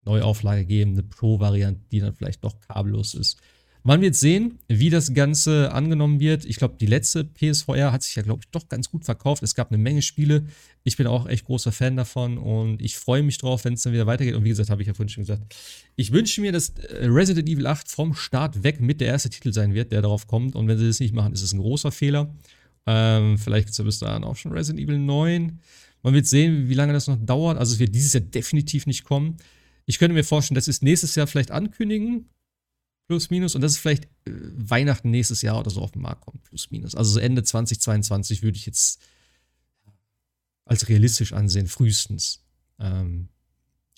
Neuauflage 0.06 0.64
geben, 0.64 0.92
eine 0.92 1.02
Pro-Variante, 1.02 1.80
die 1.90 2.00
dann 2.00 2.14
vielleicht 2.14 2.44
doch 2.44 2.58
kabellos 2.60 3.14
ist. 3.14 3.40
Man 3.86 4.00
wird 4.00 4.16
sehen, 4.16 4.58
wie 4.66 4.90
das 4.90 5.14
Ganze 5.14 5.70
angenommen 5.70 6.18
wird. 6.18 6.44
Ich 6.44 6.56
glaube, 6.56 6.74
die 6.80 6.86
letzte 6.86 7.22
PSVR 7.22 7.92
hat 7.92 8.02
sich 8.02 8.16
ja, 8.16 8.22
glaube 8.22 8.40
ich, 8.42 8.50
doch 8.50 8.68
ganz 8.68 8.90
gut 8.90 9.04
verkauft. 9.04 9.44
Es 9.44 9.54
gab 9.54 9.70
eine 9.70 9.78
Menge 9.78 10.02
Spiele. 10.02 10.46
Ich 10.82 10.96
bin 10.96 11.06
auch 11.06 11.28
echt 11.28 11.44
großer 11.44 11.70
Fan 11.70 11.96
davon 11.96 12.36
und 12.36 12.82
ich 12.82 12.96
freue 12.96 13.22
mich 13.22 13.38
drauf, 13.38 13.64
wenn 13.64 13.74
es 13.74 13.82
dann 13.82 13.92
wieder 13.92 14.08
weitergeht. 14.08 14.34
Und 14.34 14.42
wie 14.42 14.48
gesagt, 14.48 14.70
habe 14.70 14.82
ich 14.82 14.88
ja 14.88 14.94
vorhin 14.94 15.08
schon 15.08 15.22
gesagt, 15.22 15.54
ich 15.94 16.10
wünsche 16.10 16.40
mir, 16.40 16.50
dass 16.50 16.70
äh, 16.70 17.06
Resident 17.06 17.48
Evil 17.48 17.68
8 17.68 17.88
vom 17.88 18.12
Start 18.14 18.64
weg 18.64 18.80
mit 18.80 19.00
der 19.00 19.06
erste 19.06 19.30
Titel 19.30 19.52
sein 19.52 19.72
wird, 19.72 19.92
der 19.92 20.02
darauf 20.02 20.26
kommt. 20.26 20.56
Und 20.56 20.66
wenn 20.66 20.78
sie 20.78 20.88
das 20.88 20.98
nicht 20.98 21.14
machen, 21.14 21.32
ist 21.32 21.42
es 21.42 21.52
ein 21.52 21.60
großer 21.60 21.92
Fehler. 21.92 22.34
Ähm, 22.86 23.38
vielleicht 23.38 23.66
gibt 23.66 23.72
es 23.72 23.78
ja 23.78 23.84
bis 23.84 24.00
dahin 24.00 24.24
auch 24.24 24.34
schon 24.34 24.50
Resident 24.50 24.84
Evil 24.84 24.98
9. 24.98 25.60
Man 26.02 26.12
wird 26.12 26.26
sehen, 26.26 26.68
wie 26.68 26.74
lange 26.74 26.92
das 26.92 27.06
noch 27.06 27.18
dauert. 27.24 27.56
Also 27.56 27.74
es 27.74 27.78
wird 27.78 27.94
dieses 27.94 28.14
Jahr 28.14 28.24
definitiv 28.24 28.86
nicht 28.86 29.04
kommen. 29.04 29.36
Ich 29.86 29.98
könnte 29.98 30.14
mir 30.14 30.24
vorstellen, 30.24 30.56
dass 30.56 30.66
sie 30.66 30.72
es 30.72 30.82
nächstes 30.82 31.14
Jahr 31.14 31.26
vielleicht 31.26 31.50
ankündigen, 31.50 32.28
plus 33.06 33.30
minus, 33.30 33.54
und 33.54 33.60
dass 33.60 33.72
es 33.72 33.78
vielleicht 33.78 34.04
äh, 34.04 34.32
Weihnachten 34.56 35.10
nächstes 35.10 35.42
Jahr 35.42 35.58
oder 35.58 35.70
so 35.70 35.80
auf 35.80 35.92
den 35.92 36.02
Markt 36.02 36.26
kommt, 36.26 36.42
plus 36.42 36.70
minus. 36.70 36.94
Also 36.94 37.12
so 37.12 37.20
Ende 37.20 37.42
2022 37.44 38.42
würde 38.42 38.56
ich 38.56 38.66
jetzt 38.66 39.00
als 40.64 40.88
realistisch 40.88 41.32
ansehen, 41.32 41.68
frühestens. 41.68 42.44
Ähm, 42.80 43.28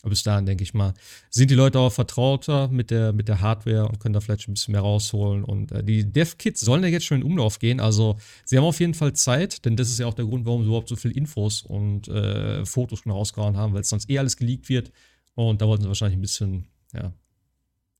aber 0.03 0.11
bis 0.11 0.23
dahin, 0.23 0.47
denke 0.47 0.63
ich 0.63 0.75
mal, 0.75 0.95
sind 1.29 1.51
die 1.51 1.57
Leute 1.57 1.81
auch 1.81 1.93
vertrauter 1.93 2.69
mit 2.69 2.91
der, 2.91 3.13
mit 3.13 3.27
der 3.27 3.41
Hardware 3.41 3.89
und 3.89 3.99
können 3.99 4.13
da 4.13 4.21
vielleicht 4.21 4.49
ein 4.49 4.55
bisschen 4.55 4.73
mehr 4.73 4.83
rausholen. 4.83 5.43
Und 5.43 5.73
äh, 5.73 5.83
die 5.83 6.05
Dev-Kits 6.05 6.61
sollen 6.61 6.85
ja 6.85 6.89
jetzt 6.89 7.07
schon 7.07 7.19
in 7.21 7.25
Umlauf 7.25 7.59
gehen. 7.59 7.81
Also, 7.81 8.17
sie 8.45 8.57
haben 8.57 8.65
auf 8.65 8.79
jeden 8.79 8.95
Fall 8.95 9.15
Zeit, 9.15 9.65
denn 9.65 9.77
das 9.77 9.89
ist 9.89 9.99
ja 9.99 10.07
auch 10.07 10.15
der 10.15 10.27
Grund, 10.27 10.47
warum 10.47 10.63
sie 10.63 10.69
überhaupt 10.69 10.89
so 10.89 10.95
viele 10.95 11.15
Infos 11.15 11.63
und 11.63 12.07
äh, 12.09 12.65
Fotos 12.65 13.01
schon 13.01 13.11
rausgehauen 13.11 13.57
haben, 13.57 13.75
weil 13.75 13.81
es 13.81 13.89
sonst 13.89 14.09
eh 14.09 14.19
alles 14.19 14.37
geleakt 14.37 14.69
wird. 14.69 14.93
Und 15.39 15.63
da 15.63 15.69
wollten 15.69 15.85
sie 15.85 15.89
wahrscheinlich 15.89 16.19
ein 16.19 16.23
bisschen 16.23 16.67
ja, 16.93 17.13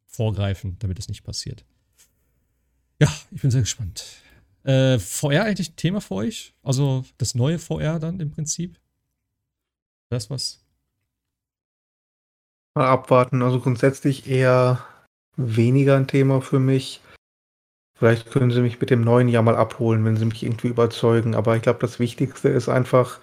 vorgreifen, 0.09 0.77
damit 0.81 0.99
es 0.99 1.07
nicht 1.07 1.23
passiert. 1.23 1.65
Ja, 3.01 3.09
ich 3.31 3.43
bin 3.43 3.53
sehr 3.53 3.61
gespannt. 3.61 4.05
Äh, 4.65 4.99
VR 4.99 5.45
eigentlich 5.45 5.71
ein 5.71 5.77
Thema 5.77 6.01
für 6.01 6.17
euch? 6.17 6.53
Also 6.65 7.05
das 7.17 7.37
neue 7.37 7.61
VR 7.61 8.01
dann 8.01 8.19
im 8.19 8.33
Prinzip? 8.33 8.81
Das 10.11 10.31
was? 10.31 10.65
Mal 12.75 12.89
abwarten. 12.89 13.41
Also 13.43 13.61
grundsätzlich 13.61 14.29
eher 14.29 14.85
weniger 15.37 15.97
ein 15.97 16.09
Thema 16.09 16.41
für 16.41 16.59
mich. 16.59 17.01
Vielleicht 17.95 18.33
können 18.33 18.51
sie 18.51 18.63
mich 18.63 18.81
mit 18.81 18.91
dem 18.91 19.03
neuen 19.03 19.29
Jahr 19.29 19.45
mal 19.45 19.55
abholen, 19.55 20.05
wenn 20.05 20.17
sie 20.17 20.25
mich 20.25 20.43
irgendwie 20.43 20.69
überzeugen. 20.69 21.37
Aber 21.37 21.55
ich 21.55 21.63
glaube, 21.63 21.79
das 21.79 22.01
Wichtigste 22.01 22.49
ist 22.49 22.69
einfach, 22.69 23.21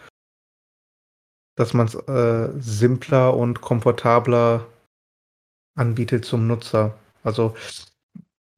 dass 1.55 1.73
man 1.73 1.87
es 1.87 1.95
äh, 1.95 2.49
simpler 2.59 3.35
und 3.35 3.61
komfortabler 3.61 4.65
anbietet 5.75 6.25
zum 6.25 6.47
Nutzer. 6.47 6.97
Also, 7.23 7.55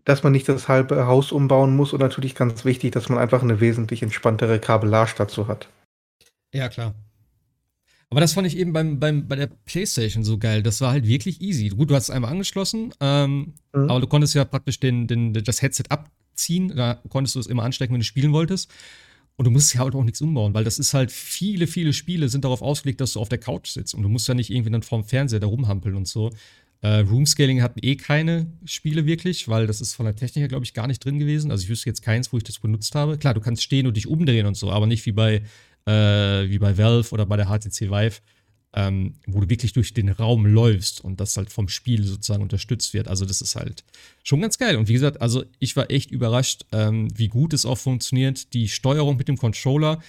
dass 0.04 0.24
man 0.24 0.32
nicht 0.32 0.48
das 0.48 0.68
halbe 0.68 1.06
Haus 1.06 1.32
umbauen 1.32 1.76
muss 1.76 1.94
und 1.94 2.00
natürlich 2.00 2.36
ganz 2.36 2.66
wichtig, 2.66 2.92
dass 2.92 3.10
man 3.10 3.18
einfach 3.18 3.44
eine 3.44 3.60
wesentlich 3.60 4.04
entspanntere 4.04 4.60
Kabellage 4.60 5.14
dazu 5.18 5.48
hat. 5.48 5.68
Ja, 6.54 6.70
klar. 6.70 6.94
Aber 8.10 8.22
das 8.22 8.34
fand 8.34 8.48
ich 8.48 8.58
eben 8.58 8.72
beim, 8.72 9.00
beim, 9.00 9.28
bei 9.28 9.36
der 9.36 9.48
PlayStation 9.66 10.24
so 10.24 10.38
geil. 10.38 10.64
Das 10.64 10.80
war 10.80 10.92
halt 10.92 11.06
wirklich 11.08 11.42
easy. 11.42 11.68
Gut, 11.70 11.90
du 11.90 11.96
hast 11.96 12.04
es 12.04 12.10
einmal 12.10 12.32
angeschlossen, 12.32 12.94
ähm, 13.02 13.54
mhm. 13.74 13.90
aber 13.90 14.00
du 14.00 14.08
konntest 14.08 14.34
ja 14.34 14.46
praktisch 14.46 14.80
den, 14.80 15.08
den, 15.08 15.34
das 15.34 15.62
Headset 15.62 15.84
abziehen. 15.90 16.74
Da 16.74 17.02
konntest 17.10 17.36
du 17.36 17.40
es 17.40 17.48
immer 17.48 17.64
anstecken, 17.64 17.94
wenn 17.94 18.00
du 18.00 18.06
spielen 18.06 18.32
wolltest. 18.32 18.72
Und 19.38 19.46
du 19.46 19.52
musst 19.52 19.74
ja 19.74 19.82
auch 19.82 20.04
nichts 20.04 20.20
umbauen, 20.20 20.54
weil 20.56 20.64
das 20.64 20.80
ist 20.80 20.96
halt, 20.96 21.12
viele, 21.12 21.68
viele 21.68 21.94
Spiele 21.94 22.28
sind 22.28 22.44
darauf 22.44 22.64
ausgelegt, 22.64 23.02
dass 23.02 23.14
du 23.14 23.20
auf 23.20 23.30
der 23.30 23.38
Couch 23.38 23.68
sitzt. 23.70 23.94
Und 23.94 24.02
du 24.02 24.10
musst 24.10 24.28
ja 24.28 24.34
nicht 24.34 24.50
irgendwie 24.50 24.72
dann 24.72 24.82
vorm 24.82 25.04
Fernseher 25.04 25.40
da 25.40 25.48
rumhampeln 25.48 25.96
und 25.96 26.08
so. 26.08 26.32
Äh, 26.82 27.00
Roomscaling 27.00 27.62
hatten 27.62 27.80
eh 27.84 27.96
keine 27.96 28.48
Spiele 28.66 29.06
wirklich, 29.06 29.48
weil 29.48 29.68
das 29.68 29.80
ist 29.80 29.94
von 29.94 30.06
der 30.06 30.16
Technik 30.16 30.42
her, 30.42 30.48
glaube 30.48 30.66
ich, 30.66 30.74
gar 30.74 30.88
nicht 30.88 31.04
drin 31.06 31.20
gewesen. 31.20 31.52
Also 31.52 31.64
ich 31.64 31.70
wüsste 31.70 31.90
jetzt 31.90 32.02
keins, 32.02 32.34
wo 32.34 32.38
ich 32.38 32.44
das 32.44 32.60
benutzt 32.60 32.96
habe. 32.96 33.18
Klar, 33.18 33.36
du 33.36 33.42
kannst 33.42 33.62
stehen 33.62 33.86
und 33.88 33.96
dich 33.96 34.08
umdrehen 34.08 34.48
und 34.48 34.58
so, 34.58 34.72
aber 34.72 34.88
nicht 34.88 35.06
wie 35.06 35.12
bei 35.12 35.44
äh, 35.88 36.50
wie 36.50 36.60
bei 36.60 36.78
Valve 36.78 37.12
oder 37.12 37.26
bei 37.26 37.38
der 37.38 37.48
HTC 37.48 37.90
Vive, 37.90 38.18
ähm, 38.74 39.16
wo 39.26 39.40
du 39.40 39.50
wirklich 39.50 39.74
durch 39.74 39.94
den 39.94 40.10
Raum 40.10 40.46
läufst 40.46 41.04
und 41.04 41.20
das 41.20 41.38
halt 41.38 41.52
vom 41.52 41.70
Spiel 41.70 42.04
sozusagen 42.04 42.44
unterstützt 42.44 42.94
wird. 42.94 43.08
Also 43.08 43.26
das 43.26 43.42
ist 43.42 43.56
halt 43.56 43.84
schon 44.24 44.42
ganz 44.42 44.58
geil. 44.58 44.76
Und 44.76 44.88
wie 44.88 44.94
gesagt, 44.94 45.22
also 45.22 45.46
ich 45.60 45.76
war 45.76 45.90
echt 45.90 46.12
überrascht, 46.12 46.66
ähm, 46.72 47.08
wie 47.16 47.28
gut 47.30 47.54
es 47.54 47.66
auch 47.66 47.78
funktioniert. 47.78 48.54
Die 48.54 48.68
Steuerung 48.68 49.18
mit 49.18 49.28
dem 49.28 49.38
Controller, 49.38 50.02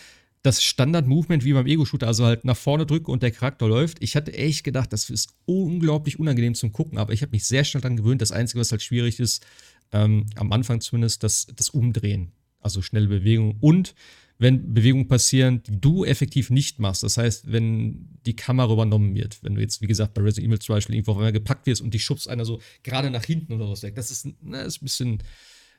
das 0.43 0.63
Standard-Movement 0.63 1.45
wie 1.45 1.53
beim 1.53 1.67
Ego-Shooter, 1.67 2.07
also 2.07 2.25
halt 2.25 2.45
nach 2.45 2.57
vorne 2.57 2.87
drücke 2.87 3.11
und 3.11 3.23
der 3.23 3.31
Charakter 3.31 3.69
läuft. 3.69 4.03
Ich 4.03 4.17
hatte 4.17 4.33
echt 4.35 4.65
gedacht, 4.65 4.93
das 4.93 5.09
ist 5.11 5.35
unglaublich 5.47 6.19
unangenehm 6.19 6.55
zum 6.55 6.73
Gucken, 6.73 6.99
aber 6.99 7.13
ich 7.13 7.23
habe 7.23 7.33
mich 7.33 7.45
sehr 7.45 7.65
schnell 7.65 7.81
daran 7.81 7.97
gewöhnt. 7.97 8.23
Das 8.23 8.33
Einzige, 8.33 8.61
was 8.61 8.71
halt 8.71 8.83
schwierig 8.83 9.21
ist, 9.21 9.45
ähm, 9.93 10.27
am 10.37 10.53
Anfang 10.53 10.81
zumindest, 10.81 11.23
das, 11.23 11.47
das 11.55 11.71
Umdrehen. 11.71 12.33
Also 12.61 12.83
schnelle 12.83 13.07
Bewegung 13.07 13.57
und 13.61 13.95
wenn 14.39 14.73
Bewegungen 14.73 15.09
passieren, 15.09 15.63
die 15.65 15.81
du 15.81 16.05
effektiv 16.05 16.51
nicht 16.51 16.79
machst. 16.79 17.03
Das 17.03 17.17
heißt, 17.17 17.51
wenn 17.51 18.09
die 18.25 18.37
Kamera 18.37 18.73
übernommen 18.73 19.15
wird, 19.15 19.43
wenn 19.43 19.57
du 19.57 19.61
jetzt, 19.61 19.83
wie 19.83 19.89
gesagt, 19.89 20.15
bei 20.15 20.23
Resident 20.23 20.47
Evil 20.49 20.61
zum 20.61 20.77
Beispiel 20.77 20.95
irgendwo 20.95 21.13
auf 21.13 21.19
einmal 21.19 21.33
gepackt 21.33 21.67
wirst 21.67 21.83
und 21.83 21.93
die 21.93 21.99
schubst 21.99 22.29
einer 22.29 22.45
so 22.45 22.61
gerade 22.85 23.11
nach 23.11 23.25
hinten 23.25 23.53
oder 23.53 23.69
was 23.69 23.83
weg. 23.83 23.97
Das 23.97 24.13
ist, 24.13 24.29
na, 24.41 24.61
ist 24.61 24.81
ein 24.81 24.85
bisschen 24.85 25.19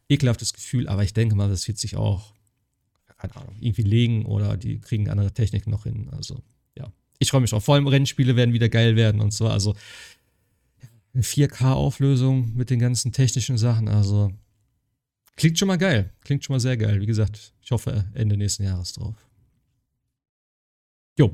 ekelhaftes 0.10 0.54
Gefühl, 0.54 0.90
aber 0.90 1.04
ich 1.04 1.14
denke 1.14 1.36
mal, 1.36 1.48
das 1.48 1.68
wird 1.70 1.78
sich 1.78 1.96
auch, 1.96 2.34
keine 3.18 3.36
Ahnung, 3.38 3.56
irgendwie 3.62 3.84
legen 3.84 4.26
oder 4.26 4.58
die 4.58 4.80
kriegen 4.80 5.10
andere 5.10 5.32
Techniken 5.32 5.70
noch 5.70 5.84
hin. 5.84 6.10
Also, 6.12 6.42
ja. 6.78 6.92
Ich 7.18 7.32
freue 7.32 7.42
mich 7.42 7.54
auch. 7.54 7.64
Vor 7.64 7.76
allem 7.76 7.88
Rennspiele 7.88 8.36
werden 8.36 8.54
wieder 8.54 8.68
geil 8.68 8.98
werden 8.98 9.22
und 9.22 9.34
so. 9.34 9.48
Also, 9.48 9.76
eine 11.14 11.24
4K-Auflösung 11.24 12.56
mit 12.56 12.70
den 12.70 12.80
ganzen 12.80 13.14
technischen 13.14 13.58
Sachen. 13.58 13.88
Also, 13.88 14.34
Klingt 15.40 15.58
schon 15.58 15.70
mal 15.70 15.78
geil. 15.78 16.14
Klingt 16.20 16.44
schon 16.44 16.54
mal 16.54 16.60
sehr 16.60 16.76
geil. 16.76 17.00
Wie 17.00 17.06
gesagt, 17.06 17.54
ich 17.62 17.72
hoffe 17.72 18.06
Ende 18.14 18.36
nächsten 18.36 18.64
Jahres 18.64 18.92
drauf. 18.92 19.16
Jo. 21.18 21.34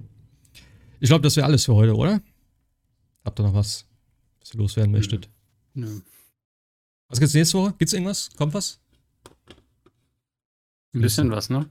Ich 0.99 1.09
glaube, 1.09 1.23
das 1.23 1.35
wäre 1.35 1.47
alles 1.47 1.65
für 1.65 1.73
heute, 1.73 1.95
oder? 1.95 2.21
Habt 3.23 3.39
ihr 3.39 3.43
noch 3.43 3.55
was, 3.55 3.87
was 4.39 4.53
ihr 4.53 4.59
loswerden 4.59 4.91
möchtet? 4.91 5.27
Nö. 5.73 6.01
Was 7.09 7.19
gibt's 7.19 7.33
nächste 7.33 7.57
Woche? 7.57 7.73
Gibt's 7.79 7.93
irgendwas? 7.93 8.29
Kommt 8.35 8.53
was? 8.53 8.79
Ein 10.93 11.01
bisschen 11.01 11.31
was, 11.31 11.49
ne? 11.49 11.67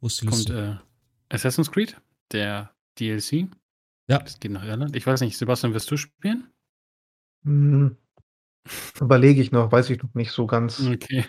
Wo 0.00 0.08
ist 0.08 0.20
die 0.20 0.26
Kommt 0.26 0.50
äh, 0.50 0.74
Assassin's 1.28 1.70
Creed, 1.70 1.96
der 2.32 2.74
DLC. 2.98 3.48
Ja. 4.08 4.18
Das 4.18 4.40
geht 4.40 4.50
nach 4.50 4.64
Irland. 4.64 4.96
Ich 4.96 5.06
weiß 5.06 5.20
nicht, 5.20 5.38
Sebastian, 5.38 5.74
wirst 5.74 5.90
du 5.92 5.96
spielen? 5.96 6.50
Hm. 7.44 7.96
Überlege 9.00 9.40
ich 9.40 9.52
noch, 9.52 9.70
weiß 9.70 9.90
ich 9.90 10.02
noch 10.02 10.12
nicht 10.14 10.32
so 10.32 10.46
ganz. 10.48 10.80
Okay. 10.80 11.24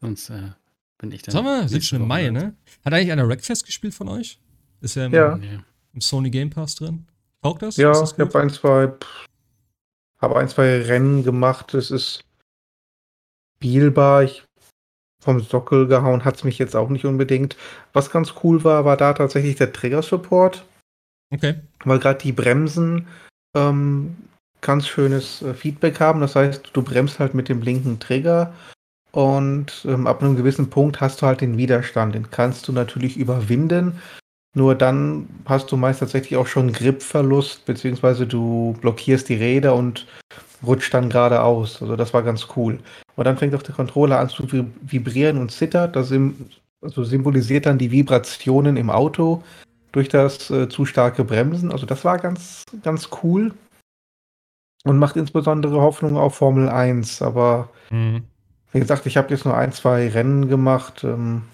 Sonst 0.00 0.30
äh, 0.30 0.50
bin 0.98 1.12
ich 1.12 1.22
dann. 1.22 1.32
Sommer, 1.32 1.68
sind 1.68 1.84
schon 1.84 2.02
im 2.02 2.08
Mai, 2.08 2.30
ne? 2.30 2.54
Hat 2.84 2.92
eigentlich 2.92 3.12
einer 3.12 3.28
Wreckfest 3.28 3.64
gespielt 3.64 3.94
von 3.94 4.08
euch? 4.08 4.38
Ist 4.80 4.96
ja 4.96 5.06
im, 5.06 5.14
ja. 5.14 5.38
im 5.92 6.00
Sony 6.00 6.30
Game 6.30 6.50
Pass 6.50 6.74
drin. 6.74 7.06
Taugt 7.42 7.62
das? 7.62 7.76
Ja, 7.76 7.92
das 7.92 8.12
ich 8.12 8.18
habe 8.18 8.38
ein, 8.40 8.50
zwei, 8.50 8.92
habe 10.18 10.36
ein, 10.36 10.48
zwei 10.48 10.82
Rennen 10.82 11.24
gemacht. 11.24 11.74
Es 11.74 11.90
ist 11.90 12.24
spielbar. 13.56 14.24
Ich 14.24 14.42
vom 15.26 15.40
Sockel 15.40 15.88
gehauen 15.88 16.24
hat 16.24 16.36
es 16.36 16.44
mich 16.44 16.58
jetzt 16.58 16.76
auch 16.76 16.88
nicht 16.88 17.04
unbedingt. 17.04 17.56
Was 17.92 18.10
ganz 18.10 18.34
cool 18.44 18.62
war, 18.62 18.84
war 18.84 18.96
da 18.96 19.12
tatsächlich 19.12 19.56
der 19.56 19.72
Trigger-Support. 19.72 20.64
Okay. 21.30 21.56
Weil 21.84 21.98
gerade 21.98 22.20
die 22.20 22.32
Bremsen 22.32 23.08
ähm, 23.54 24.16
ganz 24.60 24.86
schönes 24.86 25.42
äh, 25.42 25.52
Feedback 25.54 25.98
haben. 25.98 26.20
Das 26.20 26.36
heißt, 26.36 26.70
du 26.72 26.82
bremst 26.82 27.18
halt 27.18 27.34
mit 27.34 27.48
dem 27.48 27.60
linken 27.60 27.98
Trigger 27.98 28.54
und 29.16 29.86
ähm, 29.88 30.06
ab 30.06 30.22
einem 30.22 30.36
gewissen 30.36 30.68
Punkt 30.68 31.00
hast 31.00 31.22
du 31.22 31.26
halt 31.26 31.40
den 31.40 31.56
Widerstand. 31.56 32.14
Den 32.14 32.30
kannst 32.30 32.68
du 32.68 32.72
natürlich 32.72 33.16
überwinden. 33.16 33.98
Nur 34.54 34.74
dann 34.74 35.26
hast 35.46 35.72
du 35.72 35.78
meist 35.78 36.00
tatsächlich 36.00 36.36
auch 36.36 36.46
schon 36.46 36.70
Gripverlust, 36.70 37.64
beziehungsweise 37.64 38.26
du 38.26 38.76
blockierst 38.82 39.30
die 39.30 39.36
Räder 39.36 39.74
und 39.74 40.06
rutscht 40.62 40.92
dann 40.92 41.08
geradeaus. 41.08 41.80
Also 41.80 41.96
das 41.96 42.12
war 42.12 42.22
ganz 42.24 42.46
cool. 42.56 42.78
Und 43.14 43.24
dann 43.24 43.38
fängt 43.38 43.54
auch 43.54 43.62
der 43.62 43.74
Controller 43.74 44.18
an 44.18 44.28
zu 44.28 44.46
vibrieren 44.82 45.38
und 45.38 45.50
zittert. 45.50 45.96
Das 45.96 46.12
also 46.82 47.04
symbolisiert 47.04 47.64
dann 47.64 47.78
die 47.78 47.90
Vibrationen 47.90 48.76
im 48.76 48.90
Auto 48.90 49.42
durch 49.92 50.10
das 50.10 50.50
äh, 50.50 50.68
zu 50.68 50.84
starke 50.84 51.24
Bremsen. 51.24 51.72
Also 51.72 51.86
das 51.86 52.04
war 52.04 52.18
ganz, 52.18 52.64
ganz 52.82 53.08
cool. 53.22 53.54
Und 54.84 54.98
macht 54.98 55.16
insbesondere 55.16 55.80
Hoffnung 55.80 56.18
auf 56.18 56.34
Formel 56.34 56.68
1. 56.68 57.22
Aber 57.22 57.70
mhm. 57.88 58.22
Wie 58.76 58.80
gesagt, 58.80 59.06
ich 59.06 59.16
habe 59.16 59.30
jetzt 59.30 59.46
nur 59.46 59.56
ein, 59.56 59.72
zwei 59.72 60.06
Rennen 60.06 60.48
gemacht. 60.48 61.02
Ähm, 61.02 61.44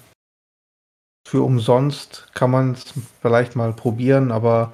für 1.25 1.43
umsonst 1.43 2.27
kann 2.35 2.51
man 2.51 2.73
es 2.73 2.93
vielleicht 3.21 3.55
mal 3.55 3.73
probieren, 3.73 4.33
aber 4.33 4.73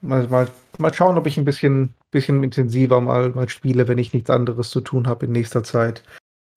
mal, 0.00 0.28
mal, 0.28 0.48
mal 0.78 0.94
schauen, 0.94 1.18
ob 1.18 1.26
ich 1.26 1.36
ein 1.36 1.44
bisschen, 1.44 1.94
bisschen 2.12 2.44
intensiver 2.44 3.00
mal, 3.00 3.30
mal 3.30 3.48
spiele, 3.48 3.88
wenn 3.88 3.98
ich 3.98 4.14
nichts 4.14 4.30
anderes 4.30 4.70
zu 4.70 4.80
tun 4.80 5.08
habe 5.08 5.26
in 5.26 5.32
nächster 5.32 5.64
Zeit. 5.64 6.04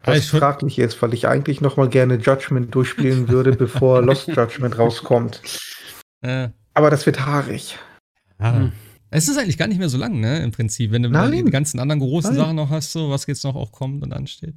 Was 0.03 0.19
ich 0.19 0.30
fraglich 0.30 0.77
ist, 0.77 1.01
weil 1.01 1.15
ich 1.15 1.27
eigentlich 1.27 1.59
noch 1.59 1.77
mal 1.77 1.89
gerne 1.89 2.18
Judgment 2.18 2.76
durchspielen 2.76 3.30
würde, 3.30 3.53
bevor 3.55 4.03
Lost 4.03 4.27
Judgment 4.27 4.77
rauskommt. 4.77 5.41
Äh. 6.22 6.49
Aber 6.76 6.91
das 6.91 7.07
wird 7.07 7.26
haarig. 7.26 7.80
Ah. 8.38 8.53
Hm. 8.53 8.72
Es 9.09 9.29
ist 9.29 9.38
eigentlich 9.38 9.57
gar 9.57 9.67
nicht 9.67 9.79
mehr 9.79 9.89
so 9.89 9.97
lang, 9.97 10.19
ne? 10.19 10.43
Im 10.43 10.51
Prinzip, 10.51 10.91
wenn 10.91 11.03
du 11.03 11.09
Nein. 11.09 11.45
die 11.45 11.51
ganzen 11.51 11.79
anderen 11.79 12.01
großen 12.01 12.31
Nein. 12.31 12.39
Sachen 12.39 12.55
noch 12.55 12.69
hast, 12.69 12.91
so 12.91 13.09
was 13.09 13.25
jetzt 13.27 13.43
noch 13.43 13.55
auch 13.55 13.71
kommt 13.71 14.03
und 14.03 14.13
ansteht. 14.13 14.55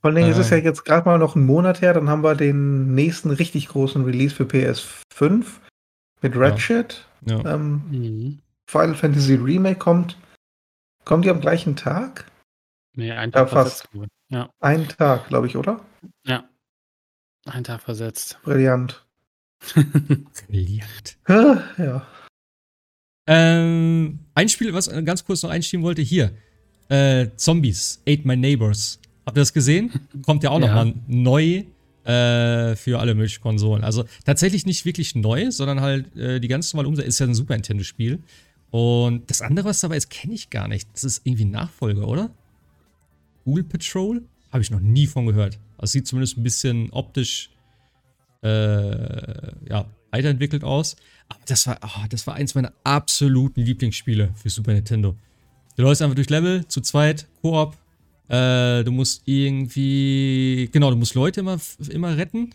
Vor 0.00 0.10
allem, 0.10 0.24
äh, 0.24 0.30
es 0.30 0.38
ist 0.38 0.50
ja 0.50 0.58
jetzt 0.58 0.84
gerade 0.84 1.08
mal 1.08 1.18
noch 1.18 1.36
ein 1.36 1.44
Monat 1.44 1.82
her, 1.82 1.92
dann 1.92 2.08
haben 2.08 2.22
wir 2.22 2.34
den 2.34 2.94
nächsten 2.94 3.30
richtig 3.30 3.68
großen 3.68 4.04
Release 4.04 4.34
für 4.34 4.44
PS5 4.44 5.44
mit 6.22 6.36
Ratchet. 6.36 7.06
Ja. 7.26 7.38
ja. 7.40 7.54
Ähm, 7.54 7.82
mhm. 7.90 8.38
Final 8.66 8.94
Fantasy 8.94 9.34
Remake 9.34 9.78
kommt. 9.78 10.16
Kommt 11.04 11.24
die 11.24 11.30
am 11.30 11.40
gleichen 11.40 11.76
Tag? 11.76 12.30
Nee, 12.94 13.12
ein 13.12 13.32
Tag 13.32 13.48
ja, 13.48 13.62
fast. 13.62 13.88
Ja. 14.28 14.50
Ein 14.60 14.88
Tag, 14.88 15.28
glaube 15.28 15.46
ich, 15.46 15.56
oder? 15.56 15.80
Ja. 16.24 16.44
Ein 17.46 17.64
Tag 17.64 17.80
versetzt. 17.80 18.38
Brillant. 18.42 19.04
Brillant. 20.48 21.18
Ja. 21.26 22.06
Ähm, 23.26 24.20
ein 24.34 24.48
Spiel, 24.48 24.72
was 24.72 24.90
ganz 25.04 25.24
kurz 25.24 25.42
noch 25.42 25.50
einschieben 25.50 25.84
wollte, 25.84 26.02
hier. 26.02 26.32
Äh, 26.88 27.28
Zombies, 27.36 28.02
Ate 28.08 28.26
My 28.26 28.36
Neighbors. 28.36 28.98
Habt 29.26 29.36
ihr 29.36 29.42
das 29.42 29.52
gesehen? 29.52 29.92
Kommt 30.22 30.42
ja 30.42 30.50
auch 30.50 30.60
ja. 30.60 30.66
nochmal 30.66 30.94
neu 31.06 31.64
äh, 32.04 32.76
für 32.76 32.98
alle 32.98 33.14
möglichen 33.14 33.42
Konsolen. 33.42 33.84
Also 33.84 34.04
tatsächlich 34.24 34.66
nicht 34.66 34.84
wirklich 34.84 35.14
neu, 35.14 35.50
sondern 35.50 35.80
halt 35.80 36.16
äh, 36.16 36.40
die 36.40 36.48
ganz 36.48 36.72
normale 36.72 36.88
Umsetzung 36.88 37.08
ist 37.08 37.18
ja 37.20 37.26
ein 37.26 37.34
Super 37.34 37.54
Nintendo-Spiel. 37.54 38.20
Und 38.70 39.28
das 39.30 39.42
andere, 39.42 39.68
was 39.68 39.80
dabei 39.80 39.96
ist, 39.96 40.10
kenne 40.10 40.34
ich 40.34 40.50
gar 40.50 40.68
nicht. 40.68 40.88
Das 40.94 41.04
ist 41.04 41.26
irgendwie 41.26 41.44
ein 41.44 41.50
Nachfolger, 41.50 42.06
oder? 42.06 42.30
Ghoul 43.44 43.64
Patrol? 43.64 44.22
Habe 44.50 44.62
ich 44.62 44.70
noch 44.70 44.80
nie 44.80 45.06
von 45.06 45.26
gehört. 45.26 45.58
Also 45.76 45.92
sieht 45.92 46.06
zumindest 46.06 46.38
ein 46.38 46.42
bisschen 46.42 46.90
optisch 46.90 47.50
äh, 48.42 49.68
ja, 49.68 49.86
weiterentwickelt 50.10 50.64
aus. 50.64 50.96
Das 51.46 51.66
war, 51.66 51.78
oh, 51.82 52.06
das 52.08 52.26
war 52.26 52.34
eins 52.34 52.54
meiner 52.54 52.72
absoluten 52.84 53.60
Lieblingsspiele 53.62 54.32
für 54.34 54.50
Super 54.50 54.72
Nintendo. 54.72 55.16
Du 55.76 55.82
läufst 55.82 56.02
einfach 56.02 56.14
durch 56.14 56.30
Level, 56.30 56.66
zu 56.68 56.80
zweit, 56.80 57.26
Koop. 57.42 57.76
Äh, 58.28 58.84
du 58.84 58.92
musst 58.92 59.22
irgendwie, 59.24 60.68
genau, 60.72 60.90
du 60.90 60.96
musst 60.96 61.14
Leute 61.14 61.40
immer, 61.40 61.58
immer 61.88 62.16
retten. 62.16 62.50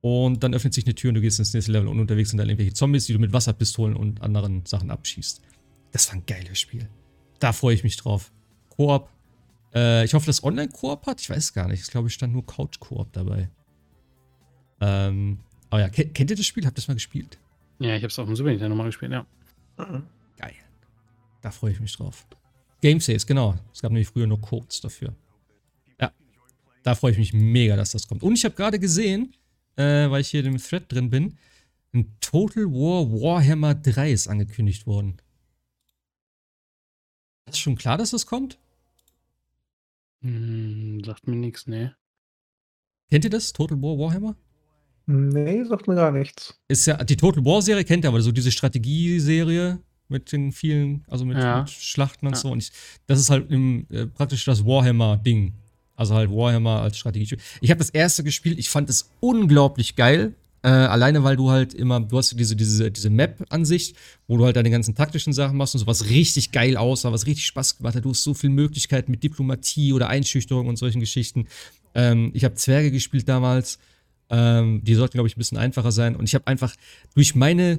Und 0.00 0.42
dann 0.42 0.52
öffnet 0.52 0.74
sich 0.74 0.84
eine 0.84 0.94
Tür 0.94 1.08
und 1.08 1.14
du 1.14 1.22
gehst 1.22 1.38
ins 1.38 1.54
nächste 1.54 1.72
Level 1.72 1.88
und 1.88 1.98
unterwegs 1.98 2.30
sind 2.30 2.38
dann 2.38 2.48
irgendwelche 2.48 2.74
Zombies, 2.74 3.06
die 3.06 3.14
du 3.14 3.18
mit 3.18 3.32
Wasserpistolen 3.32 3.96
und 3.96 4.20
anderen 4.20 4.66
Sachen 4.66 4.90
abschießt. 4.90 5.40
Das 5.92 6.08
war 6.08 6.16
ein 6.16 6.26
geiles 6.26 6.58
Spiel. 6.58 6.88
Da 7.38 7.52
freue 7.52 7.74
ich 7.74 7.84
mich 7.84 7.96
drauf. 7.96 8.30
Koop. 8.68 9.08
Äh, 9.74 10.04
ich 10.04 10.12
hoffe, 10.12 10.26
dass 10.26 10.44
Online-Koop 10.44 11.06
hat. 11.06 11.20
Ich 11.20 11.30
weiß 11.30 11.52
gar 11.54 11.68
nicht. 11.68 11.80
Ich 11.80 11.90
glaube, 11.90 12.08
es 12.08 12.12
stand 12.12 12.32
nur 12.32 12.44
Couch-Koop 12.44 13.12
dabei. 13.12 13.48
Ähm, 14.80 15.38
aber 15.74 15.82
ja, 15.82 15.88
kennt, 15.88 16.30
ihr 16.30 16.36
das 16.36 16.46
Spiel? 16.46 16.64
Habt 16.66 16.74
ihr 16.74 16.82
das 16.82 16.86
mal 16.86 16.94
gespielt? 16.94 17.36
Ja, 17.80 17.96
ich 17.96 18.04
habe 18.04 18.06
es 18.06 18.16
auf 18.20 18.26
dem 18.26 18.36
Super 18.36 18.50
Nintendo 18.50 18.76
mal 18.76 18.84
gespielt, 18.84 19.10
ja. 19.10 19.26
Geil. 20.36 20.54
Da 21.42 21.50
freue 21.50 21.72
ich 21.72 21.80
mich 21.80 21.96
drauf. 21.96 22.28
Game 22.80 23.00
Saves, 23.00 23.26
genau. 23.26 23.56
Es 23.72 23.82
gab 23.82 23.90
nämlich 23.90 24.06
früher 24.06 24.28
nur 24.28 24.40
Codes 24.40 24.80
dafür. 24.80 25.16
Ja. 26.00 26.12
Da 26.84 26.94
freue 26.94 27.10
ich 27.10 27.18
mich 27.18 27.32
mega, 27.32 27.74
dass 27.74 27.90
das 27.90 28.06
kommt. 28.06 28.22
Und 28.22 28.34
ich 28.34 28.44
habe 28.44 28.54
gerade 28.54 28.78
gesehen, 28.78 29.34
äh, 29.74 30.08
weil 30.08 30.20
ich 30.20 30.28
hier 30.28 30.44
im 30.44 30.58
Thread 30.58 30.92
drin 30.92 31.10
bin, 31.10 31.36
ein 31.92 32.14
Total 32.20 32.66
War 32.66 33.10
Warhammer 33.10 33.74
3 33.74 34.12
ist 34.12 34.28
angekündigt 34.28 34.86
worden. 34.86 35.16
Ist 37.46 37.58
schon 37.58 37.74
klar, 37.74 37.98
dass 37.98 38.10
das 38.10 38.26
kommt? 38.26 38.60
Hm, 40.22 41.02
sagt 41.02 41.26
mir 41.26 41.34
nichts, 41.34 41.66
ne. 41.66 41.96
Kennt 43.10 43.24
ihr 43.24 43.30
das? 43.30 43.52
Total 43.52 43.82
War 43.82 43.98
Warhammer? 43.98 44.36
Nee, 45.06 45.64
sagt 45.64 45.86
mir 45.86 45.96
gar 45.96 46.12
nichts. 46.12 46.58
Ist 46.68 46.86
ja, 46.86 47.02
die 47.02 47.16
Total 47.16 47.44
War 47.44 47.60
Serie 47.60 47.84
kennt 47.84 48.04
ihr 48.04 48.08
aber, 48.08 48.22
so 48.22 48.32
diese 48.32 48.50
Strategieserie 48.50 49.78
mit 50.08 50.32
den 50.32 50.52
vielen, 50.52 51.04
also 51.08 51.24
mit, 51.24 51.38
ja. 51.38 51.60
mit 51.60 51.70
Schlachten 51.70 52.26
und 52.26 52.34
ja. 52.34 52.38
so. 52.38 52.50
Und 52.50 52.62
ich, 52.62 52.72
das 53.06 53.18
ist 53.20 53.30
halt 53.30 53.50
im, 53.50 53.86
äh, 53.90 54.06
praktisch 54.06 54.44
das 54.44 54.64
Warhammer-Ding. 54.64 55.52
Also 55.96 56.14
halt 56.14 56.30
Warhammer 56.30 56.80
als 56.82 56.98
Strategie. 56.98 57.36
Ich 57.60 57.70
habe 57.70 57.78
das 57.78 57.90
erste 57.90 58.24
gespielt, 58.24 58.58
ich 58.58 58.68
fand 58.68 58.90
es 58.90 59.10
unglaublich 59.20 59.94
geil. 59.94 60.34
Äh, 60.62 60.68
alleine 60.68 61.22
weil 61.22 61.36
du 61.36 61.50
halt 61.50 61.74
immer, 61.74 62.00
du 62.00 62.16
hast 62.16 62.38
diese, 62.38 62.56
diese, 62.56 62.90
diese 62.90 63.10
Map-Ansicht, 63.10 63.96
wo 64.26 64.38
du 64.38 64.46
halt 64.46 64.56
deine 64.56 64.70
ganzen 64.70 64.94
taktischen 64.94 65.34
Sachen 65.34 65.58
machst 65.58 65.74
und 65.74 65.80
so, 65.80 65.86
was 65.86 66.08
richtig 66.08 66.52
geil 66.52 66.78
aussah, 66.78 67.12
was 67.12 67.26
richtig 67.26 67.44
Spaß 67.46 67.76
gemacht 67.76 67.94
hat. 67.96 68.04
Du 68.06 68.10
hast 68.10 68.22
so 68.22 68.32
viele 68.32 68.54
Möglichkeiten 68.54 69.10
mit 69.10 69.22
Diplomatie 69.22 69.92
oder 69.92 70.08
Einschüchterung 70.08 70.66
und 70.66 70.76
solchen 70.76 71.00
Geschichten. 71.00 71.48
Ähm, 71.94 72.30
ich 72.32 72.44
habe 72.44 72.54
Zwerge 72.54 72.90
gespielt 72.90 73.28
damals. 73.28 73.78
Ähm, 74.30 74.82
die 74.84 74.94
sollten, 74.94 75.14
glaube 75.14 75.28
ich, 75.28 75.36
ein 75.36 75.38
bisschen 75.38 75.58
einfacher 75.58 75.92
sein. 75.92 76.16
Und 76.16 76.24
ich 76.24 76.34
habe 76.34 76.46
einfach 76.46 76.74
durch 77.14 77.34
meine 77.34 77.78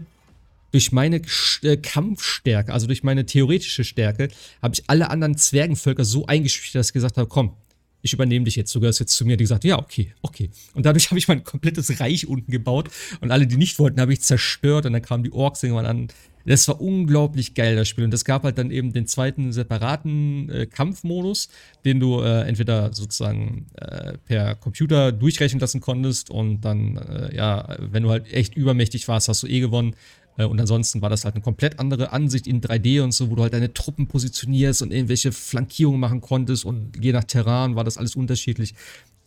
durch 0.71 0.91
meine 0.91 1.21
äh, 1.61 1.77
Kampfstärke, 1.77 2.73
also 2.73 2.85
durch 2.85 3.01
meine 3.01 3.25
theoretische 3.25 3.85
Stärke, 3.85 4.27
habe 4.61 4.73
ich 4.75 4.83
alle 4.87 5.09
anderen 5.09 5.37
Zwergenvölker 5.37 6.03
so 6.03 6.25
eingeschüchtert, 6.25 6.81
dass 6.81 6.87
ich 6.87 6.93
gesagt 6.93 7.15
habe, 7.15 7.29
komm, 7.29 7.55
ich 8.01 8.13
übernehme 8.13 8.45
dich 8.45 8.55
jetzt, 8.55 8.73
du 8.75 8.79
gehörst 8.79 8.99
jetzt 8.99 9.15
zu 9.15 9.25
mir. 9.25 9.37
Die 9.37 9.43
gesagt, 9.43 9.63
ja, 9.63 9.79
okay, 9.79 10.13
okay. 10.21 10.49
Und 10.73 10.85
dadurch 10.85 11.09
habe 11.11 11.17
ich 11.17 11.27
mein 11.27 11.43
komplettes 11.43 11.99
Reich 11.99 12.27
unten 12.27 12.51
gebaut 12.51 12.89
und 13.21 13.31
alle, 13.31 13.47
die 13.47 13.57
nicht 13.57 13.79
wollten, 13.79 13.99
habe 13.99 14.13
ich 14.13 14.21
zerstört 14.21 14.85
und 14.85 14.93
dann 14.93 15.01
kamen 15.01 15.23
die 15.23 15.31
Orks 15.31 15.63
irgendwann 15.63 15.85
an. 15.85 16.07
Das 16.45 16.67
war 16.67 16.79
unglaublich 16.79 17.55
geil, 17.55 17.75
das 17.75 17.87
Spiel. 17.87 18.03
Und 18.03 18.13
es 18.13 18.23
gab 18.23 18.43
halt 18.43 18.57
dann 18.57 18.71
eben 18.71 18.93
den 18.93 19.07
zweiten 19.07 19.51
separaten 19.51 20.49
äh, 20.49 20.65
Kampfmodus, 20.67 21.49
den 21.83 21.99
du 21.99 22.21
äh, 22.21 22.47
entweder 22.47 22.93
sozusagen 22.93 23.67
äh, 23.75 24.17
per 24.25 24.55
Computer 24.55 25.11
durchrechnen 25.11 25.59
lassen 25.59 25.81
konntest 25.81 26.29
und 26.29 26.61
dann, 26.61 26.97
äh, 26.97 27.35
ja, 27.35 27.75
wenn 27.79 28.03
du 28.03 28.09
halt 28.09 28.31
echt 28.31 28.55
übermächtig 28.55 29.07
warst, 29.07 29.27
hast 29.27 29.43
du 29.43 29.47
eh 29.47 29.59
gewonnen. 29.59 29.95
Äh, 30.37 30.45
und 30.45 30.59
ansonsten 30.59 31.01
war 31.01 31.09
das 31.09 31.25
halt 31.25 31.35
eine 31.35 31.43
komplett 31.43 31.79
andere 31.79 32.11
Ansicht 32.11 32.47
in 32.47 32.61
3D 32.61 33.01
und 33.01 33.11
so, 33.11 33.29
wo 33.29 33.35
du 33.35 33.43
halt 33.43 33.53
deine 33.53 33.73
Truppen 33.73 34.07
positionierst 34.07 34.81
und 34.81 34.91
irgendwelche 34.91 35.31
Flankierungen 35.31 35.99
machen 35.99 36.21
konntest 36.21 36.65
und 36.65 37.03
je 37.03 37.11
nach 37.11 37.23
Terrain 37.23 37.75
war 37.75 37.83
das 37.83 37.97
alles 37.97 38.15
unterschiedlich. 38.15 38.75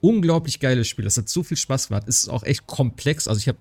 Unglaublich 0.00 0.60
geiles 0.60 0.88
Spiel. 0.88 1.04
Das 1.04 1.16
hat 1.16 1.28
so 1.28 1.42
viel 1.42 1.56
Spaß 1.56 1.88
gemacht. 1.88 2.04
Es 2.06 2.22
ist 2.22 2.28
auch 2.28 2.44
echt 2.44 2.66
komplex. 2.66 3.26
Also 3.26 3.40
ich 3.40 3.48
habe 3.48 3.58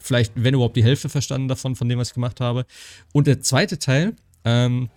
vielleicht, 0.00 0.32
wenn 0.36 0.54
überhaupt, 0.54 0.76
die 0.76 0.84
Hälfte 0.84 1.08
verstanden 1.08 1.48
davon, 1.48 1.74
von 1.74 1.88
dem, 1.88 1.98
was 1.98 2.08
ich 2.08 2.14
gemacht 2.14 2.40
habe. 2.40 2.66
Und 3.12 3.26
der 3.26 3.40
zweite 3.40 3.78
Teil 3.78 4.14
ähm, 4.44 4.88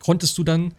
konntest 0.00 0.36
du 0.36 0.44
dann 0.44 0.74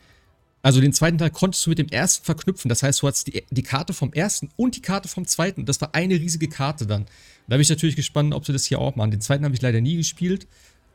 also 0.64 0.80
den 0.80 0.94
zweiten 0.94 1.18
Teil 1.18 1.32
konntest 1.32 1.66
du 1.66 1.72
mit 1.72 1.80
dem 1.80 1.88
ersten 1.88 2.24
verknüpfen. 2.24 2.70
Das 2.70 2.84
heißt, 2.84 3.02
du 3.02 3.08
hattest 3.08 3.28
die, 3.28 3.44
die 3.50 3.64
Karte 3.64 3.94
vom 3.94 4.14
ersten 4.14 4.50
und 4.58 4.76
die 4.76 4.82
Karte 4.82 5.08
vom 5.08 5.26
zweiten. 5.26 5.66
Das 5.66 5.82
war 5.82 5.96
eine 5.96 6.16
riesige 6.16 6.48
Karte 6.48 6.86
dann. 6.86 7.06
Da 7.48 7.56
bin 7.56 7.62
ich 7.62 7.70
natürlich 7.70 7.96
gespannt, 7.96 8.34
ob 8.34 8.46
sie 8.46 8.54
das 8.54 8.66
hier 8.66 8.80
auch 8.80 8.96
machen. 8.96 9.12
Den 9.12 9.22
zweiten 9.22 9.44
habe 9.44 9.56
ich 9.56 9.62
leider 9.62 9.82
nie 9.82 9.98
gespielt, 9.98 10.48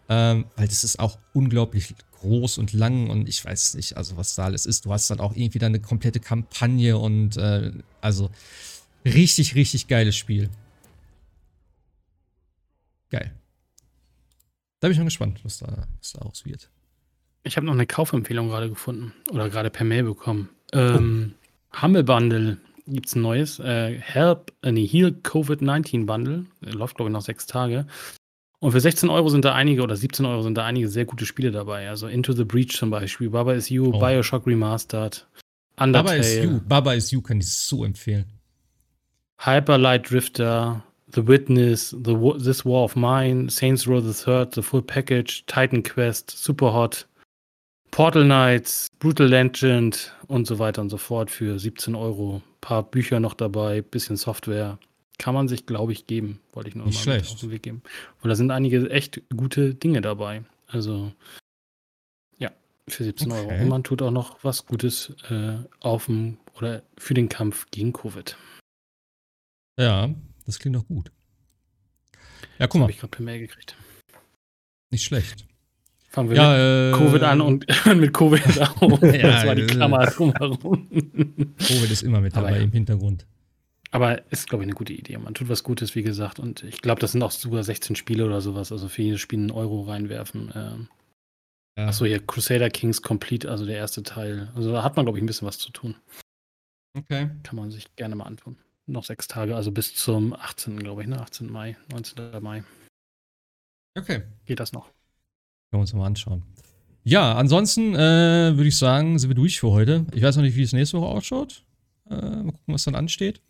ähm, 0.09 0.45
weil 0.57 0.69
das 0.69 0.85
ist 0.85 1.01
auch 1.01 1.19
unglaublich 1.33 1.95
groß 2.27 2.59
und 2.59 2.73
lang 2.73 3.09
und 3.09 3.29
ich 3.29 3.45
weiß 3.45 3.75
nicht, 3.75 3.97
also 3.97 4.17
was 4.17 4.35
da 4.35 4.45
alles 4.45 4.67
ist. 4.67 4.85
Du 4.85 4.93
hast 4.93 5.09
dann 5.11 5.21
auch 5.21 5.35
irgendwie 5.35 5.59
dann 5.59 5.73
eine 5.73 5.81
komplette 5.81 6.21
Kampagne 6.21 6.99
und 6.99 7.37
äh, 7.37 7.73
also 8.01 8.31
richtig, 9.05 9.55
richtig 9.55 9.87
geiles 9.87 10.17
Spiel. 10.17 10.51
Geil. 13.11 13.33
Da 14.81 14.89
bin 14.89 14.93
ich 14.93 14.99
mal 14.99 15.05
gespannt, 15.05 15.41
was 15.45 15.59
da, 15.59 15.87
was 15.99 16.13
da 16.13 16.21
aus 16.21 16.45
wird. 16.45 16.69
Ich 17.45 17.57
habe 17.57 17.67
noch 17.67 17.75
eine 17.75 17.87
Kaufempfehlung 17.87 18.49
gerade 18.49 18.69
gefunden 18.69 19.13
oder 19.31 19.49
gerade 19.49 19.71
per 19.71 19.85
Mail 19.85 20.03
bekommen. 20.03 20.49
Ähm, 20.73 21.35
oh. 21.73 21.83
Humble 21.83 22.03
Bundle 22.03 22.59
gibt 22.87 23.07
es 23.07 23.15
ein 23.15 23.23
neues. 23.23 23.61
Äh, 23.61 23.99
Help, 24.01 24.53
äh, 24.63 24.73
nee, 24.73 24.87
Heal 24.87 25.11
COVID-19 25.23 26.07
Bundle. 26.07 26.47
Läuft, 26.61 26.97
glaube 26.97 27.11
ich, 27.11 27.13
noch 27.13 27.23
sechs 27.23 27.47
Tage. 27.47 27.87
Und 28.61 28.73
für 28.73 28.81
16 28.81 29.11
Euro 29.11 29.29
sind 29.29 29.45
da 29.45 29.55
einige 29.55 29.83
oder 29.83 29.97
17 29.97 30.25
Euro 30.25 30.43
sind 30.43 30.57
da 30.57 30.65
einige 30.65 30.89
sehr 30.89 31.05
gute 31.05 31.27
Spiele 31.27 31.51
dabei. 31.51 31.89
Also 31.89 32.09
Into 32.09 32.33
the 32.33 32.45
Breach 32.45 32.77
zum 32.77 32.91
Beispiel, 32.91 33.31
Baba 33.31 33.53
is 33.53 33.69
You, 33.69 33.93
oh. 33.93 33.99
Bioshock 33.99 34.47
Remastered, 34.47 35.27
Undertale. 35.79 36.05
Baba 36.05 36.15
is 36.15 36.37
You, 36.37 36.61
Baba 36.67 36.95
is 36.95 37.11
You 37.11 37.21
kann 37.21 37.39
ich 37.39 37.53
so 37.53 37.85
empfehlen. 37.85 38.27
Hyper 39.39 39.77
Light 39.77 40.11
Drifter, 40.11 40.83
The 41.13 41.27
Witness, 41.27 41.91
the, 41.91 42.17
This 42.43 42.65
War 42.65 42.85
of 42.85 42.97
Mine, 42.97 43.51
Saints 43.51 43.87
Row 43.87 44.01
the 44.01 44.15
Third, 44.15 44.55
The 44.55 44.63
Full 44.63 44.83
Package, 44.83 45.45
Titan 45.47 45.83
Quest, 45.83 46.31
Super 46.31 46.73
Hot, 46.73 47.07
Portal 47.91 48.25
Knights, 48.25 48.89
Brutal 48.99 49.27
Legend 49.27 50.13
und 50.29 50.47
so 50.47 50.59
weiter 50.59 50.81
und 50.81 50.91
so 50.91 50.97
fort 50.97 51.31
für 51.31 51.59
17 51.59 51.95
Euro. 51.95 52.37
Ein 52.37 52.61
paar 52.61 52.83
Bücher 52.83 53.21
noch 53.21 53.35
dabei, 53.35 53.83
bisschen 53.83 54.17
Software. 54.17 54.79
Kann 55.19 55.35
man 55.35 55.49
sich, 55.49 55.67
glaube 55.67 55.93
ich, 55.93 56.07
geben. 56.07 56.41
Wollte 56.53 56.69
ich 56.69 56.75
nur 56.75 56.87
Nicht 56.87 57.07
mal 57.07 57.19
auf 57.19 57.41
den 57.41 57.51
Weg 57.51 57.63
geben. 57.63 57.83
Und 58.23 58.29
da 58.29 58.37
sind 58.37 58.51
einige 58.51 58.91
echt 58.91 59.23
gute 59.35 59.75
Dinge 59.75 60.01
dabei. 60.01 60.45
Also, 60.67 61.13
ja, 62.39 62.51
für 62.89 63.05
17 63.05 63.33
okay. 63.33 63.41
Euro. 63.41 63.63
Und 63.63 63.69
man 63.69 63.85
tut 63.85 64.03
auch 64.03 64.11
noch 64.11 64.45
was 64.45 64.67
Gutes 64.67 65.15
äh, 65.31 65.57
auf 65.81 66.07
dem 66.07 66.39
oder 66.57 66.83
für 66.99 67.15
den 67.15 67.29
Kampf 67.29 67.67
gegen 67.71 67.93
Covid. 67.93 68.37
Ja, 69.79 70.11
das 70.45 70.59
klingt 70.59 70.77
doch 70.77 70.87
gut. 70.87 71.11
Ja, 72.59 72.67
guck 72.67 72.73
das 72.73 72.75
mal. 72.75 72.81
Habe 72.83 72.93
ich 72.93 72.99
gerade 72.99 73.11
per 73.11 73.23
Mail 73.23 73.41
gekriegt. 73.41 73.77
Nicht 74.91 75.05
schlecht. 75.05 75.47
Fangen 76.09 76.31
wir 76.31 76.37
ja, 76.37 76.51
mit 76.51 76.95
äh, 76.95 76.99
Covid 76.99 77.23
an 77.25 77.41
und 77.43 77.67
mit 77.95 78.13
Covid 78.15 78.61
auf. 78.81 79.03
ja, 79.03 79.19
das 79.19 79.47
war 79.47 79.55
die 79.55 79.67
Klammer 79.67 80.07
drumherum. 80.07 80.89
Covid 81.59 81.91
ist 81.91 82.03
immer 82.03 82.21
mit 82.21 82.35
dabei 82.35 82.57
ja. 82.57 82.63
im 82.63 82.73
Hintergrund. 82.73 83.27
Aber 83.91 84.31
ist, 84.33 84.49
glaube 84.49 84.65
ich, 84.65 84.67
eine 84.67 84.75
gute 84.75 84.93
Idee. 84.93 85.17
Man 85.19 85.35
tut 85.35 85.49
was 85.49 85.63
Gutes, 85.63 85.95
wie 85.95 86.03
gesagt. 86.03 86.39
Und 86.39 86.65
ich 86.65 86.83
glaube, 86.83 87.01
das 87.01 87.13
sind 87.13 87.23
auch 87.23 87.31
sogar 87.31 87.63
16 87.63 87.97
Spiele 87.97 88.27
oder 88.27 88.41
sowas. 88.41 88.73
Also 88.73 88.89
für 88.89 89.03
jedes 89.03 89.21
Spiel 89.21 89.39
einen 89.39 89.51
Euro 89.51 89.83
reinwerfen. 89.83 90.53
Ähm, 90.55 90.89
ja. 91.79 91.89
Achso, 91.89 92.05
hier 92.05 92.25
Crusader 92.25 92.71
Kings 92.71 93.03
Complete, 93.03 93.51
also 93.51 93.67
der 93.67 93.77
erste 93.77 94.03
Teil. 94.03 94.51
Also 94.55 94.73
da 94.73 94.83
hat 94.83 94.97
man, 94.97 95.05
glaube 95.05 95.19
ich, 95.19 95.23
ein 95.23 95.27
bisschen 95.27 95.47
was 95.47 95.59
zu 95.59 95.71
tun. 95.71 95.95
Okay. 96.97 97.31
Kann 97.43 97.57
man 97.57 97.71
sich 97.71 97.95
gerne 97.97 98.17
mal 98.17 98.25
antun. 98.25 98.57
Noch 98.87 99.05
sechs 99.05 99.29
Tage, 99.29 99.55
also 99.55 99.73
bis 99.73 99.95
zum 99.95 100.33
18. 100.33 100.79
glaube 100.79 101.03
ich, 101.03 101.09
ne? 101.09 101.21
18. 101.21 101.51
Mai, 101.51 101.77
19. 101.93 102.41
Mai. 102.41 102.65
Okay. 103.99 104.23
Geht 104.45 104.61
das 104.61 104.73
noch? 104.73 104.85
Können 104.87 105.73
wir 105.73 105.81
uns 105.81 105.93
mal 105.93 106.07
anschauen. 106.07 106.43
Ja, 107.03 107.35
ansonsten 107.35 107.95
äh, 107.95 108.57
würde 108.57 108.69
ich 108.69 108.79
sagen, 108.79 109.19
sind 109.19 109.31
wir 109.31 109.35
durch 109.35 109.61
für 109.61 109.71
heute. 109.71 110.07
Ich 110.13 110.23
weiß 110.23 110.37
noch 110.37 110.43
nicht, 110.43 110.57
wie 110.57 110.63
es 110.63 110.73
nächste 110.73 111.01
Woche 111.01 111.09
ausschaut. 111.09 111.65
Äh, 112.09 112.15
mal 112.15 112.53
gucken, 112.53 112.75
was 112.75 112.85
dann 112.85 112.95
ansteht. 112.95 113.43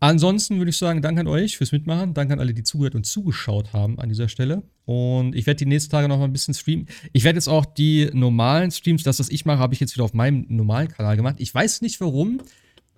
Ansonsten 0.00 0.58
würde 0.58 0.70
ich 0.70 0.78
sagen, 0.78 1.02
danke 1.02 1.22
an 1.22 1.26
euch 1.26 1.56
fürs 1.56 1.72
Mitmachen. 1.72 2.14
Danke 2.14 2.34
an 2.34 2.40
alle, 2.40 2.54
die 2.54 2.62
zugehört 2.62 2.94
und 2.94 3.04
zugeschaut 3.04 3.72
haben 3.72 3.98
an 3.98 4.08
dieser 4.08 4.28
Stelle. 4.28 4.62
Und 4.84 5.34
ich 5.34 5.46
werde 5.46 5.58
die 5.58 5.66
nächsten 5.66 5.90
Tage 5.90 6.08
noch 6.08 6.18
mal 6.18 6.24
ein 6.24 6.32
bisschen 6.32 6.54
streamen. 6.54 6.86
Ich 7.12 7.24
werde 7.24 7.36
jetzt 7.36 7.48
auch 7.48 7.66
die 7.66 8.08
normalen 8.12 8.70
Streams, 8.70 9.02
das, 9.02 9.18
was 9.18 9.28
ich 9.28 9.44
mache, 9.44 9.58
habe 9.58 9.74
ich 9.74 9.80
jetzt 9.80 9.94
wieder 9.94 10.04
auf 10.04 10.14
meinem 10.14 10.46
normalen 10.48 10.88
Kanal 10.88 11.16
gemacht. 11.16 11.36
Ich 11.38 11.52
weiß 11.52 11.82
nicht, 11.82 12.00
warum 12.00 12.40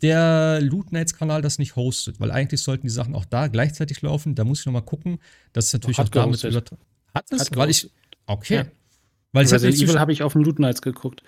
der 0.03 0.61
Loot 0.61 0.93
Nights 0.93 1.15
Kanal 1.15 1.43
das 1.43 1.59
nicht 1.59 1.77
hostet, 1.77 2.21
weil 2.21 2.31
eigentlich 2.31 2.61
sollten 2.63 2.87
die 2.87 2.93
Sachen 2.93 3.15
auch 3.15 3.25
da 3.25 3.49
gleichzeitig 3.49 4.03
laufen. 4.03 4.35
Da 4.35 4.45
muss 4.45 4.61
ich 4.61 4.67
noch 4.67 4.73
mal 4.73 4.81
gucken. 4.81 5.19
Das 5.53 5.67
ist 5.67 5.73
natürlich 5.73 5.99
Hat 5.99 6.07
auch 6.07 6.11
damit 6.11 6.43
übertragen. 6.45 6.83
Hat 7.15 7.27
es? 7.31 7.41
Hat 7.41 7.57
weil 7.57 7.71
ich, 7.71 7.91
Okay. 8.31 8.55
Ja. 8.55 8.67
Weil 9.33 9.47
ich 9.47 9.53
Resident 9.53 9.81
Evil 9.81 9.99
habe 9.99 10.13
ich 10.13 10.23
auf 10.23 10.33
dem 10.33 10.43
Loot 10.43 10.59
Nights 10.59 10.83
geguckt. 10.83 11.23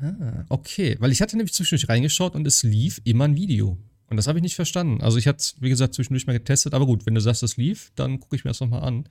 Ah, 0.00 0.44
okay. 0.48 0.96
Weil 1.00 1.10
ich 1.10 1.20
hatte 1.20 1.36
nämlich 1.36 1.52
zwischendurch 1.52 1.88
reingeschaut 1.88 2.34
und 2.34 2.46
es 2.46 2.62
lief 2.62 3.00
immer 3.04 3.24
ein 3.24 3.36
Video. 3.36 3.76
Und 4.10 4.16
das 4.16 4.26
habe 4.26 4.38
ich 4.38 4.42
nicht 4.42 4.56
verstanden. 4.56 5.02
Also 5.02 5.18
ich 5.18 5.26
hatte 5.26 5.38
es, 5.38 5.56
wie 5.60 5.68
gesagt, 5.68 5.94
zwischendurch 5.94 6.26
mal 6.26 6.32
getestet. 6.32 6.74
Aber 6.74 6.86
gut, 6.86 7.04
wenn 7.06 7.14
du 7.14 7.20
sagst, 7.20 7.42
es 7.42 7.56
lief, 7.56 7.92
dann 7.94 8.20
gucke 8.20 8.36
ich 8.36 8.44
mir 8.44 8.50
das 8.50 8.60
nochmal 8.60 8.82
an. 8.82 9.08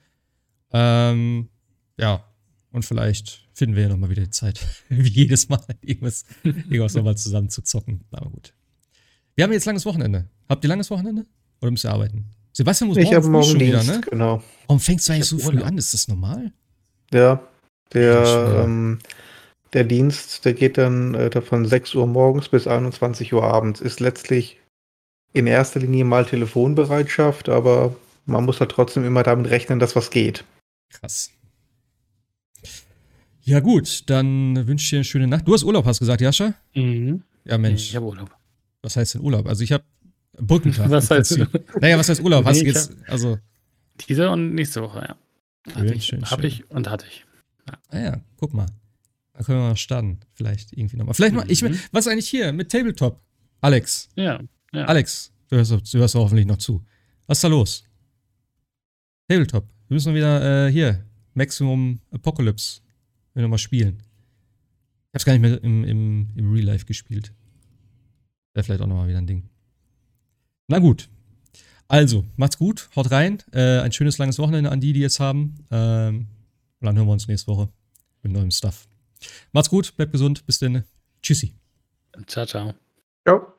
Ähm, 0.71 1.49
ja. 1.97 2.23
Und 2.71 2.83
vielleicht 2.83 3.47
finden 3.53 3.75
wir 3.75 3.83
ja 3.83 3.89
nochmal 3.89 4.09
wieder 4.09 4.23
die 4.23 4.29
Zeit, 4.29 4.59
wie 4.89 5.09
jedes 5.09 5.49
Mal, 5.49 5.63
irgendwas, 5.81 6.25
irgendwas 6.43 6.95
nochmal 6.95 7.17
zusammen 7.17 7.49
zu 7.49 7.61
zocken. 7.61 8.01
Aber 8.11 8.29
gut. 8.29 8.53
Wir 9.35 9.43
haben 9.43 9.51
jetzt 9.51 9.65
langes 9.65 9.85
Wochenende. 9.85 10.27
Habt 10.49 10.63
ihr 10.63 10.67
langes 10.67 10.89
Wochenende? 10.89 11.25
Oder 11.61 11.71
müsst 11.71 11.85
ihr 11.85 11.91
arbeiten? 11.91 12.25
Sebastian 12.53 12.87
muss 12.87 12.97
ich 12.97 13.11
morgen, 13.11 13.31
morgen 13.31 13.45
schon 13.45 13.59
Dienst, 13.59 13.83
wieder, 13.83 13.97
ne? 13.97 14.01
Genau. 14.01 14.43
Warum 14.65 14.79
fängst 14.79 15.07
du 15.07 15.13
eigentlich 15.13 15.27
so 15.27 15.37
früh 15.37 15.61
an? 15.61 15.77
Ist 15.77 15.93
das 15.93 16.07
normal? 16.07 16.51
Ja, 17.13 17.41
der, 17.93 18.63
ähm, 18.63 18.99
der 19.73 19.83
Dienst, 19.83 20.43
der 20.43 20.53
geht 20.53 20.77
dann 20.77 21.13
äh, 21.13 21.41
von 21.41 21.65
6 21.65 21.93
Uhr 21.95 22.07
morgens 22.07 22.49
bis 22.49 22.65
21 22.65 23.31
Uhr 23.33 23.43
abends. 23.43 23.79
Ist 23.79 23.99
letztlich 23.99 24.59
in 25.37 25.47
erster 25.47 25.79
Linie 25.79 26.05
mal 26.05 26.25
Telefonbereitschaft, 26.25 27.49
aber 27.49 27.95
man 28.25 28.45
muss 28.45 28.59
halt 28.59 28.71
trotzdem 28.71 29.05
immer 29.05 29.23
damit 29.23 29.49
rechnen, 29.49 29.79
dass 29.79 29.95
was 29.95 30.09
geht. 30.09 30.43
Krass. 30.89 31.31
Ja, 33.41 33.61
gut, 33.61 34.09
dann 34.09 34.67
wünsche 34.67 34.83
ich 34.83 34.89
dir 34.89 34.97
eine 34.97 35.03
schöne 35.05 35.27
Nacht. 35.27 35.47
Du 35.47 35.53
hast 35.53 35.63
Urlaub, 35.63 35.85
hast 35.85 35.99
gesagt, 35.99 36.19
Jascha? 36.19 36.53
Mhm. 36.75 37.23
Ja, 37.45 37.57
Mensch. 37.57 37.83
Ich 37.83 37.95
habe 37.95 38.05
Urlaub. 38.05 38.29
Was 38.81 38.97
heißt 38.97 39.13
denn 39.13 39.21
Urlaub? 39.21 39.47
Also, 39.47 39.63
ich 39.63 39.71
habe 39.71 39.85
Brückentag. 40.37 40.89
was 40.89 41.09
heißt 41.09 41.39
Naja, 41.79 41.97
was 41.97 42.09
heißt 42.09 42.21
Urlaub? 42.21 42.43
Hast 42.43 42.59
du 42.59 42.65
jetzt, 42.65 42.91
also. 43.07 43.37
Diese 44.07 44.29
und 44.29 44.53
nächste 44.53 44.81
Woche, 44.81 44.99
ja. 44.99 45.73
Hatte 45.73 45.93
ich, 45.93 46.05
schön, 46.05 46.23
hab 46.23 46.41
schön. 46.41 46.47
ich 46.47 46.69
und 46.69 46.89
hatte 46.89 47.05
ich. 47.09 47.25
Ja. 47.67 47.73
Ah 47.89 47.99
ja, 47.99 48.21
guck 48.37 48.53
mal. 48.53 48.67
Da 49.33 49.43
können 49.43 49.59
wir 49.59 49.69
mal 49.69 49.77
starten. 49.77 50.19
Vielleicht 50.33 50.73
irgendwie 50.73 50.97
nochmal. 50.97 51.13
Vielleicht 51.13 51.33
mhm. 51.33 51.39
mal, 51.39 51.51
ich, 51.51 51.61
mhm. 51.61 51.79
was 51.91 52.05
ist 52.05 52.11
eigentlich 52.11 52.27
hier 52.27 52.51
mit 52.51 52.71
Tabletop? 52.71 53.21
Alex. 53.61 54.09
Ja, 54.15 54.41
ja. 54.77 54.85
Alex, 54.85 55.31
du 55.49 55.57
hörst, 55.57 55.71
du 55.71 55.99
hörst 55.99 56.15
hoffentlich 56.15 56.45
noch 56.45 56.57
zu. 56.57 56.83
Was 57.25 57.37
ist 57.37 57.43
da 57.43 57.47
los? 57.47 57.83
Tabletop. 59.27 59.65
Wir 59.87 59.95
müssen 59.95 60.13
wieder 60.13 60.67
äh, 60.67 60.71
hier, 60.71 61.03
Maximum 61.33 61.99
Apocalypse 62.11 62.81
wir 63.37 63.43
nochmal 63.43 63.59
spielen. 63.59 64.01
Ich 65.09 65.13
hab's 65.13 65.25
gar 65.25 65.33
nicht 65.33 65.41
mehr 65.41 65.63
im, 65.63 65.83
im, 65.83 66.29
im 66.35 66.51
Real 66.51 66.65
Life 66.65 66.85
gespielt. 66.85 67.33
Wäre 68.53 68.63
vielleicht 68.63 68.81
auch 68.81 68.87
nochmal 68.87 69.07
wieder 69.07 69.19
ein 69.19 69.27
Ding. 69.27 69.47
Na 70.67 70.79
gut. 70.79 71.09
Also, 71.87 72.25
macht's 72.35 72.57
gut, 72.57 72.89
haut 72.95 73.11
rein. 73.11 73.37
Äh, 73.53 73.79
ein 73.79 73.93
schönes 73.93 74.17
langes 74.17 74.39
Wochenende 74.39 74.71
an 74.71 74.81
die, 74.81 74.91
die 74.91 74.99
jetzt 74.99 75.19
haben. 75.19 75.65
Ähm, 75.71 76.27
und 76.79 76.85
dann 76.85 76.97
hören 76.97 77.07
wir 77.07 77.13
uns 77.13 77.27
nächste 77.27 77.47
Woche 77.47 77.69
mit 78.23 78.33
neuem 78.33 78.51
Stuff. 78.51 78.87
Macht's 79.53 79.69
gut, 79.69 79.95
bleibt 79.95 80.11
gesund, 80.11 80.45
bis 80.45 80.59
dann. 80.59 80.83
Tschüssi. 81.21 81.53
Ciao, 82.25 82.45
ciao. 82.45 82.73
Ciao. 83.25 83.56